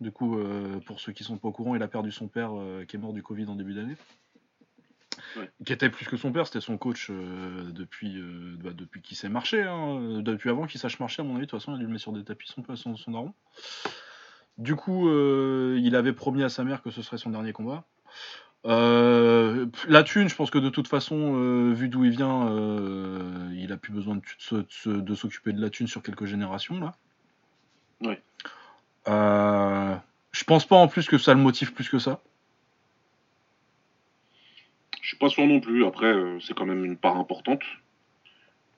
du 0.02 0.12
coup, 0.12 0.38
euh, 0.38 0.80
pour 0.86 1.00
ceux 1.00 1.12
qui 1.12 1.24
sont 1.24 1.38
pas 1.38 1.48
au 1.48 1.52
courant, 1.52 1.76
il 1.76 1.84
a 1.84 1.88
perdu 1.88 2.12
son 2.12 2.28
père 2.28 2.52
euh, 2.54 2.86
qui 2.86 2.96
est 2.96 3.00
mort 3.00 3.14
du 3.14 3.24
Covid 3.24 3.46
en 3.48 3.56
début 3.56 3.74
d'année. 3.74 3.96
Ouais. 5.36 5.50
Qui 5.66 5.74
était 5.74 5.90
plus 5.90 6.06
que 6.06 6.16
son 6.18 6.32
père, 6.32 6.48
c'était 6.48 6.62
son 6.62 6.78
coach 6.78 7.08
euh, 7.10 7.72
depuis, 7.72 8.22
bah, 8.64 8.72
depuis 8.74 9.02
qu'il 9.02 9.18
sait 9.18 9.30
marcher. 9.30 9.64
hein. 9.64 10.22
Depuis 10.22 10.50
avant 10.50 10.66
qu'il 10.66 10.80
sache 10.80 11.00
marcher, 11.00 11.22
à 11.22 11.26
mon 11.26 11.36
avis, 11.36 11.46
de 11.46 11.50
toute 11.50 11.60
façon, 11.60 11.74
il 11.74 11.76
a 11.76 11.78
dû 11.80 11.86
le 11.86 11.90
mettre 11.92 12.04
sur 12.04 12.14
des 12.14 12.24
tapis, 12.24 12.48
son, 12.48 12.64
son, 12.76 12.96
son 12.96 13.12
daron. 13.12 13.34
Du 14.58 14.76
coup, 14.76 15.10
il 15.10 15.96
avait 15.96 16.14
promis 16.14 16.44
à 16.44 16.50
sa 16.50 16.64
mère 16.64 16.82
que 16.82 16.92
ce 16.92 17.02
serait 17.02 17.18
son 17.18 17.30
dernier 17.30 17.52
combat. 17.54 17.86
Euh, 18.66 19.68
la 19.88 20.04
thune, 20.04 20.28
je 20.28 20.36
pense 20.36 20.52
que 20.52 20.58
de 20.58 20.70
toute 20.70 20.88
façon, 20.88 21.36
euh, 21.36 21.74
vu 21.74 21.88
d'où 21.88 22.04
il 22.04 22.12
vient, 22.12 22.50
euh, 22.50 23.50
il 23.54 23.72
a 23.72 23.78
plus 23.78 23.94
besoin 23.94 24.20
de, 24.20 25.16
s'occuper 25.16 25.54
de 25.54 25.62
la 25.62 25.70
thune 25.70 25.88
sur 25.88 26.04
quelques 26.04 26.26
générations 26.26 26.80
là. 26.80 26.94
Euh, 29.08 29.96
je 30.32 30.44
pense 30.44 30.66
pas 30.66 30.76
en 30.76 30.88
plus 30.88 31.08
que 31.08 31.18
ça 31.18 31.34
le 31.34 31.40
motive 31.40 31.74
plus 31.74 31.90
que 31.90 32.00
ça. 32.00 32.20
Je 35.02 35.08
suis 35.08 35.18
pas 35.18 35.30
sûr 35.30 35.48
non 35.48 35.60
plus. 35.60 35.86
Après, 35.86 36.14
c'est 36.42 36.54
quand 36.54 36.66
même 36.66 36.86
une 36.86 36.98
part 36.98 37.18
importante. 37.18 37.64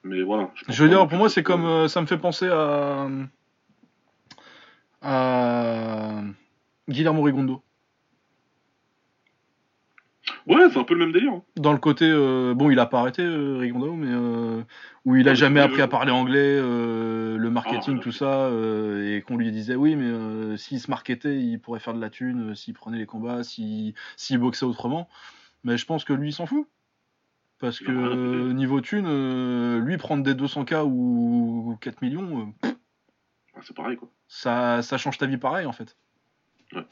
Mais 0.03 0.21
voilà. 0.21 0.51
Je 0.69 0.83
veux 0.83 0.89
dire, 0.89 1.07
pour 1.07 1.17
moi, 1.17 1.29
c'est 1.29 1.43
comme, 1.43 1.87
ça 1.87 2.01
me 2.01 2.05
fait 2.05 2.17
penser 2.17 2.47
à, 2.47 3.09
à 5.01 6.21
Guillermo 6.87 7.23
Rigondo. 7.23 7.61
Ouais, 10.47 10.69
c'est 10.71 10.79
un 10.79 10.83
peu 10.83 10.93
le 10.95 10.99
même 11.01 11.11
délire. 11.11 11.33
hein. 11.33 11.43
Dans 11.55 11.71
le 11.73 11.77
côté, 11.77 12.05
euh, 12.07 12.53
bon, 12.53 12.69
il 12.71 12.79
a 12.79 12.85
pas 12.85 12.99
arrêté 12.99 13.21
euh, 13.21 13.57
Rigondo, 13.57 13.93
mais 13.93 14.09
euh, 14.09 14.63
où 15.05 15.15
il 15.15 15.27
a 15.27 15.31
mais 15.31 15.35
jamais 15.35 15.59
appris 15.59 15.81
à 15.81 15.87
parler 15.87 16.11
anglais, 16.11 16.39
euh, 16.39 17.37
le 17.37 17.49
marketing, 17.49 17.97
Ah, 17.99 18.03
tout 18.03 18.11
ça, 18.11 18.49
et 18.51 19.21
qu'on 19.21 19.37
lui 19.37 19.51
disait 19.51 19.75
oui, 19.75 19.95
mais 19.95 20.57
s'il 20.57 20.79
se 20.79 20.89
marketait, 20.89 21.39
il 21.39 21.59
pourrait 21.59 21.79
faire 21.79 21.93
de 21.93 22.01
la 22.01 22.09
thune, 22.09 22.55
s'il 22.55 22.73
prenait 22.73 22.97
les 22.97 23.05
combats, 23.05 23.43
s'il 23.43 23.93
boxait 24.39 24.65
autrement. 24.65 25.07
Mais 25.63 25.77
je 25.77 25.85
pense 25.85 26.03
que 26.03 26.13
lui, 26.13 26.29
il 26.29 26.33
s'en 26.33 26.45
fout. 26.45 26.67
Parce 27.59 27.79
que 27.79 28.51
niveau 28.53 28.81
thune, 28.81 29.77
lui 29.85 29.97
prendre 29.97 30.23
des 30.23 30.33
200K 30.33 30.83
ou 30.83 31.77
4 31.81 32.01
millions, 32.01 32.51
c'est 33.61 33.75
pareil, 33.75 33.97
quoi. 33.97 34.09
ça, 34.27 34.81
ça 34.81 34.97
change 34.97 35.19
ta 35.19 35.27
vie 35.27 35.37
pareil 35.37 35.67
en 35.67 35.71
fait. 35.71 35.95
Ouais. 36.73 36.83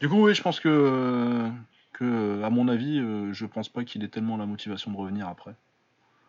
Du 0.00 0.08
coup, 0.08 0.26
oui, 0.26 0.34
je 0.34 0.42
pense 0.42 0.60
que, 0.60 1.48
que 1.92 2.42
à 2.42 2.50
mon 2.50 2.68
avis, 2.68 2.98
euh, 2.98 3.32
je 3.32 3.46
pense 3.46 3.68
pas 3.68 3.84
qu'il 3.84 4.04
ait 4.04 4.08
tellement 4.08 4.36
la 4.36 4.46
motivation 4.46 4.90
de 4.92 4.96
revenir 4.96 5.28
après. 5.28 5.54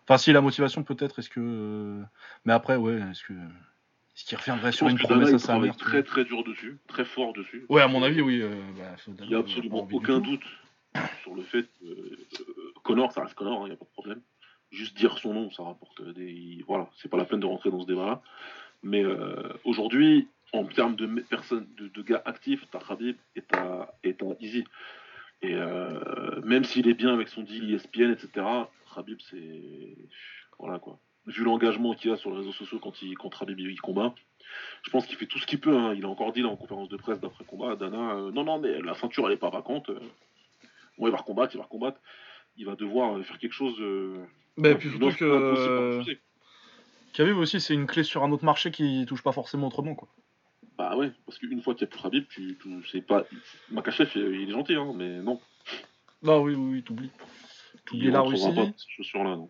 Enfin, 0.03 0.17
si 0.17 0.31
la 0.31 0.41
motivation 0.41 0.83
peut-être, 0.83 1.19
est-ce 1.19 1.29
que. 1.29 1.41
euh, 1.41 2.03
Mais 2.45 2.53
après, 2.53 2.77
ouais, 2.77 2.95
est-ce 3.11 3.23
que. 3.23 3.33
Est-ce 3.33 4.25
qu'il 4.25 4.37
reviendrait 4.37 4.71
sur 4.71 4.87
une 4.87 4.97
promesse 4.97 5.33
à 5.33 5.39
sa 5.39 5.59
très 5.73 6.01
très 6.01 6.25
dur 6.25 6.43
dessus, 6.43 6.79
très 6.87 7.05
fort 7.05 7.33
dessus. 7.33 7.65
Ouais, 7.69 7.81
à 7.81 7.87
mon 7.87 8.01
avis, 8.01 8.21
oui. 8.21 8.41
euh, 8.41 8.55
bah, 8.77 8.95
Il 9.21 9.27
n'y 9.27 9.35
a 9.35 9.39
absolument 9.39 9.87
aucun 9.91 10.19
doute 10.19 10.41
sur 11.21 11.35
le 11.35 11.43
fait 11.43 11.67
que 11.79 11.85
euh, 11.85 12.73
Connor, 12.83 13.11
ça 13.11 13.21
reste 13.21 13.35
Connor, 13.35 13.67
il 13.67 13.69
n'y 13.69 13.75
a 13.75 13.77
pas 13.77 13.85
de 13.85 13.91
problème. 13.91 14.21
Juste 14.71 14.97
dire 14.97 15.17
son 15.19 15.33
nom, 15.33 15.51
ça 15.51 15.63
rapporte 15.63 16.01
des. 16.13 16.63
Voilà, 16.67 16.89
c'est 16.97 17.09
pas 17.09 17.17
la 17.17 17.25
peine 17.25 17.41
de 17.41 17.45
rentrer 17.45 17.69
dans 17.69 17.81
ce 17.81 17.87
débat-là. 17.87 18.21
Mais 18.81 19.03
euh, 19.03 19.53
aujourd'hui, 19.65 20.29
en 20.53 20.65
termes 20.65 20.95
de 20.95 21.05
personnes, 21.21 21.67
de, 21.77 21.87
de 21.87 22.01
gars 22.01 22.21
actifs, 22.25 22.65
t'as 22.71 22.79
Khabib 22.79 23.15
et 23.35 23.41
t'as 23.41 23.89
et 24.03 24.13
t'as 24.15 24.25
Easy. 24.39 24.63
Et 25.41 25.53
euh, 25.53 26.41
même 26.43 26.63
s'il 26.63 26.87
est 26.87 26.93
bien 26.93 27.13
avec 27.13 27.27
son 27.27 27.43
deal 27.43 27.73
ESPN, 27.73 28.11
etc., 28.11 28.45
Khabib, 28.95 29.19
c'est. 29.29 29.97
Voilà 30.59 30.79
quoi. 30.79 30.99
Vu 31.27 31.43
l'engagement 31.43 31.93
qu'il 31.93 32.09
a 32.11 32.15
sur 32.17 32.31
les 32.31 32.37
réseaux 32.37 32.53
sociaux 32.53 32.79
quand, 32.79 33.01
il, 33.01 33.15
quand 33.17 33.29
Khabib 33.29 33.59
il 33.59 33.79
combat, 33.81 34.15
je 34.83 34.89
pense 34.89 35.05
qu'il 35.05 35.17
fait 35.17 35.25
tout 35.27 35.37
ce 35.39 35.45
qu'il 35.45 35.59
peut. 35.59 35.77
hein. 35.77 35.93
Il 35.95 36.05
a 36.05 36.07
encore 36.07 36.31
dit 36.31 36.41
là 36.41 36.47
en 36.47 36.55
conférence 36.55 36.87
de 36.89 36.95
presse 36.97 37.19
d'après 37.19 37.43
combat, 37.43 37.75
Dana, 37.75 38.15
euh, 38.15 38.31
non, 38.31 38.45
non, 38.45 38.57
mais 38.59 38.79
la 38.81 38.93
ceinture 38.95 39.27
elle 39.27 39.33
est 39.33 39.37
pas 39.37 39.49
vacante. 39.49 39.89
euh, 39.89 39.99
Bon, 40.97 41.07
il 41.07 41.11
va 41.11 41.17
recombattre, 41.17 41.53
il 41.53 41.57
va 41.57 41.65
recombattre. 41.65 41.99
Il 42.55 42.65
va 42.65 42.75
devoir 42.75 43.17
euh, 43.17 43.23
faire 43.23 43.37
quelque 43.37 43.53
chose. 43.53 43.75
Euh, 43.79 44.25
Bah, 44.57 44.69
et 44.71 44.75
puis 44.75 44.89
surtout 44.89 45.11
que. 45.11 45.25
à 45.25 45.27
euh. 45.27 46.03
Khabib 47.13 47.37
aussi, 47.37 47.59
c'est 47.61 47.73
une 47.75 47.85
clé 47.85 48.01
sur 48.03 48.23
un 48.23 48.31
autre 48.31 48.45
marché 48.45 48.71
qui 48.71 49.05
touche 49.07 49.21
pas 49.21 49.31
forcément 49.31 49.67
autrement, 49.67 49.93
quoi. 49.93 50.07
Bah 50.77 50.95
ouais, 50.95 51.11
parce 51.25 51.39
qu'une 51.39 51.61
fois 51.61 51.73
qu'il 51.73 51.87
n'y 51.87 51.91
a 51.91 51.95
plus 51.95 52.03
Khabib, 52.03 52.25
tu, 52.29 52.57
tu 52.61 52.87
c'est 52.91 53.01
pas. 53.01 53.25
Makachev, 53.71 54.11
il 54.15 54.49
est 54.49 54.51
gentil, 54.51 54.75
hein, 54.75 54.93
mais 54.95 55.19
non. 55.21 55.39
Non, 56.21 56.41
oui, 56.41 56.53
oui, 56.53 56.73
oui, 56.73 56.83
t'oublies. 56.83 57.09
T'oublies 57.85 58.11
la 58.11 58.21
Russie, 58.21 58.53
pas 58.53 58.65
ces 58.65 58.89
chaussures-là, 58.97 59.35
non. 59.37 59.49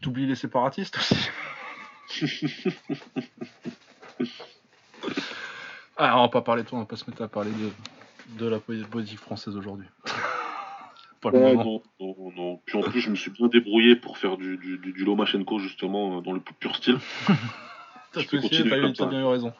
t'oublies 0.00 0.26
les 0.26 0.34
séparatistes 0.34 0.96
aussi. 0.98 1.16
ah, 5.96 6.18
on 6.18 6.22
va 6.22 6.28
pas 6.28 6.42
parler 6.42 6.62
de 6.62 6.68
toi, 6.68 6.78
on 6.78 6.82
va 6.82 6.86
pas 6.86 6.96
se 6.96 7.08
mettre 7.08 7.22
à 7.22 7.28
parler 7.28 7.50
de, 7.50 7.70
de 8.44 8.46
la 8.48 8.58
politique 8.60 9.18
française 9.18 9.56
aujourd'hui. 9.56 9.86
pas 11.20 11.30
le 11.30 11.38
Ouais, 11.38 11.54
moment. 11.54 11.82
non, 12.00 12.14
non, 12.18 12.32
non. 12.36 12.60
Puis 12.66 12.76
en 12.78 12.82
plus, 12.82 13.00
je 13.00 13.10
me 13.10 13.14
suis 13.16 13.30
bien 13.30 13.48
débrouillé 13.48 13.96
pour 13.96 14.18
faire 14.18 14.36
du, 14.36 14.56
du, 14.58 14.78
du, 14.78 14.92
du 14.92 15.04
Lomachenko, 15.04 15.58
justement, 15.58 16.18
euh, 16.18 16.20
dans 16.20 16.32
le 16.32 16.40
plus 16.40 16.54
pur 16.54 16.76
style. 16.76 16.98
T'as 18.12 19.06
bien 19.06 19.20
eu 19.20 19.24
raison. 19.24 19.52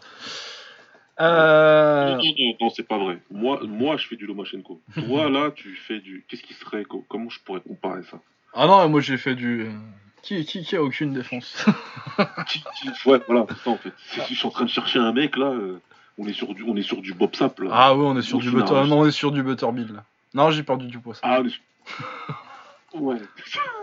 Euh, 1.21 2.17
Non, 2.17 2.23
non, 2.23 2.57
non, 2.63 2.71
c'est 2.71 2.83
pas 2.87 2.99
vrai. 2.99 3.19
Moi, 3.31 3.61
moi, 3.67 3.97
je 3.97 4.07
fais 4.09 4.17
du 4.17 4.27
Lomachenko. 4.27 4.81
Toi, 4.95 5.29
là, 5.31 5.51
tu 5.55 5.77
fais 5.77 6.01
du. 6.01 6.25
Qu'est-ce 6.29 6.43
qui 6.43 6.55
serait. 6.55 6.85
co- 6.85 7.05
Comment 7.09 7.29
je 7.31 7.39
pourrais 7.41 7.61
comparer 7.61 8.03
ça? 8.11 8.19
Ah 8.55 8.67
non, 8.67 8.89
moi 8.89 9.01
j'ai 9.01 9.17
fait 9.19 9.35
du. 9.35 9.63
euh, 9.67 9.71
Qui, 10.23 10.45
qui, 10.45 10.63
qui 10.63 10.77
a 10.77 10.83
aucune 10.83 11.13
défense? 11.15 11.65
Qui- 12.49 12.63
qui- 12.63 13.09
Ouais, 13.09 13.21
voilà, 13.27 13.47
c'est 13.49 13.59
ça 13.65 13.71
en 13.71 13.77
fait. 13.79 13.93
Si 13.97 14.21
je 14.29 14.35
suis 14.39 14.47
en 14.47 14.51
train 14.51 14.65
de 14.65 14.71
chercher 14.71 14.99
un 14.99 15.13
mec 15.13 15.37
là, 15.37 15.47
euh, 15.47 15.81
on 16.19 16.27
est 16.27 16.33
sur 16.35 16.53
du, 16.55 16.63
on 16.65 16.77
est 16.77 16.83
sur 16.83 17.01
du 17.01 17.15
Bob 17.15 17.35
Sap 17.35 17.59
là. 17.61 17.71
Ah 17.73 17.97
ouais, 17.97 18.05
on 18.05 18.17
est 18.19 18.23
sur 18.23 18.39
du 18.39 18.51
butter. 18.51 18.73
arrache. 18.75 18.89
Non, 18.89 19.01
on 19.01 19.07
est 19.07 19.11
sur 19.11 19.33
du 19.33 19.43
Butterbill 19.43 19.93
là. 19.95 20.05
Non, 20.35 20.51
j'ai 20.51 20.63
perdu 20.63 20.87
du 20.87 20.99
poids. 20.99 21.15
ça. 21.15 21.21
Ah, 21.25 21.39
on 21.41 21.47
est 21.47 21.51
sur- 21.51 21.63
Ouais. 23.01 23.17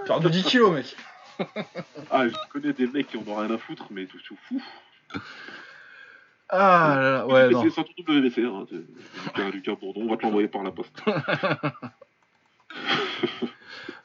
Perdu 0.05 0.29
10 0.29 0.43
kilos, 0.43 0.71
mec. 0.71 0.95
Ah, 2.11 2.27
je 2.27 2.33
connais 2.51 2.73
des 2.73 2.87
mecs 2.87 3.07
qui 3.07 3.17
en 3.17 3.23
ont 3.27 3.35
rien 3.35 3.51
à 3.51 3.57
foutre, 3.57 3.87
mais 3.91 4.05
tout, 4.05 4.17
tout 4.25 4.37
fou. 4.47 4.61
Ah 6.49 6.95
là 6.99 7.11
là, 7.11 7.27
ouais, 7.27 7.49
non. 7.49 7.61
C'est 7.61 7.69
surtout 7.69 7.93
WBC, 8.01 8.43
hein. 8.45 8.65
c'est- 8.69 8.75
Lucas, 9.37 9.49
Lucas 9.51 9.75
Bourdon, 9.75 10.01
on 10.03 10.09
va 10.09 10.17
te 10.17 10.23
l'envoyer 10.23 10.47
par 10.47 10.63
la 10.63 10.71
poste. 10.71 11.01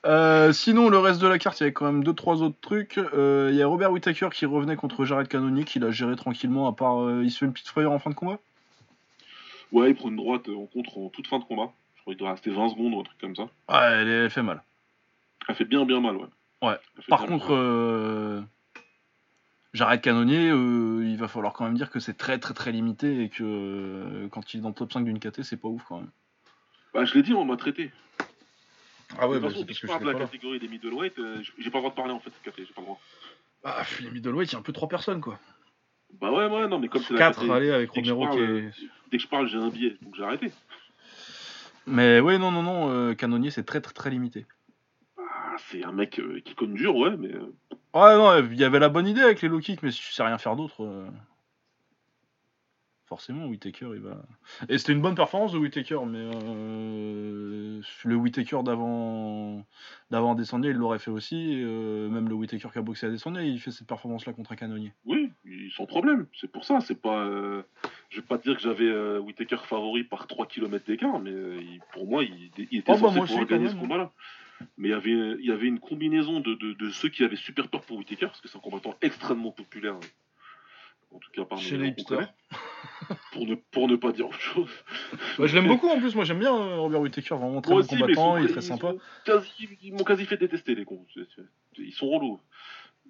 Euh, 0.07 0.53
sinon, 0.53 0.91
le 0.91 0.99
reste 0.99 1.19
de 1.23 1.27
la 1.27 1.39
carte, 1.39 1.59
il 1.61 1.63
y 1.63 1.65
avait 1.65 1.73
quand 1.73 1.91
même 1.91 2.05
2-3 2.05 2.43
autres 2.43 2.61
trucs. 2.61 2.99
Euh, 2.99 3.49
Il 3.51 3.57
y 3.57 3.63
a 3.63 3.67
Robert 3.67 3.91
Whittaker 3.91 4.29
qui 4.35 4.45
revenait 4.45 4.77
contre 4.77 5.07
Jared 5.07 5.29
Cannonier, 5.29 5.65
qui 5.65 5.79
l'a 5.79 5.91
géré 5.91 6.15
tranquillement, 6.15 6.69
à 6.69 6.75
part 6.75 7.01
euh, 7.03 7.23
il 7.25 7.31
se 7.31 7.39
fait 7.39 7.47
une 7.47 7.55
petite 7.55 7.69
frayeur 7.69 7.91
en 7.91 7.99
fin 7.99 8.11
de 8.11 8.15
combat? 8.15 8.39
Ouais, 9.73 9.89
il 9.91 9.95
prend 9.97 10.11
une 10.11 10.17
droite 10.17 10.47
en 10.51 10.67
contre 10.67 10.99
en 10.99 11.09
toute 11.09 11.27
fin 11.27 11.39
de 11.39 11.45
combat. 11.45 11.73
Je 11.97 12.01
crois 12.03 12.13
qu'il 12.13 12.19
doit 12.21 12.33
rester 12.33 12.51
20 12.51 12.69
secondes 12.69 12.93
ou 12.93 13.01
un 13.01 13.05
truc 13.05 13.19
comme 13.19 13.35
ça. 13.35 13.45
Ouais, 13.45 13.93
elle, 14.03 14.09
elle 14.09 14.31
fait 14.31 14.43
mal. 14.43 14.63
Elle 15.49 15.55
fait 15.55 15.65
bien, 15.65 15.87
bien 15.87 16.01
mal, 16.01 16.17
ouais. 16.17 16.27
Ouais. 16.65 16.79
Par 17.09 17.27
contre, 17.27 17.53
euh, 17.53 18.41
Jared 19.75 20.01
Cannonier, 20.01 20.51
euh, 20.51 21.05
il 21.05 21.17
va 21.17 21.29
falloir 21.29 21.53
quand 21.53 21.65
même 21.65 21.75
dire 21.75 21.91
que 21.91 21.99
c'est 21.99 22.15
très 22.15 22.39
très 22.39 22.55
très 22.55 22.73
limité 22.73 23.23
et 23.23 23.29
que 23.29 23.43
euh, 23.43 24.29
quand 24.29 24.55
il 24.55 24.59
est 24.59 24.61
dans 24.63 24.69
le 24.69 24.75
top 24.75 24.93
5 24.93 25.05
d'une 25.05 25.19
KT, 25.19 25.43
c'est 25.43 25.57
pas 25.57 25.69
ouf 25.69 25.83
quand 25.89 25.99
même. 25.99 26.11
Bah, 26.95 27.05
je 27.05 27.15
l'ai 27.15 27.23
dit, 27.23 27.35
on 27.35 27.45
m'a 27.45 27.57
traité. 27.57 27.91
Ah 29.19 29.27
de 29.27 29.35
toute 29.35 29.43
façon, 29.43 29.65
dès 29.65 29.75
que 29.75 29.79
je 29.79 29.87
parle 29.87 30.05
de 30.05 30.11
la 30.11 30.19
catégorie 30.19 30.59
des 30.59 30.69
middleweight, 30.69 31.19
euh, 31.19 31.43
j'ai 31.59 31.71
pas 31.71 31.79
le 31.79 31.83
droit 31.83 31.91
de 31.91 31.97
parler 31.97 32.13
en 32.13 32.21
fait 32.21 32.31
de 32.31 32.51
KT, 32.51 32.57
j'ai 32.59 32.73
pas 32.73 32.81
le 32.81 32.87
droit. 32.87 33.01
Ah, 33.65 33.83
les 34.01 34.11
middleweight, 34.11 34.51
il 34.51 34.53
y 34.55 34.57
a 34.57 34.59
un 34.61 34.63
peu 34.63 34.73
trop 34.73 34.87
personnes 34.87 35.21
quoi. 35.21 35.39
Bah 36.21 36.31
ouais, 36.31 36.47
ouais, 36.47 36.69
non, 36.69 36.79
mais 36.79 36.89
comme 36.89 37.03
c'est 37.03 37.13
la 37.13 37.19
4, 37.19 37.45
KT, 37.45 37.51
allez, 37.51 37.71
avec 37.71 37.93
dès 37.93 38.01
que 38.01 38.07
je 38.07 38.13
Romero 38.13 38.33
qui 38.33 38.39
parle, 38.39 38.57
est. 38.57 38.71
Dès 39.11 39.17
que 39.17 39.23
je 39.23 39.29
parle, 39.29 39.49
j'ai 39.49 39.59
un 39.59 39.69
biais, 39.69 39.97
donc 40.01 40.15
j'ai 40.17 40.23
arrêté. 40.23 40.53
Mais 41.87 42.21
ouais, 42.21 42.39
non, 42.39 42.51
non, 42.51 42.63
non, 42.63 42.91
euh, 42.91 43.15
Cannonier, 43.15 43.51
c'est 43.51 43.65
très 43.65 43.81
très 43.81 43.93
très 43.93 44.11
limité. 44.11 44.47
Ah, 45.55 45.59
c'est 45.71 45.85
un 45.85 45.93
mec 45.93 46.19
euh, 46.19 46.41
qui 46.45 46.55
conne 46.55 46.75
dur, 46.75 46.97
ouais, 46.97 47.17
mais. 47.17 47.33
euh, 47.33 47.53
Ouais, 47.95 48.17
non, 48.17 48.37
il 48.51 48.59
y 48.59 48.65
avait 48.65 48.81
la 48.81 48.89
bonne 48.89 49.07
idée 49.07 49.21
avec 49.23 49.41
les 49.41 49.49
low 49.49 49.61
kicks, 49.61 49.83
mais 49.83 49.93
si 49.93 50.01
tu 50.01 50.13
sais 50.13 50.25
rien 50.25 50.37
faire 50.39 50.57
d'autre, 50.57 50.83
euh, 50.83 51.07
forcément, 53.07 53.47
Whittaker, 53.47 53.91
il 53.95 54.01
va. 54.01 54.21
Et 54.69 54.79
c'était 54.79 54.93
une 54.93 55.01
bonne 55.01 55.15
performance 55.15 55.53
de 55.53 55.59
Whittaker, 55.59 56.01
mais 56.07 56.19
euh, 56.19 57.81
le 58.05 58.15
Whittaker 58.17 58.63
d'avant 58.65 59.65
d'avant 60.11 60.35
Descendier, 60.35 60.71
il 60.71 60.77
l'aurait 60.77 60.99
fait 60.99 61.13
aussi. 61.13 61.53
et, 61.53 61.63
euh, 61.63 62.09
même 62.09 62.29
le 62.29 62.35
Whittaker 62.35 62.69
qui 62.73 62.79
a 62.79 62.83
boxé 62.83 63.07
à 63.07 63.11
Descendier, 63.11 63.45
il 63.45 63.61
fait 63.61 63.71
cette 63.71 63.87
performance-là 63.87 64.33
contre 64.33 64.51
un 64.53 64.57
canonnier. 64.57 64.93
Oui, 65.05 65.31
il- 65.45 65.71
sans 65.71 65.87
problème. 65.87 66.27
C'est 66.41 66.51
pour 66.51 66.65
ça. 66.65 66.81
C'est 66.81 67.01
pas. 67.01 67.25
euh, 67.27 67.63
Je 68.09 68.21
vais 68.21 68.27
pas 68.27 68.39
te 68.39 68.43
dire 68.45 68.57
que 68.57 68.63
j'avais 68.63 68.89
euh, 68.89 69.21
Whittaker 69.21 69.59
favori 69.65 70.03
par 70.05 70.27
3 70.27 70.47
km 70.47 70.85
d'écart, 70.87 71.21
mais 71.21 71.31
euh, 71.31 71.59
il- 71.61 71.81
pour 71.93 72.09
moi, 72.09 72.25
il, 72.25 72.51
il 72.59 72.79
était 72.81 72.91
Oh, 72.93 72.95
bah, 72.95 72.99
censé 73.09 73.17
moi 73.19 73.27
pouvoir 73.27 73.43
aussi, 73.43 73.49
quand 73.49 73.55
gagner 73.55 73.65
même, 73.67 73.73
ce 73.73 73.77
hein. 73.77 73.81
combat-là. 73.81 74.13
Mais 74.77 74.89
il 74.89 74.91
y 74.93 74.95
avait, 74.95 75.11
il 75.41 75.45
y 75.47 75.53
avait 75.53 75.67
une 75.67 75.81
combinaison 75.81 76.41
de, 76.41 76.55
de, 76.55 76.73
de 76.73 76.91
ceux 76.91 77.09
qui 77.09 77.25
avaient 77.25 77.37
super 77.37 77.69
peur 77.69 77.83
pour 77.83 77.97
Whittaker, 77.99 78.27
parce 78.27 78.41
que 78.41 78.49
c'est 78.49 78.57
un 78.57 78.61
combattant 78.61 78.95
extrêmement 79.03 79.51
populaire. 79.53 79.97
En 81.13 81.19
tout 81.19 81.31
cas, 81.31 81.45
parmi 81.45 81.63
Chez 81.63 81.77
les 81.77 81.89
hipsters. 81.89 82.33
pour, 83.33 83.47
ne, 83.47 83.55
pour 83.55 83.89
ne 83.89 83.95
pas 83.97 84.11
dire 84.13 84.27
autre 84.27 84.41
chose. 84.41 84.71
Bah, 85.39 85.47
je 85.47 85.55
l'aime 85.55 85.69
beaucoup 85.69 85.89
en 85.89 86.01
plus, 86.01 86.15
moi 86.17 86.25
j'aime 86.25 86.41
bien 86.41 86.53
euh, 86.55 86.77
Robert 86.79 87.01
Whittaker, 87.01 87.37
vraiment 87.37 87.61
très 87.61 87.73
bon 87.73 87.79
aussi, 87.81 87.89
combattant, 87.89 88.37
il 88.39 88.47
est 88.47 88.49
très 88.49 88.61
sympa. 88.63 88.95
ils 89.83 89.93
m'ont 89.93 90.03
quasi 90.05 90.27
fait 90.27 90.37
détester, 90.37 90.75
les 90.75 90.85
cons. 90.85 91.07
Ils 91.79 91.93
sont 91.93 92.09
relous. 92.09 92.41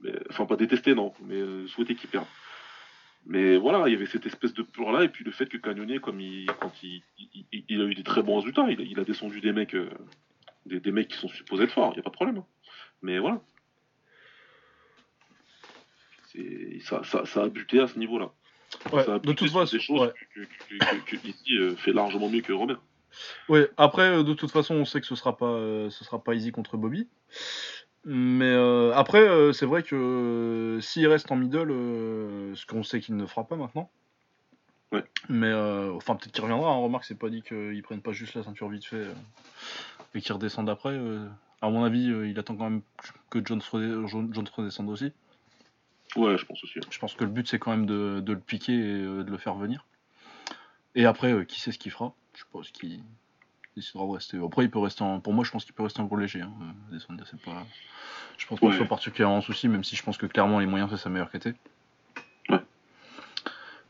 Mais, 0.02 0.12
enfin, 0.28 0.44
pas 0.44 0.56
détester, 0.56 0.94
non, 0.94 1.14
mais 1.24 1.36
euh, 1.36 1.66
souhaiter 1.68 1.94
qu'ils 1.94 2.10
perdent. 2.10 2.26
Mais 3.26 3.56
voilà, 3.56 3.88
il 3.88 3.92
y 3.92 3.96
avait 3.96 4.04
cette 4.06 4.26
espèce 4.26 4.52
de 4.52 4.62
peur-là, 4.62 5.04
et 5.04 5.08
puis 5.08 5.24
le 5.24 5.30
fait 5.30 5.46
que 5.46 5.56
Cagnonnier, 5.56 5.98
comme 5.98 6.20
il, 6.20 6.44
quand 6.60 6.72
il, 6.82 7.00
il, 7.18 7.46
il- 7.52 7.64
il 7.70 7.80
a 7.80 7.84
eu 7.84 7.94
des 7.94 8.02
très 8.02 8.22
bons 8.22 8.36
résultats, 8.36 8.66
il, 8.68 8.80
a- 8.80 8.84
il 8.84 9.00
a 9.00 9.04
descendu 9.04 9.40
des 9.40 9.52
mecs, 9.52 9.74
euh, 9.74 9.88
des, 10.66 10.80
des 10.80 10.92
mecs 10.92 11.08
qui 11.08 11.18
sont 11.18 11.28
supposés 11.28 11.64
être 11.64 11.72
forts, 11.72 11.90
il 11.92 11.96
n'y 11.96 12.00
a 12.00 12.02
pas 12.02 12.10
de 12.10 12.14
problème. 12.14 12.38
hein. 12.38 12.46
Mais 13.02 13.18
voilà. 13.18 13.40
Ça, 16.82 17.02
ça, 17.04 17.24
ça 17.26 17.42
a 17.44 17.48
buté 17.48 17.80
à 17.80 17.86
ce 17.86 17.98
niveau-là. 17.98 18.30
Ouais, 18.92 19.04
ça 19.04 19.14
a 19.14 19.18
de 19.20 19.32
toute 19.32 19.48
sur 19.48 19.60
façon, 19.60 19.76
des 19.76 19.82
choses 19.82 20.00
ouais. 20.00 20.12
que, 20.34 20.40
que, 20.40 20.78
que- 20.78 21.16
que 21.16 21.28
ici 21.28 21.56
euh, 21.56 21.76
fait 21.76 21.92
largement 21.92 22.28
mieux 22.28 22.40
que 22.40 22.52
Robert. 22.52 22.80
Ouais, 23.48 23.70
après, 23.76 24.08
euh, 24.08 24.22
de 24.24 24.34
toute 24.34 24.50
façon, 24.50 24.74
on 24.74 24.84
sait 24.84 25.00
que 25.00 25.06
ce 25.06 25.14
sera 25.14 25.36
pas, 25.36 25.46
euh, 25.46 25.90
ce 25.90 26.02
sera 26.04 26.22
pas 26.22 26.34
easy 26.34 26.50
contre 26.50 26.76
Bobby. 26.76 27.08
Mais 28.04 28.50
euh, 28.50 28.92
après, 28.94 29.52
c'est 29.52 29.64
vrai 29.64 29.82
que 29.84 30.78
s'il 30.82 31.06
reste 31.06 31.30
en 31.30 31.36
middle, 31.36 31.68
ce 31.70 32.66
qu'on 32.66 32.82
sait 32.82 33.00
qu'il 33.00 33.16
ne 33.16 33.24
fera 33.26 33.44
pas 33.46 33.56
maintenant. 33.56 33.90
Ouais. 34.92 35.04
Mais 35.28 35.52
enfin, 35.54 36.16
peut-être 36.16 36.32
qu'il 36.32 36.42
reviendra. 36.42 36.70
Hein. 36.70 36.78
Remarque, 36.82 37.04
c'est 37.04 37.18
pas 37.18 37.30
dit 37.30 37.42
qu'ils 37.42 37.82
prennent 37.82 38.02
pas 38.02 38.12
juste 38.12 38.34
la 38.34 38.42
ceinture 38.42 38.68
vite 38.68 38.84
fait 38.84 39.06
et 40.14 40.20
qu'ils 40.20 40.32
redescendent 40.32 40.70
après. 40.70 40.90
euh. 40.90 41.28
À 41.62 41.70
mon 41.70 41.82
avis, 41.84 42.10
euh, 42.10 42.28
il 42.28 42.38
attend 42.38 42.56
quand 42.56 42.68
même 42.68 42.82
que 43.30 43.44
Jones, 43.44 43.62
redescende 43.72 44.90
aussi. 44.90 45.12
Ouais, 46.16 46.36
je 46.36 46.44
pense 46.44 46.62
aussi. 46.62 46.78
Je 46.90 46.98
pense 46.98 47.14
que 47.14 47.24
le 47.24 47.30
but, 47.30 47.48
c'est 47.48 47.58
quand 47.58 47.70
même 47.70 47.86
de, 47.86 48.20
de 48.20 48.32
le 48.34 48.38
piquer 48.38 48.74
et 48.74 49.02
euh, 49.02 49.24
de 49.24 49.30
le 49.30 49.38
faire 49.38 49.54
venir. 49.54 49.86
Et 50.94 51.06
après, 51.06 51.46
qui 51.46 51.60
sait 51.60 51.72
ce 51.72 51.78
qu'il 51.78 51.90
fera? 51.90 52.12
Je 52.34 52.40
suppose 52.40 52.70
qu'il 52.70 53.02
décidera 53.76 54.06
de 54.06 54.10
rester. 54.12 54.38
Après, 54.44 54.64
il 54.64 54.70
peut 54.70 54.78
rester 54.78 55.02
en... 55.02 55.20
Pour 55.20 55.32
moi, 55.32 55.42
je 55.44 55.50
pense 55.50 55.64
qu'il 55.64 55.74
peut 55.74 55.82
rester 55.82 56.00
en 56.00 56.04
gros 56.04 56.16
léger. 56.16 56.42
Hein. 56.42 56.52
Descendre, 56.92 57.24
c'est 57.28 57.40
pas... 57.40 57.66
Je 58.36 58.46
pense 58.46 58.60
ce 58.60 58.64
Ouais. 58.66 58.76
soit 58.76 58.86
particulièrement 58.86 59.38
un 59.38 59.42
souci, 59.42 59.66
même 59.68 59.84
si 59.84 59.96
je 59.96 60.02
pense 60.02 60.18
que 60.18 60.26
clairement, 60.26 60.58
les 60.58 60.66
moyens, 60.66 60.90
c'est 60.90 60.96
sa 60.98 61.08
meilleure 61.08 61.30
KT. 61.30 61.54
Ouais. 62.50 62.60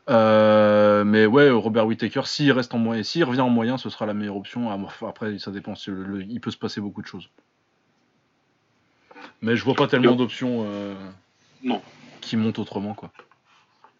Euh, 0.09 1.03
mais 1.03 1.25
ouais, 1.25 1.49
Robert 1.49 1.87
Whittaker, 1.87 2.21
s'il 2.25 2.51
reste 2.51 2.73
en 2.73 2.77
moyen, 2.77 3.01
s'il 3.03 3.23
revient 3.23 3.41
en 3.41 3.49
moyen, 3.49 3.77
ce 3.77 3.89
sera 3.89 4.05
la 4.05 4.13
meilleure 4.13 4.37
option. 4.37 4.69
Ah, 4.69 5.07
Après, 5.07 5.37
ça 5.39 5.51
dépend. 5.51 5.75
si 5.75 5.89
le- 5.89 6.03
le- 6.03 6.23
Il 6.23 6.39
peut 6.41 6.51
se 6.51 6.57
passer 6.57 6.79
beaucoup 6.81 7.01
de 7.01 7.07
choses. 7.07 7.29
Mais 9.41 9.55
je 9.55 9.63
vois 9.63 9.73
pas 9.75 9.87
tellement 9.87 10.15
d'options 10.15 10.63
euh, 10.67 10.95
Non. 11.63 11.81
qui 12.21 12.37
montent 12.37 12.59
autrement, 12.59 12.93
quoi. 12.93 13.11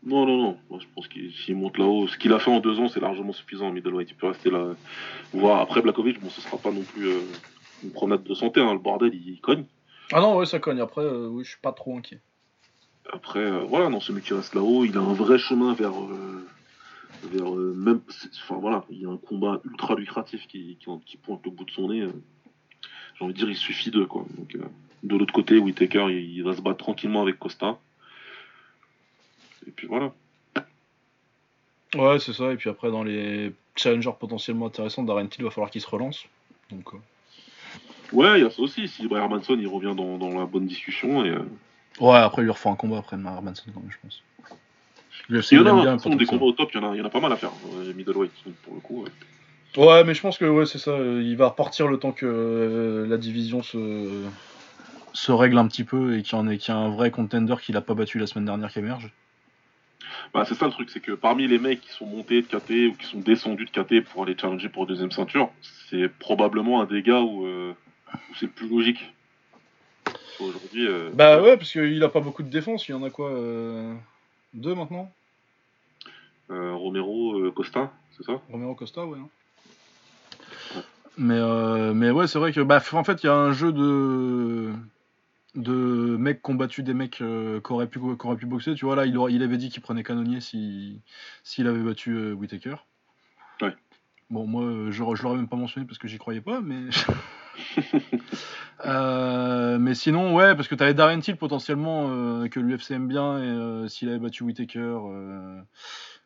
Non, 0.03 0.25
non, 0.27 0.37
non. 0.37 0.57
Moi, 0.69 0.79
je 0.79 0.85
pense 0.93 1.07
qu'il 1.07 1.33
s'il 1.33 1.55
monte 1.55 1.79
là-haut, 1.79 2.07
ce 2.07 2.17
qu'il 2.17 2.31
a 2.33 2.37
fait 2.39 2.51
en 2.51 2.59
deux 2.59 2.79
ans, 2.79 2.87
c'est 2.87 2.99
largement 2.99 3.33
suffisant 3.33 3.67
en 3.67 3.71
middleweight. 3.71 4.11
Il 4.11 4.15
peut 4.15 4.27
rester 4.27 4.51
là. 4.51 4.73
Voir 5.33 5.61
après 5.61 5.81
Blakovic, 5.81 6.21
bon, 6.21 6.29
ce 6.29 6.41
sera 6.41 6.57
pas 6.57 6.71
non 6.71 6.83
plus 6.83 7.07
euh, 7.07 7.21
une 7.83 7.91
promenade 7.91 8.23
de 8.23 8.33
santé. 8.35 8.61
hein. 8.61 8.73
Le 8.73 8.79
bordel, 8.79 9.11
il, 9.15 9.27
il 9.33 9.41
cogne. 9.41 9.65
Ah 10.13 10.19
non, 10.21 10.37
ouais, 10.37 10.45
ça 10.45 10.59
cogne. 10.59 10.79
Après, 10.79 11.01
euh, 11.01 11.27
oui, 11.27 11.43
je 11.43 11.49
suis 11.49 11.59
pas 11.59 11.71
trop 11.71 11.97
inquiet. 11.97 12.19
Après, 13.13 13.39
euh, 13.39 13.59
voilà, 13.59 13.89
non, 13.89 13.99
celui 13.99 14.21
qui 14.21 14.33
reste 14.33 14.55
là-haut, 14.55 14.83
il 14.85 14.97
a 14.97 15.01
un 15.01 15.13
vrai 15.13 15.37
chemin 15.37 15.73
vers. 15.73 15.93
euh, 15.93 16.47
vers 17.23 17.55
euh, 17.55 17.73
même. 17.75 18.01
Enfin, 18.43 18.59
voilà, 18.59 18.85
il 18.89 19.01
y 19.01 19.05
a 19.05 19.09
un 19.09 19.17
combat 19.17 19.61
ultra 19.65 19.95
lucratif 19.95 20.47
qui, 20.47 20.77
qui, 20.79 20.89
qui 21.05 21.17
pointe 21.17 21.41
le 21.45 21.51
bout 21.51 21.65
de 21.65 21.71
son 21.71 21.89
nez. 21.89 22.07
J'ai 23.17 23.23
envie 23.25 23.33
de 23.33 23.37
dire, 23.39 23.49
il 23.49 23.55
suffit 23.55 23.91
d'eux, 23.91 24.05
quoi. 24.05 24.25
Donc, 24.37 24.57
de 25.03 25.15
l'autre 25.17 25.33
côté, 25.33 25.57
Whitaker, 25.57 26.07
il, 26.09 26.35
il 26.37 26.43
va 26.43 26.55
se 26.55 26.61
battre 26.61 26.77
tranquillement 26.77 27.21
avec 27.21 27.39
Costa. 27.39 27.77
Et 29.67 29.71
puis 29.71 29.87
voilà. 29.87 30.13
Ouais, 31.95 32.19
c'est 32.19 32.33
ça. 32.33 32.51
Et 32.51 32.57
puis 32.57 32.69
après, 32.69 32.91
dans 32.91 33.03
les 33.03 33.53
challengers 33.75 34.11
potentiellement 34.19 34.65
intéressants, 34.67 35.03
Darren 35.03 35.27
Till 35.27 35.43
va 35.43 35.49
falloir 35.51 35.71
qu'il 35.71 35.81
se 35.81 35.87
relance. 35.87 36.25
Donc, 36.71 36.93
euh, 36.93 36.97
Ouais, 38.11 38.39
il 38.39 38.43
y 38.43 38.45
a 38.45 38.49
ça 38.51 38.61
aussi. 38.61 38.87
Si 38.87 39.07
Brian 39.07 39.29
Manson, 39.29 39.57
il 39.59 39.67
revient 39.67 39.93
dans, 39.95 40.17
dans 40.17 40.37
la 40.37 40.45
bonne 40.45 40.67
discussion. 40.67 41.25
Et, 41.25 41.29
euh, 41.29 41.39
Ouais, 41.99 42.17
après, 42.17 42.41
il 42.41 42.45
lui 42.45 42.51
refait 42.51 42.69
un 42.69 42.75
combat 42.75 42.97
après 42.97 43.17
Manson 43.17 43.63
quand 43.73 43.79
même, 43.79 43.91
je 43.91 43.97
pense. 44.01 44.21
Il 45.29 45.57
y 45.57 45.59
en 45.59 45.65
a, 45.65 45.81
bien 45.81 45.97
façon, 45.97 46.15
des 46.15 46.25
combats 46.25 46.45
au 46.45 46.51
top, 46.51 46.69
il 46.73 46.81
y 46.81 46.83
en 46.83 46.91
a, 46.91 46.95
il 46.95 46.99
y 46.99 47.01
en 47.01 47.05
a 47.05 47.09
pas 47.09 47.19
mal 47.19 47.31
à 47.31 47.37
faire. 47.37 47.51
euh, 47.73 47.93
middleweight, 47.93 48.31
pour 48.63 48.75
le 48.75 48.79
coup. 48.81 49.03
ouais. 49.03 49.09
Ouais, 49.77 50.03
mais 50.03 50.13
je 50.13 50.21
pense 50.21 50.37
que 50.37 50.45
ouais, 50.45 50.65
c'est 50.65 50.77
ça. 50.77 50.91
euh, 50.91 51.21
Il 51.23 51.35
va 51.35 51.49
repartir 51.49 51.87
le 51.87 51.97
temps 51.97 52.11
que 52.11 52.25
euh, 52.25 53.07
la 53.07 53.17
division 53.17 53.61
se, 53.61 54.23
se 55.13 55.31
règle 55.31 55.57
un 55.57 55.67
petit 55.67 55.83
peu 55.83 56.17
et 56.17 56.21
qu'il 56.21 56.37
y 56.37 56.41
en 56.41 56.47
ait 56.47 56.57
qu'il 56.57 56.73
y 56.73 56.77
a 56.77 56.79
un 56.79 56.89
vrai 56.89 57.11
contender 57.11 57.55
qu'il 57.61 57.75
a 57.75 57.81
pas 57.81 57.93
battu 57.93 58.19
la 58.19 58.27
semaine 58.27 58.45
dernière 58.45 58.71
qui 58.71 58.79
émerge. 58.79 59.11
Bah, 60.33 60.45
c'est 60.45 60.55
ça 60.55 60.65
le 60.65 60.71
truc, 60.71 60.89
c'est 60.89 61.01
que 61.01 61.11
parmi 61.11 61.47
les 61.47 61.59
mecs 61.59 61.81
qui 61.81 61.89
sont 61.91 62.05
montés 62.05 62.41
de 62.41 62.47
KT 62.47 62.91
ou 62.91 62.95
qui 62.95 63.05
sont 63.05 63.19
descendus 63.19 63.65
de 63.65 63.69
KT 63.71 64.01
pour 64.01 64.23
aller 64.23 64.35
challenger 64.39 64.69
pour 64.69 64.85
deuxième 64.85 65.11
ceinture, 65.11 65.49
c'est 65.89 66.07
probablement 66.19 66.81
un 66.81 66.85
des 66.85 67.01
gars 67.01 67.21
où, 67.21 67.45
euh, 67.45 67.73
où 68.13 68.35
c'est 68.35 68.45
le 68.45 68.51
plus 68.51 68.69
logique. 68.69 69.13
Aujourd'hui, 70.39 70.87
euh, 70.87 71.09
Bah 71.13 71.41
ouais, 71.41 71.57
parce 71.57 71.71
qu'il 71.71 72.03
a 72.03 72.09
pas 72.09 72.19
beaucoup 72.19 72.43
de 72.43 72.49
défense. 72.49 72.87
Il 72.87 72.91
y 72.91 72.95
en 72.95 73.03
a 73.03 73.09
quoi 73.09 73.31
euh, 73.31 73.93
Deux 74.53 74.75
maintenant? 74.75 75.11
Euh, 76.51 76.73
Romero, 76.73 77.39
euh, 77.39 77.51
Costa, 77.51 77.91
c'est 78.15 78.23
ça? 78.23 78.41
Romero 78.51 78.75
Costa, 78.75 79.05
ouais. 79.05 79.17
hein. 79.17 79.29
Mais, 81.17 81.37
euh, 81.39 81.93
mais 81.93 82.11
ouais, 82.11 82.27
c'est 82.27 82.39
vrai 82.39 82.51
que 82.51 82.59
bah, 82.61 82.81
en 82.91 83.03
fait, 83.03 83.23
il 83.23 83.27
y 83.27 83.29
a 83.29 83.35
un 83.35 83.53
jeu 83.53 83.71
de. 83.71 84.73
de 85.55 86.17
mecs 86.17 86.41
combattus 86.41 86.83
des 86.83 86.93
mecs 86.93 87.21
euh, 87.21 87.61
qui, 87.61 87.71
auraient 87.71 87.87
pu, 87.87 87.99
qui 87.99 88.27
auraient 88.27 88.35
pu 88.35 88.45
boxer. 88.45 88.75
Tu 88.75 88.85
vois, 88.85 88.95
là, 88.97 89.05
il, 89.05 89.17
aurait- 89.17 89.33
il 89.33 89.41
avait 89.41 89.57
dit 89.57 89.69
qu'il 89.69 89.81
prenait 89.81 90.03
canonnier 90.03 90.41
si- 90.41 90.99
s'il 91.43 91.67
avait 91.67 91.79
battu 91.81 92.11
euh, 92.11 92.33
Whittaker. 92.33 92.75
Ouais. 93.61 93.73
Bon, 94.29 94.45
moi, 94.45 94.63
je, 94.91 94.91
je 95.15 95.23
l'aurais 95.23 95.37
même 95.37 95.47
pas 95.47 95.55
mentionné 95.55 95.87
parce 95.87 95.97
que 95.97 96.07
j'y 96.09 96.17
croyais 96.17 96.41
pas, 96.41 96.59
mais. 96.61 96.89
Euh, 98.83 99.79
mais 99.79 99.95
sinon, 99.95 100.35
ouais, 100.35 100.55
parce 100.55 100.67
que 100.67 100.75
t'avais 100.75 100.93
Darren 100.93 101.19
Till 101.19 101.37
potentiellement 101.37 102.07
euh, 102.09 102.47
que 102.49 102.59
l'UFC 102.59 102.91
aime 102.91 103.07
bien 103.07 103.39
et 103.39 103.47
euh, 103.47 103.87
s'il 103.87 104.09
avait 104.09 104.19
battu 104.19 104.43
Whittaker, 104.43 104.79
euh, 104.79 105.61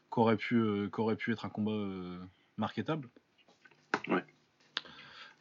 qu'aurait 0.10 0.36
pu, 0.36 0.90
qu'aurait 0.92 1.16
pu 1.16 1.32
être 1.32 1.46
un 1.46 1.50
combat 1.50 1.72
marketable. 2.58 3.08
Ouais. 4.08 4.24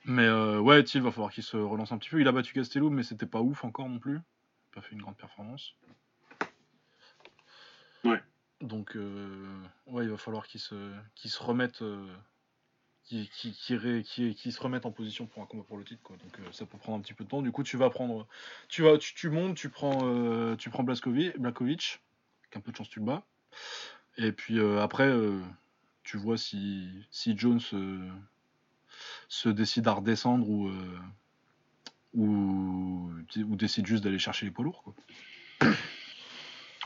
Mais 0.05 0.31
ouais, 0.31 0.85
Till 0.85 1.03
va 1.03 1.11
falloir 1.11 1.33
qu'il 1.33 1.43
se 1.43 1.57
relance 1.57 1.93
un 1.93 1.99
petit 1.99 2.11
peu. 2.11 2.21
Il 2.21 2.29
a 2.29 2.33
battu 2.33 2.53
Castello, 2.53 2.91
mais 2.91 3.03
c'était 3.03 3.27
pas 3.27 3.41
ouf 3.41 3.65
encore 3.65 3.89
non 3.89 3.99
plus. 3.99 4.15
Il 4.15 4.19
a 4.19 4.75
pas 4.75 4.81
fait 4.83 4.95
une 4.95 5.03
grande 5.03 5.17
performance. 5.17 5.75
Ouais. 8.05 8.23
Donc, 8.61 8.97
ouais, 9.87 10.05
il 10.05 10.11
va 10.11 10.17
falloir 10.17 10.47
qu'il 10.47 10.61
se, 10.61 10.93
qu'il 11.15 11.31
se 11.31 11.43
remette. 11.43 11.83
Qui, 13.09 13.53
qui, 13.55 14.35
qui, 14.35 14.53
se 14.53 14.61
remettent 14.61 14.85
en 14.85 14.91
position 14.91 15.27
pour 15.27 15.43
un 15.43 15.47
combat 15.47 15.65
pour 15.65 15.79
le 15.79 15.85
titre 15.85 16.03
quoi. 16.03 16.17
donc 16.17 16.39
euh, 16.39 16.53
ça 16.53 16.67
peut 16.67 16.77
prendre 16.77 16.99
un 16.99 17.01
petit 17.01 17.15
peu 17.15 17.25
de 17.25 17.29
temps 17.29 17.41
du 17.41 17.51
coup 17.51 17.63
tu 17.63 17.77
vas 17.77 17.89
prendre 17.89 18.27
tu 18.69 18.83
vas 18.83 18.99
tu, 18.99 19.31
montes 19.31 19.57
tu 19.57 19.71
prends 19.71 20.01
euh, 20.03 20.57
tu 20.57 20.69
prends 20.69 20.83
Blaskovic 20.83 21.39
Blakovic 21.39 22.01
qu'un 22.51 22.61
peu 22.61 22.71
de 22.71 22.77
chance 22.77 22.91
tu 22.91 22.99
le 22.99 23.07
bats 23.07 23.25
et 24.19 24.33
puis 24.33 24.59
euh, 24.59 24.83
après 24.83 25.09
euh, 25.09 25.41
tu 26.05 26.19
vois 26.19 26.37
si 26.37 26.89
si 27.11 27.37
Jones 27.37 27.61
se 29.29 29.49
décide 29.49 29.89
à 29.89 29.93
redescendre 29.93 30.49
ou 30.49 30.71
ou, 32.15 33.11
ou 33.37 33.57
décide 33.57 33.87
juste 33.87 34.05
d'aller 34.05 34.19
chercher 34.19 34.45
les 34.47 34.53
poids 34.53 34.65
lourds 34.65 34.83
quoi. 34.83 34.95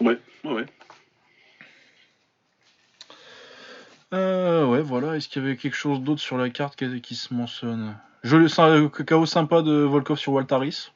Ouais, 0.01 0.19
ouais, 0.45 0.53
ouais. 0.53 0.67
Euh, 4.13 4.67
ouais, 4.67 4.83
voilà. 4.83 5.17
Est-ce 5.17 5.29
qu'il 5.29 5.43
y 5.43 5.47
avait 5.47 5.57
quelque 5.57 5.77
chose 5.77 6.01
d'autre 6.01 6.21
sur 6.21 6.37
la 6.37 6.51
carte 6.51 6.77
qui, 6.77 7.01
qui 7.01 7.15
se 7.15 7.33
mentionne? 7.33 7.95
Je 8.23 8.37
le 8.37 8.89
KO 8.89 9.27
sympa 9.27 9.63
de 9.63 9.73
Volkov 9.73 10.19
sur 10.19 10.33
Waltaris. 10.35 10.91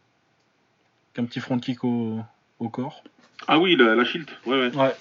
Avec 1.15 1.25
Un 1.25 1.29
petit 1.29 1.41
front 1.41 1.59
kick 1.59 1.83
au, 1.85 2.21
au 2.61 2.69
corps. 2.69 3.03
Ah 3.49 3.59
oui, 3.59 3.77
la, 3.77 3.95
la 3.95 4.05
shield, 4.05 4.29
ouais, 4.47 4.59
ouais. 4.69 4.77
Ouais. 4.77 4.95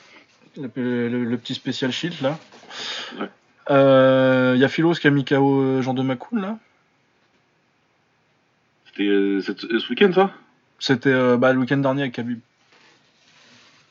Le, 0.58 1.10
le- 1.10 1.24
le 1.26 1.38
petit 1.38 1.54
spécial 1.54 1.92
shield 1.92 2.16
là. 2.22 2.40
Ouais. 3.20 3.30
Euh, 3.72 4.54
Il 4.56 4.62
y 4.62 4.64
a 4.64 4.70
Philos 4.70 4.94
qui 4.94 5.08
a 5.08 5.12
mis 5.12 5.26
KO 5.26 5.62
euh, 5.62 5.82
Jean 5.82 5.94
de 5.94 6.02
Macoun 6.02 6.42
là. 6.42 6.58
C'était 8.88 9.04
euh, 9.10 9.42
ce 9.42 9.90
week-end, 9.90 10.12
ça? 10.14 10.32
C'était 10.80 11.10
euh, 11.12 11.36
bah, 11.38 11.52
le 11.52 11.60
week-end 11.60 11.78
dernier 11.78 12.04
avec 12.04 12.14
Khabib. 12.14 12.40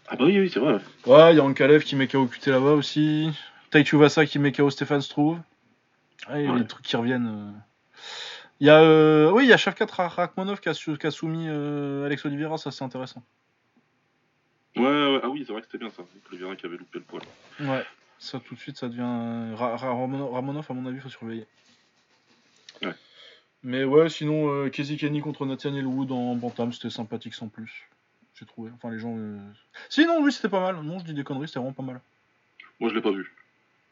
Ah 0.08 0.16
bah 0.16 0.24
oui, 0.24 0.38
oui, 0.40 0.50
c'est 0.52 0.60
vrai. 0.60 0.78
Ouais, 1.06 1.34
il 1.34 1.36
y 1.36 1.40
a 1.40 1.44
Ankalev 1.44 1.82
qui 1.82 1.96
met 1.96 2.06
KO 2.08 2.26
QT 2.26 2.50
là-bas 2.50 2.72
aussi. 2.72 3.30
Taichu 3.74 3.96
Vasa 3.96 4.24
qui 4.24 4.38
met 4.38 4.52
KO 4.52 4.70
Stéphane 4.70 5.02
Struve. 5.02 5.40
Ah, 6.28 6.38
il 6.40 6.44
y 6.44 6.48
a 6.48 6.52
Ouais. 6.52 6.60
des 6.60 6.66
trucs 6.68 6.84
qui 6.86 6.94
reviennent. 6.94 7.26
euh. 7.26 7.98
Il 8.60 8.68
y 8.68 8.70
a, 8.70 8.80
euh, 8.80 9.32
oui, 9.32 9.44
il 9.46 9.48
y 9.48 9.52
a 9.52 9.56
Shavkat 9.56 9.86
Ra- 9.86 10.06
Rakhmonov 10.06 10.60
qui 10.60 10.68
a, 10.68 10.74
su- 10.74 10.96
qui 10.96 11.06
a 11.08 11.10
soumis 11.10 11.46
euh, 11.48 12.06
Alex 12.06 12.24
Oliveira, 12.24 12.56
ça 12.56 12.70
c'est 12.70 12.84
intéressant. 12.84 13.24
Ouais, 14.76 14.82
ouais, 14.84 15.20
ah 15.24 15.28
oui, 15.28 15.42
c'est 15.44 15.52
vrai 15.52 15.60
que 15.60 15.66
c'était 15.66 15.78
bien 15.78 15.90
ça. 15.90 16.04
Oliveira 16.30 16.54
qui 16.54 16.66
avait 16.66 16.76
loupé 16.76 17.00
le 17.00 17.04
poil. 17.04 17.22
Ouais. 17.60 17.84
Ça 18.20 18.38
tout 18.38 18.54
de 18.54 18.60
suite, 18.60 18.76
ça 18.76 18.88
devient. 18.88 19.54
Ra- 19.56 19.76
Ra- 19.76 19.92
Ramonov, 19.92 20.66
à 20.70 20.72
mon 20.72 20.86
avis, 20.86 21.00
faut 21.00 21.08
surveiller. 21.08 21.46
Ouais. 22.80 22.94
Mais 23.64 23.82
ouais, 23.82 24.08
sinon, 24.08 24.52
euh, 24.52 24.68
Casey 24.68 24.96
Kenny 24.96 25.20
contre 25.20 25.46
Nathaniel 25.46 25.86
Wood 25.86 26.12
en 26.12 26.36
Bantam, 26.36 26.72
c'était 26.72 26.90
sympathique 26.90 27.34
sans 27.34 27.48
plus. 27.48 27.88
J'ai 28.38 28.46
trouvé. 28.46 28.70
Enfin, 28.76 28.90
les 28.92 29.00
gens. 29.00 29.16
euh, 29.18 29.36
Si, 29.88 30.06
non, 30.06 30.22
oui, 30.22 30.32
c'était 30.32 30.48
pas 30.48 30.60
mal. 30.60 30.76
Non, 30.80 31.00
je 31.00 31.04
dis 31.04 31.14
des 31.14 31.24
conneries, 31.24 31.48
c'était 31.48 31.58
vraiment 31.58 31.72
pas 31.72 31.82
mal. 31.82 32.00
Moi, 32.78 32.88
je 32.90 32.94
l'ai 32.94 33.02
pas 33.02 33.10
vu. 33.10 33.32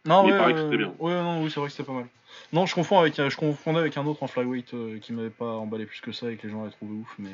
Non, 0.05 0.23
Mais 0.23 0.31
il 0.31 0.33
ouais, 0.33 0.39
paraît 0.39 0.55
que 0.55 0.61
c'était 0.61 0.77
bien. 0.79 0.93
Ouais, 0.99 1.13
non, 1.13 1.43
oui, 1.43 1.51
c'est 1.51 1.61
vrai 1.61 1.69
que 1.69 1.73
c'était 1.75 1.87
pas 1.87 1.93
mal. 1.93 2.07
Non, 2.53 2.67
je 2.67 2.75
confonds 2.75 2.99
avec, 2.99 3.17
je 3.17 3.37
confondais 3.37 3.79
avec 3.79 3.97
un 3.97 4.05
autre 4.07 4.23
en 4.23 4.27
flyweight 4.27 4.75
euh, 4.75 4.99
qui 4.99 5.13
m'avait 5.13 5.31
pas 5.31 5.53
emballé 5.53 5.87
plus 5.87 6.01
que 6.01 6.13
ça 6.13 6.31
et 6.31 6.37
que 6.37 6.47
les 6.47 6.53
gens 6.53 6.63
avaient 6.63 6.73
trouvé 6.73 6.93
ouf, 6.95 7.15
mais. 7.19 7.31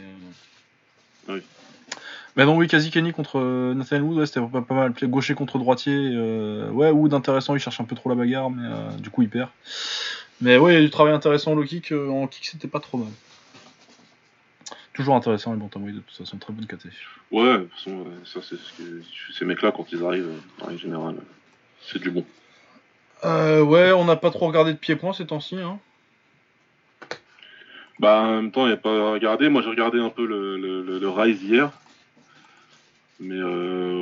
euh, 1.28 1.34
Oui. 1.34 1.42
Mais 2.36 2.44
non, 2.44 2.56
oui, 2.56 2.68
Kazi 2.68 2.90
Kenny 2.90 3.12
contre 3.12 3.38
euh, 3.40 3.74
Nathan 3.74 4.00
Wood, 4.00 4.18
ouais, 4.18 4.26
c'était 4.26 4.40
pas, 4.46 4.60
pas 4.60 4.74
mal. 4.74 4.92
Gaucher 5.04 5.34
contre 5.34 5.58
droitier, 5.58 5.94
euh, 5.94 6.70
ouais, 6.70 6.90
Wood 6.90 7.14
intéressant, 7.14 7.54
il 7.54 7.60
cherche 7.60 7.80
un 7.80 7.84
peu 7.84 7.96
trop 7.96 8.10
la 8.10 8.14
bagarre, 8.14 8.50
mais 8.50 8.68
du 8.98 9.10
coup 9.10 9.22
il 9.22 9.30
perd. 9.30 9.48
Mais 10.40 10.56
ouais, 10.58 10.74
il 10.74 10.76
y 10.76 10.78
a 10.78 10.84
du 10.84 10.90
travail 10.90 11.14
intéressant 11.14 11.52
au 11.52 11.54
low 11.56 11.64
kick, 11.64 11.90
en 11.92 12.26
kick 12.28 12.46
c'était 12.46 12.68
pas 12.68 12.80
trop 12.80 12.98
mal. 12.98 13.08
Toujours 14.92 15.14
intéressant 15.14 15.52
les 15.52 15.58
bantamweight 15.58 15.94
de 15.96 16.00
toute 16.00 16.16
façon, 16.16 16.36
très 16.38 16.52
bonne 16.52 16.66
KT. 16.66 16.86
Ouais, 17.30 17.58
de 17.58 17.58
toute 17.64 17.72
façon, 17.72 18.04
ça, 18.24 18.40
c'est 18.42 18.56
ce 18.56 18.72
que 18.74 19.02
ces 19.32 19.44
mecs-là, 19.44 19.72
quand 19.72 19.86
ils 19.92 20.04
arrivent, 20.04 20.28
en 20.60 20.66
règle 20.66 20.80
générale, 20.80 21.14
euh, 21.18 21.22
c'est 21.82 22.00
du 22.00 22.10
bon. 22.10 22.24
Euh, 23.24 23.62
ouais, 23.62 23.92
on 23.92 24.04
n'a 24.04 24.16
pas 24.16 24.30
trop 24.30 24.46
regardé 24.46 24.72
de 24.72 24.78
pied-point 24.78 25.12
ces 25.12 25.26
temps-ci, 25.26 25.56
hein. 25.56 25.78
Bah, 27.98 28.20
en 28.22 28.36
même 28.36 28.52
temps, 28.52 28.64
il 28.64 28.68
n'y 28.68 28.74
a 28.74 28.78
pas 28.78 28.90
à 29.08 29.12
regarder. 29.12 29.48
Moi, 29.48 29.62
j'ai 29.62 29.70
regardé 29.70 29.98
un 29.98 30.10
peu 30.10 30.24
le, 30.24 30.56
le, 30.56 30.98
le- 31.00 31.08
Rise 31.10 31.42
hier. 31.42 31.72
Mais 33.18 33.34
euh, 33.34 34.00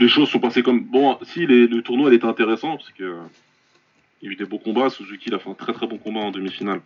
les 0.00 0.08
choses 0.08 0.30
sont 0.30 0.40
passées 0.40 0.62
comme. 0.62 0.84
Bon, 0.84 1.18
si 1.24 1.44
le 1.44 1.82
tournoi 1.82 2.12
était 2.14 2.24
intéressant, 2.24 2.76
parce 2.76 2.90
que. 2.92 3.16
Il 4.22 4.26
y 4.26 4.28
a 4.28 4.32
eu 4.34 4.36
des 4.36 4.44
beaux 4.44 4.60
combats. 4.60 4.88
Suzuki 4.88 5.24
il 5.26 5.34
a 5.34 5.40
fait 5.40 5.50
un 5.50 5.54
très 5.54 5.72
très 5.72 5.88
bon 5.88 5.98
combat 5.98 6.20
en 6.20 6.30
demi-finale 6.30 6.80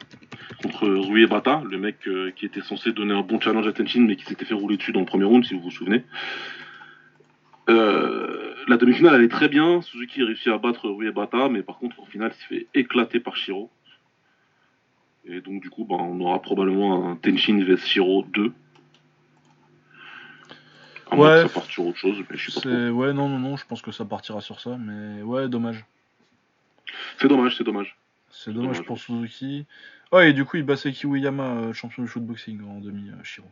contre 0.62 0.88
Rui 0.88 1.26
Bata, 1.26 1.62
le 1.70 1.76
mec 1.76 1.96
euh, 2.06 2.30
qui 2.34 2.46
était 2.46 2.62
censé 2.62 2.92
donner 2.92 3.12
un 3.12 3.20
bon 3.20 3.38
challenge 3.38 3.66
à 3.68 3.72
Tenshin, 3.74 4.00
mais 4.00 4.16
qui 4.16 4.24
s'était 4.24 4.46
fait 4.46 4.54
rouler 4.54 4.78
dessus 4.78 4.92
dans 4.92 5.00
le 5.00 5.06
premier 5.06 5.26
round, 5.26 5.44
si 5.44 5.52
vous 5.52 5.60
vous 5.60 5.70
souvenez. 5.70 6.02
Euh, 7.68 8.54
la 8.68 8.76
demi-finale 8.76 9.16
elle 9.16 9.24
est 9.24 9.28
très 9.28 9.48
bien. 9.48 9.82
Suzuki 9.82 10.22
a 10.22 10.26
réussi 10.26 10.50
à 10.50 10.58
battre 10.58 10.88
Rui 10.88 11.10
Bata, 11.10 11.48
mais 11.48 11.62
par 11.62 11.78
contre, 11.78 12.00
au 12.00 12.06
final, 12.06 12.32
il 12.34 12.38
s'est 12.40 12.46
fait 12.60 12.66
éclater 12.74 13.20
par 13.20 13.36
Shiro. 13.36 13.70
Et 15.24 15.40
donc, 15.40 15.60
du 15.60 15.70
coup, 15.70 15.84
bah, 15.84 15.96
on 15.98 16.20
aura 16.20 16.40
probablement 16.40 17.10
un 17.10 17.16
Tenshin 17.16 17.58
vs 17.64 17.78
Shiro 17.84 18.24
2. 18.32 18.52
À 21.10 21.16
moins 21.16 21.28
Ouais. 21.28 21.42
que 21.42 21.48
ça 21.48 21.54
parte 21.54 21.70
sur 21.70 21.86
autre 21.86 21.98
chose, 21.98 22.16
mais 22.30 22.36
je 22.36 22.50
sais 22.50 22.60
pas 22.60 22.68
trop. 22.68 22.90
Ouais, 22.90 23.12
non, 23.12 23.28
non, 23.28 23.38
non, 23.38 23.56
je 23.56 23.64
pense 23.66 23.82
que 23.82 23.92
ça 23.92 24.04
partira 24.04 24.40
sur 24.40 24.60
ça, 24.60 24.76
mais 24.76 25.22
ouais, 25.22 25.48
dommage. 25.48 25.84
C'est 27.18 27.28
dommage, 27.28 27.56
c'est 27.56 27.64
dommage. 27.64 27.96
C'est 28.30 28.52
dommage 28.52 28.78
dommage, 28.78 28.86
pour 28.86 28.98
Suzuki. 28.98 29.66
Ouais, 30.12 30.30
et 30.30 30.32
du 30.32 30.44
coup, 30.44 30.56
il 30.56 30.62
bat 30.62 30.76
Seki 30.76 31.06
euh, 31.06 31.72
champion 31.72 32.02
du 32.02 32.08
shootboxing 32.08 32.62
en 32.64 32.80
demi, 32.80 33.10
euh. 33.10 33.42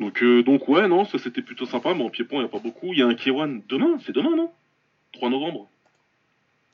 Donc, 0.00 0.22
euh, 0.22 0.42
donc 0.42 0.68
ouais, 0.68 0.88
non, 0.88 1.04
ça 1.04 1.18
c'était 1.18 1.42
plutôt 1.42 1.64
sympa, 1.66 1.94
mais 1.94 2.04
en 2.04 2.10
pied-point, 2.10 2.38
il 2.40 2.42
n'y 2.42 2.48
a 2.48 2.52
pas 2.52 2.58
beaucoup. 2.58 2.92
Il 2.92 2.98
y 2.98 3.02
a 3.02 3.06
un 3.06 3.14
K1 3.14 3.62
demain, 3.68 3.98
c'est 4.04 4.12
demain, 4.12 4.36
non? 4.36 4.50
3 5.12 5.30
novembre. 5.30 5.68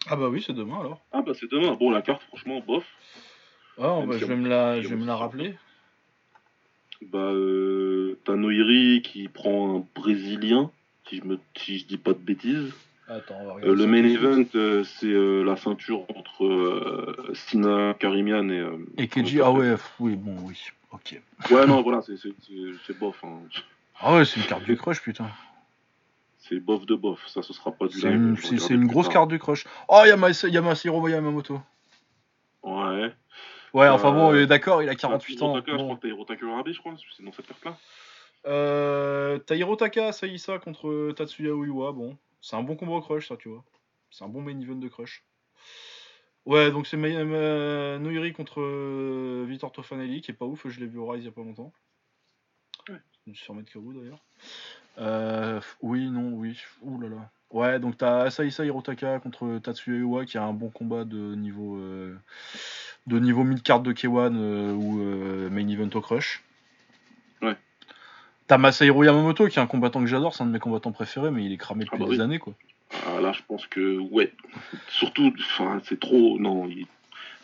Ah 0.09 0.17
bah 0.17 0.29
oui, 0.29 0.43
c'est 0.45 0.53
demain 0.53 0.81
alors. 0.81 1.01
Ah 1.13 1.23
bah 1.23 1.33
c'est 1.39 1.51
demain. 1.51 1.75
Bon, 1.75 1.91
la 1.91 2.03
carte, 2.03 2.23
franchement, 2.25 2.61
bof. 2.67 2.85
Ah, 3.81 4.01
bah, 4.07 4.15
si 4.15 4.21
je 4.21 4.25
vais 4.27 4.37
me 4.37 4.49
la, 4.49 4.83
je 4.83 4.89
vais 4.89 4.97
me 4.97 5.07
la 5.07 5.17
rappeler. 5.17 5.55
Bah, 7.11 7.19
euh, 7.19 8.19
t'as 8.25 8.37
Noiri 8.37 9.03
qui 9.03 9.29
prend 9.29 9.77
un 9.79 9.87
Brésilien, 9.95 10.71
si 11.09 11.19
je, 11.19 11.25
me, 11.25 11.39
si 11.57 11.79
je 11.79 11.87
dis 11.87 11.99
pas 11.99 12.13
de 12.13 12.19
bêtises. 12.19 12.73
Attends, 13.09 13.39
on 13.41 13.47
va 13.55 13.65
Euh, 13.65 13.75
le 13.75 13.87
main 13.87 14.05
event, 14.05 14.45
euh, 14.55 14.85
c'est 14.85 15.07
euh, 15.07 15.43
la 15.43 15.57
ceinture 15.57 16.05
entre 16.17 16.45
euh, 16.45 17.33
Sina 17.35 17.95
Karimian 17.99 18.49
et. 18.49 18.59
euh, 18.59 18.77
Et 18.99 19.09
comment 19.09 19.27
ah 19.45 19.51
ouais, 19.53 19.75
oui, 20.01 20.17
bon, 20.17 20.37
oui, 20.43 20.59
ok. 20.93 21.21
Ouais, 21.51 21.67
non, 21.67 21.83
voilà, 21.83 22.03
c'est- 22.03 22.17
bof. 22.99 23.23
hein. 23.25 23.41
Ah 24.01 24.17
ouais, 24.17 24.25
c'est 24.25 24.41
une 24.41 24.47
carte 24.47 24.65
du 24.65 24.77
crush, 24.77 25.01
putain. 25.03 25.29
C'est 26.39 26.59
bof 26.61 26.85
de 26.87 26.95
bof. 26.95 27.25
Ça, 27.29 27.43
ce 27.43 27.53
sera 27.53 27.71
pas 27.73 27.87
du 27.87 27.97
live, 27.99 28.37
je 28.37 28.57
c'est- 28.59 28.75
une 28.75 28.87
grosse 28.87 29.07
tard. 29.07 29.13
carte 29.15 29.29
du 29.31 29.39
crush. 29.39 29.65
Oh, 29.89 30.03
Yamashiro 30.05 31.09
Yamamoto. 31.09 31.61
Ouais. 32.63 33.13
Ouais, 33.75 33.89
enfin 33.89 34.09
Euh, 34.11 34.13
bon, 34.13 34.35
est 34.35 34.47
d'accord, 34.47 34.83
il 34.83 34.89
a 34.89 34.95
48 34.95 35.41
ans. 35.43 35.57
Je 35.67 35.73
Bon. 35.77 35.97
crois 35.97 36.09
Hirotaka 36.09 36.45
Urabe, 36.45 36.69
je 36.73 36.79
crois. 36.79 36.95
C'est 37.17 37.23
dans 37.25 37.33
cette 37.33 37.47
carte-là. 37.47 37.77
Euh, 38.47 39.39
Saïsa 40.13 40.59
contre 40.59 41.13
Tatsuya 41.13 41.53
Uiwa, 41.55 41.93
bon. 41.93 42.17
C'est 42.41 42.57
un 42.57 42.63
bon 42.63 42.77
combo 42.77 43.01
crush, 43.01 43.29
ça, 43.29 43.37
tu 43.37 43.49
vois. 43.49 43.65
C'est 44.11 44.25
un 44.25 44.29
bon 44.29 44.43
main 44.43 44.59
event 44.61 44.75
de 44.75 44.89
crush. 44.89 45.25
Ouais, 46.45 46.71
donc 46.73 46.87
c'est 46.87 46.97
Ma- 46.97 47.99
Noiri 47.99 48.33
contre 48.33 48.61
euh, 48.61 49.45
Vitor 49.49 49.71
Tofanelli, 49.71 50.21
qui 50.21 50.33
est 50.33 50.35
pas 50.35 50.45
ouf, 50.45 50.67
je 50.69 50.81
l'ai 50.81 50.87
vu 50.87 50.99
au 50.99 51.07
Rise 51.07 51.23
il 51.23 51.27
y 51.27 51.29
a 51.29 51.33
pas 51.33 51.43
longtemps. 51.43 51.73
Ouais. 52.89 53.01
Je 53.25 53.31
me 53.31 53.35
suis 53.35 53.45
fait 53.47 53.53
remettre 53.53 53.73
KO 53.73 53.93
d'ailleurs. 53.93 54.25
Euh, 54.99 55.61
oui, 55.81 56.11
non, 56.11 56.33
oui. 56.33 56.59
Ouh 56.83 57.01
là 57.01 57.09
là. 57.09 57.31
Ouais, 57.51 57.79
donc 57.79 57.99
t'as 57.99 58.23
Asaisa 58.23 58.65
Hirotaka 58.65 59.21
contre 59.21 59.59
Tatsuya 59.59 59.99
Uiwa, 59.99 60.25
qui 60.25 60.39
a 60.39 60.43
un 60.43 60.53
bon 60.53 60.71
combat 60.71 61.05
de 61.05 61.35
niveau 61.35 61.77
euh, 61.77 62.17
de 63.07 63.19
niveau 63.19 63.45
mid-card 63.45 63.81
de 63.81 63.93
K1 63.93 64.35
euh, 64.35 64.73
ou 64.73 65.01
euh, 65.01 65.51
main 65.51 65.69
event 65.69 65.91
au 65.95 66.01
crush. 66.01 66.43
Ouais. 67.43 67.57
T'as 68.47 68.59
Masahiro 68.59 69.05
Yamamoto, 69.05 69.49
qui 69.49 69.59
est 69.59 69.63
un 69.63 69.67
combattant 69.67 70.01
que 70.01 70.07
j'adore, 70.07 70.35
c'est 70.35 70.43
un 70.43 70.47
de 70.47 70.53
mes 70.53 70.59
combattants 70.59 70.93
préférés, 70.93 71.31
mais 71.31 71.45
il 71.45 71.53
est 71.53 71.59
cramé 71.59 71.85
depuis 71.85 71.99
bah 71.99 72.09
des 72.09 72.21
années, 72.21 72.39
quoi. 72.39 72.55
Ah, 73.07 73.21
là, 73.21 73.33
je 73.33 73.41
pense 73.47 73.67
que, 73.67 73.99
ouais. 73.99 74.33
Surtout, 74.89 75.33
enfin, 75.39 75.81
c'est 75.85 75.99
trop. 76.01 76.39
Non, 76.39 76.67
il- 76.69 76.87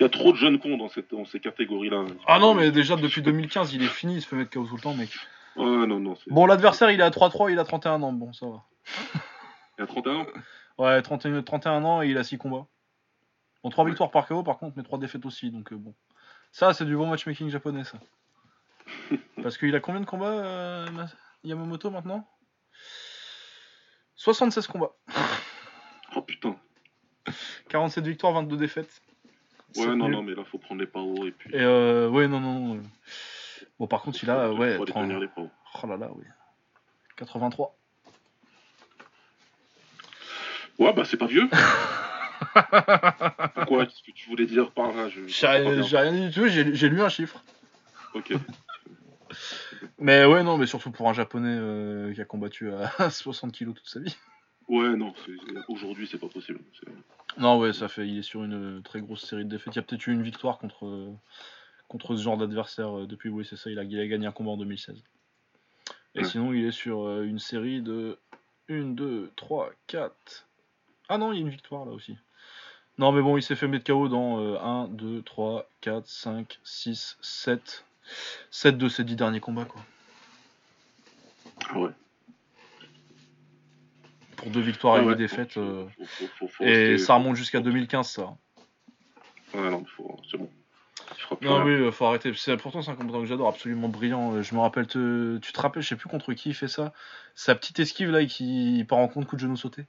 Il 0.01 0.05
y 0.05 0.07
a 0.07 0.09
trop 0.09 0.31
de 0.31 0.37
jeunes 0.37 0.61
cons 0.61 0.77
dans, 0.77 0.89
cette, 0.89 1.11
dans 1.11 1.25
ces 1.25 1.41
catégories-là. 1.41 2.05
Ah 2.29 2.39
non, 2.39 2.55
mais 2.55 2.70
déjà 2.70 2.95
depuis 2.95 3.20
2015, 3.20 3.75
il 3.75 3.83
est 3.83 3.89
fini, 3.89 4.15
il 4.16 4.23
se 4.23 4.29
fait 4.29 4.37
mettre 4.37 4.51
KO 4.53 4.65
tout 4.65 4.77
le 4.77 4.81
temps, 4.81 4.95
mec. 4.95 5.11
Ouais, 5.57 5.65
non, 5.89 5.99
non. 5.99 6.15
Bon, 6.29 6.47
l'adversaire, 6.47 6.93
il 6.93 7.01
est 7.01 7.03
à 7.03 7.11
3-3, 7.11 7.51
il 7.51 7.59
a 7.59 7.65
31 7.65 8.01
ans, 8.03 8.12
bon, 8.12 8.33
ça 8.33 8.47
va. 8.47 8.62
Il 9.77 9.83
a 9.83 9.87
31 9.89 10.15
ans 10.20 10.27
Ouais, 10.79 11.03
31, 11.03 11.43
31 11.43 11.83
ans 11.85 12.03
et 12.03 12.09
il 12.11 12.16
a 12.19 12.23
6 12.23 12.39
combats. 12.39 12.66
Bon, 13.65 13.70
3 13.70 13.83
Ouais. 13.85 13.91
victoires 13.91 14.12
par 14.12 14.29
KO 14.29 14.45
par 14.45 14.59
contre, 14.59 14.75
mais 14.77 14.85
3 14.85 14.99
défaites 15.01 15.27
aussi, 15.27 15.51
donc 15.51 15.73
euh, 15.73 15.77
bon. 15.77 15.93
Ça, 16.53 16.73
c'est 16.75 16.85
du 16.85 16.95
bon 16.97 17.09
matchmaking 17.09 17.49
japonais, 17.49 17.83
ça. 17.83 17.99
Parce 19.43 19.59
qu'il 19.59 19.75
a 19.75 19.81
combien 19.81 20.01
de 20.01 20.07
combats, 20.07 20.27
euh, 20.27 20.91
Ma- 20.93 21.07
Yamamoto, 21.43 21.91
maintenant? 21.91 22.25
76 24.19 24.66
combats. 24.66 24.93
Oh 26.16 26.23
putain. 26.23 26.57
47 27.69 28.07
victoires, 28.07 28.32
22 28.32 28.57
défaites. 28.57 29.03
Ouais, 29.77 29.95
non, 29.95 30.09
non, 30.09 30.23
mais 30.23 30.35
là, 30.35 30.43
faut 30.43 30.57
prendre 30.57 30.81
les 30.81 30.86
pavos 30.86 31.27
et 31.27 31.32
puis. 31.32 31.55
Et 31.55 31.61
euh, 31.61 32.09
ouais, 32.09 32.27
non, 32.27 32.40
non, 32.40 32.77
non. 32.77 32.82
Bon, 33.78 33.86
par 33.86 34.01
contre, 34.01 34.19
il 34.23 34.31
a, 34.31 34.51
ouais, 34.51 34.77
faut 34.77 34.85
aller 34.85 34.93
30 34.93 35.05
tenir 35.05 35.20
les 35.20 35.28
pavos. 35.28 35.51
Oh 35.82 35.86
là 35.86 35.99
là, 35.99 36.09
oui. 36.15 36.24
83. 37.19 37.77
Ouais, 40.78 40.95
bah, 40.95 41.05
c'est 41.05 41.19
pas 41.19 41.27
vieux. 41.27 41.47
Pourquoi? 43.55 43.85
Qu'est-ce 43.85 44.03
que 44.03 44.12
tu 44.12 44.31
voulais 44.31 44.47
dire 44.47 44.70
par 44.70 44.93
là? 44.93 45.09
J'ai 45.27 45.47
rien 45.47 46.12
dit 46.12 46.28
du 46.28 46.32
tout, 46.32 46.49
j'ai 46.49 46.89
lu 46.89 47.03
un 47.03 47.11
chiffre. 47.11 47.45
Ok. 48.15 48.32
Mais 49.99 50.25
ouais, 50.25 50.43
non, 50.43 50.57
mais 50.59 50.67
surtout 50.67 50.91
pour 50.91 51.09
un 51.09 51.13
japonais 51.13 51.57
euh, 51.57 52.13
qui 52.15 52.21
a 52.21 52.25
combattu 52.25 52.71
à 52.73 52.91
60 53.11 53.53
kilos 53.53 53.75
toute 53.75 53.89
sa 53.89 54.01
vie. 54.01 54.17
Ouais, 54.69 54.97
non, 54.97 55.15
aujourd'hui, 55.69 56.07
c'est 56.11 56.19
pas 56.19 56.29
possible. 56.29 56.61
Non, 57.39 57.59
ouais, 57.59 57.73
ça 57.73 57.89
fait. 57.89 58.07
Il 58.07 58.19
est 58.19 58.23
sur 58.23 58.45
une 58.45 58.79
euh, 58.79 58.81
très 58.83 59.01
grosse 59.01 59.25
série 59.25 59.45
de 59.45 59.51
défaites. 59.51 59.75
Il 59.75 59.77
y 59.77 59.81
a 59.81 59.83
peut-être 59.83 60.07
eu 60.07 60.13
une 60.13 60.23
victoire 60.23 60.59
contre, 60.59 60.87
euh, 60.87 61.11
contre 61.89 62.17
ce 62.17 62.23
genre 62.23 62.37
d'adversaire 62.37 63.07
depuis. 63.07 63.29
Oui, 63.31 63.47
c'est 63.49 63.57
ça. 63.57 63.71
Il 63.71 63.79
a, 63.79 63.85
il 63.85 63.99
a 63.99 64.07
gagné 64.07 64.27
un 64.27 64.33
combat 64.33 64.51
en 64.51 64.57
2016. 64.57 65.03
Et 66.15 66.19
Ouais. 66.21 66.25
sinon, 66.25 66.53
il 66.53 66.65
est 66.67 66.73
sur 66.73 67.21
une 67.23 67.39
série 67.39 67.81
de 67.81 68.19
1, 68.69 68.95
2, 68.95 69.31
3, 69.37 69.71
4. 69.87 70.47
Ah 71.09 71.17
non, 71.17 71.33
il 71.33 71.37
y 71.37 71.39
a 71.39 71.43
une 71.43 71.49
victoire 71.49 71.87
là 71.87 71.93
aussi. 71.93 72.17
Non, 72.99 73.13
mais 73.13 73.23
bon, 73.23 73.37
il 73.37 73.43
s'est 73.43 73.55
fait 73.55 73.69
mettre 73.69 73.85
KO 73.85 74.09
dans 74.09 74.41
euh, 74.41 74.59
1, 74.59 74.89
2, 74.89 75.23
3, 75.23 75.69
4, 75.81 76.07
5, 76.07 76.59
6, 76.65 77.17
7. 77.23 77.85
7 78.51 78.78
de 78.78 78.89
ses 78.89 79.05
10 79.05 79.16
derniers 79.16 79.40
combats, 79.40 79.64
quoi. 79.66 79.80
Ouais. 81.74 81.90
Pour 84.36 84.51
deux 84.51 84.60
victoires 84.60 84.98
et 84.98 85.02
une 85.02 85.09
ouais, 85.09 85.16
défaite. 85.16 85.55
faut- 85.55 85.60
euh, 85.60 85.89
Et 86.60 86.98
ça 86.98 87.14
remonte 87.14 87.36
jusqu'à 87.36 87.60
2015, 87.60 88.09
ça. 88.09 88.36
Ouais, 89.55 89.70
non, 89.70 89.85
faut... 89.97 90.16
c'est 90.30 90.36
bon. 90.39 90.48
Non, 91.43 91.62
rien. 91.64 91.85
oui, 91.86 91.93
faut 91.93 92.05
arrêter. 92.06 92.32
C'est 92.35 92.56
pourtant 92.56 92.80
c'est 92.82 92.90
un 92.90 92.94
combattant 92.94 93.20
que 93.20 93.26
j'adore, 93.26 93.48
absolument 93.48 93.89
brillant. 93.89 94.35
Euh, 94.36 94.43
Je 94.43 94.55
me 94.55 94.60
rappelle, 94.60 94.86
te... 94.86 95.39
tu 95.39 95.52
te 95.52 95.60
rappelles, 95.60 95.82
je 95.82 95.89
sais 95.89 95.97
plus 95.97 96.09
contre 96.09 96.32
qui 96.35 96.51
il 96.51 96.55
fait 96.55 96.68
ça. 96.68 96.93
Sa 97.35 97.55
petite 97.55 97.78
esquive 97.80 98.10
là, 98.10 98.24
qui 98.24 98.85
part 98.89 98.98
en 98.98 99.09
compte 99.09 99.26
coup 99.26 99.36
de 99.36 99.40
genou 99.40 99.56
sauté. 99.56 99.86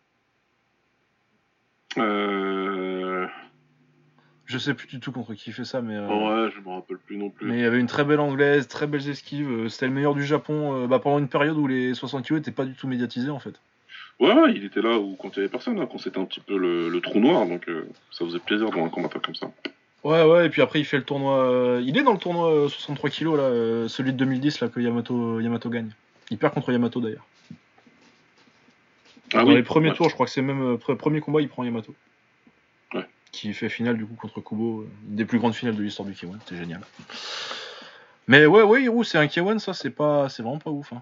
Euh... 1.97 2.88
Je 4.49 4.57
sais 4.57 4.73
plus 4.73 4.87
du 4.87 4.99
tout 4.99 5.11
contre 5.11 5.35
qui 5.35 5.51
il 5.51 5.53
fait 5.53 5.63
ça, 5.63 5.79
mais. 5.79 5.95
euh, 5.95 6.07
Ouais, 6.07 6.51
je 6.55 6.59
me 6.67 6.73
rappelle 6.73 6.97
plus 6.97 7.17
non 7.17 7.29
plus. 7.29 7.47
Mais 7.47 7.59
il 7.59 7.61
y 7.61 7.65
avait 7.65 7.79
une 7.79 7.85
très 7.85 8.03
belle 8.03 8.19
anglaise, 8.19 8.67
très 8.67 8.87
belles 8.87 9.07
esquives. 9.07 9.47
euh, 9.47 9.69
C'était 9.69 9.85
le 9.85 9.93
meilleur 9.93 10.15
du 10.15 10.25
Japon 10.25 10.73
euh, 10.73 10.87
bah, 10.87 10.97
pendant 10.97 11.19
une 11.19 11.27
période 11.27 11.55
où 11.55 11.67
les 11.67 11.93
60 11.93 12.25
kg 12.27 12.37
étaient 12.37 12.49
pas 12.51 12.65
du 12.65 12.73
tout 12.73 12.87
médiatisés 12.87 13.29
en 13.29 13.37
fait. 13.37 13.53
Ouais, 14.19 14.33
ouais, 14.33 14.51
il 14.55 14.65
était 14.65 14.81
là 14.81 14.97
où 14.97 15.15
quand 15.15 15.29
il 15.29 15.35
y 15.37 15.39
avait 15.41 15.49
personne, 15.49 15.79
hein, 15.79 15.87
quand 15.89 15.99
c'était 15.99 16.17
un 16.19 16.25
petit 16.25 16.39
peu 16.39 16.57
le, 16.57 16.89
le 16.89 16.99
trou 16.99 17.19
noir, 17.19 17.45
donc 17.45 17.69
euh, 17.69 17.87
ça 18.11 18.25
faisait 18.25 18.39
plaisir 18.39 18.69
voir 18.71 18.83
un 18.85 18.89
combattant 18.89 19.19
comme 19.19 19.35
ça. 19.35 19.51
Ouais, 20.03 20.23
ouais, 20.23 20.47
et 20.47 20.49
puis 20.49 20.63
après 20.63 20.79
il 20.79 20.85
fait 20.85 20.97
le 20.97 21.03
tournoi. 21.03 21.79
Il 21.83 21.95
est 21.95 22.03
dans 22.03 22.13
le 22.13 22.17
tournoi 22.19 22.51
euh, 22.51 22.67
63 22.69 23.09
kg 23.11 23.35
là, 23.37 23.87
celui 23.87 24.13
de 24.13 24.17
2010 24.17 24.61
là 24.61 24.67
que 24.69 24.79
Yamato, 24.79 25.39
Yamato 25.41 25.69
gagne. 25.69 25.91
Il 26.31 26.37
perd 26.39 26.55
contre 26.55 26.71
Yamato 26.71 26.99
d'ailleurs. 27.01 27.25
Ah 29.33 29.43
Dans 29.43 29.49
oui, 29.49 29.55
les 29.55 29.63
premiers 29.63 29.89
ouais. 29.91 29.95
tours, 29.95 30.09
je 30.09 30.15
crois 30.15 30.25
que 30.25 30.31
c'est 30.31 30.41
même 30.41 30.75
pre- 30.77 30.95
premier 30.95 31.21
combat, 31.21 31.39
il 31.41 31.49
prend 31.49 31.63
Yamato. 31.63 31.93
Qui 33.31 33.53
fait 33.53 33.69
finale 33.69 33.97
du 33.97 34.05
coup 34.05 34.15
contre 34.15 34.41
Kubo, 34.41 34.87
une 35.07 35.15
des 35.15 35.25
plus 35.25 35.37
grandes 35.39 35.53
finales 35.53 35.75
de 35.75 35.83
l'histoire 35.83 36.07
du 36.07 36.13
K1, 36.13 36.39
c'est 36.47 36.57
génial. 36.57 36.81
Mais 38.27 38.45
ouais, 38.45 38.63
ouais, 38.63 38.83
Hiru, 38.83 39.03
c'est 39.05 39.17
un 39.17 39.27
K1, 39.27 39.59
ça 39.59 39.73
c'est 39.73 39.89
pas, 39.91 40.29
c'est 40.29 40.43
vraiment 40.43 40.59
pas 40.59 40.71
ouf. 40.71 40.93
hein. 40.93 41.01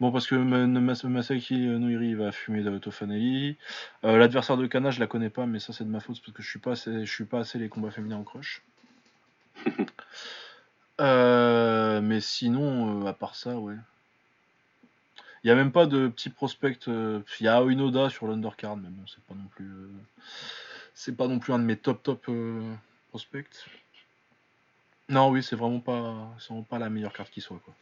Bon, 0.00 0.12
parce 0.12 0.26
que 0.26 0.34
Ma- 0.34 0.66
Mas- 0.66 1.04
Masaki 1.04 1.56
Noiri 1.58 2.14
va 2.14 2.30
fumer 2.32 2.62
de 2.62 2.78
Tofanelli. 2.78 3.56
Euh, 4.04 4.18
L'adversaire 4.18 4.56
de 4.58 4.66
Kana, 4.66 4.90
je 4.90 5.00
la 5.00 5.06
connais 5.06 5.30
pas, 5.30 5.46
mais 5.46 5.58
ça 5.58 5.72
c'est 5.72 5.84
de 5.84 5.90
ma 5.90 6.00
faute 6.00 6.20
parce 6.20 6.32
que 6.36 6.42
je 6.42 6.48
suis 6.50 6.58
pas 6.58 6.72
assez, 6.72 7.06
je 7.06 7.12
suis 7.12 7.24
pas 7.24 7.40
assez 7.40 7.58
les 7.58 7.68
combats 7.70 7.90
féminins 7.90 8.16
en 8.18 8.24
crush. 8.24 8.62
Euh, 11.00 12.00
mais 12.00 12.20
sinon, 12.20 13.02
euh, 13.04 13.06
à 13.06 13.12
part 13.12 13.36
ça, 13.36 13.58
ouais. 13.58 13.74
Il 15.44 15.48
y 15.48 15.50
a 15.50 15.54
même 15.54 15.70
pas 15.72 15.86
de 15.86 16.08
petit 16.08 16.30
prospect. 16.30 16.78
Il 16.86 17.22
y 17.40 17.48
a 17.48 17.62
Unoda 17.62 18.08
sur 18.10 18.26
l'undercard, 18.26 18.76
mais 18.76 18.88
bon, 18.88 19.02
c'est 19.06 19.22
pas 19.24 19.34
non 19.34 19.46
plus. 19.54 19.70
Euh, 20.96 21.02
c'est 21.04 21.16
pas 21.16 21.28
non 21.28 21.38
plus 21.38 21.52
un 21.52 21.58
de 21.58 21.64
mes 21.64 21.76
top 21.76 22.02
top 22.02 22.24
euh, 22.28 22.74
prospects. 23.10 23.66
Non, 25.08 25.28
oui, 25.30 25.42
c'est 25.42 25.56
vraiment 25.56 25.80
pas, 25.80 26.28
c'est 26.38 26.48
vraiment 26.48 26.64
pas 26.64 26.78
la 26.78 26.90
meilleure 26.90 27.12
carte 27.12 27.30
qui 27.30 27.40
soit 27.40 27.60
quoi. 27.64 27.74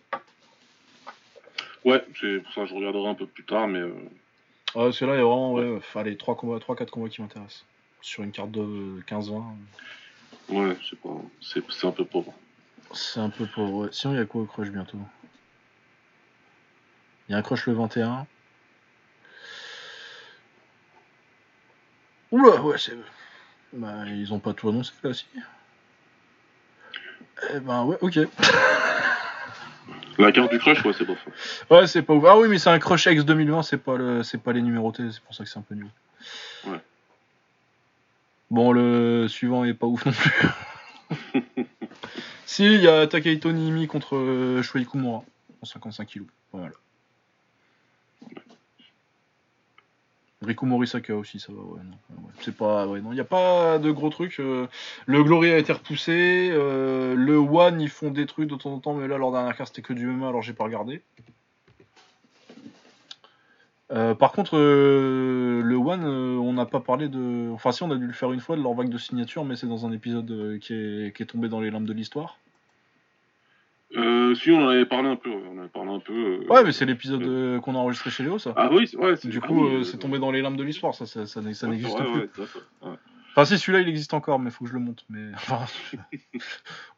Ouais, 1.84 2.04
c'est 2.20 2.40
pour 2.40 2.52
ça 2.52 2.62
que 2.62 2.66
je 2.68 2.74
regarderai 2.74 3.08
un 3.08 3.14
peu 3.14 3.26
plus 3.26 3.44
tard, 3.44 3.68
mais 3.68 3.78
euh, 3.80 3.94
Ah, 4.68 4.84
parce 4.84 4.98
que 4.98 5.04
là, 5.04 5.14
il 5.14 5.18
y 5.18 5.20
a 5.20 5.24
vraiment, 5.24 5.52
ouais, 5.54 5.62
euh, 5.62 5.80
allez, 5.94 6.16
3 6.16 6.34
combats, 6.36 6.58
3 6.58 6.76
4 6.76 6.90
combats 6.90 7.08
qui 7.08 7.20
m'intéressent. 7.22 7.64
Sur 8.00 8.22
une 8.22 8.32
carte 8.32 8.50
de 8.50 9.00
15-20, 9.06 9.42
ouais, 10.50 10.76
c'est 10.88 10.98
pas, 11.00 11.16
c'est, 11.40 11.62
c'est 11.70 11.86
un 11.86 11.90
peu 11.92 12.04
pauvre. 12.04 12.34
c'est 12.92 13.20
un 13.20 13.30
peu 13.30 13.46
pauvre. 13.46 13.72
ouais. 13.84 13.88
Sinon, 13.92 14.14
il 14.14 14.18
y 14.18 14.20
a 14.20 14.26
quoi 14.26 14.42
au 14.42 14.46
crush 14.46 14.68
bientôt? 14.70 14.98
Il 17.28 17.32
y 17.32 17.34
a 17.34 17.38
un 17.38 17.42
crush 17.42 17.66
le 17.66 17.72
21. 17.72 18.26
Oula, 22.30 22.60
ouais, 22.62 22.78
c'est. 22.78 22.96
Bah, 23.72 24.06
ils 24.06 24.32
ont 24.32 24.38
pas 24.38 24.52
tout 24.52 24.68
annoncé 24.68 24.92
là, 25.02 25.12
si. 25.12 25.26
Eh 27.54 27.60
ben, 27.60 27.84
ouais, 27.84 27.96
ok. 28.00 28.18
La 30.18 30.30
carte 30.32 30.50
du 30.50 30.58
crush, 30.58 30.84
ouais, 30.84 30.92
c'est 30.96 31.04
bof. 31.04 31.18
Ouais, 31.70 31.86
c'est 31.86 32.02
pas 32.02 32.14
ouf. 32.14 32.24
Ah 32.26 32.38
oui, 32.38 32.48
mais 32.48 32.58
c'est 32.58 32.70
un 32.70 32.78
crush 32.78 33.06
X 33.06 33.24
2020, 33.24 33.62
c'est 33.62 33.78
pas, 33.78 33.96
le... 33.96 34.22
c'est 34.22 34.38
pas 34.38 34.52
les 34.52 34.62
numérotés, 34.62 35.10
c'est 35.10 35.20
pour 35.20 35.34
ça 35.34 35.44
que 35.44 35.50
c'est 35.50 35.58
un 35.58 35.62
peu 35.62 35.74
nul. 35.74 35.88
Ouais. 36.66 36.80
Bon, 38.50 38.72
le 38.72 39.26
suivant 39.28 39.64
est 39.64 39.74
pas 39.74 39.86
ouf 39.86 40.06
non 40.06 40.12
plus. 40.12 40.48
si, 42.46 42.64
il 42.74 42.80
y 42.80 42.88
a 42.88 43.06
Takehito 43.06 43.50
Niimi 43.50 43.88
contre 43.88 44.16
euh, 44.16 44.62
Shuei 44.62 44.84
Kumura 44.84 45.24
en 45.60 45.66
55 45.66 46.08
kg. 46.08 46.22
Pas 46.52 46.58
Riku 50.44 50.66
Morisaka 50.66 51.14
aussi, 51.14 51.40
ça 51.40 51.52
va, 51.52 51.60
ouais, 51.60 52.52
pas, 52.52 52.86
ouais, 52.86 53.00
non, 53.00 53.12
il 53.12 53.14
n'y 53.14 53.20
a 53.20 53.24
pas 53.24 53.78
de 53.78 53.90
gros 53.90 54.10
trucs. 54.10 54.38
euh, 54.40 54.66
le 55.06 55.22
Glory 55.24 55.50
a 55.50 55.58
été 55.58 55.72
repoussé, 55.72 56.50
euh, 56.52 57.14
le 57.14 57.36
One, 57.36 57.80
ils 57.80 57.88
font 57.88 58.10
des 58.10 58.26
trucs 58.26 58.48
de 58.48 58.56
temps 58.56 58.72
en 58.72 58.78
temps, 58.78 58.94
mais 58.94 59.08
là, 59.08 59.18
leur 59.18 59.32
dernière 59.32 59.56
carte, 59.56 59.74
c'était 59.74 59.86
que 59.86 59.92
du 59.92 60.06
MMA, 60.06 60.28
alors 60.28 60.42
j'ai 60.42 60.52
pas 60.52 60.64
regardé. 60.64 61.02
Euh, 63.92 64.14
par 64.14 64.32
contre, 64.32 64.56
le 64.56 65.76
One, 65.76 66.04
on 66.04 66.52
n'a 66.52 66.66
pas 66.66 66.80
parlé 66.80 67.08
de. 67.08 67.50
Enfin, 67.52 67.72
si, 67.72 67.82
on 67.82 67.90
a 67.90 67.96
dû 67.96 68.06
le 68.06 68.12
faire 68.12 68.32
une 68.32 68.40
fois 68.40 68.56
de 68.56 68.62
leur 68.62 68.74
vague 68.74 68.88
de 68.88 68.98
signature, 68.98 69.44
mais 69.44 69.56
c'est 69.56 69.66
dans 69.66 69.86
un 69.86 69.92
épisode 69.92 70.58
qui, 70.60 70.72
est, 70.74 71.16
qui 71.16 71.22
est 71.22 71.26
tombé 71.26 71.48
dans 71.48 71.60
les 71.60 71.70
limbes 71.70 71.86
de 71.86 71.92
l'histoire. 71.92 72.38
Euh, 73.96 74.34
si, 74.34 74.50
on 74.50 74.64
en 74.64 74.68
avait 74.68 74.86
parlé 74.86 75.08
un 75.08 75.16
peu, 75.16 75.30
ouais, 75.30 75.48
on 75.52 75.58
avait 75.58 75.68
parlé 75.68 75.92
un 75.92 76.00
peu. 76.00 76.12
euh, 76.12 76.52
Ouais, 76.52 76.64
mais 76.64 76.72
c'est 76.72 76.84
l'épisode 76.84 77.22
euh, 77.22 77.60
qu'on 77.60 77.74
a 77.74 77.78
enregistré 77.78 78.10
chez 78.10 78.24
Léo, 78.24 78.38
ça. 78.38 78.52
Ah 78.56 78.68
oui, 78.72 78.90
ouais, 78.98 79.14
du 79.24 79.40
ah 79.42 79.46
coup, 79.46 79.84
c'est 79.84 79.98
tombé 79.98 80.18
dans 80.18 80.32
les 80.32 80.42
limbes 80.42 80.56
de 80.56 80.64
l'histoire, 80.64 80.94
ça, 80.94 81.06
ça, 81.06 81.40
n'existe 81.40 81.64
ouais, 81.64 81.76
plus. 81.76 82.20
ouais, 82.20 82.30
d'accord, 82.36 82.62
ouais. 82.82 82.98
Enfin, 83.36 83.44
si 83.44 83.58
celui-là 83.58 83.80
il 83.80 83.88
existe 83.88 84.14
encore, 84.14 84.38
mais 84.38 84.50
faut 84.50 84.64
que 84.64 84.70
je 84.70 84.74
le 84.74 84.80
monte. 84.80 85.04
Mais 85.08 85.30
enfin, 85.34 85.64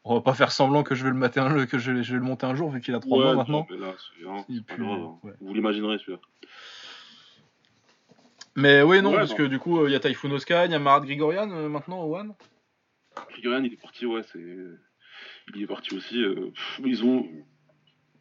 on 0.03 0.15
va 0.15 0.21
pas 0.21 0.35
faire 0.35 0.51
semblant 0.51 0.83
que 0.83 0.93
je 0.93 1.03
vais 1.03 1.09
le, 1.09 1.15
mater 1.15 1.39
un, 1.39 1.65
que 1.65 1.79
je, 1.79 1.91
vais- 1.91 2.03
je 2.03 2.13
vais 2.13 2.19
le 2.19 2.25
monter 2.25 2.45
un 2.45 2.53
jour 2.53 2.69
vu 2.69 2.79
qu'il 2.79 2.93
a 2.93 2.99
3 2.99 3.17
Ouais, 3.17 3.23
mois 3.23 3.35
maintenant. 3.35 3.67
mais 3.71 3.77
là, 3.77 3.93
hein, 4.27 4.45
grave. 4.77 5.33
Vous 5.41 5.53
l'imaginerez 5.53 5.97
celui-là. 5.97 6.19
Mais 8.55 8.81
oui, 8.81 9.01
non, 9.01 9.13
parce 9.13 9.33
que 9.33 9.43
du 9.43 9.59
coup, 9.59 9.85
il 9.85 9.91
y 9.91 9.95
a 9.95 9.99
Typhoon 9.99 10.31
Oscar, 10.31 10.65
il 10.65 10.71
y 10.71 10.75
a 10.75 10.79
Marat 10.79 11.01
Grigorian 11.01 11.47
maintenant 11.47 12.01
au 12.03 12.15
One. 12.15 12.33
Grigorian, 13.29 13.63
il 13.63 13.73
est 13.73 13.81
parti, 13.81 14.05
ouais, 14.05 14.21
c'est. 14.31 14.39
Il 15.55 15.61
est 15.63 15.67
parti 15.67 15.95
aussi. 15.95 16.21
euh, 16.23 16.51
pff, 16.51 16.81
Ils 16.85 17.03
ont 17.05 17.27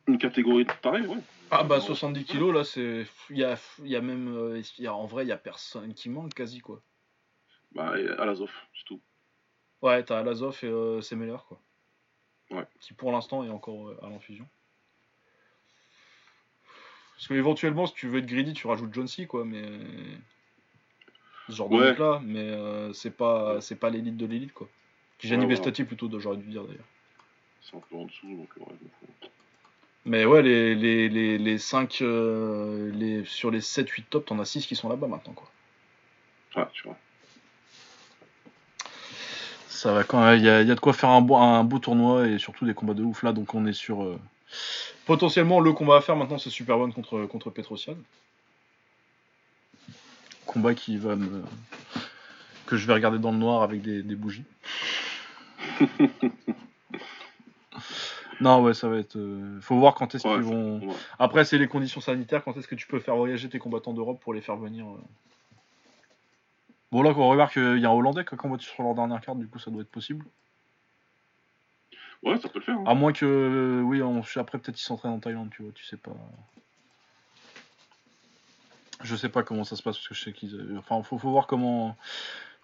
une 0.06 0.18
catégorie 0.18 0.64
pareille, 0.82 1.06
ouais. 1.06 1.18
Ah 1.50 1.62
bah 1.64 1.80
70 1.80 2.24
kilos 2.24 2.52
là, 2.54 2.64
c'est. 2.64 3.06
Il 3.30 3.38
y 3.38 3.44
a, 3.44 3.56
il 3.80 3.88
y 3.88 3.96
a 3.96 4.00
même. 4.00 4.28
euh, 4.34 4.62
y 4.78 4.86
a- 4.86 4.94
En 4.94 5.06
vrai, 5.06 5.24
il 5.24 5.28
y 5.28 5.32
a 5.32 5.36
personne 5.36 5.94
qui 5.94 6.08
manque 6.08 6.34
quasi 6.34 6.60
quoi. 6.60 6.80
Bah, 7.74 7.90
Alazov, 8.18 8.50
c'est 8.74 8.84
tout. 8.84 9.00
Ouais, 9.82 10.02
t'as 10.02 10.18
Alazov 10.20 10.58
et 10.62 10.66
euh, 10.66 11.00
Semeler 11.02 11.36
quoi. 11.48 11.60
Ouais. 12.50 12.64
Qui 12.80 12.94
pour 12.94 13.12
l'instant 13.12 13.44
est 13.44 13.50
encore 13.50 13.88
euh, 13.88 13.98
à 14.02 14.08
l'infusion. 14.08 14.48
Parce 17.16 17.28
que 17.28 17.34
éventuellement, 17.34 17.86
si 17.86 17.94
tu 17.94 18.08
veux 18.08 18.18
être 18.18 18.26
greedy, 18.26 18.52
tu 18.52 18.66
rajoutes 18.66 18.92
John 18.92 19.06
C 19.08 19.26
quoi, 19.26 19.44
mais. 19.44 19.62
Ce 21.48 21.54
genre 21.54 21.70
Ouais. 21.70 21.78
de 21.78 21.90
mec 21.90 21.98
là, 21.98 22.20
mais 22.24 22.40
euh, 22.50 22.92
c'est 22.92 23.16
pas, 23.16 23.60
c'est 23.60 23.76
pas 23.76 23.88
l'élite 23.90 24.16
de 24.16 24.26
l'élite 24.26 24.52
quoi. 24.52 24.68
Gianni 25.20 25.44
Ouais, 25.44 25.50
Bestati 25.50 25.84
plutôt, 25.84 26.10
j'aurais 26.18 26.36
dû 26.38 26.46
dire 26.48 26.64
d'ailleurs. 26.64 26.84
C'est 27.68 27.76
un 27.76 27.80
peu 27.90 27.96
en 27.96 28.04
dessous, 28.04 28.28
donc 28.28 28.48
ouais. 28.58 28.74
euh, 29.24 29.26
Mais 30.04 30.24
ouais, 30.24 30.42
les, 30.42 30.74
les, 30.76 31.08
les, 31.08 31.36
les 31.38 31.58
5, 31.58 31.98
euh, 32.02 32.90
les, 32.92 33.24
sur 33.24 33.50
les 33.50 33.60
7-8 33.60 34.04
tops, 34.08 34.26
t'en 34.26 34.38
as 34.38 34.44
6 34.44 34.66
qui 34.66 34.76
sont 34.76 34.88
là-bas 34.88 35.08
maintenant. 35.08 35.32
Quoi. 35.32 35.50
Ouais, 36.56 36.68
tu 36.72 36.84
vois. 36.84 36.96
Ça 39.68 39.92
va 39.92 40.04
quand 40.04 40.24
même, 40.24 40.38
il 40.38 40.44
y 40.44 40.48
a, 40.48 40.62
il 40.62 40.68
y 40.68 40.70
a 40.70 40.74
de 40.74 40.80
quoi 40.80 40.92
faire 40.92 41.10
un 41.10 41.20
beau, 41.20 41.36
un 41.36 41.62
beau 41.64 41.78
tournoi 41.78 42.28
et 42.28 42.38
surtout 42.38 42.64
des 42.64 42.72
combats 42.72 42.94
de 42.94 43.02
ouf 43.02 43.22
là. 43.22 43.32
Donc 43.32 43.54
on 43.54 43.66
est 43.66 43.72
sur. 43.74 44.02
euh, 44.04 44.18
Potentiellement, 45.04 45.60
le 45.60 45.72
combat 45.72 45.96
à 45.96 46.00
faire 46.00 46.16
maintenant, 46.16 46.38
c'est 46.38 46.50
Superone 46.50 46.92
contre, 46.92 47.26
contre 47.26 47.50
Petrosian. 47.50 47.96
Combat 50.46 50.74
qui 50.74 50.96
va 50.96 51.16
me. 51.16 51.42
que 52.64 52.76
je 52.76 52.86
vais 52.86 52.94
regarder 52.94 53.18
dans 53.18 53.32
le 53.32 53.38
noir 53.38 53.62
avec 53.62 53.82
des, 53.82 54.02
des 54.02 54.14
bougies. 54.14 54.44
non, 58.40 58.62
ouais, 58.62 58.74
ça 58.74 58.88
va 58.88 58.98
être. 58.98 59.16
euh, 59.16 59.60
Faut 59.60 59.76
voir 59.78 59.94
quand 59.94 60.14
est-ce 60.14 60.26
Ouais, 60.26 60.34
qu'ils 60.34 60.42
vont. 60.44 60.80
ouais. 60.80 60.94
Après, 61.18 61.44
c'est 61.44 61.58
les 61.58 61.68
conditions 61.68 62.00
sanitaires. 62.00 62.42
Quand 62.44 62.56
est-ce 62.56 62.68
que 62.68 62.74
tu 62.74 62.86
peux 62.86 62.98
faire 63.00 63.16
voyager 63.16 63.48
tes 63.48 63.58
combattants 63.58 63.92
d'Europe 63.94 64.20
pour 64.20 64.34
les 64.34 64.40
faire 64.40 64.56
venir 64.56 64.86
euh. 64.86 64.98
Bon, 66.92 67.02
là, 67.02 67.10
on 67.16 67.28
remarque 67.28 67.54
qu'il 67.54 67.78
y 67.78 67.84
a 67.86 67.90
un 67.90 67.92
Hollandais 67.92 68.24
qui 68.24 68.34
a 68.34 68.36
combattu 68.38 68.66
sur 68.66 68.82
leur 68.82 68.94
dernière 68.94 69.20
carte, 69.20 69.38
du 69.38 69.48
coup, 69.48 69.58
ça 69.58 69.70
doit 69.70 69.82
être 69.82 69.90
possible. 69.90 70.24
Ouais, 72.22 72.38
ça 72.38 72.48
peut 72.48 72.58
le 72.60 72.64
faire. 72.64 72.78
hein. 72.78 72.84
À 72.86 72.94
moins 72.94 73.12
que, 73.12 73.26
euh, 73.26 73.82
oui, 73.82 74.02
on- 74.02 74.22
après, 74.36 74.58
peut-être 74.58 74.78
ils 74.80 74.84
s'entraînent 74.84 75.12
en 75.12 75.18
Thaïlande, 75.20 75.50
tu 75.50 75.62
vois, 75.62 75.72
tu 75.72 75.84
sais 75.84 75.96
pas. 75.96 76.16
Je 79.02 79.14
sais 79.14 79.28
pas 79.28 79.42
comment 79.42 79.64
ça 79.64 79.76
se 79.76 79.82
passe, 79.82 79.96
parce 79.96 80.08
que 80.08 80.14
je 80.14 80.22
sais 80.24 80.32
qu'ils. 80.32 80.54
euh, 80.54 80.78
Enfin, 80.78 81.02
faut, 81.02 81.18
faut 81.18 81.30
voir 81.30 81.46
comment. 81.46 81.96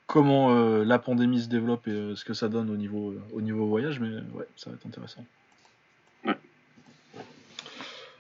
Comment 0.07 0.51
euh, 0.51 0.85
la 0.85 0.99
pandémie 0.99 1.41
se 1.43 1.49
développe 1.49 1.87
et 1.89 1.93
euh, 1.93 2.17
ce 2.17 2.25
que 2.25 2.35
ça 2.35 2.49
donne 2.49 2.71
au 2.71 2.77
niveau, 2.77 3.13
euh, 3.13 3.23
au 3.33 3.41
niveau 3.41 3.67
voyage, 3.67 4.01
mais 4.01 4.09
ouais, 4.35 4.47
ça 4.57 4.69
va 4.71 4.77
être 4.77 4.87
intéressant. 4.87 5.25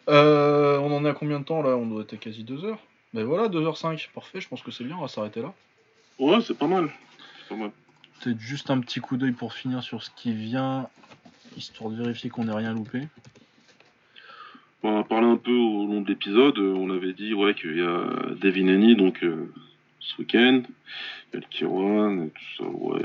Euh, 0.08 0.78
on 0.78 0.92
en 0.92 1.04
est 1.04 1.08
à 1.08 1.14
combien 1.14 1.40
de 1.40 1.44
temps 1.44 1.62
là? 1.62 1.76
On 1.76 1.86
doit 1.86 2.02
être 2.02 2.14
à 2.14 2.16
quasi 2.16 2.42
2 2.44 2.64
heures. 2.64 2.78
Mais 3.14 3.22
voilà, 3.22 3.48
2h05, 3.48 4.08
parfait, 4.14 4.40
je 4.40 4.48
pense 4.48 4.62
que 4.62 4.70
c'est 4.70 4.84
bien, 4.84 4.96
on 4.96 5.02
va 5.02 5.08
s'arrêter 5.08 5.42
là. 5.42 5.52
Ouais, 6.18 6.38
c'est 6.40 6.56
pas 6.56 6.66
mal. 6.66 6.88
C'est 7.42 7.48
pas 7.54 7.60
mal. 7.60 7.70
Peut-être 8.20 8.40
juste 8.40 8.70
un 8.70 8.80
petit 8.80 9.00
coup 9.00 9.16
d'œil 9.16 9.32
pour 9.32 9.52
finir 9.52 9.82
sur 9.82 10.02
ce 10.02 10.10
qui 10.16 10.32
vient, 10.32 10.88
histoire 11.56 11.90
de 11.90 11.96
vérifier 11.96 12.30
qu'on 12.30 12.44
n'ait 12.44 12.54
rien 12.54 12.72
loupé. 12.72 13.08
On 14.82 14.98
a 14.98 15.04
parlé 15.04 15.26
un 15.26 15.36
peu 15.36 15.52
au 15.52 15.86
long 15.86 16.00
de 16.00 16.08
l'épisode. 16.08 16.58
euh, 16.58 16.74
On 16.76 16.90
avait 16.90 17.12
dit 17.12 17.34
ouais, 17.34 17.54
qu'il 17.54 17.76
y 17.76 17.82
a 17.82 18.34
Devin 18.40 18.68
Haney, 18.68 18.94
donc 18.96 19.22
euh, 19.22 19.52
ce 20.00 20.16
week-end. 20.18 20.62
Il 21.32 21.40
y 21.40 21.42
a 21.42 21.46
le 21.46 22.24
et 22.24 22.30
tout 22.30 22.42
ça. 22.58 22.64
Ouais, 22.64 23.02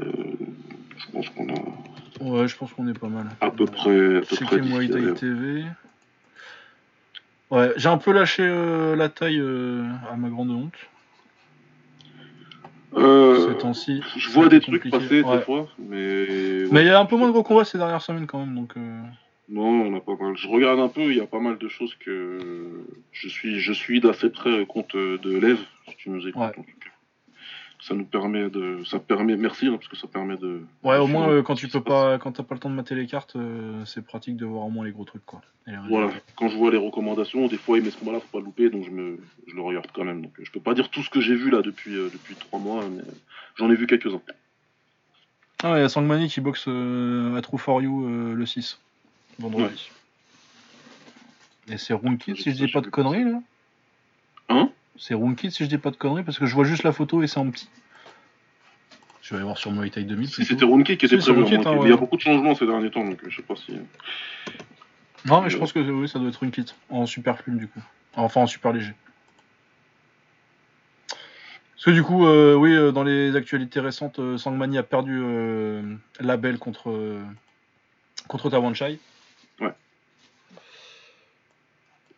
je 0.98 1.11
pense 1.11 1.30
qu'on 1.30 1.49
a 1.49 1.60
Ouais, 2.19 2.48
je 2.48 2.57
pense 2.57 2.74
qu'on 2.74 2.88
est 2.88 2.98
pas 2.98 3.10
mal. 3.10 3.28
à 3.41 3.52
peu 3.52 3.65
près. 3.65 4.18
À 4.18 4.22
peu 4.22 4.36
TV. 5.15 5.65
Ouais, 7.49 7.72
j'ai 7.78 7.88
un 7.90 7.98
peu 7.98 8.11
lâché 8.11 8.44
euh, 8.45 8.95
la 8.95 9.10
taille 9.10 9.40
euh, 9.40 9.86
à 10.11 10.15
ma 10.18 10.30
grande 10.30 10.52
honte. 10.52 10.74
Euh, 12.95 13.48
Ces 13.52 13.57
temps-ci. 13.57 14.02
je 14.18 14.30
vois 14.32 14.48
des 14.49 14.60
compliqué. 14.60 14.90
trucs 14.90 15.03
passer 15.03 15.22
Ouais. 15.22 15.38
des 15.38 15.44
fois, 15.44 15.68
mais. 15.78 16.65
Mais 16.72 16.82
il 16.84 16.88
y 16.88 16.90
a 16.90 16.99
un 16.99 17.06
peu 17.06 17.15
moins 17.15 17.28
de 17.28 17.32
gros 17.34 17.44
combats 17.44 17.64
ces 17.65 17.78
dernières 17.78 18.02
semaines 18.02 18.28
quand 18.28 18.40
même, 18.40 18.56
donc. 18.56 18.74
euh, 18.78 19.02
Non, 19.49 19.68
on 19.68 19.95
a 19.95 19.99
pas 20.02 20.15
mal. 20.19 20.36
Je 20.36 20.48
regarde 20.48 20.80
un 20.80 20.88
peu, 20.88 21.02
il 21.11 21.18
y 21.18 21.22
a 21.22 21.26
pas 21.28 21.40
mal 21.40 21.57
de 21.57 21.68
choses 21.68 21.95
que 21.95 22.86
je 23.11 23.28
suis, 23.30 23.60
je 23.60 23.72
suis 23.74 23.99
d'assez 24.02 24.30
près 24.30 24.65
compte 24.65 24.95
de 24.95 25.38
Lev, 25.38 25.60
si 25.90 25.95
tu 25.98 26.10
nous 26.10 26.28
écoutes. 26.28 26.41
Ouais. 26.41 26.65
Ça 27.88 27.95
nous 27.95 28.03
permet 28.03 28.49
de, 28.49 28.84
ça 28.84 28.99
permet, 28.99 29.38
merci, 29.38 29.68
hein, 29.68 29.77
parce 29.77 29.88
que 29.88 29.95
ça 29.95 30.07
permet 30.07 30.35
de. 30.35 30.61
Ouais, 30.84 30.97
au 30.97 31.07
moins 31.07 31.30
euh, 31.30 31.41
quand 31.41 31.55
tu 31.55 31.69
peux 31.69 31.80
pas, 31.80 32.18
quand 32.18 32.34
t'as 32.34 32.43
pas 32.43 32.53
le 32.53 32.59
temps 32.59 32.69
de 32.69 32.76
mater 32.76 32.95
les 32.95 33.07
cartes, 33.07 33.38
euh, 33.38 33.85
c'est 33.85 34.05
pratique 34.05 34.35
de 34.35 34.45
voir 34.45 34.65
au 34.65 34.69
moins 34.69 34.84
les 34.84 34.91
gros 34.91 35.05
trucs 35.05 35.26
quoi. 35.26 35.41
Voilà. 35.88 36.11
Quand 36.35 36.49
je 36.49 36.57
vois 36.57 36.69
les 36.69 36.77
recommandations, 36.77 37.47
des 37.47 37.55
fois, 37.55 37.80
mais 37.80 37.89
ce 37.89 37.95
combat-là, 37.95 38.19
faut 38.19 38.27
pas 38.27 38.39
le 38.39 38.45
louper, 38.45 38.69
donc 38.69 38.84
je 38.84 38.89
me, 38.89 39.18
je 39.47 39.55
le 39.55 39.61
regarde 39.61 39.88
quand 39.93 40.03
même. 40.03 40.22
Donc, 40.22 40.34
je 40.38 40.51
peux 40.51 40.59
pas 40.59 40.73
dire 40.73 40.89
tout 40.89 41.01
ce 41.01 41.09
que 41.09 41.22
j'ai 41.22 41.35
vu 41.35 41.49
là 41.49 41.61
depuis, 41.61 41.95
euh, 41.95 42.09
depuis 42.11 42.35
trois 42.35 42.59
mois, 42.59 42.84
mais 42.89 43.03
j'en 43.55 43.72
ai 43.72 43.76
vu 43.76 43.88
quelques-uns. 43.88 44.22
Ah, 45.64 45.77
il 45.77 45.81
y 45.81 45.84
a 45.84 45.88
Sangmani 45.88 46.27
qui 46.27 46.41
boxe 46.41 46.68
à 46.68 47.41
True 47.41 47.57
for 47.57 47.81
You 47.81 48.35
le 48.35 48.45
6, 48.45 48.80
vendredi. 49.39 49.91
Et 51.69 51.77
c'est 51.77 51.93
Runkit 51.93 52.35
si 52.35 52.51
je 52.51 52.65
dis 52.65 52.72
pas 52.72 52.81
de 52.81 52.89
conneries 52.89 53.23
là 53.23 53.41
C'est 54.98 55.14
Runkit 55.14 55.52
si 55.52 55.64
je 55.64 55.69
dis 55.69 55.78
pas 55.78 55.91
de 55.91 55.95
conneries 55.95 56.24
parce 56.24 56.40
que 56.40 56.45
je 56.45 56.53
vois 56.56 56.64
juste 56.64 56.84
la 56.84 56.91
photo 56.91 57.22
et 57.22 57.28
c'est 57.28 57.40
en 57.40 57.49
petit. 57.49 57.69
Je 59.22 59.30
vais 59.32 59.36
aller 59.38 59.44
voir 59.44 59.57
sur 59.57 59.72
Muay 59.72 59.90
Thai 59.90 60.03
2000. 60.03 60.30
Si 60.30 60.45
c'était 60.45 60.64
Ronki 60.64 60.98
qui 60.98 61.06
était 61.06 61.19
Si, 61.19 61.32
prévu, 61.32 61.56
hein, 61.56 61.61
hein, 61.65 61.80
il 61.82 61.90
y 61.90 61.91
a 61.91 61.95
ouais. 61.95 61.98
beaucoup 61.98 62.15
de 62.15 62.22
changements 62.22 62.56
ces 62.56 62.65
derniers 62.65 62.90
temps, 62.90 63.03
donc 63.03 63.19
je 63.28 63.36
sais 63.36 63.41
pas 63.41 63.56
si. 63.56 63.74
Non, 65.26 65.41
mais 65.41 65.49
je 65.49 65.57
pense 65.57 65.74
que 65.74 65.80
oui, 65.80 66.07
ça 66.07 66.18
doit 66.18 66.30
être 66.30 66.38
Runkit 66.38 66.65
en 66.90 67.06
super 67.06 67.38
plume 67.38 67.57
du 67.57 67.68
coup. 67.68 67.82
Enfin 68.15 68.41
en 68.41 68.48
super 68.48 68.72
léger. 68.72 68.94
Parce 71.76 71.86
que 71.86 71.91
du 71.91 72.03
coup, 72.03 72.26
euh, 72.26 72.56
oui, 72.56 72.74
euh, 72.74 72.91
dans 72.91 73.03
les 73.03 73.36
actualités 73.36 73.80
récentes, 73.80 74.18
euh, 74.19 74.38
Sangmani 74.38 74.78
a 74.78 74.84
perdu 74.84 75.19
euh, 75.22 75.84
la 76.19 76.38
belle 76.38 76.57
contre, 76.57 76.90
euh, 76.90 77.22
contre 78.28 78.49
Tawanchai. 78.49 78.99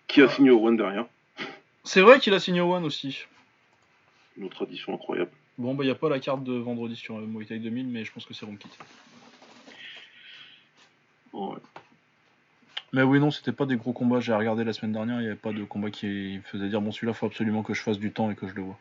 Qui 0.08 0.22
a 0.24 0.30
signé 0.30 0.50
au 0.50 0.66
One 0.66 0.78
derrière 0.78 1.06
C'est 1.90 2.02
vrai 2.02 2.20
qu'il 2.20 2.36
a 2.36 2.40
signé 2.40 2.62
au 2.62 2.72
One 2.72 2.86
aussi. 2.86 3.26
Une 4.38 4.44
autre 4.44 4.58
tradition 4.58 4.94
incroyable. 4.94 5.32
Bon, 5.58 5.74
bah, 5.74 5.84
il 5.84 5.88
n'y 5.88 5.92
a 5.92 5.96
pas 5.96 6.08
la 6.08 6.20
carte 6.20 6.44
de 6.44 6.54
vendredi 6.54 6.96
sur 6.96 7.18
euh, 7.18 7.26
Muay 7.26 7.46
Thai 7.46 7.58
2000, 7.58 7.88
mais 7.88 8.06
je 8.06 8.12
pense 8.12 8.28
que 8.28 8.36
c'est. 8.36 8.46
Ouais. 11.34 11.58
Mais 12.94 13.02
oui, 13.02 13.20
non, 13.20 13.32
c'était 13.32 13.52
pas 13.52 13.66
des 13.66 13.76
gros 13.76 13.92
combats. 13.92 14.20
J'ai 14.20 14.36
regardé 14.36 14.64
la 14.64 14.72
semaine 14.72 14.92
dernière, 14.92 15.20
il 15.20 15.24
n'y 15.24 15.30
avait 15.30 15.36
pas 15.36 15.52
de 15.52 15.64
combat 15.64 15.90
qui 15.90 16.06
me 16.06 16.42
faisait 16.44 16.70
dire 16.70 16.80
bon, 16.80 16.92
celui-là, 16.92 17.14
faut 17.14 17.26
absolument 17.26 17.64
que 17.64 17.74
je 17.74 17.82
fasse 17.82 17.98
du 17.98 18.12
temps 18.12 18.30
et 18.30 18.36
que 18.36 18.48
je 18.48 18.54
le 18.54 18.62
vois. 18.62 18.78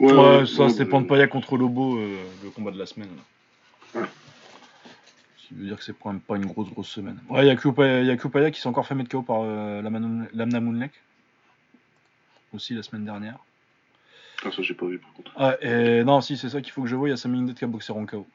Ouais, 0.00 0.44
ça, 0.44 0.68
c'était 0.70 0.86
Pantpaya 0.86 1.28
contre 1.28 1.56
Lobo, 1.56 1.98
euh, 1.98 2.18
le 2.42 2.50
combat 2.50 2.72
de 2.72 2.80
la 2.80 2.86
semaine. 2.86 3.10
Là. 3.94 4.08
Qui 5.54 5.60
veut 5.60 5.66
dire 5.66 5.76
que 5.76 5.84
c'est 5.84 5.96
quand 5.96 6.10
même 6.12 6.20
pas 6.20 6.34
une 6.36 6.46
grosse, 6.46 6.68
grosse 6.70 6.88
semaine. 6.88 7.20
Ouais, 7.28 7.44
il 7.44 7.46
y 7.46 7.50
a 7.50 7.54
Kupaya, 7.56 8.00
il 8.00 8.06
y 8.06 8.10
a 8.10 8.16
Kupaya 8.16 8.50
qui 8.50 8.60
s'est 8.60 8.66
encore 8.68 8.88
fait 8.88 8.96
mettre 8.96 9.10
KO 9.10 9.22
par 9.22 9.42
euh, 9.42 9.82
Lamna 9.82 10.60
Moonlek. 10.60 10.92
Aussi 12.52 12.74
la 12.74 12.82
semaine 12.82 13.04
dernière. 13.04 13.38
Ah, 14.44 14.50
ça, 14.50 14.62
j'ai 14.62 14.74
pas 14.74 14.86
vu 14.86 14.98
par 14.98 15.12
contre. 15.12 15.32
Ah, 15.36 15.56
et 15.60 16.02
non, 16.02 16.20
si, 16.20 16.36
c'est 16.36 16.48
ça 16.48 16.60
qu'il 16.60 16.72
faut 16.72 16.82
que 16.82 16.88
je 16.88 16.96
vois. 16.96 17.08
Il 17.08 17.12
y 17.12 17.14
a 17.14 17.16
Sami 17.16 17.38
Indet 17.38 17.54
qui 17.54 17.62
a 17.64 17.68
boxé 17.68 17.92
en 17.92 18.04
KO. 18.04 18.26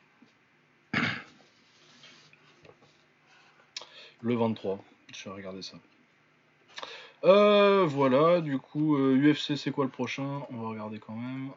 Le 4.22 4.36
23. 4.36 4.82
Je 5.14 5.26
vais 5.26 5.36
regarder 5.36 5.62
ça. 5.62 5.78
Euh, 7.26 7.86
voilà, 7.86 8.40
du 8.40 8.60
coup, 8.60 8.96
euh, 8.96 9.18
UFC, 9.18 9.58
c'est 9.58 9.72
quoi 9.72 9.84
le 9.84 9.92
prochain? 9.92 10.42
On 10.52 10.58
va 10.58 10.70
regarder 10.70 11.00
quand 11.00 11.16
même. 11.16 11.50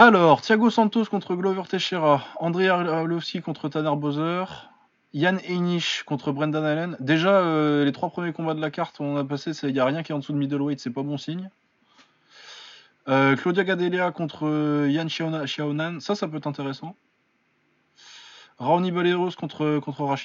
Alors, 0.00 0.42
Thiago 0.42 0.70
Santos 0.70 1.06
contre 1.06 1.34
Glover 1.34 1.64
Teixeira, 1.68 2.24
Andrei 2.38 2.68
Arlovski 2.68 3.42
contre 3.42 3.68
Tanner 3.68 3.96
Bowser, 3.96 4.44
Yann 5.12 5.40
Heinisch 5.40 6.04
contre 6.04 6.30
Brendan 6.30 6.64
Allen. 6.64 6.96
Déjà, 7.00 7.40
euh, 7.40 7.84
les 7.84 7.90
trois 7.90 8.08
premiers 8.08 8.32
combats 8.32 8.54
de 8.54 8.60
la 8.60 8.70
carte, 8.70 9.00
on 9.00 9.16
a 9.16 9.24
passé, 9.24 9.50
il 9.64 9.72
n'y 9.72 9.80
a 9.80 9.84
rien 9.84 10.04
qui 10.04 10.12
est 10.12 10.14
en 10.14 10.20
dessous 10.20 10.32
de 10.32 10.38
middleweight, 10.38 10.78
c'est 10.78 10.92
pas 10.92 11.02
bon 11.02 11.18
signe. 11.18 11.50
Euh, 13.08 13.34
Claudia 13.34 13.64
Gadelha 13.64 14.12
contre 14.12 14.46
euh, 14.46 14.88
Yann 14.88 15.08
Xiaona- 15.08 15.46
Xiaonan, 15.46 15.98
ça, 15.98 16.14
ça 16.14 16.28
peut 16.28 16.36
être 16.36 16.46
intéressant. 16.46 16.94
Raoni 18.60 18.92
Baleros 18.92 19.32
contre, 19.32 19.80
contre. 19.80 20.16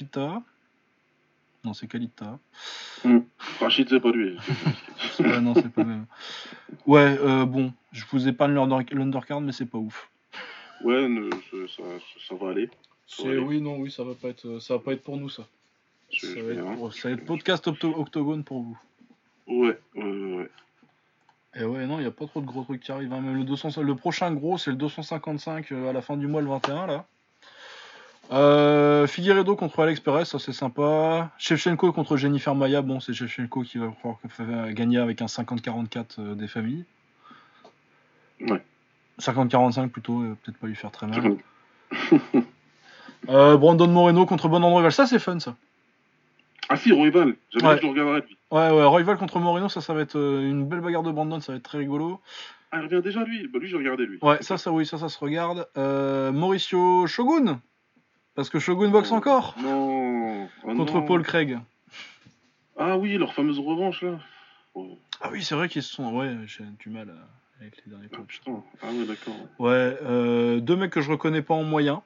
Non, 1.63 1.73
c'est 1.73 1.87
Khalid 1.87 2.11
Taha. 2.15 2.39
Rachid, 3.59 3.87
c'est 3.89 3.99
pas 3.99 4.11
lui. 4.11 4.37
Ouais, 5.19 5.39
non, 5.41 5.53
c'est 5.53 5.69
pas 5.71 5.83
même. 5.83 6.05
Ouais, 6.87 7.17
euh, 7.21 7.45
bon, 7.45 7.71
je 7.91 8.03
vous 8.11 8.27
épargne 8.27 8.53
l'under- 8.53 8.85
l'undercard, 8.93 9.41
mais 9.41 9.51
c'est 9.51 9.65
pas 9.67 9.77
ouf. 9.77 10.09
ouais, 10.83 11.07
ne- 11.07 11.29
ça, 11.29 11.57
ça, 11.77 11.83
ça 12.27 12.35
va 12.35 12.49
aller. 12.51 12.69
Oui, 13.23 13.61
non, 13.61 13.77
oui, 13.77 13.91
ça 13.91 14.03
va 14.03 14.15
pas 14.15 14.29
être, 14.29 14.59
ça 14.59 14.73
va 14.75 14.79
pas 14.79 14.93
être 14.93 15.03
pour 15.03 15.17
nous 15.17 15.29
ça. 15.29 15.43
Je- 16.11 16.25
Ça 16.27 16.33
je 16.35 16.39
va, 16.41 16.53
être 16.53 16.59
voir. 16.61 16.75
pour- 16.75 16.93
ça 16.93 17.09
va 17.09 17.13
être 17.15 17.25
podcast 17.25 17.67
octo- 17.67 17.93
octogone 17.95 18.43
pour 18.43 18.61
vous. 18.63 18.79
Ouais, 19.47 19.77
ouais, 19.95 20.03
ouais. 20.03 20.35
ouais. 20.37 20.49
Et 21.55 21.63
ouais, 21.63 21.85
non, 21.85 21.99
il 21.99 22.03
y 22.03 22.07
a 22.07 22.11
pas 22.11 22.25
trop 22.25 22.41
de 22.41 22.47
gros 22.47 22.63
trucs 22.63 22.81
qui 22.81 22.91
arrivent. 22.91 23.13
hein. 23.13 23.21
Même 23.21 23.37
le 23.37 23.43
200, 23.43 23.79
le 23.81 23.95
prochain 23.95 24.33
gros, 24.33 24.57
c'est 24.57 24.71
le 24.71 24.77
255 24.77 25.71
euh, 25.71 25.89
à 25.89 25.93
la 25.93 26.01
fin 26.01 26.17
du 26.17 26.25
mois, 26.27 26.41
le 26.41 26.47
21 26.49 26.87
là. 26.87 27.05
Euh, 28.33 29.05
Figueredo 29.07 29.55
contre 29.55 29.79
Alex 29.81 29.99
Perez, 29.99 30.25
ça 30.25 30.39
c'est 30.39 30.53
sympa. 30.53 31.29
Shevchenko 31.37 31.91
contre 31.93 32.17
Jennifer 32.17 32.55
Maya, 32.55 32.81
bon, 32.81 32.99
c'est 32.99 33.13
Shevchenko 33.13 33.61
qui 33.61 33.77
va 33.77 33.87
pouvoir 33.89 34.17
gagner 34.71 34.97
avec 34.97 35.21
un 35.21 35.27
50-44 35.27 36.05
euh, 36.19 36.35
des 36.35 36.47
familles. 36.47 36.83
Ouais. 38.41 38.61
50-45 39.19 39.89
plutôt, 39.89 40.21
euh, 40.21 40.35
peut-être 40.43 40.57
pas 40.57 40.67
lui 40.67 40.75
faire 40.75 40.91
très 40.91 41.07
mal. 41.07 41.35
Euh, 43.29 43.55
Brandon 43.55 43.87
Moreno 43.87 44.25
contre 44.25 44.49
Bon 44.49 44.61
Andreval, 44.61 44.91
ça 44.91 45.05
c'est 45.07 45.17
fun 45.17 45.39
ça. 45.39 45.55
Ah 46.67 46.75
si, 46.75 46.91
Royval, 46.91 47.35
j'avais 47.53 47.65
Ouais. 47.67 47.75
dit 47.75 47.79
que 47.79 47.87
je 47.87 47.93
le 47.93 48.01
regarderais 48.01 48.25
lui. 48.27 48.37
Ouais, 48.51 48.69
ouais, 48.69 48.83
Royval 48.83 49.15
contre 49.17 49.39
Moreno, 49.39 49.69
ça, 49.69 49.79
ça 49.79 49.93
va 49.93 50.01
être 50.01 50.17
une 50.17 50.65
belle 50.67 50.81
bagarre 50.81 51.03
de 51.03 51.11
Brandon, 51.11 51.39
ça 51.39 51.53
va 51.53 51.57
être 51.57 51.63
très 51.63 51.77
rigolo. 51.77 52.19
Ah, 52.73 52.79
il 52.79 52.83
revient 52.83 53.01
déjà 53.01 53.23
lui 53.23 53.47
Bah 53.47 53.59
lui, 53.59 53.69
j'ai 53.69 53.77
regardé 53.77 54.05
lui. 54.05 54.19
Ouais, 54.21 54.39
ça, 54.41 54.57
ça, 54.57 54.73
oui, 54.73 54.85
ça, 54.85 54.97
ça 54.97 55.07
se 55.07 55.17
regarde. 55.19 55.65
Euh, 55.77 56.33
Mauricio 56.33 57.07
Shogun 57.07 57.61
Parce 58.35 58.49
que 58.49 58.59
Shogun 58.59 58.89
boxe 58.89 59.09
Oh, 59.11 59.15
encore 59.15 59.55
Non. 59.61 60.47
Ah, 60.63 60.73
contre 60.75 60.95
non. 60.95 61.05
Paul 61.05 61.23
Craig. 61.23 61.59
Ah 62.77 62.97
oui, 62.97 63.17
leur 63.17 63.33
fameuse 63.33 63.59
revanche 63.59 64.01
là. 64.01 64.19
Oh, 64.73 64.97
Ah 65.21 65.29
oui, 65.31 65.43
c'est 65.43 65.55
vrai 65.55 65.69
qu'ils 65.69 65.83
se 65.83 65.93
sont. 65.93 66.15
Ouais, 66.15 66.35
j'ai 66.47 66.63
du 66.79 66.89
mal 66.89 67.09
euh, 67.09 67.61
avec 67.61 67.77
les 67.85 67.91
derniers 67.91 68.09
ah, 68.11 68.17
coachs. 68.17 68.27
putain. 68.27 68.63
Ah 68.81 68.87
ouais, 68.87 69.05
d'accord. 69.05 69.35
Ouais, 69.59 69.97
euh, 70.03 70.59
deux 70.59 70.75
mecs 70.75 70.91
que 70.91 71.01
je 71.01 71.11
reconnais 71.11 71.41
pas 71.43 71.53
en 71.53 71.63
moyen. 71.63 72.01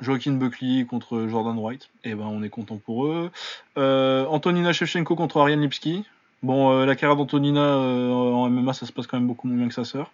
Joaquin 0.00 0.32
Buckley 0.32 0.84
contre 0.84 1.26
Jordan 1.28 1.56
White. 1.58 1.88
Et 2.04 2.14
ben, 2.14 2.24
on 2.24 2.42
est 2.42 2.50
content 2.50 2.76
pour 2.76 3.06
eux. 3.06 3.30
Euh, 3.78 4.26
Antonina 4.26 4.72
Shevchenko 4.72 5.16
contre 5.16 5.38
Ariane 5.40 5.60
Lipski. 5.60 6.04
Bon, 6.42 6.70
euh, 6.70 6.86
la 6.86 6.96
carrière 6.96 7.16
d'Antonina 7.16 7.60
euh, 7.60 8.10
en 8.10 8.50
MMA, 8.50 8.72
ça 8.74 8.86
se 8.86 8.92
passe 8.92 9.06
quand 9.06 9.16
même 9.18 9.26
beaucoup 9.26 9.48
moins 9.48 9.56
bien 9.56 9.68
que 9.68 9.74
sa 9.74 9.84
sœur. 9.84 10.10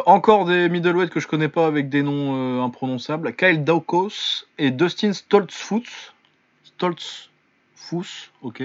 Euh, 0.00 0.02
encore 0.06 0.44
des 0.44 0.68
middleweight 0.68 1.10
que 1.10 1.20
je 1.20 1.26
connais 1.26 1.48
pas 1.48 1.66
avec 1.66 1.88
des 1.88 2.02
noms 2.02 2.60
euh, 2.60 2.62
imprononçables. 2.62 3.34
Kyle 3.34 3.64
Daukos 3.64 4.46
et 4.58 4.70
Dustin 4.70 5.12
Stoltzfus. 5.12 6.12
Stoltzfus, 6.64 8.30
ok. 8.42 8.62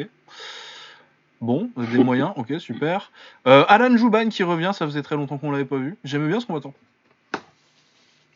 Bon, 1.42 1.70
des 1.78 1.98
moyens, 2.04 2.32
ok, 2.38 2.54
super. 2.60 3.12
Euh, 3.48 3.66
Alan 3.68 3.96
Jouban 3.98 4.30
qui 4.30 4.44
revient, 4.44 4.72
ça 4.74 4.86
faisait 4.86 5.02
très 5.02 5.16
longtemps 5.16 5.38
qu'on 5.38 5.52
l'avait 5.52 5.66
pas 5.66 5.78
vu. 5.78 5.98
J'aimais 6.04 6.28
bien 6.28 6.40
ce 6.40 6.46
combattant. 6.46 6.74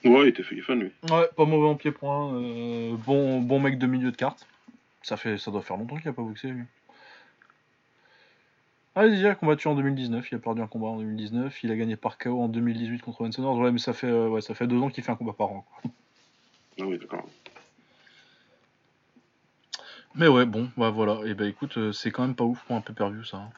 Ouais, 0.06 0.24
il 0.24 0.28
était 0.28 0.44
fan 0.44 0.80
lui. 0.80 0.92
Ouais, 1.12 1.28
pas 1.36 1.46
mauvais 1.46 1.68
en 1.68 1.76
pied-point. 1.76 2.34
euh, 2.36 2.96
bon, 3.06 3.42
bon 3.42 3.60
mec 3.60 3.78
de 3.78 3.86
milieu 3.86 4.12
de 4.12 4.16
carte. 4.16 4.48
Ça, 5.02 5.18
fait, 5.18 5.38
ça 5.38 5.52
doit 5.52 5.62
faire 5.62 5.78
longtemps 5.78 5.98
qu'il 5.98 6.10
a 6.10 6.14
pas 6.14 6.22
boxé, 6.22 6.50
lui. 6.50 6.64
Ah, 8.96 9.06
il 9.06 9.26
a 9.26 9.36
combattu 9.36 9.68
en 9.68 9.76
2019. 9.76 10.32
Il 10.32 10.36
a 10.36 10.40
perdu 10.40 10.62
un 10.62 10.68
combat 10.68 10.88
en 10.88 10.98
2019. 10.98 11.64
Il 11.64 11.72
a 11.72 11.76
gagné 11.76 11.96
par 11.96 12.18
KO 12.18 12.42
en 12.42 12.48
2018 12.48 13.02
contre 13.02 13.24
Vincent 13.24 13.42
Nord. 13.42 13.58
Ouais, 13.58 13.72
mais 13.72 13.80
ça 13.80 13.94
fait, 13.94 14.08
euh, 14.08 14.28
ouais, 14.28 14.42
ça 14.42 14.56
fait 14.56 14.68
deux 14.68 14.80
ans 14.80 14.90
qu'il 14.90 15.04
fait 15.04 15.12
un 15.12 15.16
combat 15.16 15.34
par 15.34 15.52
an. 15.52 15.66
quoi. 15.82 15.92
Ah 16.82 16.86
oui, 16.86 16.98
d'accord. 16.98 17.26
Mais 20.16 20.28
ouais, 20.28 20.46
bon, 20.46 20.70
bah 20.76 20.90
voilà. 20.90 21.20
Et 21.26 21.34
bah 21.34 21.46
écoute, 21.46 21.78
euh, 21.78 21.92
c'est 21.92 22.12
quand 22.12 22.24
même 22.24 22.36
pas 22.36 22.44
ouf 22.44 22.62
pour 22.64 22.76
un 22.76 22.82
pay-per-view, 22.82 23.24
ça. 23.24 23.38
hein. 23.38 23.50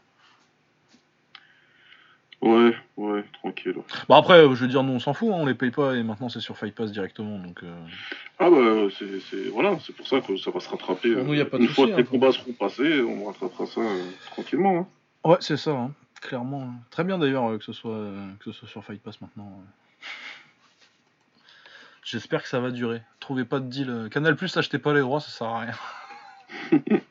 Ouais, 2.41 2.73
ouais, 2.97 3.23
tranquille. 3.33 3.75
Bah 4.09 4.17
après, 4.17 4.39
euh, 4.39 4.55
je 4.55 4.61
veux 4.63 4.67
dire, 4.67 4.81
nous 4.83 4.93
on 4.93 4.99
s'en 4.99 5.13
fout, 5.13 5.29
hein, 5.29 5.37
on 5.37 5.45
les 5.45 5.53
paye 5.53 5.69
pas 5.69 5.95
et 5.95 6.01
maintenant 6.01 6.27
c'est 6.27 6.39
sur 6.39 6.57
Fight 6.57 6.73
Pass 6.73 6.91
directement. 6.91 7.37
Donc, 7.37 7.61
euh, 7.63 7.71
Ah 8.39 8.49
bah 8.49 8.87
c'est 8.97 9.19
c'est- 9.19 9.49
voilà, 9.49 9.77
c'est 9.85 9.95
pour 9.95 10.07
ça 10.07 10.21
que 10.21 10.35
ça 10.37 10.49
va 10.49 10.59
se 10.59 10.67
rattraper. 10.67 11.13
Pour 11.13 11.23
nous, 11.23 11.35
y 11.35 11.41
a 11.41 11.45
pas 11.45 11.57
de 11.59 11.63
Une 11.63 11.69
fois 11.69 11.85
que 11.85 11.91
les 11.91 12.01
hein. 12.01 12.05
combats 12.09 12.31
seront 12.31 12.53
passés, 12.53 13.01
on 13.03 13.25
rattrapera 13.25 13.67
ça 13.67 13.81
euh, 13.81 14.03
tranquillement. 14.31 14.79
hein. 14.79 14.87
Ouais, 15.23 15.37
c'est 15.39 15.57
ça, 15.57 15.71
hein, 15.71 15.91
clairement. 16.21 16.63
hein. 16.63 16.73
Très 16.89 17.03
bien 17.03 17.17
d'ailleurs 17.19 17.49
euh, 17.51 17.57
que, 17.57 17.63
ce 17.63 17.73
soit, 17.73 17.91
euh, 17.93 18.31
que 18.39 18.45
ce 18.45 18.59
soit 18.59 18.67
sur 18.67 18.83
Fight 18.83 19.01
Pass 19.01 19.21
maintenant. 19.21 19.51
euh. 19.59 20.07
J'espère 22.03 22.41
que 22.41 22.49
ça 22.49 22.59
va 22.59 22.71
durer. 22.71 23.01
Trouvez 23.19 23.45
pas 23.45 23.59
de 23.59 23.67
deal. 23.67 23.89
euh. 23.89 24.09
Canal 24.09 24.35
Plus, 24.35 24.55
achetez 24.57 24.79
pas 24.79 24.93
les 24.93 25.01
droits, 25.01 25.19
ça 25.19 25.29
sert 25.29 25.47
à 25.47 25.59
rien. 25.59 25.73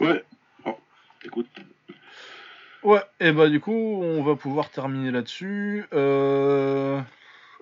Ouais. 0.00 0.24
Oh, 0.64 0.76
écoute. 1.24 1.46
Ouais, 2.82 3.02
et 3.20 3.30
bah 3.30 3.48
du 3.48 3.60
coup, 3.60 3.70
on 4.02 4.22
va 4.24 4.34
pouvoir 4.34 4.68
terminer 4.70 5.12
là-dessus. 5.12 5.86
Euh... 5.92 7.00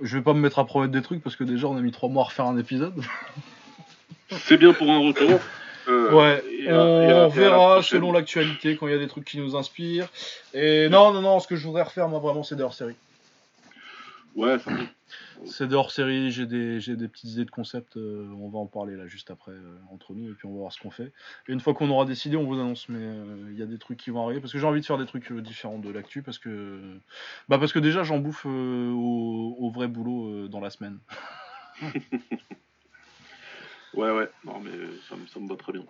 Je 0.01 0.16
vais 0.16 0.22
pas 0.24 0.32
me 0.32 0.40
mettre 0.40 0.59
à 0.59 0.64
promettre 0.64 0.93
des 0.93 1.02
trucs 1.02 1.22
parce 1.22 1.36
que 1.36 1.44
déjà 1.44 1.66
on 1.66 1.77
a 1.77 1.82
mis 1.82 1.90
trois 1.93 2.09
mois 2.09 2.22
à 2.22 2.27
refaire 2.28 2.47
un 2.47 2.56
épisode. 2.56 2.98
C'est 4.31 4.56
bien 4.56 4.72
pour 4.72 4.90
un 4.90 4.98
retour. 5.01 5.39
Euh, 5.90 6.12
Ouais, 6.12 6.42
et 6.50 6.72
on 6.72 7.26
et 7.26 7.30
verra 7.30 7.82
selon 7.82 8.12
l'actualité 8.12 8.76
quand 8.76 8.86
il 8.86 8.92
y 8.92 8.96
a 8.96 8.98
des 8.98 9.08
trucs 9.08 9.24
qui 9.24 9.38
nous 9.38 9.56
inspirent. 9.56 10.08
Et 10.54 10.88
non, 10.88 11.12
non, 11.12 11.20
non, 11.22 11.40
ce 11.40 11.48
que 11.48 11.56
je 11.56 11.66
voudrais 11.66 11.82
refaire, 11.82 12.08
moi 12.08 12.20
vraiment, 12.20 12.42
c'est 12.42 12.56
des 12.56 12.62
hors-série. 12.62 12.96
Ouais, 14.36 14.58
ça. 14.58 14.70
C'est 15.46 15.66
des 15.66 15.74
hors-série, 15.74 16.30
j'ai 16.30 16.46
des, 16.46 16.80
j'ai 16.80 16.96
des 16.96 17.08
petites 17.08 17.30
idées 17.30 17.44
de 17.46 17.50
concept, 17.50 17.96
euh, 17.96 18.28
on 18.38 18.48
va 18.48 18.58
en 18.58 18.66
parler 18.66 18.94
là 18.94 19.06
juste 19.06 19.30
après 19.30 19.52
euh, 19.52 19.78
entre 19.90 20.12
nous 20.12 20.30
et 20.30 20.34
puis 20.34 20.46
on 20.46 20.52
va 20.52 20.58
voir 20.58 20.72
ce 20.72 20.78
qu'on 20.78 20.90
fait. 20.90 21.12
Et 21.48 21.52
une 21.52 21.60
fois 21.60 21.72
qu'on 21.72 21.88
aura 21.88 22.04
décidé, 22.04 22.36
on 22.36 22.44
vous 22.44 22.60
annonce, 22.60 22.88
mais 22.88 23.00
euh, 23.00 23.48
il 23.50 23.58
y 23.58 23.62
a 23.62 23.66
des 23.66 23.78
trucs 23.78 23.98
qui 23.98 24.10
vont 24.10 24.22
arriver 24.24 24.40
parce 24.40 24.52
que 24.52 24.58
j'ai 24.58 24.66
envie 24.66 24.82
de 24.82 24.86
faire 24.86 24.98
des 24.98 25.06
trucs 25.06 25.32
différents 25.32 25.78
de 25.78 25.90
l'actu 25.90 26.22
parce 26.22 26.38
que 26.38 26.78
bah 27.48 27.58
parce 27.58 27.72
que 27.72 27.78
déjà 27.78 28.02
j'en 28.02 28.18
bouffe 28.18 28.44
au, 28.44 29.56
au 29.58 29.70
vrai 29.70 29.88
boulot 29.88 30.46
dans 30.48 30.60
la 30.60 30.70
semaine. 30.70 30.98
Ouais, 33.94 34.10
ouais. 34.10 34.28
Non, 34.44 34.60
mais 34.60 34.70
ça, 35.08 35.16
me- 35.16 35.26
ça 35.26 35.40
me 35.40 35.48
va 35.48 35.56
très 35.56 35.72
bien. 35.72 35.82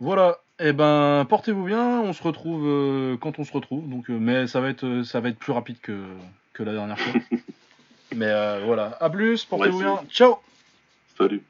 Voilà, 0.00 0.38
et 0.60 0.72
ben 0.72 1.26
portez-vous 1.28 1.64
bien, 1.64 2.00
on 2.00 2.12
se 2.12 2.22
retrouve 2.22 2.64
euh, 2.66 3.16
quand 3.16 3.38
on 3.40 3.44
se 3.44 3.52
retrouve, 3.52 3.88
donc 3.88 4.08
euh, 4.10 4.16
mais 4.18 4.46
ça 4.46 4.60
va 4.60 4.68
être 4.70 4.84
euh, 4.84 5.02
ça 5.02 5.18
va 5.20 5.28
être 5.28 5.38
plus 5.38 5.52
rapide 5.52 5.80
que, 5.80 6.06
que 6.52 6.62
la 6.62 6.72
dernière 6.72 6.98
fois. 6.98 7.20
mais 8.14 8.26
euh, 8.28 8.62
voilà, 8.64 8.96
à 9.00 9.10
plus, 9.10 9.44
portez-vous 9.44 9.78
Ouais, 9.78 9.84
bien, 9.84 10.04
ciao. 10.08 10.36
Salut. 11.18 11.42